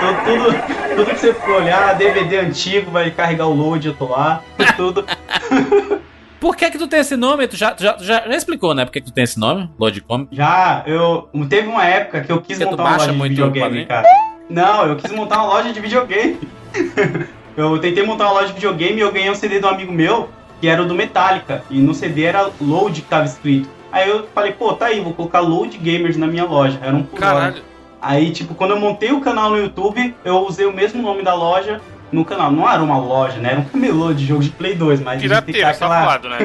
tudo, 0.00 0.24
tudo, 0.24 0.96
tudo 0.96 1.10
que 1.10 1.18
você 1.18 1.34
for 1.34 1.62
olhar, 1.62 1.94
DVD 1.96 2.38
antigo, 2.38 2.90
vai 2.90 3.10
carregar 3.10 3.46
o 3.46 3.54
load, 3.54 3.88
eu 3.88 3.94
tô 3.94 4.06
lá. 4.06 4.42
Tudo. 4.76 5.04
Por 6.42 6.56
que 6.56 6.68
que 6.72 6.76
tu 6.76 6.88
tem 6.88 6.98
esse 6.98 7.16
nome? 7.16 7.46
Tu 7.46 7.56
já, 7.56 7.70
tu 7.70 7.84
já, 7.84 7.92
tu 7.92 8.02
já, 8.02 8.22
já 8.26 8.36
explicou, 8.36 8.74
né? 8.74 8.84
Por 8.84 8.90
que 8.90 9.00
que 9.00 9.06
tu 9.06 9.12
tem 9.12 9.22
esse 9.22 9.38
nome? 9.38 9.70
Load 9.78 10.00
Comic? 10.00 10.34
Já, 10.34 10.82
eu. 10.88 11.28
Teve 11.48 11.68
uma 11.68 11.84
época 11.84 12.20
que 12.22 12.32
eu 12.32 12.40
quis 12.40 12.58
Porque 12.58 12.68
montar 12.68 12.82
uma 12.82 12.96
loja 12.96 13.12
de 13.12 13.28
videogame, 13.28 13.86
cara. 13.86 14.08
Não, 14.50 14.86
eu 14.88 14.96
quis 14.96 15.12
montar 15.12 15.36
uma 15.36 15.46
loja 15.46 15.72
de 15.72 15.78
videogame. 15.78 16.40
eu 17.56 17.78
tentei 17.78 18.04
montar 18.04 18.24
uma 18.24 18.40
loja 18.40 18.48
de 18.48 18.54
videogame 18.54 18.96
e 18.96 19.00
eu 19.02 19.12
ganhei 19.12 19.30
um 19.30 19.36
CD 19.36 19.60
de 19.60 19.66
um 19.66 19.68
amigo 19.68 19.92
meu, 19.92 20.30
que 20.60 20.66
era 20.66 20.82
o 20.82 20.84
do 20.84 20.96
Metallica. 20.96 21.62
E 21.70 21.78
no 21.78 21.94
CD 21.94 22.24
era 22.24 22.50
Load 22.60 23.02
que 23.02 23.08
tava 23.08 23.24
escrito. 23.24 23.70
Aí 23.92 24.10
eu 24.10 24.26
falei, 24.34 24.50
pô, 24.50 24.72
tá 24.72 24.86
aí, 24.86 25.00
vou 25.00 25.14
colocar 25.14 25.38
Load 25.38 25.78
Gamers 25.78 26.16
na 26.16 26.26
minha 26.26 26.44
loja. 26.44 26.76
Era 26.82 26.96
um 26.96 27.04
por 27.04 27.22
hora. 27.22 27.34
Caralho. 27.34 27.62
Aí, 28.00 28.32
tipo, 28.32 28.52
quando 28.56 28.72
eu 28.72 28.80
montei 28.80 29.12
o 29.12 29.20
canal 29.20 29.48
no 29.48 29.58
YouTube, 29.58 30.12
eu 30.24 30.38
usei 30.38 30.66
o 30.66 30.72
mesmo 30.72 31.00
nome 31.00 31.22
da 31.22 31.34
loja 31.34 31.80
no 32.12 32.24
canal. 32.24 32.52
Não 32.52 32.70
era 32.70 32.82
uma 32.82 32.98
loja, 32.98 33.38
né? 33.38 33.52
Era 33.52 33.60
um 33.60 33.64
camelô 33.64 34.12
de 34.12 34.26
jogo 34.26 34.42
de 34.42 34.50
Play 34.50 34.74
2, 34.74 35.00
mas 35.00 35.20
gente 35.20 35.30
tem 35.30 35.30
que 35.30 35.34
dar 35.34 35.42
Pirateiro, 35.42 35.68
aquela, 35.68 36.00
safado, 36.00 36.28
né? 36.28 36.38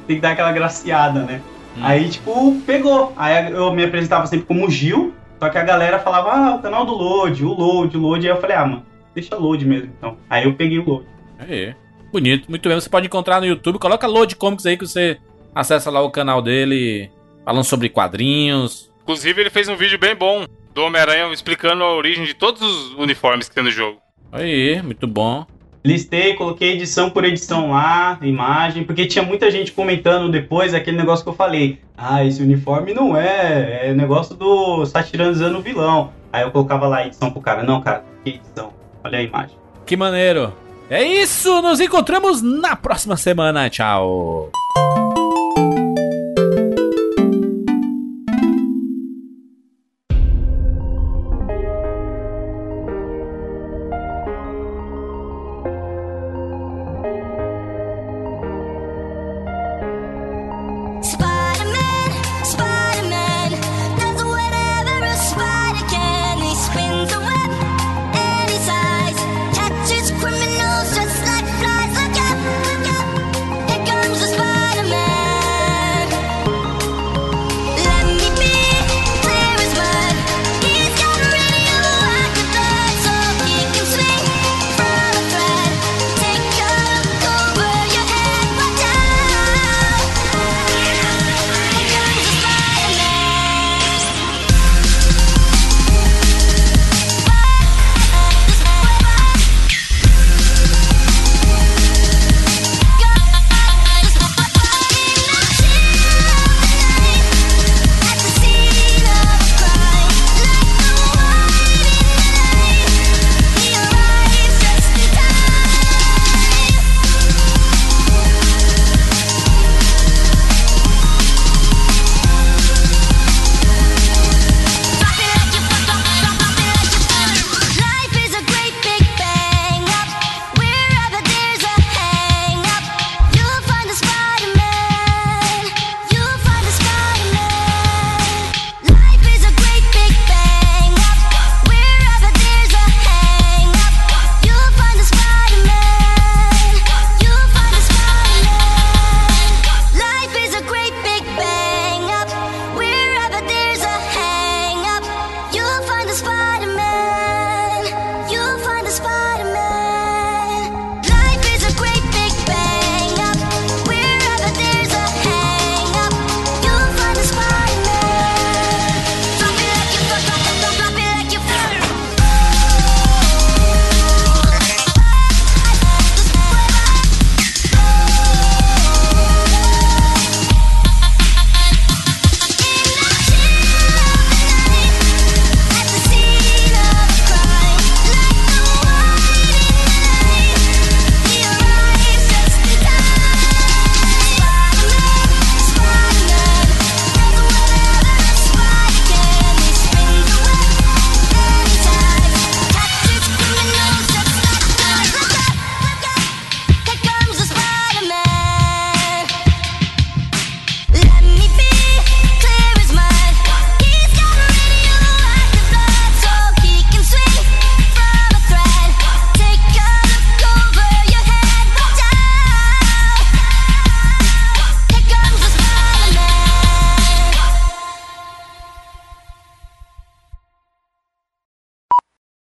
tem 0.06 0.16
que 0.16 0.22
dar 0.22 0.30
aquela 0.30 0.52
graciada, 0.52 1.20
né? 1.20 1.40
Aí, 1.80 2.08
tipo, 2.08 2.60
pegou. 2.66 3.12
Aí 3.16 3.52
eu 3.52 3.72
me 3.72 3.84
apresentava 3.84 4.26
sempre 4.26 4.46
como 4.46 4.70
Gil, 4.70 5.12
só 5.40 5.48
que 5.48 5.58
a 5.58 5.62
galera 5.62 5.98
falava, 5.98 6.30
ah, 6.32 6.54
o 6.54 6.62
canal 6.62 6.86
do 6.86 6.92
Load, 6.92 7.44
o 7.44 7.52
Load, 7.52 7.96
o 7.96 8.00
Load. 8.00 8.26
Aí 8.26 8.32
eu 8.32 8.40
falei, 8.40 8.56
ah, 8.56 8.64
mano, 8.64 8.86
deixa 9.14 9.34
Load 9.36 9.66
mesmo, 9.66 9.92
então. 9.98 10.16
Aí 10.30 10.44
eu 10.44 10.54
peguei 10.54 10.78
o 10.78 10.84
Load. 10.84 11.06
Aí. 11.38 11.74
Bonito, 12.12 12.48
muito 12.48 12.68
bem. 12.68 12.80
Você 12.80 12.88
pode 12.88 13.06
encontrar 13.06 13.40
no 13.40 13.46
YouTube. 13.46 13.78
Coloca 13.78 14.06
Load 14.06 14.36
Comics 14.36 14.64
aí 14.66 14.76
que 14.76 14.86
você 14.86 15.18
acessa 15.52 15.90
lá 15.90 16.00
o 16.00 16.10
canal 16.10 16.40
dele 16.40 17.10
falando 17.44 17.64
sobre 17.64 17.88
quadrinhos. 17.88 18.90
Inclusive, 19.02 19.40
ele 19.40 19.50
fez 19.50 19.68
um 19.68 19.76
vídeo 19.76 19.98
bem 19.98 20.14
bom 20.14 20.46
do 20.72 20.82
Homem-Aranha 20.82 21.32
explicando 21.32 21.82
a 21.82 21.94
origem 21.94 22.24
de 22.24 22.34
todos 22.34 22.62
os 22.62 22.94
uniformes 22.94 23.48
que 23.48 23.54
tem 23.54 23.64
no 23.64 23.70
jogo. 23.70 24.03
Aí, 24.34 24.82
muito 24.82 25.06
bom. 25.06 25.46
Listei, 25.84 26.34
coloquei 26.34 26.72
edição 26.72 27.08
por 27.08 27.24
edição 27.24 27.70
lá, 27.70 28.18
imagem, 28.22 28.84
porque 28.84 29.06
tinha 29.06 29.24
muita 29.24 29.50
gente 29.50 29.70
comentando 29.70 30.30
depois 30.30 30.74
aquele 30.74 30.96
negócio 30.96 31.22
que 31.22 31.28
eu 31.28 31.34
falei. 31.34 31.78
Ah, 31.96 32.24
esse 32.24 32.42
uniforme 32.42 32.92
não 32.92 33.16
é, 33.16 33.90
é 33.90 33.94
negócio 33.94 34.34
do 34.34 34.84
satiranizando 34.86 35.58
o 35.58 35.62
vilão. 35.62 36.10
Aí 36.32 36.42
eu 36.42 36.50
colocava 36.50 36.88
lá 36.88 36.98
a 36.98 37.06
edição 37.06 37.30
pro 37.30 37.40
cara. 37.40 37.62
Não, 37.62 37.80
cara, 37.80 38.02
que 38.24 38.30
edição? 38.30 38.72
Olha 39.04 39.18
a 39.18 39.22
imagem. 39.22 39.56
Que 39.86 39.96
maneiro. 39.96 40.52
É 40.90 41.04
isso, 41.04 41.62
nos 41.62 41.78
encontramos 41.78 42.42
na 42.42 42.74
próxima 42.74 43.16
semana. 43.16 43.70
Tchau. 43.70 44.50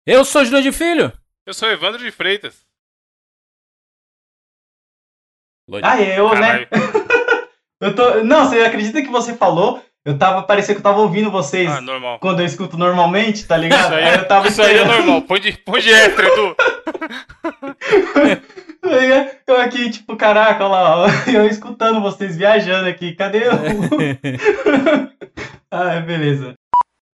Eu 0.06 0.23
sou 0.23 0.45
Júlio 0.45 0.61
de 0.61 0.72
Filho. 0.72 1.11
Eu 1.45 1.53
sou 1.53 1.69
Evandro 1.69 1.99
de 1.99 2.11
Freitas. 2.11 2.64
Ah, 5.82 5.99
eu, 5.99 6.30
né? 6.30 6.65
Caralho. 6.65 6.68
Eu 7.82 7.94
tô. 7.94 8.23
Não, 8.23 8.45
você 8.48 8.61
acredita 8.61 9.02
que 9.02 9.10
você 9.10 9.36
falou? 9.36 9.84
Eu 10.06 10.18
tava. 10.18 10.44
Parecia 10.44 10.73
que 10.73 10.80
eu 10.80 10.84
tava 10.84 11.02
ouvindo 11.02 11.30
vocês 11.30 11.69
Ah, 11.69 11.82
normal. 11.82 12.19
quando 12.19 12.40
eu 12.40 12.45
escuto 12.45 12.77
normalmente, 12.77 13.45
tá 13.45 13.57
ligado? 13.57 13.88
Isso 13.88 13.94
aí, 13.95 14.03
Aí 14.06 14.15
eu 14.15 14.27
tava 14.27 14.48
isso 14.48 14.61
aí 14.61 14.77
é 14.77 14.86
normal. 14.86 15.22
Põe 15.23 15.41
de, 15.41 15.52
põe 15.57 15.82
de 15.82 15.90
extra, 15.91 16.26
Edu. 16.27 16.56
Eu 19.48 19.60
aqui, 19.60 19.90
tipo, 19.90 20.15
caraca, 20.15 20.64
olha 20.64 20.73
lá, 20.73 20.98
ó, 20.98 21.07
eu 21.34 21.48
escutando 21.48 21.99
vocês 22.02 22.38
viajando 22.38 22.88
aqui, 22.88 23.15
cadê 23.15 23.48
o. 23.48 23.52
ah, 25.72 25.99
beleza. 26.02 26.53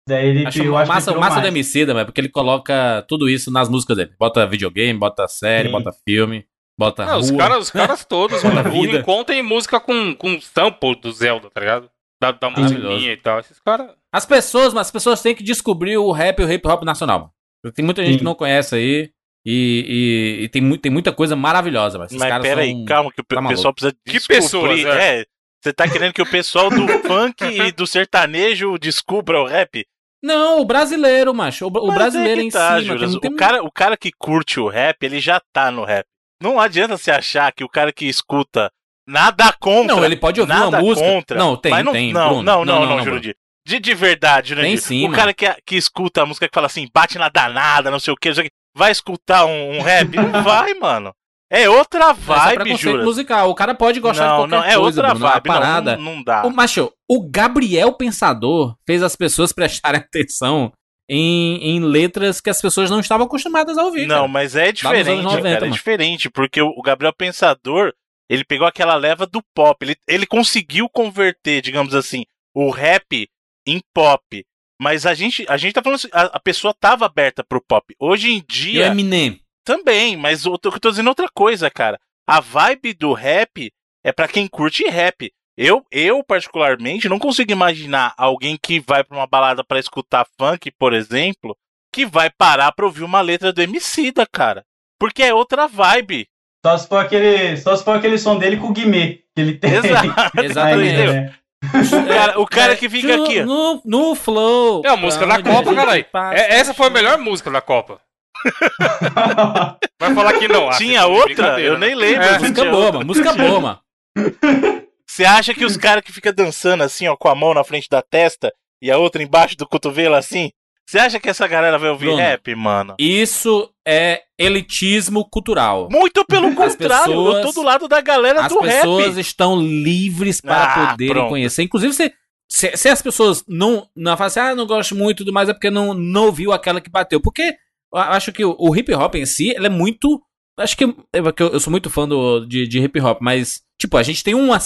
Daí 0.10 0.28
ele 0.28 0.46
Acho 0.48 0.62
eu 0.64 0.76
acho 0.78 0.90
que 0.90 0.94
massa, 0.96 1.12
virou 1.12 1.22
massa 1.22 1.36
do 1.36 1.42
mais. 1.42 1.54
Emicida, 1.54 1.94
mas 1.94 2.04
porque 2.06 2.20
ele 2.22 2.30
coloca 2.30 3.06
tudo 3.08 3.30
isso 3.30 3.50
nas 3.52 3.70
músicas 3.70 3.96
dele. 3.98 4.12
Bota 4.20 4.46
videogame, 4.46 4.98
bota 5.00 5.28
série, 5.28 5.68
Sim. 5.70 5.72
bota 5.74 5.92
filme, 6.06 6.46
bota 6.78 7.06
Não, 7.06 7.20
os 7.20 7.30
rua. 7.30 7.40
caras, 7.40 7.58
os 7.60 7.72
caras 7.72 8.06
todos, 8.06 8.42
mano. 8.44 8.70
O. 8.70 8.82
Rincon 8.82 9.24
tem 9.24 9.42
música 9.42 9.80
com, 9.80 10.14
com 10.16 10.40
sample 10.42 11.00
do 11.00 11.12
Zelda, 11.12 11.50
tá 11.50 11.60
ligado? 11.62 11.90
Da, 12.22 12.32
da 12.32 12.50
musiquinha 12.50 13.14
e 13.14 13.18
tal. 13.18 13.40
Esses 13.40 13.60
caras. 13.60 13.92
As 14.12 14.26
pessoas, 14.26 14.74
mas 14.74 14.88
as 14.88 14.92
pessoas 14.92 15.22
têm 15.22 15.34
que 15.36 15.44
descobrir 15.44 15.98
o 15.98 16.12
rap 16.12 16.40
e 16.40 16.44
o 16.44 16.52
hip 16.52 16.68
hop 16.68 16.84
nacional. 16.84 17.32
mano. 17.64 17.74
Tem 17.74 17.86
muita 17.86 18.02
gente 18.04 18.14
Sim. 18.14 18.18
que 18.20 18.24
não 18.26 18.36
conhece 18.36 18.76
aí. 18.76 19.10
E, 19.46 20.38
e- 20.42 20.44
e 20.44 20.50
tem, 20.50 20.62
mu- 20.62 20.78
tem 20.78 20.92
muita 20.92 21.14
coisa 21.14 21.34
maravilhosa, 21.36 21.98
mas 21.98 22.08
esses 22.08 22.20
Mas 22.20 22.28
caras 22.30 22.46
pera 22.46 22.62
são... 22.62 22.70
aí, 22.78 22.86
calma, 22.86 23.10
que 23.12 23.22
o 23.22 23.24
tá 23.24 23.48
pessoal 23.48 23.74
precisa 23.74 23.96
Que 24.06 24.12
descobrir. 24.14 24.42
pessoas, 24.42 24.86
é. 24.86 25.26
Você 25.64 25.74
tá 25.74 25.88
querendo 25.90 26.14
que 26.14 26.22
o 26.22 26.30
pessoal 26.30 26.70
do 26.70 26.88
funk 27.08 27.44
e 27.46 27.72
do 27.72 27.88
sertanejo 27.88 28.78
descubra 28.78 29.40
o 29.42 29.46
rap? 29.46 29.86
Não, 30.24 30.60
o 30.60 30.66
brasileiro, 30.66 31.34
macho. 31.34 31.68
O, 31.68 31.88
Mas 31.88 31.96
brasileiro 31.96 32.40
é 32.40 32.44
que 32.44 32.48
em 32.48 32.52
tá, 32.52 32.80
si. 32.82 32.86
mano, 32.88 33.00
Juras, 33.00 33.16
tem- 33.20 33.32
o, 33.32 33.36
cara, 33.36 33.64
o 33.64 33.72
cara 33.72 33.96
que 33.98 34.12
curte 34.18 34.60
o 34.60 34.68
rap, 34.68 35.02
ele 35.04 35.20
já 35.20 35.42
tá 35.54 35.72
no 35.72 35.84
rap. 35.86 36.06
Não 36.42 36.60
adianta 36.60 36.98
você 36.98 37.12
achar 37.12 37.52
que 37.52 37.64
o 37.64 37.70
cara 37.70 37.92
que 37.92 38.06
escuta 38.06 38.70
nada 39.08 39.52
contra. 39.60 39.96
Não, 39.96 40.04
ele 40.06 40.16
pode 40.16 40.40
ouvir 40.40 40.54
nada 40.54 40.68
uma 40.78 40.80
música. 40.80 41.08
Contra, 41.08 41.38
Não, 41.38 41.56
tem, 41.58 41.84
não, 41.84 41.92
tem, 41.94 42.14
Não, 42.14 42.28
Bruno. 42.28 42.44
não, 42.44 42.66
não, 42.66 42.80
Não, 42.82 42.96
não, 42.98 43.04
Jurandir. 43.04 43.36
De, 43.66 43.80
de 43.80 43.94
verdade, 43.94 44.50
Jurandir. 44.50 44.70
Tem 44.72 44.78
sim, 44.78 45.08
O 45.08 45.12
cara 45.12 45.34
que, 45.34 45.46
que 45.66 45.76
escuta 45.76 46.22
a 46.22 46.26
música 46.26 46.48
que 46.48 46.54
fala 46.54 46.68
assim, 46.68 46.88
bate 46.94 47.18
na 47.18 47.30
danada, 47.30 47.92
não 47.92 48.00
sei 48.00 48.14
o 48.14 48.18
que, 48.18 48.32
vai 48.76 48.92
escutar 48.92 49.46
um, 49.46 49.78
um 49.78 49.82
rap? 49.82 50.16
Não 50.16 50.32
vai, 50.44 50.74
mano. 50.76 51.14
É 51.52 51.68
outra 51.68 52.12
é 52.12 52.14
vibe, 52.14 52.54
preconceito 52.56 52.78
Juras. 52.80 53.06
musical. 53.06 53.50
O 53.50 53.56
cara 53.56 53.74
pode 53.74 54.00
gostar 54.00 54.28
Não, 54.28 54.32
de 54.32 54.38
qualquer 54.42 54.56
não, 54.56 54.64
é 54.64 54.76
coisa, 54.76 55.02
outra 55.02 55.10
Bruno, 55.10 55.26
a 55.28 55.30
vibe, 55.32 55.48
não, 55.48 55.54
parada. 55.56 55.98
não, 55.98 56.04
não 56.16 56.24
dá. 56.24 56.46
O, 56.46 56.52
macho, 56.52 56.92
o 57.10 57.28
Gabriel 57.28 57.92
Pensador 57.94 58.78
fez 58.86 59.02
as 59.02 59.16
pessoas 59.16 59.52
prestarem 59.52 60.00
atenção 60.02 60.72
em, 61.10 61.58
em 61.58 61.80
letras 61.80 62.40
que 62.40 62.52
as 62.52 62.62
pessoas 62.62 62.92
não 62.92 63.00
estavam 63.00 63.26
acostumadas 63.26 63.78
a 63.80 63.84
ouvir. 63.84 64.06
Não, 64.06 64.16
cara. 64.16 64.28
mas 64.28 64.56
é 64.56 64.72
diferente, 64.72 65.10
anos 65.10 65.24
90, 65.24 65.50
cara, 65.50 65.68
é 65.68 65.70
diferente, 65.72 66.30
porque 66.30 66.62
o 66.62 66.82
Gabriel 66.84 67.12
Pensador, 67.12 67.92
ele 68.30 68.46
pegou 68.46 68.68
aquela 68.68 68.96
leva 68.96 69.26
do 69.26 69.42
pop, 69.56 69.84
ele, 69.84 69.96
ele 70.08 70.28
conseguiu 70.28 70.88
converter, 70.88 71.64
digamos 71.64 71.96
assim, 71.96 72.26
o 72.54 72.70
rap 72.70 73.28
em 73.66 73.82
pop. 73.92 74.46
Mas 74.80 75.06
a 75.06 75.16
gente, 75.16 75.46
a 75.50 75.58
gente 75.58 75.74
tá 75.74 75.82
falando 75.82 75.96
assim, 75.98 76.10
a, 76.14 76.22
a 76.38 76.40
pessoa 76.40 76.74
tava 76.80 77.06
aberta 77.06 77.44
pro 77.44 77.62
pop. 77.62 77.94
Hoje 78.00 78.30
em 78.30 78.38
E 78.38 78.40
o 78.40 78.46
dia, 78.48 78.88
Eminem. 78.88 79.42
também, 79.66 80.16
mas 80.16 80.46
eu 80.46 80.58
tô, 80.60 80.70
eu 80.70 80.80
tô 80.80 80.92
dizendo 80.92 81.10
outra 81.10 81.28
coisa, 81.28 81.72
cara. 81.72 82.00
A 82.28 82.40
vibe 82.40 82.94
do 82.94 83.14
rap 83.14 83.72
é 84.04 84.12
pra 84.12 84.28
quem 84.28 84.48
curte 84.48 84.84
rap. 84.84 85.34
Eu, 85.62 85.86
eu, 85.92 86.24
particularmente, 86.24 87.10
não 87.10 87.20
consigo 87.20 87.52
imaginar 87.52 88.14
alguém 88.18 88.58
que 88.58 88.80
vai 88.80 89.04
pra 89.04 89.18
uma 89.18 89.28
balada 89.28 89.62
pra 89.62 89.78
escutar 89.78 90.26
funk, 90.40 90.72
por 90.72 90.94
exemplo, 90.94 91.54
que 91.94 92.06
vai 92.06 92.30
parar 92.30 92.72
pra 92.72 92.86
ouvir 92.86 93.04
uma 93.04 93.20
letra 93.20 93.52
do 93.52 93.62
Emicida, 93.62 94.26
cara. 94.26 94.64
Porque 94.98 95.22
é 95.22 95.34
outra 95.34 95.68
vibe. 95.68 96.30
Só 96.66 96.78
se 96.78 96.88
for 96.88 97.04
aquele, 97.04 97.58
só 97.58 97.76
se 97.76 97.84
for 97.84 97.98
aquele 97.98 98.18
som 98.18 98.38
dele 98.38 98.56
com 98.56 98.68
o 98.68 98.72
Guimê, 98.72 99.20
que 99.36 99.42
ele 99.42 99.58
tem. 99.58 99.74
Exato. 99.74 100.32
Exatamente. 100.42 100.96
Aí, 100.96 101.08
né? 101.08 101.36
O 101.62 102.08
cara, 102.08 102.40
o 102.40 102.48
cara 102.48 102.76
que 102.78 102.90
fica 102.90 103.18
no, 103.18 103.24
aqui, 103.26 103.42
ó. 103.42 103.46
No, 103.46 103.82
no 103.84 104.16
flow. 104.16 104.82
É 104.86 104.88
a 104.88 104.96
música 104.96 105.28
da 105.28 105.44
Copa, 105.44 105.76
caralho. 105.76 106.06
É, 106.32 106.56
essa 106.56 106.74
foi 106.74 106.88
a 106.88 106.90
melhor 106.90 107.18
música 107.18 107.52
da 107.52 107.60
Copa. 107.60 108.00
Vai 110.00 110.16
falar 110.16 110.40
que 110.40 110.48
não. 110.48 110.70
Tinha 110.70 111.06
outra? 111.06 111.60
Eu 111.60 111.78
né? 111.78 111.88
nem 111.88 111.96
lembro. 111.96 112.24
É. 112.24 112.40
Música 112.40 112.64
boa, 112.64 112.92
mano. 112.94 113.06
Música 113.06 113.34
boa, 113.34 113.60
mano. 113.60 113.80
Você 115.10 115.26
acha 115.26 115.54
que 115.54 115.66
os 115.66 115.76
caras 115.78 116.04
que 116.04 116.12
ficam 116.12 116.32
dançando 116.34 116.84
assim, 116.84 117.08
ó, 117.08 117.16
com 117.18 117.28
a 117.30 117.36
mão 117.36 117.54
na 117.54 117.64
frente 117.64 117.88
da 117.90 118.02
testa 118.02 118.54
e 118.82 118.92
a 118.92 118.98
outra 118.98 119.24
embaixo 119.24 119.58
do 119.58 119.68
cotovelo 119.68 120.16
assim? 120.16 120.52
Você 120.88 120.98
acha 120.98 121.20
que 121.20 121.30
essa 121.30 121.48
galera 121.48 121.78
vai 121.78 121.90
ouvir 121.90 122.06
Bruno. 122.08 122.18
rap, 122.22 122.56
mano? 122.56 122.96
Isso 123.00 123.70
é 123.88 124.22
elitismo 124.40 125.28
cultural. 125.30 125.88
Muito 125.92 126.26
pelo 126.26 126.48
As 126.48 126.56
contrário, 126.56 127.14
eu 127.14 127.24
pessoas- 127.26 127.46
tô 127.46 127.62
do 127.62 127.66
lado 127.66 127.88
da 127.88 128.02
galera 128.02 128.42
As 128.42 128.52
do 128.52 128.60
pessoas 128.60 129.06
rap. 129.16 129.20
estão 129.20 129.60
livres 129.62 130.42
para 130.42 130.64
Ah, 130.84 130.92
poderem 130.92 131.14
pronto. 131.14 131.30
conhecer. 131.30 131.62
Inclusive, 131.64 131.94
se, 131.94 132.12
se, 132.50 132.76
se 132.78 132.90
as 132.90 133.02
pessoas 133.04 133.44
não, 133.48 133.88
não 133.96 134.18
falam 134.18 134.28
assim, 134.28 134.40
ah, 134.40 134.56
não 134.56 134.66
gosto 134.66 134.96
muito 134.96 135.18
e 135.18 135.26
tudo 135.26 135.34
mais, 135.34 135.48
é 135.48 135.54
porque 135.54 135.70
não, 135.70 135.94
não 135.94 136.26
ouviu 136.26 136.52
aquela 136.52 136.82
que 136.82 136.90
bateu. 136.90 137.22
Porque 137.22 137.56
eu 137.94 138.00
acho 138.00 138.32
que 138.32 138.44
o, 138.44 138.56
o 138.58 138.76
hip 138.76 138.92
hop 138.94 139.14
em 139.16 139.26
si, 139.28 139.50
ele 139.50 139.68
é 139.68 139.70
muito. 139.70 140.20
Acho 140.58 140.76
que, 140.76 140.86
é 140.86 141.20
eu, 141.20 141.50
eu 141.50 141.60
sou 141.60 141.70
muito 141.72 141.90
fã 141.92 142.08
do, 142.08 142.46
de, 142.48 142.68
de 142.68 142.80
hip 142.80 143.00
hop, 143.00 143.20
mas, 143.22 143.62
tipo, 143.80 143.96
a 143.96 144.02
gente 144.02 144.24
tem 144.24 144.34
uma. 144.34 144.58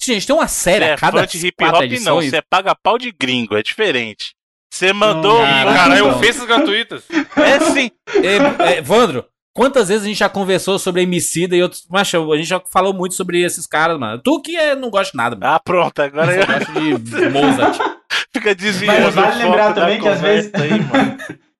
Gente 0.00 0.26
tem 0.26 0.34
uma 0.36 0.48
série 0.48 0.84
Você 0.84 0.90
a 0.90 0.94
é 0.94 0.96
cada 0.96 1.26
de 1.26 1.46
hip 1.46 1.64
hop, 1.64 1.72
não. 1.72 1.82
edições. 1.82 2.30
Você 2.30 2.36
é 2.36 2.42
paga 2.42 2.74
pau 2.74 2.98
de 2.98 3.10
gringo, 3.12 3.56
é 3.56 3.62
diferente. 3.62 4.34
Você 4.72 4.92
mandou. 4.92 5.38
Não, 5.40 5.44
Ih, 5.44 5.64
Caralho, 5.64 6.08
não. 6.08 6.16
ofensas 6.16 6.44
gratuitas. 6.46 7.04
É 7.36 7.60
sim. 7.72 7.90
É, 8.22 8.76
é, 8.78 8.80
Vandro, 8.82 9.24
quantas 9.54 9.88
vezes 9.88 10.04
a 10.04 10.08
gente 10.08 10.18
já 10.18 10.28
conversou 10.28 10.78
sobre 10.78 11.02
Emicida 11.02 11.56
e 11.56 11.62
outros. 11.62 11.86
Macho, 11.88 12.32
a 12.32 12.36
gente 12.36 12.48
já 12.48 12.60
falou 12.70 12.92
muito 12.92 13.14
sobre 13.14 13.40
esses 13.42 13.66
caras, 13.66 13.98
mano. 13.98 14.20
Tu 14.22 14.42
que 14.42 14.56
é, 14.56 14.74
não 14.74 14.90
gosta 14.90 15.12
de 15.12 15.16
nada, 15.16 15.36
mano. 15.36 15.52
Ah, 15.54 15.60
pronto, 15.60 15.98
agora 16.00 16.34
Eu 16.34 16.40
eu 16.40 16.46
gosto 16.46 16.72
de 16.98 17.28
Mozart. 17.28 17.78
fica 18.34 18.54
desviando. 18.54 19.00
Mas 19.04 19.14
vale 19.14 19.44
lembrar 19.44 19.72
também 19.74 20.00
que 20.00 20.08
às 20.08 20.20
vezes- 20.20 20.50
Aí, 20.54 20.70
mano. 20.80 21.16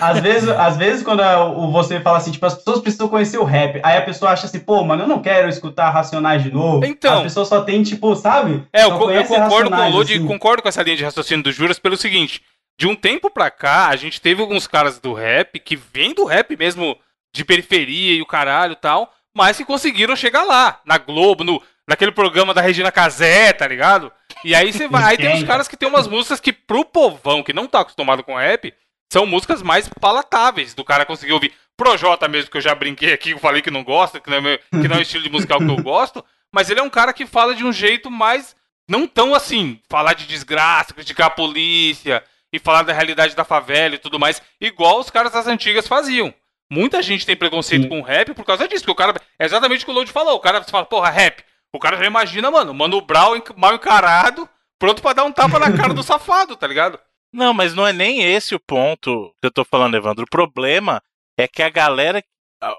Às 0.00 0.20
vezes, 0.20 0.48
às 0.48 0.76
vezes 0.76 1.02
quando 1.02 1.20
a- 1.20 1.44
o- 1.46 1.70
você 1.70 2.00
fala 2.00 2.18
assim, 2.18 2.32
tipo, 2.32 2.44
as 2.44 2.54
pessoas 2.54 2.80
precisam 2.80 3.08
conhecer 3.08 3.38
o 3.38 3.44
rap, 3.44 3.80
aí 3.84 3.96
a 3.96 4.02
pessoa 4.02 4.32
acha 4.32 4.46
assim, 4.46 4.58
pô, 4.58 4.82
mano, 4.82 5.04
eu 5.04 5.08
não 5.08 5.22
quero 5.22 5.48
escutar 5.48 5.90
Racionais 5.90 6.42
de 6.42 6.52
novo. 6.52 6.84
Então. 6.84 7.18
As 7.18 7.22
pessoas 7.22 7.48
só 7.48 7.62
tem, 7.62 7.82
tipo, 7.82 8.14
sabe? 8.16 8.64
É, 8.72 8.82
eu, 8.84 9.10
eu 9.10 9.24
concordo 9.24 9.70
com 9.70 9.76
o 9.76 9.90
Lodi, 9.90 10.14
assim. 10.14 10.26
concordo 10.26 10.62
com 10.62 10.68
essa 10.68 10.82
linha 10.82 10.96
de 10.96 11.04
raciocínio 11.04 11.44
do 11.44 11.52
Juras 11.52 11.78
pelo 11.78 11.96
seguinte: 11.96 12.42
de 12.78 12.86
um 12.86 12.96
tempo 12.96 13.30
pra 13.30 13.50
cá, 13.50 13.88
a 13.88 13.96
gente 13.96 14.20
teve 14.20 14.40
alguns 14.40 14.66
caras 14.66 14.98
do 14.98 15.12
rap 15.12 15.58
que 15.60 15.76
vêm 15.76 16.12
do 16.14 16.24
rap 16.24 16.56
mesmo 16.56 16.96
de 17.34 17.44
periferia 17.44 18.14
e 18.16 18.22
o 18.22 18.26
caralho 18.26 18.72
e 18.72 18.76
tal, 18.76 19.12
mas 19.36 19.56
que 19.56 19.64
conseguiram 19.64 20.16
chegar 20.16 20.42
lá, 20.44 20.80
na 20.84 20.98
Globo, 20.98 21.42
no, 21.44 21.60
naquele 21.88 22.12
programa 22.12 22.52
da 22.54 22.60
Regina 22.60 22.90
Casé, 22.92 23.52
tá 23.52 23.66
ligado? 23.68 24.10
E 24.44 24.54
aí 24.54 24.72
você 24.72 24.88
vai. 24.88 25.04
Aí 25.04 25.16
tem 25.16 25.32
uns 25.34 25.42
caras 25.44 25.68
que 25.68 25.76
tem 25.76 25.88
umas 25.88 26.06
músicas 26.08 26.38
que, 26.40 26.52
pro 26.52 26.84
povão 26.84 27.42
que 27.42 27.52
não 27.52 27.66
tá 27.66 27.80
acostumado 27.80 28.22
com 28.22 28.36
rap, 28.36 28.72
são 29.14 29.24
músicas 29.26 29.62
mais 29.62 29.88
palatáveis 30.00 30.74
do 30.74 30.84
cara 30.84 31.06
conseguir 31.06 31.32
ouvir. 31.32 31.52
Projota 31.76 32.26
mesmo, 32.26 32.50
que 32.50 32.56
eu 32.56 32.60
já 32.60 32.74
brinquei 32.74 33.12
aqui, 33.12 33.30
eu 33.30 33.38
falei 33.38 33.62
que 33.62 33.70
não 33.70 33.84
gosta, 33.84 34.18
que 34.18 34.28
não 34.28 34.38
é, 34.38 34.40
meu- 34.40 34.58
que 34.58 34.88
não 34.88 34.96
é 34.96 34.98
o 34.98 35.02
estilo 35.02 35.22
de 35.22 35.30
musical 35.30 35.58
que 35.58 35.68
eu 35.70 35.76
gosto, 35.82 36.24
mas 36.52 36.68
ele 36.68 36.80
é 36.80 36.82
um 36.82 36.90
cara 36.90 37.12
que 37.12 37.24
fala 37.24 37.54
de 37.54 37.64
um 37.64 37.72
jeito 37.72 38.10
mais. 38.10 38.56
Não 38.88 39.06
tão 39.06 39.34
assim, 39.34 39.80
falar 39.88 40.14
de 40.14 40.26
desgraça, 40.26 40.92
criticar 40.92 41.28
a 41.28 41.30
polícia 41.30 42.22
e 42.52 42.58
falar 42.58 42.82
da 42.82 42.92
realidade 42.92 43.34
da 43.36 43.44
favela 43.44 43.94
e 43.94 43.98
tudo 43.98 44.18
mais, 44.18 44.42
igual 44.60 44.98
os 44.98 45.10
caras 45.10 45.32
das 45.32 45.46
antigas 45.46 45.86
faziam. 45.88 46.34
Muita 46.70 47.00
gente 47.00 47.24
tem 47.24 47.36
preconceito 47.36 47.84
Sim. 47.84 47.88
com 47.88 48.02
rap 48.02 48.34
por 48.34 48.44
causa 48.44 48.66
disso, 48.66 48.84
porque 48.84 48.92
o 48.92 48.94
cara. 49.06 49.14
É 49.38 49.44
exatamente 49.44 49.82
o 49.82 49.84
que 49.86 49.90
o 49.92 49.94
Load 49.94 50.10
falou. 50.10 50.34
O 50.34 50.40
cara 50.40 50.62
fala, 50.64 50.84
porra, 50.84 51.08
rap. 51.10 51.42
O 51.72 51.78
cara 51.78 51.96
já 51.96 52.04
imagina, 52.04 52.50
mano, 52.50 52.74
Mano 52.74 53.00
Brown 53.00 53.40
mal 53.56 53.74
encarado, 53.74 54.48
pronto 54.78 55.00
pra 55.00 55.12
dar 55.12 55.24
um 55.24 55.32
tapa 55.32 55.58
na 55.58 55.72
cara 55.72 55.94
do 55.94 56.02
safado, 56.04 56.56
tá 56.56 56.66
ligado? 56.66 56.98
Não, 57.34 57.52
mas 57.52 57.74
não 57.74 57.84
é 57.86 57.92
nem 57.92 58.22
esse 58.22 58.54
o 58.54 58.60
ponto 58.60 59.34
que 59.40 59.46
eu 59.46 59.50
tô 59.50 59.64
falando, 59.64 59.96
Evandro. 59.96 60.24
O 60.24 60.30
problema 60.30 61.02
é 61.36 61.48
que 61.48 61.62
a 61.64 61.68
galera, 61.68 62.22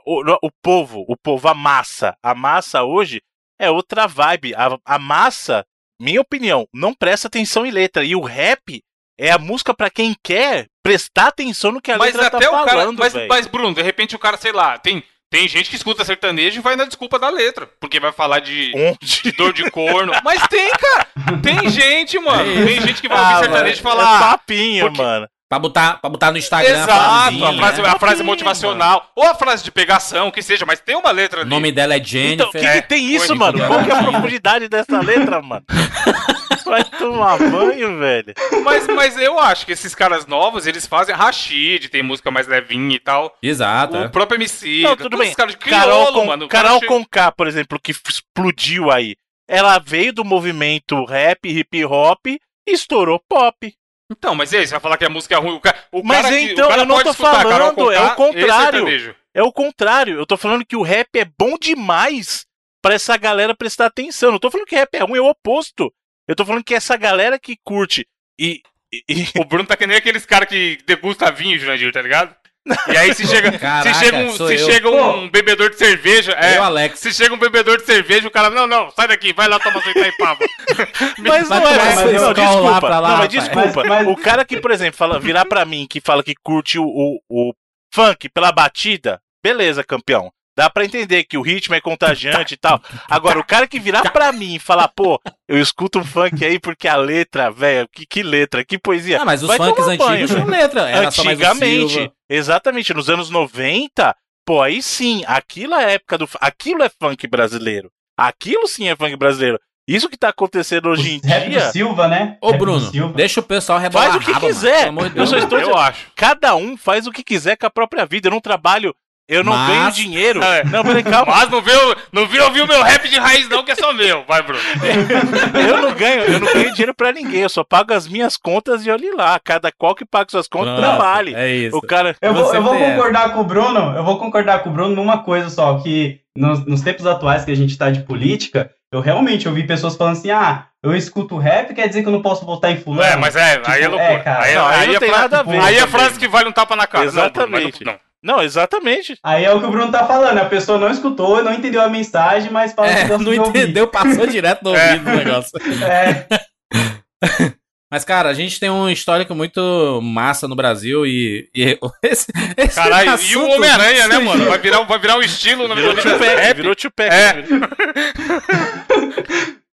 o, 0.06 0.22
o 0.48 0.50
povo, 0.64 1.04
o 1.10 1.18
povo, 1.18 1.48
a 1.50 1.54
massa, 1.54 2.16
a 2.24 2.34
massa 2.34 2.84
hoje 2.84 3.22
é 3.60 3.70
outra 3.70 4.08
vibe. 4.08 4.56
A, 4.56 4.80
a 4.86 4.98
massa, 4.98 5.66
minha 6.00 6.22
opinião, 6.22 6.66
não 6.74 6.94
presta 6.94 7.28
atenção 7.28 7.66
em 7.66 7.72
letra. 7.72 8.06
E 8.06 8.16
o 8.16 8.22
rap 8.22 8.82
é 9.20 9.30
a 9.30 9.38
música 9.38 9.74
pra 9.74 9.90
quem 9.90 10.16
quer 10.24 10.68
prestar 10.82 11.28
atenção 11.28 11.74
no 11.74 11.82
que 11.82 11.92
a 11.92 11.98
Mas 11.98 12.14
letra 12.14 12.28
até 12.38 12.46
tá 12.46 12.50
o 12.50 12.66
cara. 12.66 12.72
falando, 12.80 13.00
Mas, 13.00 13.12
velho. 13.14 13.28
mas, 13.28 13.48
Bruno, 13.48 13.74
de 13.76 13.82
repente 13.82 14.16
o 14.16 14.20
cara, 14.20 14.38
sei 14.38 14.54
lá, 14.54 14.78
tem, 14.80 15.04
tem 15.30 15.48
gente 15.48 15.70
que 15.70 15.76
escuta 15.76 16.06
sertanejo 16.06 16.60
e 16.60 16.62
vai 16.62 16.76
na 16.76 16.86
desculpa 16.86 17.20
da 17.20 17.30
letra. 17.30 17.68
Porque 17.80 18.00
vai 18.00 18.12
falar 18.12 18.40
de, 18.40 18.72
de 19.02 19.32
dor 19.34 19.52
de 19.54 19.70
corno. 19.72 20.14
Mas 20.24 20.48
tem, 20.48 20.70
cara! 20.72 21.08
Tem 21.42 21.68
gente, 21.70 22.18
mano. 22.20 22.66
Tem 22.66 22.82
gente 22.82 23.02
que 23.02 23.08
vai 23.08 23.20
ouvir 23.20 23.34
Ah, 23.34 23.40
sertanejo 23.40 23.82
e 23.82 23.84
mano, 23.84 23.98
falar. 24.02 24.16
É 24.18 24.20
papinho, 24.20 24.86
porque- 24.88 25.02
mano. 25.02 25.28
Pra 25.56 25.60
botar, 25.60 25.98
pra 26.02 26.10
botar 26.10 26.32
no 26.32 26.38
Instagram 26.38 26.84
Exato, 26.84 26.92
a 26.92 26.96
frasezinha, 27.24 27.54
frase, 27.58 27.82
né? 27.82 27.88
a 27.90 28.00
frase 28.00 28.24
motivacional, 28.24 29.10
ou 29.16 29.24
a 29.26 29.34
frase 29.36 29.64
de 29.64 29.72
pegação, 29.72 30.30
que 30.30 30.42
seja, 30.42 30.66
mas 30.66 30.80
tem 30.82 30.96
uma 30.98 31.12
letra 31.12 31.40
O 31.40 31.42
ali. 31.44 31.50
nome 31.50 31.72
dela 31.72 31.94
é 31.94 31.98
Então, 31.98 32.06
Jennifer. 32.10 32.48
o 32.48 32.52
que, 32.52 32.82
que 32.82 32.82
tem 32.90 33.06
isso, 33.06 33.28
Corno, 33.28 33.40
mano? 33.40 33.58
então, 33.58 33.68
Qual 33.70 33.84
que 33.86 33.92
é 33.92 33.96
a 33.96 34.04
profundidade 34.04 34.68
dessa 34.68 35.00
letra, 35.00 35.42
mano? 35.42 35.64
Vai 36.66 36.84
tomar 36.84 37.38
banho, 37.38 38.00
velho. 38.00 38.34
Mas, 38.64 38.88
mas 38.88 39.18
eu 39.18 39.40
acho 39.40 39.66
que 39.66 39.72
esses 39.72 39.94
caras 39.94 40.26
novos, 40.26 40.66
eles 40.66 40.86
fazem 40.88 41.14
Rashid, 41.16 41.88
tem 41.90 42.02
música 42.04 42.32
mais 42.32 42.48
levinha 42.48 42.96
e 42.96 43.00
tal. 43.00 43.34
Exato, 43.42 43.96
O 43.96 44.04
é. 44.04 44.08
próprio 44.10 44.38
MC, 44.38 44.82
Não, 44.82 44.90
todos 44.90 45.04
tudo 45.04 45.18
bem. 45.18 45.28
esses 45.28 45.36
caras 45.38 45.54
de 45.54 45.58
Carol, 45.60 46.12
com, 46.12 46.26
mano. 46.26 46.46
o 46.46 46.50
Carol 46.50 46.80
chega- 46.80 46.88
Conká, 46.88 47.32
por 47.32 47.48
exemplo, 47.48 47.80
que 47.82 47.92
explodiu 47.92 48.92
aí. 48.92 49.16
ela 49.48 49.78
veio 49.80 50.12
do 50.12 50.26
movimento 50.26 51.06
rap, 51.06 51.48
hip 51.48 51.86
hop 51.86 52.26
e 52.28 52.40
estourou 52.68 53.22
pop. 53.30 53.72
Então, 54.12 54.36
mas 54.36 54.52
e 54.54 54.58
aí, 54.58 54.66
você 54.68 54.72
vai 54.72 54.80
falar 54.80 54.98
que 54.98 55.06
a 55.06 55.10
música 55.10 55.36
é 55.36 55.38
ruim? 55.40 55.56
O 55.56 55.60
cara, 55.60 55.78
o 55.92 56.04
Mas 56.04 56.22
cara 56.22 56.30
que, 56.36 56.44
então, 56.52 56.66
o 56.66 56.70
cara 56.70 56.82
eu 56.82 56.86
não 56.86 57.04
tô 57.04 57.14
falando, 57.14 57.92
é 57.92 58.00
o 58.00 58.04
Conká, 58.04 58.16
contrário. 58.16 58.80
sertanejo. 58.80 59.16
É 59.34 59.44
o 59.44 59.52
contrário. 59.52 60.18
Eu 60.20 60.26
tô 60.26 60.38
falando 60.38 60.66
que 60.66 60.76
o 60.76 60.82
rap 60.84 61.10
é 61.18 61.26
bom 61.26 61.58
demais 61.60 62.46
pra 62.82 62.94
essa 62.94 63.18
galera 63.18 63.56
prestar 63.56 63.88
atenção. 63.88 64.32
Não 64.32 64.40
tô 64.40 64.52
falando 64.52 64.68
que 64.68 64.76
rap 64.76 64.94
é 64.94 65.00
ruim, 65.00 65.18
é 65.18 65.22
o 65.22 65.30
oposto. 65.30 65.92
Eu 66.28 66.36
tô 66.36 66.46
falando 66.46 66.64
que 66.64 66.76
essa 66.76 66.96
galera 66.96 67.40
que 67.40 67.58
curte 67.64 68.08
e. 68.40 68.62
e- 68.94 69.04
e- 69.10 69.28
O 69.40 69.44
Bruno 69.46 69.66
tá 69.68 69.76
que 69.76 69.88
nem 69.88 69.98
aqueles 69.98 70.26
caras 70.26 70.48
que 70.48 70.78
degusta 70.86 71.32
vinho, 71.32 71.58
Jurandir, 71.60 71.92
tá 71.92 72.02
ligado? 72.02 72.36
E 72.92 72.98
aí 72.98 73.14
se 73.14 73.28
chega, 73.28 73.58
Caraca, 73.60 73.94
se 73.94 74.00
chega, 74.06 74.18
um, 74.18 74.32
se 74.36 74.58
chega 74.58 74.90
um 74.90 75.30
bebedor 75.30 75.70
de 75.70 75.78
cerveja, 75.78 76.32
é, 76.40 76.58
Eu, 76.58 76.64
Alex. 76.64 77.00
se 77.00 77.14
chega 77.14 77.34
um 77.34 77.38
bebedor 77.38 77.78
de 77.78 77.86
cerveja, 77.86 78.28
o 78.28 78.32
cara, 78.32 78.50
não, 78.50 78.66
não, 78.66 78.90
sai 78.92 79.08
daqui, 79.08 79.34
vai 79.34 79.48
lá 79.48 79.60
tomar 79.60 79.82
sua 79.84 79.92
Itaipava. 79.92 80.40
Mas 81.20 81.48
não 81.48 81.58
é, 81.58 81.78
mas, 81.78 81.94
sua 82.00 82.12
não, 82.12 82.34
desculpa. 82.34 83.00
lá 83.00 83.10
não, 83.10 83.18
mas 83.18 83.30
desculpa. 83.30 83.84
Mas- 83.84 83.88
mas- 83.90 84.08
O 84.08 84.16
cara 84.16 84.44
que, 84.46 84.60
por 84.60 84.72
exemplo, 84.72 84.98
fala, 84.98 85.20
virar 85.20 85.46
pra 85.46 85.64
mim 85.66 85.86
que 85.90 86.02
fala 86.02 86.24
que 86.24 86.34
curte 86.44 86.78
o, 86.80 86.86
o, 86.86 87.20
o 87.30 87.54
funk 87.94 88.30
pela 88.30 88.52
batida, 88.52 89.20
beleza, 89.44 89.84
campeão. 89.84 90.32
Dá 90.56 90.70
pra 90.70 90.86
entender 90.86 91.26
que 91.26 91.38
o 91.38 91.42
ritmo 91.42 91.76
é 91.76 91.82
contagiante 91.82 92.54
e 92.54 92.58
tal. 92.58 92.82
Agora, 93.10 93.40
o 93.40 93.44
cara 93.44 93.68
que 93.68 93.80
virar 93.80 94.10
pra 94.12 94.32
mim 94.32 94.56
e 94.56 94.60
falar, 94.60 94.88
pô, 94.88 95.20
eu 95.50 95.60
escuto 95.60 96.00
um 96.00 96.04
funk 96.06 96.46
aí 96.46 96.58
porque 96.60 96.88
a 96.88 96.96
letra, 96.96 97.52
velho, 97.52 97.88
que, 97.92 98.06
que 98.06 98.24
letra, 98.24 98.64
que 98.64 98.80
poesia. 98.80 99.22
Ah, 99.22 99.26
mas 99.26 99.44
os 99.44 99.50
Vai 99.50 99.58
funks 99.58 99.86
antigos 99.86 100.32
tinham 100.32 100.46
letra. 100.48 100.90
Era 100.90 101.12
só 101.12 101.24
mais 101.26 101.40
o 101.40 101.44
Antigamente, 101.44 102.12
exatamente, 102.30 102.94
nos 102.94 103.10
anos 103.10 103.30
90, 103.30 104.16
pô, 104.46 104.62
aí 104.62 104.82
sim, 104.82 105.24
aquilo 105.28 105.76
é 105.76 105.96
época 105.96 106.18
do. 106.18 106.30
Aquilo 106.40 106.84
é 106.84 106.90
funk 106.90 107.28
brasileiro. 107.28 107.92
Aquilo 108.18 108.66
sim 108.68 108.88
é 108.88 108.96
funk 108.96 109.16
brasileiro. 109.18 109.60
Isso 109.88 110.10
que 110.10 110.18
tá 110.18 110.30
acontecendo 110.30 110.90
hoje 110.90 111.16
em 111.16 111.28
Rap 111.28 111.48
dia. 111.48 111.70
Silva, 111.72 112.08
né? 112.08 112.38
Ô, 112.42 112.54
Bruno, 112.54 112.90
Silva. 112.90 113.14
deixa 113.14 113.40
o 113.40 113.44
pessoal 113.44 113.78
rebolar 113.78 114.12
Faz 114.12 114.16
o 114.16 114.26
que 114.26 114.32
raba, 114.32 114.42
mano. 114.42 114.54
quiser. 114.54 114.78
Pelo 114.78 114.90
amor 114.90 115.10
de 115.10 115.20
Eu 115.20 115.28
só 115.28 115.38
estou 115.38 115.60
eu 115.60 115.78
acho. 115.78 116.08
Cada 116.16 116.56
um 116.56 116.76
faz 116.76 117.06
o 117.06 117.12
que 117.12 117.24
quiser 117.24 117.56
com 117.56 117.68
a 117.68 117.70
própria 117.70 118.04
vida. 118.06 118.28
Eu 118.28 118.32
não 118.32 118.42
trabalho, 118.42 118.96
eu 119.28 119.44
não 119.44 119.54
Mas- 119.54 119.70
ganho 119.70 119.92
dinheiro. 119.92 120.44
É. 120.44 120.64
Não, 120.66 120.84
peraí, 120.84 121.04
calma. 121.04 121.34
Mas 121.36 121.50
não 121.50 121.62
viu, 121.62 121.96
não 122.12 122.28
viu 122.28 122.44
ouvir 122.44 122.62
o 122.62 122.68
meu 122.68 122.82
rap 122.84 123.08
de 123.10 123.18
raiz 123.18 123.50
não, 123.50 123.64
que 123.64 123.72
é 123.72 123.76
só 123.76 123.92
meu. 123.94 124.24
Vai, 124.28 124.42
Bruno. 124.44 124.60
Eu 125.68 125.82
não 125.82 125.94
ganho, 125.94 126.22
eu 126.24 126.40
não 126.40 126.54
ganho 126.54 126.72
dinheiro 126.74 126.94
pra 126.94 127.12
ninguém. 127.12 127.42
Eu 127.42 127.50
só 127.50 127.64
pago 127.64 127.94
as 127.94 128.08
minhas 128.08 128.38
contas 128.38 128.86
e 128.86 128.92
olhe 128.92 129.12
lá. 129.12 129.40
Cada 129.40 129.72
qual 129.72 129.96
que 129.96 130.06
paga 130.06 130.30
suas 130.30 130.48
contas 130.48 130.76
Pronto, 130.76 130.82
trabalhe. 130.82 131.34
É 131.34 131.54
isso. 131.56 131.78
O 131.78 131.82
cara. 131.82 132.16
Eu 132.22 132.34
vou, 132.34 132.54
eu 132.54 132.62
vou 132.62 132.78
concordar 132.78 133.34
com 133.34 133.40
o 133.42 133.44
Bruno, 133.44 133.96
eu 133.96 134.04
vou 134.04 134.20
concordar 134.20 134.60
com 134.60 134.70
o 134.70 134.74
Bruno 134.74 134.96
numa 134.96 135.20
coisa 135.24 135.50
só, 135.50 135.78
que 135.80 136.20
nos, 136.38 136.66
nos 136.66 136.82
tempos 136.82 137.06
atuais 137.06 137.46
que 137.46 137.52
a 137.52 137.56
gente 137.56 137.78
tá 137.78 137.90
de 137.90 138.02
política, 138.04 138.70
eu 138.96 139.02
realmente 139.02 139.48
ouvi 139.48 139.64
pessoas 139.64 139.96
falando 139.96 140.14
assim, 140.14 140.32
ah, 140.32 140.66
eu 140.84 140.96
escuto 140.96 141.38
rap, 141.38 141.74
quer 141.74 141.88
dizer 141.88 142.02
que 142.02 142.08
eu 142.08 142.12
não 142.14 142.22
posso 142.22 142.46
votar 142.46 142.72
em 142.72 142.78
fulano. 142.78 143.04
É, 143.04 143.16
mas 143.16 143.36
é, 143.36 143.62
aí 143.66 143.80
é 143.82 143.84
Tipo, 143.84 143.90
loucura. 143.96 144.14
é, 144.14 144.20
cara. 144.20 144.44
aí, 144.44 144.52
é- 144.52 144.56
Não, 144.56 144.66
aí 144.68 144.80
aí 144.82 144.88
não 144.88 144.96
é 144.96 145.00
tem 145.00 145.10
fra- 145.10 145.18
nada 145.20 145.40
a 145.40 145.44
ver 145.44 145.60
Aí 145.60 145.76
é 145.76 145.80
também. 145.80 145.92
frase 145.92 146.20
que 146.20 146.28
vale 146.28 146.50
um 146.50 146.52
tapa 146.52 146.76
na 146.76 146.88
cara. 146.88 147.06
Não, 147.06 147.12
Bruno, 147.12 147.24
mas 147.26 147.62
Exatamente. 147.62 147.84
não. 147.84 147.96
Não, 148.24 148.42
exatamente. 148.42 149.18
Aí 149.24 149.46
é 149.46 149.54
o 149.54 149.60
que 149.60 149.66
o 149.68 149.70
Bruno 149.70 149.92
tá 149.92 150.04
falando, 150.06 150.38
a 150.40 150.46
pessoa 150.46 150.80
não 150.80 150.90
escutou, 150.90 151.44
não 151.44 151.54
entendeu 151.54 151.82
a 151.82 151.88
mensagem, 151.90 152.50
mas 152.52 152.74
fala 152.74 152.88
É, 152.90 153.04
que 153.04 153.10
não 153.12 153.18
de 153.20 153.40
ouvir. 153.40 153.60
entendeu, 153.60 153.88
passou 153.88 154.26
direto 154.26 154.64
no 154.64 154.74
É. 154.76 154.94
ouvido 154.94 155.12
o 155.12 155.16
negócio. 155.16 155.52
É, 155.84 156.26
Mas, 157.92 158.04
cara, 158.04 158.30
a 158.30 158.34
gente 158.34 158.60
tem 158.60 158.70
um 158.70 158.90
histórico 158.90 159.36
muito 159.36 160.00
massa 160.02 160.48
no 160.48 160.56
Brasil 160.56 161.06
e. 161.06 161.48
e 161.56 161.78
esse, 162.04 162.28
esse 162.58 162.76
Caralho, 162.76 163.08
e 163.08 163.12
o 163.12 163.14
assunto- 163.14 163.52
Homem-Aranha, 163.52 164.08
né, 164.08 164.18
mano? 164.20 164.46
Vai 164.46 164.58
virar, 164.58 164.82
vai 164.82 165.00
virar 165.00 165.18
um 165.18 165.22
estilo 165.22 165.68
na 165.68 165.76
Virou 165.76 165.96
Tupac, 165.96 166.26
rap. 166.36 166.56
virou 166.58 166.76
Tupac. 166.76 167.14
É. 167.14 167.44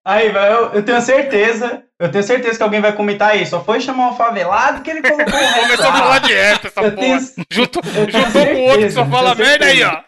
aí 0.05 0.29
vai, 0.31 0.53
eu, 0.53 0.73
eu 0.75 0.83
tenho 0.83 1.01
certeza, 1.01 1.83
eu 1.99 2.11
tenho 2.11 2.25
certeza 2.25 2.57
que 2.57 2.63
alguém 2.63 2.81
vai 2.81 2.93
comentar 2.93 3.31
aí, 3.31 3.47
só 3.47 3.63
foi 3.65 3.81
chamar 3.81 4.11
um 4.11 4.17
favelado 4.17 4.83
que 4.83 4.91
ele 4.91 5.03
colocou 5.03 5.25
Começou 5.63 5.87
a 5.87 5.93
falar 5.93 6.19
de 6.19 6.33
rap, 6.35 6.67
essa 6.67 6.81
Eu 6.81 6.93
porra. 6.93 7.19
tenho- 7.19 7.47
Juntou, 7.51 7.83
com 7.83 8.55
o 8.55 8.63
outro 8.65 8.81
que 8.87 8.91
só 8.91 9.07
fala 9.07 9.35
merda 9.35 9.67
aí, 9.67 9.83
ó. 9.85 10.01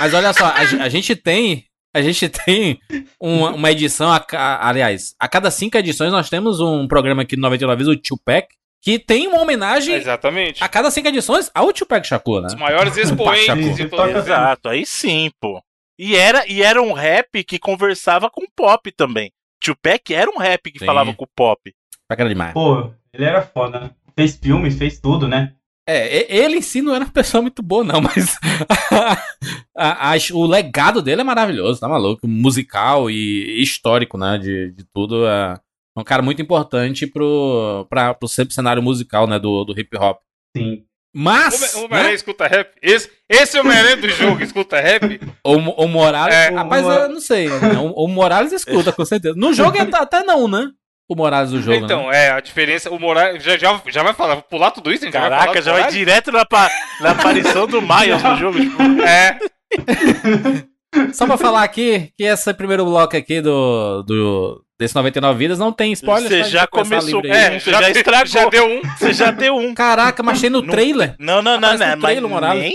Mas 0.00 0.14
olha 0.14 0.32
só, 0.32 0.46
a, 0.46 0.84
a 0.84 0.88
gente 0.88 1.14
tem. 1.14 1.64
A 1.94 2.02
gente 2.02 2.28
tem 2.44 2.78
uma, 3.20 3.52
uma 3.52 3.70
edição, 3.70 4.12
a, 4.12 4.20
ca- 4.20 4.58
aliás, 4.60 5.14
a 5.18 5.28
cada 5.28 5.50
cinco 5.50 5.78
edições 5.78 6.10
nós 6.12 6.28
temos 6.28 6.60
um 6.60 6.86
programa 6.88 7.22
aqui 7.22 7.36
no 7.36 7.42
99 7.42 7.76
vezes, 7.84 7.92
o 7.92 7.96
Tupac, 7.96 8.48
que 8.82 8.98
tem 8.98 9.26
uma 9.28 9.40
homenagem 9.40 9.94
Exatamente. 9.94 10.62
a 10.62 10.68
cada 10.68 10.90
cinco 10.90 11.08
edições 11.08 11.50
ao 11.54 11.72
Tupac 11.72 12.06
Shakur, 12.06 12.40
né? 12.42 12.48
Os 12.48 12.54
maiores 12.54 12.96
expoentes 12.96 13.76
de 13.76 13.88
todos. 13.88 14.14
Exato, 14.16 14.68
aí 14.68 14.84
sim, 14.84 15.30
pô. 15.40 15.62
E 15.98 16.16
era, 16.16 16.44
e 16.46 16.60
era 16.62 16.82
um 16.82 16.92
rap 16.92 17.42
que 17.44 17.58
conversava 17.58 18.28
com 18.28 18.42
pop 18.54 18.90
também. 18.92 19.30
Tupac 19.62 20.12
era 20.12 20.30
um 20.30 20.36
rap 20.38 20.70
que 20.70 20.80
Sim. 20.80 20.84
falava 20.84 21.14
com 21.14 21.24
pop. 21.34 21.72
Pra 22.06 22.16
cara 22.16 22.28
demais. 22.28 22.52
Pô, 22.52 22.92
ele 23.12 23.24
era 23.24 23.40
foda, 23.40 23.80
né? 23.80 23.90
Fez 24.14 24.36
filme, 24.36 24.70
fez 24.70 25.00
tudo, 25.00 25.26
né? 25.26 25.53
É, 25.86 26.34
ele 26.34 26.56
em 26.56 26.62
si 26.62 26.80
não 26.80 26.94
era 26.94 27.04
uma 27.04 27.10
pessoa 27.12 27.42
muito 27.42 27.62
boa, 27.62 27.84
não, 27.84 28.00
mas 28.02 28.38
a- 29.76 30.12
a- 30.12 30.16
o 30.32 30.46
legado 30.46 31.02
dele 31.02 31.20
é 31.20 31.24
maravilhoso, 31.24 31.80
tá 31.80 31.88
maluco? 31.88 32.26
Musical 32.26 33.10
e 33.10 33.62
histórico, 33.62 34.16
né? 34.16 34.38
De, 34.38 34.72
de 34.72 34.84
tudo. 34.94 35.26
É 35.26 35.58
um 35.96 36.04
cara 36.04 36.22
muito 36.22 36.40
importante 36.42 37.06
pro, 37.06 37.86
pra, 37.88 38.14
pro 38.14 38.28
cenário 38.28 38.82
musical, 38.82 39.26
né? 39.26 39.38
Do, 39.38 39.64
do 39.64 39.78
hip 39.78 39.96
hop. 39.96 40.18
Sim. 40.56 40.84
Mas. 41.16 41.74
O 41.74 41.84
Homem-Aranha 41.84 42.08
né, 42.08 42.14
escuta 42.14 42.46
rap? 42.48 42.72
Esse, 42.82 43.08
esse 43.28 43.58
Homem-Aranha 43.58 43.96
do 43.96 44.08
jogo 44.08 44.42
escuta 44.42 44.80
rap? 44.80 45.20
o, 45.44 45.52
o 45.84 45.86
Morales. 45.88 46.34
É. 46.34 46.48
rapaz, 46.48 46.84
O- 46.84 46.90
eu 46.90 47.08
não 47.08 47.20
sei. 47.20 47.48
né, 47.48 47.78
O, 47.78 48.04
o 48.04 48.08
Morales 48.08 48.52
escuta, 48.52 48.92
com 48.92 49.04
certeza. 49.04 49.34
No 49.36 49.52
jogo 49.52 49.76
até 49.78 50.24
não, 50.24 50.48
né? 50.48 50.70
O 51.08 51.14
Morales 51.14 51.50
do 51.50 51.60
jogo. 51.60 51.84
então, 51.84 52.08
né? 52.08 52.26
é, 52.26 52.30
a 52.30 52.40
diferença. 52.40 52.90
O 52.90 52.98
Moraes. 52.98 53.42
Já, 53.42 53.58
já, 53.58 53.80
já 53.88 54.02
vai 54.02 54.14
falar, 54.14 54.34
vou 54.36 54.42
pular 54.44 54.70
tudo 54.70 54.90
isso, 54.92 55.04
a 55.04 55.06
gente 55.06 55.14
já 55.14 55.20
vai 55.28 55.30
Caraca, 55.38 55.60
já 55.62 55.72
vai 55.72 55.80
Moraes? 55.82 55.94
direto 55.94 56.32
na, 56.32 56.44
pa- 56.46 56.70
na 57.00 57.10
aparição 57.10 57.66
do 57.66 57.82
Miles 57.82 58.22
no 58.22 58.36
jogo. 58.38 58.58
tipo, 58.60 58.82
É, 59.02 59.38
Só 61.12 61.26
pra 61.26 61.36
falar 61.36 61.62
aqui 61.64 62.12
que 62.16 62.22
esse 62.24 62.54
primeiro 62.54 62.84
bloco 62.84 63.16
aqui 63.16 63.40
do, 63.40 64.02
do 64.04 64.64
desse 64.78 64.94
99 64.94 65.36
Vidas 65.38 65.58
não 65.58 65.72
tem 65.72 65.92
spoiler. 65.92 66.28
Você 66.30 66.44
já 66.50 66.66
começou 66.68 67.20
aí. 67.24 67.56
um, 67.56 67.60
você 67.60 67.70
já, 67.72 67.90
estragou. 67.90 68.26
já 68.26 68.48
deu 68.48 68.66
um. 68.66 68.80
Você 68.96 69.12
já 69.12 69.30
deu 69.32 69.56
um. 69.56 69.74
Caraca, 69.74 70.22
mas 70.22 70.38
achei 70.38 70.48
no 70.50 70.62
Não- 70.62 70.68
trailer. 70.70 71.16
Não, 71.18 71.42
não, 71.42 71.58
não, 71.60 71.68
Aparece 71.70 71.84
não. 71.84 71.96
Mas 71.96 72.00
trailer, 72.00 72.30
Morales. 72.30 72.62
nem. 72.62 72.72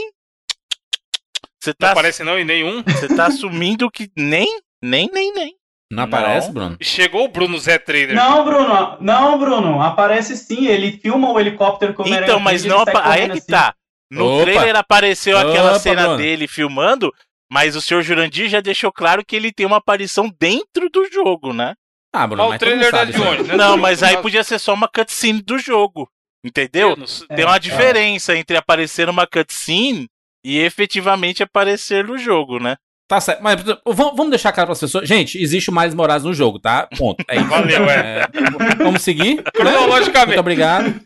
Você 1.62 1.70
Não 1.72 1.76
tá, 1.80 1.92
aparece 1.92 2.24
não 2.24 2.38
em 2.40 2.46
nenhum. 2.46 2.84
você 2.84 3.08
tá 3.08 3.28
assumindo 3.28 3.90
que 3.90 4.10
nem, 4.18 4.48
nem, 4.84 5.10
nem, 5.14 5.34
nem. 5.34 5.56
Não 5.92 6.04
aparece, 6.04 6.48
Não. 6.48 6.54
Bruno? 6.54 6.78
Chegou 6.82 7.26
o 7.26 7.28
Bruno 7.30 7.58
Zé 7.58 7.80
Trader. 7.80 8.14
Não, 8.16 8.44
Bruno, 8.46 8.98
não, 9.02 9.40
Bruno, 9.40 9.82
aparece 9.82 10.38
sim, 10.38 10.68
ele 10.68 10.92
filma 11.00 11.32
o 11.32 11.40
helicóptero 11.40 11.94
com 11.96 12.08
Então, 12.08 12.40
mas 12.40 12.64
não. 12.64 12.84
Aí 13.04 13.22
é 13.24 13.30
que 13.30 13.38
assim. 13.40 13.48
tá. 13.52 13.74
No 14.12 14.36
Opa. 14.36 14.44
trailer 14.44 14.76
apareceu 14.76 15.38
aquela 15.38 15.72
Opa, 15.72 15.80
cena 15.80 16.02
Bruno. 16.04 16.18
dele 16.18 16.48
filmando, 16.48 17.12
mas 17.52 17.76
o 17.76 17.82
senhor 17.82 18.02
Jurandir 18.04 18.50
já 18.50 18.60
deixou 18.62 18.92
claro 18.92 19.26
que 19.26 19.36
ele 19.36 19.52
tem 19.52 19.66
uma 19.66 19.78
aparição 19.78 20.32
dentro 20.40 20.90
do 20.92 21.06
jogo, 21.12 21.54
né? 21.54 21.74
Ah, 22.14 22.26
Bruno, 22.28 22.44
Mas 22.50 22.52
mas 22.52 22.56
o 22.56 22.60
trailer 22.66 22.92
da 22.92 23.06
de 23.06 23.16
aí. 23.16 23.22
onde? 23.22 23.44
né? 23.50 23.56
Não, 23.56 23.78
mas 23.78 24.02
aí 24.04 24.18
podia 24.18 24.44
ser 24.44 24.58
só 24.60 24.74
uma 24.74 24.88
cutscene 24.88 25.42
do 25.42 25.58
jogo. 25.60 26.08
Entendeu? 26.44 26.96
Sei. 27.08 27.28
Tem 27.28 27.46
uma 27.46 27.56
É, 27.58 27.60
diferença 27.60 28.36
entre 28.36 28.56
aparecer 28.58 29.06
numa 29.08 29.28
cutscene 29.28 30.08
e 30.44 30.58
efetivamente 30.60 31.44
aparecer 31.44 32.06
no 32.06 32.18
jogo, 32.18 32.60
né? 32.60 32.76
Tá 33.10 33.20
certo. 33.20 33.42
Mas 33.42 33.60
vamos, 33.84 34.30
deixar 34.30 34.52
claro 34.52 34.68
pras 34.68 34.80
pessoas. 34.80 35.10
Gente, 35.10 35.42
existe 35.42 35.72
o 35.72 35.74
Miles 35.74 35.96
Morales 35.96 36.24
no 36.24 36.32
jogo, 36.32 36.60
tá? 36.60 36.88
Ponto. 36.96 37.26
É 37.28 37.38
isso. 37.38 37.46
Valeu, 37.48 37.90
é. 37.90 38.20
É, 38.22 38.76
vamos 38.78 39.02
seguir? 39.02 39.38
né? 39.38 39.44
Cronologicamente. 39.52 40.28
Muito 40.28 40.40
obrigado. 40.40 41.02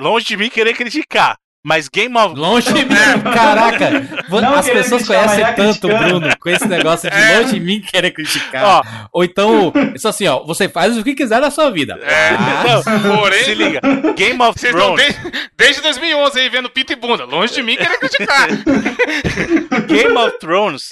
Longe 0.00 0.26
de 0.26 0.36
mim 0.36 0.50
querer 0.50 0.74
criticar, 0.74 1.36
mas 1.64 1.88
Game 1.88 2.16
of 2.16 2.34
Longe 2.34 2.72
de 2.72 2.84
mim. 2.84 2.94
Caraca, 3.32 3.90
Não 4.28 4.54
as 4.54 4.68
pessoas 4.68 5.06
conhecem 5.06 5.38
já 5.40 5.52
tanto 5.52 5.86
o. 5.88 5.96
Bruno 5.98 6.36
com 6.38 6.48
esse 6.48 6.66
negócio 6.66 7.10
de 7.10 7.16
É. 7.16 7.38
longe 7.38 7.54
de 7.54 7.60
mim 7.60 7.80
querer 7.80 8.10
criticar. 8.10 8.64
Ó, 8.64 8.82
Ou 9.12 9.24
então, 9.24 9.72
isso 9.94 10.08
assim, 10.08 10.26
ó, 10.26 10.42
você 10.44 10.68
faz 10.68 10.96
o 10.98 11.04
que 11.04 11.14
quiser 11.14 11.40
da 11.40 11.50
sua 11.50 11.70
vida. 11.70 11.98
É, 12.02 12.28
Ah, 12.30 12.98
não, 12.98 13.16
Porém- 13.18 13.44
se 13.44 13.54
liga. 13.54 13.80
Game 14.16 14.40
of 14.42 14.58
Vocês 14.58 14.74
estão 14.74 14.94
Thrones. 14.94 15.16
desde, 15.22 15.48
desde 15.56 15.82
2011 15.82 16.40
aí 16.40 16.48
vendo 16.48 16.68
pita 16.70 16.92
e 16.92 16.96
bunda. 16.96 17.24
Longe 17.24 17.54
de 17.54 17.62
mim 17.62 17.76
querer 17.76 17.98
criticar. 17.98 18.48
Game 19.86 20.16
of 20.16 20.38
Thrones, 20.38 20.90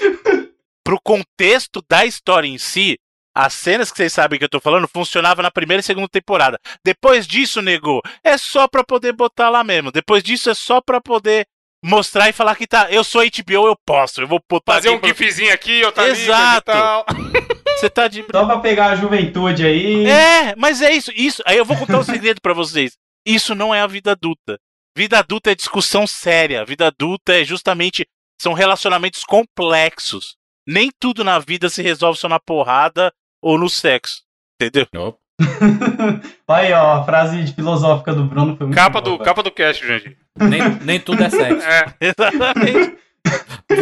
pro 0.84 0.98
contexto 1.02 1.82
da 1.88 2.04
história 2.04 2.46
em 2.48 2.58
si, 2.58 2.98
as 3.34 3.54
cenas 3.54 3.90
que 3.90 3.96
vocês 3.96 4.12
sabem 4.12 4.38
que 4.38 4.44
eu 4.44 4.48
tô 4.48 4.60
falando 4.60 4.88
funcionava 4.88 5.42
na 5.42 5.50
primeira 5.50 5.80
e 5.80 5.84
segunda 5.84 6.08
temporada. 6.08 6.58
Depois 6.84 7.26
disso, 7.26 7.62
nego, 7.62 8.00
é 8.24 8.36
só 8.36 8.66
pra 8.68 8.82
poder 8.84 9.12
botar 9.12 9.48
lá 9.50 9.62
mesmo. 9.62 9.92
Depois 9.92 10.22
disso 10.22 10.50
é 10.50 10.54
só 10.54 10.80
pra 10.80 11.00
poder 11.00 11.46
mostrar 11.82 12.28
e 12.28 12.32
falar 12.32 12.56
que 12.56 12.66
tá, 12.66 12.88
eu 12.90 13.02
sou 13.02 13.22
HBO, 13.22 13.66
eu 13.68 13.76
posso, 13.86 14.20
eu 14.20 14.28
vou 14.28 14.38
botar 14.50 14.74
Fazer 14.74 14.90
um 14.90 14.96
aqui 14.96 15.14
pra- 15.14 15.24
gifzinho 15.26 15.52
aqui, 15.54 15.82
outra 15.84 16.02
ali, 16.04 16.10
coisa 16.12 16.22
e 16.22 16.24
Exato. 16.26 16.64
tal. 16.66 17.06
Você 17.78 17.88
tá 17.88 18.06
de 18.08 18.22
Só 18.30 18.44
pra 18.44 18.58
pegar 18.58 18.88
a 18.88 18.96
juventude 18.96 19.64
aí. 19.64 20.04
É, 20.06 20.54
mas 20.56 20.82
é 20.82 20.92
isso, 20.92 21.10
isso. 21.14 21.42
Aí 21.46 21.56
eu 21.56 21.64
vou 21.64 21.76
contar 21.78 21.98
um 21.98 22.04
segredo 22.04 22.38
pra 22.42 22.52
vocês. 22.52 22.92
Isso 23.24 23.54
não 23.54 23.74
é 23.74 23.80
a 23.80 23.86
vida 23.86 24.12
adulta. 24.12 24.58
Vida 24.94 25.18
adulta 25.18 25.50
é 25.52 25.54
discussão 25.54 26.06
séria. 26.06 26.62
Vida 26.66 26.88
adulta 26.88 27.32
é 27.40 27.44
justamente 27.44 28.06
são 28.38 28.52
relacionamentos 28.52 29.24
complexos. 29.24 30.36
nem 30.68 30.90
tudo 31.00 31.24
na 31.24 31.38
vida 31.38 31.70
se 31.70 31.80
resolve 31.82 32.18
só 32.18 32.28
na 32.28 32.38
porrada 32.38 33.10
ou 33.42 33.58
no 33.58 33.68
sexo. 33.68 34.22
Entendeu? 34.60 35.16
Aí, 36.48 36.72
ó, 36.72 36.96
a 37.00 37.04
frase 37.04 37.42
de 37.44 37.52
filosófica 37.54 38.12
do 38.14 38.24
Bruno 38.24 38.56
foi 38.56 38.66
muito 38.66 38.76
Capa 38.76 39.00
boa, 39.00 39.18
do, 39.18 39.24
capa 39.24 39.42
do 39.42 39.50
cast, 39.50 39.86
gente. 39.86 40.16
Nem, 40.38 40.60
nem 40.82 41.00
tudo 41.00 41.22
é 41.22 41.30
sexo. 41.30 41.66
É. 41.66 41.94
Exatamente. 42.00 42.98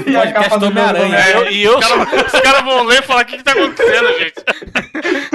E 0.06 0.16
a 0.16 0.32
capa 0.32 0.59
do 0.59 0.66
Homem-Aranha. 0.66 1.16
Eu- 1.30 1.51
e 1.51 1.62
eu 1.62 1.78
Os 1.78 1.86
caras 1.86 2.43
cara 2.43 2.60
vão 2.62 2.82
ler 2.85 2.98
e 2.98 3.06
falar 3.06 3.22
o 3.22 3.26
que, 3.26 3.39
que 3.39 3.43
tá 3.44 3.52
acontecendo, 3.52 4.18
gente. 4.18 4.35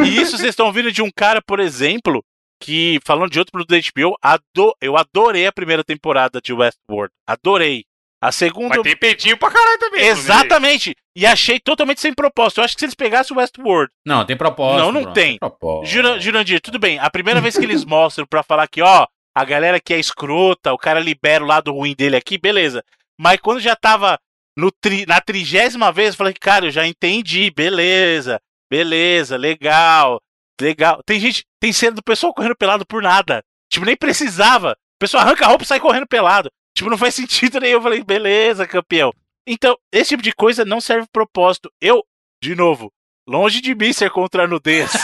E 0.05 0.21
isso 0.21 0.37
vocês 0.37 0.49
estão 0.49 0.67
ouvindo 0.67 0.91
de 0.91 1.01
um 1.01 1.09
cara, 1.09 1.41
por 1.41 1.59
exemplo, 1.59 2.23
que, 2.61 2.99
falando 3.03 3.31
de 3.31 3.39
outro 3.39 3.51
produto 3.51 3.69
da 3.69 3.77
HBO, 3.77 4.15
ado- 4.21 4.75
eu 4.81 4.95
adorei 4.97 5.47
a 5.47 5.51
primeira 5.53 5.83
temporada 5.83 6.39
de 6.41 6.53
Westworld. 6.53 7.11
Adorei. 7.27 7.85
A 8.25 8.31
segunda. 8.31 8.69
Mas 8.75 8.81
tem 8.83 8.95
peitinho 8.95 9.37
pra 9.37 9.51
caralho 9.51 9.77
também. 9.79 10.05
Exatamente! 10.05 10.95
E 11.15 11.25
achei 11.25 11.59
totalmente 11.59 11.99
sem 11.99 12.13
propósito. 12.13 12.59
Eu 12.61 12.63
acho 12.63 12.73
que 12.75 12.79
se 12.79 12.85
eles 12.85 12.95
pegassem 12.95 13.35
o 13.35 13.39
Westworld. 13.39 13.91
Não, 14.05 14.25
tem 14.25 14.37
propósito. 14.37 14.79
não, 14.79 14.91
não 14.91 15.01
Bruno, 15.01 15.13
tem. 15.13 15.37
Jura- 15.85 16.19
Jurandir, 16.19 16.61
tudo 16.61 16.79
bem. 16.79 16.97
A 16.99 17.09
primeira 17.09 17.41
vez 17.41 17.57
que 17.57 17.65
eles 17.65 17.83
mostram 17.85 18.25
pra 18.25 18.41
falar 18.41 18.67
que, 18.67 18.81
ó, 18.81 19.05
a 19.35 19.43
galera 19.45 19.79
que 19.79 19.93
é 19.93 19.99
escrota, 19.99 20.71
o 20.71 20.77
cara 20.77 20.99
libera 20.99 21.43
o 21.43 21.47
lado 21.47 21.73
ruim 21.73 21.93
dele 21.93 22.15
aqui, 22.15 22.37
beleza. 22.37 22.81
Mas 23.19 23.39
quando 23.41 23.59
já 23.59 23.75
tava 23.75 24.17
no 24.57 24.71
tri- 24.71 25.05
na 25.05 25.19
trigésima 25.19 25.91
vez, 25.91 26.09
eu 26.13 26.17
falei, 26.17 26.33
cara, 26.33 26.65
eu 26.67 26.71
já 26.71 26.87
entendi, 26.87 27.51
beleza, 27.51 28.39
beleza, 28.71 29.35
legal, 29.35 30.21
legal. 30.61 31.01
Tem 31.05 31.19
gente, 31.19 31.43
tem 31.59 31.73
cena 31.73 31.95
do 31.97 32.03
pessoal 32.03 32.33
correndo 32.33 32.55
pelado 32.55 32.85
por 32.85 33.01
nada. 33.01 33.43
Tipo, 33.69 33.85
nem 33.85 33.97
precisava. 33.97 34.71
O 34.71 34.99
pessoal 34.99 35.23
arranca 35.23 35.45
a 35.45 35.47
roupa 35.49 35.63
e 35.63 35.67
sai 35.67 35.79
correndo 35.79 36.07
pelado. 36.07 36.49
Tipo, 36.75 36.89
não 36.89 36.97
faz 36.97 37.15
sentido 37.15 37.59
nenhum. 37.61 37.73
Eu 37.75 37.81
falei, 37.81 38.03
beleza, 38.03 38.67
campeão. 38.67 39.13
Então, 39.47 39.77
esse 39.91 40.09
tipo 40.09 40.23
de 40.23 40.31
coisa 40.33 40.63
não 40.63 40.79
serve 40.79 41.07
propósito. 41.11 41.69
Eu, 41.81 42.03
de 42.41 42.55
novo, 42.55 42.91
longe 43.27 43.61
de 43.61 43.75
mim 43.75 43.91
ser 43.91 44.09
contra 44.09 44.43
a 44.43 44.47
nudez. 44.47 44.91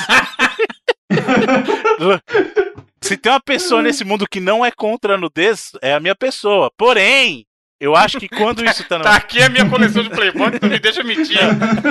Se 3.02 3.18
tem 3.18 3.32
uma 3.32 3.42
pessoa 3.42 3.82
nesse 3.82 4.04
mundo 4.04 4.28
que 4.30 4.40
não 4.40 4.64
é 4.64 4.72
contra 4.72 5.16
a 5.16 5.18
nudez, 5.18 5.72
é 5.82 5.94
a 5.94 6.00
minha 6.00 6.16
pessoa. 6.16 6.72
Porém, 6.78 7.46
eu 7.80 7.96
acho 7.96 8.20
que 8.20 8.30
quando 8.30 8.64
isso 8.64 8.84
tá 8.88 8.98
na. 8.98 9.04
Tá 9.04 9.16
aqui 9.16 9.42
a 9.42 9.50
minha 9.50 9.68
coleção 9.70 10.04
de 10.04 10.10
Playboy, 10.10 10.60
tu 10.60 10.68
me 10.68 10.80
deixa 10.80 11.04
mentir. 11.04 11.40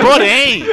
Porém, 0.01 0.63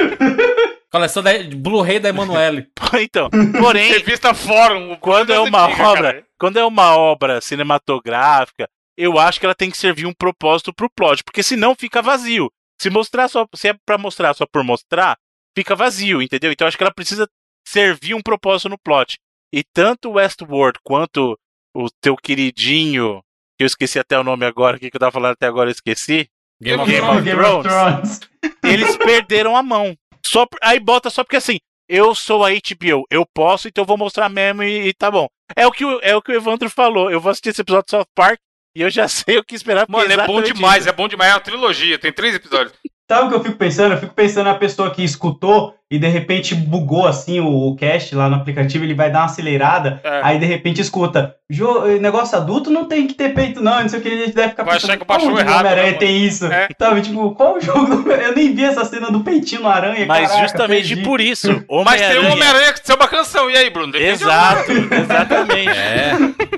Coleção 0.89 1.21
da 1.21 1.31
Blu-ray 1.43 1.99
da 1.99 2.09
Emanuele. 2.09 2.67
então, 3.01 3.29
porém, 3.59 3.91
Revista 3.91 4.33
Fórum. 4.33 4.95
quando 4.95 5.33
é 5.33 5.39
uma 5.39 5.65
antiga, 5.65 5.83
obra, 5.83 6.13
cara. 6.13 6.25
quando 6.39 6.57
é 6.57 6.65
uma 6.65 6.95
obra 6.95 7.41
cinematográfica, 7.41 8.69
eu 8.97 9.19
acho 9.19 9.39
que 9.39 9.45
ela 9.45 9.55
tem 9.55 9.69
que 9.69 9.77
servir 9.77 10.05
um 10.05 10.13
propósito 10.13 10.73
pro 10.73 10.89
plot, 10.89 11.23
porque 11.23 11.43
senão 11.43 11.75
fica 11.75 12.01
vazio. 12.01 12.49
Se 12.81 12.89
mostrar 12.89 13.27
só, 13.27 13.47
se 13.55 13.69
é 13.69 13.75
pra 13.85 13.97
mostrar 13.97 14.33
só 14.33 14.45
por 14.45 14.63
mostrar, 14.63 15.17
fica 15.55 15.75
vazio, 15.75 16.21
entendeu? 16.21 16.51
Então 16.51 16.65
eu 16.65 16.67
acho 16.69 16.77
que 16.77 16.83
ela 16.83 16.93
precisa 16.93 17.27
servir 17.67 18.13
um 18.13 18.21
propósito 18.21 18.69
no 18.69 18.77
plot. 18.77 19.17
E 19.53 19.63
tanto 19.63 20.11
Westworld 20.11 20.79
quanto 20.83 21.37
o 21.75 21.87
teu 22.01 22.15
queridinho, 22.17 23.21
que 23.57 23.63
eu 23.63 23.67
esqueci 23.67 23.99
até 23.99 24.17
o 24.19 24.23
nome 24.23 24.45
agora, 24.45 24.77
o 24.77 24.79
que 24.79 24.89
que 24.89 24.95
eu 24.95 24.99
tava 24.99 25.11
falando 25.11 25.33
até 25.33 25.47
agora 25.47 25.69
eu 25.69 25.73
esqueci. 25.73 26.27
Game 26.61 26.81
of 26.81 26.89
Game 26.91 27.01
Thrones. 27.05 27.17
of 27.19 27.25
Game 27.25 27.41
of 27.41 27.67
Thrones. 27.69 28.19
Thrones. 28.19 28.53
Eles 28.63 28.97
perderam 28.97 29.55
a 29.55 29.63
mão. 29.63 29.95
Só 30.25 30.45
por- 30.45 30.59
aí 30.61 30.79
bota 30.79 31.09
só 31.09 31.23
porque 31.23 31.37
assim, 31.37 31.57
eu 31.87 32.13
sou 32.13 32.43
a 32.43 32.49
HBO, 32.49 33.05
eu 33.09 33.25
posso, 33.33 33.67
então 33.67 33.83
eu 33.83 33.87
vou 33.87 33.97
mostrar 33.97 34.27
mesmo 34.27 34.63
e, 34.63 34.87
e 34.89 34.93
tá 34.93 35.09
bom. 35.09 35.27
É 35.55 35.65
o 35.65 35.71
que 35.71 35.85
o, 35.85 35.99
é 36.01 36.15
o 36.15 36.21
que 36.21 36.31
o 36.31 36.35
Evandro 36.35 36.69
falou. 36.69 37.09
Eu 37.09 37.21
vou 37.21 37.29
assistir 37.31 37.49
esse 37.49 37.61
episódio 37.61 37.85
de 37.85 37.91
South 37.91 38.07
Park 38.15 38.39
e 38.77 38.81
eu 38.81 38.89
já 38.91 39.07
sei 39.09 39.39
o 39.39 39.43
que 39.43 39.55
esperar. 39.55 39.87
Mano, 39.89 40.11
é 40.11 40.27
bom 40.27 40.41
demais, 40.41 40.81
isso. 40.81 40.89
é 40.89 40.91
bom 40.91 41.07
demais. 41.07 41.31
É 41.31 41.33
uma 41.33 41.41
trilogia, 41.41 41.97
tem 41.97 42.13
três 42.13 42.35
episódios. 42.35 42.73
Sabe 43.09 43.25
o 43.25 43.29
que 43.29 43.35
eu 43.35 43.43
fico 43.43 43.57
pensando? 43.57 43.93
Eu 43.93 43.99
fico 43.99 44.13
pensando 44.13 44.45
na 44.45 44.55
pessoa 44.55 44.91
que 44.91 45.03
escutou 45.03 45.73
e 45.89 45.97
de 45.97 46.07
repente 46.07 46.53
bugou 46.53 47.07
assim 47.07 47.39
o, 47.39 47.47
o 47.69 47.75
cast 47.75 48.13
lá 48.15 48.29
no 48.29 48.35
aplicativo, 48.35 48.83
ele 48.83 48.93
vai 48.93 49.09
dar 49.11 49.19
uma 49.19 49.25
acelerada, 49.25 50.01
É. 50.03 50.19
aí 50.23 50.37
de 50.39 50.45
repente 50.45 50.81
escuta, 50.81 51.35
"Jo- 51.49 51.85
negócio 51.99 52.37
adulto 52.37 52.69
não 52.69 52.85
tem 52.85 53.07
que 53.07 53.13
ter 53.13 53.33
peito 53.33 53.61
não, 53.61 53.81
não 53.81 53.87
sei 53.89 53.99
o 53.99 54.01
que, 54.01 54.09
a 54.09 54.17
gente 54.17 54.33
deve 54.35 54.49
ficar 54.49 54.63
Vai 54.63 54.75
achar 54.75 54.97
que 54.97 55.05
baixou 55.05 55.31
o 55.31 55.39
errado, 55.39 55.59
Homem-Aranha 55.61 55.91
né, 55.91 55.97
tem 55.97 56.17
isso? 56.25 56.45
É. 56.47 56.67
Sabe, 56.77 57.01
tipo, 57.01 57.31
qual 57.31 57.55
o 57.55 57.61
jogo 57.61 57.85
do... 58.03 58.11
Eu 58.11 58.35
nem 58.35 58.53
vi 58.53 58.65
essa 58.65 58.83
cena 58.85 59.09
do 59.09 59.21
peitinho 59.21 59.61
no 59.61 59.69
aranha, 59.69 60.05
Mas 60.05 60.27
caraca, 60.29 60.47
justamente 60.47 60.87
perdi. 60.89 61.03
por 61.03 61.21
isso, 61.21 61.47
Mas 61.85 62.01
tem 62.01 62.19
um 62.19 62.31
Homem-Aranha- 62.31 62.33
Homem-Aranha 62.33 62.73
que 62.73 62.83
tem 62.83 62.95
uma 62.95 63.07
canção. 63.07 63.49
E 63.49 63.55
aí, 63.55 63.69
Bruno? 63.69 63.91
Defende 63.93 64.11
Exato, 64.11 64.71
exatamente. 64.93 65.69
É. 65.69 66.11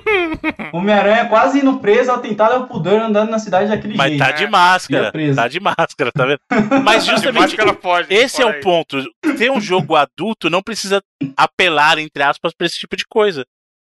Homem-Aranha 0.74 1.26
quase 1.26 1.60
indo 1.60 1.78
preso, 1.80 2.12
atentado 2.12 2.54
ao 2.54 2.64
pudor, 2.66 3.00
andando 3.02 3.30
na 3.30 3.40
cidade 3.40 3.70
daquele 3.70 3.96
Mas 3.96 4.10
jeito. 4.10 4.24
tá 4.24 4.32
de 4.32 4.48
máscara, 4.48 5.12
tá 5.36 5.48
de 5.48 5.60
máscara, 5.60 6.12
tá 6.12 6.26
vendo? 6.26 6.40
Mas 6.84 7.06
justamente 7.06 7.40
máscara 7.42 7.74
pode. 7.74 8.14
esse 8.14 8.42
é 8.42 8.46
o 8.46 8.60
ponto. 8.60 8.98
Ter 9.38 9.52
um 9.52 9.60
jogo 9.60 9.96
adulto 9.96 10.50
não 10.50 10.62
precisa 10.62 11.02
apelar, 11.36 11.98
entre 12.00 12.24
aspas, 12.24 12.54
pra 12.54 12.66
esse 12.66 12.80
tipo 12.80 12.96
de 12.96 13.06
coisa. 13.06 13.46